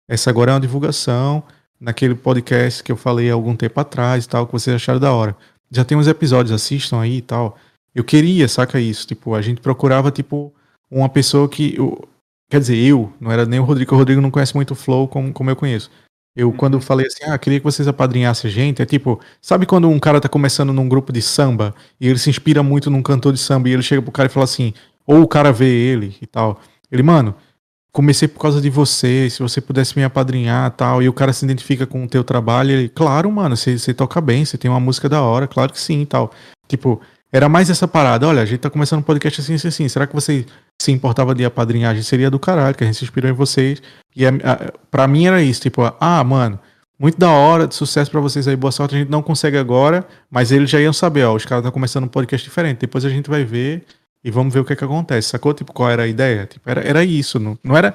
essa 0.08 0.30
agora 0.30 0.52
é 0.52 0.54
uma 0.54 0.60
divulgação 0.60 1.42
naquele 1.80 2.14
podcast 2.14 2.82
que 2.82 2.92
eu 2.92 2.96
falei 2.96 3.30
há 3.30 3.34
algum 3.34 3.56
tempo 3.56 3.80
atrás 3.80 4.24
e 4.24 4.28
tal, 4.28 4.46
que 4.46 4.52
vocês 4.52 4.74
acharam 4.74 5.00
da 5.00 5.12
hora. 5.12 5.36
Já 5.70 5.84
tem 5.84 5.96
uns 5.96 6.06
episódios, 6.06 6.52
assistam 6.52 7.00
aí 7.00 7.18
e 7.18 7.22
tal. 7.22 7.56
Eu 7.94 8.04
queria, 8.04 8.48
saca 8.48 8.80
isso, 8.80 9.06
tipo, 9.06 9.34
a 9.34 9.40
gente 9.40 9.60
procurava, 9.60 10.10
tipo, 10.10 10.52
uma 10.90 11.08
pessoa 11.08 11.48
que... 11.48 11.74
Eu, 11.76 12.08
quer 12.50 12.60
dizer, 12.60 12.76
eu, 12.76 13.12
não 13.20 13.30
era 13.30 13.46
nem 13.46 13.60
o 13.60 13.64
Rodrigo, 13.64 13.94
o 13.94 13.98
Rodrigo 13.98 14.20
não 14.20 14.30
conhece 14.30 14.54
muito 14.54 14.72
o 14.72 14.74
Flow 14.74 15.06
como, 15.06 15.32
como 15.32 15.48
eu 15.48 15.56
conheço. 15.56 15.90
Eu, 16.34 16.52
quando 16.52 16.74
eu 16.74 16.80
falei 16.80 17.06
assim, 17.06 17.24
ah, 17.24 17.38
queria 17.38 17.58
que 17.58 17.64
vocês 17.64 17.88
apadrinhassem 17.88 18.50
a 18.50 18.52
gente, 18.52 18.82
é 18.82 18.86
tipo, 18.86 19.20
sabe 19.40 19.66
quando 19.66 19.88
um 19.88 19.98
cara 19.98 20.20
tá 20.20 20.28
começando 20.28 20.72
num 20.72 20.88
grupo 20.88 21.12
de 21.12 21.22
samba 21.22 21.74
e 22.00 22.08
ele 22.08 22.18
se 22.18 22.28
inspira 22.28 22.62
muito 22.62 22.90
num 22.90 23.02
cantor 23.02 23.32
de 23.32 23.38
samba 23.38 23.68
e 23.68 23.72
ele 23.72 23.82
chega 23.82 24.02
pro 24.02 24.12
cara 24.12 24.28
e 24.28 24.32
fala 24.32 24.44
assim, 24.44 24.74
ou 25.06 25.22
o 25.22 25.28
cara 25.28 25.52
vê 25.52 25.68
ele 25.68 26.16
e 26.20 26.26
tal. 26.26 26.60
Ele, 26.90 27.02
mano, 27.02 27.34
comecei 27.92 28.28
por 28.28 28.40
causa 28.40 28.60
de 28.60 28.70
você, 28.70 29.28
se 29.30 29.40
você 29.40 29.60
pudesse 29.60 29.96
me 29.96 30.04
apadrinhar 30.04 30.70
tal, 30.72 31.02
e 31.02 31.08
o 31.08 31.12
cara 31.12 31.32
se 31.32 31.44
identifica 31.44 31.86
com 31.86 32.04
o 32.04 32.08
teu 32.08 32.22
trabalho, 32.24 32.70
ele, 32.70 32.88
claro, 32.88 33.30
mano, 33.30 33.56
você, 33.56 33.78
você 33.78 33.92
toca 33.94 34.20
bem, 34.20 34.44
você 34.44 34.56
tem 34.58 34.70
uma 34.70 34.80
música 34.80 35.08
da 35.08 35.22
hora, 35.22 35.48
claro 35.48 35.72
que 35.72 35.80
sim 35.80 36.02
e 36.02 36.06
tal. 36.06 36.32
Tipo, 36.68 37.00
era 37.32 37.48
mais 37.48 37.70
essa 37.70 37.86
parada, 37.86 38.26
olha, 38.26 38.42
a 38.42 38.44
gente 38.44 38.60
tá 38.60 38.70
começando 38.70 39.00
um 39.00 39.02
podcast 39.02 39.40
assim, 39.40 39.54
assim, 39.54 39.68
assim, 39.68 39.88
será 39.88 40.06
que 40.06 40.14
você 40.14 40.44
se 40.80 40.90
importava 40.90 41.34
de 41.34 41.44
apadrinhar? 41.44 41.92
A 41.92 41.94
gente 41.94 42.06
seria 42.06 42.30
do 42.30 42.38
caralho, 42.38 42.74
que 42.74 42.82
a 42.82 42.86
gente 42.86 42.96
se 42.96 43.04
inspirou 43.04 43.30
em 43.30 43.34
vocês, 43.34 43.82
e 44.14 44.26
a, 44.26 44.30
a, 44.30 44.72
pra 44.90 45.06
mim 45.06 45.26
era 45.26 45.42
isso, 45.42 45.60
tipo, 45.60 45.82
ah, 46.00 46.24
mano, 46.24 46.58
muito 46.98 47.18
da 47.18 47.30
hora, 47.30 47.66
de 47.66 47.74
sucesso 47.74 48.10
para 48.10 48.20
vocês 48.20 48.48
aí, 48.48 48.56
boa 48.56 48.72
sorte, 48.72 48.94
a 48.94 48.98
gente 48.98 49.10
não 49.10 49.22
consegue 49.22 49.56
agora, 49.56 50.06
mas 50.30 50.50
eles 50.50 50.68
já 50.68 50.80
iam 50.80 50.92
saber, 50.92 51.24
ó, 51.24 51.34
os 51.34 51.44
caras 51.44 51.62
estão 51.62 51.72
começando 51.72 52.04
um 52.04 52.08
podcast 52.08 52.46
diferente, 52.46 52.78
depois 52.78 53.04
a 53.04 53.08
gente 53.08 53.30
vai 53.30 53.44
ver 53.44 53.84
e 54.22 54.30
vamos 54.30 54.52
ver 54.52 54.60
o 54.60 54.64
que 54.64 54.72
é 54.72 54.76
que 54.76 54.84
acontece. 54.84 55.30
Sacou? 55.30 55.54
Tipo, 55.54 55.72
qual 55.72 55.90
era 55.90 56.02
a 56.02 56.06
ideia? 56.06 56.46
Tipo, 56.46 56.68
era, 56.68 56.82
era 56.82 57.04
isso. 57.04 57.38
Não, 57.38 57.58
não 57.64 57.76
era. 57.76 57.94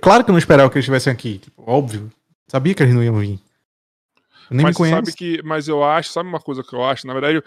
Claro 0.00 0.22
que 0.22 0.30
eu 0.30 0.32
não 0.32 0.38
esperava 0.38 0.68
que 0.68 0.76
eles 0.76 0.84
estivessem 0.84 1.12
aqui. 1.12 1.38
Tipo, 1.38 1.62
óbvio. 1.66 2.10
Sabia 2.46 2.74
que 2.74 2.82
eles 2.82 2.94
não 2.94 3.02
iam 3.02 3.18
vir. 3.18 3.40
Eu 4.50 4.56
nem 4.56 4.62
mas 4.62 4.74
me 4.74 4.76
conhece. 4.76 4.96
sabe 4.96 5.12
que. 5.16 5.42
Mas 5.42 5.66
eu 5.66 5.82
acho, 5.82 6.10
sabe 6.10 6.28
uma 6.28 6.40
coisa 6.40 6.62
que 6.62 6.74
eu 6.74 6.84
acho? 6.84 7.06
Na 7.06 7.14
verdade, 7.14 7.42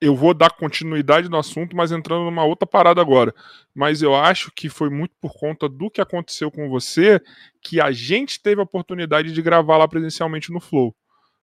eu 0.00 0.16
vou 0.16 0.32
dar 0.32 0.50
continuidade 0.50 1.28
no 1.28 1.36
assunto, 1.36 1.76
mas 1.76 1.92
entrando 1.92 2.24
numa 2.24 2.44
outra 2.44 2.66
parada 2.66 3.00
agora. 3.00 3.34
Mas 3.74 4.00
eu 4.00 4.14
acho 4.14 4.50
que 4.50 4.68
foi 4.68 4.88
muito 4.88 5.14
por 5.20 5.34
conta 5.34 5.68
do 5.68 5.90
que 5.90 6.00
aconteceu 6.00 6.50
com 6.50 6.70
você 6.70 7.20
que 7.60 7.80
a 7.80 7.92
gente 7.92 8.40
teve 8.40 8.60
a 8.60 8.64
oportunidade 8.64 9.32
de 9.32 9.42
gravar 9.42 9.76
lá 9.76 9.86
presencialmente 9.86 10.50
no 10.50 10.60
Flow. 10.60 10.94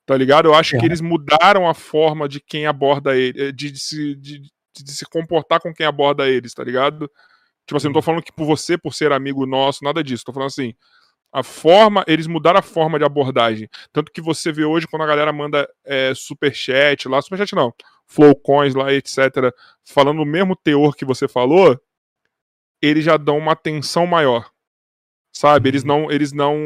Tá 0.07 0.17
ligado? 0.17 0.47
Eu 0.47 0.55
acho 0.55 0.77
é. 0.77 0.79
que 0.79 0.87
eles 0.87 1.01
mudaram 1.01 1.69
a 1.69 1.75
forma 1.75 2.29
de 2.29 2.39
quem 2.39 2.67
aborda 2.67 3.17
ele, 3.17 3.53
de, 3.53 3.73
de, 3.73 4.15
de, 4.15 4.41
de 4.41 4.93
se 4.93 5.05
comportar 5.07 5.61
com 5.61 5.75
quem 5.75 5.87
aborda 5.87 6.29
eles, 6.29 6.55
tá 6.55 6.63
ligado? 6.63 7.11
Tipo 7.67 7.79
assim, 7.79 7.87
não 7.87 7.95
tô 7.95 7.99
uhum. 7.99 8.03
falando 8.03 8.23
que 8.23 8.33
por 8.33 8.45
você, 8.45 8.77
por 8.79 8.95
ser 8.95 9.11
amigo 9.13 9.47
nosso, 9.47 9.83
nada 9.83 10.05
disso. 10.05 10.25
Tô 10.25 10.33
falando 10.33 10.49
assim, 10.49 10.75
a 11.33 11.43
forma, 11.43 12.05
eles 12.07 12.29
mudaram 12.29 12.61
a 12.61 12.63
forma 12.63 12.99
de 12.99 13.05
abordagem. 13.05 13.69
Tanto 13.93 14.13
que 14.13 14.21
você 14.21 14.53
vê 14.53 14.65
hoje 14.65 14.87
quando 14.87 15.03
a 15.03 15.07
galera 15.07 15.33
manda 15.33 15.69
é, 15.85 16.13
superchat 16.15 17.09
lá, 17.09 17.21
superchat 17.21 17.55
não, 17.57 17.75
flowcoins 18.15 18.75
lá, 18.75 18.93
etc., 18.93 19.53
falando 19.85 20.23
o 20.23 20.27
mesmo 20.27 20.55
teor 20.55 20.95
que 20.95 21.05
você 21.05 21.27
falou, 21.27 21.79
eles 22.81 23.05
já 23.05 23.17
dão 23.17 23.39
uma 23.39 23.53
atenção 23.53 24.07
maior. 24.07 24.51
Sabe? 25.33 25.69
Eles 25.69 25.83
uhum. 25.83 25.89
não. 25.89 26.11
Eles 26.11 26.33
não. 26.33 26.57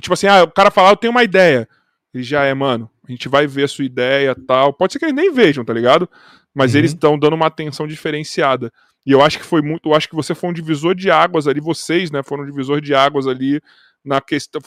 Tipo 0.00 0.14
assim, 0.14 0.26
ah, 0.26 0.42
o 0.42 0.50
cara 0.50 0.70
fala, 0.70 0.90
eu 0.90 0.96
tenho 0.96 1.12
uma 1.12 1.24
ideia. 1.24 1.68
Ele 2.12 2.22
já 2.22 2.44
é, 2.44 2.52
mano, 2.54 2.90
a 3.06 3.10
gente 3.10 3.28
vai 3.28 3.46
ver 3.46 3.64
a 3.64 3.68
sua 3.68 3.84
ideia 3.84 4.34
tal. 4.46 4.72
Pode 4.72 4.92
ser 4.92 4.98
que 4.98 5.04
eles 5.04 5.14
nem 5.14 5.32
vejam, 5.32 5.64
tá 5.64 5.72
ligado? 5.72 6.08
Mas 6.54 6.72
uhum. 6.72 6.78
eles 6.78 6.92
estão 6.92 7.18
dando 7.18 7.34
uma 7.34 7.46
atenção 7.46 7.86
diferenciada. 7.86 8.72
E 9.04 9.12
eu 9.12 9.22
acho 9.22 9.38
que 9.38 9.44
foi 9.44 9.62
muito. 9.62 9.88
Eu 9.88 9.94
acho 9.94 10.08
que 10.08 10.16
você 10.16 10.34
foi 10.34 10.50
um 10.50 10.52
divisor 10.52 10.94
de 10.94 11.10
águas 11.10 11.46
ali, 11.46 11.60
vocês, 11.60 12.10
né? 12.10 12.22
Foram 12.22 12.42
um 12.42 12.46
divisor 12.46 12.80
de 12.80 12.94
águas 12.94 13.26
ali 13.26 13.60
na 14.04 14.20
questão, 14.20 14.60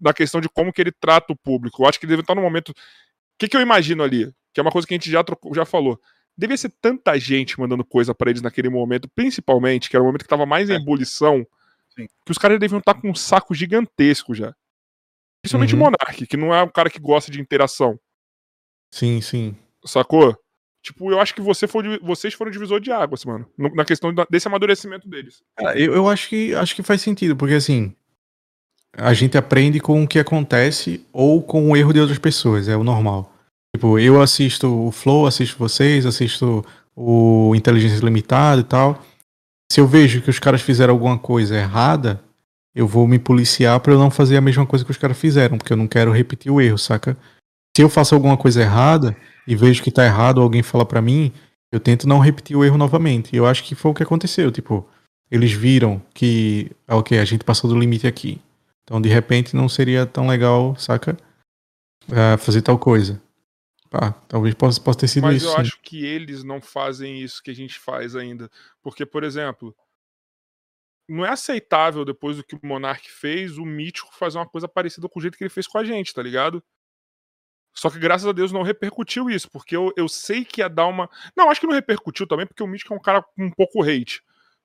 na 0.00 0.12
questão 0.12 0.40
de 0.40 0.48
como 0.48 0.72
que 0.72 0.80
ele 0.80 0.92
trata 0.92 1.32
o 1.32 1.36
público. 1.36 1.82
Eu 1.82 1.88
acho 1.88 1.98
que 1.98 2.04
ele 2.04 2.12
deve 2.12 2.22
estar 2.22 2.34
no 2.34 2.42
momento. 2.42 2.70
O 2.70 2.74
que, 3.38 3.48
que 3.48 3.56
eu 3.56 3.60
imagino 3.60 4.02
ali? 4.02 4.30
Que 4.52 4.60
é 4.60 4.62
uma 4.62 4.70
coisa 4.70 4.86
que 4.86 4.94
a 4.94 4.96
gente 4.96 5.10
já, 5.10 5.22
trocou, 5.22 5.54
já 5.54 5.64
falou. 5.64 6.00
Devia 6.36 6.56
ser 6.56 6.72
tanta 6.80 7.18
gente 7.18 7.58
mandando 7.60 7.84
coisa 7.84 8.14
para 8.14 8.30
eles 8.30 8.42
naquele 8.42 8.68
momento, 8.68 9.08
principalmente, 9.14 9.90
que 9.90 9.96
era 9.96 10.02
o 10.02 10.06
momento 10.06 10.22
que 10.22 10.28
tava 10.28 10.46
mais 10.46 10.70
em 10.70 10.74
é. 10.74 10.76
ebulição, 10.76 11.46
Sim. 11.94 12.06
que 12.24 12.32
os 12.32 12.38
caras 12.38 12.58
deviam 12.58 12.78
estar 12.78 12.94
com 12.94 13.10
um 13.10 13.14
saco 13.14 13.54
gigantesco 13.54 14.34
já. 14.34 14.54
Principalmente 15.42 15.74
uhum. 15.74 15.80
o 15.80 15.84
Monark, 15.84 16.26
que 16.26 16.36
não 16.36 16.54
é 16.54 16.62
um 16.62 16.68
cara 16.68 16.90
que 16.90 16.98
gosta 16.98 17.30
de 17.30 17.40
interação. 17.40 17.98
Sim, 18.90 19.20
sim. 19.20 19.56
Sacou? 19.84 20.36
Tipo, 20.82 21.10
eu 21.10 21.20
acho 21.20 21.34
que 21.34 21.42
você 21.42 21.66
foi, 21.66 21.98
vocês 21.98 22.32
foram 22.32 22.50
divisor 22.50 22.80
de 22.80 22.90
águas, 22.90 23.24
mano. 23.24 23.46
Na 23.56 23.84
questão 23.84 24.12
desse 24.30 24.48
amadurecimento 24.48 25.08
deles. 25.08 25.42
eu, 25.74 25.94
eu 25.94 26.08
acho, 26.08 26.28
que, 26.28 26.54
acho 26.54 26.74
que 26.74 26.82
faz 26.82 27.02
sentido, 27.02 27.36
porque 27.36 27.54
assim. 27.54 27.94
A 28.92 29.14
gente 29.14 29.38
aprende 29.38 29.78
com 29.78 30.02
o 30.02 30.08
que 30.08 30.18
acontece 30.18 31.06
ou 31.12 31.40
com 31.40 31.70
o 31.70 31.76
erro 31.76 31.92
de 31.92 32.00
outras 32.00 32.18
pessoas, 32.18 32.66
é 32.66 32.76
o 32.76 32.82
normal. 32.82 33.32
Tipo, 33.74 33.98
eu 33.98 34.20
assisto 34.20 34.86
o 34.86 34.90
Flow, 34.90 35.26
assisto 35.26 35.58
vocês, 35.58 36.04
assisto 36.04 36.64
o 36.94 37.54
Inteligência 37.54 38.04
Limitada 38.04 38.60
e 38.60 38.64
tal. 38.64 39.02
Se 39.70 39.80
eu 39.80 39.86
vejo 39.86 40.20
que 40.20 40.30
os 40.30 40.38
caras 40.38 40.60
fizeram 40.60 40.92
alguma 40.92 41.18
coisa 41.18 41.56
errada, 41.56 42.22
eu 42.74 42.86
vou 42.86 43.06
me 43.06 43.18
policiar 43.18 43.78
para 43.80 43.92
eu 43.92 43.98
não 43.98 44.10
fazer 44.10 44.36
a 44.36 44.40
mesma 44.40 44.66
coisa 44.66 44.84
que 44.84 44.90
os 44.90 44.96
caras 44.96 45.18
fizeram, 45.18 45.58
porque 45.58 45.72
eu 45.72 45.76
não 45.76 45.86
quero 45.86 46.12
repetir 46.12 46.50
o 46.50 46.60
erro, 46.60 46.78
saca? 46.78 47.16
Se 47.76 47.82
eu 47.82 47.88
faço 47.88 48.14
alguma 48.14 48.36
coisa 48.36 48.60
errada 48.60 49.16
e 49.46 49.54
vejo 49.54 49.82
que 49.82 49.90
tá 49.90 50.04
errado, 50.04 50.40
alguém 50.40 50.62
fala 50.62 50.84
para 50.84 51.00
mim, 51.00 51.32
eu 51.72 51.78
tento 51.78 52.08
não 52.08 52.18
repetir 52.18 52.56
o 52.56 52.64
erro 52.64 52.76
novamente. 52.76 53.32
E 53.32 53.36
eu 53.36 53.46
acho 53.46 53.62
que 53.64 53.74
foi 53.74 53.92
o 53.92 53.94
que 53.94 54.02
aconteceu, 54.02 54.50
tipo, 54.50 54.86
eles 55.30 55.52
viram 55.52 56.02
que, 56.12 56.70
ah, 56.88 56.96
ok, 56.96 57.18
a 57.18 57.24
gente 57.24 57.44
passou 57.44 57.70
do 57.70 57.78
limite 57.78 58.06
aqui. 58.06 58.40
Então, 58.82 59.00
de 59.00 59.08
repente, 59.08 59.54
não 59.54 59.68
seria 59.68 60.04
tão 60.04 60.26
legal, 60.26 60.74
saca? 60.76 61.16
Uh, 62.08 62.36
fazer 62.38 62.62
tal 62.62 62.76
coisa. 62.76 63.22
Ah, 63.92 64.12
talvez 64.28 64.54
possa, 64.54 64.80
possa 64.80 65.00
ter 65.00 65.08
sido 65.08 65.24
Mas 65.24 65.36
isso. 65.36 65.46
Mas 65.46 65.54
eu 65.54 65.64
sim. 65.64 65.68
acho 65.68 65.82
que 65.82 66.04
eles 66.04 66.44
não 66.44 66.60
fazem 66.60 67.20
isso 67.20 67.42
que 67.42 67.50
a 67.50 67.54
gente 67.54 67.78
faz 67.78 68.14
ainda. 68.14 68.50
Porque, 68.82 69.04
por 69.04 69.24
exemplo, 69.24 69.74
não 71.08 71.26
é 71.26 71.30
aceitável, 71.30 72.04
depois 72.04 72.36
do 72.36 72.44
que 72.44 72.54
o 72.54 72.60
Monark 72.62 73.10
fez, 73.10 73.58
o 73.58 73.64
Mítico 73.64 74.14
fazer 74.14 74.38
uma 74.38 74.46
coisa 74.46 74.68
parecida 74.68 75.08
com 75.08 75.18
o 75.18 75.22
jeito 75.22 75.36
que 75.36 75.42
ele 75.42 75.50
fez 75.50 75.66
com 75.66 75.78
a 75.78 75.84
gente, 75.84 76.14
tá 76.14 76.22
ligado? 76.22 76.62
Só 77.74 77.90
que 77.90 77.98
graças 77.98 78.26
a 78.26 78.32
Deus 78.32 78.52
não 78.52 78.62
repercutiu 78.62 79.28
isso, 79.28 79.50
porque 79.50 79.76
eu, 79.76 79.92
eu 79.96 80.08
sei 80.08 80.44
que 80.44 80.60
ia 80.60 80.68
dar 80.68 80.86
uma. 80.86 81.08
Não, 81.36 81.50
acho 81.50 81.60
que 81.60 81.66
não 81.66 81.74
repercutiu 81.74 82.26
também, 82.26 82.46
porque 82.46 82.62
o 82.62 82.66
Mítico 82.66 82.94
é 82.94 82.96
um 82.96 83.00
cara 83.00 83.22
com 83.22 83.44
um 83.44 83.50
pouco 83.50 83.82
hate, 83.82 84.22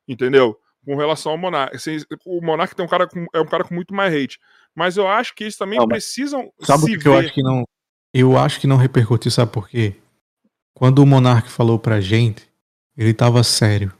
entendeu? 0.07 0.59
Com 0.83 0.95
relação 0.95 1.31
ao 1.31 1.37
Monark. 1.37 1.75
Assim, 1.75 1.97
o 2.25 2.41
Monark 2.41 2.75
tem 2.75 2.85
um 2.85 2.89
cara 2.89 3.07
com, 3.07 3.25
é 3.33 3.39
um 3.39 3.45
cara 3.47 3.63
com 3.63 3.73
muito 3.73 3.93
mais 3.93 4.13
hate. 4.13 4.39
Mas 4.75 4.97
eu 4.97 5.07
acho 5.07 5.33
que 5.33 5.45
eles 5.45 5.57
também 5.57 5.79
não, 5.79 5.87
precisam. 5.87 6.51
Sabe 6.61 6.83
o 6.83 6.85
que 6.87 6.97
ver... 6.97 7.09
eu 7.09 7.17
acho 7.17 7.33
que 7.33 7.43
não. 7.43 7.65
Eu 8.17 8.37
acho 8.37 8.61
que 8.61 8.65
não 8.65 8.77
repercutiu, 8.77 9.29
sabe 9.29 9.51
por 9.51 9.67
quê? 9.67 9.93
Quando 10.73 10.99
o 10.99 11.05
Monark 11.05 11.49
falou 11.49 11.77
pra 11.77 11.99
gente, 11.99 12.47
ele 12.95 13.13
tava 13.13 13.43
sério. 13.43 13.91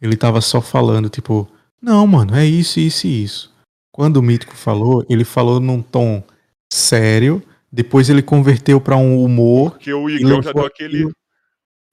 Ele 0.00 0.16
tava 0.16 0.40
só 0.40 0.62
falando, 0.62 1.10
tipo, 1.10 1.46
não, 1.82 2.06
mano, 2.06 2.34
é 2.34 2.46
isso, 2.46 2.80
isso 2.80 3.06
e 3.06 3.22
isso. 3.22 3.54
Quando 3.92 4.16
o 4.16 4.22
Mítico 4.22 4.56
falou, 4.56 5.04
ele 5.10 5.24
falou 5.24 5.60
num 5.60 5.82
tom 5.82 6.24
sério, 6.72 7.42
depois 7.70 8.08
ele 8.08 8.22
converteu 8.22 8.80
para 8.80 8.96
um 8.96 9.22
humor. 9.22 9.72
Porque 9.72 9.92
o 9.92 10.08
Igão 10.08 10.40
já 10.40 10.52
deu 10.52 10.64
aquele. 10.64 11.10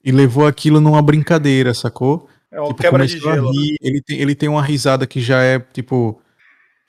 E 0.01 0.09
levou 0.09 0.47
aquilo 0.47 0.79
numa 0.79 1.01
brincadeira, 1.01 1.73
sacou? 1.73 2.29
É 2.49 2.61
o 2.61 2.67
tipo, 2.67 2.81
quebra 2.81 3.05
de 3.05 3.19
gelo. 3.19 3.51
Rir, 3.51 3.71
né? 3.71 3.77
ele, 3.81 4.01
tem, 4.01 4.19
ele 4.21 4.35
tem 4.35 4.47
uma 4.47 4.63
risada 4.63 5.05
que 5.05 5.19
já 5.19 5.43
é, 5.43 5.59
tipo, 5.59 6.21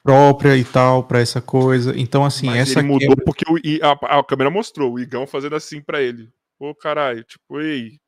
própria 0.03 0.57
e 0.57 0.65
tal 0.65 1.05
para 1.05 1.21
essa 1.21 1.41
coisa. 1.41 1.99
Então, 1.99 2.25
assim, 2.25 2.47
Mas 2.47 2.71
essa. 2.71 2.81
Ele 2.81 2.89
mudou 2.89 3.09
quebra... 3.09 3.25
porque 3.25 3.45
o, 3.51 3.57
a, 3.85 4.19
a 4.19 4.25
câmera 4.25 4.51
mostrou 4.51 4.93
o 4.93 5.01
Igão 5.01 5.27
fazendo 5.27 5.57
assim 5.57 5.81
para 5.81 6.03
ele. 6.03 6.29
Ô, 6.59 6.75
caralho, 6.75 7.23
tipo, 7.25 7.61
ei, 7.61 7.99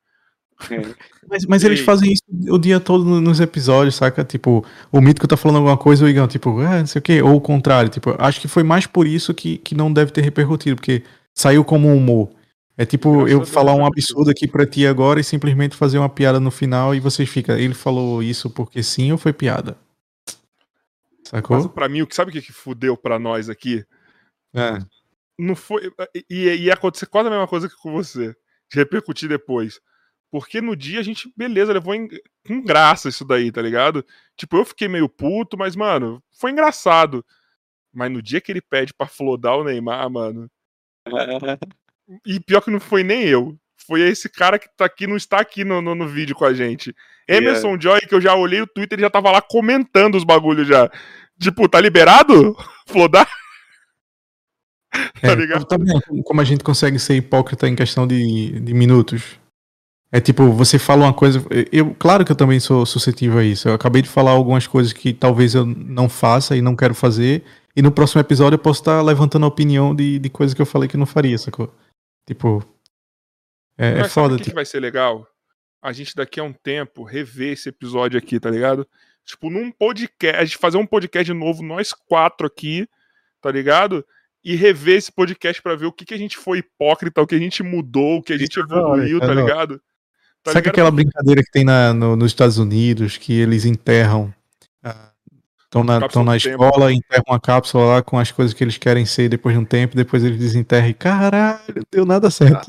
é. 0.69 0.81
Mas, 1.29 1.45
mas 1.45 1.63
eles 1.63 1.79
fazem 1.79 2.11
isso 2.11 2.23
o 2.49 2.57
dia 2.57 2.79
todo 2.79 3.05
nos 3.21 3.39
episódios, 3.39 3.95
saca? 3.95 4.23
Tipo, 4.23 4.65
o 4.91 4.99
Mítico 4.99 5.27
tá 5.27 5.37
falando 5.37 5.57
alguma 5.57 5.77
coisa, 5.77 6.03
o 6.03 6.09
Igão, 6.09 6.27
tipo, 6.27 6.59
ah, 6.59 6.79
não 6.79 6.85
sei 6.85 6.99
o 6.99 7.01
quê, 7.01 7.21
ou 7.21 7.35
o 7.37 7.41
contrário. 7.41 7.89
Tipo, 7.89 8.15
acho 8.19 8.41
que 8.41 8.49
foi 8.49 8.61
mais 8.63 8.85
por 8.85 9.07
isso 9.07 9.33
que, 9.33 9.57
que 9.59 9.73
não 9.73 9.93
deve 9.93 10.11
ter 10.11 10.21
repercutido, 10.21 10.75
porque 10.75 11.03
saiu 11.33 11.63
como 11.63 11.87
um 11.87 11.95
humor. 11.95 12.29
É 12.77 12.85
tipo 12.85 13.27
eu 13.27 13.45
falar 13.45 13.75
um 13.75 13.85
absurdo 13.85 14.31
aqui 14.31 14.47
pra 14.47 14.65
ti 14.65 14.87
agora 14.87 15.19
e 15.19 15.23
simplesmente 15.23 15.75
fazer 15.75 15.99
uma 15.99 16.09
piada 16.09 16.39
no 16.39 16.49
final 16.49 16.95
e 16.95 16.99
vocês 16.99 17.29
ficam, 17.29 17.55
ele 17.57 17.73
falou 17.73 18.23
isso 18.23 18.49
porque 18.49 18.81
sim 18.81 19.11
ou 19.11 19.17
foi 19.17 19.31
piada? 19.31 19.77
Sacou? 21.31 21.55
Mas 21.57 21.67
pra 21.67 21.87
mim, 21.87 22.01
o 22.01 22.07
que 22.07 22.13
sabe 22.13 22.29
o 22.29 22.33
que, 22.33 22.41
que 22.41 22.51
fudeu 22.51 22.97
pra 22.97 23.17
nós 23.17 23.49
aqui? 23.49 23.85
É. 24.53 24.79
Não 25.39 25.55
foi. 25.55 25.89
Ia, 26.29 26.53
ia 26.55 26.73
acontecer 26.73 27.05
quase 27.05 27.27
a 27.27 27.31
mesma 27.31 27.47
coisa 27.47 27.69
que 27.69 27.75
com 27.77 27.91
você. 27.91 28.35
De 28.69 28.77
repercutir 28.79 29.27
depois 29.27 29.81
Porque 30.29 30.61
no 30.61 30.75
dia 30.77 30.99
a 30.99 31.03
gente, 31.03 31.31
beleza, 31.35 31.73
levou 31.73 31.93
em- 31.95 32.07
com 32.45 32.61
graça 32.61 33.09
isso 33.09 33.25
daí, 33.25 33.51
tá 33.51 33.61
ligado? 33.61 34.05
Tipo, 34.37 34.57
eu 34.57 34.65
fiquei 34.65 34.87
meio 34.87 35.09
puto, 35.09 35.57
mas, 35.57 35.75
mano, 35.75 36.21
foi 36.39 36.51
engraçado. 36.51 37.25
Mas 37.93 38.11
no 38.11 38.21
dia 38.21 38.39
que 38.39 38.51
ele 38.51 38.61
pede 38.61 38.93
pra 38.93 39.07
flodar 39.07 39.57
o 39.57 39.63
Neymar, 39.63 40.09
mano. 40.09 40.49
E 42.25 42.39
pior 42.39 42.61
que 42.61 42.71
não 42.71 42.79
foi 42.79 43.03
nem 43.03 43.23
eu. 43.23 43.57
Foi 43.87 44.01
esse 44.01 44.29
cara 44.29 44.59
que 44.59 44.69
tá 44.77 44.85
aqui, 44.85 45.07
não 45.07 45.17
está 45.17 45.39
aqui 45.39 45.63
no, 45.63 45.81
no, 45.81 45.95
no 45.95 46.07
vídeo 46.07 46.35
com 46.35 46.45
a 46.45 46.53
gente. 46.53 46.95
Emerson 47.27 47.79
Joy, 47.79 48.01
que 48.01 48.13
eu 48.13 48.21
já 48.21 48.35
olhei 48.35 48.61
o 48.61 48.67
Twitter, 48.67 48.95
ele 48.97 49.05
já 49.05 49.09
tava 49.09 49.31
lá 49.31 49.41
comentando 49.41 50.15
os 50.15 50.23
bagulhos 50.23 50.67
já. 50.67 50.89
Tipo, 51.41 51.67
tá 51.67 51.79
liberado? 51.81 52.55
Flodar? 52.87 53.27
Tá 55.21 55.31
É, 55.31 55.35
ligado? 55.35 55.65
tá 55.65 55.77
vendo 55.77 56.01
como 56.23 56.41
a 56.41 56.43
gente 56.43 56.63
consegue 56.63 56.99
ser 56.99 57.15
hipócrita 57.15 57.67
em 57.67 57.75
questão 57.75 58.05
de, 58.05 58.59
de 58.59 58.73
minutos? 58.73 59.39
É 60.11 60.19
tipo, 60.19 60.51
você 60.51 60.77
fala 60.77 61.05
uma 61.05 61.13
coisa. 61.13 61.41
Eu, 61.71 61.95
claro 61.95 62.25
que 62.25 62.31
eu 62.31 62.35
também 62.35 62.59
sou 62.59 62.85
suscetível 62.85 63.37
a 63.39 63.43
isso. 63.43 63.69
Eu 63.69 63.73
acabei 63.73 64.01
de 64.01 64.09
falar 64.09 64.31
algumas 64.31 64.67
coisas 64.67 64.91
que 64.91 65.13
talvez 65.13 65.55
eu 65.55 65.65
não 65.65 66.09
faça 66.09 66.55
e 66.57 66.61
não 66.61 66.75
quero 66.75 66.93
fazer. 66.93 67.43
E 67.73 67.81
no 67.81 67.91
próximo 67.93 68.19
episódio 68.19 68.55
eu 68.55 68.59
posso 68.59 68.81
estar 68.81 69.01
levantando 69.01 69.45
a 69.45 69.49
opinião 69.49 69.95
de, 69.95 70.19
de 70.19 70.29
coisas 70.29 70.53
que 70.53 70.61
eu 70.61 70.65
falei 70.65 70.89
que 70.89 70.97
não 70.97 71.05
faria, 71.05 71.37
sacou? 71.37 71.73
Tipo. 72.27 72.61
É, 73.77 73.91
é 73.91 73.99
Mas 73.99 74.13
foda. 74.13 74.33
o 74.33 74.37
que, 74.37 74.43
que 74.43 74.49
tipo, 74.49 74.55
vai 74.55 74.65
ser 74.65 74.81
legal? 74.81 75.25
A 75.81 75.93
gente 75.93 76.13
daqui 76.13 76.41
a 76.41 76.43
um 76.43 76.51
tempo 76.53 77.03
rever 77.03 77.53
esse 77.53 77.69
episódio 77.69 78.17
aqui, 78.19 78.37
tá 78.37 78.49
ligado? 78.51 78.85
Tipo, 79.25 79.49
num 79.49 79.71
podcast, 79.71 80.41
a 80.41 80.45
gente 80.45 80.57
fazer 80.57 80.77
um 80.77 80.85
podcast 80.85 81.31
novo, 81.33 81.63
nós 81.63 81.93
quatro 81.93 82.45
aqui, 82.47 82.87
tá 83.41 83.51
ligado? 83.51 84.05
E 84.43 84.55
rever 84.55 84.97
esse 84.97 85.11
podcast 85.11 85.61
pra 85.61 85.75
ver 85.75 85.85
o 85.85 85.91
que, 85.91 86.03
que 86.05 86.13
a 86.13 86.17
gente 86.17 86.37
foi 86.37 86.57
hipócrita, 86.59 87.21
o 87.21 87.27
que 87.27 87.35
a 87.35 87.39
gente 87.39 87.61
mudou, 87.63 88.17
o 88.17 88.23
que 88.23 88.33
a 88.33 88.37
gente 88.37 88.59
é 88.59 88.61
evoluiu, 88.63 89.17
é 89.17 89.19
tá 89.21 89.27
hora. 89.27 89.41
ligado? 89.41 89.77
Tá 90.43 90.51
Sabe 90.51 90.61
ligado? 90.61 90.71
aquela 90.73 90.91
brincadeira 90.91 91.43
que 91.43 91.51
tem 91.51 91.63
na, 91.63 91.93
no- 91.93 92.15
nos 92.15 92.31
Estados 92.31 92.57
Unidos, 92.57 93.17
que 93.17 93.33
eles 93.39 93.63
enterram. 93.65 94.33
Estão 95.63 95.85
na, 95.85 96.01
Cápsula 96.01 96.09
tão 96.11 96.23
na 96.25 96.37
do 96.37 96.41
tempo. 96.43 96.63
escola, 96.65 96.91
enterram 96.91 97.23
uma 97.29 97.39
cápsula 97.39 97.85
lá 97.85 98.01
com 98.01 98.19
as 98.19 98.29
coisas 98.29 98.53
que 98.53 98.61
eles 98.61 98.77
querem 98.77 99.05
ser 99.05 99.29
depois 99.29 99.55
de 99.55 99.61
um 99.61 99.63
tempo, 99.63 99.95
depois 99.95 100.21
eles 100.21 100.37
desenterram 100.37 100.89
e 100.89 100.93
caralho, 100.93 101.85
deu 101.89 102.05
nada 102.05 102.29
certo. 102.29 102.67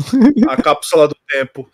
A 0.48 0.56
cápsula 0.62 1.08
do 1.08 1.16
tempo. 1.28 1.68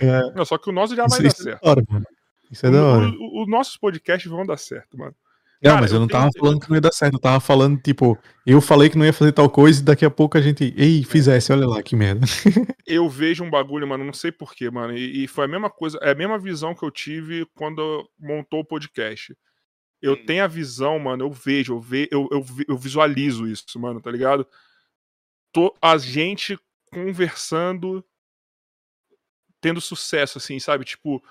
Não, 0.34 0.44
só 0.44 0.58
que 0.58 0.68
o 0.68 0.72
nosso 0.72 0.96
já 0.96 1.04
Isso, 1.04 1.14
vai 1.14 1.22
dar 1.22 1.28
isso 1.28 1.40
é 1.42 1.44
certo. 1.52 1.64
hora, 1.64 1.84
mano. 1.88 2.04
Isso 2.52 2.66
é 2.66 2.70
da 2.70 2.84
hora. 2.84 3.06
Os 3.08 3.48
nossos 3.48 3.76
podcasts 3.76 4.30
vão 4.30 4.44
dar 4.46 4.58
certo, 4.58 4.96
mano. 4.96 5.14
Não, 5.62 5.70
Cara, 5.70 5.80
mas 5.82 5.92
eu 5.92 6.00
não 6.00 6.08
tenho- 6.08 6.20
tava 6.20 6.32
falando 6.36 6.60
que 6.60 6.68
não 6.68 6.76
ia 6.76 6.80
dar 6.80 6.92
certo, 6.92 7.14
eu 7.14 7.20
tava 7.20 7.38
falando, 7.40 7.80
tipo, 7.80 8.18
eu 8.44 8.60
falei 8.60 8.90
que 8.90 8.98
não 8.98 9.06
ia 9.06 9.12
fazer 9.12 9.30
tal 9.30 9.48
coisa 9.48 9.80
e 9.80 9.84
daqui 9.84 10.04
a 10.04 10.10
pouco 10.10 10.36
a 10.36 10.40
gente, 10.40 10.74
ei, 10.76 11.04
fizesse, 11.04 11.52
olha 11.52 11.66
lá 11.68 11.80
que 11.82 11.94
merda. 11.94 12.26
eu 12.84 13.08
vejo 13.08 13.44
um 13.44 13.50
bagulho, 13.50 13.86
mano, 13.86 14.04
não 14.04 14.12
sei 14.12 14.32
porquê, 14.32 14.68
mano. 14.70 14.92
E, 14.96 15.22
e 15.24 15.28
foi 15.28 15.44
a 15.44 15.48
mesma 15.48 15.70
coisa, 15.70 15.98
é 16.02 16.10
a 16.10 16.14
mesma 16.16 16.36
visão 16.36 16.74
que 16.74 16.82
eu 16.84 16.90
tive 16.90 17.46
quando 17.54 18.08
montou 18.18 18.60
o 18.60 18.64
podcast. 18.64 19.36
Eu 20.00 20.14
Hum. 20.14 20.26
tenho 20.26 20.42
a 20.42 20.48
visão, 20.48 20.98
mano, 20.98 21.24
eu 21.24 21.30
vejo, 21.30 21.74
eu, 21.74 21.80
ve, 21.80 22.08
eu, 22.10 22.28
eu, 22.32 22.44
eu 22.70 22.76
visualizo 22.76 23.46
isso, 23.46 23.78
mano, 23.78 24.00
tá 24.00 24.10
ligado? 24.10 24.44
Tô, 25.52 25.72
a 25.80 25.96
gente 25.96 26.58
conversando, 26.92 28.04
tendo 29.60 29.80
sucesso, 29.80 30.38
assim, 30.38 30.58
sabe? 30.58 30.84
Tipo, 30.84 31.22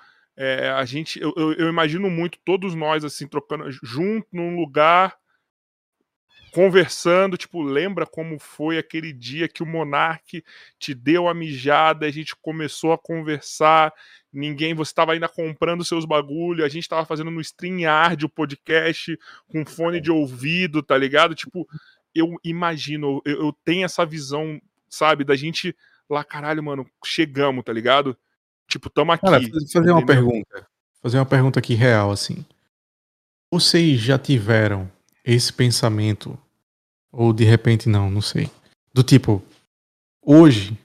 é, 0.44 0.70
a 0.70 0.84
gente, 0.84 1.20
eu, 1.20 1.32
eu, 1.36 1.68
imagino 1.68 2.10
muito 2.10 2.36
todos 2.44 2.74
nós, 2.74 3.04
assim, 3.04 3.28
trocando 3.28 3.70
junto 3.80 4.26
num 4.32 4.56
lugar, 4.56 5.16
conversando, 6.52 7.36
tipo, 7.36 7.62
lembra 7.62 8.04
como 8.04 8.40
foi 8.40 8.76
aquele 8.76 9.12
dia 9.12 9.46
que 9.46 9.62
o 9.62 9.66
Monark 9.66 10.44
te 10.80 10.94
deu 10.94 11.28
a 11.28 11.32
mijada, 11.32 12.06
a 12.06 12.10
gente 12.10 12.34
começou 12.34 12.92
a 12.92 12.98
conversar, 12.98 13.94
ninguém, 14.32 14.74
você 14.74 14.90
estava 14.90 15.12
ainda 15.12 15.28
comprando 15.28 15.84
seus 15.84 16.04
bagulho, 16.04 16.64
a 16.64 16.68
gente 16.68 16.82
estava 16.82 17.06
fazendo 17.06 17.30
no 17.30 17.40
StreamYard 17.40 18.24
o 18.24 18.28
podcast 18.28 19.16
com 19.46 19.64
fone 19.64 20.00
de 20.00 20.10
ouvido, 20.10 20.82
tá 20.82 20.98
ligado? 20.98 21.36
Tipo, 21.36 21.68
eu 22.12 22.34
imagino, 22.42 23.22
eu, 23.24 23.44
eu 23.44 23.52
tenho 23.64 23.84
essa 23.84 24.04
visão, 24.04 24.60
sabe, 24.88 25.22
da 25.22 25.36
gente 25.36 25.72
lá, 26.10 26.24
caralho, 26.24 26.64
mano, 26.64 26.84
chegamos, 27.04 27.62
tá 27.62 27.72
ligado? 27.72 28.18
Tipo, 28.72 28.90
tamo 28.90 29.12
aqui. 29.12 29.24
Cara, 29.26 29.40
faz- 29.40 29.72
fazer 29.72 29.90
uma 29.90 30.00
entendeu? 30.00 30.06
pergunta. 30.26 30.66
Fazer 31.02 31.18
uma 31.18 31.26
pergunta 31.26 31.58
aqui 31.58 31.74
real, 31.74 32.10
assim. 32.10 32.44
Vocês 33.52 34.00
já 34.00 34.18
tiveram 34.18 34.90
esse 35.24 35.52
pensamento? 35.52 36.38
Ou 37.12 37.32
de 37.32 37.44
repente 37.44 37.88
não, 37.88 38.10
não 38.10 38.22
sei. 38.22 38.50
Do 38.94 39.02
tipo, 39.02 39.42
hoje 40.24 40.76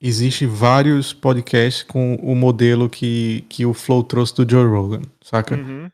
existe 0.00 0.44
vários 0.44 1.12
podcasts 1.14 1.82
com 1.82 2.16
o 2.16 2.34
modelo 2.34 2.90
que, 2.90 3.44
que 3.48 3.64
o 3.64 3.72
Flow 3.72 4.02
trouxe 4.04 4.34
do 4.34 4.48
Joe 4.50 4.66
Rogan, 4.66 5.00
saca? 5.22 5.56
Uhum. 5.56 5.88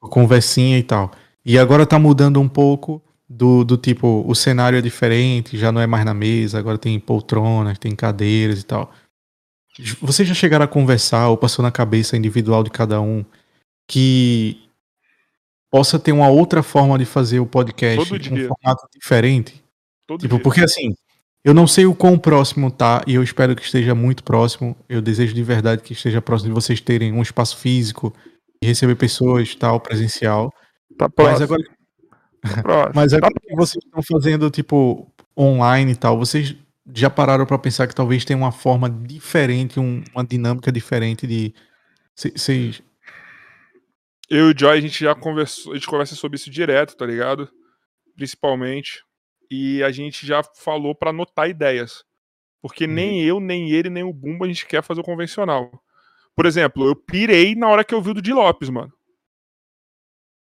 Conversinha 0.00 0.78
e 0.78 0.82
tal. 0.84 1.10
E 1.44 1.58
agora 1.58 1.84
tá 1.86 1.98
mudando 1.98 2.40
um 2.40 2.48
pouco 2.48 3.02
do, 3.28 3.64
do 3.64 3.76
tipo, 3.76 4.24
o 4.24 4.34
cenário 4.36 4.78
é 4.78 4.82
diferente, 4.82 5.58
já 5.58 5.72
não 5.72 5.80
é 5.80 5.86
mais 5.86 6.04
na 6.04 6.14
mesa, 6.14 6.58
agora 6.58 6.78
tem 6.78 6.98
poltronas, 7.00 7.78
tem 7.78 7.94
cadeiras 7.96 8.60
e 8.60 8.64
tal. 8.64 8.92
Vocês 10.00 10.26
já 10.28 10.34
chegaram 10.34 10.64
a 10.64 10.68
conversar 10.68 11.28
ou 11.28 11.36
passou 11.36 11.62
na 11.62 11.70
cabeça 11.70 12.16
individual 12.16 12.62
de 12.64 12.70
cada 12.70 13.00
um 13.00 13.24
que 13.88 14.60
possa 15.70 15.98
ter 15.98 16.12
uma 16.12 16.28
outra 16.28 16.62
forma 16.62 16.98
de 16.98 17.04
fazer 17.04 17.40
o 17.40 17.46
podcast 17.46 18.12
um 18.14 18.48
formato 18.48 18.88
diferente? 18.94 19.62
Todo 20.06 20.20
Tipo, 20.20 20.36
dia. 20.36 20.42
porque 20.42 20.60
assim, 20.60 20.94
eu 21.44 21.52
não 21.52 21.66
sei 21.66 21.86
o 21.86 21.94
quão 21.94 22.18
próximo 22.18 22.70
tá, 22.70 23.02
e 23.06 23.14
eu 23.14 23.22
espero 23.22 23.54
que 23.54 23.62
esteja 23.62 23.94
muito 23.94 24.24
próximo. 24.24 24.76
Eu 24.88 25.02
desejo 25.02 25.34
de 25.34 25.42
verdade 25.42 25.82
que 25.82 25.92
esteja 25.92 26.22
próximo 26.22 26.50
de 26.50 26.54
vocês 26.54 26.80
terem 26.80 27.12
um 27.12 27.22
espaço 27.22 27.56
físico 27.56 28.14
e 28.62 28.66
receber 28.66 28.94
pessoas 28.96 29.54
tal, 29.54 29.78
presencial. 29.80 30.52
Tá 30.96 31.06
Mas 31.06 31.14
próximo, 31.14 31.44
agora, 31.44 31.62
tá 32.42 32.62
próximo. 32.62 32.92
mas 32.94 33.10
Tá 33.12 33.16
agora 33.18 33.34
que 33.40 33.54
vocês 33.56 33.84
estão 33.84 34.02
fazendo, 34.02 34.50
tipo, 34.50 35.06
online 35.38 35.92
e 35.92 35.96
tal, 35.96 36.18
vocês 36.18 36.56
já 36.94 37.10
pararam 37.10 37.46
pra 37.46 37.58
pensar 37.58 37.86
que 37.86 37.94
talvez 37.94 38.24
tenha 38.24 38.36
uma 38.38 38.52
forma 38.52 38.88
diferente, 38.90 39.80
um- 39.80 40.02
uma 40.14 40.24
dinâmica 40.24 40.70
diferente 40.72 41.26
de. 41.26 41.54
Vocês. 42.14 42.82
eu 44.30 44.48
e 44.48 44.52
o 44.52 44.58
Joy, 44.58 44.78
a 44.78 44.80
gente 44.80 45.04
já 45.04 45.14
conversou, 45.14 45.72
a 45.72 45.74
gente 45.76 45.86
conversa 45.86 46.14
sobre 46.16 46.36
isso 46.36 46.50
direto, 46.50 46.96
tá 46.96 47.04
ligado? 47.06 47.48
Principalmente. 48.16 49.02
E 49.50 49.82
a 49.82 49.92
gente 49.92 50.26
já 50.26 50.42
falou 50.42 50.94
pra 50.94 51.10
anotar 51.10 51.48
ideias. 51.48 52.02
Porque 52.62 52.86
nem 52.86 53.22
eu, 53.22 53.38
nem 53.38 53.70
ele, 53.70 53.88
nem 53.90 54.02
o 54.02 54.12
Bumba 54.12 54.44
a 54.44 54.48
gente 54.48 54.66
quer 54.66 54.82
fazer 54.82 55.00
o 55.00 55.04
convencional. 55.04 55.70
Por 56.34 56.46
exemplo, 56.46 56.86
eu 56.88 56.96
pirei 56.96 57.54
na 57.54 57.68
hora 57.68 57.84
que 57.84 57.94
eu 57.94 58.02
vi 58.02 58.10
o 58.10 58.14
do 58.14 58.22
Di 58.22 58.32
Lopes, 58.32 58.68
mano. 58.70 58.92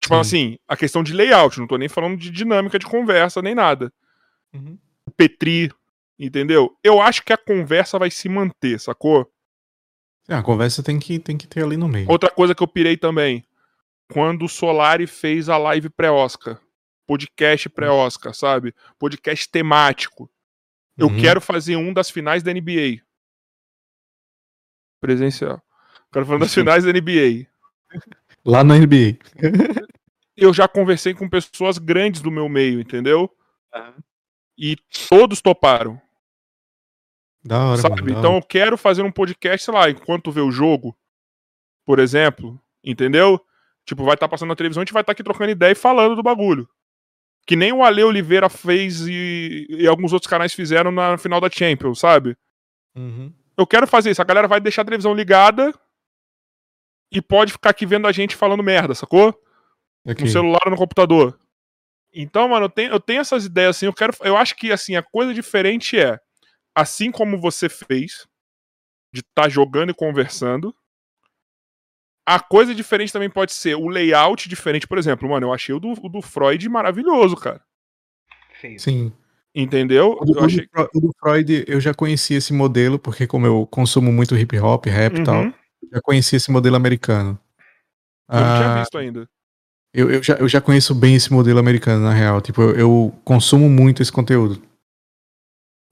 Tipo 0.02 0.14
Sim. 0.14 0.20
assim, 0.20 0.58
a 0.66 0.76
questão 0.76 1.02
de 1.02 1.12
layout, 1.12 1.60
não 1.60 1.66
tô 1.68 1.76
nem 1.76 1.88
falando 1.88 2.16
de 2.16 2.30
dinâmica 2.30 2.78
de 2.78 2.86
conversa, 2.86 3.40
nem 3.42 3.54
nada. 3.54 3.92
O 5.06 5.10
Petri, 5.12 5.70
entendeu? 6.26 6.76
Eu 6.84 7.00
acho 7.00 7.22
que 7.24 7.32
a 7.32 7.36
conversa 7.38 7.98
vai 7.98 8.10
se 8.10 8.28
manter, 8.28 8.78
sacou? 8.78 9.30
É, 10.28 10.34
a 10.34 10.42
conversa 10.42 10.82
tem 10.82 10.98
que, 10.98 11.18
tem 11.18 11.36
que 11.36 11.46
ter 11.48 11.64
ali 11.64 11.76
no 11.76 11.88
meio. 11.88 12.08
Outra 12.10 12.30
coisa 12.30 12.54
que 12.54 12.62
eu 12.62 12.68
pirei 12.68 12.96
também. 12.96 13.44
Quando 14.12 14.44
o 14.44 14.48
Solari 14.48 15.06
fez 15.06 15.48
a 15.48 15.56
live 15.56 15.88
pré-Oscar. 15.88 16.60
Podcast 17.06 17.68
pré-Oscar, 17.68 18.34
sabe? 18.34 18.74
Podcast 18.98 19.48
temático. 19.48 20.30
Eu 20.96 21.08
Uhum. 21.08 21.20
quero 21.20 21.40
fazer 21.40 21.76
um 21.76 21.92
das 21.92 22.10
finais 22.10 22.42
da 22.42 22.52
NBA. 22.52 23.00
Presencial. 25.00 25.62
Quero 26.12 26.26
fazer 26.26 26.36
um 26.36 26.40
das 26.40 26.54
finais 26.54 26.84
da 26.84 26.90
NBA. 26.92 27.46
Lá 28.44 28.62
na 28.62 28.76
NBA. 28.76 29.18
Eu 30.36 30.52
já 30.54 30.68
conversei 30.68 31.14
com 31.14 31.28
pessoas 31.28 31.78
grandes 31.78 32.20
do 32.20 32.30
meu 32.30 32.48
meio, 32.48 32.80
entendeu? 32.80 33.30
Aham. 33.74 33.94
E 34.58 34.76
todos 35.08 35.40
toparam, 35.40 36.00
Da 37.44 37.64
hora, 37.64 37.80
sabe? 37.80 38.02
mano. 38.02 38.10
Então 38.18 38.32
hora. 38.32 38.42
eu 38.42 38.46
quero 38.46 38.76
fazer 38.76 39.02
um 39.02 39.12
podcast, 39.12 39.64
sei 39.64 39.74
lá, 39.74 39.90
enquanto 39.90 40.30
vê 40.30 40.40
o 40.40 40.50
jogo, 40.50 40.96
por 41.84 41.98
exemplo, 41.98 42.60
entendeu? 42.84 43.40
Tipo, 43.84 44.04
vai 44.04 44.14
estar 44.14 44.28
passando 44.28 44.50
na 44.50 44.56
televisão, 44.56 44.82
a 44.82 44.84
gente 44.84 44.92
vai 44.92 45.02
estar 45.02 45.12
aqui 45.12 45.22
trocando 45.22 45.50
ideia 45.50 45.72
e 45.72 45.76
falando 45.76 46.14
do 46.14 46.22
bagulho. 46.22 46.68
Que 47.46 47.56
nem 47.56 47.72
o 47.72 47.82
Ale 47.82 48.04
Oliveira 48.04 48.48
fez 48.48 49.06
e, 49.06 49.66
e 49.68 49.86
alguns 49.86 50.12
outros 50.12 50.30
canais 50.30 50.52
fizeram 50.52 50.90
na 50.90 51.16
final 51.16 51.40
da 51.40 51.50
Champions, 51.50 51.98
sabe? 51.98 52.36
Uhum. 52.94 53.32
Eu 53.56 53.66
quero 53.66 53.86
fazer 53.86 54.10
isso. 54.10 54.22
A 54.22 54.24
galera 54.24 54.46
vai 54.46 54.60
deixar 54.60 54.82
a 54.82 54.84
televisão 54.84 55.14
ligada 55.14 55.74
e 57.10 57.20
pode 57.20 57.52
ficar 57.52 57.70
aqui 57.70 57.84
vendo 57.84 58.06
a 58.06 58.12
gente 58.12 58.36
falando 58.36 58.62
merda, 58.62 58.94
sacou? 58.94 59.34
Ok. 60.06 60.24
no 60.24 60.30
celular 60.30 60.60
ou 60.64 60.70
no 60.70 60.76
computador. 60.76 61.38
Então, 62.12 62.48
mano, 62.48 62.66
eu 62.66 62.70
tenho, 62.70 62.92
eu 62.92 63.00
tenho 63.00 63.20
essas 63.20 63.44
ideias 63.44 63.76
assim, 63.76 63.86
eu 63.86 63.92
quero. 63.92 64.12
Eu 64.20 64.36
acho 64.36 64.56
que 64.56 64.72
assim, 64.72 64.96
a 64.96 65.02
coisa 65.02 65.32
diferente 65.34 65.98
é, 65.98 66.18
assim 66.74 67.10
como 67.10 67.38
você 67.40 67.68
fez, 67.68 68.26
de 69.12 69.20
estar 69.20 69.48
jogando 69.48 69.90
e 69.90 69.94
conversando. 69.94 70.74
A 72.26 72.38
coisa 72.38 72.74
diferente 72.74 73.12
também 73.12 73.30
pode 73.30 73.52
ser 73.52 73.74
o 73.74 73.88
layout 73.88 74.48
diferente, 74.48 74.86
por 74.86 74.98
exemplo, 74.98 75.28
mano, 75.28 75.46
eu 75.48 75.52
achei 75.52 75.74
o 75.74 75.80
do, 75.80 75.92
o 76.02 76.08
do 76.08 76.22
Freud 76.22 76.68
maravilhoso, 76.68 77.34
cara. 77.36 77.60
Sim. 78.78 79.12
Entendeu? 79.54 80.16
O 80.20 80.24
do, 80.24 80.38
Eu 80.38 80.44
achei. 80.44 80.60
o 80.60 80.62
do 80.62 80.68
Fro- 80.70 80.90
o 80.94 81.00
do 81.00 81.10
Freud, 81.18 81.64
eu 81.66 81.80
já 81.80 81.92
conheci 81.92 82.34
esse 82.34 82.52
modelo, 82.52 82.98
porque 82.98 83.26
como 83.26 83.46
eu 83.46 83.66
consumo 83.66 84.12
muito 84.12 84.36
hip 84.36 84.56
hop, 84.60 84.86
rap 84.86 85.16
e 85.18 85.24
tal, 85.24 85.44
Uhum. 85.44 85.54
já 85.92 86.00
conheci 86.02 86.36
esse 86.36 86.52
modelo 86.52 86.76
americano. 86.76 87.38
Eu 88.30 88.40
não 88.40 88.54
tinha 88.56 88.68
Ah, 88.68 88.78
visto 88.80 88.96
ainda. 88.96 89.28
eu, 89.92 90.08
eu, 90.08 90.22
já, 90.22 90.34
eu 90.36 90.48
já 90.48 90.60
conheço 90.60 90.94
bem 90.94 91.16
esse 91.16 91.32
modelo 91.32 91.58
americano, 91.58 92.04
na 92.04 92.12
real. 92.12 92.40
Tipo, 92.40 92.62
eu, 92.62 92.76
eu 92.76 93.18
consumo 93.24 93.68
muito 93.68 94.02
esse 94.02 94.12
conteúdo. 94.12 94.62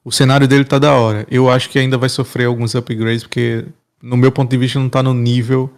O 0.09 0.11
cenário 0.11 0.49
dele 0.49 0.65
tá 0.65 0.79
da 0.79 0.95
hora. 0.95 1.27
Eu 1.31 1.51
acho 1.51 1.69
que 1.69 1.79
ainda 1.79 1.99
vai 1.99 2.09
sofrer 2.09 2.47
alguns 2.47 2.75
upgrades, 2.75 3.25
porque, 3.25 3.67
no 4.03 4.17
meu 4.17 4.33
ponto 4.33 4.51
de 4.51 4.57
vista, 4.57 4.79
não 4.79 4.89
tá 4.89 5.03
no 5.03 5.13
nível 5.13 5.71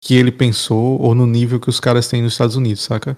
que 0.00 0.14
ele 0.14 0.30
pensou 0.30 1.00
ou 1.02 1.12
no 1.12 1.26
nível 1.26 1.58
que 1.58 1.68
os 1.68 1.80
caras 1.80 2.06
têm 2.06 2.22
nos 2.22 2.34
Estados 2.34 2.54
Unidos, 2.54 2.82
saca? 2.84 3.16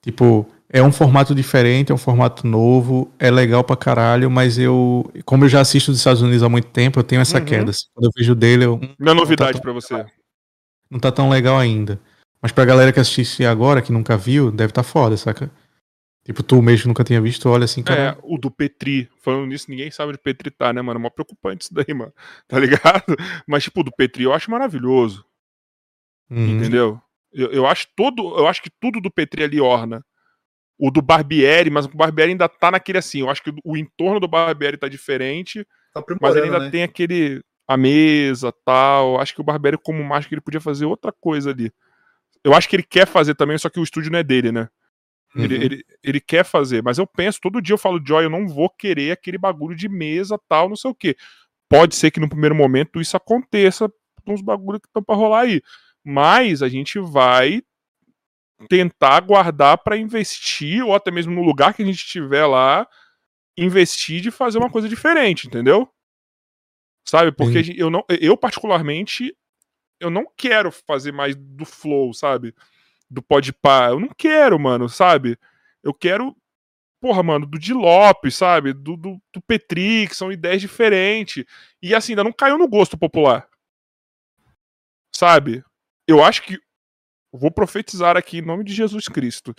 Tipo, 0.00 0.46
é 0.70 0.80
um 0.80 0.92
formato 0.92 1.34
diferente, 1.34 1.90
é 1.90 1.94
um 1.94 1.98
formato 1.98 2.46
novo, 2.46 3.10
é 3.18 3.32
legal 3.32 3.64
pra 3.64 3.74
caralho, 3.76 4.30
mas 4.30 4.58
eu, 4.60 5.10
como 5.24 5.44
eu 5.44 5.48
já 5.48 5.60
assisto 5.60 5.90
dos 5.90 5.98
Estados 5.98 6.22
Unidos 6.22 6.44
há 6.44 6.48
muito 6.48 6.68
tempo, 6.68 7.00
eu 7.00 7.04
tenho 7.04 7.20
essa 7.20 7.38
Uhum. 7.40 7.44
queda. 7.44 7.70
assim. 7.70 7.86
Quando 7.92 8.04
eu 8.06 8.10
vejo 8.16 8.32
dele, 8.36 8.64
eu, 8.66 8.80
Não 8.96 9.10
é 9.10 9.14
novidade 9.16 9.54
tão- 9.54 9.60
pra 9.60 9.72
você. 9.72 10.06
não 10.88 11.00
tá 11.00 11.10
tão 11.10 11.28
legal 11.28 11.58
ainda. 11.58 11.98
Mas 12.40 12.52
pra 12.52 12.64
galera 12.64 12.92
que 12.92 13.00
assiste 13.00 13.44
agora, 13.44 13.82
que 13.82 13.90
nunca 13.90 14.16
viu, 14.16 14.52
deve 14.52 14.72
tá 14.72 14.84
foda, 14.84 15.16
saca? 15.16 15.50
Tipo, 16.24 16.42
tu 16.42 16.62
mesmo 16.62 16.82
que 16.82 16.88
nunca 16.88 17.04
tinha 17.04 17.20
visto, 17.20 17.48
olha 17.50 17.64
assim, 17.66 17.82
É, 17.82 17.84
cara. 17.84 18.18
o 18.22 18.38
do 18.38 18.50
Petri. 18.50 19.10
Falando 19.20 19.46
nisso, 19.46 19.66
ninguém 19.70 19.90
sabe 19.90 20.08
onde 20.10 20.18
Petri 20.18 20.50
tá, 20.50 20.72
né, 20.72 20.80
mano? 20.80 20.98
É 20.98 21.02
mó 21.02 21.10
preocupante 21.10 21.64
isso 21.64 21.74
daí, 21.74 21.92
mano. 21.94 22.12
Tá 22.48 22.58
ligado? 22.58 23.14
Mas, 23.46 23.64
tipo, 23.64 23.80
o 23.80 23.84
do 23.84 23.92
Petri 23.92 24.24
eu 24.24 24.32
acho 24.32 24.50
maravilhoso. 24.50 25.24
Uhum. 26.30 26.56
Entendeu? 26.58 27.00
Eu, 27.32 27.50
eu 27.52 27.66
acho 27.66 27.88
todo. 27.94 28.38
Eu 28.38 28.46
acho 28.46 28.62
que 28.62 28.70
tudo 28.80 29.00
do 29.00 29.10
Petri 29.10 29.42
ali 29.44 29.60
orna. 29.60 30.02
O 30.78 30.90
do 30.90 31.02
Barbieri, 31.02 31.68
mas 31.70 31.84
o 31.84 31.88
Barbieri 31.90 32.32
ainda 32.32 32.48
tá 32.48 32.70
naquele 32.70 32.98
assim. 32.98 33.20
Eu 33.20 33.28
acho 33.30 33.42
que 33.42 33.52
o 33.62 33.76
entorno 33.76 34.18
do 34.18 34.26
Barbieri 34.26 34.76
tá 34.76 34.88
diferente, 34.88 35.66
Tá 35.92 36.02
mas 36.20 36.34
ele 36.34 36.46
ainda 36.46 36.58
né? 36.58 36.70
tem 36.70 36.82
aquele. 36.82 37.42
A 37.68 37.76
mesa 37.76 38.52
tal. 38.64 39.20
Acho 39.20 39.34
que 39.34 39.40
o 39.40 39.44
Barbieri, 39.44 39.76
como 39.78 40.02
mágico, 40.02 40.32
ele 40.34 40.40
podia 40.40 40.60
fazer 40.60 40.86
outra 40.86 41.12
coisa 41.12 41.50
ali. 41.50 41.70
Eu 42.42 42.54
acho 42.54 42.68
que 42.68 42.76
ele 42.76 42.82
quer 42.82 43.06
fazer 43.06 43.34
também, 43.34 43.56
só 43.58 43.68
que 43.70 43.78
o 43.80 43.82
estúdio 43.84 44.10
não 44.10 44.18
é 44.18 44.22
dele, 44.22 44.50
né? 44.52 44.68
Ele, 45.36 45.56
Uhum. 45.56 45.62
ele, 45.62 45.84
ele 46.02 46.20
quer 46.20 46.44
fazer, 46.44 46.82
mas 46.82 46.96
eu 46.96 47.06
penso, 47.06 47.40
todo 47.40 47.60
dia 47.60 47.74
eu 47.74 47.78
falo, 47.78 48.00
Joy, 48.04 48.24
eu 48.24 48.30
não 48.30 48.46
vou 48.46 48.70
querer 48.70 49.10
aquele 49.10 49.36
bagulho 49.36 49.74
de 49.74 49.88
mesa, 49.88 50.38
tal, 50.48 50.68
não 50.68 50.76
sei 50.76 50.90
o 50.90 50.94
quê. 50.94 51.16
Pode 51.68 51.96
ser 51.96 52.10
que 52.12 52.20
no 52.20 52.28
primeiro 52.28 52.54
momento 52.54 53.00
isso 53.00 53.16
aconteça 53.16 53.92
com 54.24 54.32
os 54.32 54.40
bagulhos 54.40 54.80
que 54.80 54.86
estão 54.86 55.02
pra 55.02 55.16
rolar 55.16 55.40
aí. 55.40 55.60
Mas 56.04 56.62
a 56.62 56.68
gente 56.68 57.00
vai 57.00 57.62
tentar 58.68 59.20
guardar 59.20 59.78
pra 59.78 59.96
investir, 59.96 60.84
ou 60.84 60.94
até 60.94 61.10
mesmo 61.10 61.34
no 61.34 61.42
lugar 61.42 61.74
que 61.74 61.82
a 61.82 61.86
gente 61.86 61.96
estiver 61.96 62.46
lá, 62.46 62.86
investir 63.56 64.20
de 64.20 64.30
fazer 64.30 64.58
uma 64.58 64.70
coisa 64.70 64.88
diferente, 64.88 65.46
entendeu? 65.46 65.88
Sabe? 67.06 67.32
Porque 67.32 67.74
eu, 67.76 67.90
não, 67.90 68.04
eu, 68.08 68.36
particularmente, 68.36 69.36
eu 70.00 70.10
não 70.10 70.26
quero 70.36 70.70
fazer 70.70 71.12
mais 71.12 71.34
do 71.36 71.64
flow, 71.64 72.14
sabe? 72.14 72.54
Do 73.10 73.22
podpar. 73.22 73.90
Eu 73.90 74.00
não 74.00 74.08
quero, 74.08 74.58
mano, 74.58 74.88
sabe? 74.88 75.38
Eu 75.82 75.92
quero, 75.92 76.36
porra, 77.00 77.22
mano, 77.22 77.46
do 77.46 77.58
Di 77.58 77.72
Lopes, 77.72 78.34
sabe? 78.34 78.72
Do, 78.72 78.96
do, 78.96 79.20
do 79.32 79.40
Petri, 79.42 80.06
que 80.08 80.16
são 80.16 80.32
ideias 80.32 80.60
diferentes. 80.60 81.44
E 81.82 81.94
assim, 81.94 82.12
ainda 82.12 82.24
não 82.24 82.32
caiu 82.32 82.58
no 82.58 82.68
gosto 82.68 82.96
popular. 82.96 83.48
Sabe? 85.14 85.64
Eu 86.06 86.22
acho 86.22 86.42
que. 86.42 86.58
Vou 87.32 87.50
profetizar 87.50 88.16
aqui 88.16 88.38
em 88.38 88.42
nome 88.42 88.62
de 88.62 88.72
Jesus 88.72 89.08
Cristo. 89.08 89.54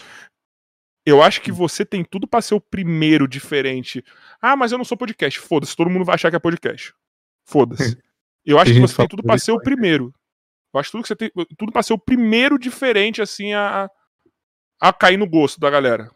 Eu 1.05 1.21
acho 1.21 1.41
que 1.41 1.51
você 1.51 1.85
tem 1.85 2.03
tudo 2.03 2.25
pra 2.25 2.41
ser 2.41 2.55
o 2.55 2.61
primeiro 2.61 3.27
diferente. 3.27 4.03
Ah, 4.41 4.55
mas 4.55 4.71
eu 4.71 4.77
não 4.77 4.85
sou 4.85 4.97
podcast. 4.97 5.39
Foda-se, 5.39 5.75
todo 5.75 5.89
mundo 5.89 6.05
vai 6.05 6.15
achar 6.15 6.29
que 6.29 6.35
é 6.35 6.39
podcast. 6.39 6.93
Foda-se. 7.45 7.97
Eu 8.45 8.59
acho 8.59 8.73
que 8.73 8.79
você 8.79 8.95
tem 8.95 9.07
tudo 9.07 9.23
pra 9.23 9.35
isso 9.35 9.45
ser 9.45 9.51
o 9.53 9.59
primeiro. 9.59 10.13
Eu 10.75 10.79
acho 10.81 10.91
tudo 10.91 11.01
que 11.03 11.07
você 11.07 11.15
tem 11.15 11.31
tudo 11.57 11.71
pra 11.71 11.81
ser 11.81 11.93
o 11.93 11.97
primeiro 11.97 12.59
diferente 12.59 13.21
assim 13.21 13.53
a 13.53 13.89
a 14.81 14.91
cair 14.91 15.15
no 15.17 15.25
gosto 15.27 15.57
da 15.59 15.69
galera, 15.69 16.11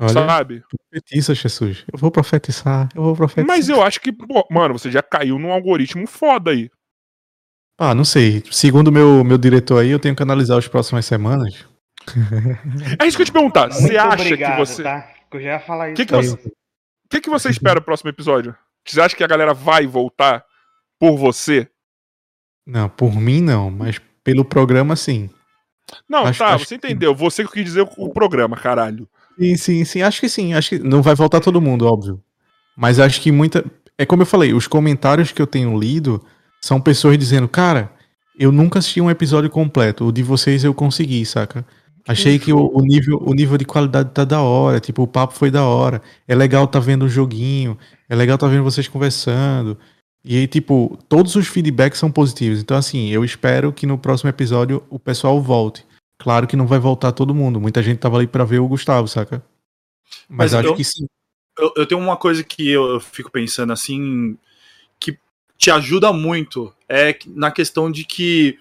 Olha, 0.00 0.12
sabe? 0.12 0.62
profetiza, 0.90 1.34
Jesus. 1.34 1.84
Eu 1.92 1.98
vou 1.98 2.10
profetizar, 2.12 2.88
eu 2.94 3.02
vou 3.02 3.16
profetizar. 3.16 3.46
Mas 3.46 3.68
eu 3.68 3.82
acho 3.82 4.00
que, 4.00 4.12
pô, 4.12 4.46
mano, 4.50 4.78
você 4.78 4.90
já 4.90 5.02
caiu 5.02 5.36
num 5.38 5.52
algoritmo 5.52 6.06
foda 6.06 6.52
aí. 6.52 6.70
Ah, 7.78 7.94
não 7.94 8.04
sei. 8.04 8.44
Segundo 8.52 8.88
o 8.88 8.92
meu, 8.92 9.24
meu 9.24 9.36
diretor 9.36 9.80
aí, 9.82 9.90
eu 9.90 9.98
tenho 9.98 10.14
que 10.14 10.22
analisar 10.22 10.58
as 10.58 10.68
próximas 10.68 11.04
semanas. 11.04 11.66
É 13.00 13.06
isso 13.06 13.16
que 13.16 13.22
eu 13.22 13.26
te 13.26 13.32
perguntar. 13.32 13.72
Você 13.72 13.82
Muito 13.82 13.98
acha 13.98 14.22
obrigado, 14.22 14.52
que 14.52 14.58
você 14.66 14.82
Tá? 14.84 15.02
Que 15.30 15.36
eu 15.36 15.40
já 15.40 15.48
ia 15.54 15.60
falar 15.60 15.88
isso. 15.90 15.96
Que 15.96 16.06
que 16.06 16.14
aí. 16.14 16.24
você- 16.26 16.48
O 16.48 17.08
que, 17.10 17.20
que 17.20 17.30
você 17.30 17.50
espera 17.50 17.80
do 17.80 17.84
próximo 17.84 18.10
episódio? 18.10 18.56
Você 18.86 19.00
acha 19.00 19.16
que 19.16 19.24
a 19.24 19.26
galera 19.26 19.52
vai 19.52 19.86
voltar 19.86 20.44
por 21.00 21.16
você? 21.16 21.68
Não, 22.66 22.88
por 22.88 23.14
mim 23.14 23.40
não, 23.40 23.70
mas 23.70 24.00
pelo 24.22 24.44
programa 24.44 24.94
sim. 24.96 25.28
Não, 26.08 26.24
Acho- 26.24 26.38
tá, 26.38 26.54
acho 26.54 26.64
você 26.64 26.78
que- 26.78 26.86
entendeu. 26.86 27.14
Você 27.14 27.44
que 27.44 27.52
quis 27.52 27.64
dizer 27.64 27.86
o 27.98 28.08
programa, 28.10 28.56
caralho. 28.56 29.08
Sim, 29.38 29.56
sim, 29.56 29.84
sim. 29.84 30.02
Acho 30.02 30.20
que 30.20 30.28
sim. 30.28 30.54
Acho 30.54 30.70
que 30.70 30.78
não 30.78 31.02
vai 31.02 31.14
voltar 31.14 31.40
todo 31.40 31.60
mundo, 31.60 31.86
óbvio. 31.86 32.20
Mas 32.76 32.98
acho 32.98 33.20
que 33.20 33.32
muita. 33.32 33.64
É 33.98 34.06
como 34.06 34.22
eu 34.22 34.26
falei, 34.26 34.54
os 34.54 34.66
comentários 34.66 35.32
que 35.32 35.42
eu 35.42 35.46
tenho 35.46 35.78
lido 35.78 36.22
são 36.60 36.80
pessoas 36.80 37.18
dizendo, 37.18 37.48
cara, 37.48 37.90
eu 38.38 38.50
nunca 38.52 38.78
assisti 38.78 39.00
um 39.00 39.10
episódio 39.10 39.50
completo. 39.50 40.06
O 40.06 40.12
de 40.12 40.22
vocês 40.22 40.64
eu 40.64 40.72
consegui, 40.72 41.26
saca? 41.26 41.64
Achei 42.08 42.38
que 42.38 42.52
o, 42.52 42.70
o 42.74 42.80
nível, 42.82 43.22
o 43.24 43.32
nível 43.34 43.56
de 43.56 43.64
qualidade 43.64 44.10
tá 44.10 44.24
da 44.24 44.40
hora, 44.40 44.80
tipo, 44.80 45.02
o 45.02 45.06
papo 45.06 45.34
foi 45.34 45.50
da 45.50 45.64
hora. 45.64 46.02
É 46.26 46.34
legal 46.34 46.66
tá 46.66 46.80
vendo 46.80 47.04
o 47.04 47.08
joguinho, 47.08 47.78
é 48.08 48.14
legal 48.16 48.36
tá 48.38 48.46
vendo 48.48 48.64
vocês 48.64 48.88
conversando. 48.88 49.78
E 50.24 50.36
aí, 50.36 50.46
tipo, 50.46 50.98
todos 51.08 51.34
os 51.34 51.48
feedbacks 51.48 51.98
são 51.98 52.10
positivos. 52.10 52.60
Então, 52.60 52.76
assim, 52.76 53.08
eu 53.08 53.24
espero 53.24 53.72
que 53.72 53.86
no 53.86 53.98
próximo 53.98 54.30
episódio 54.30 54.84
o 54.88 54.98
pessoal 54.98 55.40
volte. 55.40 55.84
Claro 56.18 56.46
que 56.46 56.54
não 56.56 56.66
vai 56.66 56.78
voltar 56.78 57.10
todo 57.12 57.34
mundo. 57.34 57.60
Muita 57.60 57.82
gente 57.82 57.98
tava 57.98 58.16
ali 58.18 58.26
pra 58.28 58.44
ver 58.44 58.60
o 58.60 58.68
Gustavo, 58.68 59.08
saca? 59.08 59.44
Mas, 60.28 60.52
Mas 60.52 60.54
acho 60.54 60.68
eu- 60.68 60.74
que 60.76 60.84
sim. 60.84 61.06
eu, 61.58 61.72
eu 61.76 61.86
tenho 61.86 62.00
uma 62.00 62.16
coisa 62.16 62.44
que 62.44 62.68
eu, 62.70 62.84
eu 62.90 63.00
fico 63.00 63.30
pensando 63.32 63.72
assim, 63.72 64.38
que 65.00 65.18
te 65.58 65.70
ajuda 65.70 66.12
muito, 66.12 66.72
é 66.88 67.18
na 67.26 67.50
questão 67.50 67.90
de 67.90 68.04
que 68.04 68.56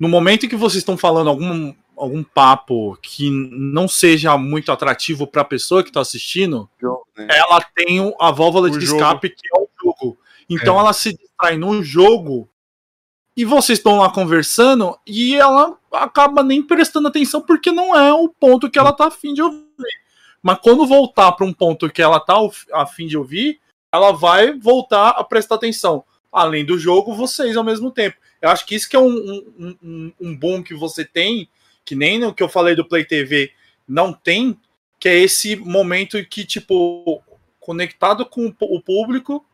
no 0.00 0.08
momento 0.08 0.46
em 0.46 0.48
que 0.48 0.56
vocês 0.56 0.78
estão 0.80 0.96
falando 0.96 1.28
algum, 1.28 1.74
algum 1.96 2.22
papo 2.22 2.96
que 3.02 3.28
não 3.30 3.86
seja 3.88 4.38
muito 4.38 4.72
atrativo 4.72 5.26
para 5.26 5.42
a 5.42 5.44
pessoa 5.44 5.82
que 5.82 5.90
está 5.90 6.00
assistindo, 6.00 6.70
ela 7.28 7.60
tem 7.74 7.98
a 8.18 8.30
válvula 8.30 8.68
O 8.68 8.78
de 8.78 8.86
jogo. 8.86 8.98
escape 9.00 9.28
que 9.30 9.48
é 9.54 9.60
o 9.60 9.67
Então 10.48 10.78
ela 10.78 10.92
se 10.92 11.16
distrai 11.16 11.56
no 11.56 11.82
jogo 11.82 12.48
e 13.36 13.44
vocês 13.44 13.78
estão 13.78 13.98
lá 13.98 14.10
conversando 14.10 14.98
e 15.06 15.36
ela 15.36 15.78
acaba 15.92 16.42
nem 16.42 16.62
prestando 16.62 17.08
atenção 17.08 17.40
porque 17.40 17.70
não 17.70 17.96
é 17.96 18.12
o 18.12 18.28
ponto 18.28 18.70
que 18.70 18.78
ela 18.78 18.92
tá 18.92 19.06
afim 19.06 19.34
de 19.34 19.42
ouvir. 19.42 19.66
Mas 20.42 20.58
quando 20.62 20.86
voltar 20.86 21.32
para 21.32 21.46
um 21.46 21.52
ponto 21.52 21.90
que 21.90 22.02
ela 22.02 22.18
tá 22.18 22.34
a 22.72 22.86
fim 22.86 23.06
de 23.06 23.16
ouvir, 23.16 23.60
ela 23.92 24.12
vai 24.12 24.52
voltar 24.58 25.10
a 25.10 25.24
prestar 25.24 25.56
atenção. 25.56 26.04
Além 26.32 26.64
do 26.64 26.78
jogo, 26.78 27.14
vocês 27.14 27.56
ao 27.56 27.64
mesmo 27.64 27.90
tempo. 27.90 28.16
Eu 28.40 28.50
acho 28.50 28.66
que 28.66 28.74
isso 28.74 28.88
que 28.88 28.96
é 28.96 29.00
um, 29.00 29.08
um, 29.08 29.76
um, 29.82 30.12
um 30.20 30.36
bom 30.36 30.62
que 30.62 30.74
você 30.74 31.04
tem, 31.04 31.48
que 31.84 31.94
nem 31.94 32.18
no 32.18 32.34
que 32.34 32.42
eu 32.42 32.48
falei 32.48 32.74
do 32.74 32.84
Play 32.84 33.04
TV 33.04 33.52
não 33.86 34.12
tem, 34.12 34.58
que 34.98 35.08
é 35.08 35.16
esse 35.16 35.56
momento 35.56 36.22
que, 36.26 36.44
tipo, 36.44 37.22
conectado 37.60 38.26
com 38.26 38.46
o 38.46 38.54
o 38.60 38.82
público, 38.82 39.44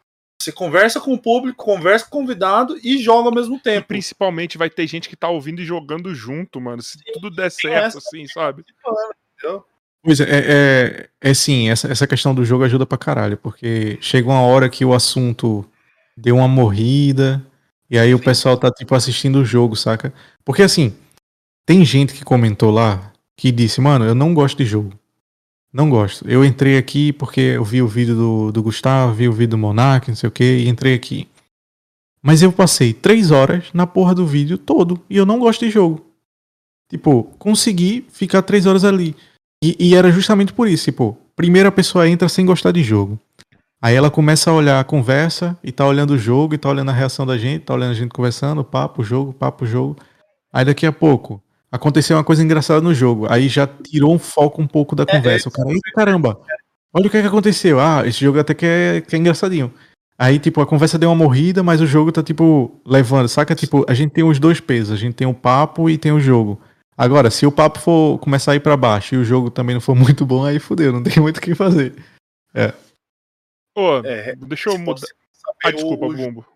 você 0.44 0.52
conversa 0.52 1.00
com 1.00 1.12
o 1.14 1.18
público, 1.18 1.64
conversa 1.64 2.04
com 2.06 2.18
o 2.18 2.20
convidado 2.20 2.78
e 2.82 2.98
joga 2.98 3.28
ao 3.28 3.34
mesmo 3.34 3.56
E 3.56 3.60
tempo. 3.60 3.88
principalmente 3.88 4.58
vai 4.58 4.68
ter 4.70 4.86
gente 4.86 5.08
que 5.08 5.16
tá 5.16 5.28
ouvindo 5.28 5.60
e 5.60 5.64
jogando 5.64 6.14
junto, 6.14 6.60
mano. 6.60 6.82
Se 6.82 6.98
tudo 7.12 7.30
der 7.30 7.46
essa- 7.46 7.60
certo, 7.60 7.98
assim, 7.98 8.26
sabe? 8.28 8.64
Pois 10.02 10.20
é, 10.20 10.24
é, 10.24 11.08
é, 11.22 11.30
é 11.30 11.34
sim, 11.34 11.70
essa, 11.70 11.90
essa 11.90 12.06
questão 12.06 12.34
do 12.34 12.44
jogo 12.44 12.64
ajuda 12.64 12.84
pra 12.84 12.98
caralho, 12.98 13.38
porque 13.38 13.96
chega 14.02 14.28
uma 14.28 14.42
hora 14.42 14.68
que 14.68 14.84
o 14.84 14.92
assunto 14.92 15.64
deu 16.16 16.36
uma 16.36 16.46
morrida, 16.48 17.42
e 17.88 17.98
aí 17.98 18.14
o 18.14 18.18
pessoal 18.18 18.56
tá, 18.58 18.70
tipo, 18.70 18.94
assistindo 18.94 19.36
o 19.40 19.44
jogo, 19.44 19.74
saca? 19.74 20.12
Porque, 20.44 20.62
assim, 20.62 20.94
tem 21.66 21.84
gente 21.84 22.12
que 22.12 22.22
comentou 22.24 22.70
lá 22.70 23.12
que 23.36 23.50
disse, 23.50 23.80
mano, 23.80 24.04
eu 24.04 24.14
não 24.14 24.34
gosto 24.34 24.58
de 24.58 24.66
jogo. 24.66 24.92
Não 25.74 25.90
gosto. 25.90 26.24
Eu 26.30 26.44
entrei 26.44 26.78
aqui 26.78 27.12
porque 27.12 27.40
eu 27.40 27.64
vi 27.64 27.82
o 27.82 27.88
vídeo 27.88 28.14
do, 28.14 28.52
do 28.52 28.62
Gustavo, 28.62 29.12
vi 29.12 29.28
o 29.28 29.32
vídeo 29.32 29.50
do 29.50 29.58
Monark, 29.58 30.08
não 30.08 30.14
sei 30.14 30.28
o 30.28 30.30
que, 30.30 30.44
e 30.44 30.68
entrei 30.68 30.94
aqui. 30.94 31.26
Mas 32.22 32.42
eu 32.42 32.52
passei 32.52 32.92
três 32.92 33.32
horas 33.32 33.70
na 33.74 33.84
porra 33.84 34.14
do 34.14 34.24
vídeo 34.24 34.56
todo, 34.56 35.00
e 35.10 35.16
eu 35.16 35.26
não 35.26 35.40
gosto 35.40 35.64
de 35.64 35.72
jogo. 35.72 36.06
Tipo, 36.88 37.24
consegui 37.40 38.06
ficar 38.08 38.42
três 38.42 38.66
horas 38.66 38.84
ali. 38.84 39.16
E, 39.62 39.76
e 39.80 39.96
era 39.96 40.12
justamente 40.12 40.52
por 40.52 40.68
isso, 40.68 40.84
tipo, 40.84 41.18
primeiro 41.34 41.68
a 41.68 41.72
pessoa 41.72 42.08
entra 42.08 42.28
sem 42.28 42.46
gostar 42.46 42.70
de 42.70 42.82
jogo. 42.84 43.18
Aí 43.82 43.96
ela 43.96 44.12
começa 44.12 44.52
a 44.52 44.54
olhar 44.54 44.78
a 44.78 44.84
conversa 44.84 45.58
e 45.62 45.72
tá 45.72 45.84
olhando 45.84 46.12
o 46.12 46.18
jogo 46.18 46.54
e 46.54 46.58
tá 46.58 46.68
olhando 46.68 46.90
a 46.90 46.94
reação 46.94 47.26
da 47.26 47.36
gente, 47.36 47.64
tá 47.64 47.74
olhando 47.74 47.90
a 47.90 47.94
gente 47.94 48.12
conversando, 48.12 48.62
papo, 48.62 49.02
jogo, 49.02 49.32
papo, 49.32 49.66
jogo. 49.66 49.96
Aí 50.52 50.64
daqui 50.64 50.86
a 50.86 50.92
pouco 50.92 51.42
aconteceu 51.74 52.16
uma 52.16 52.24
coisa 52.24 52.42
engraçada 52.42 52.80
no 52.80 52.94
jogo. 52.94 53.26
Aí 53.30 53.48
já 53.48 53.66
tirou 53.66 54.14
um 54.14 54.18
foco 54.18 54.60
um 54.62 54.66
pouco 54.66 54.94
da 54.96 55.04
conversa. 55.04 55.48
O 55.48 55.52
cara, 55.52 55.70
eita 55.70 55.90
caramba, 55.94 56.40
olha 56.92 57.06
o 57.06 57.10
que, 57.10 57.16
é 57.16 57.20
que 57.22 57.26
aconteceu. 57.28 57.80
Ah, 57.80 58.02
esse 58.06 58.20
jogo 58.20 58.38
até 58.38 58.54
que 58.54 58.64
é, 58.66 59.00
que 59.00 59.14
é 59.14 59.18
engraçadinho. 59.18 59.72
Aí, 60.16 60.38
tipo, 60.38 60.60
a 60.60 60.66
conversa 60.66 60.96
deu 60.96 61.08
uma 61.10 61.16
morrida, 61.16 61.62
mas 61.62 61.80
o 61.80 61.86
jogo 61.86 62.12
tá, 62.12 62.22
tipo, 62.22 62.80
levando. 62.86 63.28
Saca? 63.28 63.54
Tipo, 63.54 63.84
a 63.88 63.94
gente 63.94 64.12
tem 64.12 64.22
os 64.22 64.38
dois 64.38 64.60
pesos. 64.60 64.92
A 64.92 64.96
gente 64.96 65.14
tem 65.14 65.26
o 65.26 65.34
papo 65.34 65.90
e 65.90 65.98
tem 65.98 66.12
o 66.12 66.20
jogo. 66.20 66.60
Agora, 66.96 67.28
se 67.32 67.44
o 67.44 67.50
papo 67.50 67.80
for 67.80 68.18
começar 68.20 68.52
a 68.52 68.54
ir 68.54 68.60
pra 68.60 68.76
baixo 68.76 69.16
e 69.16 69.18
o 69.18 69.24
jogo 69.24 69.50
também 69.50 69.74
não 69.74 69.80
for 69.80 69.94
muito 69.96 70.24
bom, 70.24 70.44
aí 70.44 70.60
fudeu, 70.60 70.92
não 70.92 71.02
tem 71.02 71.20
muito 71.20 71.38
o 71.38 71.40
que 71.40 71.54
fazer. 71.56 71.92
Pô, 73.74 73.96
É, 74.04 74.36
deixa 74.36 74.70
eu 74.70 74.78
mudar. 74.78 75.00
Ah, 75.02 75.64
saber 75.64 75.74
desculpa, 75.76 76.06
o- 76.06 76.14
Bumbo. 76.14 76.46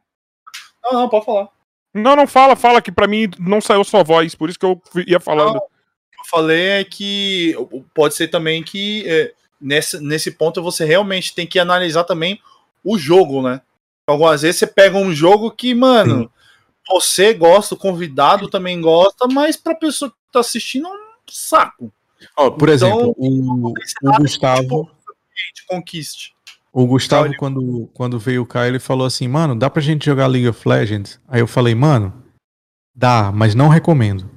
Não, 0.84 0.92
não, 0.92 1.08
pode 1.08 1.24
falar. 1.26 1.48
Não, 1.94 2.14
não, 2.14 2.26
fala, 2.26 2.54
fala 2.54 2.82
que 2.82 2.92
pra 2.92 3.06
mim 3.06 3.28
não 3.38 3.60
saiu 3.60 3.82
sua 3.84 4.02
voz, 4.02 4.34
por 4.34 4.48
isso 4.48 4.58
que 4.58 4.66
eu 4.66 4.80
ia 5.06 5.18
falando. 5.18 5.54
Não, 5.54 5.58
o 5.58 5.60
que 5.60 6.20
eu 6.20 6.24
falei 6.30 6.66
é 6.80 6.84
que 6.84 7.54
pode 7.94 8.14
ser 8.14 8.28
também 8.28 8.62
que 8.62 9.04
é, 9.08 9.32
nesse, 9.60 9.98
nesse 10.00 10.32
ponto 10.32 10.62
você 10.62 10.84
realmente 10.84 11.34
tem 11.34 11.46
que 11.46 11.58
analisar 11.58 12.04
também 12.04 12.40
o 12.84 12.98
jogo, 12.98 13.42
né? 13.42 13.60
Algumas 14.06 14.42
vezes 14.42 14.58
você 14.58 14.66
pega 14.66 14.96
um 14.96 15.12
jogo 15.12 15.50
que, 15.50 15.74
mano, 15.74 16.30
você 16.88 17.34
gosta, 17.34 17.74
o 17.74 17.78
convidado 17.78 18.48
também 18.48 18.80
gosta, 18.80 19.26
mas 19.28 19.56
pra 19.56 19.74
pessoa 19.74 20.10
que 20.10 20.16
tá 20.32 20.40
assistindo 20.40 20.88
é 20.88 20.90
um 20.90 20.96
saco. 21.28 21.92
Ó, 22.36 22.50
por 22.50 22.68
Então, 22.68 22.88
exemplo, 22.88 23.14
o, 23.18 23.68
o 23.68 24.12
Gustavo. 24.18 24.90
Tipo, 25.54 25.68
conquiste. 25.68 26.34
O 26.72 26.86
Gustavo, 26.86 27.24
Olha. 27.24 27.36
quando, 27.36 27.88
quando 27.94 28.18
veio 28.18 28.44
cá, 28.44 28.68
ele 28.68 28.78
falou 28.78 29.06
assim, 29.06 29.26
mano, 29.26 29.56
dá 29.56 29.70
pra 29.70 29.82
gente 29.82 30.04
jogar 30.04 30.26
League 30.26 30.48
of 30.48 30.68
Legends? 30.68 31.18
Aí 31.26 31.40
eu 31.40 31.46
falei, 31.46 31.74
mano, 31.74 32.12
dá, 32.94 33.32
mas 33.32 33.54
não 33.54 33.68
recomendo. 33.68 34.28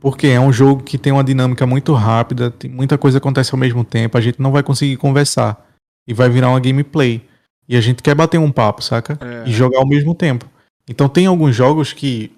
Porque 0.00 0.28
é 0.28 0.38
um 0.38 0.52
jogo 0.52 0.82
que 0.82 0.96
tem 0.96 1.12
uma 1.12 1.24
dinâmica 1.24 1.66
muito 1.66 1.92
rápida, 1.92 2.50
tem 2.50 2.70
muita 2.70 2.96
coisa 2.96 3.18
acontece 3.18 3.52
ao 3.52 3.58
mesmo 3.58 3.84
tempo, 3.84 4.16
a 4.16 4.20
gente 4.20 4.40
não 4.40 4.52
vai 4.52 4.62
conseguir 4.62 4.96
conversar. 4.96 5.66
E 6.06 6.14
vai 6.14 6.28
virar 6.28 6.50
uma 6.50 6.60
gameplay. 6.60 7.22
E 7.68 7.76
a 7.76 7.80
gente 7.80 8.02
quer 8.02 8.14
bater 8.14 8.38
um 8.38 8.50
papo, 8.50 8.82
saca? 8.82 9.18
É. 9.20 9.48
E 9.48 9.52
jogar 9.52 9.78
ao 9.78 9.86
mesmo 9.86 10.14
tempo. 10.14 10.48
Então 10.88 11.08
tem 11.08 11.26
alguns 11.26 11.54
jogos 11.54 11.92
que 11.92 12.32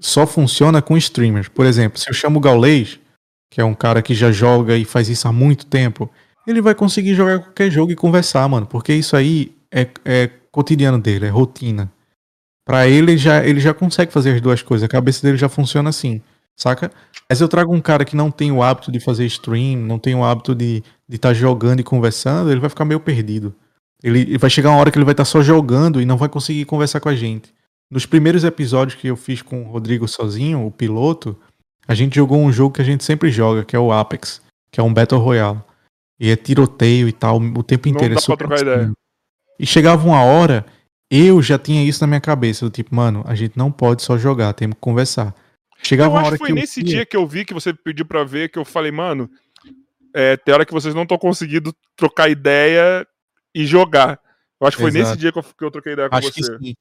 só 0.00 0.26
funciona 0.26 0.82
com 0.82 0.96
streamers. 0.96 1.48
Por 1.48 1.64
exemplo, 1.64 1.98
se 1.98 2.08
eu 2.08 2.14
chamo 2.14 2.38
o 2.38 2.40
Gaulês, 2.40 3.00
que 3.50 3.60
é 3.60 3.64
um 3.64 3.74
cara 3.74 4.02
que 4.02 4.14
já 4.14 4.30
joga 4.30 4.76
e 4.76 4.84
faz 4.84 5.08
isso 5.08 5.26
há 5.26 5.32
muito 5.32 5.64
tempo, 5.66 6.10
ele 6.48 6.62
vai 6.62 6.74
conseguir 6.74 7.14
jogar 7.14 7.40
qualquer 7.40 7.70
jogo 7.70 7.92
e 7.92 7.96
conversar, 7.96 8.48
mano. 8.48 8.66
Porque 8.66 8.94
isso 8.94 9.14
aí 9.14 9.54
é, 9.70 9.86
é 10.04 10.30
cotidiano 10.50 10.98
dele, 10.98 11.26
é 11.26 11.28
rotina. 11.28 11.92
Pra 12.64 12.88
ele 12.88 13.16
já 13.16 13.44
ele 13.44 13.60
já 13.60 13.74
consegue 13.74 14.12
fazer 14.12 14.34
as 14.34 14.40
duas 14.40 14.62
coisas, 14.62 14.84
a 14.84 14.88
cabeça 14.88 15.22
dele 15.22 15.36
já 15.36 15.48
funciona 15.48 15.90
assim, 15.90 16.20
saca? 16.56 16.90
Mas 17.28 17.40
eu 17.40 17.48
trago 17.48 17.74
um 17.74 17.80
cara 17.80 18.04
que 18.04 18.16
não 18.16 18.30
tem 18.30 18.50
o 18.50 18.62
hábito 18.62 18.90
de 18.90 18.98
fazer 18.98 19.26
stream, 19.26 19.78
não 19.80 19.98
tem 19.98 20.14
o 20.14 20.24
hábito 20.24 20.54
de 20.54 20.82
estar 21.10 21.34
jogando 21.34 21.80
e 21.80 21.84
conversando, 21.84 22.50
ele 22.50 22.60
vai 22.60 22.70
ficar 22.70 22.84
meio 22.84 23.00
perdido. 23.00 23.54
Ele, 24.02 24.20
ele 24.20 24.38
vai 24.38 24.50
chegar 24.50 24.70
uma 24.70 24.78
hora 24.78 24.90
que 24.90 24.98
ele 24.98 25.04
vai 25.04 25.12
estar 25.12 25.24
só 25.24 25.42
jogando 25.42 26.00
e 26.00 26.06
não 26.06 26.16
vai 26.16 26.28
conseguir 26.28 26.64
conversar 26.64 27.00
com 27.00 27.08
a 27.08 27.14
gente. 27.16 27.52
Nos 27.90 28.06
primeiros 28.06 28.44
episódios 28.44 29.00
que 29.00 29.08
eu 29.08 29.16
fiz 29.16 29.42
com 29.42 29.62
o 29.62 29.70
Rodrigo 29.70 30.06
sozinho, 30.06 30.66
o 30.66 30.70
piloto, 30.70 31.36
a 31.86 31.94
gente 31.94 32.16
jogou 32.16 32.38
um 32.38 32.52
jogo 32.52 32.74
que 32.74 32.82
a 32.82 32.84
gente 32.84 33.02
sempre 33.02 33.30
joga, 33.30 33.64
que 33.64 33.74
é 33.74 33.78
o 33.78 33.90
Apex, 33.90 34.42
que 34.70 34.78
é 34.78 34.82
um 34.82 34.92
Battle 34.92 35.20
Royale. 35.20 35.60
E 36.20 36.30
é 36.30 36.36
tiroteio 36.36 37.08
e 37.08 37.12
tal, 37.12 37.38
o 37.38 37.62
tempo 37.62 37.88
Não 37.88 37.94
inteiro. 37.94 38.14
dá 38.14 38.20
é 38.20 38.24
pra 38.24 38.36
trocar 38.36 38.60
ideia. 38.60 38.82
assim. 38.82 38.92
E 39.60 39.66
chegava 39.66 40.06
uma 40.06 40.22
hora, 40.22 40.66
eu 41.10 41.40
já 41.42 41.58
tinha 41.58 41.84
isso 41.84 42.00
na 42.02 42.06
minha 42.06 42.20
cabeça, 42.20 42.64
do 42.64 42.70
tipo, 42.70 42.94
mano, 42.94 43.22
a 43.26 43.34
gente 43.34 43.56
não 43.56 43.70
pode 43.70 44.02
só 44.02 44.18
jogar, 44.18 44.52
temos 44.52 44.74
que 44.74 44.80
conversar. 44.80 45.34
Chegava 45.82 46.08
Eu 46.10 46.12
uma 46.14 46.20
acho 46.20 46.26
hora 46.28 46.38
que 46.38 46.44
foi 46.44 46.50
eu 46.50 46.54
nesse 46.56 46.82
via- 46.82 46.90
dia 46.92 47.06
que 47.06 47.16
eu 47.16 47.26
vi 47.26 47.44
que 47.44 47.54
você 47.54 47.72
pediu 47.72 48.04
pra 48.04 48.24
ver 48.24 48.48
que 48.50 48.58
eu 48.58 48.64
falei, 48.64 48.90
mano, 48.90 49.30
é, 50.14 50.36
tem 50.36 50.52
hora 50.52 50.64
que 50.66 50.72
vocês 50.72 50.94
não 50.94 51.02
estão 51.02 51.18
conseguindo 51.18 51.72
trocar 51.96 52.28
ideia 52.28 53.06
e 53.54 53.64
jogar. 53.64 54.18
Eu 54.60 54.66
acho 54.66 54.76
que 54.76 54.82
foi 54.82 54.90
Exato. 54.90 55.04
nesse 55.10 55.20
dia 55.20 55.30
que 55.32 55.38
eu, 55.38 55.42
que 55.42 55.64
eu 55.64 55.70
troquei 55.70 55.92
ideia 55.92 56.08
com 56.08 56.16
Acho 56.16 56.32
você. 56.32 56.56
E, 56.60 56.74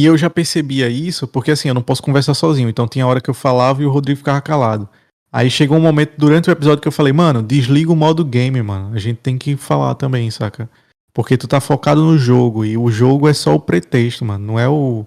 e 0.00 0.04
eu 0.04 0.18
já 0.18 0.28
percebia 0.28 0.88
isso, 0.88 1.26
porque 1.28 1.52
assim, 1.52 1.68
eu 1.68 1.74
não 1.74 1.82
posso 1.82 2.02
conversar 2.02 2.34
sozinho. 2.34 2.68
Então 2.68 2.88
tinha 2.88 3.06
hora 3.06 3.20
que 3.20 3.30
eu 3.30 3.34
falava 3.34 3.80
e 3.80 3.86
o 3.86 3.90
Rodrigo 3.90 4.18
ficava 4.18 4.40
calado. 4.40 4.88
Aí 5.32 5.50
chegou 5.50 5.78
um 5.78 5.80
momento 5.80 6.12
durante 6.18 6.50
o 6.50 6.52
episódio 6.52 6.82
que 6.82 6.88
eu 6.88 6.92
falei, 6.92 7.12
mano, 7.12 7.42
desliga 7.42 7.90
o 7.90 7.96
modo 7.96 8.22
game, 8.24 8.60
mano. 8.62 8.94
A 8.94 8.98
gente 8.98 9.16
tem 9.18 9.38
que 9.38 9.56
falar 9.56 9.94
também, 9.94 10.30
saca? 10.30 10.68
Porque 11.14 11.36
tu 11.38 11.48
tá 11.48 11.60
focado 11.60 12.02
no 12.04 12.18
jogo 12.18 12.64
e 12.64 12.76
o 12.76 12.90
jogo 12.90 13.28
é 13.28 13.32
só 13.32 13.54
o 13.54 13.60
pretexto, 13.60 14.24
mano. 14.24 14.46
Não 14.46 14.58
é 14.60 14.68
o, 14.68 15.06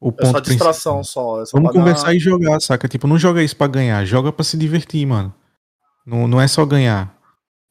o 0.00 0.08
É 0.08 0.12
ponto 0.12 0.32
só 0.32 0.40
distração 0.40 0.96
principal. 0.96 1.04
só. 1.36 1.42
É 1.42 1.46
só 1.46 1.56
Vamos 1.56 1.70
pra 1.72 1.80
dar- 1.80 1.86
conversar 1.86 2.14
e 2.14 2.18
jogar, 2.18 2.60
saca? 2.60 2.86
Tipo, 2.86 3.06
não 3.06 3.18
joga 3.18 3.42
isso 3.42 3.56
pra 3.56 3.66
ganhar, 3.66 4.04
joga 4.04 4.30
pra 4.30 4.44
se 4.44 4.56
divertir, 4.58 5.06
mano. 5.06 5.32
Não, 6.06 6.28
não 6.28 6.40
é 6.40 6.46
só 6.48 6.64
ganhar. 6.66 7.14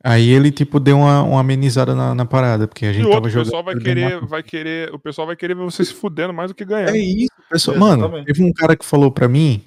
Aí 0.03 0.27
ele, 0.29 0.49
tipo, 0.51 0.79
deu 0.79 0.97
uma, 0.97 1.21
uma 1.21 1.39
amenizada 1.41 1.93
na, 1.93 2.15
na 2.15 2.25
parada, 2.25 2.67
porque 2.67 2.87
a 2.87 2.89
E 2.89 2.93
gente 2.95 3.03
outro, 3.05 3.17
tava 3.17 3.27
o 3.27 3.29
jogando. 3.29 3.45
pessoal 3.45 3.63
vai 3.63 3.75
querer, 3.75 4.25
vai 4.25 4.41
querer, 4.43 4.91
o 4.93 4.97
pessoal 4.97 5.27
vai 5.27 5.35
querer 5.35 5.55
ver 5.55 5.63
você 5.63 5.85
se 5.85 5.93
fudendo 5.93 6.33
mais 6.33 6.49
do 6.49 6.55
que 6.55 6.65
ganhar. 6.65 6.89
É 6.89 6.97
isso, 6.97 7.29
pessoal. 7.47 7.77
Mano, 7.77 8.25
teve 8.25 8.43
um 8.43 8.51
cara 8.51 8.75
que 8.75 8.83
falou 8.83 9.11
pra 9.11 9.27
mim, 9.27 9.61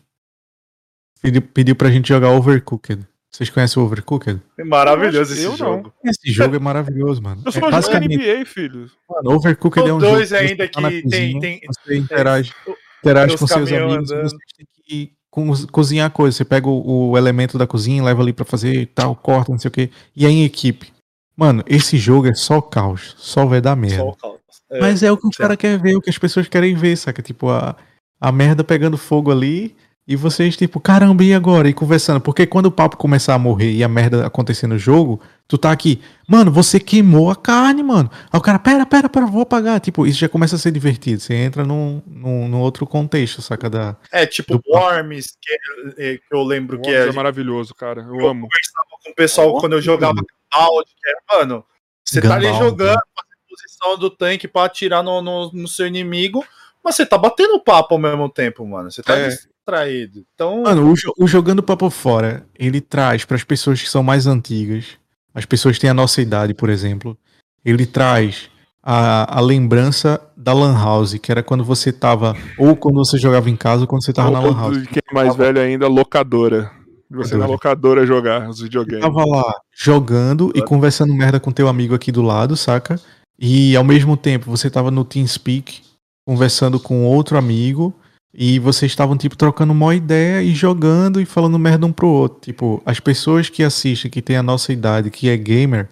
pediu, 1.24 1.42
pediu 1.42 1.76
pra 1.76 1.90
gente 1.90 2.08
jogar 2.08 2.30
Overcooked. 2.30 3.06
Vocês 3.30 3.50
conhecem 3.50 3.82
o 3.82 3.86
Overcooked? 3.86 4.40
É 4.58 4.62
maravilhoso 4.64 5.32
Eu 5.32 5.36
esse 5.36 5.48
não. 5.48 5.56
jogo. 5.56 5.92
Esse 6.04 6.30
jogo 6.32 6.54
é 6.54 6.58
maravilhoso, 6.60 7.20
mano. 7.20 7.42
Eu 7.44 7.48
é 7.48 7.52
jogo 7.52 7.70
basicamente, 7.70 8.16
NBA, 8.16 8.44
filho. 8.46 8.90
mano, 9.10 9.36
Overcooked 9.36 9.88
é 9.88 9.92
um 9.92 9.98
dois 9.98 10.28
jogo 10.28 10.40
que 10.40 10.48
ainda 10.50 10.64
você 10.64 10.68
tá 10.70 10.88
que 10.90 11.02
cozinha, 11.02 11.10
tem- 11.10 11.40
tem- 11.40 11.60
você 11.66 11.96
interage, 11.98 12.52
o- 12.66 12.74
interage 13.00 13.28
tem 13.30 13.38
com 13.38 13.44
os 13.44 13.50
seus 13.50 13.72
amigos 13.72 14.10
e 14.10 14.14
andando. 14.14 14.22
vocês 14.30 14.42
têm 14.56 14.66
que 14.86 15.12
co- 15.30 15.66
cozinhar 15.72 16.10
coisas. 16.12 16.36
Você 16.36 16.44
pega 16.44 16.68
o, 16.68 17.10
o 17.10 17.18
elemento 17.18 17.58
da 17.58 17.66
cozinha, 17.66 18.04
leva 18.04 18.22
ali 18.22 18.32
pra 18.32 18.44
fazer 18.44 18.72
e 18.82 18.86
tal, 18.86 19.16
corta, 19.16 19.50
não 19.50 19.58
sei 19.58 19.68
o 19.68 19.72
que. 19.72 19.90
E 20.14 20.24
aí 20.24 20.32
em 20.32 20.44
equipe. 20.44 20.92
Mano, 21.36 21.64
esse 21.66 21.98
jogo 21.98 22.28
é 22.28 22.34
só 22.34 22.60
caos. 22.60 23.16
Só 23.18 23.44
vai 23.44 23.60
dar 23.60 23.74
merda. 23.74 23.96
Só 23.96 24.08
o 24.10 24.14
caos. 24.16 24.38
É. 24.70 24.80
Mas 24.80 25.02
é 25.02 25.10
o 25.10 25.16
que 25.16 25.26
o 25.26 25.30
certo. 25.32 25.38
cara 25.40 25.56
quer 25.56 25.76
ver, 25.80 25.96
o 25.96 26.00
que 26.00 26.08
as 26.10 26.18
pessoas 26.18 26.46
querem 26.46 26.76
ver, 26.76 26.96
saca? 26.96 27.20
Tipo, 27.20 27.48
a, 27.50 27.74
a 28.20 28.30
merda 28.30 28.62
pegando 28.62 28.96
fogo 28.96 29.32
ali 29.32 29.74
e 30.06 30.16
vocês, 30.16 30.54
tipo, 30.56 30.78
caramba, 30.78 31.24
e 31.24 31.32
agora? 31.32 31.66
E 31.68 31.72
conversando. 31.72 32.20
Porque 32.20 32.46
quando 32.46 32.66
o 32.66 32.70
papo 32.70 32.96
começar 32.96 33.34
a 33.34 33.38
morrer 33.38 33.72
e 33.72 33.82
a 33.82 33.88
merda 33.88 34.26
acontecer 34.26 34.66
no 34.66 34.76
jogo, 34.78 35.18
tu 35.48 35.56
tá 35.56 35.72
aqui, 35.72 36.02
mano, 36.28 36.50
você 36.52 36.78
queimou 36.78 37.30
a 37.30 37.36
carne, 37.36 37.82
mano. 37.82 38.10
Aí 38.30 38.38
o 38.38 38.42
cara, 38.42 38.58
pera, 38.58 38.84
pera, 38.84 39.08
pera, 39.08 39.24
vou 39.26 39.40
apagar. 39.40 39.80
Tipo, 39.80 40.06
isso 40.06 40.18
já 40.18 40.28
começa 40.28 40.56
a 40.56 40.58
ser 40.58 40.72
divertido. 40.72 41.20
Você 41.22 41.32
entra 41.34 41.64
num, 41.64 42.02
num, 42.06 42.48
num 42.48 42.60
outro 42.60 42.86
contexto, 42.86 43.40
saca? 43.40 43.70
Da... 43.70 43.96
É 44.12 44.26
tipo. 44.26 44.60
Worms, 44.66 45.38
que, 45.40 45.52
é- 45.52 46.12
é- 46.12 46.16
que 46.18 46.24
eu 46.30 46.42
lembro 46.42 46.78
que 46.82 46.90
é 46.90 47.08
é. 47.08 47.12
maravilhoso, 47.12 47.74
cara. 47.74 48.02
Eu 48.02 48.20
Eu 48.20 48.28
amo. 48.28 48.46
conversava 48.48 49.02
com 49.02 49.10
o 49.10 49.14
pessoal 49.14 49.58
quando 49.58 49.72
eu 49.72 49.80
jogava 49.80 50.14
Gunbound, 50.14 50.84
que 50.86 51.08
era, 51.08 51.40
mano, 51.40 51.64
você 52.04 52.20
tá 52.20 52.34
ali 52.34 52.48
jogando, 52.48 52.98
fazendo 53.14 53.38
posição 53.48 53.98
do 53.98 54.10
tanque 54.10 54.46
pra 54.46 54.64
atirar 54.64 55.02
no, 55.02 55.22
no, 55.22 55.50
no 55.50 55.66
seu 55.66 55.86
inimigo, 55.86 56.44
mas 56.84 56.94
você 56.94 57.06
tá 57.06 57.16
batendo 57.16 57.58
papo 57.58 57.94
ao 57.94 57.98
mesmo 58.00 58.28
tempo, 58.28 58.66
mano. 58.66 58.90
Você 58.90 59.02
tá 59.02 59.16
É. 59.16 59.30
distraído. 59.64 60.24
Então, 60.34 60.62
Mano, 60.62 60.92
o, 60.92 61.24
o 61.24 61.26
Jogando 61.26 61.62
Papo 61.62 61.88
Fora, 61.88 62.46
ele 62.58 62.80
traz 62.80 63.24
para 63.24 63.36
as 63.36 63.44
pessoas 63.44 63.82
que 63.82 63.88
são 63.88 64.02
mais 64.02 64.26
antigas, 64.26 64.98
as 65.34 65.46
pessoas 65.46 65.76
que 65.76 65.80
têm 65.80 65.90
a 65.90 65.94
nossa 65.94 66.20
idade, 66.20 66.54
por 66.54 66.68
exemplo, 66.68 67.16
ele 67.64 67.86
traz 67.86 68.50
a, 68.82 69.38
a 69.38 69.40
lembrança 69.40 70.20
da 70.36 70.52
Lan 70.52 70.74
House, 70.74 71.14
que 71.14 71.32
era 71.32 71.42
quando 71.42 71.64
você 71.64 71.90
tava, 71.90 72.36
ou 72.58 72.76
quando 72.76 72.96
você 72.96 73.18
jogava 73.18 73.48
em 73.48 73.56
casa, 73.56 73.82
ou 73.82 73.88
quando 73.88 74.04
você 74.04 74.12
tava 74.12 74.30
na 74.30 74.40
Ou 74.40 74.50
Lan 74.50 74.56
House. 74.56 74.86
Quem 74.86 75.02
é 75.10 75.14
mais 75.14 75.34
velho 75.34 75.60
ainda, 75.60 75.88
locadora. 75.88 76.70
Você 77.10 77.36
na 77.36 77.46
locadora 77.46 78.04
jogar 78.06 78.48
os 78.48 78.60
videogames. 78.60 79.04
tava 79.04 79.24
lá 79.24 79.54
jogando 79.72 80.50
e 80.54 80.62
conversando 80.62 81.14
merda 81.14 81.38
com 81.38 81.52
teu 81.52 81.68
amigo 81.68 81.94
aqui 81.94 82.10
do 82.10 82.22
lado, 82.22 82.56
saca? 82.56 83.00
E 83.38 83.76
ao 83.76 83.84
mesmo 83.84 84.16
tempo 84.16 84.50
você 84.50 84.68
tava 84.68 84.90
no 84.90 85.04
TeamSpeak 85.04 85.82
conversando 86.26 86.80
com 86.80 87.04
outro 87.04 87.36
amigo 87.36 87.94
e 88.36 88.58
vocês 88.58 88.90
estavam 88.90 89.16
tipo 89.16 89.36
trocando 89.36 89.72
uma 89.72 89.94
ideia 89.94 90.42
e 90.42 90.52
jogando 90.54 91.20
e 91.20 91.24
falando 91.24 91.58
merda 91.58 91.86
um 91.86 91.92
pro 91.92 92.08
outro. 92.08 92.40
Tipo, 92.40 92.82
as 92.84 92.98
pessoas 92.98 93.48
que 93.48 93.62
assistem, 93.62 94.10
que 94.10 94.20
tem 94.20 94.36
a 94.36 94.42
nossa 94.42 94.72
idade, 94.72 95.10
que 95.10 95.28
é 95.28 95.36
gamer, 95.36 95.88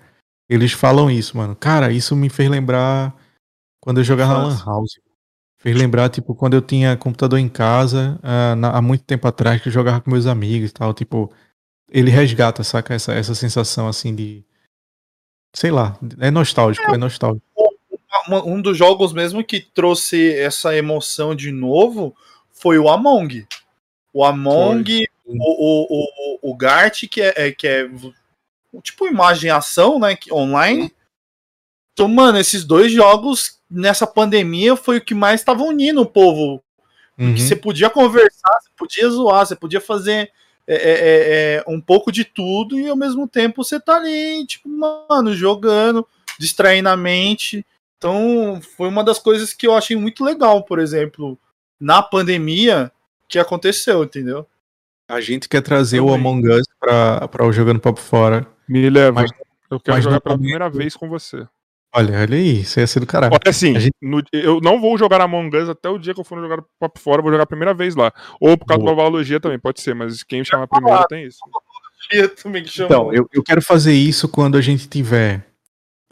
eles 0.48 0.72
falam 0.72 1.08
isso, 1.10 1.36
mano. 1.36 1.54
Cara, 1.54 1.92
isso 1.92 2.16
me 2.16 2.28
fez 2.28 2.50
lembrar 2.50 3.14
quando 3.80 3.98
eu 3.98 4.04
jogava 4.04 4.34
na 4.34 4.46
Lan. 4.48 4.62
House. 4.66 4.98
Fez 5.58 5.76
lembrar, 5.76 6.08
tipo, 6.08 6.34
quando 6.34 6.54
eu 6.54 6.60
tinha 6.60 6.96
computador 6.96 7.38
em 7.38 7.48
casa, 7.48 8.18
ah, 8.20 8.56
na- 8.56 8.70
há 8.70 8.82
muito 8.82 9.04
tempo 9.04 9.28
atrás, 9.28 9.62
que 9.62 9.68
eu 9.68 9.72
jogava 9.72 10.00
com 10.00 10.10
meus 10.10 10.26
amigos 10.26 10.70
e 10.70 10.72
tal, 10.72 10.92
tipo, 10.92 11.32
ele 11.88 12.10
resgata, 12.10 12.64
saca? 12.64 12.92
Essa, 12.94 13.12
essa 13.12 13.34
sensação 13.36 13.86
assim 13.86 14.12
de. 14.12 14.44
Sei 15.54 15.70
lá, 15.70 15.96
é 16.18 16.30
nostálgico, 16.30 16.92
é, 16.92 16.96
nostálgico. 16.98 17.46
uma- 18.26 18.44
um 18.44 18.60
dos 18.60 18.76
jogos 18.76 19.12
mesmo 19.12 19.44
que 19.44 19.60
trouxe 19.60 20.32
essa 20.34 20.76
emoção 20.76 21.34
de 21.34 21.50
novo 21.52 22.14
foi 22.62 22.78
o 22.78 22.88
Among. 22.88 23.44
O 24.14 24.24
Among, 24.24 25.04
o, 25.26 25.34
o, 25.34 25.86
o, 25.90 26.50
o 26.52 26.56
Gart, 26.56 27.08
que 27.10 27.20
é, 27.20 27.48
é- 27.48 27.50
que 27.50 27.66
é 27.66 27.90
tipo 28.82 29.08
imagem 29.08 29.50
ação, 29.50 29.98
né? 29.98 30.16
online. 30.30 30.94
Então, 31.92 32.06
mano, 32.06 32.38
esses 32.38 32.64
dois 32.64 32.92
jogos 32.92 33.58
nessa 33.68 34.06
pandemia 34.06 34.76
foi 34.76 34.98
o 34.98 35.04
que 35.04 35.12
mais 35.12 35.40
estava 35.40 35.64
unindo 35.64 36.00
o 36.02 36.06
povo. 36.06 36.62
Uhum. 37.18 37.36
Você 37.36 37.56
podia 37.56 37.90
conversar, 37.90 38.60
você 38.60 38.70
podia 38.76 39.10
zoar, 39.10 39.44
você 39.44 39.56
podia 39.56 39.80
fazer 39.80 40.30
é, 40.66 40.74
é, 40.74 40.76
é, 40.76 41.54
é, 41.56 41.64
um 41.66 41.80
pouco 41.80 42.12
de 42.12 42.24
tudo 42.24 42.78
e 42.78 42.88
ao 42.88 42.96
mesmo 42.96 43.26
tempo 43.26 43.64
você 43.64 43.80
tá 43.80 43.96
ali, 43.96 44.46
tipo, 44.46 44.68
mano, 44.68 45.34
jogando, 45.34 46.06
distraindo 46.38 46.88
a 46.88 46.96
mente. 46.96 47.66
Então, 47.98 48.60
foi 48.76 48.88
uma 48.88 49.02
das 49.02 49.18
coisas 49.18 49.52
que 49.52 49.66
eu 49.66 49.74
achei 49.74 49.96
muito 49.96 50.24
legal, 50.24 50.62
por 50.62 50.78
exemplo, 50.78 51.36
na 51.82 52.02
pandemia 52.02 52.90
que 53.28 53.38
aconteceu, 53.38 54.04
entendeu? 54.04 54.46
A 55.08 55.20
gente 55.20 55.48
quer 55.48 55.60
trazer 55.60 56.00
o 56.00 56.06
Também. 56.06 56.20
Among 56.20 56.48
Us 56.48 56.66
pra, 56.80 57.28
pra 57.28 57.46
o 57.46 57.52
Jogando 57.52 57.80
Papo 57.80 58.00
Fora. 58.00 58.46
Me 58.68 58.88
leva. 58.88 59.20
Mas- 59.22 59.30
eu 59.70 59.80
quero 59.80 59.96
mas 59.96 60.04
jogar 60.04 60.20
pela 60.20 60.34
momento- 60.36 60.42
primeira 60.48 60.70
vez 60.70 60.94
com 60.96 61.08
você. 61.08 61.46
Olha, 61.94 62.20
olha 62.20 62.36
aí, 62.38 62.60
isso 62.60 62.80
ia 62.80 62.86
ser 62.86 63.00
do 63.00 63.06
caralho. 63.06 63.32
Olha 63.34 63.50
assim, 63.50 63.78
gente- 63.78 63.94
no- 64.00 64.22
eu 64.32 64.60
não 64.62 64.80
vou 64.80 64.96
jogar 64.96 65.20
Among 65.20 65.54
Us 65.56 65.68
até 65.68 65.88
o 65.90 65.98
dia 65.98 66.14
que 66.14 66.20
eu 66.20 66.24
for 66.24 66.38
jogar 66.40 66.62
Papo 66.78 66.98
Fora, 66.98 67.18
eu 67.18 67.22
vou 67.22 67.32
jogar 67.32 67.44
a 67.44 67.46
primeira 67.46 67.74
vez 67.74 67.94
lá. 67.94 68.12
Ou 68.40 68.56
por 68.56 68.64
causa 68.66 68.82
Boa. 68.82 68.96
da 68.96 69.02
Valogia 69.02 69.38
também, 69.40 69.58
pode 69.58 69.80
ser, 69.82 69.94
mas 69.94 70.22
quem 70.22 70.42
chama 70.44 70.66
primeiro 70.68 71.04
tem 71.08 71.26
isso. 71.26 71.38
Também 72.42 72.62
que 72.62 72.68
chamou. 72.70 72.90
Então, 72.90 73.12
eu, 73.14 73.28
eu 73.32 73.42
quero 73.42 73.60
fazer 73.62 73.92
isso 73.94 74.28
quando 74.28 74.56
a 74.56 74.60
gente 74.60 74.88
tiver 74.88 75.46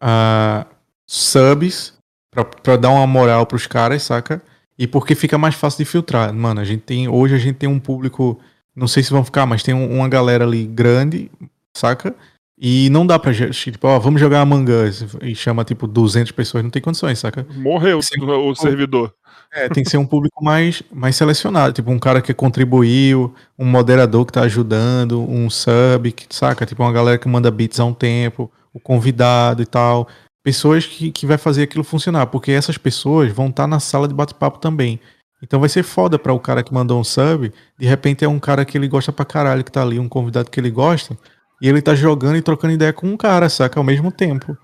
ah, 0.00 0.66
subs 1.07 1.94
pra, 2.31 2.44
pra 2.44 2.76
dar 2.76 2.90
uma 2.90 3.07
moral 3.07 3.47
pros 3.47 3.66
caras, 3.66 4.02
saca? 4.02 4.40
E 4.81 4.86
porque 4.86 5.15
fica 5.15 5.36
mais 5.36 5.55
fácil 5.55 5.84
de 5.84 5.84
filtrar. 5.84 6.33
Mano, 6.33 6.59
a 6.59 6.65
gente 6.65 6.81
tem. 6.81 7.07
Hoje 7.07 7.34
a 7.34 7.39
gente 7.39 7.57
tem 7.57 7.68
um 7.68 7.78
público. 7.78 8.41
Não 8.75 8.89
sei 8.89 9.02
se 9.02 9.10
vão 9.10 9.23
ficar, 9.23 9.44
mas 9.44 9.62
tem 9.62 9.75
um- 9.75 9.94
uma 9.99 10.09
galera 10.09 10.42
ali 10.42 10.65
grande, 10.65 11.31
saca? 11.76 12.15
E 12.59 12.89
não 12.89 13.07
dá 13.07 13.18
pra. 13.18 13.31
Tipo, 13.34 13.89
ó, 13.89 13.99
vamos 13.99 14.18
jogar 14.18 14.41
Among 14.41 14.73
Us. 14.73 15.05
E 15.20 15.34
chama 15.34 15.65
tipo 15.65 15.86
200 15.86 16.33
pessoas, 16.33 16.65
não 16.65 16.70
tem 16.70 16.81
condições, 16.81 17.18
saca? 17.18 17.47
Morreu 17.57 18.00
Sim. 18.00 18.23
o, 18.25 18.55
servidor. 18.55 19.12
É, 19.52 19.68
tem 19.68 19.84
que 19.84 19.91
ser 19.91 19.99
um 19.99 20.07
público 20.07 20.42
mais, 20.42 20.83
mais 20.91 21.15
selecionado. 21.15 21.75
Tipo, 21.75 21.91
um 21.91 21.99
cara 21.99 22.23
que 22.23 22.33
contribuiu, 22.33 23.34
um 23.59 23.67
moderador 23.67 24.25
que 24.25 24.33
tá 24.33 24.42
ajudando, 24.42 25.20
um 25.20 25.50
sub, 25.50 26.10
que, 26.12 26.25
saca? 26.34 26.65
Tipo, 26.65 26.83
uma 26.84 26.92
galera 26.92 27.18
que 27.18 27.28
manda 27.28 27.50
bits 27.50 27.78
há 27.81 27.84
um 27.84 27.92
tempo, 27.92 28.50
o 28.73 28.81
convidado 28.81 29.60
e 29.60 29.67
tal. 29.67 30.09
Pessoas 30.43 30.86
que, 30.86 31.10
que 31.12 31.27
vai 31.27 31.36
fazer 31.36 31.62
aquilo 31.65 31.85
funcionar, 31.85 32.27
porque 32.27 32.51
essas 32.51 32.78
pessoas 32.78 33.31
vão 33.33 33.49
estar 33.49 33.67
na 33.67 33.78
sala 33.78 34.09
de 34.09 34.15
bate-papo 34.15 34.59
também. 34.59 34.99
Então 35.43 35.60
vai 35.60 35.69
ser 35.69 35.83
foda 35.83 36.19
para 36.19 36.33
o 36.33 36.41
cara 36.41 36.62
que 36.62 36.73
mandou 36.73 36.99
um 37.01 37.05
sub, 37.05 37.52
de 37.78 37.86
repente 37.86 38.25
é 38.25 38.28
um 38.28 38.39
cara 38.39 38.65
que 38.65 38.77
ele 38.77 38.89
gosta 38.89 39.10
pra 39.12 39.25
caralho 39.25 39.65
que 39.65 39.73
tá 39.73 39.83
ali, 39.83 39.99
um 39.99 40.09
convidado 40.09 40.51
que 40.51 40.59
ele 40.60 40.70
gosta, 40.70 41.17
e 41.62 41.69
ele 41.69 41.81
tá 41.83 41.94
jogando 41.94 42.36
e 42.36 42.43
trocando 42.43 42.75
ideia 42.75 42.93
com 42.93 43.07
um 43.07 43.17
cara, 43.17 43.49
saca? 43.49 43.78
Ao 43.81 43.85
mesmo 43.85 44.10
tempo. 44.12 44.57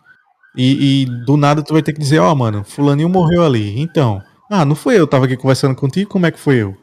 E, 0.57 1.03
e 1.03 1.25
do 1.27 1.37
nada 1.37 1.63
tu 1.63 1.73
vai 1.75 1.83
ter 1.83 1.93
que 1.93 1.99
dizer, 2.01 2.19
ó, 2.19 2.35
mano, 2.35 2.65
fulaninho 2.65 3.09
morreu 3.09 3.45
ali. 3.45 3.79
Então, 3.81 4.23
ah, 4.51 4.65
não 4.65 4.75
foi 4.75 4.99
eu, 4.99 5.07
tava 5.07 5.27
aqui 5.27 5.37
conversando 5.37 5.75
contigo, 5.75 6.11
como 6.11 6.25
é 6.27 6.31
que 6.31 6.39
foi 6.39 6.57
eu? 6.57 6.75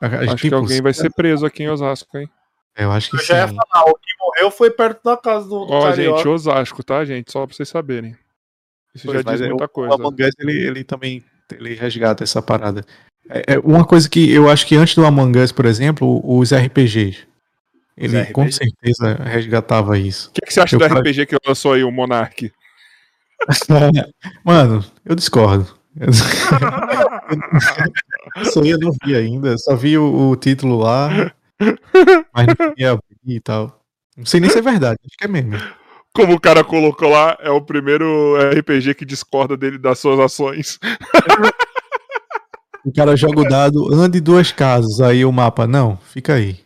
A- 0.00 0.06
a- 0.06 0.18
Acho 0.20 0.36
que 0.36 0.42
tipo, 0.42 0.56
alguém 0.56 0.80
vai 0.82 0.92
ser 0.92 1.12
preso 1.12 1.44
aqui 1.46 1.62
em 1.62 1.68
Osasco, 1.68 2.18
hein? 2.18 2.28
Eu 2.76 2.90
acho 2.90 3.10
que 3.10 3.16
Eu 3.16 3.22
já 3.24 3.36
ia 3.38 3.48
sim. 3.48 3.56
falar, 3.56 3.84
o 3.90 3.94
que 3.94 4.10
morreu 4.20 4.50
foi 4.50 4.70
perto 4.70 5.02
da 5.04 5.16
casa 5.16 5.44
do, 5.48 5.64
do 5.66 5.72
Ó, 5.72 5.82
Carioca. 5.82 6.18
gente, 6.18 6.28
Osasco, 6.28 6.82
tá, 6.82 7.04
gente? 7.04 7.30
Só 7.30 7.46
pra 7.46 7.54
vocês 7.54 7.68
saberem. 7.68 8.16
Isso 8.94 9.06
Pois, 9.06 9.22
já 9.22 9.32
diz 9.32 9.40
é, 9.40 9.48
muita 9.48 9.64
o- 9.64 9.68
coisa. 9.68 9.92
O 9.92 9.94
Among 9.94 10.22
Us, 10.24 10.30
ele, 10.38 10.66
ele 10.66 10.84
também 10.84 11.22
ele 11.52 11.74
resgata 11.74 12.22
essa 12.24 12.40
parada. 12.42 12.84
É, 13.28 13.54
é 13.54 13.58
uma 13.58 13.84
coisa 13.84 14.08
que 14.08 14.30
eu 14.30 14.48
acho 14.50 14.66
que 14.66 14.74
antes 14.76 14.94
do 14.94 15.04
Among 15.06 15.38
Us, 15.38 15.52
por 15.52 15.64
exemplo, 15.66 16.20
os 16.24 16.52
RPGs. 16.52 17.26
Ele 17.96 18.20
Os 18.22 18.30
com 18.30 18.50
certeza 18.50 19.14
resgatava 19.24 19.98
isso. 19.98 20.30
O 20.30 20.32
que, 20.32 20.40
que 20.46 20.52
você 20.52 20.60
acha 20.60 20.74
Eu 20.76 20.80
do 20.80 20.88
falei- 20.88 21.00
RPG 21.12 21.26
que 21.26 21.36
lançou 21.46 21.72
aí, 21.74 21.84
o 21.84 21.90
Monark? 21.90 22.50
Mano, 24.44 24.84
eu 25.04 25.14
discordo. 25.14 25.66
Eu- 25.98 26.08
Isso 28.42 28.60
aí 28.62 28.70
eu 28.70 28.78
não 28.78 28.92
vi 29.04 29.14
ainda, 29.14 29.56
só 29.58 29.76
vi 29.76 29.96
o, 29.98 30.30
o 30.30 30.36
título 30.36 30.78
lá, 30.78 31.32
mas 32.34 32.46
não 32.46 32.54
cheguei 32.68 32.86
a 32.86 32.92
abrir 32.92 33.04
e 33.26 33.40
tal. 33.40 33.80
Não 34.16 34.24
sei 34.26 34.40
nem 34.40 34.50
se 34.50 34.58
é 34.58 34.62
verdade, 34.62 34.98
acho 35.06 35.16
que 35.16 35.24
é 35.24 35.28
mesmo. 35.28 35.52
Como 36.14 36.34
o 36.34 36.40
cara 36.40 36.64
colocou 36.64 37.08
lá, 37.08 37.36
é 37.40 37.50
o 37.50 37.62
primeiro 37.62 38.36
RPG 38.52 38.94
que 38.94 39.04
discorda 39.04 39.56
dele 39.56 39.78
das 39.78 39.98
suas 39.98 40.18
ações. 40.18 40.78
O 42.84 42.92
cara 42.92 43.14
joga 43.14 43.40
o 43.40 43.48
dado, 43.48 43.92
ande 43.92 44.20
duas 44.20 44.50
casas, 44.52 45.00
aí 45.00 45.22
o 45.24 45.30
mapa, 45.30 45.66
não, 45.66 45.98
fica 45.98 46.34
aí. 46.34 46.58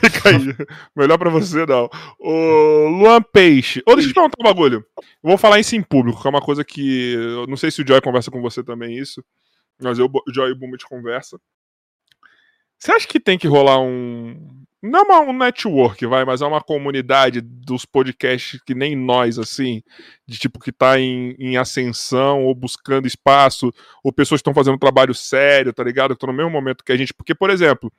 Fica 0.00 0.28
aí. 0.30 0.54
Melhor 0.94 1.18
pra 1.18 1.30
você, 1.30 1.64
não. 1.66 1.88
O 2.18 2.88
Luan 2.88 3.22
Peixe. 3.22 3.82
Ô, 3.86 3.94
deixa 3.94 4.08
eu 4.08 4.12
te 4.12 4.14
perguntar 4.14 4.36
um 4.40 4.44
bagulho. 4.44 4.84
Eu 4.96 5.04
vou 5.22 5.38
falar 5.38 5.58
isso 5.58 5.74
em 5.76 5.82
público, 5.82 6.20
que 6.20 6.26
é 6.26 6.30
uma 6.30 6.40
coisa 6.40 6.64
que. 6.64 7.14
Eu 7.14 7.46
não 7.46 7.56
sei 7.56 7.70
se 7.70 7.82
o 7.82 7.86
Joy 7.86 8.00
conversa 8.00 8.30
com 8.30 8.40
você 8.40 8.62
também 8.62 8.96
isso. 8.98 9.24
Mas 9.82 9.98
eu, 9.98 10.06
o 10.06 10.32
Joy 10.32 10.50
e 10.50 10.52
o 10.52 10.56
Buma 10.56 10.76
te 10.76 10.86
conversa. 10.86 11.38
Você 12.78 12.92
acha 12.92 13.06
que 13.06 13.20
tem 13.20 13.38
que 13.38 13.48
rolar 13.48 13.80
um. 13.80 14.63
Não 14.86 15.10
é 15.10 15.18
um 15.18 15.32
network, 15.32 16.04
vai, 16.04 16.26
mas 16.26 16.42
é 16.42 16.46
uma 16.46 16.60
comunidade 16.60 17.40
dos 17.40 17.86
podcasts 17.86 18.60
que 18.66 18.74
nem 18.74 18.94
nós, 18.94 19.38
assim, 19.38 19.82
de 20.26 20.36
tipo 20.36 20.60
que 20.60 20.70
tá 20.70 21.00
em, 21.00 21.34
em 21.38 21.56
ascensão 21.56 22.44
ou 22.44 22.54
buscando 22.54 23.06
espaço, 23.06 23.72
ou 24.02 24.12
pessoas 24.12 24.40
que 24.40 24.42
estão 24.42 24.52
fazendo 24.52 24.74
um 24.74 24.78
trabalho 24.78 25.14
sério, 25.14 25.72
tá 25.72 25.82
ligado? 25.82 26.10
Que 26.10 26.16
estão 26.16 26.26
no 26.26 26.36
mesmo 26.36 26.50
momento 26.50 26.84
que 26.84 26.92
a 26.92 26.98
gente. 26.98 27.14
Porque, 27.14 27.34
por 27.34 27.48
exemplo, 27.48 27.90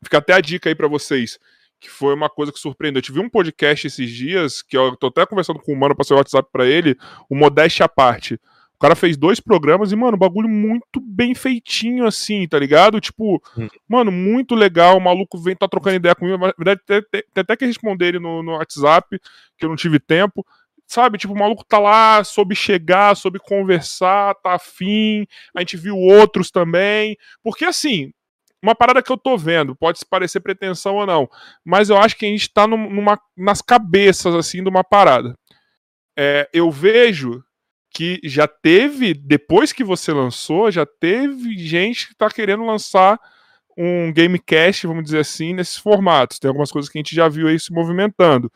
fica 0.00 0.18
até 0.18 0.34
a 0.34 0.40
dica 0.40 0.68
aí 0.68 0.74
pra 0.76 0.86
vocês, 0.86 1.36
que 1.80 1.90
foi 1.90 2.14
uma 2.14 2.30
coisa 2.30 2.52
que 2.52 2.60
surpreendeu. 2.60 3.00
Eu 3.00 3.02
tive 3.02 3.18
um 3.18 3.28
podcast 3.28 3.88
esses 3.88 4.08
dias, 4.08 4.62
que 4.62 4.76
eu 4.78 4.96
tô 4.96 5.08
até 5.08 5.26
conversando 5.26 5.58
com 5.58 5.72
o 5.72 5.76
mano, 5.76 5.96
passei 5.96 6.14
o 6.14 6.18
WhatsApp 6.18 6.48
pra 6.52 6.64
ele, 6.64 6.96
o 7.28 7.34
Modéstia 7.34 7.86
à 7.86 7.88
Parte. 7.88 8.38
O 8.78 8.80
cara 8.80 8.94
fez 8.94 9.16
dois 9.16 9.40
programas 9.40 9.90
e, 9.90 9.96
mano, 9.96 10.16
bagulho 10.16 10.48
muito 10.48 11.00
bem 11.02 11.34
feitinho, 11.34 12.06
assim, 12.06 12.46
tá 12.46 12.56
ligado? 12.58 13.00
Tipo, 13.00 13.42
Hum. 13.56 13.66
mano, 13.88 14.12
muito 14.12 14.54
legal. 14.54 14.96
O 14.96 15.00
maluco 15.00 15.36
vem, 15.36 15.56
tá 15.56 15.66
trocando 15.66 15.96
ideia 15.96 16.14
comigo. 16.14 16.38
Na 16.38 16.52
verdade, 16.56 16.80
tem, 16.86 17.02
tem- 17.10 17.24
tem 17.34 17.42
até 17.42 17.56
que 17.56 17.66
responder 17.66 18.06
ele 18.06 18.18
no, 18.20 18.40
no 18.40 18.52
WhatsApp, 18.52 19.18
que 19.58 19.64
eu 19.64 19.68
não 19.68 19.74
tive 19.74 19.98
tempo. 19.98 20.46
Sabe, 20.86 21.18
tipo, 21.18 21.34
o 21.34 21.38
maluco 21.38 21.64
tá 21.66 21.78
lá, 21.80 22.22
soube 22.22 22.54
chegar, 22.54 23.16
soube 23.16 23.40
conversar, 23.40 24.34
tá 24.36 24.54
afim. 24.54 25.26
A 25.54 25.58
gente 25.60 25.76
viu 25.76 25.96
outros 25.96 26.50
também. 26.50 27.16
Porque, 27.42 27.64
assim, 27.64 28.12
uma 28.62 28.76
parada 28.76 29.02
que 29.02 29.10
eu 29.10 29.16
tô 29.18 29.36
vendo, 29.36 29.74
pode 29.74 29.98
parecer 30.08 30.38
pretensão 30.40 30.94
ou 30.94 31.04
não, 31.04 31.28
mas 31.64 31.90
eu 31.90 31.96
acho 31.98 32.16
que 32.16 32.24
a 32.24 32.28
gente 32.28 32.48
tá 32.52 32.64
num- 32.66 32.88
numa, 32.90 33.18
nas 33.36 33.60
cabeças, 33.60 34.34
assim, 34.36 34.62
de 34.62 34.68
uma 34.70 34.84
parada. 34.84 35.34
É, 36.16 36.48
eu 36.52 36.70
vejo 36.70 37.42
que 37.98 38.20
já 38.22 38.46
teve, 38.46 39.12
depois 39.12 39.72
que 39.72 39.82
você 39.82 40.12
lançou, 40.12 40.70
já 40.70 40.86
teve 40.86 41.58
gente 41.58 42.06
que 42.06 42.14
tá 42.14 42.30
querendo 42.30 42.64
lançar 42.64 43.18
um 43.76 44.12
gamecast, 44.12 44.86
vamos 44.86 45.02
dizer 45.02 45.18
assim, 45.18 45.52
nesses 45.52 45.78
formatos. 45.78 46.38
Tem 46.38 46.46
algumas 46.48 46.70
coisas 46.70 46.88
que 46.88 46.96
a 46.96 47.00
gente 47.00 47.12
já 47.12 47.28
viu 47.28 47.48
aí 47.48 47.58
se 47.58 47.72
movimentando. 47.72 48.52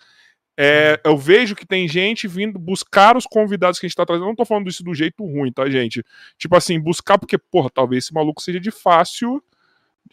É, 0.56 1.00
eu 1.04 1.18
vejo 1.18 1.56
que 1.56 1.66
tem 1.66 1.88
gente 1.88 2.28
vindo 2.28 2.56
buscar 2.56 3.16
os 3.16 3.26
convidados 3.26 3.80
que 3.80 3.86
a 3.86 3.88
gente 3.88 3.96
tá 3.96 4.06
trazendo. 4.06 4.26
Eu 4.26 4.28
não 4.28 4.36
tô 4.36 4.44
falando 4.44 4.68
isso 4.68 4.84
do 4.84 4.94
jeito 4.94 5.24
ruim, 5.24 5.50
tá, 5.50 5.68
gente? 5.68 6.04
Tipo 6.38 6.56
assim, 6.56 6.78
buscar 6.78 7.18
porque, 7.18 7.36
porra, 7.36 7.68
talvez 7.68 8.04
esse 8.04 8.14
maluco 8.14 8.40
seja 8.40 8.60
de 8.60 8.70
fácil. 8.70 9.42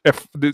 é, 0.03 0.09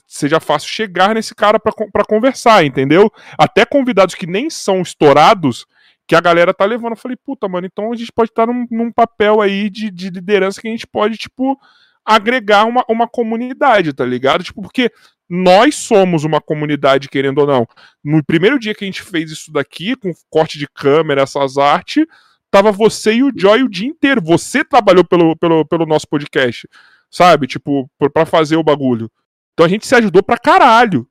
seja 0.06 0.42
fácil 0.42 0.68
chegar 0.68 1.16
nesse 1.16 1.34
cara 1.34 1.58
pra 1.62 2.04
conversar, 2.06 2.66
entendeu? 2.66 3.10
Até 3.38 3.66
convidados 3.66 4.16
que 4.16 4.28
nem 4.28 4.50
são 4.50 4.82
estourados, 4.82 5.66
que 6.08 6.16
a 6.16 6.22
galera 6.22 6.54
tá 6.54 6.66
levando. 6.66 6.92
Eu 6.92 6.98
falei, 6.98 7.18
puta, 7.18 7.48
mano, 7.48 7.68
então 7.68 7.92
a 7.92 7.96
gente 7.96 8.12
pode 8.12 8.32
estar 8.32 8.48
num, 8.48 8.66
num 8.70 8.92
papel 8.92 9.42
aí 9.42 9.70
de, 9.70 9.90
de 9.90 10.10
liderança 10.10 10.62
que 10.62 10.68
a 10.68 10.72
gente 10.72 10.88
pode, 10.88 11.18
tipo, 11.18 11.60
agregar 12.06 12.66
uma, 12.66 12.84
uma 12.88 13.08
comunidade, 13.08 13.94
tá 13.94 14.06
ligado? 14.06 14.44
Tipo, 14.44 14.62
porque 14.62 14.92
nós 15.28 15.76
somos 15.76 16.24
uma 16.24 16.40
comunidade, 16.40 17.10
querendo 17.10 17.40
ou 17.40 17.48
não. 17.48 17.68
No 18.04 18.24
primeiro 18.24 18.60
dia 18.60 18.76
que 18.76 18.84
a 18.84 18.88
gente 18.88 19.02
fez 19.02 19.32
isso 19.32 19.52
daqui, 19.52 19.96
com 19.96 20.14
corte 20.30 20.60
de 20.60 20.68
câmera, 20.68 21.24
essas 21.24 21.58
artes, 21.58 22.06
tava 22.52 22.72
você 22.72 23.16
e 23.16 23.24
o 23.24 23.32
Joy 23.36 23.64
o 23.64 23.70
dia 23.70 23.88
inteiro. 23.88 24.22
Você 24.22 24.64
trabalhou 24.64 25.04
pelo, 25.04 25.36
pelo, 25.36 25.66
pelo 25.66 25.86
nosso 25.86 26.08
podcast, 26.08 26.70
sabe? 27.10 27.48
Tipo, 27.48 27.90
pra 28.14 28.26
fazer 28.26 28.56
o 28.56 28.64
bagulho. 28.64 29.10
Então 29.54 29.66
a 29.66 29.70
gente 29.70 29.88
se 29.88 29.96
ajudou 29.96 30.22
pra 30.22 30.38
caralho. 30.38 31.08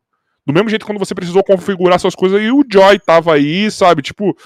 Do 0.47 0.52
mesmo 0.52 0.68
jeito 0.68 0.86
quando 0.86 0.98
você 0.98 1.14
precisou 1.14 1.42
configurar 1.42 1.98
suas 1.98 2.14
coisas 2.14 2.40
e 2.40 2.50
o 2.50 2.64
Joy 2.70 2.98
tava 3.00 3.34
aí, 3.34 3.70
sabe? 3.70 4.02
Tipo, 4.02 4.36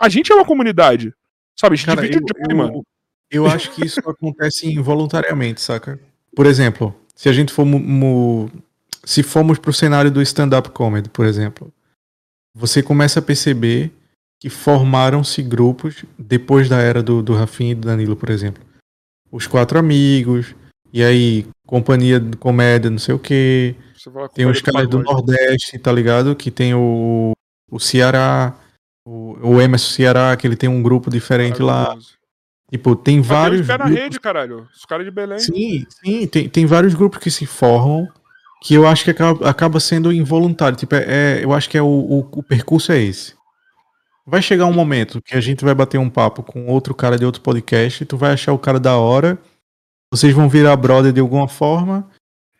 a 0.00 0.08
gente 0.08 0.32
é 0.32 0.34
uma 0.34 0.44
comunidade. 0.44 1.12
Sabe? 1.58 1.74
A 1.74 1.76
gente 1.76 1.86
Cara, 1.86 2.00
divide 2.00 2.18
eu, 2.18 2.24
o 2.24 2.28
Joy, 2.28 2.46
eu- 2.50 2.56
mano. 2.56 2.82
eu 3.30 3.46
acho 3.46 3.70
que 3.72 3.84
isso 3.84 4.00
acontece 4.00 4.66
involuntariamente, 4.72 5.60
saca? 5.60 6.00
Por 6.34 6.46
exemplo, 6.46 6.94
se 7.14 7.28
a 7.28 7.32
gente 7.32 7.52
for 7.52 7.66
se 9.04 9.22
formos 9.22 9.58
pro 9.58 9.72
cenário 9.72 10.10
do 10.10 10.22
stand-up 10.22 10.70
comedy, 10.70 11.08
por 11.08 11.26
exemplo, 11.26 11.72
você 12.54 12.82
começa 12.82 13.18
a 13.18 13.22
perceber 13.22 13.92
que 14.38 14.48
formaram-se 14.48 15.42
grupos 15.42 16.04
depois 16.18 16.68
da 16.68 16.78
era 16.78 17.02
do, 17.02 17.22
do 17.22 17.34
Rafinha 17.34 17.72
e 17.72 17.74
do 17.74 17.86
Danilo, 17.86 18.16
por 18.16 18.30
exemplo. 18.30 18.62
Os 19.30 19.46
quatro 19.46 19.78
amigos, 19.78 20.54
e 20.92 21.02
aí, 21.04 21.46
companhia 21.66 22.18
de 22.18 22.36
comédia, 22.36 22.90
não 22.90 22.98
sei 22.98 23.14
o 23.14 23.18
quê. 23.18 23.74
Tem 24.34 24.46
os 24.46 24.60
caras 24.60 24.88
do. 24.88 25.02
Nordeste, 25.02 25.78
tá 25.78 25.92
ligado? 25.92 26.34
Que 26.34 26.50
tem 26.50 26.74
o, 26.74 27.32
o 27.70 27.78
Ceará, 27.78 28.54
o, 29.10 29.54
o 29.54 29.60
Emerson 29.60 29.92
Ceará, 29.94 30.36
que 30.36 30.46
ele 30.46 30.56
tem 30.56 30.68
um 30.68 30.82
grupo 30.82 31.10
diferente 31.10 31.60
lá. 31.62 31.96
Tipo, 32.70 32.94
tem 32.94 33.18
Mas 33.18 33.26
tem 33.26 33.36
vários. 33.36 33.60
os 33.62 33.66
pé 33.66 33.72
na 33.78 33.84
grupos- 33.84 34.02
rede, 34.02 34.20
caralho. 34.20 34.68
Os 34.74 34.84
caras 34.84 35.04
de 35.04 35.10
Belém. 35.10 35.38
Sim, 35.40 35.84
sim, 36.04 36.26
tem, 36.26 36.48
tem 36.48 36.66
vários 36.66 36.94
grupos 36.94 37.18
que 37.18 37.30
se 37.30 37.44
formam 37.46 38.06
que 38.62 38.74
eu 38.74 38.86
acho 38.86 39.02
que 39.04 39.10
acaba, 39.10 39.48
acaba 39.48 39.80
sendo 39.80 40.12
involuntário. 40.12 40.76
Tipo, 40.76 40.94
é, 40.94 41.04
é- 41.40 41.44
eu 41.44 41.52
acho 41.52 41.68
que 41.68 41.76
é 41.78 41.82
o, 41.82 41.86
o, 41.86 42.18
o 42.30 42.42
percurso 42.42 42.92
é 42.92 42.98
esse. 42.98 43.34
vai 44.26 44.40
chegar 44.42 44.66
um 44.66 44.72
momento 44.72 45.20
que 45.20 45.34
a 45.36 45.40
gente 45.40 45.64
vai 45.64 45.74
bater 45.74 45.98
um 45.98 46.10
papo 46.10 46.42
com 46.42 46.66
outro 46.66 46.94
cara 46.94 47.18
de 47.18 47.24
outro 47.24 47.40
podcast, 47.40 48.04
tu 48.04 48.16
vai 48.16 48.32
achar 48.32 48.52
o 48.52 48.58
cara 48.58 48.78
da 48.78 48.96
hora, 48.96 49.38
vocês 50.12 50.32
vão 50.32 50.48
virar 50.48 50.76
brother 50.76 51.12
de 51.12 51.20
alguma 51.20 51.48
forma, 51.48 52.08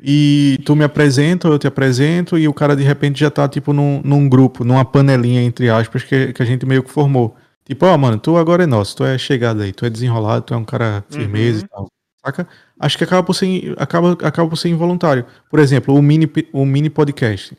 e 0.02 0.58
tu 0.64 0.74
me 0.74 0.84
apresenta, 0.84 1.46
eu 1.48 1.58
te 1.58 1.66
apresento, 1.66 2.38
e 2.38 2.48
o 2.48 2.54
cara 2.54 2.74
de 2.74 2.82
repente 2.82 3.20
já 3.20 3.30
tá, 3.30 3.46
tipo, 3.48 3.72
num, 3.72 4.00
num 4.02 4.28
grupo, 4.28 4.64
numa 4.64 4.84
panelinha, 4.84 5.42
entre 5.42 5.68
aspas, 5.68 6.02
que, 6.02 6.32
que 6.32 6.42
a 6.42 6.46
gente 6.46 6.64
meio 6.64 6.82
que 6.82 6.90
formou. 6.90 7.36
Tipo, 7.64 7.86
ó, 7.86 7.96
mano, 7.98 8.18
tu 8.18 8.36
agora 8.36 8.64
é 8.64 8.66
nosso, 8.66 8.96
tu 8.96 9.04
é 9.04 9.18
chegado 9.18 9.60
aí, 9.62 9.72
tu 9.72 9.84
é 9.84 9.90
desenrolado, 9.90 10.46
tu 10.46 10.54
é 10.54 10.56
um 10.56 10.64
cara 10.64 11.04
firmeza 11.10 11.60
Uhum. 11.60 11.64
e 11.64 11.68
tal. 11.68 11.88
Saca? 12.24 12.48
Acho 12.78 12.98
que 12.98 13.04
acaba 13.04 13.22
por 13.22 13.34
ser, 13.34 13.74
acaba, 13.78 14.12
acaba 14.12 14.48
por 14.48 14.56
ser 14.56 14.68
involuntário. 14.70 15.24
Por 15.50 15.58
exemplo, 15.58 15.94
o 15.94 16.02
mini, 16.02 16.30
o 16.52 16.64
mini 16.66 16.90
podcast. 16.90 17.56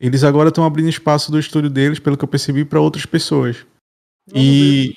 Eles 0.00 0.24
agora 0.24 0.48
estão 0.48 0.64
abrindo 0.64 0.88
espaço 0.88 1.30
do 1.30 1.38
estúdio 1.38 1.70
deles, 1.70 1.98
pelo 1.98 2.16
que 2.16 2.24
eu 2.24 2.28
percebi, 2.28 2.64
para 2.64 2.80
outras 2.80 3.06
pessoas. 3.06 3.64
E, 4.34 4.94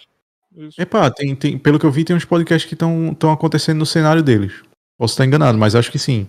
Isso. 0.55 0.81
epá, 0.81 1.09
tem, 1.11 1.35
tem, 1.35 1.57
pelo 1.57 1.79
que 1.79 1.85
eu 1.85 1.91
vi, 1.91 2.03
tem 2.03 2.15
uns 2.15 2.25
podcasts 2.25 2.67
que 2.67 2.73
estão 2.73 3.31
acontecendo 3.31 3.77
no 3.79 3.85
cenário 3.85 4.23
deles. 4.23 4.53
Posso 4.97 5.13
estar 5.13 5.25
enganado, 5.25 5.57
mas 5.57 5.75
acho 5.75 5.91
que 5.91 5.99
sim. 5.99 6.27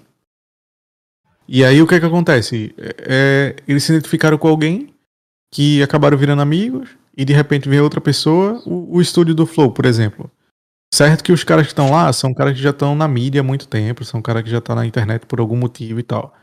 E 1.49 1.65
aí 1.65 1.81
o 1.81 1.87
que 1.87 1.95
é 1.95 2.01
que 2.01 2.07
acontece? 2.07 2.75
É, 2.79 3.57
eles 3.67 3.83
se 3.85 3.93
identificaram 3.93 4.37
com 4.37 4.49
alguém 4.49 4.95
que 5.53 5.83
acabaram 5.83 6.19
virando 6.19 6.43
amigos 6.43 6.91
e 7.17 7.25
de 7.25 7.33
repente 7.33 7.69
vem 7.69 7.81
outra 7.81 8.01
pessoa, 8.01 8.63
o, 8.67 8.97
o 8.97 9.01
estúdio 9.01 9.35
do 9.35 9.47
Flow, 9.47 9.73
por 9.73 9.87
exemplo. 9.87 10.31
Certo 10.93 11.25
que 11.25 11.33
os 11.33 11.45
caras 11.45 11.67
que 11.67 11.73
estão 11.73 11.91
lá 11.91 12.13
são 12.13 12.35
caras 12.35 12.55
que 12.55 12.63
já 12.63 12.71
estão 12.71 12.95
na 12.95 13.09
mídia 13.09 13.41
há 13.41 13.45
muito 13.45 13.67
tempo, 13.67 14.05
são 14.05 14.21
caras 14.21 14.43
que 14.43 14.51
já 14.51 14.59
estão 14.59 14.77
na 14.77 14.87
internet 14.87 15.27
por 15.27 15.41
algum 15.41 15.57
motivo 15.57 15.99
e 15.99 16.03
tal. 16.03 16.35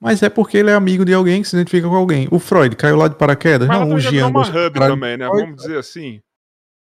Mas 0.00 0.22
é 0.22 0.30
porque 0.30 0.56
ele 0.56 0.70
é 0.70 0.74
amigo 0.74 1.04
de 1.04 1.12
alguém 1.12 1.42
que 1.42 1.48
se 1.48 1.56
identifica 1.56 1.88
com 1.88 1.94
alguém. 1.94 2.26
O 2.30 2.38
Freud 2.38 2.74
caiu 2.76 2.96
lá 2.96 3.08
de 3.08 3.16
paraquedas? 3.16 3.68
Mas 3.68 3.80
não, 3.80 3.94
o 3.94 4.00
já 4.00 4.10
Jean. 4.10 4.28
uma 4.28 4.42
hub 4.42 4.72
também, 4.78 5.16
né? 5.18 5.26
Vamos 5.26 5.56
dizer 5.56 5.78
assim. 5.78 6.20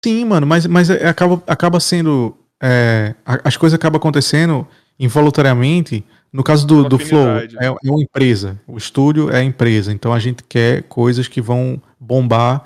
Sim, 0.03 0.25
mano, 0.25 0.47
mas, 0.47 0.65
mas 0.65 0.89
é- 0.89 1.07
acaba, 1.07 1.41
acaba 1.45 1.79
sendo. 1.79 2.35
é, 2.61 3.13
as 3.25 3.55
coisas 3.57 3.75
acabam 3.77 3.97
acontecendo 3.97 4.67
involuntariamente. 4.99 6.03
No 6.31 6.43
caso 6.43 6.67
do, 6.67 6.83
do 6.83 6.97
Flow, 6.99 7.27
é, 7.59 7.67
é 7.67 7.91
uma 7.91 8.01
empresa. 8.01 8.59
O 8.67 8.77
estúdio 8.77 9.29
é 9.29 9.37
a 9.39 9.43
empresa. 9.43 9.91
Então 9.93 10.11
a 10.13 10.19
gente 10.19 10.43
quer 10.43 10.83
coisas 10.83 11.27
que 11.27 11.41
vão 11.41 11.81
bombar 11.99 12.63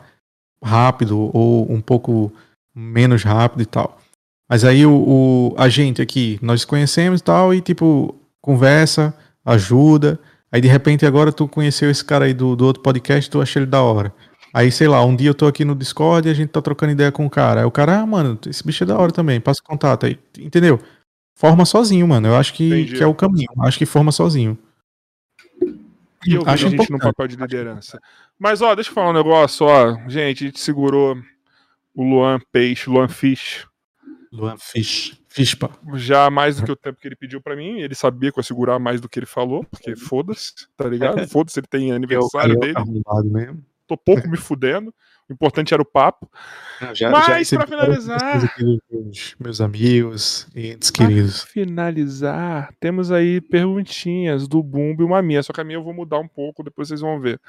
rápido 0.64 1.30
ou 1.34 1.72
um 1.72 1.80
pouco 1.82 2.32
menos 2.76 3.24
rápido 3.24 3.62
e 3.62 3.66
tal. 3.66 3.98
Mas 4.50 4.64
aí 4.66 4.86
o, 4.86 4.92
o- 4.92 5.56
a 5.58 5.70
gente 5.70 6.02
aqui, 6.02 6.40
nós 6.42 6.66
conhecemos 6.66 7.22
e 7.22 7.24
tal, 7.24 7.54
e 7.54 7.62
tipo, 7.62 8.16
conversa, 8.42 9.14
ajuda. 9.46 10.20
Aí 10.52 10.60
de 10.60 10.68
repente 10.68 11.06
agora 11.06 11.32
tu 11.32 11.48
conheceu 11.48 11.90
esse 11.92 12.04
cara 12.04 12.26
aí 12.26 12.34
do, 12.34 12.56
do 12.56 12.66
outro 12.66 12.82
podcast, 12.82 13.30
tu 13.30 13.40
achou 13.42 13.62
ele 13.62 13.70
da 13.70 13.82
hora. 13.82 14.12
Aí, 14.52 14.72
sei 14.72 14.88
lá, 14.88 15.06
um 15.06 15.16
dia 15.16 15.30
eu 15.30 15.36
tô 15.36 15.46
aqui 15.46 15.64
no 15.64 15.76
Discord 15.76 16.28
e 16.28 16.32
a 16.32 16.34
gente 16.34 16.50
tá 16.50 16.60
trocando 16.60 16.92
ideia 16.92 17.12
com 17.12 17.24
o 17.24 17.30
cara. 17.30 17.60
Aí 17.62 17.66
o 17.68 17.72
cara, 17.72 18.00
ah, 18.00 18.06
mano, 18.08 18.36
esse 18.48 18.66
bicho 18.66 18.84
é 18.84 18.88
da 18.88 18.98
hora 18.98 19.12
também, 19.12 19.40
passa 19.40 19.62
o 19.64 19.70
contato 19.70 20.08
aí. 20.08 20.18
Entendeu? 20.40 20.80
Forma 21.40 21.64
sozinho, 21.64 22.06
mano. 22.06 22.28
Eu 22.28 22.36
acho 22.36 22.54
que, 22.54 22.98
que 22.98 23.02
é 23.02 23.08
o 23.08 23.16
caminho. 23.16 23.48
Acho 23.62 23.78
que 23.78 23.86
forma 23.86 24.12
sozinho. 24.12 24.60
E 26.28 26.34
eu 26.34 26.42
Acho 26.42 26.52
vejo 26.52 26.68
a 26.68 26.70
gente 26.72 26.78
no 26.78 26.84
importante. 26.98 27.00
papel 27.00 27.28
de 27.30 27.36
liderança. 27.38 28.02
Mas, 28.38 28.62
ó, 28.62 28.76
deixa 28.76 28.90
eu 28.90 28.94
falar 28.94 29.12
um 29.12 29.14
negócio, 29.14 29.66
ó. 29.66 29.94
Gente, 30.10 30.44
a 30.44 30.48
gente 30.48 30.60
segurou 30.60 31.16
o 31.96 32.04
Luan 32.04 32.42
Peixe, 32.52 32.90
Luan 32.90 33.08
Fish, 33.08 33.66
Luan 34.34 34.58
Fish. 34.58 35.18
Fispa. 35.30 35.72
já 35.94 36.30
mais 36.30 36.58
do 36.58 36.66
que 36.66 36.72
o 36.74 36.76
tempo 36.76 37.00
que 37.00 37.08
ele 37.08 37.16
pediu 37.16 37.40
pra 37.42 37.56
mim. 37.56 37.80
Ele 37.80 37.96
sabia 37.96 38.34
que 38.34 38.38
eu 38.38 38.42
ia 38.42 38.46
segurar 38.46 38.78
mais 38.78 39.00
do 39.00 39.08
que 39.08 39.18
ele 39.18 39.26
falou, 39.26 39.64
porque 39.64 39.96
foda-se, 39.96 40.68
tá 40.76 40.90
ligado? 40.90 41.26
Foda-se, 41.30 41.58
ele 41.58 41.68
tem 41.68 41.94
aniversário 41.94 42.60
dele. 42.60 42.74
arrombado 42.76 43.30
mesmo. 43.30 43.64
Tô 43.88 43.96
pouco 43.96 44.28
me 44.28 44.36
fudendo. 44.36 44.94
O 45.30 45.34
importante 45.34 45.74
era 45.74 45.82
o 45.84 45.86
papo. 45.86 46.30
Já, 46.94 47.12
Mas, 47.12 47.28
várias 47.28 47.50
finalizar- 47.50 48.56
meus, 48.90 49.36
meus 49.40 49.62
amigos 49.62 50.48
e 50.56 50.72
entes 50.72 50.90
queridos. 50.90 51.44
Pra 51.44 51.52
finalizar, 51.52 52.74
temos 52.80 53.12
aí 53.12 53.40
perguntinhas 53.40 54.48
do 54.48 54.64
Bumbo 54.64 55.04
e 55.04 55.06
uma 55.06 55.22
minha. 55.22 55.44
Só 55.44 55.54
que 55.54 55.62
a 55.62 55.64
minha 55.64 55.78
eu 55.78 55.84
vou 55.84 55.94
mudar 55.94 56.18
um 56.20 56.28
pouco, 56.28 56.64
depois 56.64 56.88
vocês 56.88 57.02
vão 57.02 57.20
ver. 57.20 57.40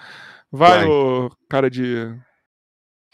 Vai, 0.53 0.81
Vai. 0.81 0.89
ô 0.89 1.31
cara 1.49 1.71
de. 1.71 2.15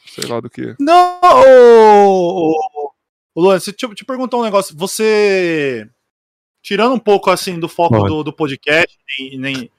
Sei 0.07 0.27
lá 0.27 0.41
do 0.41 0.51
que. 0.51 0.75
Não, 0.81 1.21
ô, 1.23 2.53
ô, 2.53 2.93
Luan, 3.37 3.59
deixa 3.59 3.75
eu 3.83 3.95
te 3.95 4.05
perguntar 4.05 4.39
um 4.39 4.43
negócio. 4.45 4.77
Você, 4.77 5.89
tirando 6.63 6.95
um 6.95 6.99
pouco 6.99 7.31
assim 7.31 7.59
do 7.59 7.69
foco 7.69 8.03
do, 8.09 8.25
do 8.25 8.33
podcast, 8.33 8.97
nem, 9.19 9.39
nem 9.39 9.71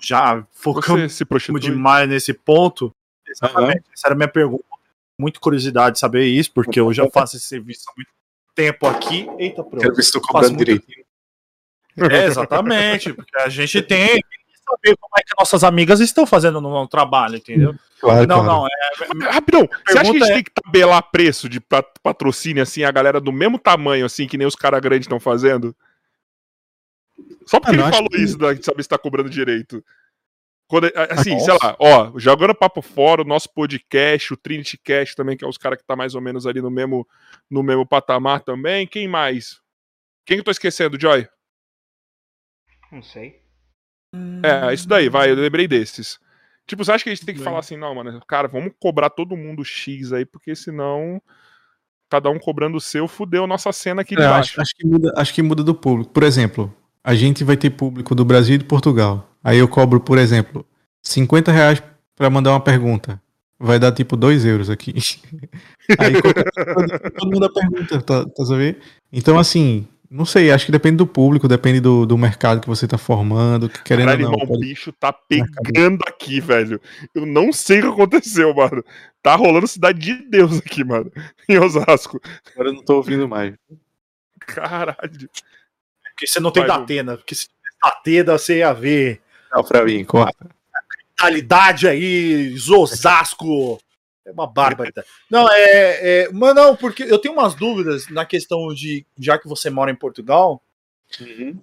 já 0.00 0.46
focamos 0.52 1.18
demais 1.60 2.08
nesse 2.08 2.34
ponto. 2.34 2.94
Exatamente. 3.32 3.82
Essa 3.92 4.08
era 4.08 4.14
a 4.14 4.16
minha 4.16 4.28
pergunta. 4.28 4.64
Muito 5.18 5.40
curiosidade 5.40 5.94
de 5.94 6.00
saber 6.00 6.24
isso, 6.24 6.52
porque 6.52 6.80
eu 6.80 6.92
já 6.92 7.08
faço 7.10 7.36
esse 7.36 7.46
serviço 7.46 7.84
há 7.88 7.92
muito 7.96 8.10
tempo 8.54 8.86
aqui. 8.86 9.26
Eita, 9.38 9.62
pronto. 9.62 9.80
Quero 9.82 9.94
ver 9.94 10.02
se 10.02 10.12
tô 10.12 10.20
Faço 10.20 10.32
cobrando 10.32 10.56
direitinho. 10.56 11.04
É, 12.10 12.24
exatamente, 12.24 13.12
porque 13.12 13.36
a 13.38 13.48
gente 13.50 13.82
tem 13.82 14.16
que 14.16 14.58
saber 14.68 14.96
como 14.96 15.12
é 15.18 15.22
que 15.22 15.34
nossas 15.38 15.62
amigas 15.62 16.00
estão 16.00 16.24
fazendo 16.26 16.60
no, 16.60 16.88
trabalho, 16.88 17.36
entendeu? 17.36 17.74
Claro, 18.00 18.26
não, 18.26 18.42
claro. 18.44 18.46
não, 18.46 18.66
é, 18.66 19.30
Rapidão, 19.30 19.68
você 19.86 19.98
acha 19.98 20.10
que 20.10 20.16
a 20.16 20.20
gente 20.20 20.30
é- 20.30 20.34
tem 20.34 20.44
que 20.44 20.50
tabelar 20.50 21.02
preço 21.10 21.48
de 21.48 21.60
pat- 21.60 21.92
patrocínio 22.02 22.62
assim, 22.62 22.82
a 22.82 22.90
galera 22.90 23.20
do 23.20 23.30
mesmo 23.30 23.58
tamanho, 23.58 24.06
assim, 24.06 24.26
que 24.26 24.38
nem 24.38 24.46
os 24.46 24.56
caras 24.56 24.80
grandes 24.80 25.04
estão 25.04 25.20
fazendo? 25.20 25.76
Só 27.46 27.60
porque 27.60 27.76
Ah, 27.76 27.82
ele 27.84 27.90
falou 27.92 28.08
que- 28.08 28.20
isso, 28.22 28.38
da, 28.38 28.52
de 28.54 28.64
saber 28.64 28.82
se 28.82 28.88
tá 28.88 28.96
cobrando 28.98 29.28
direito. 29.28 29.84
Quando, 30.68 30.90
assim, 31.10 31.32
Nossa. 31.32 31.44
sei 31.44 31.54
lá, 31.62 31.76
ó, 31.78 32.18
jogando 32.18 32.54
papo 32.54 32.80
fora, 32.80 33.20
o 33.20 33.26
nosso 33.26 33.52
podcast, 33.52 34.32
o 34.32 34.36
Trinity 34.36 34.78
Cast 34.78 35.14
também, 35.14 35.36
que 35.36 35.44
é 35.44 35.48
os 35.48 35.58
caras 35.58 35.78
que 35.78 35.84
tá 35.84 35.94
mais 35.94 36.14
ou 36.14 36.20
menos 36.20 36.46
ali 36.46 36.62
no 36.62 36.70
mesmo, 36.70 37.06
no 37.50 37.62
mesmo 37.62 37.86
patamar 37.86 38.40
também. 38.40 38.86
Quem 38.86 39.06
mais? 39.06 39.60
Quem 40.24 40.36
que 40.36 40.40
eu 40.40 40.44
tô 40.44 40.50
esquecendo, 40.50 40.98
Joy? 40.98 41.28
Não 42.90 43.02
sei. 43.02 43.42
É, 44.42 44.72
isso 44.72 44.86
daí, 44.88 45.08
vai, 45.08 45.30
eu 45.30 45.36
lembrei 45.36 45.66
desses. 45.66 46.18
Tipo, 46.66 46.84
você 46.84 46.92
acha 46.92 47.04
que 47.04 47.10
a 47.10 47.14
gente 47.14 47.24
tem 47.24 47.34
que 47.34 47.40
Bem. 47.40 47.44
falar 47.44 47.58
assim, 47.60 47.76
não, 47.76 47.94
mano, 47.94 48.20
cara, 48.26 48.46
vamos 48.46 48.72
cobrar 48.78 49.10
todo 49.10 49.36
mundo 49.36 49.64
X 49.64 50.12
aí, 50.12 50.24
porque 50.24 50.54
senão 50.54 51.20
cada 52.10 52.28
um 52.30 52.38
cobrando 52.38 52.76
o 52.76 52.80
seu, 52.80 53.08
fudeu 53.08 53.46
nossa 53.46 53.72
cena 53.72 54.02
aqui 54.02 54.14
de 54.14 54.22
É, 54.22 54.28
baixo. 54.28 54.52
acho, 54.52 54.60
acho 54.60 54.74
que 54.76 54.86
muda, 54.86 55.12
acho 55.16 55.34
que 55.34 55.42
muda 55.42 55.62
do 55.64 55.74
público. 55.74 56.12
Por 56.12 56.22
exemplo, 56.22 56.74
a 57.02 57.14
gente 57.14 57.42
vai 57.42 57.56
ter 57.56 57.70
público 57.70 58.14
do 58.14 58.24
Brasil 58.24 58.54
e 58.54 58.58
de 58.58 58.64
Portugal. 58.64 59.31
Aí 59.42 59.58
eu 59.58 59.68
cobro, 59.68 60.00
por 60.00 60.18
exemplo, 60.18 60.64
50 61.02 61.50
reais 61.52 61.82
pra 62.16 62.30
mandar 62.30 62.50
uma 62.50 62.60
pergunta. 62.60 63.20
Vai 63.58 63.78
dar 63.78 63.92
tipo 63.92 64.16
2 64.16 64.44
euros 64.44 64.68
aqui. 64.70 64.94
Aí 65.98 66.12
todo 67.16 67.30
mundo 67.32 67.52
pergunta, 67.52 68.00
tá, 68.02 68.24
tá 68.24 68.44
sabendo? 68.44 68.78
Então, 69.12 69.38
assim, 69.38 69.86
não 70.10 70.24
sei, 70.24 70.50
acho 70.50 70.66
que 70.66 70.72
depende 70.72 70.96
do 70.96 71.06
público, 71.06 71.46
depende 71.48 71.80
do, 71.80 72.04
do 72.04 72.18
mercado 72.18 72.60
que 72.60 72.68
você 72.68 72.86
tá 72.86 72.98
formando, 72.98 73.68
que 73.68 73.82
querendo 73.82 74.06
Caralho, 74.08 74.26
ou 74.26 74.30
não. 74.32 74.38
irmão, 74.40 74.46
o 74.46 74.58
pode- 74.58 74.68
bicho 74.68 74.92
tá 74.92 75.12
pegando 75.12 76.00
aqui, 76.06 76.40
velho. 76.40 76.80
Eu 77.14 77.24
não 77.24 77.52
sei 77.52 77.78
o 77.78 77.82
que 77.82 77.88
aconteceu, 78.02 78.52
mano. 78.54 78.84
Tá 79.22 79.36
rolando 79.36 79.66
cidade 79.68 79.98
de 80.00 80.28
Deus 80.28 80.58
aqui, 80.58 80.84
mano. 80.84 81.10
Em 81.48 81.56
Osasco. 81.58 82.20
Agora 82.52 82.68
eu 82.68 82.74
não 82.74 82.84
tô 82.84 82.96
ouvindo 82.96 83.28
mais. 83.28 83.54
Caralho. 84.40 85.30
porque 86.10 86.26
você 86.26 86.40
não 86.40 86.50
tem 86.50 86.66
Vai, 86.66 86.78
Datena, 86.78 87.16
porque 87.16 87.34
se 87.34 87.46
tivesse 87.46 87.78
Datena 87.82 88.38
você 88.38 88.58
ia 88.58 88.72
ver 88.74 89.21
Não, 89.52 89.62
pra 89.62 89.84
mim, 89.84 90.04
corta. 90.04 90.48
qualidade 91.18 91.86
aí, 91.88 92.54
Osasco. 92.70 93.78
É 94.24 94.30
uma 94.30 94.46
barbaridade. 94.46 95.06
Não, 95.30 95.48
é, 95.50 96.22
é. 96.24 96.28
Mas 96.32 96.54
não, 96.54 96.76
porque 96.76 97.02
eu 97.02 97.18
tenho 97.18 97.34
umas 97.34 97.54
dúvidas 97.54 98.08
na 98.08 98.24
questão 98.24 98.68
de. 98.72 99.04
Já 99.18 99.38
que 99.38 99.48
você 99.48 99.68
mora 99.68 99.90
em 99.90 99.96
Portugal, 99.96 100.62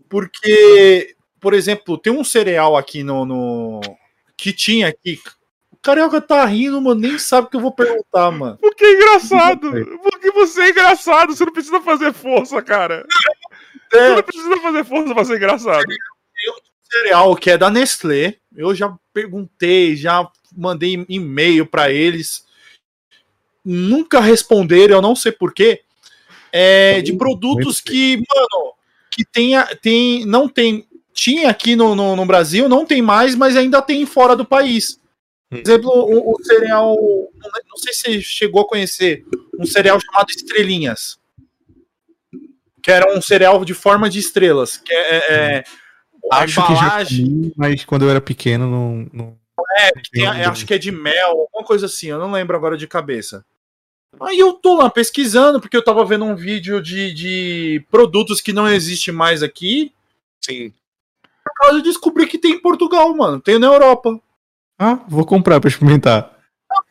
porque, 0.09 1.15
por 1.39 1.53
exemplo, 1.53 1.97
tem 1.97 2.11
um 2.11 2.23
cereal 2.23 2.75
aqui 2.75 3.01
no. 3.03 3.25
no 3.25 3.81
que 4.37 4.51
tinha 4.53 4.87
aqui. 4.89 5.19
O 5.71 5.77
Carioca 5.77 6.19
tá 6.19 6.43
rindo, 6.45 6.81
mano, 6.81 6.99
nem 6.99 7.17
sabe 7.17 7.47
o 7.47 7.49
que 7.49 7.55
eu 7.55 7.61
vou 7.61 7.71
perguntar, 7.73 8.29
mano. 8.31 8.57
Porque 8.61 8.83
é 8.83 8.93
engraçado. 8.95 9.71
Porque 10.01 10.31
você 10.31 10.61
é 10.63 10.69
engraçado. 10.69 11.33
Você 11.33 11.45
não 11.45 11.53
precisa 11.53 11.79
fazer 11.79 12.11
força, 12.13 12.61
cara. 12.61 13.05
Você 13.89 13.97
É, 13.97 14.15
não 14.15 14.23
precisa 14.23 14.57
fazer 14.57 14.83
força 14.83 15.13
pra 15.13 15.23
ser 15.25 15.37
engraçado. 15.37 15.85
Cereal 16.91 17.35
que 17.35 17.51
é 17.51 17.57
da 17.57 17.69
Nestlé. 17.69 18.35
Eu 18.55 18.73
já 18.73 18.95
perguntei, 19.13 19.95
já 19.95 20.29
mandei 20.55 21.05
e-mail 21.07 21.65
pra 21.65 21.91
eles. 21.91 22.45
Nunca 23.63 24.19
responderam, 24.19 24.95
eu 24.95 25.01
não 25.01 25.15
sei 25.15 25.31
porquê. 25.31 25.81
É, 26.51 27.01
de 27.01 27.13
produtos 27.13 27.79
que, 27.79 28.17
mano, 28.17 28.73
que 29.11 29.23
tenha, 29.23 29.65
tem, 29.75 30.25
não 30.25 30.49
tem, 30.49 30.87
tinha 31.13 31.49
aqui 31.49 31.75
no, 31.75 31.95
no, 31.95 32.15
no 32.15 32.25
Brasil, 32.25 32.67
não 32.67 32.85
tem 32.85 33.01
mais, 33.01 33.35
mas 33.35 33.55
ainda 33.55 33.81
tem 33.81 34.05
fora 34.05 34.35
do 34.35 34.45
país. 34.45 34.99
Por 35.49 35.59
exemplo, 35.59 35.89
o, 35.91 36.33
o 36.33 36.43
cereal, 36.43 36.95
não, 36.95 37.51
não 37.69 37.77
sei 37.77 37.93
se 37.93 38.01
você 38.01 38.21
chegou 38.21 38.61
a 38.61 38.67
conhecer, 38.67 39.25
um 39.59 39.65
cereal 39.65 39.99
chamado 39.99 40.29
Estrelinhas. 40.29 41.19
Que 42.81 42.91
era 42.91 43.15
um 43.15 43.21
cereal 43.21 43.65
de 43.65 43.73
forma 43.73 44.09
de 44.09 44.19
estrelas. 44.19 44.77
Que 44.77 44.93
é, 44.93 45.17
é- 45.29 45.63
Acho 46.31 46.65
que 46.65 46.75
já 46.75 47.05
comi, 47.05 47.53
mas 47.55 47.85
quando 47.85 48.03
eu 48.03 48.09
era 48.09 48.21
pequeno 48.21 48.69
não. 48.69 49.09
não... 49.13 49.37
É, 49.77 49.91
tem- 50.11 50.25
é, 50.25 50.45
acho 50.45 50.65
que 50.65 50.73
é 50.73 50.77
de 50.77 50.91
mel, 50.91 51.29
alguma 51.41 51.63
coisa 51.63 51.85
assim, 51.85 52.07
eu 52.07 52.19
não 52.19 52.31
lembro 52.31 52.55
agora 52.55 52.77
de 52.77 52.87
cabeça. 52.87 53.45
Aí 54.21 54.39
eu 54.39 54.53
tô 54.53 54.75
lá 54.75 54.89
pesquisando, 54.89 55.59
porque 55.61 55.77
eu 55.77 55.83
tava 55.83 56.03
vendo 56.03 56.25
um 56.25 56.35
vídeo 56.35 56.81
de, 56.81 57.13
de 57.13 57.85
produtos 57.91 58.41
que 58.41 58.51
não 58.51 58.67
existe 58.67 59.11
mais 59.11 59.43
aqui. 59.43 59.93
Sim. 60.41 60.73
Por 61.43 61.53
causa 61.55 61.77
eu 61.77 61.83
descobri 61.83 62.25
que 62.25 62.37
tem 62.37 62.53
em 62.53 62.61
Portugal, 62.61 63.15
mano. 63.15 63.39
Tem 63.39 63.59
na 63.59 63.67
Europa. 63.67 64.19
Ah, 64.77 64.99
vou 65.07 65.25
comprar 65.25 65.59
pra 65.59 65.67
experimentar. 65.67 66.38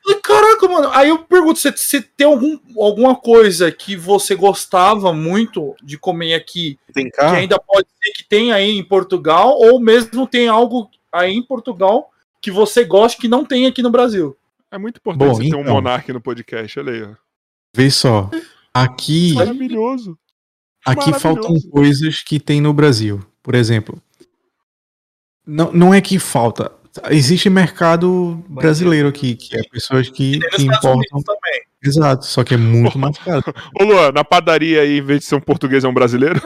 Falei, 0.09 0.21
caraca, 0.23 0.69
mano. 0.69 0.89
Aí 0.93 1.09
eu 1.11 1.19
pergunto 1.25 1.59
se, 1.59 1.71
se 1.77 2.01
tem 2.01 2.27
algum, 2.27 2.59
alguma 2.81 3.15
coisa 3.15 3.71
que 3.71 3.95
você 3.95 4.35
gostava 4.35 5.13
muito 5.13 5.75
de 5.83 5.99
comer 5.99 6.35
aqui, 6.35 6.79
Tem 6.95 7.05
que 7.07 7.11
carro? 7.13 7.37
ainda 7.37 7.59
pode 7.59 7.87
ser 8.03 8.13
que 8.13 8.25
tem 8.25 8.53
aí 8.53 8.71
em 8.71 8.83
Portugal, 8.85 9.51
ou 9.59 9.79
mesmo 9.79 10.27
tem 10.27 10.49
algo 10.49 10.91
aí 11.13 11.33
em 11.35 11.43
Portugal 11.43 12.11
que 12.41 12.51
você 12.51 12.85
gosta 12.85 13.21
que 13.21 13.29
não 13.29 13.45
tem 13.45 13.67
aqui 13.67 13.83
no 13.83 13.91
Brasil. 13.91 14.37
É 14.71 14.79
muito 14.79 14.97
importante 14.99 15.29
Bom, 15.29 15.35
você 15.35 15.49
ter 15.51 15.57
um 15.57 15.61
então. 15.61 15.75
monarca 15.75 16.13
no 16.13 16.21
podcast, 16.21 16.79
olha 16.79 16.93
aí. 16.93 17.03
ó. 17.03 17.15
Vê 17.75 17.91
só. 17.91 18.31
Aqui, 18.73 19.35
Maravilhoso. 19.35 20.19
aqui 20.87 21.11
maravilhoso. 21.11 21.21
faltam 21.21 21.61
coisas 21.71 22.23
que 22.23 22.39
tem 22.41 22.61
no 22.61 22.73
Brasil. 22.73 23.21
Por 23.43 23.55
exemplo, 23.55 24.01
não, 25.47 25.73
não 25.73 25.95
é 25.95 26.01
que 26.01 26.19
falta. 26.19 26.71
Existe 27.11 27.51
mercado 27.51 28.43
brasileiro 28.49 29.09
aqui, 29.09 29.35
que 29.35 29.57
é 29.57 29.63
pessoas 29.71 30.09
que, 30.09 30.39
que 30.39 30.63
importam. 30.63 31.23
Exato, 31.83 32.27
só 32.27 32.43
que 32.43 32.55
é 32.55 32.57
muito 32.57 32.99
mais 32.99 33.17
caro. 33.19 33.45
Ô, 33.81 33.85
Luan, 33.85 34.13
na 34.13 34.25
padaria 34.25 34.83
aí, 34.83 34.99
em 34.99 35.03
vez 35.03 35.21
de 35.21 35.27
ser 35.27 35.37
um 35.37 35.41
português, 35.41 35.85
é 35.85 35.89
um 35.89 35.95
brasileiro? 35.95 36.41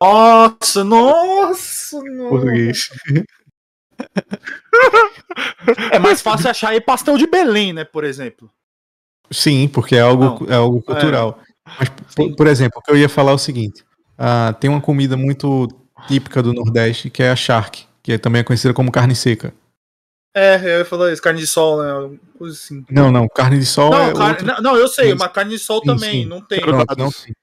Nossa, 0.00 0.82
nossa, 0.84 2.00
nossa. 2.02 2.28
Português. 2.28 2.90
É 5.90 5.98
mais 5.98 6.20
fácil 6.20 6.50
achar 6.50 6.68
aí 6.68 6.80
pastel 6.82 7.16
de 7.16 7.26
Belém, 7.26 7.72
né, 7.72 7.82
por 7.82 8.04
exemplo. 8.04 8.50
Sim, 9.30 9.66
porque 9.68 9.96
é 9.96 10.00
algo, 10.00 10.46
é 10.50 10.54
algo 10.54 10.82
cultural. 10.82 11.40
Mas, 11.78 11.88
por, 12.14 12.36
por 12.36 12.46
exemplo, 12.46 12.78
o 12.78 12.82
que 12.82 12.90
eu 12.90 12.96
ia 12.96 13.08
falar 13.08 13.32
é 13.32 13.34
o 13.34 13.38
seguinte: 13.38 13.84
ah, 14.18 14.54
tem 14.60 14.70
uma 14.70 14.80
comida 14.80 15.16
muito 15.16 15.66
típica 16.06 16.42
do 16.42 16.52
Nordeste 16.52 17.10
que 17.10 17.22
é 17.22 17.30
a 17.30 17.36
charque, 17.36 17.86
que 18.06 18.12
é 18.12 18.18
também 18.18 18.40
é 18.40 18.44
conhecida 18.44 18.72
como 18.72 18.92
carne 18.92 19.16
seca. 19.16 19.52
É, 20.32 20.56
eu 20.62 20.78
ia 20.78 20.84
falar 20.84 21.12
isso, 21.12 21.20
carne 21.20 21.40
de 21.40 21.46
sol, 21.46 21.82
né? 21.82 22.18
Coisa 22.38 22.54
assim. 22.54 22.84
Não, 22.88 23.10
não, 23.10 23.26
carne 23.26 23.58
de 23.58 23.66
sol 23.66 23.90
Não, 23.90 24.00
é 24.10 24.12
carne- 24.14 24.30
outra- 24.42 24.54
não, 24.54 24.62
não, 24.62 24.76
eu 24.76 24.86
sei, 24.86 25.08
Mas- 25.10 25.18
mas 25.18 25.32
carne 25.32 25.50
de 25.50 25.58
sol 25.58 25.80
Sim, 25.80 25.86
também, 25.86 26.22
sim. 26.22 26.26
não 26.28 26.40
tem. 26.40 26.60
Pronto, 26.60 26.94
não 26.96 27.10
tem. 27.10 27.34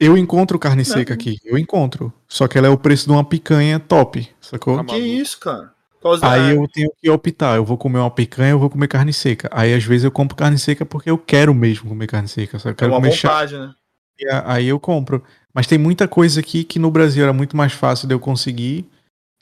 Eu 0.00 0.18
encontro 0.18 0.58
carne 0.58 0.82
Não. 0.82 0.84
seca 0.92 1.14
aqui, 1.14 1.38
eu 1.44 1.56
encontro. 1.56 2.12
Só 2.28 2.48
que 2.48 2.58
ela 2.58 2.66
é 2.66 2.70
o 2.70 2.76
preço 2.76 3.06
de 3.06 3.12
uma 3.12 3.22
picanha 3.24 3.78
top, 3.78 4.28
sacou? 4.40 4.82
Que 4.84 4.96
isso, 4.96 5.38
cara? 5.38 5.72
Aí 6.20 6.50
eu 6.56 6.66
tenho 6.68 6.90
que 7.00 7.08
optar, 7.08 7.56
eu 7.56 7.64
vou 7.64 7.78
comer 7.78 7.98
uma 8.00 8.10
picanha, 8.10 8.50
eu 8.50 8.58
vou 8.58 8.68
comer 8.68 8.88
carne 8.88 9.12
seca. 9.12 9.48
Aí 9.52 9.72
às 9.72 9.84
vezes 9.84 10.04
eu 10.04 10.10
compro 10.10 10.36
carne 10.36 10.58
seca 10.58 10.84
porque 10.84 11.08
eu 11.08 11.16
quero 11.16 11.54
mesmo 11.54 11.88
comer 11.88 12.08
carne 12.08 12.26
seca, 12.28 12.58
só 12.58 12.70
eu 12.70 12.72
é 12.72 12.74
quero 12.74 12.90
uma 12.92 12.98
comer 13.00 13.12
chá. 13.12 13.28
vontade, 13.28 13.56
né? 13.56 13.72
E 14.18 14.26
Aí 14.44 14.66
eu 14.66 14.80
compro. 14.80 15.22
Mas 15.54 15.66
tem 15.68 15.78
muita 15.78 16.08
coisa 16.08 16.40
aqui 16.40 16.64
que 16.64 16.78
no 16.80 16.90
Brasil 16.90 17.22
era 17.22 17.32
muito 17.32 17.56
mais 17.56 17.72
fácil 17.72 18.08
de 18.08 18.14
eu 18.14 18.18
conseguir, 18.20 18.90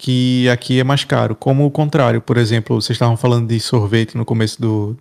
que 0.03 0.49
aqui 0.49 0.81
é 0.81 0.85
mais 0.85 1.05
caro. 1.05 1.37
Como 1.37 1.65
o 1.65 1.71
contrário, 1.71 2.21
por 2.21 2.37
exemplo, 2.37 2.75
vocês 2.75 2.97
estavam 2.97 3.17
falando 3.17 3.47
de 3.47 3.61
sorvete 3.61 4.17
no 4.17 4.25
começo 4.25 4.61
do, 4.61 4.97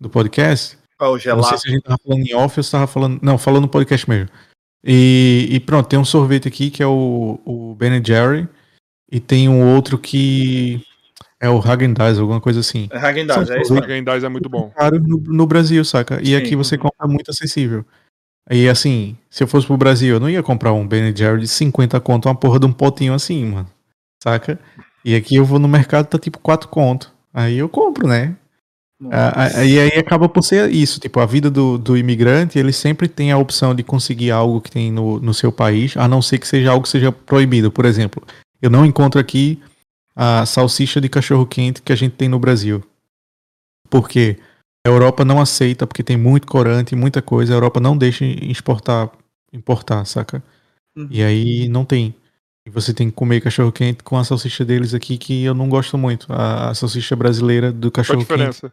do 0.00 0.10
podcast. 0.10 0.76
Ó, 1.00 1.04
o 1.04 1.06
Eu 1.06 1.12
Não 1.12 1.18
gelado. 1.20 1.46
sei 1.46 1.58
se 1.58 1.68
a 1.68 1.70
gente 1.70 1.82
tava 1.84 1.98
falando 2.04 2.26
em 2.26 2.34
off 2.34 2.58
ou 2.58 2.64
se 2.64 2.70
tava 2.72 2.88
falando. 2.88 3.20
Não, 3.22 3.38
falando 3.38 3.62
no 3.62 3.68
podcast 3.68 4.10
mesmo. 4.10 4.28
E, 4.84 5.46
e 5.52 5.60
pronto, 5.60 5.88
tem 5.88 6.00
um 6.00 6.04
sorvete 6.04 6.48
aqui 6.48 6.68
que 6.68 6.82
é 6.82 6.86
o, 6.86 7.38
o 7.44 7.76
Ben 7.76 8.02
Jerry. 8.04 8.48
E 9.12 9.20
tem 9.20 9.48
um 9.48 9.72
outro 9.76 9.96
que 9.96 10.84
é 11.40 11.48
o 11.48 11.60
Häagen-Dazs, 11.60 12.18
alguma 12.18 12.40
coisa 12.40 12.58
assim. 12.58 12.88
É 12.90 12.98
Häagen-Dazs, 12.98 13.46
São 13.46 13.56
é 13.56 13.62
isso 13.62 13.70
O 13.72 13.74
mesmo. 13.76 13.88
Häagen-Dazs 13.88 14.24
é 14.24 14.28
muito 14.28 14.48
bom. 14.48 14.70
Caro 14.70 14.98
no, 14.98 15.16
no 15.18 15.46
Brasil, 15.46 15.84
saca? 15.84 16.20
E 16.20 16.26
Sim. 16.26 16.34
aqui 16.34 16.56
você 16.56 16.76
compra 16.76 17.06
muito 17.06 17.30
acessível. 17.30 17.86
E 18.50 18.68
assim, 18.68 19.16
se 19.30 19.44
eu 19.44 19.46
fosse 19.46 19.64
pro 19.64 19.76
Brasil, 19.76 20.16
eu 20.16 20.20
não 20.20 20.28
ia 20.28 20.42
comprar 20.42 20.72
um 20.72 20.84
Ben 20.88 21.14
Jerry 21.16 21.42
de 21.42 21.46
50 21.46 22.00
conto, 22.00 22.26
uma 22.28 22.34
porra 22.34 22.58
de 22.58 22.66
um 22.66 22.72
potinho 22.72 23.14
assim, 23.14 23.44
mano. 23.44 23.68
Saca? 24.22 24.58
E 25.04 25.14
aqui 25.14 25.36
eu 25.36 25.44
vou 25.44 25.58
no 25.58 25.68
mercado, 25.68 26.06
tá 26.06 26.18
tipo 26.18 26.38
4 26.38 26.68
conto. 26.68 27.12
Aí 27.32 27.58
eu 27.58 27.68
compro, 27.68 28.06
né? 28.06 28.36
Ah, 29.10 29.64
E 29.64 29.78
aí 29.78 29.98
acaba 29.98 30.28
por 30.28 30.42
ser 30.42 30.70
isso, 30.70 31.00
tipo, 31.00 31.20
a 31.20 31.26
vida 31.26 31.50
do, 31.50 31.78
do 31.78 31.96
imigrante, 31.96 32.58
ele 32.58 32.72
sempre 32.72 33.08
tem 33.08 33.32
a 33.32 33.38
opção 33.38 33.74
de 33.74 33.82
conseguir 33.82 34.30
algo 34.30 34.60
que 34.60 34.70
tem 34.70 34.92
no, 34.92 35.18
no 35.18 35.32
seu 35.32 35.50
país, 35.50 35.96
a 35.96 36.06
não 36.06 36.20
ser 36.20 36.38
que 36.38 36.46
seja 36.46 36.70
algo 36.70 36.82
que 36.82 36.90
seja 36.90 37.10
proibido. 37.10 37.72
Por 37.72 37.86
exemplo, 37.86 38.22
eu 38.60 38.68
não 38.68 38.84
encontro 38.84 39.18
aqui 39.18 39.58
a 40.14 40.44
salsicha 40.44 41.00
de 41.00 41.08
cachorro 41.08 41.46
quente 41.46 41.80
que 41.80 41.92
a 41.92 41.96
gente 41.96 42.14
tem 42.14 42.28
no 42.28 42.38
Brasil. 42.38 42.82
Por 43.88 44.08
quê? 44.08 44.38
A 44.86 44.90
Europa 44.90 45.24
não 45.24 45.40
aceita, 45.40 45.86
porque 45.86 46.02
tem 46.02 46.16
muito 46.16 46.46
corante, 46.46 46.94
muita 46.94 47.22
coisa, 47.22 47.52
a 47.52 47.56
Europa 47.56 47.80
não 47.80 47.96
deixa 47.96 48.24
exportar, 48.24 49.10
importar, 49.52 50.04
saca? 50.04 50.42
Uhum. 50.96 51.08
E 51.10 51.22
aí 51.22 51.68
não 51.68 51.84
tem. 51.84 52.14
E 52.66 52.70
você 52.70 52.92
tem 52.92 53.08
que 53.08 53.16
comer 53.16 53.40
cachorro 53.40 53.72
quente 53.72 54.02
com 54.02 54.16
a 54.18 54.24
salsicha 54.24 54.64
deles 54.64 54.92
aqui, 54.92 55.16
que 55.16 55.44
eu 55.44 55.54
não 55.54 55.68
gosto 55.68 55.96
muito. 55.96 56.30
A, 56.32 56.70
a 56.70 56.74
salsicha 56.74 57.16
brasileira 57.16 57.72
do 57.72 57.90
Qual 57.90 58.02
a 58.02 58.04
cachorro 58.04 58.18
quente. 58.20 58.28
diferença? 58.36 58.72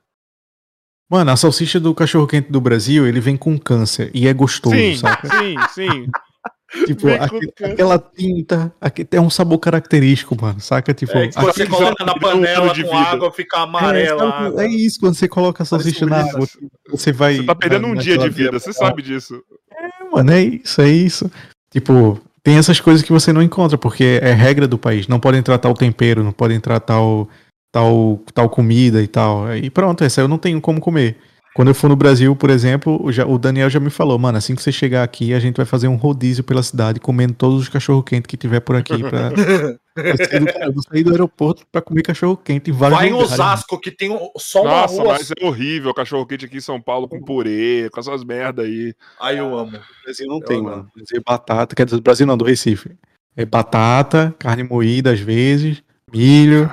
Mano, 1.09 1.32
a 1.32 1.38
salsicha 1.38 1.80
do 1.80 1.95
cachorro 1.95 2.27
quente 2.27 2.51
do 2.51 2.59
Brasil, 2.59 3.07
ele 3.07 3.22
vem 3.22 3.38
com 3.38 3.57
câncer 3.57 4.11
e 4.14 4.27
é 4.27 4.33
gostoso, 4.33 4.75
Sim, 4.75 4.98
saca? 4.98 5.30
sim, 5.40 5.56
sim. 5.74 6.07
Tipo, 6.85 7.03
vem 7.07 7.17
com 7.17 7.24
aque- 7.24 7.51
câncer. 7.53 7.72
aquela 7.74 7.98
tinta, 7.98 8.74
aqui 8.82 9.06
tem 9.06 9.22
um 9.22 9.30
sabor 9.30 9.57
característico, 9.57 10.35
mano, 10.40 10.59
saca? 10.59 10.93
Tipo, 10.93 11.14
É, 11.17 11.24
aqui- 11.27 11.40
você 11.41 11.66
coloca 11.66 12.03
na 12.03 12.14
panela 12.19 12.74
de 12.74 12.83
com 12.83 12.90
vida. 12.90 13.09
água, 13.09 13.32
fica 13.32 13.57
é, 13.57 13.61
amarela. 13.61 14.24
a 14.25 14.40
água. 14.48 14.64
é 14.66 14.67
isso, 14.67 14.99
quando 14.99 15.16
você 15.16 15.30
coloca 15.30 15.64
a 15.64 15.66
salsicha 15.66 16.06
na 16.06 16.25
água, 16.30 16.45
você 16.90 17.14
vai. 17.14 17.38
Você 17.38 17.43
tá 17.45 17.56
perdendo 17.56 17.83
na- 17.83 17.88
um 17.88 17.95
dia 17.95 18.17
de 18.17 18.25
naquela 18.25 18.30
vida, 18.35 18.59
você 18.59 18.74
sabe 18.74 19.01
disso. 19.01 19.41
É, 19.72 20.03
mano, 20.14 20.30
é 20.30 20.41
isso, 20.43 20.82
é 20.82 20.90
isso. 20.90 21.32
Tipo, 21.72 22.19
tem 22.48 22.56
essas 22.56 22.80
coisas 22.80 23.03
que 23.03 23.11
você 23.11 23.34
não 23.34 23.43
encontra, 23.43 23.77
porque 23.77 24.22
é 24.24 24.32
regra 24.32 24.66
do 24.69 24.77
país. 24.77 25.06
Não 25.06 25.19
pode 25.19 25.38
entrar 25.38 25.58
tal 25.58 25.74
tempero, 25.74 26.24
não 26.24 26.32
pode 26.32 26.53
entrar 26.53 26.80
tal, 26.80 27.27
tal, 27.74 28.22
tal 28.34 28.50
comida 28.50 29.03
e 29.03 29.08
tal. 29.08 29.48
Aí 29.48 29.69
pronto, 29.69 30.01
essa 30.01 30.22
eu 30.22 30.30
não 30.30 30.38
tenho 30.38 30.61
como 30.61 30.80
comer. 30.80 31.17
Quando 31.58 31.69
eu 31.69 31.74
for 31.74 31.88
no 31.88 31.95
Brasil, 31.95 32.36
por 32.36 32.52
exemplo, 32.52 33.03
o, 33.03 33.11
já- 33.11 33.26
o 33.26 33.36
Daniel 33.40 33.68
já 33.68 33.80
me 33.80 33.90
falou, 33.90 34.19
mano, 34.19 34.38
assim 34.38 34.53
que 34.53 34.61
você 34.61 34.72
chegar 34.72 35.02
aqui, 35.02 35.34
a 35.34 35.40
gente 35.40 35.58
vai 35.58 35.66
fazer 35.66 35.88
um 35.88 35.95
rodízio 35.95 36.44
pela 36.44 36.61
cidade, 36.61 37.00
comendo 37.00 37.34
todos 37.34 37.64
os 37.64 37.68
cachorro 37.68 38.03
quentes 38.03 38.27
que 38.27 38.38
tiver 38.38 38.60
por 38.60 38.76
aqui. 38.76 39.00
Pra... 39.00 39.32
eu, 39.98 40.18
sair 40.18 40.40
do, 40.40 40.50
eu 40.50 40.72
vou 40.72 40.84
sair 40.84 41.03
do 41.03 41.10
aeroporto 41.10 41.66
pra 41.72 41.82
comer 41.82 42.03
cachorro 42.03 42.38
quente 42.38 42.69
em 42.69 42.74
vários 42.74 43.00
Vai 43.00 43.10
em. 43.10 43.14
Osasco, 43.14 43.82
que 43.82 43.90
tem 43.90 44.16
só 44.38 44.61
uma 44.61 44.82
Nossa, 44.82 45.02
rua. 45.02 45.14
mas 45.14 45.32
é 45.32 45.44
horrível 45.44 45.90
o 45.90 45.95
cachorro 45.95 46.27
quente 46.27 46.45
aqui 46.45 46.58
em 46.58 46.61
São 46.61 46.80
Paulo 46.80 47.08
com 47.08 47.19
purê, 47.24 47.90
com 47.92 48.00
essas 48.00 48.24
merda 48.24 48.61
aí. 48.61 48.94
Aí 49.19 49.40
eu 49.40 49.58
amo. 49.58 49.72
No 49.72 49.80
Brasil 50.06 50.27
não 50.27 50.38
Eu 50.38 50.45
tem, 50.45 50.58
não. 50.58 50.64
mano. 50.64 50.77
No 50.84 50.92
Brasil 50.95 51.18
é 51.18 51.24
batata, 51.26 51.76
quer 51.76 51.86
dizer, 51.86 51.98
do 51.98 52.03
Brasil 52.03 52.27
não, 52.27 52.38
do 52.38 52.45
Recife. 52.45 52.92
É 53.36 53.44
batata, 53.44 54.32
carne 54.38 54.61
moída 54.61 55.11
às 55.11 55.19
vezes, 55.19 55.82
milho, 56.14 56.60
milho, 56.60 56.72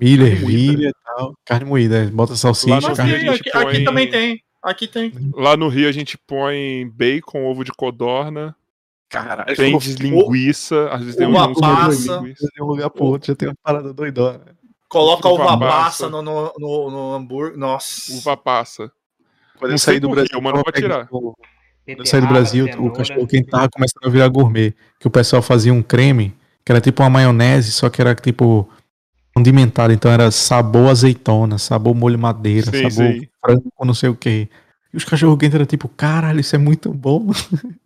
Moída. 0.00 0.24
ervilha 0.24 0.88
e 0.88 0.92
tal. 1.04 1.34
Carne 1.44 1.64
moída, 1.66 1.96
é, 1.98 2.06
bota 2.06 2.34
salsicha, 2.36 2.94
carne. 2.94 3.12
Rio 3.12 3.20
tem, 3.20 3.28
a 3.28 3.32
gente 3.34 3.48
aqui, 3.48 3.58
aqui 3.58 3.64
põe- 3.76 3.84
também 3.84 4.10
tem. 4.10 4.42
Aqui 4.62 4.86
tem. 4.88 5.12
Lá 5.34 5.56
no 5.56 5.68
Rio 5.68 5.88
a 5.88 5.92
gente 5.92 6.16
põe 6.16 6.88
bacon, 6.94 7.44
ovo 7.44 7.64
de 7.64 7.72
codorna, 7.72 8.54
Caralho, 9.08 9.54
tem 9.54 9.76
linguiça, 10.00 10.88
às 10.90 11.00
vezes 11.00 11.16
tem 11.16 11.26
Uva 11.26 11.52
passa. 11.54 12.20
de 12.22 12.62
um 12.62 12.64
lugar 12.66 12.88
pro 12.88 13.04
outro, 13.04 13.26
já 13.28 13.34
tem 13.34 13.48
uma 13.48 13.54
parada 13.62 13.92
doidona. 13.92 14.40
Coloca 14.88 15.28
Uva 15.28 15.44
uva 15.54 15.58
passa. 15.58 16.08
no, 16.08 16.22
no, 16.22 16.52
no, 16.58 16.90
no 16.90 17.12
hambúrguer. 17.14 17.58
Nossa. 17.58 18.12
Uva 18.14 18.36
passa. 18.36 18.90
Quando 19.58 19.70
Não 19.70 19.74
eu 19.74 19.78
saí 19.78 19.98
do 20.00 20.08
Brasil, 20.08 20.40
mas 20.40 20.54
não 20.54 20.62
vai 20.62 20.72
tirar. 20.72 21.08
o- 21.10 21.34
Quando 21.84 21.98
eu 22.00 22.06
saí 22.06 22.20
do 22.20 22.26
Brasil, 22.26 22.66
o 22.78 22.90
cachorro 22.92 23.26
quente 23.26 23.48
tava 23.50 23.68
começando 23.70 24.04
a 24.06 24.08
virar 24.10 24.28
gourmet. 24.28 24.74
Que 24.98 25.06
o 25.06 25.10
pessoal 25.10 25.42
fazia 25.42 25.72
um 25.72 25.82
creme, 25.82 26.34
que 26.64 26.70
era 26.72 26.80
tipo 26.80 27.02
uma 27.02 27.10
maionese, 27.10 27.72
só 27.72 27.88
que 27.90 28.00
era 28.00 28.14
tipo 28.14 28.68
condimentado. 29.34 29.92
Então 29.92 30.10
era 30.10 30.30
sabor 30.30 30.90
azeitona, 30.90 31.58
sabor 31.58 31.94
molho 31.94 32.18
madeira, 32.18 32.70
Sim, 32.70 32.90
sabor 32.90 33.12
sim. 33.12 33.28
frango 33.44 33.72
com 33.74 33.84
não 33.84 33.94
sei 33.94 34.08
o 34.08 34.14
que. 34.14 34.48
E 34.92 34.96
os 34.96 35.04
cachorro 35.04 35.36
quentes 35.36 35.54
era 35.54 35.64
tipo, 35.64 35.88
caralho, 35.88 36.40
isso 36.40 36.54
é 36.54 36.58
muito 36.58 36.92
bom. 36.92 37.30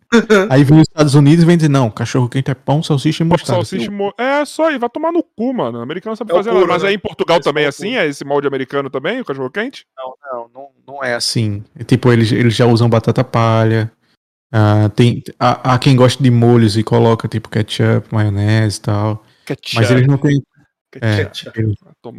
Aí 0.49 0.63
vem 0.63 0.77
os 0.79 0.87
Estados 0.87 1.15
Unidos 1.15 1.43
e 1.43 1.45
vem 1.45 1.57
dizer, 1.57 1.69
não, 1.69 1.89
cachorro 1.89 2.29
quente 2.29 2.49
é 2.49 2.53
pão, 2.53 2.81
salsicha 2.81 3.23
e 3.23 3.25
mostarda. 3.25 3.65
salsicha 3.65 3.91
mo... 3.91 4.13
É, 4.17 4.45
só 4.45 4.69
aí, 4.69 4.77
vai 4.77 4.89
tomar 4.89 5.11
no 5.11 5.21
cu, 5.21 5.53
mano. 5.53 5.79
O 5.79 5.81
americano 5.81 6.15
sabe 6.15 6.31
É 6.31 6.35
fazer 6.35 6.53
nada. 6.53 6.65
Mas 6.65 6.83
né? 6.83 6.89
aí 6.89 6.95
em 6.95 6.99
Portugal 6.99 7.37
Esse 7.37 7.43
também 7.43 7.63
é 7.63 7.65
é 7.65 7.67
o 7.67 7.69
assim? 7.69 7.95
É 7.95 8.07
esse 8.07 8.23
molde 8.23 8.47
americano 8.47 8.89
também, 8.89 9.19
o 9.19 9.25
cachorro 9.25 9.49
quente? 9.49 9.85
Não, 9.97 10.13
não, 10.31 10.49
não, 10.53 10.69
não 10.87 11.03
é 11.03 11.13
assim. 11.13 11.63
É 11.77 11.83
tipo, 11.83 12.11
eles, 12.11 12.31
eles 12.31 12.55
já 12.55 12.65
usam 12.65 12.89
batata 12.89 13.23
palha. 13.23 13.91
Ah, 14.51 14.89
tem, 14.95 15.21
há, 15.37 15.73
há 15.73 15.79
quem 15.79 15.95
gosta 15.95 16.23
de 16.23 16.31
molhos 16.31 16.77
e 16.77 16.83
coloca 16.83 17.27
tipo 17.27 17.49
ketchup, 17.49 18.07
maionese 18.13 18.77
e 18.77 18.81
tal. 18.81 19.23
Ketchup. 19.45 19.75
Mas 19.75 19.91
eles 19.91 20.07
não 20.07 20.17
têm. 20.17 20.41
É, 21.01 21.25
Ketchup. 21.25 21.59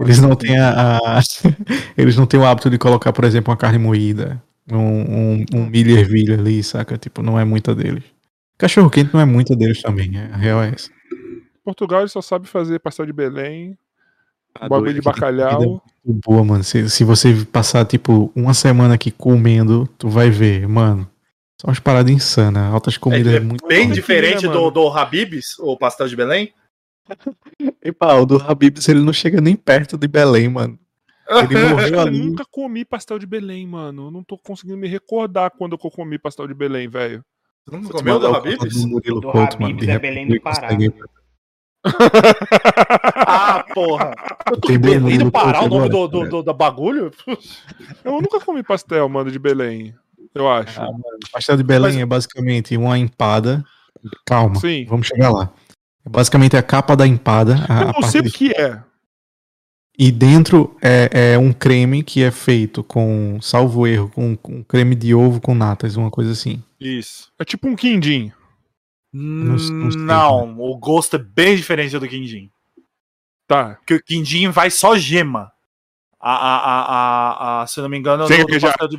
eles, 0.00 0.20
não 0.20 0.36
têm 0.36 0.58
a, 0.58 0.98
a- 0.98 1.20
eles 1.96 2.16
não 2.16 2.26
têm 2.26 2.38
o 2.38 2.44
hábito 2.44 2.68
de 2.70 2.78
colocar, 2.78 3.12
por 3.12 3.24
exemplo, 3.24 3.50
uma 3.50 3.56
carne 3.56 3.78
moída, 3.78 4.42
um, 4.70 4.76
um, 4.78 5.44
um 5.54 5.66
milho 5.66 5.96
ervilha 5.98 6.34
ali, 6.34 6.62
saca? 6.62 6.98
Tipo, 6.98 7.22
não 7.22 7.38
é 7.38 7.44
muita 7.44 7.74
deles. 7.74 8.04
Cachorro 8.58 8.90
quente 8.90 9.12
não 9.14 9.20
é 9.20 9.24
muita 9.24 9.56
deles 9.56 9.80
também, 9.80 10.18
é, 10.18 10.30
a 10.32 10.36
real 10.36 10.62
é 10.62 10.70
essa. 10.74 10.90
Portugal 11.64 12.00
ele 12.00 12.08
só 12.08 12.20
sabe 12.20 12.46
fazer 12.46 12.78
pastel 12.78 13.06
de 13.06 13.12
Belém, 13.12 13.76
Tá 14.58 14.68
bagulho 14.68 14.94
de 14.94 15.00
bacalhau. 15.00 15.60
muito 15.60 15.82
Boa, 16.26 16.42
mano. 16.42 16.64
Se, 16.64 16.88
se 16.88 17.04
você 17.04 17.34
passar, 17.52 17.84
tipo, 17.84 18.32
uma 18.34 18.54
semana 18.54 18.94
aqui 18.94 19.10
comendo, 19.10 19.86
tu 19.98 20.08
vai 20.08 20.30
ver, 20.30 20.66
mano. 20.66 21.08
São 21.60 21.68
umas 21.68 21.78
paradas 21.78 22.10
insanas. 22.10 22.72
Altas 22.72 22.96
comidas 22.96 23.34
é 23.34 23.40
muito 23.40 23.66
bem 23.66 23.90
diferente 23.90 24.46
né, 24.46 24.52
do, 24.52 24.70
do 24.70 24.88
Habib's, 24.88 25.58
o 25.58 25.76
pastel 25.76 26.08
de 26.08 26.16
Belém. 26.16 26.52
E 27.84 27.92
pá, 27.92 28.14
o 28.14 28.26
do 28.26 28.36
Habib's, 28.36 28.88
ele 28.88 29.00
não 29.00 29.12
chega 29.12 29.40
nem 29.40 29.56
perto 29.56 29.96
de 29.98 30.06
Belém, 30.08 30.48
mano. 30.48 30.78
Ele 31.28 31.58
morreu 31.68 31.88
Eu 31.94 32.00
ali. 32.00 32.18
nunca 32.18 32.44
comi 32.50 32.84
pastel 32.84 33.18
de 33.18 33.26
Belém, 33.26 33.66
mano. 33.66 34.06
Eu 34.06 34.10
não 34.10 34.22
tô 34.24 34.38
conseguindo 34.38 34.76
me 34.78 34.88
recordar 34.88 35.50
quando 35.50 35.72
eu 35.72 35.78
comi 35.78 36.18
pastel 36.18 36.46
de 36.46 36.54
Belém, 36.54 36.88
velho. 36.88 37.22
Você 37.66 37.76
não 37.76 37.90
comeu 37.90 38.18
do 38.18 38.26
Habib's? 38.34 38.74
do 38.82 38.88
Murilo 38.88 39.20
Do 39.20 39.30
Couto, 39.30 39.60
mano. 39.60 39.74
Habib's 39.74 39.86
De 39.86 39.90
é 39.92 39.98
Belém 39.98 40.26
do 40.28 40.40
Pará. 40.40 40.60
consegue- 40.68 40.92
Ah, 43.26 43.64
porra. 43.74 44.14
Eu 44.50 44.60
tô 44.60 44.78
Belém 44.78 45.18
do 45.18 45.24
no 45.26 45.30
Pará, 45.32 45.62
o 45.62 45.68
nome 45.68 45.88
do, 45.88 46.08
do, 46.08 46.18
cara. 46.18 46.30
do- 46.30 46.42
da 46.42 46.52
bagulho? 46.52 47.10
Eu 48.04 48.12
nunca 48.20 48.40
comi 48.40 48.62
pastel, 48.62 49.08
mano, 49.08 49.30
de 49.30 49.38
Belém. 49.38 49.94
Eu 50.34 50.48
acho. 50.50 50.80
Ah, 50.80 50.84
mano, 50.84 51.02
pastel 51.32 51.56
de 51.56 51.62
Belém 51.62 51.92
Mas- 51.92 52.02
é 52.02 52.06
basicamente 52.06 52.76
uma 52.76 52.98
empada. 52.98 53.64
Calma, 54.26 54.54
Sim. 54.56 54.84
vamos 54.88 55.06
chegar 55.08 55.30
lá. 55.30 55.52
É 56.08 56.10
basicamente 56.10 56.56
a 56.56 56.62
capa 56.62 56.96
da 56.96 57.06
empada. 57.06 57.54
A, 57.68 57.80
Eu 57.82 57.86
não 57.86 57.92
parte 57.94 58.10
sei 58.10 58.20
o 58.20 58.24
de- 58.24 58.30
que 58.32 58.52
é. 58.52 58.82
E 60.00 60.12
dentro 60.12 60.76
é, 60.80 61.32
é 61.34 61.38
um 61.38 61.52
creme 61.52 62.04
que 62.04 62.22
é 62.22 62.30
feito 62.30 62.84
com, 62.84 63.40
salvo 63.42 63.84
erro, 63.86 64.08
com, 64.10 64.36
com 64.36 64.62
creme 64.62 64.94
de 64.94 65.12
ovo 65.12 65.40
com 65.40 65.54
natas, 65.54 65.96
uma 65.96 66.08
coisa 66.10 66.30
assim. 66.32 66.62
Isso. 66.78 67.32
É 67.38 67.44
tipo 67.44 67.66
um 67.68 67.74
quindim. 67.74 68.32
não- 69.12 69.56
não 69.56 69.58
sei, 69.90 70.00
Não, 70.00 70.60
o 70.60 70.76
gosto 70.78 71.16
é 71.16 71.18
bem 71.18 71.56
diferente 71.56 71.98
do 71.98 72.08
quindim. 72.08 72.48
Tá. 73.48 73.74
Porque 73.76 73.94
o 73.94 74.02
quindim 74.02 74.48
vai 74.50 74.70
só 74.70 74.96
gema. 74.96 75.50
A, 76.20 76.32
a, 76.32 76.56
a, 76.56 76.82
a, 77.60 77.62
a- 77.62 77.66
se 77.66 77.80
eu 77.80 77.82
não 77.82 77.88
me 77.90 77.98
engano, 77.98 78.26
Sem 78.28 78.38
no- 78.38 78.44
no 78.48 78.88
de... 78.88 78.98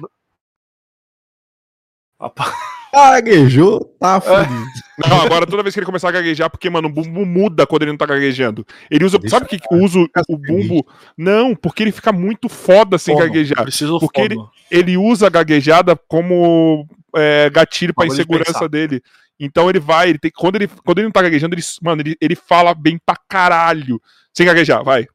Ah, 2.19 2.29
pá. 2.29 2.53
Gaguejou, 2.91 3.85
tá 3.99 4.15
É. 4.17 4.19
fudido. 4.45 4.65
Não, 5.07 5.21
agora 5.21 5.45
toda 5.45 5.61
vez 5.63 5.73
que 5.73 5.79
ele 5.79 5.85
começar 5.85 6.09
a 6.09 6.11
gaguejar, 6.11 6.49
porque, 6.49 6.69
mano, 6.69 6.87
o 6.87 6.91
bumbo 6.91 7.25
muda 7.25 7.65
quando 7.67 7.83
ele 7.83 7.91
não 7.91 7.97
tá 7.97 8.05
gaguejando. 8.05 8.65
Ele 8.89 9.05
usa. 9.05 9.17
Deixa 9.19 9.35
sabe 9.35 9.45
o 9.45 9.49
que 9.49 9.59
que 9.59 9.73
usa 9.75 9.99
o- 10.27 10.37
bumbo? 10.37 10.85
Não, 11.17 11.55
porque 11.55 11.83
ele 11.83 11.91
fica 11.91 12.11
muito 12.11 12.49
foda 12.49 12.97
sem 12.97 13.15
Fono. 13.15 13.25
gaguejar. 13.27 13.65
Porque 13.99 14.29
fono. 14.29 14.49
Ele 14.69 14.97
usa 14.97 15.27
a 15.27 15.29
gaguejada 15.29 15.95
como 16.07 16.87
é, 17.15 17.49
gatilho 17.49 17.93
pra 17.93 18.05
de 18.05 18.13
insegurança 18.13 18.53
pensar. 18.53 18.67
dele. 18.67 19.01
Então 19.39 19.69
ele 19.69 19.79
vai, 19.79 20.09
ele 20.09 20.19
tem, 20.19 20.29
quando, 20.35 20.55
ele, 20.57 20.67
quando 20.67 20.97
ele 20.99 21.07
não 21.07 21.11
tá 21.13 21.21
gaguejando, 21.21 21.55
ele, 21.55 21.61
mano, 21.81 22.01
ele, 22.01 22.17
ele 22.19 22.35
fala 22.35 22.73
bem 22.73 22.99
pra 23.05 23.15
caralho. 23.29 24.01
Sem 24.35 24.45
gaguejar, 24.45 24.83
vai. 24.83 25.07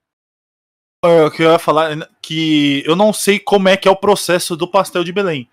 O 1.05 1.31
que 1.31 1.43
eu 1.43 1.51
ia 1.53 1.59
falar 1.59 1.93
é 1.99 2.09
que 2.23 2.83
eu 2.87 2.97
não 2.97 3.13
sei 3.13 3.39
como 3.39 3.69
é 3.69 3.77
que 3.77 3.87
é 3.87 3.91
o 3.91 3.97
processo 3.97 4.57
do 4.57 4.67
pastel 4.67 5.05
de 5.05 5.13
Belém. 5.13 5.47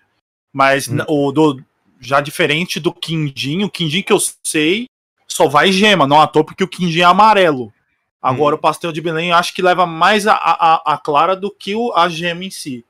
Mas 0.54 0.88
Hum. 0.88 0.98
o 1.08 1.30
do 1.32 1.62
já 2.02 2.20
diferente 2.20 2.78
do 2.80 2.92
quindim, 2.92 3.62
o 3.64 3.70
quindim 3.70 4.02
que 4.02 4.12
eu 4.12 4.18
sei 4.44 4.86
só 5.26 5.48
vai 5.48 5.72
gema, 5.72 6.06
não 6.06 6.20
à 6.20 6.26
toa 6.26 6.44
porque 6.44 6.64
o 6.64 6.68
quindim 6.68 7.00
é 7.00 7.04
amarelo. 7.04 7.72
Agora 8.20 8.54
o 8.54 8.58
pastel 8.58 8.92
de 8.92 9.00
Belém 9.00 9.30
eu 9.30 9.36
acho 9.36 9.54
que 9.54 9.62
leva 9.62 9.86
mais 9.86 10.26
a, 10.26 10.34
a, 10.34 10.94
a 10.94 10.98
clara 10.98 11.34
do 11.34 11.50
que 11.50 11.74
o, 11.74 11.92
a 11.94 12.08
gema 12.08 12.44
em 12.44 12.50
si. 12.50 12.84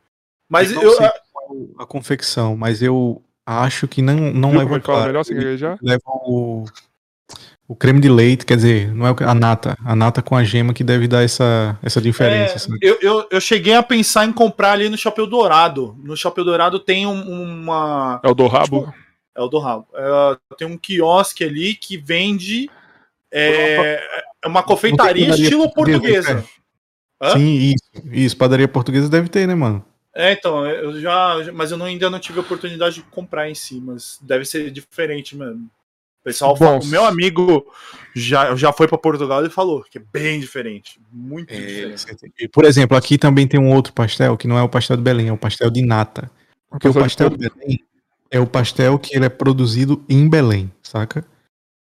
Mas 0.49 0.71
Eu 0.73 0.83
eu, 0.83 0.91
não 0.91 0.97
sei 0.97 1.09
qual 1.33 1.57
é 1.81 1.83
a 1.83 1.87
confecção, 1.87 2.57
mas 2.57 2.83
eu 2.83 3.23
acho 3.47 3.87
que 3.89 4.03
não, 4.03 4.15
não 4.15 4.51
Viu 4.51 4.59
leva 4.61 4.75
ele 4.75 4.83
fala 4.83 5.11
clara. 5.11 5.23
melhor? 5.31 5.79
Leva 5.81 6.03
o, 6.07 6.65
o 7.67 7.75
creme 7.75 8.01
de 8.01 8.09
leite, 8.11 8.45
quer 8.45 8.57
dizer, 8.57 8.93
não 8.95 9.07
é 9.07 9.13
o- 9.13 9.17
a 9.27 9.35
nata. 9.35 9.79
A 9.85 9.97
nata 9.97 10.21
com 10.21 10.37
a 10.37 10.45
gema 10.45 10.75
que 10.75 10.85
deve 10.85 11.09
dar 11.09 11.23
essa, 11.23 11.79
essa 11.83 12.01
diferença. 12.01 12.53
É, 12.53 12.57
assim. 12.57 12.73
eu, 12.83 12.99
eu, 13.01 13.27
eu 13.31 13.41
cheguei 13.41 13.73
a 13.75 13.83
pensar 13.83 14.27
em 14.27 14.33
comprar 14.33 14.73
ali 14.73 14.89
no 14.91 14.99
Chapéu 14.99 15.27
Dourado. 15.27 15.97
No 16.03 16.15
Chapéu 16.17 16.45
Dourado 16.45 16.79
tem 16.79 17.07
um- 17.07 17.23
uma. 17.63 18.21
É 18.23 18.29
o 18.29 18.35
do 18.35 18.47
rabo? 18.47 18.93
É 19.35 19.41
o 19.41 19.49
do 19.49 19.59
rabo. 19.59 19.87
É, 19.95 20.37
tem 20.57 20.67
um 20.69 20.77
quiosque 20.77 21.43
ali 21.45 21.75
que 21.75 21.97
vende 21.97 22.71
é, 23.31 24.03
é 24.45 24.49
uma 24.49 24.63
confeitaria 24.63 25.31
estilo 25.31 25.73
portuguesa, 25.73 26.35
portuguesa. 26.35 26.49
Hã? 27.21 27.33
Sim, 27.33 27.55
isso. 27.75 28.09
Isso, 28.13 28.37
padaria 28.37 28.69
portuguesa 28.69 29.09
deve 29.09 29.29
ter, 29.29 29.49
né, 29.49 29.55
mano? 29.55 29.85
É, 30.15 30.33
então, 30.33 30.67
eu 30.67 31.01
já. 31.01 31.37
Mas 31.55 31.71
eu 31.71 31.79
não- 31.79 31.87
ainda 31.87 32.11
não 32.11 32.19
tive 32.19 32.39
a 32.39 32.43
oportunidade 32.43 32.97
de 32.97 33.03
comprar 33.05 33.49
em 33.49 33.55
si, 33.55 33.81
mas 33.81 34.19
deve 34.21 34.45
ser 34.45 34.71
diferente 34.71 35.35
mesmo. 35.35 35.71
O 36.21 36.25
pessoal 36.25 36.55
Bom, 36.55 36.59
fala, 36.67 36.81
o 36.81 36.87
meu 36.87 37.05
amigo 37.05 37.67
já, 38.15 38.55
já 38.55 38.73
foi 38.73 38.87
para 38.87 38.99
Portugal 38.99 39.45
e 39.45 39.51
falou 39.51 39.83
que 39.83 39.99
é 39.99 40.03
bem 40.13 40.39
diferente. 40.39 41.01
Muito 41.11 41.53
diferente. 41.53 42.05
E, 42.39 42.47
Por 42.47 42.65
exemplo, 42.65 42.97
aqui 42.97 43.17
também 43.17 43.49
tem 43.49 43.59
um 43.59 43.75
outro 43.75 43.93
pastel 43.93 44.37
que 44.37 44.47
não 44.47 44.59
é 44.59 44.63
o 44.63 44.69
pastel 44.69 44.97
de 44.97 45.03
Belém, 45.03 45.29
é 45.29 45.33
o 45.33 45.39
pastel 45.39 45.71
de 45.71 45.83
nata. 45.85 46.31
Porque 46.71 46.87
o 46.87 46.95
pastel 46.95 47.31
de 47.31 47.39
Belém 47.39 47.83
é 48.33 48.41
o 48.41 48.47
pastel 48.47 48.99
que 48.99 49.15
ele 49.15 49.27
é 49.27 49.29
produzido 49.29 50.03
em 50.09 50.29
Belém, 50.29 50.73
saca? 50.83 51.25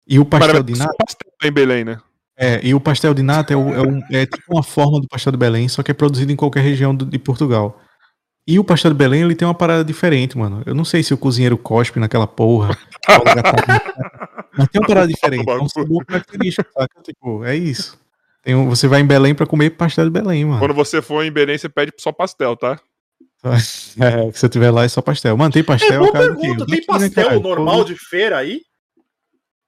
E 0.08 0.20
o 0.20 0.26
pastel 0.26 0.52
Para 0.56 0.64
de 0.64 0.78
nata 0.78 0.94
pastel 1.00 1.32
em 1.44 1.52
Belém, 1.52 1.84
né? 1.86 1.98
é, 2.38 2.60
e 2.64 2.74
o 2.76 2.80
pastel 2.80 3.14
de 3.14 3.24
nata 3.24 3.54
é, 3.54 3.56
o- 3.58 3.74
é 3.74 3.82
um- 3.82 4.02
é 4.12 4.26
tipo 4.26 4.44
uma 4.54 4.62
forma 4.64 5.00
do 5.00 5.08
pastel 5.08 5.32
de 5.32 5.38
Belém, 5.38 5.68
só 5.70 5.82
que 5.82 5.90
é 5.90 5.94
produzido 5.94 6.32
em 6.32 6.36
qualquer 6.36 6.62
região 6.62 6.94
do- 6.94 7.06
de 7.06 7.18
Portugal. 7.18 7.80
E 8.46 8.60
o 8.60 8.64
pastel 8.64 8.92
de 8.92 8.98
Belém, 8.98 9.22
ele 9.22 9.36
tem 9.36 9.48
uma 9.48 9.54
parada 9.54 9.86
diferente, 9.86 10.38
mano. 10.38 10.62
Eu 10.66 10.76
não 10.76 10.84
sei 10.84 11.02
se 11.02 11.14
o 11.14 11.18
cozinheiro 11.18 11.58
cospe 11.58 11.98
naquela 11.98 12.28
porra. 12.28 12.78
mas 14.58 14.68
tem 14.70 14.82
uma 14.82 14.88
parada 14.88 15.08
diferente. 15.08 15.50
É 15.50 15.56
um 15.62 15.70
sabor 15.70 16.06
característico, 16.06 16.70
saca? 16.74 17.02
Tipo, 17.02 17.44
é 17.46 17.56
isso. 17.56 17.98
Um- 18.46 18.68
você 18.68 18.88
vai 18.88 19.00
em 19.00 19.06
Belém 19.06 19.34
pra 19.34 19.46
comer 19.46 19.70
pastel 19.70 20.04
de 20.06 20.12
Belém, 20.12 20.44
mano. 20.44 20.60
Quando 20.60 20.74
você 20.74 21.02
for 21.02 21.24
em 21.24 21.32
Belém, 21.32 21.58
você 21.58 21.70
pede 21.70 21.94
só 21.98 22.12
pastel, 22.12 22.58
tá? 22.58 22.78
É, 24.00 24.32
que 24.32 24.34
se 24.34 24.40
você 24.40 24.50
tiver 24.50 24.72
lá 24.72 24.84
é 24.86 24.88
só 24.88 25.02
pastel. 25.02 25.36
Mano, 25.38 25.52
tem 25.52 25.60
É 25.62 25.64
pastel, 25.64 26.00
boa 26.00 26.12
cara. 26.12 26.26
pergunta, 26.28 26.66
tem 26.66 26.78
daqui, 26.78 26.82
né, 26.82 26.86
pastel 26.88 27.28
cara? 27.28 27.40
normal 27.40 27.84
de 27.84 27.96
feira 27.96 28.38
aí? 28.38 28.62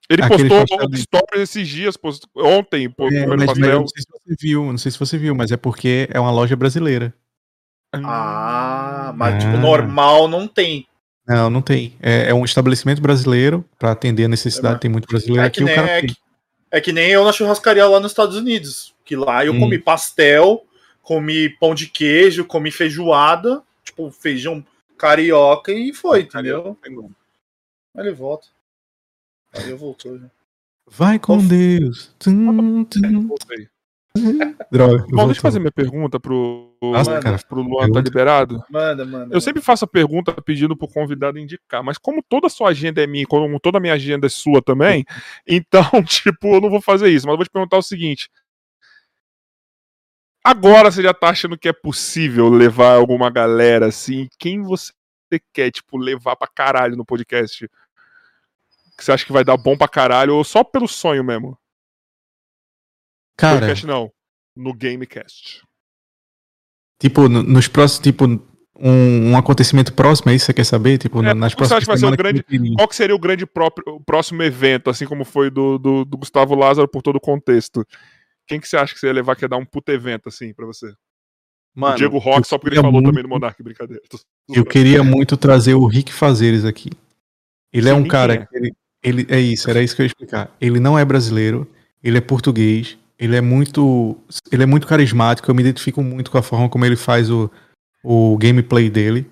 Ele 0.10 0.22
Aquele 0.24 0.50
postou 0.50 0.68
pastel 0.78 0.90
de- 0.90 1.02
stories 1.02 1.42
esses 1.50 1.68
dias, 1.68 1.98
post- 1.98 2.28
ontem, 2.38 2.90
pô, 2.90 3.08
É, 3.08 3.22
comendo 3.24 3.38
mas, 3.38 3.46
pastel. 3.48 3.80
não 3.82 3.88
sei 3.88 4.02
se 4.04 4.08
você 4.12 4.36
viu, 4.40 4.64
não 4.66 4.78
sei 4.78 4.92
se 4.92 5.00
você 5.00 5.18
viu, 5.18 5.36
mas 5.36 5.52
é 5.52 5.58
porque 5.58 6.08
é 6.12 6.20
uma 6.20 6.32
loja 6.32 6.56
brasileira. 6.56 7.14
Ah, 7.94 9.14
mas 9.16 9.44
tipo, 9.44 9.56
Ah. 9.56 9.60
normal 9.60 10.28
não 10.28 10.48
tem. 10.48 10.88
Não, 11.28 11.50
não 11.50 11.62
tem. 11.62 11.96
É, 12.02 12.30
é 12.30 12.34
um 12.34 12.46
estabelecimento 12.46 13.02
brasileiro 13.02 13.66
pra 13.80 13.92
atender 13.92 14.26
a 14.26 14.28
necessidade. 14.28 14.76
É, 14.76 14.80
tem 14.80 14.92
muito 14.92 15.08
brasileiro 15.08 15.42
É 15.44 15.48
aqui. 15.48 15.58
que, 15.58 15.64
O 15.64 15.66
nem, 15.66 15.76
cara 15.76 15.90
é, 15.90 16.00
tem. 16.02 16.10
que, 16.10 16.16
é 16.72 16.82
que 16.82 16.92
nem 16.94 17.10
eu 17.10 17.24
na 17.24 17.32
churrascaria 17.32 17.88
lá 17.88 18.00
nos 18.00 18.12
Estados 18.12 18.36
Unidos. 18.38 18.94
Que 19.04 19.16
lá 19.16 19.44
eu 19.46 19.54
Hum. 19.54 19.60
comi 19.60 19.80
pastel, 19.80 20.65
comi 21.06 21.48
pão 21.48 21.76
de 21.76 21.88
queijo, 21.88 22.44
comi 22.46 22.72
feijoada, 22.72 23.62
tipo 23.84 24.10
feijão 24.10 24.66
carioca 24.98 25.72
e 25.72 25.94
foi, 25.94 26.22
entendeu? 26.22 26.76
Aí 26.84 26.94
ele 27.96 28.12
volta. 28.12 28.48
Aí 29.54 29.70
eu 29.70 29.78
voltou 29.78 30.18
já. 30.18 30.26
Vai 30.88 31.20
com 31.20 31.38
Deus. 31.38 32.14
Tum, 32.18 32.84
tum. 32.86 33.28
Voltei. 33.28 33.70
Droga. 34.72 34.98
Bom, 34.98 35.08
voltou. 35.10 35.26
deixa 35.28 35.40
eu 35.40 35.42
fazer 35.42 35.60
minha 35.60 35.72
pergunta 35.72 36.20
pro, 36.20 36.76
Nossa, 36.82 37.12
Manda. 37.12 37.22
cara. 37.24 37.40
pro 37.48 37.62
Luan, 37.62 37.92
tá 37.92 38.02
liberado? 38.02 38.64
Manda, 38.70 39.06
manda. 39.06 39.36
Eu 39.36 39.42
sempre 39.42 39.62
faço 39.62 39.86
a 39.86 39.88
pergunta 39.88 40.34
pedindo 40.42 40.76
pro 40.76 40.88
convidado 40.88 41.38
indicar, 41.38 41.84
mas 41.84 41.98
como 42.00 42.24
toda 42.28 42.48
a 42.48 42.50
sua 42.50 42.70
agenda 42.70 43.04
é 43.04 43.08
minha, 43.08 43.28
como 43.28 43.60
toda 43.60 43.78
a 43.78 43.82
minha 43.82 43.94
agenda 43.94 44.26
é 44.26 44.30
sua 44.30 44.62
também, 44.62 45.06
então, 45.46 45.84
tipo, 46.04 46.56
eu 46.56 46.62
não 46.62 46.70
vou 46.70 46.82
fazer 46.82 47.10
isso, 47.10 47.28
mas 47.28 47.34
eu 47.34 47.38
vou 47.38 47.46
te 47.46 47.52
perguntar 47.52 47.78
o 47.78 47.84
seguinte. 47.84 48.30
Agora 50.46 50.92
você 50.92 51.02
já 51.02 51.12
tá 51.12 51.30
achando 51.30 51.58
que 51.58 51.68
é 51.68 51.74
possível 51.74 52.48
levar 52.50 52.94
alguma 52.98 53.32
galera 53.32 53.88
assim? 53.88 54.28
Quem 54.38 54.62
você 54.62 54.92
quer, 55.52 55.72
tipo, 55.72 55.98
levar 55.98 56.36
pra 56.36 56.48
caralho 56.48 56.96
no 56.96 57.04
podcast? 57.04 57.68
Que 58.96 59.04
você 59.04 59.12
acha 59.12 59.26
que 59.26 59.32
vai 59.34 59.44
dar 59.44 59.58
bom 59.58 59.76
pra 59.76 59.88
caralho 59.88 60.36
ou 60.36 60.44
só 60.44 60.64
pelo 60.64 60.88
sonho 60.88 61.24
mesmo? 61.24 61.58
Cara, 63.36 63.58
Podcast 63.60 63.88
não, 63.88 64.12
no 64.56 64.72
Gamecast. 64.72 65.64
tipo, 67.00 67.28
no- 67.28 67.42
nos 67.44 67.68
próximos. 67.68 68.04
Tipo, 68.04 68.26
um, 68.26 69.32
um 69.32 69.38
acontecimento 69.38 69.94
próximo, 69.94 70.32
é 70.32 70.36
isso 70.36 70.44
que 70.46 70.52
você 70.52 70.54
quer 70.54 70.64
saber? 70.64 70.98
Tipo, 71.00 71.24
É, 71.24 71.34
nas 71.34 71.54
você 71.54 71.58
próximas 71.58 71.72
acha 71.78 71.86
que 71.86 71.88
vai 71.88 71.98
ser 71.98 72.00
semanas 72.02 72.18
grande- 72.18 72.44
que 72.44 72.76
Qual 72.76 72.88
que 72.88 72.96
seria 72.96 73.16
o 73.16 73.20
grande 73.20 73.46
próprio, 73.48 73.96
o 73.96 74.00
próximo 74.00 74.44
evento, 74.44 74.90
assim 74.92 75.06
como 75.08 75.26
foi 75.26 75.50
do, 75.50 75.78
do, 75.80 76.06
do 76.06 76.18
Gustavo 76.18 76.54
Lázaro 76.56 76.88
por 76.88 77.02
todo 77.02 77.16
o 77.16 77.22
contexto? 77.22 77.84
Quem 78.48 78.60
que 78.60 78.68
você 78.68 78.78
acha 78.78 78.94
que 78.94 79.00
você 79.00 79.08
ia 79.08 79.14
levar 79.14 79.36
que 79.36 79.44
ia 79.44 79.50
dar 79.50 79.58
um 79.58 79.66
puto 79.66 79.92
evento, 79.92 80.30
assim, 80.30 80.54
pra 80.54 80.66
você? 80.66 80.94
Mano, 81.76 81.96
o 81.96 81.98
Diego 81.98 82.18
Rock, 82.18 82.48
só 82.48 82.58
porque 82.58 82.76
ele 82.76 82.82
falou 82.82 82.94
muito- 82.94 83.08
também 83.08 83.24
no 83.24 83.30
Monark, 83.30 83.62
brincadeira. 83.62 84.02
Tô- 84.10 84.20
Eu 84.54 84.64
queria 84.66 85.04
muito 85.04 85.36
trazer 85.36 85.74
o 85.74 85.86
Rick 85.88 86.14
Fazeres 86.14 86.64
aqui. 86.64 86.90
Ele 87.74 87.90
é 87.90 87.92
Sim, 87.94 88.00
um 88.00 88.04
quem 88.04 88.12
cara 88.12 88.34
é? 88.36 88.46
que 88.46 88.56
ele, 88.56 88.74
ele 89.04 89.26
é 89.30 89.40
isso, 89.40 89.70
era 89.70 89.82
isso 89.82 89.96
que 89.96 90.02
eu 90.02 90.06
ia 90.06 90.08
explicar. 90.08 90.56
Ele 90.62 90.80
não 90.80 90.98
é 90.98 91.04
brasileiro, 91.04 91.68
ele 92.02 92.18
é 92.18 92.22
português, 92.22 92.98
ele 93.20 93.36
é 93.36 93.42
muito 93.42 94.18
ele 94.52 94.64
é 94.64 94.66
muito 94.66 94.88
carismático, 94.88 95.50
eu 95.50 95.56
me 95.56 95.62
identifico 95.64 96.02
muito 96.02 96.32
com 96.32 96.38
a 96.38 96.42
forma 96.44 96.70
como 96.70 96.86
ele 96.86 96.96
faz 96.96 97.30
o, 97.30 97.52
o 98.04 98.38
gameplay 98.38 98.90
dele. 98.90 99.26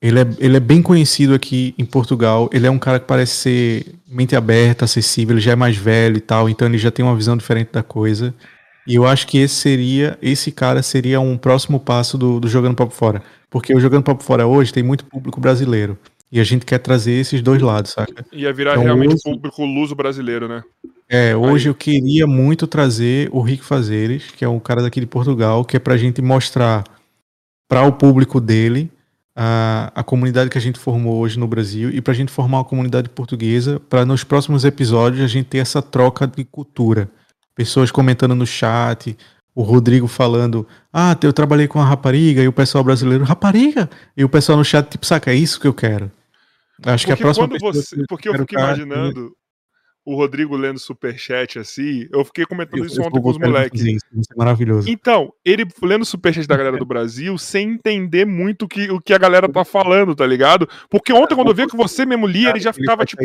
Ele 0.00 0.20
é, 0.20 0.26
ele 0.38 0.56
é 0.56 0.60
bem 0.60 0.80
conhecido 0.80 1.34
aqui 1.34 1.74
em 1.76 1.84
Portugal. 1.84 2.48
Ele 2.52 2.66
é 2.66 2.70
um 2.70 2.78
cara 2.78 3.00
que 3.00 3.06
parece 3.06 3.32
ser 3.34 3.94
mente 4.08 4.36
aberta, 4.36 4.84
acessível, 4.84 5.34
ele 5.34 5.40
já 5.40 5.52
é 5.52 5.56
mais 5.56 5.76
velho 5.76 6.16
e 6.16 6.20
tal, 6.20 6.48
então 6.48 6.68
ele 6.68 6.78
já 6.78 6.90
tem 6.90 7.04
uma 7.04 7.16
visão 7.16 7.36
diferente 7.36 7.70
da 7.72 7.82
coisa. 7.82 8.32
E 8.86 8.94
eu 8.94 9.06
acho 9.06 9.26
que 9.26 9.38
esse 9.38 9.54
seria, 9.56 10.16
esse 10.22 10.50
cara 10.52 10.82
seria 10.82 11.20
um 11.20 11.36
próximo 11.36 11.78
passo 11.80 12.16
do, 12.16 12.40
do 12.40 12.48
Jogando 12.48 12.74
Papo 12.76 12.94
Fora. 12.94 13.22
Porque 13.50 13.74
o 13.74 13.80
Jogando 13.80 14.04
Papo 14.04 14.22
Fora 14.22 14.46
hoje 14.46 14.72
tem 14.72 14.82
muito 14.82 15.04
público 15.04 15.40
brasileiro. 15.40 15.98
E 16.30 16.38
a 16.40 16.44
gente 16.44 16.64
quer 16.64 16.78
trazer 16.78 17.12
esses 17.12 17.42
dois 17.42 17.60
lados, 17.60 17.90
saca? 17.92 18.24
Ia 18.32 18.52
virar 18.52 18.72
Então, 18.72 18.84
realmente 18.84 19.14
hoje- 19.14 19.22
público 19.24 19.64
luso 19.64 19.94
brasileiro, 19.94 20.46
né? 20.48 20.62
É, 21.10 21.34
hoje 21.34 21.68
eu 21.70 21.74
queria 21.74 22.26
muito 22.26 22.66
trazer 22.66 23.30
o 23.32 23.40
Rick 23.40 23.64
Fazeres, 23.64 24.24
que 24.36 24.44
é 24.44 24.48
um 24.48 24.60
cara 24.60 24.82
daqui 24.82 25.00
de 25.00 25.06
Portugal, 25.06 25.64
que 25.64 25.76
é 25.76 25.80
pra 25.80 25.96
gente 25.96 26.20
mostrar 26.22 26.84
para 27.68 27.82
o 27.82 27.92
público 27.92 28.40
dele 28.40 28.90
a, 29.40 29.92
a 29.94 30.02
comunidade 30.02 30.50
que 30.50 30.58
a 30.58 30.60
gente 30.60 30.80
formou 30.80 31.20
hoje 31.20 31.38
no 31.38 31.46
Brasil 31.46 31.90
e 31.90 32.00
pra 32.00 32.12
gente 32.12 32.32
formar 32.32 32.58
uma 32.58 32.64
comunidade 32.64 33.08
portuguesa, 33.08 33.78
para 33.88 34.04
nos 34.04 34.24
próximos 34.24 34.64
episódios 34.64 35.22
a 35.22 35.28
gente 35.28 35.46
ter 35.46 35.58
essa 35.58 35.80
troca 35.80 36.26
de 36.26 36.44
cultura. 36.44 37.08
Pessoas 37.54 37.92
comentando 37.92 38.34
no 38.34 38.44
chat, 38.44 39.16
o 39.54 39.62
Rodrigo 39.62 40.08
falando: 40.08 40.66
Ah, 40.92 41.16
eu 41.22 41.32
trabalhei 41.32 41.68
com 41.68 41.80
a 41.80 41.84
rapariga, 41.84 42.42
e 42.42 42.48
o 42.48 42.52
pessoal 42.52 42.82
brasileiro, 42.82 43.22
rapariga? 43.22 43.88
E 44.16 44.24
o 44.24 44.28
pessoal 44.28 44.58
no 44.58 44.64
chat, 44.64 44.88
tipo, 44.90 45.06
saca, 45.06 45.30
é 45.30 45.36
isso 45.36 45.60
que 45.60 45.68
eu 45.68 45.74
quero. 45.74 46.10
Acho 46.84 47.06
que 47.06 47.12
a 47.12 47.16
Porque 47.16 47.22
próxima 47.22 47.48
quando 47.48 47.60
você. 47.60 48.04
Porque 48.08 48.28
eu 48.28 48.32
fico 48.32 48.46
cá- 48.46 48.60
imaginando 48.60 49.32
o 50.12 50.16
Rodrigo 50.16 50.56
lendo 50.56 50.78
superchat 50.78 51.58
assim. 51.58 52.06
Eu 52.12 52.24
fiquei 52.24 52.44
comentando 52.46 52.78
Eu- 52.80 52.86
isso 52.86 53.00
eu 53.00 53.06
ontem 53.06 53.20
com 53.20 53.30
os 53.30 53.38
moleques. 53.38 53.80
isso, 53.80 54.04
Isso 54.12 54.28
é 54.32 54.36
maravilhoso. 54.36 54.88
Então, 54.90 55.32
ele 55.44 55.66
lendo 55.82 56.04
superchat 56.04 56.46
da 56.46 56.56
galera 56.56 56.76
do 56.78 56.84
Brasil 56.86 57.36
sem 57.38 57.70
entender 57.70 58.24
muito 58.24 58.64
o 58.64 58.68
que, 58.68 58.90
o 58.90 59.00
que 59.00 59.12
a 59.12 59.18
galera 59.18 59.48
tá 59.48 59.64
falando, 59.64 60.14
tá 60.14 60.26
ligado? 60.26 60.68
Porque 60.90 61.12
ontem, 61.12 61.34
quando 61.34 61.48
eu 61.48 61.54
vi 61.54 61.66
que 61.66 61.76
você 61.76 62.06
mesmo 62.06 62.26
lia, 62.26 62.50
ele 62.50 62.60
já 62.60 62.72
ficava 62.72 63.04
tipo. 63.04 63.22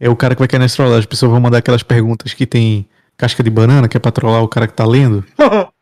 É 0.00 0.08
o 0.08 0.14
cara 0.16 0.34
que 0.34 0.40
vai 0.40 0.48
cair 0.48 0.60
nas 0.60 0.74
trollagens. 0.74 1.00
As 1.00 1.06
pessoas 1.06 1.30
vão 1.32 1.40
mandar 1.40 1.58
aquelas 1.58 1.82
perguntas 1.82 2.32
que 2.34 2.46
tem 2.46 2.88
casca 3.16 3.42
de 3.42 3.50
banana, 3.50 3.88
que 3.88 3.96
é 3.96 4.00
pra 4.00 4.12
trollar 4.12 4.42
o 4.42 4.48
cara 4.48 4.66
que 4.66 4.74
tá 4.74 4.86
lendo. 4.86 5.24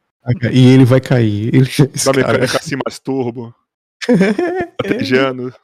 E 0.53 0.75
ele 0.75 0.85
vai 0.85 1.01
cair. 1.01 1.55
Ele, 1.55 1.65
Da 2.05 2.13
cara- 2.13 2.33
mecânica 2.33 2.57
assim 2.59 2.75
mais 2.85 2.99
turbo, 2.99 3.55
latejando. 4.83 5.55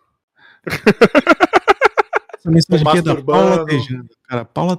É 2.46 2.50
Masturbando. 2.50 3.24
Paula. 3.24 3.66
Cara, 4.28 4.44
Paula. 4.44 4.78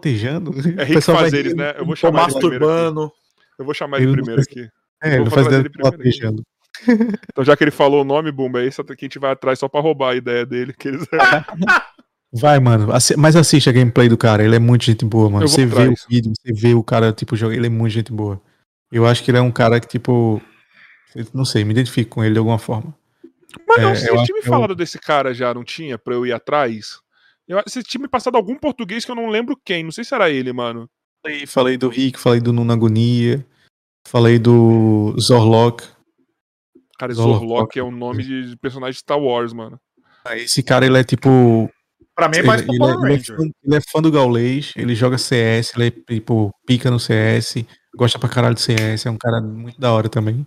É 0.77 0.83
Rick 0.83 1.11
vai 1.11 1.31
né? 1.53 1.75
Eu 1.77 1.85
vou 1.85 1.95
chamar 1.95 2.23
ele 2.23 2.33
masturbando. 2.33 3.11
Eu 3.57 3.65
vou 3.65 3.73
chamar 3.73 3.97
ele 3.97 4.05
Ele 4.05 4.15
não 4.17 4.23
primeiro 4.23 4.41
aqui. 4.41 4.69
É, 5.01 5.15
ele 5.15 5.29
Vou 5.29 5.31
Paula 5.31 5.97
primeiro. 5.97 6.43
Então, 7.31 7.45
já 7.45 7.55
que 7.55 7.63
ele 7.63 7.71
falou 7.71 8.01
o 8.01 8.03
nome, 8.03 8.31
Bumba, 8.31 8.61
é 8.61 8.67
aqui 8.67 8.95
que 8.97 9.05
a 9.05 9.07
gente 9.07 9.19
vai 9.19 9.31
atrás 9.31 9.59
só 9.59 9.69
pra 9.69 9.79
roubar 9.79 10.13
a 10.13 10.15
ideia 10.15 10.45
dele. 10.45 10.73
Que 10.73 10.87
eles... 10.87 11.07
Vai, 12.33 12.59
mano. 12.59 12.87
Mas 13.17 13.35
assiste 13.35 13.69
a 13.69 13.71
gameplay 13.71 14.09
do 14.09 14.17
cara. 14.17 14.43
Ele 14.43 14.55
é 14.55 14.59
muito 14.59 14.83
gente 14.85 15.05
boa, 15.05 15.29
mano. 15.29 15.43
Eu 15.43 15.47
Você 15.47 15.67
vê 15.67 15.87
o 15.87 15.93
vídeo, 16.09 16.33
você 16.35 16.51
vê 16.51 16.73
o 16.73 16.83
cara, 16.83 17.13
tipo, 17.13 17.35
joga. 17.35 17.55
Ele 17.55 17.67
é 17.67 17.69
muito 17.69 17.93
gente 17.93 18.11
boa. 18.11 18.41
Eu 18.91 19.05
acho 19.05 19.23
que 19.23 19.29
ele 19.29 19.37
é 19.37 19.41
um 19.41 19.51
cara 19.51 19.79
que, 19.79 19.87
tipo. 19.87 20.41
eu 21.15 21.27
Não 21.31 21.45
sei, 21.45 21.63
me 21.63 21.71
identifico 21.71 22.09
com 22.09 22.23
ele 22.23 22.33
de 22.33 22.39
alguma 22.39 22.57
forma. 22.57 22.95
Mas 23.67 23.81
não, 23.83 23.89
É, 23.91 23.95
você 23.95 24.09
eu 24.09 24.15
acho 24.15 24.25
tinha 24.25 24.35
me 24.35 24.41
é 24.41 24.49
falado 24.49 24.73
desse 24.73 24.97
cara 24.97 25.31
já, 25.31 25.53
não 25.53 25.63
tinha? 25.63 25.95
Pra 25.95 26.15
eu 26.15 26.25
ir 26.25 26.33
atrás? 26.33 27.02
Eu, 27.47 27.61
você 27.65 27.83
tinha 27.83 28.01
me 28.01 28.07
passado 28.07 28.35
algum 28.35 28.57
português 28.57 29.03
que 29.03 29.11
eu 29.11 29.15
não 29.15 29.29
lembro 29.29 29.59
quem. 29.63 29.83
Não 29.83 29.91
sei 29.91 30.03
se 30.03 30.13
era 30.13 30.29
ele, 30.29 30.53
mano. 30.53 30.89
Falei, 31.21 31.45
falei 31.45 31.77
do 31.77 31.89
Rick, 31.89 32.19
falei 32.19 32.39
do 32.39 32.51
Nuno 32.51 32.73
Agonia, 32.73 33.45
falei 34.07 34.37
do 34.37 35.15
Zorlok. 35.19 35.83
Cara, 36.97 37.13
Zorlok. 37.13 37.39
Zorlok 37.39 37.79
é 37.79 37.83
um 37.83 37.91
nome 37.91 38.23
de 38.23 38.57
personagem 38.57 38.93
de 38.93 38.99
Star 38.99 39.19
Wars, 39.19 39.53
mano. 39.53 39.79
Esse 40.31 40.63
cara, 40.63 40.85
ele 40.85 40.97
é 40.97 41.03
tipo. 41.03 41.69
Pra 42.15 42.29
mim 42.29 42.37
é 42.37 42.43
mais 42.43 42.61
ele 42.61 42.77
Power 42.77 42.93
é, 42.93 42.97
ele 42.97 43.05
é 43.05 43.15
Ranger. 43.15 43.37
fã, 43.37 43.43
ele 43.63 43.75
é 43.75 43.81
fã 43.81 44.01
do 44.01 44.11
Gaulês, 44.11 44.71
ele 44.75 44.93
joga 44.93 45.17
CS, 45.17 45.73
ele 45.75 45.87
é 45.87 45.91
tipo, 45.91 46.53
pica 46.65 46.91
no 46.91 46.99
CS, 46.99 47.65
gosta 47.95 48.19
pra 48.19 48.29
caralho 48.29 48.53
de 48.53 48.61
CS, 48.61 49.07
é 49.07 49.09
um 49.09 49.17
cara 49.17 49.41
muito 49.41 49.79
da 49.79 49.91
hora 49.91 50.07
também. 50.07 50.45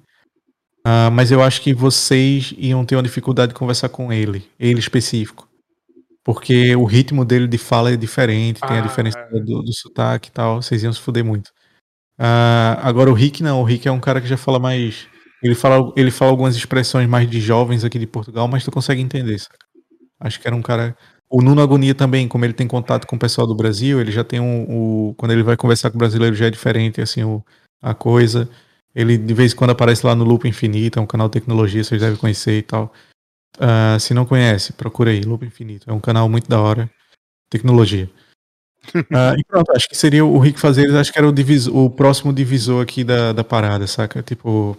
Ah, 0.85 1.11
mas 1.11 1.33
eu 1.33 1.43
acho 1.43 1.61
que 1.61 1.75
vocês 1.75 2.55
iam 2.57 2.85
ter 2.85 2.95
uma 2.95 3.03
dificuldade 3.03 3.53
de 3.53 3.59
conversar 3.59 3.89
com 3.89 4.13
ele, 4.13 4.49
ele 4.61 4.79
específico. 4.79 5.46
Porque 6.27 6.75
o 6.75 6.85
ritmo 6.85 7.25
dele 7.25 7.47
de 7.47 7.57
fala 7.57 7.93
é 7.93 7.97
diferente, 7.97 8.61
tem 8.61 8.77
a 8.77 8.81
Ah, 8.81 8.83
diferença 8.83 9.17
é. 9.33 9.39
do, 9.39 9.63
do 9.63 9.73
sotaque 9.73 10.29
e 10.29 10.33
tal, 10.33 10.61
vocês 10.61 10.83
iam 10.83 10.93
se 10.93 11.01
fuder 11.01 11.25
muito. 11.25 11.53
Ah, 12.19 12.81
agora 12.83 13.09
o 13.09 13.15
Rick 13.15 13.45
não, 13.45 13.61
o 13.61 13.65
Rick 13.65 13.87
é 13.87 13.93
um 13.93 14.01
cara 14.01 14.21
que 14.21 14.27
já 14.27 14.37
fala 14.37 14.59
mais. 14.59 15.07
Ele 15.41 15.55
fala, 15.55 15.93
ele 15.97 16.11
fala 16.11 16.33
algumas 16.33 16.57
expressões 16.57 17.09
mais 17.09 17.31
de 17.31 17.41
jovens 17.41 17.85
aqui 17.85 17.97
de 17.97 18.09
Portugal, 18.09 18.49
mas 18.49 18.65
tu 18.65 18.73
consegue 18.73 19.01
entender, 19.01 19.39
saca? 19.39 19.57
Acho 20.19 20.41
que 20.41 20.49
era 20.49 20.57
um 20.57 20.63
cara. 20.63 20.97
O 21.31 21.41
Nuno 21.43 21.61
Agonia 21.63 21.95
também, 21.95 22.27
como 22.27 22.45
ele 22.45 22.53
tem 22.55 22.67
contato 22.67 23.07
com 23.07 23.15
o 23.15 23.19
pessoal 23.19 23.47
do 23.47 23.55
Brasil, 23.55 24.01
ele 24.01 24.11
já 24.11 24.25
tem 24.25 24.41
um. 24.41 25.11
o- 25.11 25.15
quando 25.15 25.31
ele 25.33 25.45
vai 25.45 25.57
conversar 25.57 25.91
com 25.91 25.97
o 25.97 25.99
brasileiro 25.99 26.35
já 26.35 26.47
é 26.47 26.51
diferente, 26.51 27.01
assim, 27.01 27.23
o, 27.23 27.41
a 27.81 27.95
coisa. 27.95 28.49
Ele 28.95 29.17
de 29.17 29.35
vez 29.35 29.53
em 29.53 29.57
quando 29.57 29.71
aparece 29.71 30.05
lá 30.05 30.15
no 30.17 30.25
Loop 30.25 30.49
Infinito, 30.49 30.99
é 30.99 31.03
um 31.03 31.07
canal 31.07 31.29
de 31.29 31.35
tecnologia, 31.35 31.85
vocês 31.85 32.01
devem 32.01 32.17
conhecer 32.19 32.59
e 32.59 32.63
tal. 32.63 32.93
Ah, 33.59 33.97
se 33.99 34.13
não 34.15 34.25
conhece, 34.27 34.73
procura 34.73 35.11
aí, 35.11 35.21
Loop 35.23 35.45
Infinito. 35.45 35.89
É 35.91 35.93
um 35.93 36.01
canal 36.01 36.29
muito 36.29 36.49
da 36.49 36.61
hora. 36.61 36.91
Tecnologia. 37.51 38.11
Ah, 39.13 39.35
e 39.39 39.45
pronto, 39.45 39.73
acho 39.73 39.89
que 39.89 39.97
seria 39.97 40.25
o 40.25 40.39
Rick 40.39 40.61
Fazeres, 40.61 40.95
acho 40.95 41.13
que 41.13 41.19
era 41.19 41.29
o, 41.29 41.33
divisor, 41.33 41.75
o 41.77 41.91
próximo 41.91 42.33
divisor 42.33 42.83
aqui 42.83 43.03
da, 43.05 43.33
da 43.33 43.45
parada, 43.45 43.87
saca? 43.87 44.23
Tipo. 44.23 44.77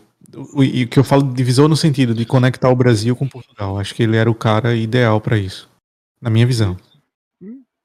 o- 0.56 0.64
E 0.64 0.84
o 0.86 0.88
que 0.88 1.00
eu 1.00 1.04
falo 1.04 1.24
de 1.24 1.34
divisor 1.34 1.68
no 1.70 1.76
sentido 1.78 2.14
de 2.14 2.26
conectar 2.26 2.70
o 2.70 2.76
Brasil 2.76 3.16
com 3.16 3.28
Portugal. 3.28 3.78
Acho 3.80 3.94
que 3.96 4.04
ele 4.04 4.18
era 4.18 4.30
o 4.32 4.36
cara 4.36 4.76
ideal 4.76 5.20
pra 5.22 5.38
isso. 5.38 5.70
Na 6.22 6.30
minha 6.30 6.48
visão. 6.48 6.78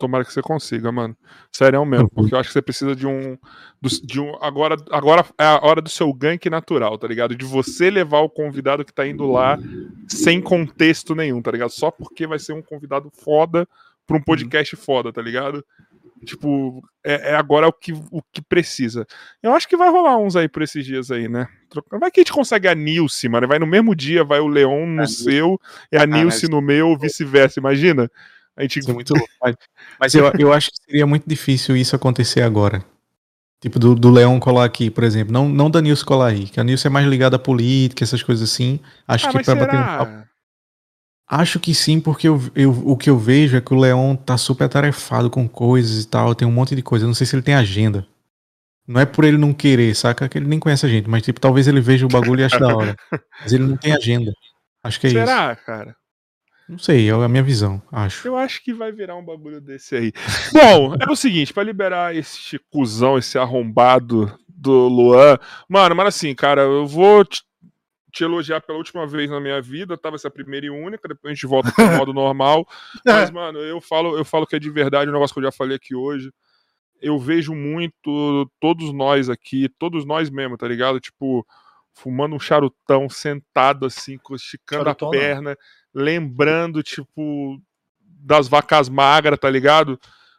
Tomara 0.03 0.25
que 0.25 0.33
você 0.33 0.43
consiga, 0.43 0.91
mano. 0.91 1.17
Sério 1.53 1.85
mesmo, 1.87 2.05
Uhum. 2.07 2.09
porque 2.09 2.35
eu 2.35 2.39
acho 2.41 2.49
que 2.49 2.53
você 2.53 2.61
precisa 2.61 2.97
de 2.97 3.07
um. 3.07 3.39
De 4.03 4.21
um 4.21 4.37
agora, 4.43 4.77
agora 4.91 5.25
é 5.39 5.45
a 5.45 5.61
hora 5.63 5.81
do 5.81 5.89
seu 5.89 6.13
gank 6.13 6.51
natural, 6.51 6.99
tá 6.99 7.07
ligado? 7.07 7.37
De 7.37 7.45
você 7.45 7.89
levar 7.89 8.19
o 8.21 8.29
convidado 8.29 8.85
que 8.85 8.93
tá 8.93 9.07
indo 9.07 9.31
lá 9.31 9.57
sem 10.09 10.41
contexto 10.41 11.15
nenhum, 11.15 11.41
tá 11.41 11.53
ligado? 11.53 11.71
Só 11.71 11.91
porque 11.91 12.27
vai 12.27 12.41
ser 12.41 12.53
um 12.53 12.61
convidado 12.63 13.11
foda 13.11 13.69
pra 14.07 14.17
um 14.17 14.19
Uhum. 14.19 14.25
podcast 14.25 14.75
foda, 14.75 15.13
tá 15.13 15.23
ligado? 15.23 15.65
Tipo, 16.25 16.83
é, 17.05 17.31
é 17.33 17.35
agora 17.35 17.67
o 17.69 17.73
que, 17.73 17.93
o 18.11 18.23
que 18.33 18.41
precisa. 18.43 19.07
Eu 19.43 19.53
acho 19.55 19.69
que 19.69 19.77
vai 19.77 19.89
rolar 19.91 20.17
uns 20.19 20.37
aí 20.37 20.49
por 20.49 20.63
esses 20.63 20.85
dias 20.85 21.11
aí, 21.11 21.29
né? 21.29 21.49
Vai 21.91 22.11
que 22.11 22.21
a 22.21 22.23
gente 22.23 22.33
consegue 22.33 22.69
a 22.69 22.75
Nilce, 22.75 23.29
mano. 23.29 23.47
Vai 23.49 23.59
no 23.59 23.67
mesmo 23.67 23.95
dia, 23.95 24.23
vai 24.23 24.39
o 24.41 24.47
Leon 24.47 24.87
no 24.87 25.03
É, 25.03 25.07
seu 25.07 25.61
e 25.91 25.97
a 25.97 26.03
Ah, 26.03 26.07
Nilce 26.07 26.43
mas- 26.43 26.51
no 26.51 26.61
meu, 26.61 26.89
ou 26.91 26.99
vice-versa, 26.99 27.59
imagina? 27.59 28.09
A 28.57 28.63
gente 28.63 28.81
Isso 28.81 28.91
é 28.91 28.95
muito 28.95 29.15
louco. 29.15 29.29
Mas, 29.43 29.57
mas 29.99 30.15
eu, 30.15 30.31
eu 30.39 30.53
acho 30.53 30.71
que 30.71 30.77
seria 30.85 31.07
muito 31.07 31.29
difícil 31.29 31.77
isso 31.77 31.97
acontecer 31.97 32.43
agora. 32.43 32.85
Tipo, 33.61 33.79
do, 33.79 33.95
do 33.95 34.11
Leão 34.11 34.41
colar 34.41 34.65
aqui, 34.65 34.91
por 34.91 35.05
exemplo. 35.05 35.33
Não, 35.33 35.49
não 35.49 35.71
da 35.71 35.81
Nilce 35.81 36.05
colar 36.05 36.29
aí, 36.29 36.47
que 36.49 36.59
a 36.59 36.65
Nilce 36.65 36.87
é 36.87 36.91
mais 36.91 37.07
ligada 37.07 37.37
à 37.37 37.39
política, 37.39 38.03
essas 38.03 38.23
coisas 38.23 38.51
assim. 38.51 38.81
Acho 39.07 39.29
Ah, 39.29 39.33
que 39.33 39.45
pra 39.45 39.55
bater 39.55 39.77
um 39.77 39.79
será? 39.83 39.99
papo. 39.99 40.29
Acho 41.29 41.59
que 41.61 41.75
sim, 41.75 42.01
porque 42.01 42.29
eu, 42.29 42.41
eu- 42.55 42.71
o 42.87 42.97
que 42.97 43.09
eu 43.09 43.19
vejo 43.19 43.57
é 43.57 43.61
que 43.61 43.73
o 43.73 43.79
Leão 43.79 44.15
tá 44.17 44.37
super 44.37 44.65
atarefado 44.65 45.31
com 45.31 45.49
coisas 45.49 46.03
e 46.05 46.07
tal, 46.09 46.35
tem 46.35 46.47
um 46.47 46.53
monte 46.53 46.75
de 46.75 46.83
coisa. 46.83 47.05
Eu 47.05 47.09
não 47.09 47.15
sei 47.15 47.27
se 47.27 47.35
ele 47.35 47.43
tem 47.43 47.55
agenda. 47.55 48.07
Não 48.87 49.01
é 49.01 49.07
por 49.07 49.25
ele 49.25 49.39
não 49.39 49.53
querer, 49.55 49.95
saca? 49.95 50.29
Que 50.29 50.37
ele 50.39 50.49
nem 50.49 50.59
conhece 50.59 50.85
a 50.85 50.89
gente, 50.89 51.09
mas 51.09 51.23
tipo, 51.23 51.41
talvez 51.41 51.69
ele 51.69 51.81
veja 51.81 52.05
o 52.05 52.09
bagulho 52.09 52.41
e 52.41 52.45
ache 52.45 52.59
da 52.59 52.77
hora. 52.77 52.97
Mas 53.41 53.53
ele 53.53 53.65
não 53.65 53.77
tem 53.77 53.93
agenda. 53.95 54.33
Acho 54.83 54.99
que 55.01 55.07
é 55.07 55.11
isso. 55.11 55.19
Será, 55.21 55.55
cara? 55.57 55.97
Não 56.69 56.79
sei, 56.79 57.09
é 57.09 57.13
a 57.13 57.29
minha 57.29 57.43
visão, 57.43 57.83
acho. 57.91 58.27
Eu 58.27 58.37
acho 58.37 58.63
que 58.63 58.73
vai 58.73 58.93
virar 58.93 59.17
um 59.17 59.25
bagulho 59.25 59.61
desse 59.61 59.97
aí. 59.97 60.13
Bom, 60.53 60.95
é 60.95 61.11
o 61.11 61.17
seguinte, 61.17 61.53
pra 61.53 61.63
liberar 61.63 62.15
esse 62.15 62.59
cuzão, 62.71 63.19
esse 63.19 63.39
arrombado 63.39 64.33
do 64.49 64.89
Luan, 64.89 65.39
mano, 65.69 65.95
mas 65.97 66.09
assim, 66.09 66.35
cara, 66.35 66.63
eu 66.63 66.87
vou 66.87 67.25
te, 67.25 67.43
te 68.13 68.23
elogiar 68.23 68.61
pela 68.61 68.79
última 68.79 69.07
vez 69.07 69.29
na 69.29 69.41
minha 69.41 69.61
vida, 69.61 69.99
tava 69.99 70.17
essa 70.17 70.31
primeira 70.31 70.67
e 70.67 70.71
única, 70.71 71.09
depois 71.09 71.33
a 71.33 71.35
gente 71.35 71.47
volta 71.47 71.73
pro 71.73 71.85
modo 71.99 72.13
normal. 72.13 72.67
Mas, 73.05 73.31
mano, 73.33 73.59
eu 73.59 73.81
falo, 73.81 74.17
eu 74.17 74.25
falo 74.25 74.47
que 74.47 74.57
é 74.57 74.59
de 74.59 74.71
verdade 74.71 75.11
um 75.11 75.13
negócio 75.13 75.35
que 75.35 75.41
eu 75.41 75.45
já 75.45 75.53
falei 75.53 75.77
aqui 75.77 75.95
hoje. 75.95 76.33
Eu 77.01 77.19
vejo 77.19 77.53
muito 77.53 78.49
todos 78.61 78.93
nós 78.93 79.29
aqui, 79.29 79.69
todos 79.79 80.05
nós 80.05 80.31
mesmo, 80.31 80.57
tá 80.57 80.69
ligado? 80.69 81.01
Tipo, 81.01 81.45
fumando 81.95 82.37
um 82.37 82.41
charutão, 82.41 83.09
sentado 83.09 83.87
assim, 83.87 84.19
esticando 84.33 84.85
Charutão, 84.85 85.11
a 85.11 85.41
não. 85.41 85.57
Lembrando, 85.95 86.83
tipo, 86.83 87.61
das 88.01 88.49
vacas 88.49 88.89
magras, 88.89 89.39
tá 89.39 89.51
ligado? 89.51 89.99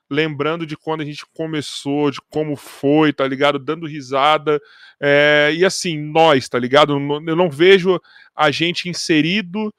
Lembrando 0.09 0.65
de 0.65 0.77
quando 0.77 1.01
a 1.01 1.06
gente 1.06 1.25
começou, 1.33 2.11
de 2.11 2.19
como 2.30 2.56
foi, 2.56 3.11
tá 3.11 3.27
ligado? 3.27 3.59
Dando 3.59 3.88
risada. 3.88 4.59
É, 5.01 5.51
e 5.56 5.65
assim, 5.65 5.98
nós, 5.98 6.48
tá 6.48 6.59
ligado? 6.59 6.93
Eu 6.93 7.35
não 7.35 7.49
vejo 7.49 7.99
a 8.35 8.51
gente 8.51 8.90
inserido 8.90 9.73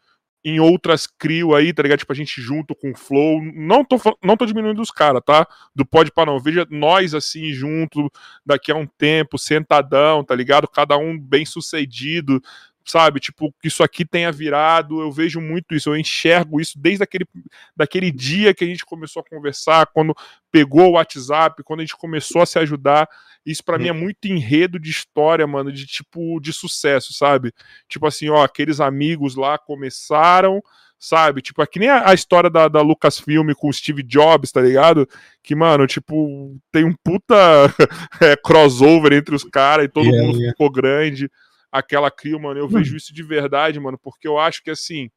em 0.44 0.60
outras 0.60 1.06
crio 1.06 1.54
aí, 1.54 1.72
tá 1.72 1.82
ligado? 1.82 2.00
Tipo, 2.00 2.12
a 2.12 2.16
gente 2.16 2.40
junto 2.42 2.74
com 2.74 2.90
o 2.90 2.96
Flow. 2.96 3.40
Não 3.54 3.82
tô, 3.82 3.98
não 4.22 4.36
tô 4.36 4.44
diminuindo 4.44 4.82
os 4.82 4.90
caras, 4.90 5.22
tá? 5.24 5.46
Do 5.74 5.86
pode 5.86 6.12
para 6.12 6.30
não. 6.30 6.38
Veja 6.38 6.66
nós 6.70 7.14
assim 7.14 7.50
junto 7.52 8.12
daqui 8.44 8.70
a 8.70 8.76
um 8.76 8.86
tempo, 8.86 9.38
sentadão, 9.38 10.22
tá 10.22 10.34
ligado? 10.34 10.68
Cada 10.68 10.98
um 10.98 11.18
bem 11.18 11.46
sucedido, 11.46 12.42
sabe? 12.84 13.18
Tipo, 13.18 13.52
que 13.60 13.68
isso 13.68 13.82
aqui 13.82 14.04
tenha 14.04 14.30
virado. 14.30 15.00
Eu 15.00 15.10
vejo 15.10 15.40
muito 15.40 15.74
isso, 15.74 15.88
eu 15.88 15.96
enxergo 15.96 16.60
isso 16.60 16.78
desde 16.78 17.02
aquele 17.02 17.26
daquele 17.74 18.10
dia 18.10 18.54
que 18.54 18.64
a 18.64 18.66
gente 18.66 18.84
começou 18.84 19.20
a 19.20 19.28
conversar, 19.28 19.86
quando 19.86 20.14
pegou 20.50 20.90
o 20.90 20.92
WhatsApp, 20.92 21.62
quando 21.62 21.80
a 21.80 21.82
gente 21.82 21.96
começou 21.96 22.42
a 22.42 22.46
se 22.46 22.58
ajudar. 22.58 23.08
Isso 23.44 23.62
pra 23.62 23.78
mim 23.78 23.88
é 23.88 23.92
muito 23.92 24.24
enredo 24.26 24.78
de 24.78 24.90
história, 24.90 25.46
mano, 25.46 25.70
de 25.70 25.86
tipo 25.86 26.40
de 26.40 26.52
sucesso, 26.52 27.12
sabe? 27.12 27.52
Tipo 27.88 28.06
assim, 28.06 28.28
ó, 28.30 28.42
aqueles 28.42 28.80
amigos 28.80 29.34
lá 29.34 29.58
começaram, 29.58 30.62
sabe? 30.98 31.42
Tipo, 31.42 31.62
é 31.62 31.66
que 31.66 31.78
nem 31.78 31.90
a, 31.90 32.08
a 32.08 32.14
história 32.14 32.48
da, 32.48 32.68
da 32.68 32.80
Lucasfilm 32.80 33.52
com 33.52 33.68
o 33.68 33.72
Steve 33.72 34.02
Jobs, 34.02 34.50
tá 34.50 34.62
ligado? 34.62 35.06
Que, 35.42 35.54
mano, 35.54 35.86
tipo, 35.86 36.56
tem 36.72 36.84
um 36.84 36.94
puta 37.04 37.34
é, 38.20 38.36
crossover 38.36 39.12
entre 39.12 39.34
os 39.34 39.44
caras 39.44 39.84
e 39.84 39.88
todo 39.88 40.06
Yeah, 40.06 40.26
mundo 40.26 40.38
yeah. 40.38 40.52
ficou 40.52 40.70
grande. 40.70 41.30
Aquela 41.76 42.08
crio, 42.08 42.38
mano, 42.38 42.60
eu 42.60 42.68
vejo 42.68 42.96
isso 42.96 43.12
de 43.12 43.20
verdade, 43.24 43.80
mano, 43.80 43.98
porque 43.98 44.28
eu 44.28 44.38
acho 44.38 44.62
que 44.62 44.70
assim. 44.70 45.10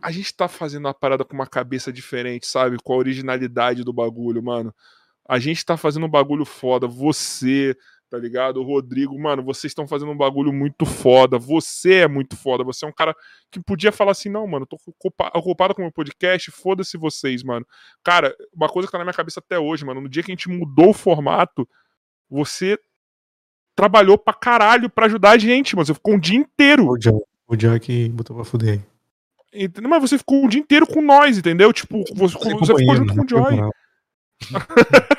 A 0.00 0.12
gente 0.12 0.32
tá 0.32 0.46
fazendo 0.46 0.84
uma 0.84 0.94
parada 0.94 1.24
com 1.24 1.34
uma 1.34 1.44
cabeça 1.46 1.92
diferente, 1.92 2.46
sabe? 2.46 2.76
Com 2.84 2.92
a 2.92 2.96
originalidade 2.96 3.82
do 3.82 3.92
bagulho, 3.92 4.40
mano. 4.40 4.72
A 5.28 5.40
gente 5.40 5.64
tá 5.64 5.76
fazendo 5.76 6.06
um 6.06 6.08
bagulho 6.08 6.44
foda. 6.44 6.86
Você, 6.86 7.76
tá 8.08 8.16
ligado? 8.16 8.58
O 8.60 8.62
Rodrigo, 8.62 9.18
mano, 9.20 9.42
vocês 9.42 9.72
estão 9.72 9.88
fazendo 9.88 10.12
um 10.12 10.16
bagulho 10.16 10.52
muito 10.52 10.86
foda. 10.86 11.36
Você 11.36 11.94
é 11.94 12.08
muito 12.08 12.36
foda. 12.36 12.62
Você 12.62 12.84
é 12.84 12.88
um 12.88 12.92
cara 12.92 13.12
que 13.50 13.58
podia 13.58 13.90
falar 13.90 14.12
assim: 14.12 14.28
não, 14.28 14.46
mano, 14.46 14.64
tô 14.66 14.78
ocupa- 14.86 15.32
ocupado 15.34 15.74
com 15.74 15.82
o 15.82 15.84
meu 15.84 15.92
podcast, 15.92 16.48
foda-se 16.52 16.96
vocês, 16.96 17.42
mano. 17.42 17.66
Cara, 18.04 18.32
uma 18.54 18.68
coisa 18.68 18.86
que 18.86 18.92
tá 18.92 18.98
na 18.98 19.04
minha 19.04 19.12
cabeça 19.12 19.40
até 19.40 19.58
hoje, 19.58 19.84
mano, 19.84 20.00
no 20.00 20.08
dia 20.08 20.22
que 20.22 20.30
a 20.30 20.34
gente 20.34 20.48
mudou 20.48 20.90
o 20.90 20.94
formato, 20.94 21.68
você 22.30 22.78
trabalhou 23.78 24.18
pra 24.18 24.34
caralho 24.34 24.90
pra 24.90 25.06
ajudar 25.06 25.30
a 25.30 25.38
gente, 25.38 25.76
mano. 25.76 25.86
Você 25.86 25.94
ficou 25.94 26.14
um 26.14 26.18
dia 26.18 26.36
inteiro. 26.36 26.88
O 26.88 27.00
Joy, 27.00 27.76
o 27.76 27.80
que 27.80 28.08
botou 28.08 28.34
pra 28.34 28.44
fuder 28.44 28.74
aí. 28.74 28.80
Entendeu? 29.64 29.88
Mas 29.88 30.02
você 30.02 30.18
ficou 30.18 30.44
um 30.44 30.48
dia 30.48 30.60
inteiro 30.60 30.84
com 30.84 31.00
nós, 31.00 31.38
entendeu? 31.38 31.72
Tipo, 31.72 32.02
você, 32.12 32.36
você 32.54 32.74
ficou 32.74 32.96
junto 32.96 33.14
com 33.14 33.20
o 33.20 33.24
né? 33.24 33.28
Joy. 33.28 33.70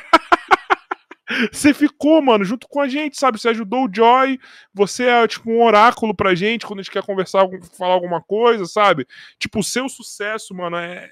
Você 1.52 1.76
ficou, 1.76 2.20
mano, 2.24 2.44
junto 2.44 2.68
com 2.68 2.82
a 2.82 2.88
gente, 2.88 3.18
sabe? 3.18 3.40
Você 3.40 3.50
ajudou 3.50 3.86
o 3.86 3.90
Joy, 3.94 4.40
você 4.74 5.04
é 5.06 5.28
tipo 5.28 5.52
um 5.52 5.62
oráculo 5.62 6.12
pra 6.14 6.34
gente 6.34 6.66
quando 6.66 6.80
a 6.80 6.82
gente 6.82 6.92
quer 6.92 7.04
conversar, 7.04 7.48
falar 7.78 7.94
alguma 7.94 8.20
coisa, 8.20 8.66
sabe? 8.66 9.06
Tipo, 9.38 9.60
o 9.60 9.64
seu 9.64 9.88
sucesso, 9.88 10.56
mano, 10.56 10.76
é. 10.76 11.08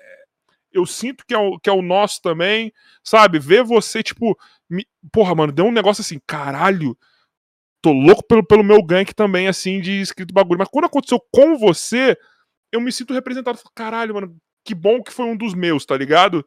Eu 0.73 0.87
sinto 0.87 1.23
que 1.25 1.35
é, 1.35 1.37
o, 1.37 1.59
que 1.59 1.69
é 1.69 1.73
o 1.73 1.83
nosso 1.83 2.19
também, 2.21 2.73
sabe? 3.03 3.37
Ver 3.37 3.63
você, 3.63 4.01
tipo. 4.01 4.35
me- 4.67 4.87
Porra, 5.11 5.35
mano, 5.35 5.53
deu 5.53 5.65
um 5.65 5.71
negócio 5.71 6.01
assim, 6.01 6.19
caralho. 6.25 6.97
Tô 7.81 7.91
louco 7.91 8.23
pelo, 8.27 8.43
pelo 8.43 8.63
meu 8.63 8.83
gank 8.83 9.13
também, 9.13 9.47
assim, 9.47 9.79
de 9.79 10.01
escrito 10.01 10.33
bagulho. 10.33 10.59
Mas 10.59 10.67
quando 10.69 10.85
aconteceu 10.85 11.19
com 11.31 11.57
você, 11.57 12.17
eu 12.71 12.81
me 12.81 12.91
sinto 12.91 13.13
representado. 13.13 13.57
Falo, 13.57 13.71
Caralho, 13.75 14.15
mano, 14.15 14.35
que 14.65 14.75
bom 14.75 15.01
que 15.01 15.13
foi 15.13 15.25
um 15.25 15.37
dos 15.37 15.53
meus, 15.53 15.85
tá 15.85 15.95
ligado? 15.95 16.45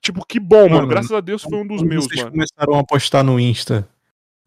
Tipo, 0.00 0.24
que 0.26 0.40
bom, 0.40 0.62
mano. 0.62 0.76
Mano, 0.76 0.88
Graças 0.88 1.12
a 1.12 1.20
Deus 1.20 1.42
foi 1.42 1.58
um 1.58 1.66
dos 1.66 1.82
meus, 1.82 2.06
vocês 2.06 2.20
mano. 2.20 2.32
começaram 2.32 2.78
a 2.78 2.84
postar 2.84 3.22
no 3.22 3.38
Insta 3.38 3.88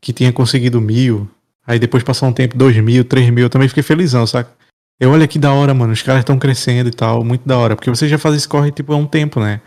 que 0.01 0.11
tinha 0.11 0.33
conseguido 0.33 0.81
mil, 0.81 1.29
aí 1.65 1.77
depois 1.77 2.03
passou 2.03 2.27
um 2.27 2.33
tempo, 2.33 2.57
dois 2.57 2.75
mil, 2.77 3.05
três 3.05 3.29
mil, 3.29 3.45
eu 3.45 3.49
também 3.49 3.67
fiquei 3.67 3.83
felizão, 3.83 4.25
saca? 4.25 4.51
Eu 4.99 5.11
olha 5.11 5.27
que 5.27 5.37
da 5.37 5.53
hora, 5.53 5.73
mano, 5.73 5.93
os 5.93 6.01
caras 6.01 6.21
estão 6.21 6.39
crescendo 6.39 6.89
e 6.89 6.91
tal, 6.91 7.23
muito 7.23 7.47
da 7.47 7.57
hora, 7.57 7.75
porque 7.75 7.89
vocês 7.89 8.09
já 8.09 8.17
fazem 8.17 8.37
esse 8.37 8.47
corre, 8.47 8.71
tipo, 8.71 8.91
há 8.93 8.97
um 8.97 9.05
tempo, 9.05 9.39
né? 9.39 9.61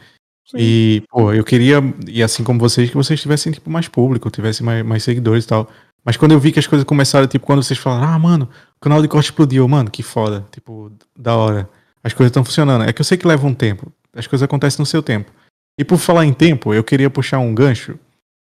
Sim. 0.44 0.56
E, 0.58 1.02
pô, 1.08 1.32
eu 1.32 1.44
queria, 1.44 1.76
e 2.06 2.22
assim 2.22 2.44
como 2.44 2.58
vocês, 2.58 2.90
que 2.90 2.96
vocês 2.96 3.20
tivessem, 3.20 3.52
tipo, 3.52 3.70
mais 3.70 3.88
público, 3.88 4.30
tivessem 4.30 4.64
mais, 4.66 4.84
mais 4.84 5.02
seguidores 5.02 5.44
e 5.44 5.48
tal. 5.48 5.70
Mas 6.04 6.16
quando 6.16 6.32
eu 6.32 6.38
vi 6.38 6.52
que 6.52 6.58
as 6.58 6.66
coisas 6.66 6.84
começaram, 6.84 7.26
tipo, 7.26 7.46
quando 7.46 7.62
vocês 7.62 7.78
falaram, 7.78 8.12
ah, 8.12 8.18
mano, 8.18 8.48
o 8.76 8.80
canal 8.80 9.00
de 9.00 9.08
corte 9.08 9.26
explodiu, 9.26 9.66
mano, 9.66 9.90
que 9.90 10.02
foda, 10.02 10.46
tipo, 10.52 10.92
da 11.16 11.34
hora. 11.34 11.68
As 12.02 12.12
coisas 12.12 12.30
estão 12.30 12.44
funcionando. 12.44 12.84
É 12.84 12.92
que 12.92 13.00
eu 13.00 13.04
sei 13.04 13.16
que 13.16 13.26
leva 13.26 13.46
um 13.46 13.54
tempo, 13.54 13.90
as 14.14 14.26
coisas 14.26 14.44
acontecem 14.44 14.80
no 14.80 14.86
seu 14.86 15.02
tempo. 15.02 15.32
E 15.78 15.84
por 15.84 15.98
falar 15.98 16.26
em 16.26 16.32
tempo, 16.32 16.74
eu 16.74 16.84
queria 16.84 17.08
puxar 17.08 17.38
um 17.38 17.54
gancho, 17.54 17.98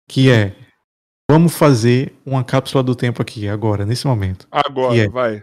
que 0.09 0.31
é, 0.31 0.55
vamos 1.28 1.55
fazer 1.55 2.15
uma 2.25 2.45
cápsula 2.45 2.83
do 2.83 2.95
tempo 2.95 3.20
aqui, 3.20 3.49
agora, 3.49 3.85
nesse 3.85 4.07
momento. 4.07 4.47
Agora, 4.51 4.97
é? 4.97 5.09
vai. 5.09 5.43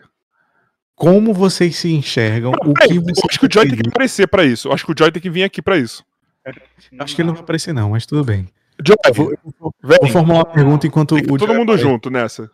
Como 0.95 1.34
vocês 1.34 1.76
se 1.76 1.92
enxergam, 1.92 2.53
o 2.53 2.74
que 2.74 2.94
eu 2.94 3.02
vocês 3.02 3.19
acho 3.30 3.40
que 3.40 3.45
o 3.45 3.50
Joy 3.52 3.68
tem 3.68 3.77
que 3.77 3.90
aparecer 3.90 4.27
pra 4.27 4.45
isso. 4.45 4.69
Eu 4.69 4.74
acho 4.74 4.85
que 4.85 4.94
o 4.94 4.95
Joy 4.98 5.11
tem 5.11 5.22
que 5.22 5.30
vir 5.30 5.44
aqui 5.44 5.61
pra 5.61 5.77
isso. 5.77 6.03
Acho 7.00 7.16
que 7.16 7.22
ele 7.22 7.27
não 7.27 7.34
vai 7.34 7.44
aparecer 7.44 7.74
não, 7.74 7.90
mas 7.90 8.06
tudo 8.06 8.24
bem. 8.24 8.48
Joy, 8.86 8.95
Eu 9.08 9.14
vou, 9.14 9.32
eu 9.32 9.40
vou- 9.82 10.10
formular 10.10 10.40
uma 10.40 10.45
pergunta 10.45 10.86
enquanto 10.88 11.16
todo 11.22 11.40
Joy 11.45 11.56
mundo 11.58 11.72
aparece. 11.72 11.84
junto 11.84 12.10
nessa. 12.10 12.52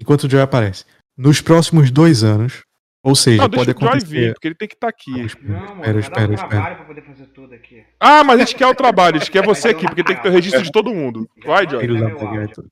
Enquanto 0.00 0.24
o 0.24 0.30
Joy 0.30 0.40
aparece. 0.40 0.84
Nos 1.16 1.40
próximos 1.40 1.90
dois 1.90 2.22
anos, 2.24 2.62
ou 3.02 3.14
seja, 3.14 3.42
Não, 3.42 3.50
pode 3.50 3.66
deixa 3.66 3.78
o 3.78 3.80
Joy 3.80 3.88
acontecer... 3.90 4.06
vir, 4.10 4.32
porque 4.34 4.48
ele 4.48 4.54
tem 4.54 4.68
que 4.68 4.74
estar 4.74 4.88
aqui. 4.88 5.10
Não, 5.10 5.24
Espera, 5.26 5.56
um 5.96 6.00
espera, 6.00 6.34
espera. 6.34 6.36
trabalho 6.36 6.76
pra 6.76 6.84
poder 6.84 7.02
fazer 7.02 7.26
tudo 7.26 7.54
aqui. 7.54 7.84
Ah, 8.00 8.24
mas 8.24 8.36
a 8.40 8.44
gente 8.44 8.54
quer 8.56 8.66
o 8.66 8.74
trabalho, 8.74 9.16
a 9.16 9.18
gente 9.18 9.30
quer 9.30 9.44
você 9.44 9.68
aqui, 9.68 9.86
porque 9.86 10.04
tem 10.04 10.16
que 10.16 10.22
ter 10.22 10.28
o 10.28 10.32
registro 10.32 10.62
de 10.62 10.72
todo 10.72 10.94
mundo. 10.94 11.28
Vai, 11.44 11.68
Joy. 11.68 11.86
Baguete. 11.86 12.62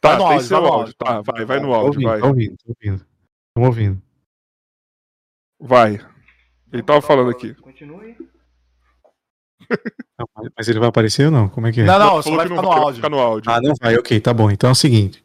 Tá, 0.00 0.10
Vai 0.10 0.18
no 0.18 0.24
tem 0.24 0.32
áudio, 0.32 0.46
seu 0.48 0.56
áudio. 0.58 0.72
áudio. 0.72 0.94
Tá, 0.94 1.20
vai, 1.20 1.44
vai 1.44 1.60
no 1.60 1.66
Tô 1.68 1.74
áudio, 1.74 1.88
ouvindo, 1.88 2.08
vai. 2.08 2.20
tô 2.20 2.26
ouvindo, 2.26 2.56
tô 2.56 2.68
ouvindo. 2.80 3.06
Tô 3.54 3.60
ouvindo. 3.62 4.02
Vai. 5.60 6.00
Ele 6.72 6.82
tava 6.82 7.02
falando 7.02 7.30
aqui. 7.30 7.54
Continue. 7.54 8.16
Não, 10.18 10.26
mas- 10.56 10.68
ele 10.68 10.78
vai 10.78 10.88
aparecer 10.88 11.26
ou 11.26 11.30
não? 11.30 11.48
Como 11.48 11.66
é 11.66 11.72
que 11.72 11.80
é? 11.80 11.84
Não, 11.84 11.98
não, 11.98 12.22
só 12.22 12.34
vai 12.36 12.46
ficar 12.48 12.56
não 12.56 12.62
no 12.62 12.68
vai 12.68 12.78
áudio. 12.78 12.94
ficar 12.96 13.08
no 13.08 13.18
áudio. 13.18 13.50
Ah, 13.50 13.60
não 13.60 13.74
vai, 13.80 13.96
ok, 13.96 14.20
tá 14.20 14.32
bom. 14.34 14.50
Então 14.50 14.68
é 14.68 14.72
o 14.72 14.76
seguinte: 14.76 15.22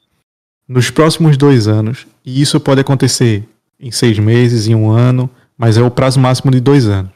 nos 0.67 0.89
próximos 0.89 1.37
dois 1.37 1.67
anos, 1.67 2.07
e 2.25 2.41
isso 2.41 2.59
pode 2.59 2.81
acontecer 2.81 3.47
em 3.79 3.91
seis 3.91 4.17
meses, 4.19 4.67
em 4.67 4.75
um 4.75 4.89
ano, 4.89 5.29
mas 5.57 5.77
é 5.77 5.81
o 5.81 5.91
prazo 5.91 6.19
máximo 6.19 6.51
de 6.51 6.59
dois 6.59 6.87
anos. 6.87 7.11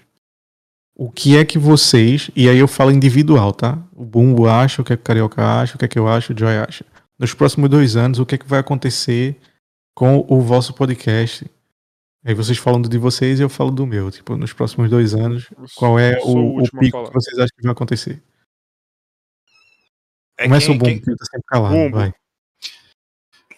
O 0.96 1.10
que 1.10 1.38
é 1.38 1.46
que 1.46 1.58
vocês, 1.58 2.30
e 2.36 2.50
aí 2.50 2.58
eu 2.58 2.68
falo 2.68 2.92
individual, 2.92 3.54
tá? 3.54 3.78
O 3.96 4.04
Bumbo 4.04 4.48
acha, 4.50 4.82
o 4.82 4.86
que 4.86 4.92
é 4.92 4.98
que 4.98 5.02
o 5.02 5.06
Carioca 5.06 5.42
acha, 5.62 5.76
o 5.76 5.80
que 5.80 5.86
é 5.86 5.88
que 5.88 5.98
eu 5.98 6.08
acho, 6.10 6.34
o 6.34 6.38
Joy 6.38 6.58
acha. 6.58 6.86
Nos 7.18 7.34
próximos 7.34 7.70
dois 7.70 7.96
anos, 7.96 8.20
o 8.20 8.26
que 8.26 8.36
é 8.36 8.38
que 8.38 8.46
vai 8.48 8.60
acontecer 8.60 9.38
com 9.96 10.26
o 10.28 10.42
vosso 10.42 10.74
podcast? 10.74 11.46
Aí 12.26 12.34
vocês 12.34 12.58
falam 12.58 12.82
do 12.82 12.90
de 12.90 12.98
vocês 12.98 13.40
e 13.40 13.44
eu 13.44 13.50
falo 13.50 13.72
do 13.72 13.86
meu. 13.88 14.12
Tipo, 14.12 14.36
nos 14.36 14.52
próximos 14.54 14.90
dois 14.90 15.14
anos, 15.14 15.48
qual 15.76 15.98
é 15.98 16.20
o, 16.24 16.60
o 16.62 16.64
pico 16.80 17.04
que 17.06 17.14
vocês 17.14 17.38
acham 17.40 17.56
que 17.56 17.64
vai 17.64 17.72
acontecer? 17.72 18.22
É 20.38 20.44
Começa 20.44 20.68
quem- 20.68 20.76
o 20.76 20.80
Bumbo, 20.80 20.92
quem- 20.92 21.00
que 21.02 21.16
tá 21.16 21.26
sempre 21.26 21.46
calado, 21.48 21.74
Bumbo. 21.76 21.98
vai. 21.98 22.14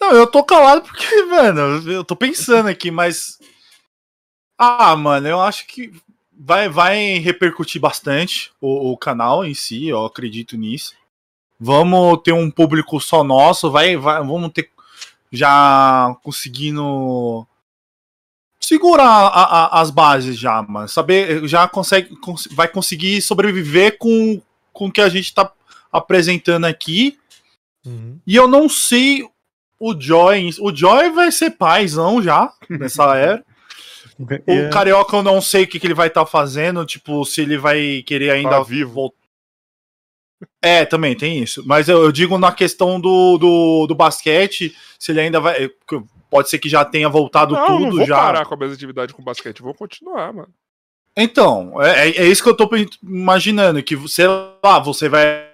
Não, 0.00 0.12
eu 0.12 0.26
tô 0.26 0.42
calado 0.44 0.82
porque, 0.82 1.04
mano, 1.26 1.90
eu 1.90 2.04
tô 2.04 2.14
pensando 2.16 2.68
aqui, 2.68 2.90
mas. 2.90 3.38
Ah, 4.58 4.94
mano, 4.96 5.26
eu 5.28 5.40
acho 5.40 5.66
que 5.66 5.92
vai, 6.32 6.68
vai 6.68 7.18
repercutir 7.18 7.80
bastante 7.80 8.52
o, 8.60 8.92
o 8.92 8.96
canal 8.96 9.44
em 9.44 9.54
si, 9.54 9.88
eu 9.88 10.04
acredito 10.04 10.56
nisso. 10.56 10.94
Vamos 11.58 12.20
ter 12.22 12.32
um 12.32 12.50
público 12.50 13.00
só 13.00 13.22
nosso, 13.24 13.70
vai, 13.70 13.96
vai, 13.96 14.18
vamos 14.18 14.50
ter 14.52 14.70
já 15.30 16.14
conseguindo 16.22 17.46
segurar 18.72 19.04
a- 19.04 19.66
a- 19.66 19.80
as 19.80 19.90
bases 19.90 20.38
já, 20.38 20.62
mano. 20.62 20.88
Saber, 20.88 21.46
já 21.46 21.68
consegue, 21.68 22.16
cons- 22.16 22.48
vai 22.52 22.66
conseguir 22.68 23.20
sobreviver 23.20 23.98
com, 23.98 24.40
com 24.72 24.86
o 24.86 24.92
que 24.92 25.00
a 25.00 25.08
gente 25.08 25.34
tá 25.34 25.52
apresentando 25.92 26.64
aqui. 26.64 27.18
Uhum. 27.84 28.18
E 28.26 28.34
eu 28.34 28.48
não 28.48 28.68
sei 28.68 29.28
o 29.78 29.94
Joy. 30.00 30.50
O 30.60 30.74
Joy 30.74 31.10
vai 31.10 31.30
ser 31.30 31.50
paizão 31.50 32.22
já 32.22 32.50
nessa 32.70 33.14
era. 33.16 33.44
O 34.18 34.70
Carioca 34.70 35.16
eu 35.16 35.22
não 35.22 35.40
sei 35.40 35.64
o 35.64 35.66
que, 35.66 35.80
que 35.80 35.86
ele 35.86 35.94
vai 35.94 36.06
estar 36.08 36.24
fazendo. 36.24 36.84
Tipo, 36.86 37.24
se 37.24 37.40
ele 37.42 37.58
vai 37.58 38.02
querer 38.06 38.30
ainda 38.30 38.50
Tá 38.50 38.62
vivo. 38.62 38.92
vol- 38.92 39.14
É, 40.62 40.84
também 40.84 41.14
tem 41.16 41.42
isso. 41.42 41.62
Mas 41.66 41.88
eu, 41.88 42.02
eu 42.04 42.12
digo 42.12 42.38
na 42.38 42.52
questão 42.52 43.00
do, 43.00 43.36
do, 43.38 43.86
do 43.88 43.94
basquete, 43.94 44.74
se 44.98 45.12
ele 45.12 45.20
ainda 45.20 45.40
vai. 45.40 45.68
Pode 46.32 46.48
ser 46.48 46.58
que 46.58 46.66
já 46.68 46.82
tenha 46.82 47.10
voltado 47.10 47.52
Não, 47.54 47.60
não 47.60 47.78
tudo 47.90 47.96
vou 47.98 48.06
já. 48.06 48.16
parar 48.16 48.46
com 48.46 48.54
a 48.54 48.56
minhas 48.56 48.72
atividades 48.72 49.14
com 49.14 49.22
basquete, 49.22 49.60
vou 49.60 49.74
continuar, 49.74 50.32
mano. 50.32 50.48
Então, 51.14 51.80
é, 51.82 52.08
é- 52.08 52.16
é 52.22 52.26
isso 52.26 52.42
que 52.42 52.48
eu 52.48 52.56
tô 52.56 52.66
imaginando, 53.02 53.82
que, 53.82 53.96
sei 54.08 54.26
lá, 54.26 54.78
você 54.78 55.10
vai 55.10 55.46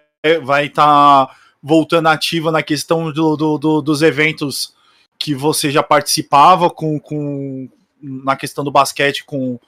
vai 0.45 0.67
estar 0.67 1.37
voltando 1.61 2.07
ativa 2.09 2.53
na 2.53 2.63
questão 2.63 3.11
do, 3.13 3.37
do- 3.37 3.59
do- 3.59 3.83
dos 3.83 4.03
eventos 4.03 4.73
que 5.19 5.35
você 5.35 5.69
já 5.71 5.83
participava 5.83 6.71
com, 6.71 6.99
com 7.01 7.69
na 8.01 8.37
questão 8.37 8.63
do 8.63 8.71
basquete 8.71 9.25
com, 9.25 9.59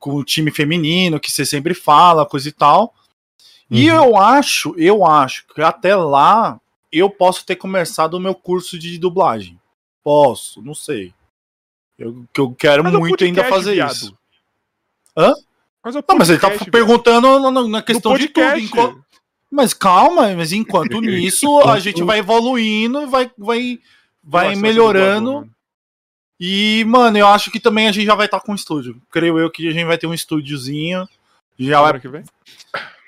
com 0.00 0.14
o 0.16 0.24
time 0.24 0.50
feminino, 0.50 1.20
que 1.20 1.30
você 1.30 1.46
sempre 1.46 1.74
fala, 1.74 2.26
coisa 2.26 2.48
e 2.48 2.52
tal. 2.52 2.92
E 3.70 3.88
Uhum. 3.90 3.96
eu 3.96 4.16
acho, 4.16 4.74
eu 4.76 5.06
acho 5.06 5.44
que 5.54 5.62
até 5.62 5.94
lá 5.94 6.58
eu 6.90 7.08
posso 7.08 7.44
ter 7.46 7.54
começado 7.56 8.14
o 8.14 8.20
meu 8.20 8.34
curso 8.34 8.76
de 8.78 8.98
dublagem. 8.98 9.58
Posso, 10.06 10.62
não 10.62 10.72
sei. 10.72 11.12
Eu, 11.98 12.24
que 12.32 12.40
eu 12.40 12.52
quero 12.56 12.84
Faz 12.84 12.94
um 12.94 12.98
muito 13.00 13.24
ainda 13.24 13.42
podcast, 13.42 13.58
fazer 13.64 13.74
viado. 13.74 13.92
isso. 13.92 14.18
Hã? 15.16 15.34
Faz 15.82 15.96
um 15.96 16.02
Não, 16.08 16.16
mas 16.16 16.30
ele 16.30 16.38
tá 16.38 16.46
podcast, 16.46 16.70
perguntando 16.70 17.40
na, 17.40 17.50
na- 17.50 17.62
na 17.62 17.68
viado. 17.68 17.84
questão 17.84 18.16
de 18.16 18.28
tudo. 18.28 18.34
podcast. 18.44 18.64
enquanto- 18.64 19.04
Mas 19.50 19.74
calma, 19.74 20.32
mas 20.36 20.52
enquanto 20.52 21.00
nisso 21.02 21.58
a 21.68 21.80
gente 21.80 22.04
vai 22.04 22.20
evoluindo, 22.20 23.08
vai, 23.08 23.28
vai, 23.36 23.80
vai 24.22 24.46
acho 24.46 24.54
que 24.56 24.62
melhorando. 24.62 25.32
mano. 25.34 25.50
E, 26.38 26.84
mano, 26.86 27.18
eu 27.18 27.26
acho 27.26 27.50
que 27.50 27.58
também 27.58 27.88
a 27.88 27.92
gente 27.92 28.06
já 28.06 28.14
vai 28.14 28.26
estar 28.26 28.38
com 28.38 28.52
um 28.52 28.54
estúdio. 28.54 29.02
Creio 29.10 29.40
eu 29.40 29.50
que 29.50 29.66
a 29.66 29.72
gente 29.72 29.86
vai 29.86 29.98
ter 29.98 30.06
um 30.06 30.14
estúdiozinho. 30.14 31.08
Já 31.58 31.82
vai, 31.82 31.98
que 31.98 32.06
vem? 32.08 32.22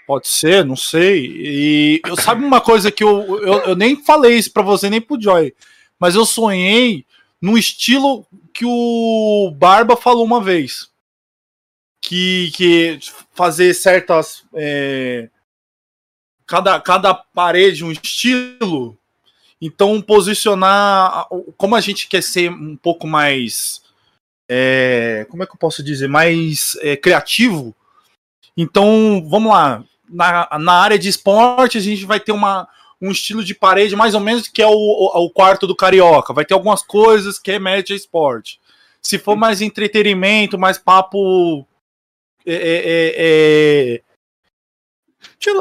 Pode 0.04 0.26
ser, 0.26 0.64
não 0.64 0.74
sei. 0.74 1.26
E 1.36 2.00
eu 2.04 2.16
sabe 2.16 2.44
uma 2.44 2.60
coisa 2.60 2.90
que 2.90 3.04
eu, 3.04 3.40
eu, 3.40 3.54
eu 3.66 3.76
nem 3.76 4.02
falei 4.02 4.36
isso 4.36 4.50
pra 4.52 4.64
você, 4.64 4.90
nem 4.90 5.00
pro 5.00 5.20
Joy, 5.20 5.54
mas 5.98 6.14
eu 6.14 6.24
sonhei 6.24 7.04
num 7.40 7.56
estilo 7.56 8.26
que 8.52 8.64
o 8.64 9.52
Barba 9.56 9.96
falou 9.96 10.24
uma 10.24 10.42
vez. 10.42 10.88
Que, 12.00 12.50
que 12.52 12.98
fazer 13.34 13.74
certas. 13.74 14.44
é, 14.54 15.28
cada, 16.46 16.80
cada 16.80 17.14
parede 17.14 17.84
um 17.84 17.92
estilo. 17.92 18.98
Então, 19.60 20.00
posicionar. 20.00 21.26
Como 21.56 21.74
a 21.74 21.80
gente 21.80 22.08
quer 22.08 22.22
ser 22.22 22.50
um 22.50 22.76
pouco 22.76 23.06
mais. 23.06 23.82
é, 24.48 25.26
como 25.28 25.42
é 25.42 25.46
que 25.46 25.52
eu 25.52 25.58
posso 25.58 25.82
dizer? 25.82 26.08
Mais 26.08 26.76
é, 26.80 26.96
criativo. 26.96 27.74
Então, 28.56 29.24
vamos 29.28 29.52
lá. 29.52 29.84
Na, 30.08 30.48
na 30.58 30.72
área 30.72 30.98
de 30.98 31.08
esporte, 31.08 31.76
a 31.76 31.80
gente 31.80 32.06
vai 32.06 32.18
ter 32.18 32.32
uma, 32.32 32.66
um 33.00 33.10
estilo 33.10 33.44
de 33.44 33.54
parede 33.54 33.94
mais 33.94 34.14
ou 34.14 34.20
menos 34.20 34.48
que 34.48 34.60
é 34.62 34.66
o, 34.66 34.72
o, 34.72 35.24
o 35.26 35.30
quarto 35.30 35.66
do 35.66 35.76
Carioca. 35.76 36.32
Vai 36.34 36.44
ter 36.44 36.54
algumas 36.54 36.82
coisas 36.82 37.38
que 37.38 37.50
remete 37.50 37.92
a 37.92 37.96
esporte. 37.96 38.60
Se 39.00 39.18
for 39.18 39.36
mais 39.36 39.60
entretenimento, 39.62 40.58
mais 40.58 40.78
papo. 40.78 41.66
é, 42.44 42.54
é, 42.54 43.14
é, 43.16 44.02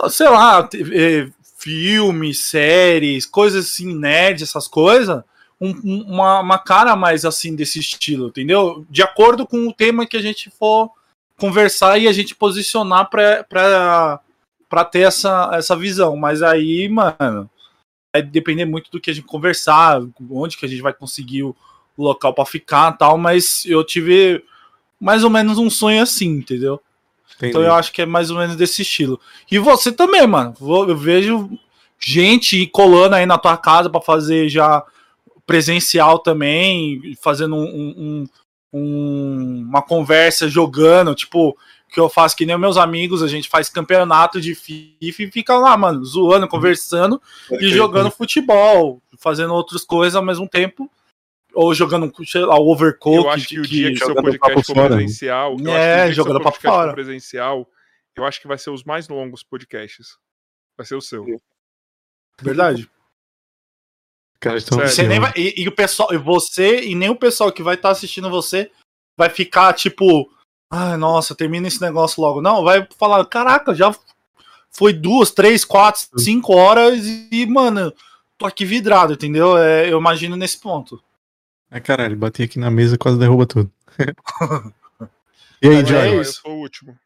é, 0.04 0.10
sei 0.10 0.30
lá- 0.30 0.68
é, 0.94 1.30
filmes, 1.58 2.40
séries, 2.40 3.26
coisas 3.26 3.66
assim, 3.66 3.94
nerd, 3.96 4.44
essas 4.44 4.68
coisas. 4.68 5.24
um- 5.60 5.72
um- 5.84 6.04
uma, 6.04 6.40
uma 6.42 6.60
cara 6.60 6.96
mais 6.96 7.26
assim 7.26 7.56
desse 7.56 7.80
estilo, 7.80 8.28
entendeu? 8.28 8.86
De 8.92 9.02
acordo 9.02 9.46
com 9.48 9.68
o 9.68 9.74
tema 9.74 10.06
que 10.06 10.16
a 10.16 10.22
gente 10.22 10.52
for 10.52 10.92
conversar 11.36 11.98
e 11.98 12.08
a 12.08 12.12
gente 12.12 12.36
posicionar 12.36 13.10
pra, 13.10 14.22
pra 14.70 14.84
ter 14.86 15.02
essa, 15.02 15.50
essa 15.54 15.76
visão. 15.76 16.16
Mas 16.16 16.42
aí, 16.42 16.88
mano, 16.90 17.50
vai 18.14 18.22
depender 18.24 18.66
muito 18.66 18.90
do 18.92 19.00
que 19.00 19.10
a 19.10 19.14
gente 19.14 19.26
conversar, 19.26 20.02
onde 20.30 20.58
que 20.58 20.66
a 20.66 20.70
gente 20.70 20.82
vai 20.82 20.94
conseguir 20.94 21.44
o, 21.44 21.56
o 21.96 22.04
local 22.04 22.34
pra 22.34 22.46
ficar 22.46 22.94
e 22.94 22.98
tal. 22.98 23.18
Mas 23.18 23.64
eu 23.66 23.84
tive 23.84 24.44
mais 25.00 25.24
ou 25.24 25.30
menos 25.30 25.58
um 25.58 25.70
sonho 25.70 26.02
assim, 26.02 26.28
entendeu? 26.28 26.82
Então 27.50 27.62
eu 27.62 27.74
acho 27.74 27.92
que 27.92 28.02
é 28.02 28.06
mais 28.06 28.32
ou 28.32 28.38
menos 28.38 28.56
desse 28.56 28.82
estilo. 28.82 29.20
E 29.52 29.60
você 29.60 29.92
também, 29.92 30.26
mano. 30.26 30.56
Eu 30.60 30.98
vejo 30.98 31.50
gente 32.00 32.66
colando 32.68 33.16
aí 33.16 33.26
na 33.26 33.38
tua 33.38 33.56
casa 33.58 33.90
pra 33.90 34.02
fazer 34.02 34.50
já 34.50 34.84
presencial 35.46 36.20
também, 36.20 37.16
fazendo 37.22 37.56
um, 37.56 37.64
um- 37.64 38.28
um- 38.74 39.66
uma 39.70 39.82
conversa 39.82 40.50
jogando, 40.50 41.16
tipo, 41.16 41.58
que 41.90 42.00
eu 42.00 42.10
faço 42.10 42.36
que 42.36 42.46
nem 42.46 42.56
os 42.56 42.62
meus 42.62 42.78
amigos, 42.78 43.24
a 43.24 43.28
gente 43.28 43.48
faz 43.50 43.70
campeonato 43.70 44.40
de 44.42 44.54
FIFA 44.54 44.96
e 45.24 45.32
fica 45.32 45.58
lá, 45.58 45.76
mano, 45.78 46.04
zoando, 46.04 46.48
conversando 46.48 47.22
e 47.52 47.70
jogando 47.70 48.12
futebol, 48.12 49.02
fazendo 49.18 49.54
outras 49.54 49.84
coisas 49.84 50.16
ao 50.16 50.24
mesmo 50.24 50.48
tempo. 50.48 50.90
Ou 51.54 51.74
jogando, 51.74 52.14
sei 52.26 52.42
lá, 52.46 52.56
o 52.60 52.68
Overcooked. 52.72 53.24
Eu 53.26 53.30
acho 53.32 53.48
que 53.48 53.60
o 53.60 53.64
dia 53.64 53.90
que 53.92 53.98
seu 53.98 54.10
jogando 54.10 54.26
podcast 54.26 54.64
for 54.68 54.76
fora. 54.76 54.96
presencial, 54.96 55.52
eu 55.54 55.58
que 55.58 55.70
É, 55.72 56.08
que 56.08 56.14
jogando 56.14 56.44
for 56.44 56.54
fora. 56.54 56.94
presencial, 56.94 57.68
eu 58.16 58.26
acho 58.26 58.40
que 58.42 58.48
vai 58.48 58.58
ser 58.60 58.70
os 58.70 58.84
mais 58.84 59.08
longos 59.08 59.42
podcasts. 59.42 60.18
Vai 60.78 60.86
ser 60.86 60.96
o 60.96 61.02
seu. 61.02 61.26
Verdade. 62.42 62.88
Cara, 64.40 64.60
Sério. 64.62 64.88
Você 64.88 65.04
nem 65.08 65.20
vai- 65.20 65.34
e, 65.36 65.64
e 65.64 65.68
o 65.68 65.72
pessoal, 65.72 66.14
e 66.14 66.18
você, 66.18 66.82
e 66.82 66.94
nem 66.94 67.10
o 67.10 67.16
pessoal 67.16 67.52
que 67.52 67.64
vai 67.64 67.74
estar 67.74 67.90
assistindo 67.90 68.30
você 68.30 68.70
vai 69.18 69.30
ficar 69.30 69.74
tipo, 69.74 70.32
ah, 70.70 70.98
nossa, 70.98 71.36
termina 71.36 71.68
esse 71.68 71.82
negócio 71.82 72.22
logo. 72.22 72.42
Não, 72.42 72.64
vai 72.64 72.88
falar, 72.98 73.26
caraca, 73.26 73.74
já 73.74 73.94
foi 74.70 74.94
duas, 74.94 75.32
três, 75.32 75.64
quatro, 75.64 76.02
cinco 76.18 76.54
horas 76.54 77.06
e, 77.32 77.46
mano, 77.46 77.94
tô 78.38 78.46
aqui 78.46 78.66
vidrado, 78.66 79.14
entendeu? 79.14 79.58
É, 79.58 79.92
eu 79.92 80.00
imagino 80.00 80.36
nesse 80.36 80.60
ponto. 80.60 81.02
Ah, 81.70 81.80
caralho, 81.80 82.16
bati 82.16 82.44
aqui 82.44 82.60
na 82.60 82.72
mesa 82.72 82.96
e 82.96 82.98
quase 82.98 83.20
derruba 83.20 83.46
tudo. 83.46 83.72
e 85.62 85.68
aí, 85.68 85.76
é 85.76 85.86
Joy? 85.86 86.18
eu 86.18 86.26
sou 86.26 86.52
o 86.52 86.60
último. 86.60 86.98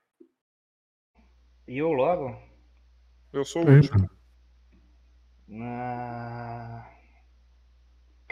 E 1.67 1.77
eu 1.77 1.91
logo? 1.91 2.35
Eu 3.31 3.45
sou 3.45 3.63
o 3.63 3.69
último. 3.69 4.09
Ah, 5.63 6.85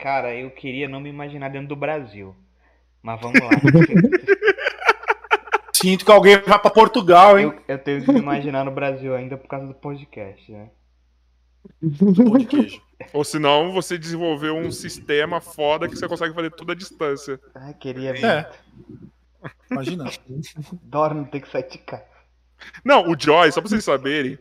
Cara, 0.01 0.33
eu 0.33 0.49
queria 0.49 0.87
não 0.87 1.01
me 1.01 1.09
imaginar 1.09 1.49
dentro 1.49 1.67
do 1.67 1.75
Brasil. 1.75 2.33
Mas 3.01 3.19
vamos 3.19 3.39
lá. 3.41 3.49
Sinto 5.81 6.03
que 6.05 6.11
alguém 6.11 6.37
vai 6.41 6.59
pra 6.59 6.69
Portugal, 6.69 7.39
hein? 7.39 7.53
eu, 7.67 7.75
eu 7.75 7.77
tenho 7.79 8.03
que 8.03 8.11
me 8.11 8.19
imaginar 8.19 8.65
no 8.65 8.71
Brasil 8.71 9.15
ainda 9.15 9.37
por 9.37 9.47
causa 9.47 9.65
do 9.67 9.73
podcast, 9.73 10.51
né? 10.51 10.69
Pão 11.97 12.37
de 12.37 12.45
queijo. 12.45 12.81
Ou 13.13 13.23
senão 13.23 13.71
você 13.71 13.97
desenvolveu 13.97 14.55
um 14.57 14.71
sistema 14.71 15.39
foda 15.39 15.87
que 15.87 15.95
você 15.95 16.07
consegue 16.07 16.33
fazer 16.33 16.51
tudo 16.51 16.71
à 16.71 16.75
distância. 16.75 17.39
Ai, 17.55 17.73
queria 17.73 18.11
É. 18.11 18.41
muito. 18.41 19.09
Imagina. 19.71 20.09
Adoro 20.83 21.15
não 21.15 21.25
ter 21.25 21.39
que 21.41 21.49
sair 21.49 21.69
de 21.69 21.77
casa. 21.77 22.03
Não, 22.83 23.09
o 23.09 23.15
Joy, 23.17 23.51
só 23.51 23.61
pra 23.61 23.69
vocês 23.69 23.83
saberem. 23.83 24.37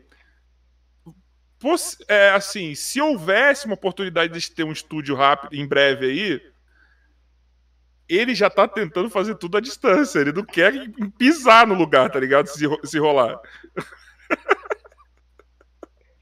É 2.08 2.30
assim, 2.30 2.74
se 2.74 3.00
houvesse 3.00 3.66
uma 3.66 3.74
oportunidade 3.74 4.38
de 4.38 4.50
ter 4.50 4.64
um 4.64 4.72
estúdio 4.72 5.14
rápido 5.16 5.54
em 5.54 5.66
breve 5.66 6.06
aí, 6.06 6.42
ele 8.08 8.34
já 8.34 8.48
tá 8.48 8.66
tentando 8.66 9.10
fazer 9.10 9.34
tudo 9.34 9.58
à 9.58 9.60
distância. 9.60 10.18
Ele 10.18 10.32
não 10.32 10.44
quer 10.44 10.72
pisar 11.18 11.66
no 11.66 11.74
lugar, 11.74 12.10
tá 12.10 12.18
ligado? 12.18 12.46
Se, 12.46 12.66
se 12.84 12.98
rolar. 12.98 13.38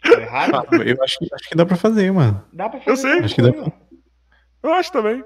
Tô 0.02 0.12
errado? 0.12 0.54
Ah, 0.54 0.76
eu 0.84 1.02
acho 1.02 1.18
que, 1.18 1.34
acho 1.34 1.48
que 1.48 1.56
dá 1.56 1.66
pra 1.66 1.76
fazer, 1.76 2.12
mano. 2.12 2.44
Dá 2.52 2.68
pra 2.68 2.80
fazer. 2.80 2.90
Eu 2.90 2.96
sei. 2.96 3.24
Acho 3.24 3.34
que 3.34 3.42
dá 3.42 3.52
tranquilo. 3.52 3.86
Eu 4.62 4.72
acho 4.72 4.92
também. 4.92 5.24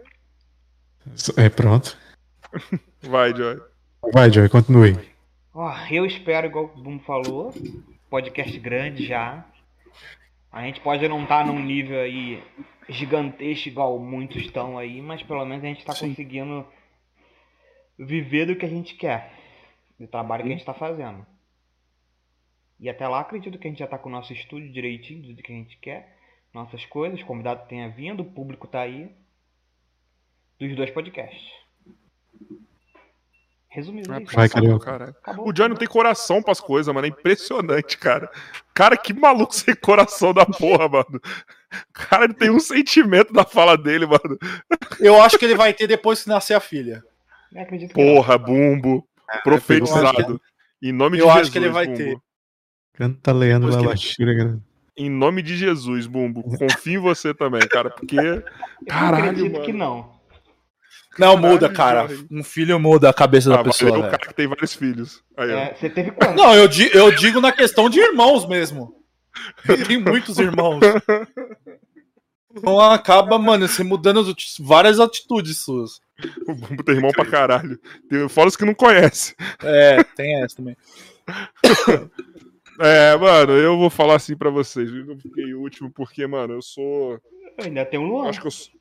É, 1.36 1.48
pronto. 1.48 1.96
Vai, 3.02 3.34
Joy. 3.34 3.60
Vai, 4.12 4.30
Joy, 4.30 4.48
continue. 4.48 4.98
Ó, 5.54 5.74
eu 5.90 6.06
espero, 6.06 6.46
igual 6.46 6.66
o 6.66 6.82
Boom 6.82 7.00
falou, 7.00 7.52
podcast 8.08 8.58
grande 8.58 9.06
já. 9.06 9.44
A 10.52 10.62
gente 10.62 10.80
pode 10.80 11.06
não 11.08 11.22
estar 11.22 11.46
num 11.46 11.58
nível 11.58 12.00
aí 12.00 12.42
gigantesco 12.90 13.68
igual 13.68 13.98
muitos 13.98 14.42
estão 14.42 14.76
aí, 14.76 15.00
mas 15.00 15.22
pelo 15.22 15.44
menos 15.44 15.64
a 15.64 15.68
gente 15.68 15.80
está 15.80 15.94
conseguindo 15.94 16.66
viver 17.98 18.46
do 18.46 18.56
que 18.56 18.66
a 18.66 18.68
gente 18.68 18.94
quer, 18.94 19.32
do 19.98 20.06
trabalho 20.06 20.42
que 20.42 20.48
a 20.48 20.52
gente 20.52 20.60
está 20.60 20.74
fazendo. 20.74 21.24
E 22.78 22.88
até 22.88 23.06
lá 23.06 23.20
acredito 23.20 23.58
que 23.58 23.66
a 23.66 23.70
gente 23.70 23.78
já 23.78 23.84
está 23.84 23.98
com 23.98 24.08
o 24.08 24.12
nosso 24.12 24.32
estúdio 24.32 24.72
direitinho, 24.72 25.34
do 25.34 25.42
que 25.42 25.52
a 25.52 25.56
gente 25.56 25.76
quer, 25.76 26.16
nossas 26.52 26.84
coisas, 26.86 27.20
o 27.20 27.26
convidado 27.26 27.68
tenha 27.68 27.88
vindo, 27.88 28.20
o 28.20 28.30
público 28.30 28.66
tá 28.66 28.80
aí, 28.80 29.10
dos 30.58 30.74
dois 30.74 30.90
podcasts. 30.90 31.50
Resumindo, 33.68 34.12
é 34.12 34.22
isso. 34.22 34.34
Vai, 34.34 34.48
caralho. 34.48 35.10
Acabou. 35.10 35.48
O 35.48 35.56
Joy 35.56 35.68
não 35.68 35.76
tem 35.76 35.86
coração 35.86 36.42
pras 36.42 36.60
coisas, 36.60 36.92
mano. 36.92 37.06
É 37.06 37.10
impressionante, 37.10 37.96
cara. 37.96 38.28
Cara, 38.74 38.96
que 38.96 39.12
maluco 39.14 39.54
sem 39.54 39.76
coração 39.76 40.34
da 40.34 40.44
porra, 40.44 40.88
mano. 40.88 41.20
Cara, 41.92 42.24
ele 42.24 42.34
tem 42.34 42.50
um 42.50 42.60
sentimento 42.60 43.32
da 43.32 43.44
fala 43.44 43.76
dele, 43.76 44.06
mano. 44.06 44.38
Eu 44.98 45.22
acho 45.22 45.38
que 45.38 45.44
ele 45.44 45.54
vai 45.54 45.72
ter 45.72 45.86
depois 45.86 46.22
que 46.22 46.28
nascer 46.28 46.54
a 46.54 46.60
filha. 46.60 47.02
Eu 47.54 47.66
que. 47.66 47.88
Porra, 47.88 48.36
bumbo. 48.38 49.06
Profetizado. 49.44 50.40
Em 50.82 50.92
nome 50.92 51.16
de 51.16 51.22
eu 51.22 51.26
Jesus. 51.26 51.42
acho 51.42 51.52
que 51.52 51.58
ele 51.58 51.68
vai 51.68 51.86
Bumbo. 51.86 51.98
ter. 51.98 52.16
Canta 52.94 53.32
Leandro 53.32 53.68
que 53.70 53.76
ele- 53.76 53.82
Lalachira, 53.84 54.36
cara. 54.36 54.60
Em 54.96 55.08
nome 55.08 55.40
de 55.42 55.56
Jesus, 55.56 56.06
Bumbo. 56.06 56.42
Confio 56.58 56.94
em 56.94 57.02
você 57.02 57.32
também, 57.32 57.60
cara. 57.68 57.90
Porque. 57.90 58.16
Eu 58.18 58.42
Caralho, 58.88 59.24
acredito 59.24 59.52
mano. 59.52 59.64
que 59.64 59.72
não. 59.72 60.20
Não, 61.18 61.34
Caralho, 61.36 61.52
muda, 61.52 61.68
cara. 61.68 62.08
Um 62.30 62.42
filho 62.44 62.78
muda 62.78 63.08
a 63.08 63.12
cabeça 63.12 63.52
Ah, 63.52 63.56
da 63.58 63.64
pessoa. 63.64 63.90
o 63.90 63.94
velho. 64.00 64.10
cara 64.10 64.26
que 64.26 64.34
tem 64.34 64.46
vários 64.46 64.74
filhos. 64.74 65.22
Aí. 65.36 65.50
É, 65.50 65.74
você 65.74 65.88
teve 65.90 66.10
quanto? 66.12 66.34
Não, 66.34 66.54
eu, 66.54 66.68
di- 66.68 66.90
eu 66.92 67.10
digo 67.14 67.40
na 67.40 67.50
questão 67.52 67.88
de 67.90 67.98
irmãos 68.00 68.46
mesmo. 68.48 68.94
Eu 69.68 69.86
tenho 69.86 70.00
muitos 70.00 70.38
irmãos. 70.38 70.80
Então 72.54 72.80
acaba, 72.80 73.38
mano, 73.38 73.68
você 73.68 73.82
mudando 73.84 74.20
as- 74.20 74.56
várias 74.58 74.98
atitudes 74.98 75.58
suas. 75.58 76.00
O 76.46 76.54
Bumbo 76.54 76.82
tem 76.82 76.96
irmão 76.96 77.10
pra 77.12 77.24
caralho. 77.24 77.78
Tem 78.08 78.28
fora 78.28 78.48
os 78.48 78.56
que 78.56 78.64
não 78.64 78.74
conhece. 78.74 79.34
É, 79.62 80.02
tem 80.02 80.42
essa 80.42 80.56
também. 80.56 80.76
É, 82.78 83.16
mano, 83.16 83.52
eu 83.52 83.76
vou 83.78 83.90
falar 83.90 84.16
assim 84.16 84.36
pra 84.36 84.50
vocês. 84.50 84.90
Eu 84.92 85.16
fiquei 85.18 85.54
último 85.54 85.90
porque, 85.90 86.26
mano, 86.26 86.54
eu 86.54 86.62
sou. 86.62 87.20
Eu 87.58 87.64
ainda 87.66 87.84
tem 87.84 88.00
um 88.00 88.06
Luan. 88.08 88.28
acho 88.28 88.40
que 88.40 88.46
eu 88.46 88.50
sou. 88.50 88.72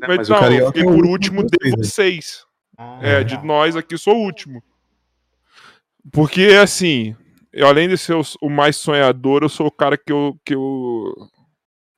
mas 0.00 0.16
Mas 0.16 0.30
o 0.30 0.32
não, 0.32 0.52
eu 0.52 0.66
fiquei 0.68 0.82
é 0.82 0.84
por 0.84 1.06
último 1.06 1.42
de 1.42 1.48
vocês, 1.58 1.76
né? 1.76 1.84
vocês. 1.84 2.46
Ah, 2.76 2.98
É, 3.02 3.24
de 3.24 3.42
nós 3.44 3.76
aqui, 3.76 3.96
sou 3.98 4.16
o 4.16 4.22
último. 4.24 4.62
Porque, 6.12 6.42
assim, 6.62 7.16
eu, 7.54 7.68
além 7.68 7.88
de 7.88 7.96
ser 7.96 8.14
o, 8.14 8.22
o 8.42 8.50
mais 8.50 8.74
sonhador, 8.76 9.42
eu 9.44 9.48
sou 9.48 9.68
o 9.68 9.70
cara 9.70 9.96
que 9.96 10.12
eu. 10.12 10.36
Que 10.44 10.56
eu... 10.56 11.14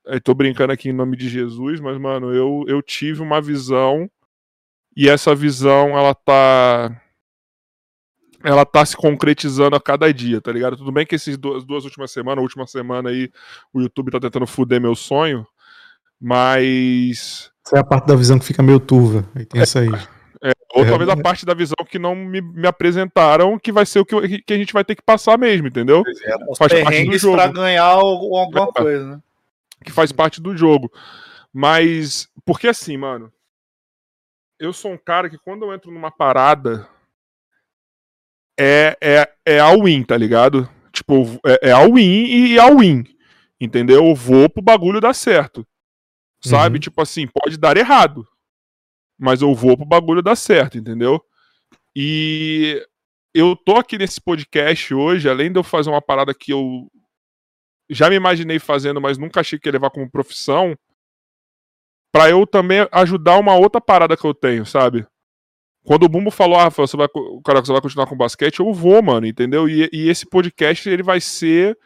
eu 0.04 0.20
tô 0.20 0.34
brincando 0.34 0.70
aqui 0.70 0.90
em 0.90 0.92
nome 0.92 1.16
de 1.16 1.30
Jesus, 1.30 1.80
mas, 1.80 1.98
mano, 1.98 2.32
eu, 2.34 2.64
eu 2.68 2.82
tive 2.82 3.22
uma 3.22 3.40
visão. 3.40 4.08
E 4.94 5.08
essa 5.08 5.34
visão, 5.34 5.98
ela 5.98 6.14
tá. 6.14 7.00
ela 8.44 8.66
tá 8.66 8.84
se 8.84 8.94
concretizando 8.96 9.74
a 9.76 9.80
cada 9.80 10.12
dia, 10.12 10.42
tá 10.42 10.52
ligado? 10.52 10.76
Tudo 10.76 10.92
bem 10.92 11.06
que 11.06 11.14
essas 11.14 11.38
duas, 11.38 11.64
duas 11.64 11.84
últimas 11.84 12.10
semanas, 12.10 12.38
a 12.38 12.42
última 12.42 12.66
semana 12.66 13.08
aí, 13.08 13.30
o 13.72 13.80
YouTube 13.80 14.10
tá 14.10 14.20
tentando 14.20 14.46
fuder 14.46 14.78
meu 14.78 14.94
sonho, 14.94 15.46
mas. 16.20 17.50
Essa 17.66 17.78
é 17.78 17.80
a 17.80 17.84
parte 17.84 18.06
da 18.06 18.14
visão 18.14 18.38
que 18.38 18.44
fica 18.44 18.62
meio 18.62 18.78
turva. 18.78 19.26
Aí 19.34 19.46
tem 19.46 19.62
essa 19.62 19.80
aí. 19.80 19.88
É, 20.76 20.80
ou 20.80 20.84
É, 20.84 20.88
talvez 20.88 21.08
a 21.08 21.14
é. 21.14 21.22
parte 21.22 21.44
da 21.46 21.54
visão 21.54 21.76
que 21.88 21.98
não 21.98 22.14
me, 22.14 22.40
me 22.40 22.66
apresentaram, 22.66 23.58
que 23.58 23.72
vai 23.72 23.86
ser 23.86 24.00
o 24.00 24.04
que, 24.06 24.42
que 24.42 24.52
a 24.52 24.56
gente 24.58 24.72
vai 24.72 24.84
ter 24.84 24.94
que 24.94 25.02
passar 25.02 25.38
mesmo, 25.38 25.66
entendeu? 25.68 26.02
Os 26.50 26.58
Faz 26.58 26.72
parte 26.82 27.04
do 27.06 27.18
jogo. 27.18 27.36
pra 27.36 27.48
ganhar 27.48 27.84
al- 27.84 28.36
alguma 28.36 28.68
É. 28.68 28.72
coisa, 28.82 29.06
né? 29.16 29.22
que 29.84 29.92
faz 29.92 30.10
parte 30.10 30.40
do 30.40 30.56
jogo. 30.56 30.90
Mas, 31.52 32.28
porque 32.44 32.66
assim, 32.68 32.96
mano, 32.96 33.32
eu 34.58 34.72
sou 34.72 34.92
um 34.92 34.98
cara 34.98 35.28
que 35.30 35.38
quando 35.38 35.64
eu 35.64 35.72
entro 35.74 35.90
numa 35.92 36.10
parada, 36.10 36.88
é, 38.58 38.96
é, 39.00 39.32
é 39.44 39.58
all-in, 39.60 40.02
tá 40.02 40.16
ligado? 40.16 40.68
Tipo, 40.92 41.24
é, 41.46 41.68
é 41.68 41.72
all-in 41.72 42.26
e 42.26 42.58
all-in, 42.58 43.04
entendeu? 43.60 44.06
Eu 44.06 44.14
vou 44.14 44.48
pro 44.48 44.62
bagulho 44.62 45.00
dar 45.00 45.14
certo, 45.14 45.64
sabe? 46.40 46.76
Uhum. 46.76 46.80
Tipo 46.80 47.02
assim, 47.02 47.26
pode 47.28 47.56
dar 47.58 47.76
errado, 47.76 48.26
mas 49.18 49.42
eu 49.42 49.54
vou 49.54 49.76
pro 49.76 49.86
bagulho 49.86 50.22
dar 50.22 50.36
certo, 50.36 50.78
entendeu? 50.78 51.24
E 51.94 52.84
eu 53.34 53.56
tô 53.56 53.76
aqui 53.76 53.98
nesse 53.98 54.20
podcast 54.20 54.94
hoje, 54.94 55.28
além 55.28 55.52
de 55.52 55.58
eu 55.58 55.64
fazer 55.64 55.90
uma 55.90 56.02
parada 56.02 56.34
que 56.34 56.52
eu 56.52 56.90
já 57.88 58.10
me 58.10 58.16
imaginei 58.16 58.58
fazendo, 58.58 59.00
mas 59.00 59.18
nunca 59.18 59.40
achei 59.40 59.58
que 59.58 59.68
ia 59.68 59.72
levar 59.72 59.90
como 59.90 60.10
profissão, 60.10 60.76
pra 62.12 62.30
eu 62.30 62.46
também 62.46 62.86
ajudar 62.92 63.38
uma 63.38 63.54
outra 63.54 63.80
parada 63.80 64.16
que 64.16 64.24
eu 64.24 64.34
tenho, 64.34 64.66
sabe? 64.66 65.06
Quando 65.84 66.04
o 66.04 66.08
Bumbo 66.08 66.30
falou, 66.30 66.58
ah, 66.58 66.68
você 66.68 66.96
vai, 66.96 67.06
cara, 67.44 67.60
você 67.60 67.72
vai 67.72 67.80
continuar 67.80 68.06
com 68.06 68.16
basquete, 68.16 68.58
eu 68.58 68.72
vou, 68.72 69.00
mano, 69.02 69.26
entendeu? 69.26 69.68
E, 69.68 69.88
e 69.92 70.08
esse 70.08 70.26
podcast, 70.26 70.88
ele 70.88 71.02
vai 71.02 71.20
ser 71.20 71.78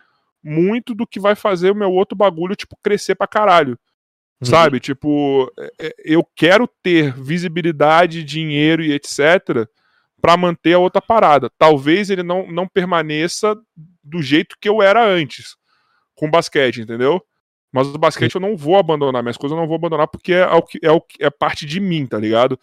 muito 0.43 0.95
do 0.95 1.07
que 1.07 1.21
vai 1.21 1.35
fazer 1.35 1.71
o 1.71 1.75
meu 1.75 1.93
outro 1.93 2.17
bagulho, 2.17 2.57
tipo, 2.57 2.77
crescer 2.83 3.15
pra 3.15 3.27
caralho. 3.27 3.79
Sabe? 4.43 4.81
Tipo, 4.81 5.53
é- 5.59 5.73
é- 5.89 5.95
eu 6.05 6.27
quero 6.35 6.67
ter 6.83 7.13
visibilidade, 7.15 8.25
dinheiro 8.25 8.83
e 8.83 8.93
etc. 8.93 9.67
pra 10.21 10.37
manter 10.37 10.75
a 10.75 10.79
outra 10.79 11.01
parada. 11.01 11.51
Talvez 11.59 12.11
ele 12.11 12.23
não, 12.23 12.47
não 12.51 12.67
permaneça 12.69 13.57
do 14.05 14.23
jeito 14.23 14.57
que 14.61 14.69
eu 14.69 14.83
era 14.83 15.03
antes 15.05 15.57
com 16.15 16.27
o 16.27 16.31
basquete, 16.31 16.83
entendeu? 16.83 17.23
Mas 17.73 17.89
o 17.89 17.97
basquete 17.99 18.35
eu 18.35 18.41
não 18.41 18.57
vou 18.57 18.77
abandonar, 18.77 19.23
minhas 19.23 19.37
coisas 19.39 19.57
eu 19.57 19.61
não 19.61 19.67
vou 19.69 19.77
abandonar 19.77 20.09
porque 20.09 20.33
é, 20.35 20.45
o 20.47 20.63
que, 20.63 20.79
é, 20.83 20.91
o, 20.91 21.01
que- 21.01 21.23
é 21.25 21.31
parte 21.31 21.65
de 21.65 21.81
mim, 21.81 22.07
tá 22.07 22.19
ligado? 22.19 22.59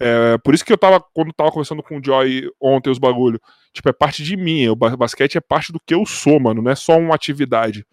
É, 0.00 0.38
por 0.38 0.54
isso 0.54 0.64
que 0.64 0.72
eu 0.72 0.78
tava, 0.78 1.00
quando 1.12 1.32
tava 1.32 1.50
conversando 1.50 1.82
com 1.82 1.98
o 1.98 2.04
Joy 2.04 2.50
ontem, 2.60 2.90
os 2.90 2.98
bagulho, 2.98 3.40
tipo, 3.72 3.88
é 3.88 3.92
parte 3.92 4.22
de 4.22 4.36
mim, 4.36 4.66
o 4.68 4.76
ba- 4.76 4.96
basquete 4.96 5.36
é 5.36 5.40
parte 5.40 5.72
do 5.72 5.80
que 5.84 5.94
eu 5.94 6.04
sou, 6.06 6.40
mano, 6.40 6.62
não 6.62 6.70
é 6.70 6.74
só 6.74 6.96
uma 6.98 7.14
atividade, 7.14 7.86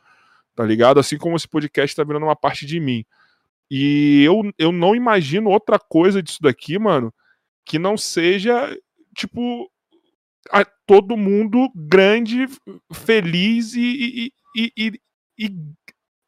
tá 0.56 0.64
ligado? 0.64 1.00
Assim 1.00 1.18
como 1.18 1.35
esse 1.35 1.48
podcast 1.48 1.95
tá 1.95 2.03
virando 2.03 2.26
uma 2.26 2.35
parte 2.35 2.66
de 2.66 2.80
mim. 2.80 3.03
E 3.72 4.24
eu, 4.25 4.43
eu 4.59 4.74
não 4.74 4.95
imagino 4.95 5.51
outra 5.51 5.80
coisa 5.80 6.24
disso 6.24 6.40
daqui, 6.43 6.80
mano, 6.80 7.14
que 7.66 7.80
não 7.80 7.98
seja, 7.98 8.75
tipo, 9.17 9.69
a- 10.51 10.66
todo 10.88 11.17
mundo 11.17 11.69
grande, 11.75 12.48
feliz 12.93 13.74
e, 13.75 14.32
e- 14.58 14.72
e- 14.77 15.00
e- 15.40 15.50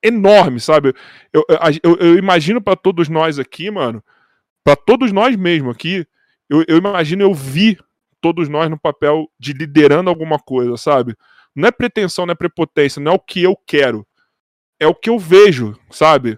enorme, 0.04 0.60
sabe? 0.60 0.94
Eu, 1.34 1.44
eu, 1.84 1.98
eu- 2.00 2.18
imagino 2.18 2.62
pra 2.62 2.76
todos 2.76 3.10
nós 3.10 3.40
aqui, 3.40 3.72
mano, 3.72 4.04
pra 4.64 4.76
todos 4.76 5.12
nós 5.12 5.36
mesmo 5.38 5.72
aqui, 5.72 6.06
eu, 6.50 6.64
eu 6.68 6.78
imagino 6.78 7.24
eu 7.24 7.34
vi 7.34 7.78
todos 8.22 8.50
nós 8.50 8.70
no 8.70 8.80
papel 8.80 9.30
de 9.40 9.54
liderando 9.54 10.10
alguma 10.10 10.40
coisa, 10.40 10.78
sabe? 10.78 11.16
Não 11.56 11.68
é 11.70 11.72
pretensão, 11.72 12.26
não 12.26 12.34
é 12.34 12.36
prepotência, 12.36 13.02
não 13.02 13.14
é 13.14 13.16
o 13.16 13.20
que 13.20 13.44
eu 13.44 13.56
quero. 13.68 14.08
É 14.80 14.88
o 14.88 14.96
que 14.96 15.10
eu 15.10 15.20
vejo, 15.20 15.78
sabe? 15.92 16.38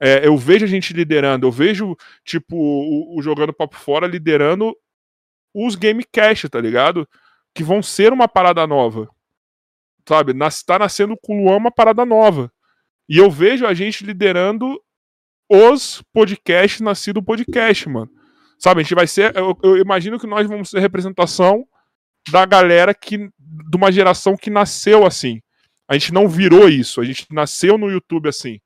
É, 0.00 0.26
eu 0.26 0.36
vejo 0.36 0.64
a 0.64 0.68
gente 0.68 0.92
liderando, 0.92 1.46
eu 1.46 1.50
vejo, 1.50 1.96
tipo, 2.24 2.56
o, 2.56 3.18
o 3.18 3.22
Jogando 3.22 3.52
Papo 3.52 3.76
Fora 3.76 4.06
liderando 4.06 4.76
os 5.54 5.74
Gamecast, 5.74 6.48
tá 6.48 6.60
ligado? 6.60 7.08
Que 7.54 7.64
vão 7.64 7.82
ser 7.82 8.12
uma 8.12 8.28
parada 8.28 8.66
nova. 8.66 9.08
Sabe? 10.06 10.34
Nas, 10.34 10.62
tá 10.62 10.78
nascendo 10.78 11.16
com 11.16 11.40
o 11.40 11.44
Luan 11.44 11.56
uma 11.56 11.70
parada 11.70 12.04
nova. 12.04 12.52
E 13.08 13.16
eu 13.16 13.30
vejo 13.30 13.66
a 13.66 13.72
gente 13.72 14.04
liderando 14.04 14.80
os 15.48 16.02
podcasts 16.12 16.80
nascido 16.80 17.22
podcast, 17.22 17.88
mano. 17.88 18.10
Sabe, 18.58 18.80
a 18.80 18.82
gente 18.82 18.94
vai 18.94 19.06
ser. 19.06 19.34
Eu, 19.36 19.56
eu 19.62 19.76
imagino 19.76 20.18
que 20.18 20.26
nós 20.26 20.46
vamos 20.46 20.70
ser 20.70 20.80
representação 20.80 21.66
da 22.30 22.44
galera 22.44 22.94
que. 22.94 23.16
de 23.38 23.76
uma 23.76 23.92
geração 23.92 24.36
que 24.36 24.50
nasceu 24.50 25.06
assim. 25.06 25.40
A 25.88 25.94
gente 25.94 26.12
não 26.12 26.28
virou 26.28 26.68
isso, 26.68 27.00
a 27.00 27.04
gente 27.04 27.26
nasceu 27.30 27.78
no 27.78 27.90
YouTube 27.90 28.28
assim. 28.28 28.60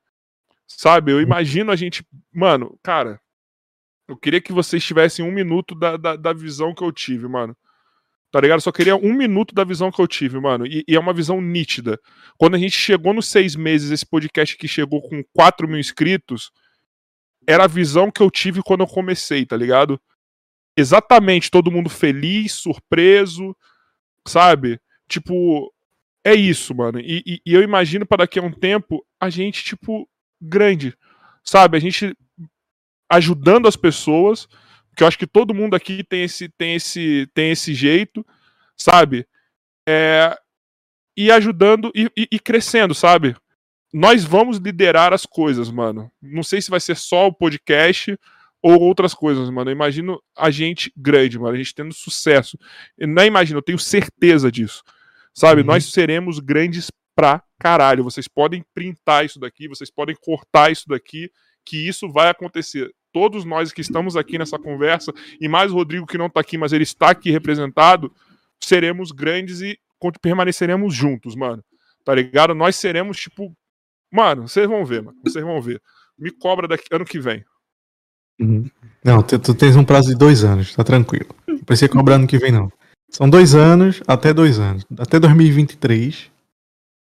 Sabe? 0.81 1.12
Eu 1.12 1.20
imagino 1.20 1.70
a 1.70 1.76
gente. 1.76 2.02
Mano, 2.33 2.78
cara. 2.83 3.20
Eu 4.09 4.17
queria 4.17 4.41
que 4.41 4.50
vocês 4.50 4.83
tivessem 4.83 5.23
um 5.23 5.31
minuto 5.31 5.75
da, 5.75 5.99
da, 5.99 6.17
da 6.17 6.33
visão 6.33 6.75
que 6.75 6.83
eu 6.83 6.91
tive, 6.91 7.28
mano. 7.28 7.55
Tá 8.33 8.41
ligado? 8.41 8.57
Eu 8.57 8.62
só 8.62 8.73
queria 8.73 8.97
um 8.97 9.12
minuto 9.12 9.55
da 9.55 9.62
visão 9.62 9.92
que 9.92 10.00
eu 10.00 10.09
tive, 10.09 10.41
mano. 10.41 10.67
E, 10.67 10.83
e 10.89 10.97
é 10.97 10.99
uma 10.99 11.12
visão 11.12 11.39
nítida. 11.39 12.00
Quando 12.39 12.55
a 12.55 12.59
gente 12.59 12.78
chegou 12.78 13.12
nos 13.12 13.28
seis 13.28 13.55
meses, 13.55 13.91
esse 13.91 14.07
podcast 14.07 14.57
que 14.57 14.67
chegou 14.67 15.02
com 15.07 15.23
4 15.34 15.68
mil 15.68 15.78
inscritos, 15.78 16.50
era 17.47 17.65
a 17.65 17.68
visão 17.68 18.10
que 18.10 18.23
eu 18.23 18.31
tive 18.31 18.62
quando 18.62 18.81
eu 18.81 18.86
comecei, 18.86 19.44
tá 19.44 19.59
ligado? 19.59 20.00
Exatamente, 20.75 21.50
todo 21.50 21.70
mundo 21.70 21.91
feliz, 21.91 22.52
surpreso, 22.55 23.55
sabe? 24.26 24.81
Tipo, 25.07 25.70
é 26.25 26.34
isso, 26.34 26.75
mano. 26.75 26.99
E, 26.99 27.23
e- 27.26 27.41
e 27.44 27.52
eu 27.52 27.62
imagino 27.62 28.07
para 28.07 28.25
daqui 28.25 28.39
a 28.39 28.42
um 28.42 28.50
tempo 28.52 29.05
a 29.20 29.28
gente, 29.28 29.62
tipo, 29.62 30.09
grande, 30.41 30.97
sabe? 31.44 31.77
A 31.77 31.81
gente 31.81 32.17
ajudando 33.10 33.67
as 33.67 33.77
pessoas, 33.77 34.47
que 34.97 35.02
eu 35.02 35.07
acho 35.09 35.19
que 35.19 35.27
todo 35.27 35.55
mundo 35.55 35.75
aqui 35.75 36.05
tem 36.05 36.25
esse, 36.25 36.49
tem 36.49 36.75
esse, 36.77 37.28
tem 37.35 37.51
esse 37.51 37.75
jeito, 37.75 38.25
sabe? 38.77 39.27
É, 39.89 40.36
e 41.17 41.31
ajudando 41.31 41.91
e, 41.94 42.10
e- 42.17 42.28
e 42.33 42.39
crescendo, 42.39 42.94
sabe? 42.94 43.36
Nós 43.93 44.23
vamos 44.25 44.59
liderar 44.59 45.12
as 45.12 45.27
coisas, 45.27 45.70
mano. 45.70 46.10
Não 46.23 46.43
sei 46.44 46.62
se 46.62 46.70
vai 46.70 46.78
ser 46.78 46.97
só 46.97 47.27
o 47.27 47.33
podcast 47.35 48.17
ou 48.62 48.81
outras 48.81 49.12
coisas, 49.12 49.51
mano. 49.51 49.70
Eu 49.70 49.75
imagino 49.75 50.23
a 50.36 50.51
gente 50.51 50.93
grande, 50.97 51.39
mano. 51.39 51.55
A 51.55 51.59
gente 51.59 51.75
tendo 51.75 51.93
sucesso. 51.93 52.57
Eu 52.97 53.09
não 53.09 53.25
imagino, 53.25 53.59
eu 53.59 53.62
tenho 53.62 53.78
certeza 53.78 54.51
disso. 54.52 54.85
Sabe? 55.35 55.62
Uhum. 55.62 55.67
Nós 55.67 55.86
seremos 55.86 56.39
grandes 56.39 56.91
pra 57.20 57.42
caralho. 57.58 58.02
Vocês 58.02 58.26
podem 58.26 58.65
printar 58.74 59.26
isso 59.26 59.39
daqui, 59.39 59.68
vocês 59.68 59.90
podem 59.90 60.16
cortar 60.18 60.73
isso 60.73 60.89
daqui, 60.89 61.31
que 61.66 61.86
isso 61.86 62.10
vai 62.10 62.31
acontecer. 62.31 62.90
Todos 63.12 63.44
nós 63.44 63.73
que 63.73 63.82
estamos 63.82 64.16
aqui 64.16 64.39
nessa 64.39 64.58
conversa, 64.58 65.12
e 65.39 65.47
mais 65.49 65.70
o 65.70 65.74
Rodrigo 65.74 66.07
que 66.07 66.16
não 66.16 66.31
tá 66.31 66.40
aqui, 66.40 66.57
mas 66.57 66.73
ele 66.73 66.84
está 66.84 67.10
aqui 67.10 67.31
representado, 67.31 68.10
seremos 68.58 69.12
grandes 69.12 69.60
e 69.60 69.78
permaneceremos 70.23 70.94
juntos, 70.94 71.36
mano. 71.36 71.62
Tá 72.05 72.15
ligado? 72.15 72.55
Nós 72.55 72.76
seremos, 72.76 73.18
tipo. 73.18 73.55
Mano, 74.10 74.49
vocês 74.49 74.66
vão 74.66 74.84
ver, 74.84 75.02
mano. 75.02 75.18
Vocês 75.23 75.44
vão 75.44 75.60
ver. 75.60 75.81
Me 76.18 76.31
cobra 76.31 76.66
daqui 76.66 76.86
ano 76.90 77.05
que 77.05 77.20
vem. 77.20 77.44
Uhum. 78.40 78.70
Não, 79.05 79.23
tu, 79.23 79.39
tu 79.39 79.55
tens 79.55 79.76
um 79.76 79.84
prazo 79.84 80.08
de 80.08 80.16
dois 80.16 80.42
anos, 80.42 80.74
tá 80.74 80.82
tranquilo. 80.82 81.28
Não 81.47 81.58
precisa 81.58 81.90
cobrar 81.90 82.15
ano 82.15 82.26
que 82.26 82.39
vem, 82.39 82.50
não. 82.50 82.73
São 83.10 83.28
dois 83.28 83.55
anos, 83.55 84.02
até 84.07 84.32
dois 84.32 84.58
anos. 84.58 84.86
Até 84.99 85.20
2023. 85.20 86.31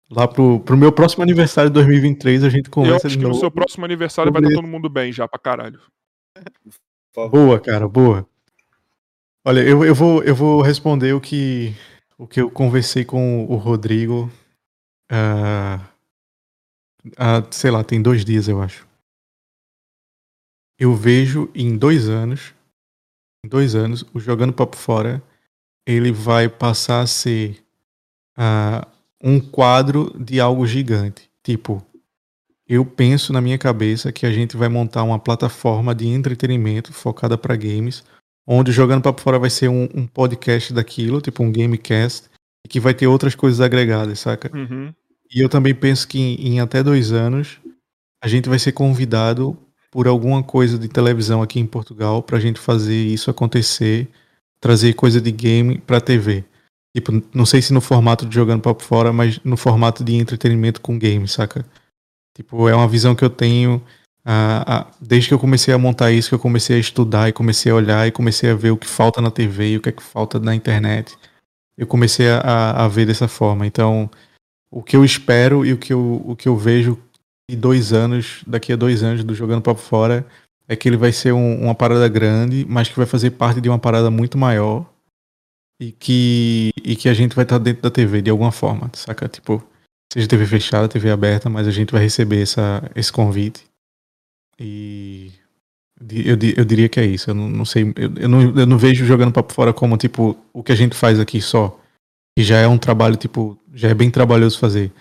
Lá 0.10 0.28
pro, 0.28 0.60
pro 0.60 0.78
meu 0.78 0.92
próximo 0.92 1.24
aniversário 1.24 1.70
de 1.70 1.74
2023 1.76 2.44
a 2.44 2.50
gente 2.50 2.66
Eu 2.66 2.72
conversa 2.72 3.08
acho 3.08 3.18
de 3.18 3.24
que 3.24 3.28
no 3.28 3.34
seu 3.34 3.50
próximo 3.50 3.86
aniversário 3.86 4.32
vai 4.32 4.42
sobre 4.42 4.54
estar 4.54 4.62
todo 4.62 4.72
mundo 4.72 4.88
bem 4.88 5.12
já 5.12 5.28
pra 5.28 5.40
caralho. 5.40 5.80
Boa, 7.16 7.60
cara, 7.60 7.88
boa. 7.88 8.28
Olha, 9.44 9.62
eu, 9.62 9.84
eu, 9.84 9.96
vou, 9.96 10.24
eu 10.24 10.36
vou 10.36 10.62
responder 10.62 11.14
o 11.14 11.22
que, 11.22 11.74
o 12.18 12.28
que 12.28 12.42
eu 12.42 12.52
conversei 12.52 13.06
com 13.06 13.46
o 13.46 13.56
Rodrigo. 13.56 14.32
ah, 15.10 15.80
ah, 17.18 17.44
sei 17.52 17.72
lá, 17.72 17.84
tem 17.84 18.02
dois 18.02 18.26
dias, 18.26 18.48
eu 18.48 18.62
acho. 18.62 18.88
Eu 20.78 20.94
vejo 20.94 21.50
em 21.56 21.78
dois 21.78 22.10
anos, 22.10 22.54
em 23.44 23.48
dois 23.48 23.76
anos, 23.76 24.04
o 24.14 24.20
Jogando 24.20 24.52
Papo 24.52 24.76
Fora, 24.76 25.24
ele 25.86 26.12
vai 26.12 26.50
passar 26.50 27.02
a 27.02 27.08
ser 27.08 27.64
ah, 28.36 28.88
um 29.26 29.40
quadro 29.40 30.16
de 30.20 30.40
algo 30.40 30.68
gigante. 30.68 31.28
Tipo, 31.44 31.84
eu 32.68 32.86
penso 32.86 33.34
na 33.34 33.42
minha 33.42 33.58
cabeça 33.58 34.12
que 34.12 34.24
a 34.24 34.32
gente 34.32 34.56
vai 34.56 34.70
montar 34.70 35.02
uma 35.02 35.18
plataforma 35.18 35.96
de 35.96 36.08
entretenimento 36.08 36.94
focada 36.94 37.36
para 37.36 37.56
games, 37.56 38.04
onde 38.46 38.72
Jogando 38.72 39.02
Papo 39.02 39.22
Fora 39.22 39.40
vai 39.40 39.50
ser 39.50 39.68
um, 39.68 39.90
um 39.96 40.06
podcast 40.06 40.72
daquilo, 40.72 41.22
tipo 41.22 41.44
um 41.44 41.52
gamecast, 41.52 42.30
e 42.64 42.68
que 42.68 42.80
vai 42.80 42.94
ter 42.94 43.08
outras 43.08 43.34
coisas 43.34 43.62
agregadas, 43.62 44.20
saca? 44.20 44.56
Uhum. 44.56 44.94
E 45.34 45.42
eu 45.42 45.50
também 45.50 45.74
penso 45.74 46.08
que 46.08 46.20
em, 46.20 46.48
em 46.50 46.60
até 46.60 46.84
dois 46.84 47.12
anos 47.12 47.58
a 48.22 48.28
gente 48.28 48.48
vai 48.48 48.60
ser 48.60 48.74
convidado 48.74 49.58
por 49.90 50.08
alguma 50.08 50.44
coisa 50.44 50.78
de 50.78 50.88
televisão 50.88 51.42
aqui 51.42 51.60
em 51.60 51.66
Portugal 51.66 52.22
pra 52.22 52.40
gente 52.40 52.60
fazer 52.60 52.96
isso 52.96 53.32
acontecer, 53.32 54.08
trazer 54.60 54.94
coisa 54.94 55.20
de 55.20 55.32
game 55.32 55.80
pra 55.80 56.00
TV. 56.00 56.44
Tipo, 56.96 57.12
não 57.34 57.46
sei 57.46 57.62
se 57.62 57.74
no 57.74 57.82
formato 57.82 58.26
de 58.26 58.34
jogando 58.34 58.62
papo 58.62 58.82
fora, 58.82 59.12
mas 59.12 59.38
no 59.44 59.58
formato 59.58 60.02
de 60.02 60.16
entretenimento 60.16 60.80
com 60.80 60.98
game, 60.98 61.28
saca? 61.28 61.66
Tipo, 62.34 62.70
é 62.70 62.74
uma 62.74 62.88
visão 62.88 63.14
que 63.14 63.26
eu 63.26 63.30
tenho 63.30 63.84
ah, 64.26 64.88
desde 65.00 65.28
que 65.28 65.34
eu 65.34 65.40
comecei 65.40 65.74
a 65.74 65.78
montar 65.78 66.14
isso, 66.14 66.30
que 66.30 66.36
eu 66.36 66.40
comecei 66.40 66.78
a 66.78 66.80
estudar 66.80 67.28
e 67.28 67.34
comecei 67.34 67.70
a 67.70 67.76
olhar 67.76 68.08
e 68.08 68.12
comecei 68.12 68.50
a 68.50 68.56
ver 68.56 68.72
o 68.72 68.78
que 68.78 68.88
falta 68.88 69.20
na 69.20 69.30
TV 69.30 69.72
e 69.72 69.78
o 69.78 69.82
que 69.82 69.90
é 69.90 69.92
que 69.92 70.02
falta 70.02 70.40
na 70.40 70.56
internet. 70.56 71.18
Eu 71.78 71.86
comecei 71.86 72.30
a, 72.30 72.86
a 72.86 72.88
ver 72.88 73.06
dessa 73.06 73.28
forma. 73.28 73.68
Então, 73.68 74.10
o 74.72 74.82
que 74.82 74.96
eu 74.96 75.04
espero 75.04 75.66
e 75.66 75.74
o 75.74 75.78
que 75.78 75.92
eu, 75.92 76.24
o 76.26 76.34
que 76.34 76.48
eu 76.48 76.56
vejo 76.56 76.98
em 77.52 77.58
dois 77.58 77.92
anos, 77.92 78.42
daqui 78.48 78.72
a 78.72 78.78
dois 78.78 79.04
anos 79.04 79.22
do 79.22 79.36
Jogando 79.36 79.62
Papo 79.62 79.82
Fora, 79.82 80.26
é 80.66 80.78
que 80.78 80.88
ele 80.88 80.98
vai 80.98 81.12
ser 81.12 81.34
um, 81.34 81.62
uma 81.62 81.76
parada 81.76 82.08
grande, 82.08 82.66
mas 82.68 82.88
que 82.88 82.96
vai 82.96 83.06
fazer 83.06 83.32
parte 83.32 83.60
de 83.60 83.68
uma 83.68 83.78
parada 83.78 84.10
muito 84.10 84.38
maior 84.38 84.86
e 85.80 85.92
que, 85.92 86.72
e 86.84 86.96
que 86.96 87.10
a 87.10 87.14
gente 87.14 87.36
vai 87.36 87.44
estar 87.44 87.58
dentro 87.58 87.82
da 87.82 87.92
TV 87.92 88.22
de 88.22 88.30
alguma 88.30 88.52
forma, 88.52 88.90
saca? 88.94 89.28
Tipo, 89.28 89.64
seja 90.12 90.28
TV 90.28 90.46
fechada, 90.46 90.88
TV 90.88 91.12
aberta, 91.12 91.50
mas 91.50 91.68
a 91.68 91.72
gente 91.72 91.92
vai 91.92 92.02
receber 92.02 92.42
essa, 92.42 92.90
esse 92.96 93.12
convite. 93.12 93.66
E 94.60 95.32
eu, 96.00 96.38
eu 96.58 96.66
diria 96.66 96.88
que 96.88 97.00
é 97.00 97.06
isso. 97.06 97.30
Eu 97.30 97.36
não, 97.36 97.50
não 97.50 97.66
sei, 97.66 97.84
eu, 97.96 98.14
eu, 98.16 98.30
não, 98.30 98.42
eu 98.42 98.66
não 98.66 98.78
vejo 98.78 99.06
jogando 99.06 99.34
papo 99.34 99.54
fora 99.54 99.74
como 99.74 99.98
tipo 99.98 100.38
o 100.54 100.64
que 100.64 100.72
a 100.72 100.76
gente 100.76 100.96
faz 100.96 101.20
aqui 101.20 101.42
só. 101.42 101.78
Que 102.38 102.44
já 102.44 102.58
é 102.58 102.68
um 102.68 102.78
trabalho, 102.78 103.16
tipo, 103.16 103.58
já 103.74 103.90
é 103.90 103.94
bem 103.94 104.10
trabalhoso 104.10 104.60
fazer. 104.60 104.92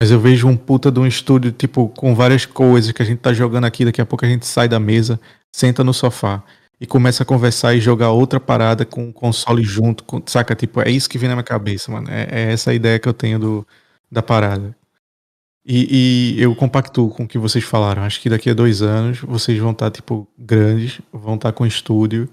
Mas 0.00 0.10
eu 0.10 0.18
vejo 0.18 0.48
um 0.48 0.56
puta 0.56 0.90
de 0.90 0.98
um 0.98 1.06
estúdio, 1.06 1.52
tipo, 1.52 1.88
com 1.88 2.14
várias 2.14 2.44
coisas 2.44 2.90
que 2.90 3.02
a 3.02 3.04
gente 3.04 3.18
tá 3.18 3.32
jogando 3.32 3.64
aqui, 3.64 3.84
daqui 3.84 4.00
a 4.00 4.06
pouco 4.06 4.24
a 4.24 4.28
gente 4.28 4.46
sai 4.46 4.68
da 4.68 4.80
mesa, 4.80 5.20
senta 5.54 5.84
no 5.84 5.94
sofá 5.94 6.42
e 6.80 6.86
começa 6.86 7.22
a 7.22 7.26
conversar 7.26 7.74
e 7.74 7.80
jogar 7.80 8.10
outra 8.10 8.40
parada 8.40 8.84
com 8.84 9.08
o 9.08 9.12
console 9.12 9.62
junto, 9.62 10.04
com, 10.04 10.22
saca? 10.26 10.54
Tipo, 10.54 10.80
é 10.80 10.90
isso 10.90 11.08
que 11.08 11.18
vem 11.18 11.28
na 11.28 11.34
minha 11.34 11.44
cabeça, 11.44 11.90
mano. 11.90 12.08
É, 12.10 12.28
é 12.30 12.52
essa 12.52 12.70
a 12.70 12.74
ideia 12.74 12.98
que 12.98 13.08
eu 13.08 13.14
tenho 13.14 13.38
do, 13.38 13.66
da 14.10 14.22
parada. 14.22 14.76
E, 15.66 16.34
e, 16.36 16.42
eu 16.42 16.54
compactuo 16.54 17.08
com 17.08 17.24
o 17.24 17.28
que 17.28 17.38
vocês 17.38 17.64
falaram. 17.64 18.02
Acho 18.02 18.20
que 18.20 18.28
daqui 18.28 18.50
a 18.50 18.54
dois 18.54 18.82
anos 18.82 19.20
vocês 19.20 19.58
vão 19.58 19.70
estar, 19.70 19.90
tá, 19.90 19.96
tipo, 19.96 20.28
grandes, 20.38 21.00
vão 21.12 21.36
estar 21.36 21.52
tá 21.52 21.56
com 21.56 21.64
estúdio 21.64 22.28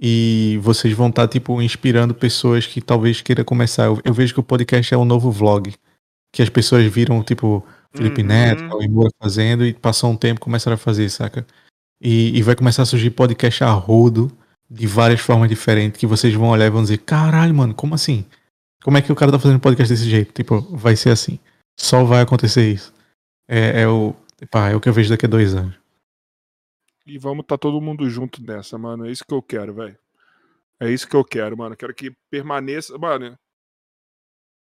e 0.00 0.58
vocês 0.62 0.94
vão 0.94 1.08
estar, 1.08 1.26
tá, 1.26 1.32
tipo, 1.32 1.60
inspirando 1.60 2.14
pessoas 2.14 2.66
que 2.66 2.80
talvez 2.80 3.20
queiram 3.20 3.44
começar. 3.44 3.84
Eu, 3.84 4.00
eu, 4.02 4.14
vejo 4.14 4.32
que 4.32 4.40
o 4.40 4.44
podcast 4.44 4.94
é 4.94 4.96
um 4.96 5.04
novo 5.04 5.30
vlog. 5.30 5.74
Que 6.32 6.42
as 6.42 6.48
pessoas 6.48 6.84
viram, 6.90 7.22
tipo, 7.22 7.64
Felipe 7.92 8.22
uhum. 8.22 8.28
Neto, 8.28 8.64
Moura 8.88 9.10
fazendo 9.20 9.66
e 9.66 9.74
passou 9.74 10.10
um 10.10 10.16
tempo 10.16 10.40
começaram 10.40 10.76
a 10.76 10.78
fazer, 10.78 11.10
saca? 11.10 11.46
E, 12.00 12.36
e 12.38 12.42
vai 12.42 12.56
começar 12.56 12.82
a 12.82 12.86
surgir 12.86 13.10
podcast 13.10 13.62
a 13.62 13.70
rodo 13.70 14.30
de 14.70 14.86
várias 14.86 15.20
formas 15.20 15.48
diferentes 15.48 16.00
que 16.00 16.06
vocês 16.06 16.32
vão 16.32 16.50
olhar 16.50 16.66
e 16.66 16.70
vão 16.70 16.82
dizer: 16.82 16.98
caralho, 16.98 17.54
mano, 17.54 17.74
como 17.74 17.94
assim? 17.94 18.24
Como 18.82 18.96
é 18.96 19.02
que 19.02 19.12
o 19.12 19.16
cara 19.16 19.32
tá 19.32 19.38
fazendo 19.38 19.60
podcast 19.60 19.92
desse 19.92 20.08
jeito? 20.08 20.32
Tipo, 20.32 20.60
vai 20.60 20.96
ser 20.96 21.10
assim. 21.10 21.38
Só 21.78 22.04
vai 22.04 22.22
acontecer 22.22 22.72
isso. 22.72 22.94
É, 23.46 23.82
é 23.82 23.88
o, 23.88 24.14
pá, 24.50 24.70
é 24.70 24.76
o 24.76 24.80
que 24.80 24.88
eu 24.88 24.92
vejo 24.92 25.10
daqui 25.10 25.26
a 25.26 25.28
dois 25.28 25.54
anos. 25.54 25.78
E 27.06 27.18
vamos 27.18 27.44
tá 27.44 27.58
todo 27.58 27.80
mundo 27.80 28.08
junto 28.08 28.42
nessa, 28.42 28.78
mano. 28.78 29.06
É 29.06 29.10
isso 29.10 29.24
que 29.26 29.34
eu 29.34 29.42
quero, 29.42 29.74
velho. 29.74 29.98
É 30.78 30.90
isso 30.90 31.06
que 31.06 31.16
eu 31.16 31.24
quero, 31.24 31.58
mano. 31.58 31.76
Quero 31.76 31.94
que 31.94 32.16
permaneça. 32.30 32.96
Mano, 32.96 33.38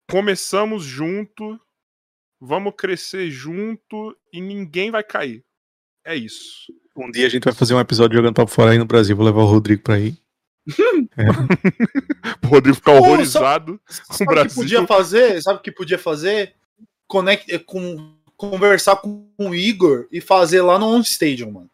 começamos 0.09 0.83
junto, 0.83 1.59
vamos 2.39 2.73
crescer 2.77 3.31
junto 3.31 4.15
e 4.31 4.41
ninguém 4.41 4.91
vai 4.91 5.03
cair. 5.03 5.43
É 6.05 6.15
isso. 6.15 6.71
Um 6.95 7.09
dia 7.09 7.27
a 7.27 7.29
gente 7.29 7.43
vai 7.43 7.53
fazer 7.53 7.73
um 7.73 7.79
episódio 7.79 8.17
jogando 8.17 8.35
top 8.35 8.51
fora 8.51 8.71
aí 8.71 8.77
no 8.77 8.85
Brasil. 8.85 9.15
Vou 9.15 9.25
levar 9.25 9.41
o 9.41 9.45
Rodrigo 9.45 9.81
pra 9.81 9.99
ir. 9.99 10.17
É. 11.15 11.29
o 12.43 12.49
Rodrigo 12.49 12.75
ficar 12.75 12.93
horrorizado 12.93 13.73
Pô, 13.73 13.93
sabe, 13.93 14.17
com 14.17 14.23
o 14.23 14.27
Brasil. 14.27 14.49
Que 14.49 14.55
podia 14.55 14.87
fazer? 14.87 15.41
Sabe 15.43 15.59
o 15.59 15.61
que 15.61 15.71
podia 15.71 15.99
fazer? 15.99 16.55
conect, 17.13 17.59
com, 17.59 18.15
conversar 18.35 18.95
com 18.95 19.29
o 19.37 19.53
Igor 19.53 20.07
e 20.11 20.19
fazer 20.19 20.61
lá 20.61 20.79
no 20.79 20.87
On 20.87 20.99
Stadium, 21.01 21.51
mano. 21.51 21.69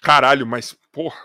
Caralho, 0.00 0.46
mas, 0.46 0.76
porra. 0.92 1.18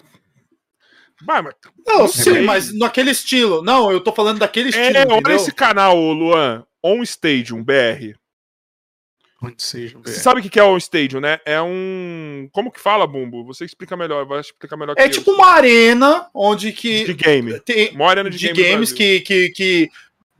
Mas, 1.21 1.43
mas, 1.43 1.55
não, 1.85 2.07
sim, 2.07 2.41
mas 2.41 2.73
naquele 2.73 3.11
estilo. 3.11 3.61
Não, 3.61 3.91
eu 3.91 4.01
tô 4.01 4.11
falando 4.11 4.39
daquele 4.39 4.69
é, 4.69 4.69
estilo. 4.69 4.97
É, 4.97 5.13
olha 5.13 5.35
esse 5.35 5.51
canal, 5.51 5.95
Luan. 5.97 6.65
On 6.81 7.03
Stadium 7.03 7.63
BR. 7.63 8.17
Onde 9.41 9.63
seja, 9.63 9.97
Você 10.03 10.19
sabe 10.19 10.41
o 10.41 10.43
que 10.43 10.59
é 10.59 10.63
On 10.63 10.75
Stadium, 10.75 11.21
né? 11.21 11.39
É 11.45 11.61
um. 11.61 12.49
Como 12.51 12.71
que 12.71 12.79
fala, 12.79 13.07
Bumbo? 13.07 13.45
Você 13.45 13.63
explica 13.63 13.95
melhor, 13.95 14.25
vai 14.25 14.41
explicar 14.41 14.75
melhor 14.75 14.95
É 14.97 15.07
tipo 15.07 15.31
eu. 15.31 15.35
uma 15.35 15.47
arena 15.47 16.27
onde 16.33 16.73
que. 16.73 17.05
De 17.05 17.13
game. 17.13 17.57
Tem... 17.61 17.91
Uma 17.91 18.09
arena 18.09 18.29
de, 18.29 18.37
de 18.37 18.51
game 18.51 18.69
games 18.69 18.91
que, 18.91 19.21
que, 19.21 19.49
que 19.49 19.89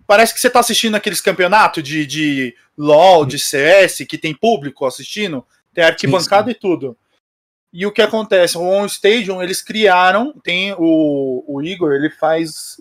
parece 0.06 0.34
que 0.34 0.42
você 0.42 0.50
tá 0.50 0.60
assistindo 0.60 0.96
aqueles 0.96 1.22
campeonatos 1.22 1.82
de, 1.82 2.06
de 2.06 2.54
LOL, 2.78 3.26
de 3.26 3.40
CS, 3.40 4.00
que 4.08 4.18
tem 4.18 4.36
público 4.36 4.86
assistindo, 4.86 5.46
tem 5.74 5.86
arquibancada 5.86 6.48
sim, 6.48 6.52
sim. 6.52 6.58
e 6.58 6.60
tudo. 6.60 6.98
E 7.72 7.86
o 7.86 7.92
que 7.94 8.02
acontece? 8.02 8.58
O 8.58 8.62
On 8.62 8.86
Stadium, 8.86 9.42
eles 9.42 9.62
criaram, 9.62 10.34
tem 10.44 10.74
o, 10.78 11.46
o 11.48 11.62
Igor, 11.62 11.94
ele 11.94 12.10
faz 12.10 12.78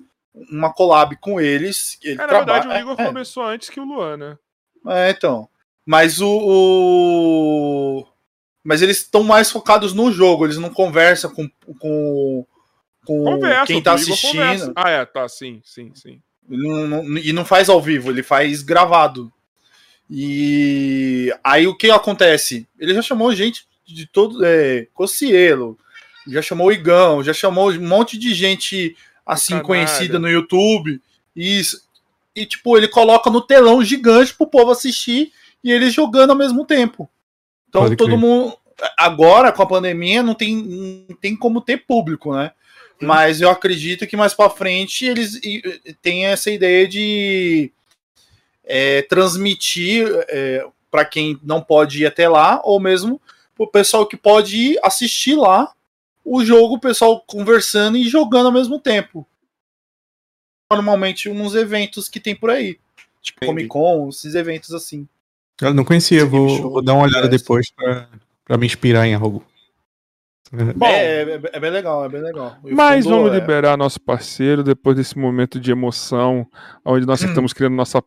uma 0.50 0.72
collab 0.72 1.16
com 1.20 1.40
eles. 1.40 1.96
Ele 2.02 2.14
é, 2.14 2.16
na 2.16 2.26
verdade, 2.26 2.66
o 2.66 2.72
Igor 2.72 2.96
é, 2.98 3.06
começou 3.06 3.44
antes 3.44 3.68
que 3.68 3.78
o 3.78 3.84
Luan, 3.84 4.16
né? 4.16 4.38
É, 4.86 5.10
então. 5.10 5.48
Mas 5.88 6.20
o. 6.20 6.28
o... 6.28 8.06
Mas 8.62 8.82
eles 8.82 8.98
estão 8.98 9.24
mais 9.24 9.50
focados 9.50 9.94
no 9.94 10.12
jogo, 10.12 10.44
eles 10.44 10.58
não 10.58 10.68
conversam 10.68 11.32
com, 11.32 11.48
com, 11.78 12.46
com 13.06 13.24
conversa, 13.24 13.64
quem 13.64 13.82
tá 13.82 13.94
assistindo. 13.94 14.70
Ah, 14.76 14.90
é, 14.90 15.06
tá, 15.06 15.26
sim, 15.30 15.62
sim, 15.64 15.90
sim. 15.94 16.20
Não, 16.46 16.86
não, 16.86 17.16
e 17.16 17.32
não 17.32 17.42
faz 17.42 17.70
ao 17.70 17.80
vivo, 17.80 18.10
ele 18.10 18.22
faz 18.22 18.62
gravado. 18.62 19.32
E 20.10 21.34
aí 21.42 21.66
o 21.66 21.74
que 21.74 21.90
acontece? 21.90 22.68
Ele 22.78 22.92
já 22.92 23.00
chamou 23.00 23.34
gente 23.34 23.66
de 23.86 24.04
todo. 24.06 24.44
É, 24.44 24.86
Cocielo, 24.92 25.78
já 26.26 26.42
chamou 26.42 26.66
o 26.66 26.72
Igão, 26.72 27.24
já 27.24 27.32
chamou 27.32 27.70
um 27.70 27.80
monte 27.80 28.18
de 28.18 28.34
gente 28.34 28.94
assim 29.24 29.58
conhecida 29.60 30.18
no 30.18 30.28
YouTube. 30.28 31.00
Isso. 31.34 31.82
E 32.36 32.44
tipo, 32.44 32.76
ele 32.76 32.88
coloca 32.88 33.30
no 33.30 33.40
telão 33.40 33.82
gigante 33.82 34.34
pro 34.34 34.46
povo 34.46 34.70
assistir 34.70 35.32
e 35.62 35.72
eles 35.72 35.92
jogando 35.92 36.30
ao 36.30 36.36
mesmo 36.36 36.64
tempo. 36.64 37.08
Então 37.68 37.82
Pode 37.82 37.96
todo 37.96 38.08
crer. 38.08 38.18
mundo. 38.18 38.56
Agora, 38.96 39.50
com 39.52 39.62
a 39.62 39.66
pandemia, 39.66 40.22
não 40.22 40.34
tem, 40.34 40.56
não 41.08 41.16
tem 41.16 41.36
como 41.36 41.60
ter 41.60 41.78
público, 41.78 42.34
né? 42.34 42.52
Mas 43.00 43.40
eu 43.40 43.50
acredito 43.50 44.06
que 44.06 44.16
mais 44.16 44.34
para 44.34 44.50
frente 44.50 45.04
eles 45.04 45.40
têm 46.02 46.26
essa 46.26 46.50
ideia 46.50 46.86
de 46.86 47.72
é, 48.64 49.02
transmitir 49.02 50.06
é, 50.28 50.66
para 50.90 51.04
quem 51.04 51.38
não 51.42 51.62
pode 51.62 52.02
ir 52.02 52.06
até 52.06 52.28
lá, 52.28 52.60
ou 52.64 52.80
mesmo 52.80 53.20
o 53.56 53.66
pessoal 53.66 54.06
que 54.06 54.16
pode 54.16 54.56
ir 54.56 54.80
assistir 54.82 55.36
lá 55.36 55.72
o 56.24 56.44
jogo, 56.44 56.74
o 56.74 56.80
pessoal 56.80 57.20
conversando 57.26 57.96
e 57.96 58.08
jogando 58.08 58.46
ao 58.46 58.52
mesmo 58.52 58.78
tempo. 58.78 59.26
Normalmente 60.70 61.28
uns 61.28 61.54
eventos 61.54 62.08
que 62.08 62.20
tem 62.20 62.36
por 62.36 62.50
aí. 62.50 62.78
Tipo 63.22 63.46
Comic 63.46 63.68
Con, 63.68 64.08
esses 64.08 64.34
eventos 64.34 64.74
assim. 64.74 65.08
Eu 65.60 65.74
não 65.74 65.84
conhecia, 65.84 66.24
vou, 66.24 66.70
vou, 66.70 66.82
dar 66.82 66.94
uma 66.94 67.04
olhada 67.04 67.28
depois 67.28 67.70
para 67.72 68.58
me 68.58 68.66
inspirar 68.66 69.06
em 69.06 69.14
algo. 69.14 69.44
Bom, 70.76 70.86
é, 70.86 71.22
é, 71.22 71.40
é, 71.52 71.60
bem 71.60 71.70
legal, 71.70 72.04
é 72.04 72.08
bem 72.08 72.22
legal. 72.22 72.56
mas 72.62 73.04
vamos 73.04 73.30
é... 73.30 73.34
liberar 73.34 73.76
nosso 73.76 74.00
parceiro 74.00 74.62
depois 74.62 74.96
desse 74.96 75.18
momento 75.18 75.60
de 75.60 75.70
emoção, 75.70 76.46
onde 76.84 77.04
nós 77.06 77.22
hum. 77.22 77.26
estamos 77.26 77.52
criando 77.52 77.74
nossa 77.74 78.02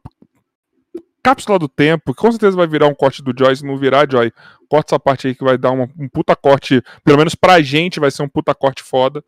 cápsula 1.22 1.60
do 1.60 1.68
tempo, 1.68 2.16
que 2.16 2.22
com 2.22 2.32
certeza 2.32 2.58
vai 2.58 2.66
virar 2.66 2.88
um 2.88 2.96
corte 2.96 3.22
do 3.22 3.34
Joy, 3.38 3.56
se 3.56 3.66
não 3.66 3.78
virar, 3.78 4.10
Joy, 4.10 4.32
corta 4.68 4.96
essa 4.96 5.00
parte 5.00 5.28
aí 5.28 5.36
que 5.36 5.44
vai 5.44 5.58
dar 5.58 5.72
uma, 5.72 5.88
um 6.00 6.10
puta 6.10 6.36
corte, 6.36 6.82
pelo 7.04 7.18
menos 7.18 7.36
pra 7.36 7.62
gente 7.62 8.00
vai 8.00 8.10
ser 8.10 8.24
um 8.24 8.30
puta 8.30 8.56
corte 8.56 8.82
foda, 8.82 9.24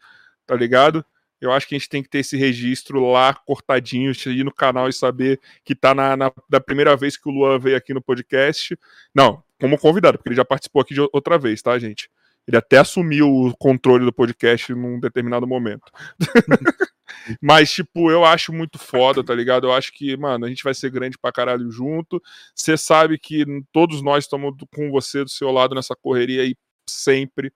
tá 0.48 0.56
ligado? 0.56 1.06
Eu 1.44 1.52
acho 1.52 1.68
que 1.68 1.76
a 1.76 1.78
gente 1.78 1.90
tem 1.90 2.02
que 2.02 2.10
ter 2.10 2.20
esse 2.20 2.38
registro 2.38 3.06
lá 3.12 3.34
cortadinho, 3.34 4.14
ir 4.28 4.44
no 4.46 4.54
canal 4.54 4.88
e 4.88 4.94
saber 4.94 5.42
que 5.66 5.76
tá 5.76 5.94
na, 5.94 6.16
na 6.16 6.32
da 6.50 6.62
primeira 6.62 6.96
vez 6.96 7.18
que 7.18 7.28
o 7.28 7.32
Luan 7.32 7.60
veio 7.60 7.76
aqui 7.76 7.94
no 7.94 8.02
podcast. 8.02 8.78
Não, 9.14 9.44
como 9.60 9.78
convidado, 9.78 10.18
porque 10.18 10.30
ele 10.30 10.38
já 10.38 10.46
participou 10.46 10.82
aqui 10.82 10.94
de 10.94 11.02
outra 11.12 11.38
vez, 11.38 11.62
tá, 11.62 11.78
gente? 11.78 12.10
Ele 12.48 12.58
até 12.58 12.78
assumiu 12.78 13.30
o 13.30 13.56
controle 13.58 14.06
do 14.06 14.14
podcast 14.14 14.74
num 14.74 15.00
determinado 15.00 15.46
momento. 15.46 15.92
Mas, 17.42 17.72
tipo, 17.72 18.10
eu 18.10 18.24
acho 18.24 18.52
muito 18.52 18.80
foda, 18.80 19.24
tá 19.24 19.36
ligado? 19.36 19.68
Eu 19.68 19.74
acho 19.74 19.92
que, 19.94 20.16
mano, 20.18 20.46
a 20.46 20.50
gente 20.50 20.64
vai 20.64 20.74
ser 20.74 20.90
grande 20.90 21.18
pra 21.18 21.32
caralho 21.32 21.70
junto. 21.72 22.22
Você 22.56 22.78
sabe 22.78 23.18
que 23.18 23.46
todos 23.72 24.02
nós 24.02 24.24
estamos 24.26 24.54
com 24.74 24.90
você 24.92 25.24
do 25.24 25.30
seu 25.30 25.52
lado 25.52 25.76
nessa 25.76 25.96
correria 25.96 26.42
aí 26.42 26.56
sempre, 26.90 27.52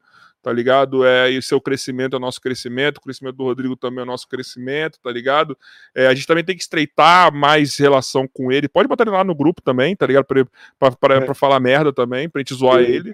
tá 0.48 0.54
ligado? 0.54 1.06
É, 1.06 1.30
e 1.30 1.38
o 1.38 1.44
seu 1.44 1.60
crescimento 1.60 2.14
é 2.14 2.18
o 2.18 2.22
nosso 2.22 2.40
crescimento, 2.40 3.00
o 3.00 3.02
crescimento 3.02 3.36
do 3.36 3.44
Rodrigo 3.44 3.76
também 3.76 4.00
é 4.00 4.04
o 4.04 4.06
nosso 4.06 4.26
crescimento, 4.30 4.98
tá 5.04 5.12
ligado? 5.12 5.58
É, 5.94 6.08
a 6.08 6.14
gente 6.14 6.26
também 6.26 6.42
tem 6.42 6.56
que 6.56 6.62
estreitar 6.62 7.34
mais 7.34 7.76
relação 7.76 8.26
com 8.32 8.50
ele. 8.50 8.70
Pode 8.70 8.88
botar 8.88 9.04
ele 9.04 9.12
lá 9.12 9.26
no 9.26 9.36
grupo 9.36 9.62
também, 9.62 9.94
tá 9.94 10.08
ligado? 10.08 10.24
Pra, 10.24 10.46
pra, 10.80 10.92
pra, 10.92 11.16
é. 11.16 11.20
pra 11.20 11.34
falar 11.34 11.60
merda 11.60 11.92
também, 11.92 12.30
pra 12.30 12.40
gente 12.40 12.54
zoar 12.54 12.80
ele. 12.80 13.14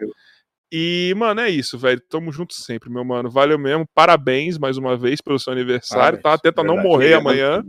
E, 0.72 1.12
mano, 1.18 1.42
é 1.42 1.50
isso, 1.50 1.76
velho. 1.76 2.00
Tamo 2.08 2.32
junto 2.32 2.54
sempre, 2.54 2.88
meu 2.88 3.04
mano. 3.04 3.32
Valeu 3.32 3.58
mesmo. 3.58 3.84
Parabéns 3.96 4.60
mais 4.60 4.78
uma 4.78 4.96
vez 4.96 5.20
pelo 5.20 5.40
seu 5.40 5.54
aniversário, 5.54 6.20
tá? 6.20 6.38
Parabéns, 6.38 6.42
Tenta 6.44 6.64
não 6.64 6.76
verdade. 6.76 6.88
morrer 6.88 7.14
amanhã. 7.16 7.64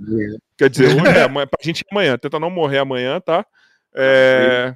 Quer 0.59 0.69
dizer, 0.69 0.89
hoje 0.89 0.99
é 1.19 1.23
amanhã. 1.23 1.47
Pra 1.47 1.59
gente 1.63 1.81
é 1.81 1.87
amanhã. 1.91 2.19
Tenta 2.19 2.39
não 2.39 2.51
morrer 2.51 2.81
amanhã, 2.81 3.19
tá? 3.19 3.47
É... 3.95 4.75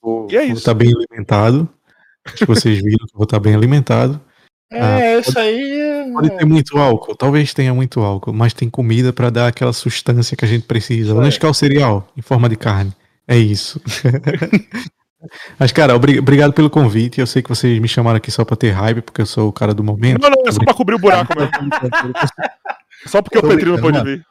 Vou, 0.00 0.28
E 0.30 0.36
é 0.36 0.40
vou 0.40 0.48
isso. 0.48 0.58
estar 0.60 0.72
bem 0.72 0.94
alimentado. 0.94 1.68
Acho 2.24 2.36
que 2.36 2.46
vocês 2.46 2.82
viram 2.82 3.06
que 3.06 3.12
vou 3.14 3.24
estar 3.24 3.38
bem 3.38 3.54
alimentado. 3.54 4.18
Ah, 4.72 5.00
É, 5.00 5.18
isso 5.20 5.38
aí. 5.38 6.10
Pode 6.12 6.30
ter 6.30 6.44
muito 6.44 6.78
álcool, 6.78 7.14
talvez 7.16 7.52
tenha 7.52 7.74
muito 7.74 8.00
álcool, 8.00 8.32
mas 8.32 8.52
tem 8.52 8.70
comida 8.70 9.12
pra 9.12 9.28
dar 9.30 9.48
aquela 9.48 9.72
sustância 9.72 10.36
que 10.36 10.44
a 10.44 10.48
gente 10.48 10.64
precisa. 10.66 11.14
O 11.14 11.20
É. 11.20 11.24
Nescau 11.24 11.52
cereal 11.52 12.06
em 12.16 12.22
forma 12.22 12.48
de 12.48 12.56
carne. 12.56 12.92
É 13.26 13.36
isso. 13.36 13.80
mas, 15.58 15.72
cara, 15.72 15.94
obri- 15.94 16.18
obrigado 16.18 16.52
pelo 16.52 16.70
convite. 16.70 17.20
Eu 17.20 17.26
sei 17.26 17.42
que 17.42 17.48
vocês 17.48 17.78
me 17.78 17.88
chamaram 17.88 18.16
aqui 18.16 18.30
só 18.30 18.44
pra 18.44 18.56
ter 18.56 18.70
hype, 18.70 19.02
porque 19.02 19.20
eu 19.20 19.26
sou 19.26 19.48
o 19.48 19.52
cara 19.52 19.74
do 19.74 19.84
momento. 19.84 20.20
Não, 20.22 20.30
não, 20.30 20.42
é 20.46 20.52
só 20.52 20.60
pra 20.64 20.74
cobrir 20.74 20.94
o 20.94 20.98
buraco 20.98 21.32
mesmo. 21.38 21.52
Só 23.06 23.22
porque 23.22 23.38
o 23.38 23.42
Tô 23.42 23.48
Petrinho 23.48 23.74
não 23.76 23.80
pode 23.82 24.02
vir. 24.04 24.24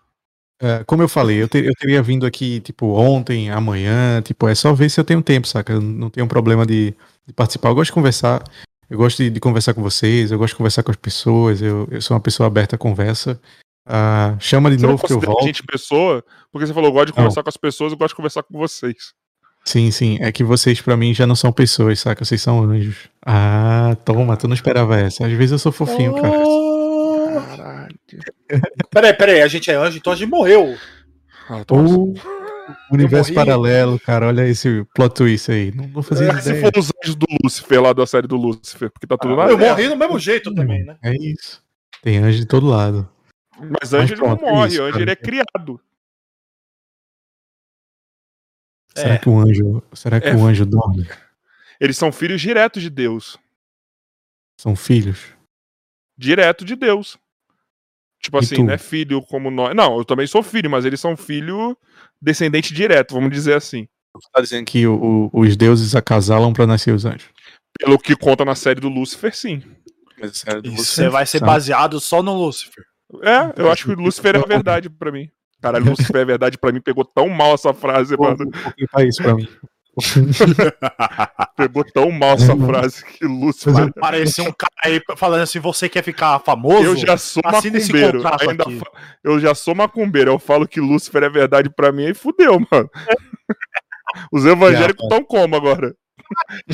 É, 0.62 0.84
como 0.86 1.02
eu 1.02 1.08
falei, 1.08 1.42
eu, 1.42 1.48
ter- 1.48 1.64
eu 1.66 1.74
teria 1.74 2.02
vindo 2.04 2.26
aqui, 2.26 2.60
tipo, 2.60 2.88
ontem, 2.88 3.50
amanhã, 3.50 4.22
tipo, 4.22 4.46
é 4.48 4.54
só 4.54 4.74
ver 4.74 4.90
se 4.90 5.00
eu 5.00 5.06
tenho 5.06 5.22
tempo, 5.22 5.48
saca? 5.48 5.72
Eu 5.74 5.82
não 5.82 6.10
tenho 6.10 6.28
problema 6.28 6.66
de, 6.66 6.94
de 7.26 7.34
participar. 7.34 7.70
Eu 7.70 7.76
gosto 7.76 7.92
de 7.92 7.94
conversar, 7.94 8.44
eu 8.90 8.98
gosto 8.98 9.18
de, 9.24 9.30
de 9.30 9.40
conversar 9.40 9.74
com 9.74 9.82
vocês, 9.82 10.32
eu 10.32 10.38
gosto 10.38 10.54
de 10.54 10.58
conversar 10.58 10.84
com 10.84 10.92
as 10.92 10.98
pessoas, 10.98 11.62
eu, 11.62 11.88
eu 11.92 12.02
sou 12.02 12.16
uma 12.16 12.22
pessoa 12.22 12.48
aberta 12.48 12.76
à 12.76 12.80
conversa. 12.80 13.40
Ah, 13.86 14.36
chama 14.40 14.70
de 14.70 14.78
Você 14.78 14.82
não 14.84 14.92
novo 14.92 15.06
que 15.08 15.14
eu 15.14 15.20
volto. 15.20 15.44
gente 15.46 15.64
pessoa, 15.64 16.24
porque 16.52 16.68
você 16.68 16.74
falou, 16.74 16.90
eu 16.90 16.94
gosto 16.94 17.06
de 17.08 17.12
Não. 17.12 17.18
conversar 17.18 17.42
com 17.44 17.50
as 17.50 17.58
pessoas, 17.58 17.92
eu 17.92 17.98
gosto 17.98 18.10
de 18.10 18.16
conversar 18.16 18.44
com 18.44 18.58
vocês. 18.58 19.14
Sim, 19.66 19.92
sim, 19.92 20.18
é 20.22 20.32
que 20.32 20.44
vocês 20.44 20.80
pra 20.82 20.96
mim 20.96 21.14
já 21.14 21.28
não 21.28 21.36
são 21.36 21.52
pessoas, 21.52 22.00
saca? 22.00 22.24
Vocês 22.24 22.42
são 22.42 22.64
anjos. 22.64 23.10
Ah, 23.26 23.96
toma, 24.06 24.38
tu 24.38 24.48
não 24.48 24.54
esperava 24.56 24.98
essa. 24.98 25.26
Às 25.26 25.32
vezes 25.34 25.52
eu 25.52 25.60
sou 25.60 25.72
fofinho, 25.72 26.16
cara. 26.16 26.38
Caralho. 27.58 27.96
Peraí, 28.90 29.14
peraí, 29.14 29.42
a 29.42 29.48
gente 29.48 29.70
é 29.70 29.76
anjo, 29.76 29.98
então 29.98 30.14
a 30.14 30.16
gente 30.16 30.30
morreu. 30.30 30.76
Ah, 31.50 31.64
tô- 31.66 31.76
Ou 31.76 32.14
universo 32.92 33.34
morri. 33.34 33.46
paralelo, 33.46 34.00
cara, 34.00 34.28
olha 34.28 34.48
esse 34.48 34.84
plot 34.96 35.14
twist 35.16 35.52
aí. 35.52 35.72
Não 35.72 35.88
vou 35.90 36.02
fazer 36.04 36.30
É, 36.30 36.42
se 36.42 36.60
for 36.62 36.72
os 36.78 36.92
anjos 37.04 37.16
do 37.16 37.26
Lúcifer 37.44 37.82
lá 37.82 37.94
da 37.94 38.06
série 38.08 38.28
do 38.28 38.36
Lúcifer, 38.36 38.90
porque 38.92 39.08
tá 39.08 39.18
tudo 39.18 39.36
na 39.36 39.44
Eu 39.48 39.58
Terra. 39.58 39.70
morri 39.72 39.88
do 39.90 39.96
mesmo 39.98 40.20
jeito 40.20 40.54
também, 40.54 40.84
né? 40.86 40.98
É 41.04 41.14
isso. 41.16 41.64
Tem 42.02 42.18
anjo 42.18 42.40
de 42.40 42.46
todo 42.46 42.68
lado. 42.68 43.10
Mas 43.82 43.94
anjo 43.94 44.14
ele 44.14 44.22
não 44.22 44.38
pronto, 44.38 44.46
é 44.46 44.52
morre, 44.52 44.68
isso, 44.74 44.82
anjo 44.84 45.00
ele 45.00 45.12
é 45.12 45.16
criado. 45.16 45.82
Será 48.96 49.14
É. 49.14 49.18
que 49.18 49.30
o 49.30 49.38
anjo, 49.40 49.84
será 49.94 50.20
que 50.20 50.28
É. 50.28 50.36
o 50.36 50.46
anjo 50.46 50.66
dorme? 50.66 51.08
Eles 51.80 51.98
são 51.98 52.12
filhos 52.12 52.42
diretos 52.42 52.82
de 52.82 52.90
Deus. 52.90 53.38
São 54.60 54.76
filhos? 54.76 55.20
Direto 56.18 56.66
de 56.66 56.76
Deus. 56.76 57.18
Tipo 58.22 58.38
E 58.38 58.40
assim, 58.40 58.56
tu? 58.56 58.64
não 58.64 58.74
é 58.74 58.78
filho 58.78 59.22
como 59.22 59.50
nós. 59.50 59.76
Não, 59.76 59.98
eu 59.98 60.06
também 60.06 60.28
sou 60.28 60.44
filho, 60.44 60.70
mas 60.70 60.86
eles 60.86 61.00
são 61.00 61.16
filho 61.16 61.78
descendente 62.22 62.74
direto, 62.74 63.14
vamos 63.14 63.32
dizer 63.32 63.54
assim. 63.56 63.88
Você 64.14 64.28
tá 64.34 64.42
dizendo 64.42 64.66
que 64.66 64.86
o- 64.88 65.30
o- 65.34 65.40
os 65.42 65.56
deuses 65.56 65.96
acasalam 65.96 66.52
pra 66.52 66.68
nascer 66.68 66.94
os 66.94 67.06
anjos? 67.06 67.30
Pelo 67.80 67.98
que 67.98 68.16
conta 68.16 68.44
na 68.44 68.56
série 68.56 68.82
do 68.82 68.90
Lúcifer, 68.90 69.34
sim. 69.36 69.62
Mas 70.20 70.44
é 70.46 70.60
Isso 70.68 70.84
você 70.86 71.08
vai 71.08 71.26
ser 71.26 71.40
sabe? 71.40 71.50
baseado 71.52 72.00
só 72.00 72.22
no 72.22 72.34
Lúcifer. 72.36 72.84
É, 73.24 73.54
eu 73.62 73.72
acho 73.72 73.86
que 73.86 73.92
o 73.92 73.96
Lúcifer 73.96 74.36
é 74.36 74.40
verdade 74.46 74.90
pra 74.90 75.12
mim. 75.12 75.30
Caralho, 75.62 75.86
Lúcifer 75.86 76.18
é 76.22 76.26
verdade 76.26 76.58
pra 76.58 76.72
mim. 76.72 76.82
Pegou 76.82 77.06
tão 77.06 77.30
mal 77.30 77.54
essa 77.54 77.74
frase, 77.74 78.18
Pô, 78.18 78.24
mano. 78.24 78.50
Por 78.52 78.76
que 78.76 78.86
faz 78.88 79.08
isso 79.10 79.24
pra 79.24 79.34
mim? 79.36 79.48
Pegou 81.56 81.84
tão 81.84 82.10
mal 82.12 82.36
essa 82.36 82.56
frase 82.56 83.04
que 83.06 83.26
Lúcifer. 83.26 83.74
Mas 83.74 83.88
eu- 83.88 83.94
Parecia 83.94 84.44
um 84.50 84.52
cara 84.54 84.72
aí 84.84 85.02
falando 85.18 85.42
assim: 85.42 85.60
você 85.60 85.88
quer 85.90 86.04
ficar 86.04 86.40
famoso? 86.40 86.84
Eu 86.84 86.96
já 86.96 87.18
sou 87.18 87.42
assina 87.46 87.80
macumbeiro. 87.80 88.22
Ainda 88.50 88.64
fa- 88.66 88.92
Eu 89.24 89.40
já 89.40 89.54
sou 89.56 89.76
macumbeiro. 89.76 90.32
Eu 90.32 90.40
falo 90.40 90.68
que 90.68 90.80
Lúcifer 90.80 91.24
é 91.24 91.30
verdade 91.30 91.70
pra 91.70 91.92
mim 91.92 92.06
e 92.10 92.14
fudeu, 92.14 92.60
mano. 92.72 92.90
Os 94.32 94.46
evangélicos 94.46 95.04
estão 95.04 95.24
como 95.24 95.56
agora? 95.56 95.94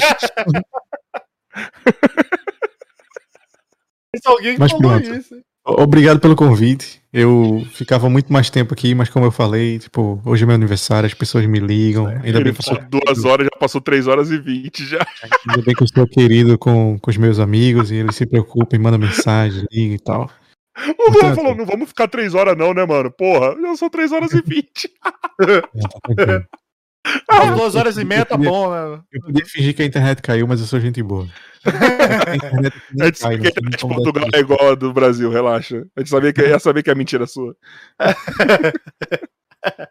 Tem 4.12 4.22
alguém 4.26 4.58
Mas 4.58 4.72
falou 4.72 4.92
pronto. 4.92 5.14
isso. 5.16 5.36
Obrigado 5.66 6.20
pelo 6.20 6.36
convite. 6.36 7.02
Eu 7.18 7.66
ficava 7.72 8.10
muito 8.10 8.34
mais 8.34 8.50
tempo 8.50 8.74
aqui, 8.74 8.94
mas 8.94 9.08
como 9.08 9.26
eu 9.26 9.32
falei, 9.32 9.80
tipo, 9.80 10.22
hoje 10.26 10.44
é 10.44 10.46
meu 10.46 10.54
aniversário, 10.56 11.08
as 11.08 11.14
pessoas 11.14 11.46
me 11.46 11.60
ligam. 11.62 12.08
Ainda 12.08 12.42
bem, 12.42 12.52
que 12.54 12.60
eu 12.60 12.64
sou, 12.64 12.76
falou 12.76 12.90
duas 12.90 13.24
horas, 13.24 13.46
já 13.46 13.58
passou 13.58 13.80
três 13.80 14.06
horas 14.06 14.32
e 14.32 14.38
vinte 14.38 14.86
já. 14.86 15.00
ainda 15.48 15.62
bem 15.64 15.74
que 15.74 15.82
eu 15.82 15.88
sou 15.88 16.06
querido 16.06 16.58
com, 16.58 17.00
com 17.00 17.10
os 17.10 17.16
meus 17.16 17.40
amigos 17.40 17.90
e 17.90 17.96
eles 17.96 18.18
se 18.18 18.26
preocupam, 18.26 18.78
mandam 18.80 19.00
mensagem, 19.00 19.66
ligam 19.72 19.96
e 19.96 20.00
tal. 20.00 20.30
O 20.78 20.82
Luan 20.88 20.96
Portanto- 21.14 21.36
falou, 21.36 21.56
não 21.56 21.66
vamos 21.66 21.88
ficar 21.88 22.10
três 22.10 22.34
horas 22.34 22.58
não, 22.58 22.74
né, 22.74 22.86
mano? 22.86 23.10
Porra, 23.10 23.56
já 23.62 23.76
são 23.78 23.90
três 23.90 24.12
horas 24.12 24.34
e 24.34 24.42
vinte. 24.42 24.90
É, 26.18 26.40
tá 26.40 26.48
Ah, 27.30 27.52
duas 27.52 27.76
horas 27.76 27.98
e 27.98 28.04
meia 28.04 28.26
tá 28.26 28.36
bom, 28.38 28.72
né? 28.72 29.02
Eu 29.12 29.22
podia 29.22 29.46
fingir 29.46 29.76
que 29.76 29.82
a 29.82 29.86
internet 29.86 30.22
caiu, 30.22 30.48
mas 30.48 30.60
eu 30.60 30.66
sou 30.66 30.80
gente 30.80 31.02
boa. 31.04 31.28
A 32.28 32.36
internet 32.36 32.76
A 33.00 33.06
gente 33.06 33.20
sabia 33.20 33.40
que 33.40 33.48
a 33.48 33.50
internet 33.50 33.78
de 33.78 33.88
Portugal 33.88 34.28
é 34.34 34.40
igual 34.40 34.72
a 34.72 34.76
do 34.76 34.92
Brasil, 34.94 35.30
relaxa. 35.30 35.86
A 35.96 36.00
gente 36.00 36.10
sabia 36.10 36.34
que, 36.34 36.42
ia 36.42 36.60
saber 36.60 36.84
que 36.84 36.90
é 36.90 36.96
mentira 36.96 37.28
sua. 37.28 37.56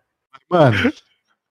Mano, 0.50 0.92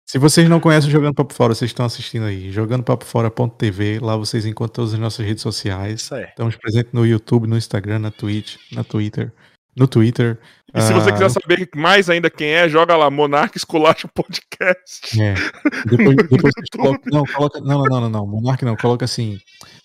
se 0.06 0.18
vocês 0.18 0.48
não 0.48 0.60
conhecem 0.60 0.90
o 0.90 0.92
Jogando 0.92 1.16
Papo 1.16 1.34
Fora, 1.34 1.56
vocês 1.56 1.72
estão 1.72 1.86
assistindo 1.86 2.26
aí. 2.26 2.52
Jogandopapofora.tv, 2.52 4.00
lá 4.00 4.16
vocês 4.16 4.46
encontram 4.46 4.76
todas 4.76 4.94
as 4.94 5.00
nossas 5.00 5.26
redes 5.26 5.42
sociais. 5.42 6.02
Isso 6.02 6.16
aí. 6.16 6.26
Estamos 6.26 6.56
presentes 6.56 6.94
no 6.94 7.06
YouTube, 7.06 7.48
no 7.48 7.58
Instagram, 7.58 8.00
na 8.00 8.12
Twitch, 8.12 8.58
na 8.72 8.84
Twitter, 8.84 9.34
no 9.76 9.88
Twitter. 9.88 10.40
E 10.76 10.82
se 10.82 10.92
você 10.92 11.10
Ah, 11.10 11.14
quiser 11.14 11.30
saber 11.30 11.70
mais 11.76 12.10
ainda 12.10 12.30
quem 12.32 12.50
é, 12.50 12.68
joga 12.68 12.98
lá, 12.98 13.10
Monark 13.10 13.56
Esculacho 13.56 14.08
Podcast. 14.08 15.22
É. 15.22 15.36
Depois, 15.86 16.16
depois 16.30 16.54
colocam. 16.76 17.02
Não, 17.12 17.24
coloca. 17.26 17.60
Não, 17.60 17.84
não, 17.84 17.86
não, 17.86 18.02
não, 18.02 18.10
não. 18.10 18.28
Monark 18.28 18.66
não. 18.66 18.76
Coloca 18.76 19.06
assim. 19.06 19.40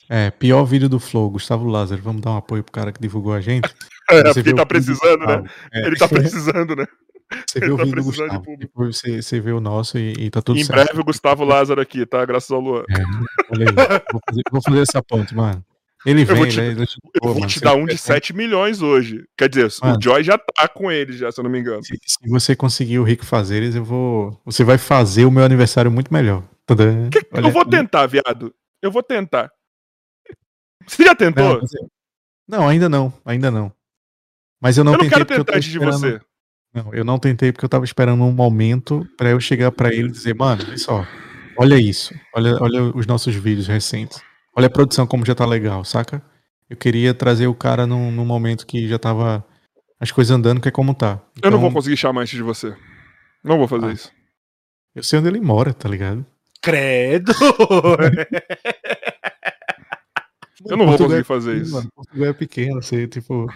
É, 0.09 0.31
pior 0.31 0.65
vídeo 0.65 0.89
do 0.89 0.99
Flow, 0.99 1.29
Gustavo 1.31 1.67
Lázaro. 1.69 2.01
Vamos 2.03 2.23
dar 2.23 2.31
um 2.31 2.37
apoio 2.39 2.65
pro 2.65 2.73
cara 2.73 2.91
que 2.93 3.01
divulgou 3.01 3.33
a 3.33 3.41
gente. 3.41 3.69
É, 4.11 4.23
Você 4.23 4.25
porque 4.25 4.43
vê 4.43 4.51
ele 4.53 4.57
tá 4.57 4.65
precisando, 4.65 5.19
né? 5.27 5.43
É, 5.71 5.87
Ele 5.87 5.97
tá 5.97 6.09
precisando, 6.09 6.75
né? 6.75 6.87
Você 7.47 7.61
vê 7.61 7.67
ele 7.67 7.73
o 7.75 7.77
tá 7.77 7.85
vídeo 7.85 7.97
do 7.97 8.01
de 8.01 8.07
Gustavo. 8.07 8.43
público. 8.43 8.61
Depois 8.61 8.97
você, 8.97 9.21
você 9.21 9.39
vê 9.39 9.53
o 9.53 9.61
nosso 9.61 9.99
e, 9.99 10.15
e 10.19 10.31
tá 10.31 10.41
tudo 10.41 10.59
em 10.59 10.65
certo. 10.65 10.83
breve 10.83 10.99
o 10.99 11.05
Gustavo 11.05 11.45
Lázaro 11.45 11.79
aqui, 11.79 12.07
tá? 12.07 12.25
Graças 12.25 12.51
ao 12.51 12.59
Luan. 12.59 12.85
Olha 13.53 13.67
aí. 13.69 14.01
Vou 14.11 14.21
fazer, 14.27 14.43
vou 14.51 14.63
fazer 14.63 14.81
essa 14.81 15.03
ponte, 15.03 15.35
mano. 15.35 15.63
Ele 16.07 16.25
vou 16.25 16.37
vem, 16.37 16.49
te- 16.49 16.61
ele 16.61 16.69
é- 16.69 16.71
ele 16.73 16.83
é 16.83 16.87
gente 16.87 16.99
Eu 17.23 17.35
vou 17.35 17.47
te 17.47 17.61
dar 17.61 17.75
um 17.75 17.85
de 17.85 17.93
quiser- 17.97 18.15
7 18.15 18.33
milhões 18.33 18.81
hoje. 18.81 19.25
Quer 19.37 19.49
dizer, 19.49 19.69
Mano. 19.83 19.99
o 19.99 20.03
Joy 20.03 20.23
já 20.23 20.39
tá 20.39 20.69
com 20.69 20.91
ele, 20.93 21.13
já, 21.13 21.31
se 21.33 21.41
eu 21.41 21.45
não 21.45 21.51
me 21.51 21.59
engano. 21.59 21.83
Se, 21.85 21.99
se 22.07 22.29
você 22.29 22.55
conseguir 22.55 22.99
o 22.99 23.03
Rico 23.05 23.25
Fazeres, 23.27 23.75
eu 23.75 23.85
vou. 23.85 24.41
Você 24.45 24.63
vai 24.63 24.79
fazer 24.79 25.25
o 25.25 25.31
meu 25.31 25.45
aniversário 25.45 25.91
muito 25.91 26.13
melhor. 26.13 26.43
Que- 27.11 27.27
eu 27.33 27.51
vou 27.51 27.65
tentar, 27.65 28.07
viado. 28.07 28.55
Eu 28.81 28.91
vou 28.93 29.03
tentar. 29.03 29.51
Você 30.87 31.05
já 31.05 31.15
tentou? 31.15 31.61
Não, 32.49 32.61
não, 32.61 32.69
ainda 32.69 32.89
não, 32.89 33.13
ainda 33.25 33.51
não. 33.51 33.73
Mas 34.61 34.79
eu 34.79 34.85
não 34.85 34.93
eu 34.93 34.99
não 34.99 35.05
tentei 35.05 35.25
quero 35.25 35.33
eu 35.41 35.45
tentar 35.45 35.57
antes 35.59 35.71
de 35.71 35.79
você. 35.79 36.21
Não, 36.75 36.95
eu 36.95 37.05
não 37.05 37.19
tentei 37.19 37.53
porque 37.53 37.65
eu 37.65 37.69
tava 37.69 37.85
esperando 37.85 38.23
um 38.23 38.33
momento 38.33 39.07
pra 39.17 39.31
eu 39.31 39.41
chegar 39.41 39.73
pra 39.73 39.93
ele 39.93 40.09
e 40.09 40.13
dizer, 40.13 40.35
mano, 40.35 40.63
olha 40.67 40.79
só, 40.79 41.07
olha 41.57 41.77
isso, 41.81 42.15
olha, 42.35 42.57
olha 42.63 42.83
os 42.95 43.07
nossos 43.07 43.35
vídeos 43.35 43.67
recentes, 43.67 44.21
olha 44.57 44.67
a 44.67 44.71
produção 44.71 45.07
como 45.07 45.25
já 45.25 45.35
tá 45.35 45.47
legal, 45.47 45.85
saca? 45.85 46.23
Eu 46.69 46.77
queria 46.77 47.15
trazer 47.15 47.47
o 47.47 47.55
cara 47.55 47.87
num, 47.87 48.11
num 48.11 48.25
momento 48.27 48.67
que 48.67 48.87
já 48.89 48.99
tava 48.99 49.45
as 50.01 50.11
coisas 50.13 50.31
andando, 50.37 50.61
que 50.61 50.69
é 50.69 50.73
como 50.73 50.95
tá. 50.95 51.21
Eu 51.43 51.51
não 51.51 51.59
Então, 51.59 51.61
vou 51.61 51.73
conseguir 51.73 51.97
chamar 51.97 52.23
antes 52.23 52.37
de 52.37 52.43
você. 52.43 52.77
Não 53.43 53.57
vou 53.59 53.67
fazer 53.69 53.87
Ah. 53.87 53.93
isso. 53.93 54.13
Eu 54.95 55.03
sei 55.03 55.19
onde 55.19 55.29
ele 55.29 55.41
mora, 55.41 55.73
tá 55.73 55.89
ligado? 55.89 56.25
Credo! 56.61 57.33
Eu 60.67 60.77
não 60.77 60.87
vou 60.87 60.97
Portugal 60.99 60.99
conseguir 60.99 61.21
é 61.21 61.25
fazer 61.25 61.51
pequeno, 61.53 61.63
isso. 61.65 61.75
Mano, 61.75 61.89
Portugal 61.95 62.27
é 62.29 62.33
pequeno, 62.33 62.83
você, 62.83 63.07
tipo. 63.07 63.47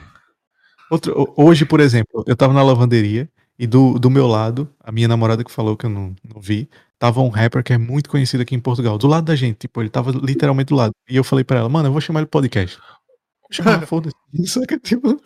Outro, 0.90 1.12
ho- 1.20 1.34
hoje, 1.36 1.64
por 1.64 1.80
exemplo, 1.80 2.22
eu 2.26 2.36
tava 2.36 2.52
na 2.52 2.62
lavanderia 2.62 3.28
e 3.58 3.66
do, 3.66 3.98
do 3.98 4.08
meu 4.10 4.26
lado, 4.26 4.68
a 4.80 4.92
minha 4.92 5.08
namorada 5.08 5.42
que 5.42 5.50
falou 5.50 5.76
que 5.76 5.86
eu 5.86 5.90
não, 5.90 6.14
não 6.24 6.40
vi, 6.40 6.68
tava 7.02 7.20
um 7.20 7.30
rapper 7.30 7.64
que 7.64 7.72
é 7.72 7.78
muito 7.78 8.08
conhecido 8.08 8.42
aqui 8.42 8.54
em 8.54 8.60
Portugal, 8.60 8.96
do 8.96 9.08
lado 9.08 9.24
da 9.24 9.34
gente, 9.34 9.56
tipo, 9.56 9.82
ele 9.82 9.90
tava 9.90 10.12
literalmente 10.12 10.68
do 10.68 10.76
lado. 10.76 10.92
E 11.10 11.16
eu 11.16 11.24
falei 11.24 11.42
pra 11.42 11.58
ela, 11.58 11.68
mano, 11.68 11.88
eu 11.88 11.92
vou 11.92 12.00
chamar 12.00 12.20
ele 12.20 12.28
podcast. 12.28 12.78
Vou 12.78 13.50
chamar, 13.50 13.84
foda-se. 13.88 14.14
Só 14.46 14.64
que, 14.64 14.78
tipo, 14.78 15.20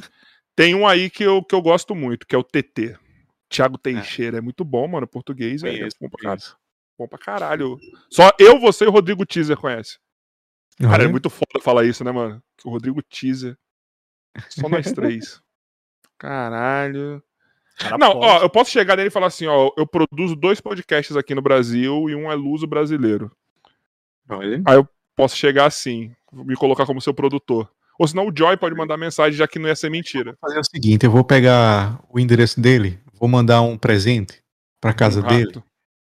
Tem 0.56 0.74
um 0.74 0.86
aí 0.86 1.10
que 1.10 1.22
eu, 1.22 1.44
que 1.44 1.54
eu 1.54 1.60
gosto 1.60 1.94
muito, 1.94 2.26
que 2.26 2.34
é 2.34 2.38
o 2.38 2.42
TT. 2.42 2.96
Thiago 3.50 3.76
Teixeira. 3.76 4.38
É, 4.38 4.40
muito 4.40 4.64
bom, 4.64 4.88
mano. 4.88 5.06
Português, 5.06 5.60
velho. 5.60 5.74
É 5.74 5.78
conheço, 5.80 5.96
bom 6.00 6.08
pra, 6.08 6.22
caralho. 6.22 6.42
bom 6.98 7.08
pra 7.08 7.18
caralho. 7.18 7.78
Só 8.10 8.30
eu, 8.40 8.58
você 8.58 8.86
e 8.86 8.88
o 8.88 8.90
Rodrigo 8.90 9.26
Teaser 9.26 9.58
conhece. 9.58 9.98
Cara, 10.80 11.04
é 11.04 11.08
muito 11.08 11.28
foda 11.28 11.60
falar 11.62 11.84
isso, 11.84 12.02
né, 12.02 12.10
mano? 12.10 12.42
O 12.64 12.70
Rodrigo 12.70 13.02
Teaser. 13.02 13.54
Só 14.48 14.66
nós 14.66 14.90
três. 14.92 15.42
Caralho. 16.18 17.22
Cara, 17.78 17.98
Não, 17.98 18.12
pode. 18.14 18.26
ó, 18.26 18.38
eu 18.42 18.48
posso 18.50 18.70
chegar 18.70 18.96
nele 18.96 19.08
e 19.08 19.12
falar 19.12 19.26
assim, 19.26 19.46
ó, 19.46 19.70
eu 19.76 19.86
produzo 19.86 20.34
dois 20.34 20.60
podcasts 20.60 21.16
aqui 21.16 21.34
no 21.34 21.42
Brasil 21.42 22.08
e 22.08 22.14
um 22.14 22.30
é 22.30 22.34
luso 22.34 22.66
brasileiro. 22.66 23.30
olha. 24.28 24.62
Posso 25.14 25.36
chegar 25.36 25.66
assim. 25.66 26.12
me 26.32 26.54
colocar 26.56 26.84
como 26.84 27.00
seu 27.00 27.14
produtor. 27.14 27.70
Ou 27.98 28.06
senão 28.06 28.28
o 28.28 28.32
Joy 28.36 28.56
pode 28.58 28.74
mandar 28.74 28.98
mensagem, 28.98 29.32
já 29.38 29.48
que 29.48 29.58
não 29.58 29.68
ia 29.68 29.74
ser 29.76 29.88
mentira. 29.90 30.36
Vou 30.42 30.50
fazer 30.50 30.60
o 30.60 30.64
seguinte, 30.64 31.06
eu 31.06 31.10
vou 31.10 31.24
pegar 31.24 31.98
o 32.10 32.20
endereço 32.20 32.60
dele, 32.60 32.98
vou 33.18 33.26
mandar 33.28 33.62
um 33.62 33.78
presente 33.78 34.42
pra 34.78 34.92
casa 34.92 35.20
Um 35.20 35.26
dele 35.26 35.62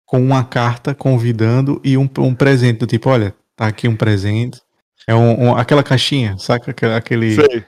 com 0.04 0.20
uma 0.20 0.44
carta 0.44 0.96
convidando 0.96 1.80
e 1.84 1.96
um, 1.98 2.10
um 2.20 2.34
presente 2.34 2.80
do 2.80 2.88
tipo, 2.88 3.10
olha, 3.10 3.36
tá 3.56 3.68
aqui 3.68 3.88
um 3.88 3.96
presente. 3.96 4.60
É 5.08 5.14
um, 5.14 5.50
um- 5.50 5.56
aquela 5.56 5.84
caixinha, 5.84 6.36
saca? 6.40 6.72
Aquele, 6.72 6.94
aquele- 6.94 7.36
Sei. 7.36 7.64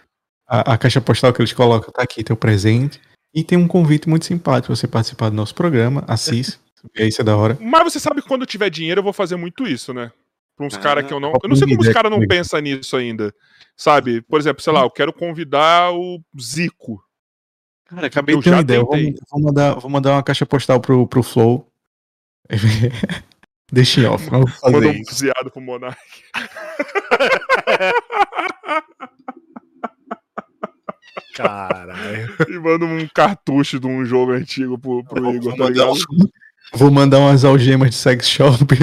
a, 0.47 0.73
a 0.73 0.77
caixa 0.79 0.99
postal 1.01 1.31
que 1.31 1.39
eles 1.41 1.53
colocam, 1.53 1.91
tá 1.93 2.01
aqui 2.01 2.23
teu 2.23 2.35
presente. 2.35 2.99
E 3.37 3.43
tem 3.43 3.55
um 3.55 3.67
convite 3.67 4.09
muito 4.09 4.25
simpático 4.25 4.65
pra 4.65 4.75
você 4.75 4.87
participar 4.87 5.29
do 5.29 5.35
nosso 5.35 5.53
programa, 5.53 6.03
assiste. 6.07 6.57
E 6.95 7.03
aí, 7.03 7.09
isso 7.09 7.21
é 7.21 7.23
da 7.23 7.37
hora. 7.37 7.55
Mas 7.61 7.83
você 7.83 7.99
sabe 7.99 8.19
que 8.19 8.27
quando 8.27 8.41
eu 8.41 8.47
tiver 8.47 8.67
dinheiro 8.71 8.97
eu 8.97 9.03
vou 9.03 9.13
fazer 9.13 9.35
muito 9.35 9.67
isso, 9.67 9.93
né? 9.93 10.11
Pra 10.55 10.65
uns 10.65 10.73
Ah, 10.73 10.79
caras 10.79 11.05
que 11.05 11.13
eu 11.13 11.19
não. 11.19 11.33
Eu 11.43 11.47
não 11.47 11.55
sei 11.55 11.67
como 11.67 11.79
os 11.79 11.89
caras 11.89 12.11
não 12.11 12.19
pensam 12.27 12.59
nisso 12.59 12.97
ainda. 12.97 13.31
Sabe? 13.75 14.23
Por 14.23 14.39
exemplo, 14.39 14.63
sei 14.63 14.73
lá, 14.73 14.81
eu 14.81 14.89
quero 14.89 15.13
convidar 15.13 15.93
o 15.93 16.19
Zico. 16.41 16.99
Cara, 17.85 18.07
acabei 18.07 18.33
Eu 18.33 18.39
de 18.39 18.45
ter 18.45 18.49
uma 18.49 18.55
já 18.55 18.61
ideia. 18.63 18.83
Tentei. 18.83 19.15
vou 19.29 19.39
mandar, 19.39 19.75
vou 19.75 19.91
mandar 19.91 20.13
uma 20.13 20.23
caixa 20.23 20.43
postal 20.43 20.81
pro, 20.81 21.05
pro 21.05 21.21
Flow. 21.21 21.71
Deixa 23.71 24.01
em 24.01 24.05
off, 24.05 24.27
Manda 24.31 24.87
um 24.87 25.03
baseado 25.03 25.51
pro 25.51 25.61
Monark. 25.61 25.99
Caralho. 31.35 32.35
E 32.47 32.59
manda 32.59 32.85
um 32.85 33.07
cartucho 33.13 33.79
de 33.79 33.87
um 33.87 34.05
jogo 34.05 34.31
antigo 34.31 34.77
pro, 34.77 35.03
pro 35.03 35.23
Vou 35.23 35.33
Igor, 35.33 35.51
tá 35.53 35.57
mandar 35.65 35.73
ligado? 35.73 35.97
Vou 36.73 36.91
mandar 36.91 37.19
umas 37.19 37.45
algemas 37.45 37.91
de 37.91 37.95
sex 37.95 38.27
shop. 38.27 38.57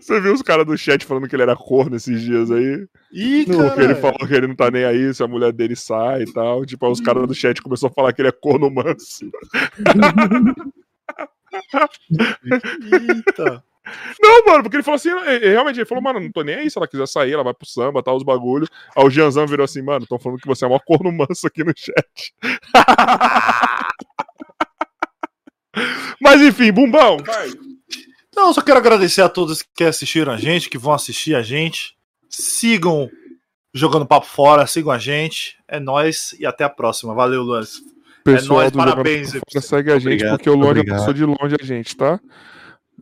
Você 0.00 0.20
viu 0.20 0.34
os 0.34 0.42
caras 0.42 0.66
do 0.66 0.76
chat 0.76 1.04
falando 1.04 1.28
que 1.28 1.36
ele 1.36 1.44
era 1.44 1.54
corno 1.54 1.94
esses 1.94 2.20
dias 2.20 2.50
aí? 2.50 2.84
Ih, 3.12 3.44
Porque 3.46 3.80
ele 3.80 3.94
cara. 3.94 4.00
falou 4.00 4.26
que 4.26 4.34
ele 4.34 4.48
não 4.48 4.56
tá 4.56 4.68
nem 4.70 4.84
aí 4.84 5.14
se 5.14 5.22
a 5.22 5.28
mulher 5.28 5.52
dele 5.52 5.76
sai 5.76 6.22
e 6.22 6.32
tal. 6.32 6.66
Tipo, 6.66 6.86
aí 6.86 6.92
os 6.92 7.00
caras 7.00 7.26
do 7.26 7.34
chat 7.34 7.62
começaram 7.62 7.92
a 7.92 7.94
falar 7.94 8.12
que 8.12 8.20
ele 8.20 8.28
é 8.28 8.32
corno 8.32 8.68
manso. 8.68 9.30
Eita. 12.92 13.62
Não, 14.20 14.44
mano, 14.46 14.62
porque 14.62 14.76
ele 14.76 14.82
falou 14.82 14.96
assim, 14.96 15.10
ele- 15.10 15.48
realmente, 15.50 15.78
ele 15.78 15.84
falou, 15.86 16.02
mano, 16.02 16.18
não 16.20 16.32
tô 16.32 16.42
nem 16.42 16.54
aí 16.56 16.70
se 16.70 16.78
ela 16.78 16.88
quiser 16.88 17.06
sair, 17.06 17.32
ela 17.34 17.44
vai 17.44 17.52
pro 17.52 17.68
samba, 17.68 18.02
tal, 18.02 18.16
os 18.16 18.22
bagulho. 18.22 18.66
Aí 18.96 19.04
o 19.04 19.10
Gianzão 19.10 19.46
virou 19.46 19.64
assim, 19.64 19.82
mano, 19.82 20.06
tão 20.06 20.18
falando 20.18 20.40
que 20.40 20.46
você 20.46 20.64
é 20.64 20.68
maior 20.68 20.80
corno 20.86 21.12
manso 21.12 21.46
aqui 21.46 21.62
no 21.62 21.72
chat. 21.76 22.34
Mas 26.20 26.40
enfim, 26.40 26.72
bumbão, 26.72 27.18
vai. 27.18 27.50
Não, 28.34 28.48
eu 28.48 28.54
só 28.54 28.60
quero 28.62 28.78
agradecer 28.78 29.22
a 29.22 29.28
todos 29.28 29.62
que 29.76 29.84
assistiram 29.84 30.32
a 30.32 30.36
gente, 30.36 30.68
que 30.70 30.78
vão 30.78 30.92
assistir 30.92 31.34
a 31.34 31.42
gente. 31.42 31.94
Sigam 32.28 33.08
jogando 33.72 34.06
papo 34.06 34.26
fora, 34.26 34.66
sigam 34.66 34.90
a 34.92 34.98
gente. 34.98 35.56
É 35.68 35.78
nóis 35.78 36.34
e 36.38 36.46
até 36.46 36.64
a 36.64 36.68
próxima. 36.68 37.14
Valeu, 37.14 37.42
Luan. 37.42 37.62
Pessoal 38.24 38.60
nóis, 38.60 38.72
do 38.72 38.78
parabéns, 38.78 39.28
Jogando. 39.28 39.42
Fora, 39.52 39.62
segue 39.64 39.90
a 39.92 39.94
gente, 39.98 40.06
Obrigado, 40.06 40.30
porque 40.36 40.50
o 40.50 40.54
Longe 40.54 40.70
obrigado. 40.70 40.98
passou 40.98 41.12
de 41.14 41.24
longe 41.24 41.56
a 41.60 41.64
gente, 41.64 41.94
tá? 41.96 42.18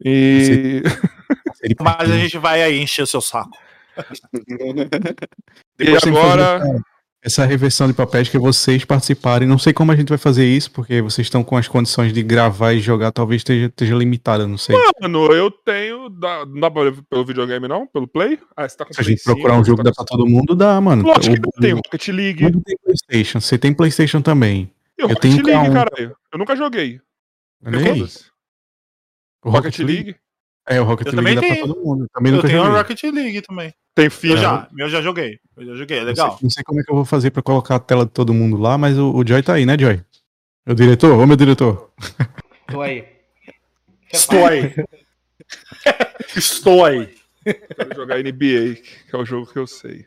E, 0.05 0.83
Mas 1.81 2.11
a 2.11 2.17
gente 2.19 2.39
vai 2.39 2.63
aí 2.63 2.79
encher 2.81 3.03
o 3.03 3.07
seu 3.07 3.21
saco. 3.21 3.57
e 4.49 5.85
Depois 5.85 6.01
fazer 6.03 6.09
agora, 6.19 6.83
essa- 7.23 7.45
reversão 7.47 7.87
de 7.87 7.93
papéis 7.95 8.29
que 8.29 8.39
vocês 8.39 8.85
participarem. 8.85 9.47
Não 9.47 9.59
sei 9.59 9.73
como 9.73 9.93
a 9.93 9.97
gente 9.97 10.09
vai 10.09 10.19
fazer 10.19 10.45
isso, 10.47 10.71
porque 10.71 11.01
vocês 11.01 11.27
estão 11.27 11.45
com 11.45 11.57
as 11.57 11.69
condições 11.69 12.13
de 12.13 12.23
gravar 12.23 12.73
e 12.73 12.81
jogar, 12.81 13.13
talvez 13.13 13.41
esteja, 13.41 13.67
esteja 13.67 13.95
limitada, 13.95 14.47
não 14.47 14.59
sei. 14.59 14.77
mano, 15.01 15.27
eu 15.33 15.51
tenho. 15.51 16.09
Dá, 16.09 16.45
não 16.47 16.61
dá 16.61 16.71
pra 16.71 16.91
ver 16.91 17.03
pelo 17.09 17.25
videogame, 17.25 17.69
não? 17.69 17.87
Pelo 17.87 18.09
Play? 18.09 18.39
Ah, 18.57 18.69
você 18.69 18.77
tá 18.77 18.85
com 18.85 18.93
Se 18.93 19.01
a 19.01 19.05
gente 19.05 19.23
procurar 19.23 19.59
um 19.59 19.65
jogo 19.65 19.83
tá 19.85 19.91
dá 19.91 19.95
pra 19.95 20.05
todo 20.05 20.27
mundo, 20.27 20.55
dá, 20.55 20.81
mano. 20.81 21.05
Lógico 21.05 21.37
que 21.53 21.61
tem 21.61 21.73
Rocket 21.75 22.09
League. 22.09 22.43
mundo 22.45 22.63
tem 22.65 22.77
Playstation. 22.83 23.41
Você 23.41 23.59
tem 23.59 23.73
Playstation 23.73 24.21
também. 24.21 24.73
E 24.99 25.03
eu 25.03 25.09
Rocket 25.09 25.23
tenho 25.23 25.47
League, 25.47 25.69
K1. 25.69 25.73
caralho. 25.73 26.17
Eu 26.33 26.39
nunca 26.39 26.57
joguei. 26.57 27.01
Olha 27.65 27.79
aí. 27.93 28.05
O 29.45 29.51
Rocket 29.51 29.79
League? 29.81 30.17
É, 30.69 30.81
o 30.81 30.85
Rocket 30.85 31.09
Eu 31.09 31.13
League 31.15 31.17
também 31.17 31.35
dá 31.35 31.41
pra 31.41 31.55
tenho. 31.65 31.67
todo 31.75 31.85
mundo. 31.85 32.09
Também 32.15 32.31
Eu 32.33 32.37
nunca 32.37 32.49
tenho 32.49 32.61
joguei. 32.63 32.75
a 32.75 32.79
Rocket 32.83 33.03
League 33.03 33.43
também. 33.43 33.75
Tem 33.95 34.05
Eu 34.07 34.11
FIFA. 34.11 34.37
já, 34.37 34.69
eu 34.79 34.89
já 34.89 35.03
joguei. 35.03 35.39
Eu 35.57 35.67
já 35.67 35.75
joguei, 35.75 35.97
é 35.99 36.01
Não 36.01 36.07
legal. 36.07 36.31
sei, 36.31 36.39
não 36.43 36.51
sei 36.51 36.63
como 36.65 36.81
é 36.81 36.85
que 36.85 36.91
eu 36.91 36.95
vou 36.97 37.05
fazer 37.05 37.31
pra 37.31 37.43
colocar 37.43 37.75
a 37.77 37.81
tela 37.81 38.05
de 38.07 38.13
todo 38.13 38.33
mundo 38.33 38.57
lá, 38.57 38.79
mas 38.79 38.97
o, 38.99 39.13
o 39.13 39.27
Joy 39.27 39.43
tá 39.43 39.55
aí, 39.55 39.67
né, 39.67 39.77
Joy? 39.79 40.01
O 40.67 40.75
diretor? 40.75 41.19
Ô, 41.19 41.27
meu 41.27 41.37
diretor. 41.37 41.93
Tô 42.69 42.81
aí. 42.81 43.05
Estou 44.13 44.47
aí. 44.47 44.73
Estou 46.37 46.85
aí. 46.85 47.15
Quero 47.45 47.95
jogar 47.97 48.19
NBA, 48.23 48.77
que 48.77 49.15
é 49.15 49.17
o 49.19 49.25
jogo 49.25 49.47
que 49.53 49.59
eu 49.59 49.67
sei. 49.67 50.07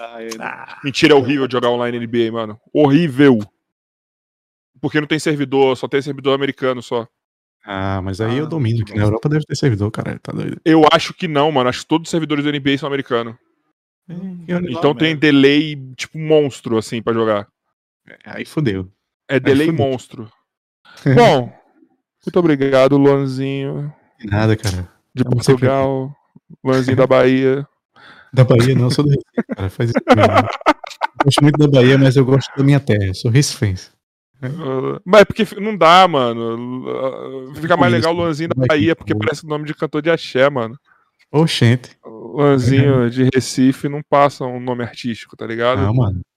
Ah, 0.00 0.80
Mentira, 0.82 1.12
é 1.12 1.16
horrível 1.16 1.46
jogar 1.50 1.68
online 1.68 1.98
NBA, 2.06 2.32
mano. 2.32 2.58
Horrível. 2.72 3.38
Porque 4.80 4.98
não 5.00 5.06
tem 5.06 5.18
servidor, 5.18 5.76
só 5.76 5.86
tem 5.86 6.00
servidor 6.00 6.34
americano 6.34 6.82
só. 6.82 7.06
Ah, 7.64 8.00
mas 8.02 8.20
aí 8.20 8.32
Ah, 8.32 8.38
eu 8.38 8.46
domino, 8.46 8.84
que 8.84 8.94
na 8.94 9.04
Europa 9.04 9.28
deve 9.28 9.44
ter 9.44 9.54
servidor, 9.56 9.90
cara. 9.90 10.18
Tá 10.20 10.32
doido. 10.32 10.60
Eu 10.64 10.82
acho 10.92 11.14
que 11.14 11.28
não, 11.28 11.50
mano. 11.52 11.68
Acho 11.68 11.80
que 11.82 11.86
todos 11.86 12.06
os 12.08 12.10
servidores 12.10 12.44
do 12.44 12.50
NBA 12.50 12.76
são 12.78 12.86
americanos. 12.88 13.34
Olha 14.10 14.60
lá, 14.60 14.70
Então 14.70 14.94
tem 14.94 15.16
delay, 15.16 15.76
tipo, 15.96 16.18
monstro, 16.18 16.76
assim, 16.76 17.00
pra 17.00 17.12
jogar. 17.12 17.46
Aí 18.24 18.44
fudeu. 18.44 18.90
É 19.28 19.38
delay 19.38 19.68
fudeu. 19.68 19.86
monstro. 19.86 20.30
Bom, 21.16 21.52
muito 22.26 22.38
obrigado, 22.38 22.96
Luanzinho 22.96 23.92
De 24.18 24.26
nada, 24.26 24.56
cara. 24.56 24.88
de 25.14 25.22
sempre 25.22 25.36
Portugal. 25.44 26.14
Luanzinho 26.64 26.96
da 26.96 27.06
Bahia. 27.06 27.66
Da 28.34 28.44
Bahia, 28.44 28.74
não, 28.74 28.84
eu 28.84 28.90
sou 28.90 29.04
do 29.04 29.10
Recife, 29.10 29.54
cara. 29.54 29.68
Faz 29.68 29.90
isso. 29.90 29.98
Eu 30.08 31.24
gosto 31.26 31.42
muito 31.42 31.58
da 31.58 31.68
Bahia, 31.68 31.98
mas 31.98 32.16
eu 32.16 32.24
gosto 32.24 32.50
da 32.56 32.64
minha 32.64 32.80
terra. 32.80 33.04
Eu 33.04 33.14
sou 33.14 33.30
recifense. 33.30 33.90
Mas 35.04 35.20
é 35.22 35.24
porque 35.24 35.46
não 35.60 35.76
dá, 35.76 36.06
mano. 36.08 37.52
Fica 37.56 37.76
mais 37.76 37.92
legal 37.92 38.12
o 38.12 38.16
Luanzinho 38.16 38.48
da 38.48 38.66
Bahia, 38.66 38.96
porque 38.96 39.14
parece 39.14 39.44
o 39.44 39.48
nome 39.48 39.64
de 39.64 39.74
cantor 39.74 40.02
de 40.02 40.10
axé, 40.10 40.48
mano. 40.50 40.78
Oxente. 41.30 41.96
O 42.04 42.38
Luanzinho 42.38 43.08
de 43.10 43.28
Recife 43.32 43.88
não 43.88 44.02
passa 44.02 44.44
um 44.44 44.60
nome 44.60 44.82
artístico, 44.82 45.36
tá 45.36 45.46
ligado? 45.46 45.80
Não, 45.82 45.94
mano. 45.94 46.20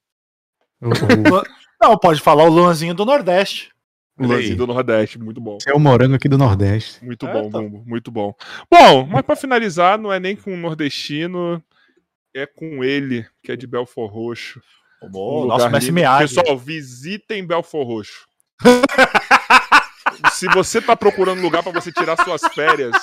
O, 0.81 0.87
o, 0.89 1.43
Não, 1.81 1.97
pode 1.97 2.19
falar 2.21 2.43
o 2.43 2.49
Luanzinho 2.49 2.93
do 2.93 3.05
Nordeste. 3.05 3.71
O 4.19 4.27
Luanzinho 4.27 4.57
do 4.57 4.67
Nordeste, 4.67 5.17
muito 5.17 5.41
bom. 5.41 5.57
você 5.59 5.71
é 5.71 5.73
o 5.73 5.79
morango 5.79 6.15
aqui 6.15 6.29
do 6.29 6.37
Nordeste. 6.37 7.03
Muito 7.03 7.25
É, 7.25 7.33
bom, 7.33 7.49
tá. 7.49 7.59
Bumbo, 7.59 7.83
muito 7.87 8.11
bom. 8.11 8.33
Bom, 8.71 9.05
mas 9.05 9.21
pra 9.23 9.35
finalizar, 9.35 9.97
não 9.97 10.11
é 10.11 10.19
nem 10.19 10.35
com 10.35 10.53
um 10.53 10.57
nordestino, 10.57 11.63
é 12.35 12.45
com 12.45 12.83
ele, 12.83 13.25
que 13.41 13.51
é 13.51 13.55
de 13.55 13.65
Belfor 13.65 14.09
Roxo. 14.11 14.61
Bom, 15.09 15.45
nosso 15.45 15.69
Messi. 15.69 15.91
Miyagi. 15.91 16.35
Pessoal, 16.35 16.57
visitem 16.57 17.45
Belfor 17.45 17.85
Roxo. 17.85 18.25
Se 20.31 20.47
você 20.49 20.81
tá 20.81 20.95
procurando 20.95 21.41
lugar 21.41 21.63
pra 21.63 21.71
você 21.71 21.91
tirar 21.91 22.21
suas 22.23 22.41
férias, 22.53 22.95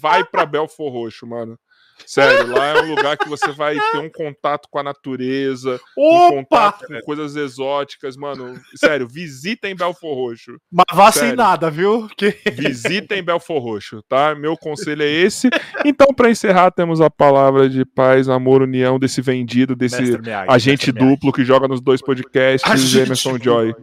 vai 0.00 0.24
pra 0.24 0.46
Belfor 0.46 0.92
Roxo, 0.92 1.26
mano. 1.26 1.58
Sério, 2.06 2.52
lá 2.52 2.66
é 2.68 2.82
um 2.82 2.94
lugar 2.94 3.16
que 3.16 3.28
você 3.28 3.52
vai 3.52 3.76
ter 3.92 3.98
um 3.98 4.10
contato 4.10 4.68
com 4.70 4.78
a 4.78 4.82
natureza, 4.82 5.80
um 5.96 6.26
Opa! 6.26 6.34
contato 6.34 6.86
com 6.86 7.00
coisas 7.00 7.36
exóticas, 7.36 8.16
mano. 8.16 8.58
Sério, 8.76 9.06
visitem 9.08 9.74
Belfor 9.74 10.14
Roxo. 10.14 10.56
Mas 10.70 10.84
vá 10.92 11.12
sem 11.12 11.34
nada, 11.34 11.70
viu? 11.70 12.08
Que... 12.16 12.36
Visitem 12.52 13.22
Belfor 13.22 13.62
Roxo, 13.62 14.02
tá? 14.08 14.34
Meu 14.34 14.56
conselho 14.56 15.02
é 15.02 15.08
esse. 15.10 15.48
Então, 15.84 16.08
pra 16.14 16.30
encerrar, 16.30 16.70
temos 16.70 17.00
a 17.00 17.10
palavra 17.10 17.68
de 17.68 17.84
paz, 17.84 18.28
amor, 18.28 18.62
união 18.62 18.98
desse 18.98 19.20
vendido, 19.20 19.74
desse 19.76 20.02
Miyagi, 20.18 20.46
agente 20.48 20.92
duplo 20.92 21.32
que 21.32 21.44
joga 21.44 21.68
nos 21.68 21.80
dois 21.80 22.00
podcasts, 22.00 22.70
Agente 22.70 22.98
Emerson 22.98 23.38
Joy. 23.38 23.74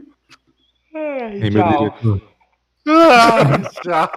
Ai, 0.93 1.43
Ei, 1.43 1.49
meu 1.49 1.63
tchau. 1.63 2.21
Ah, 2.89 3.59
tchau. 3.83 4.09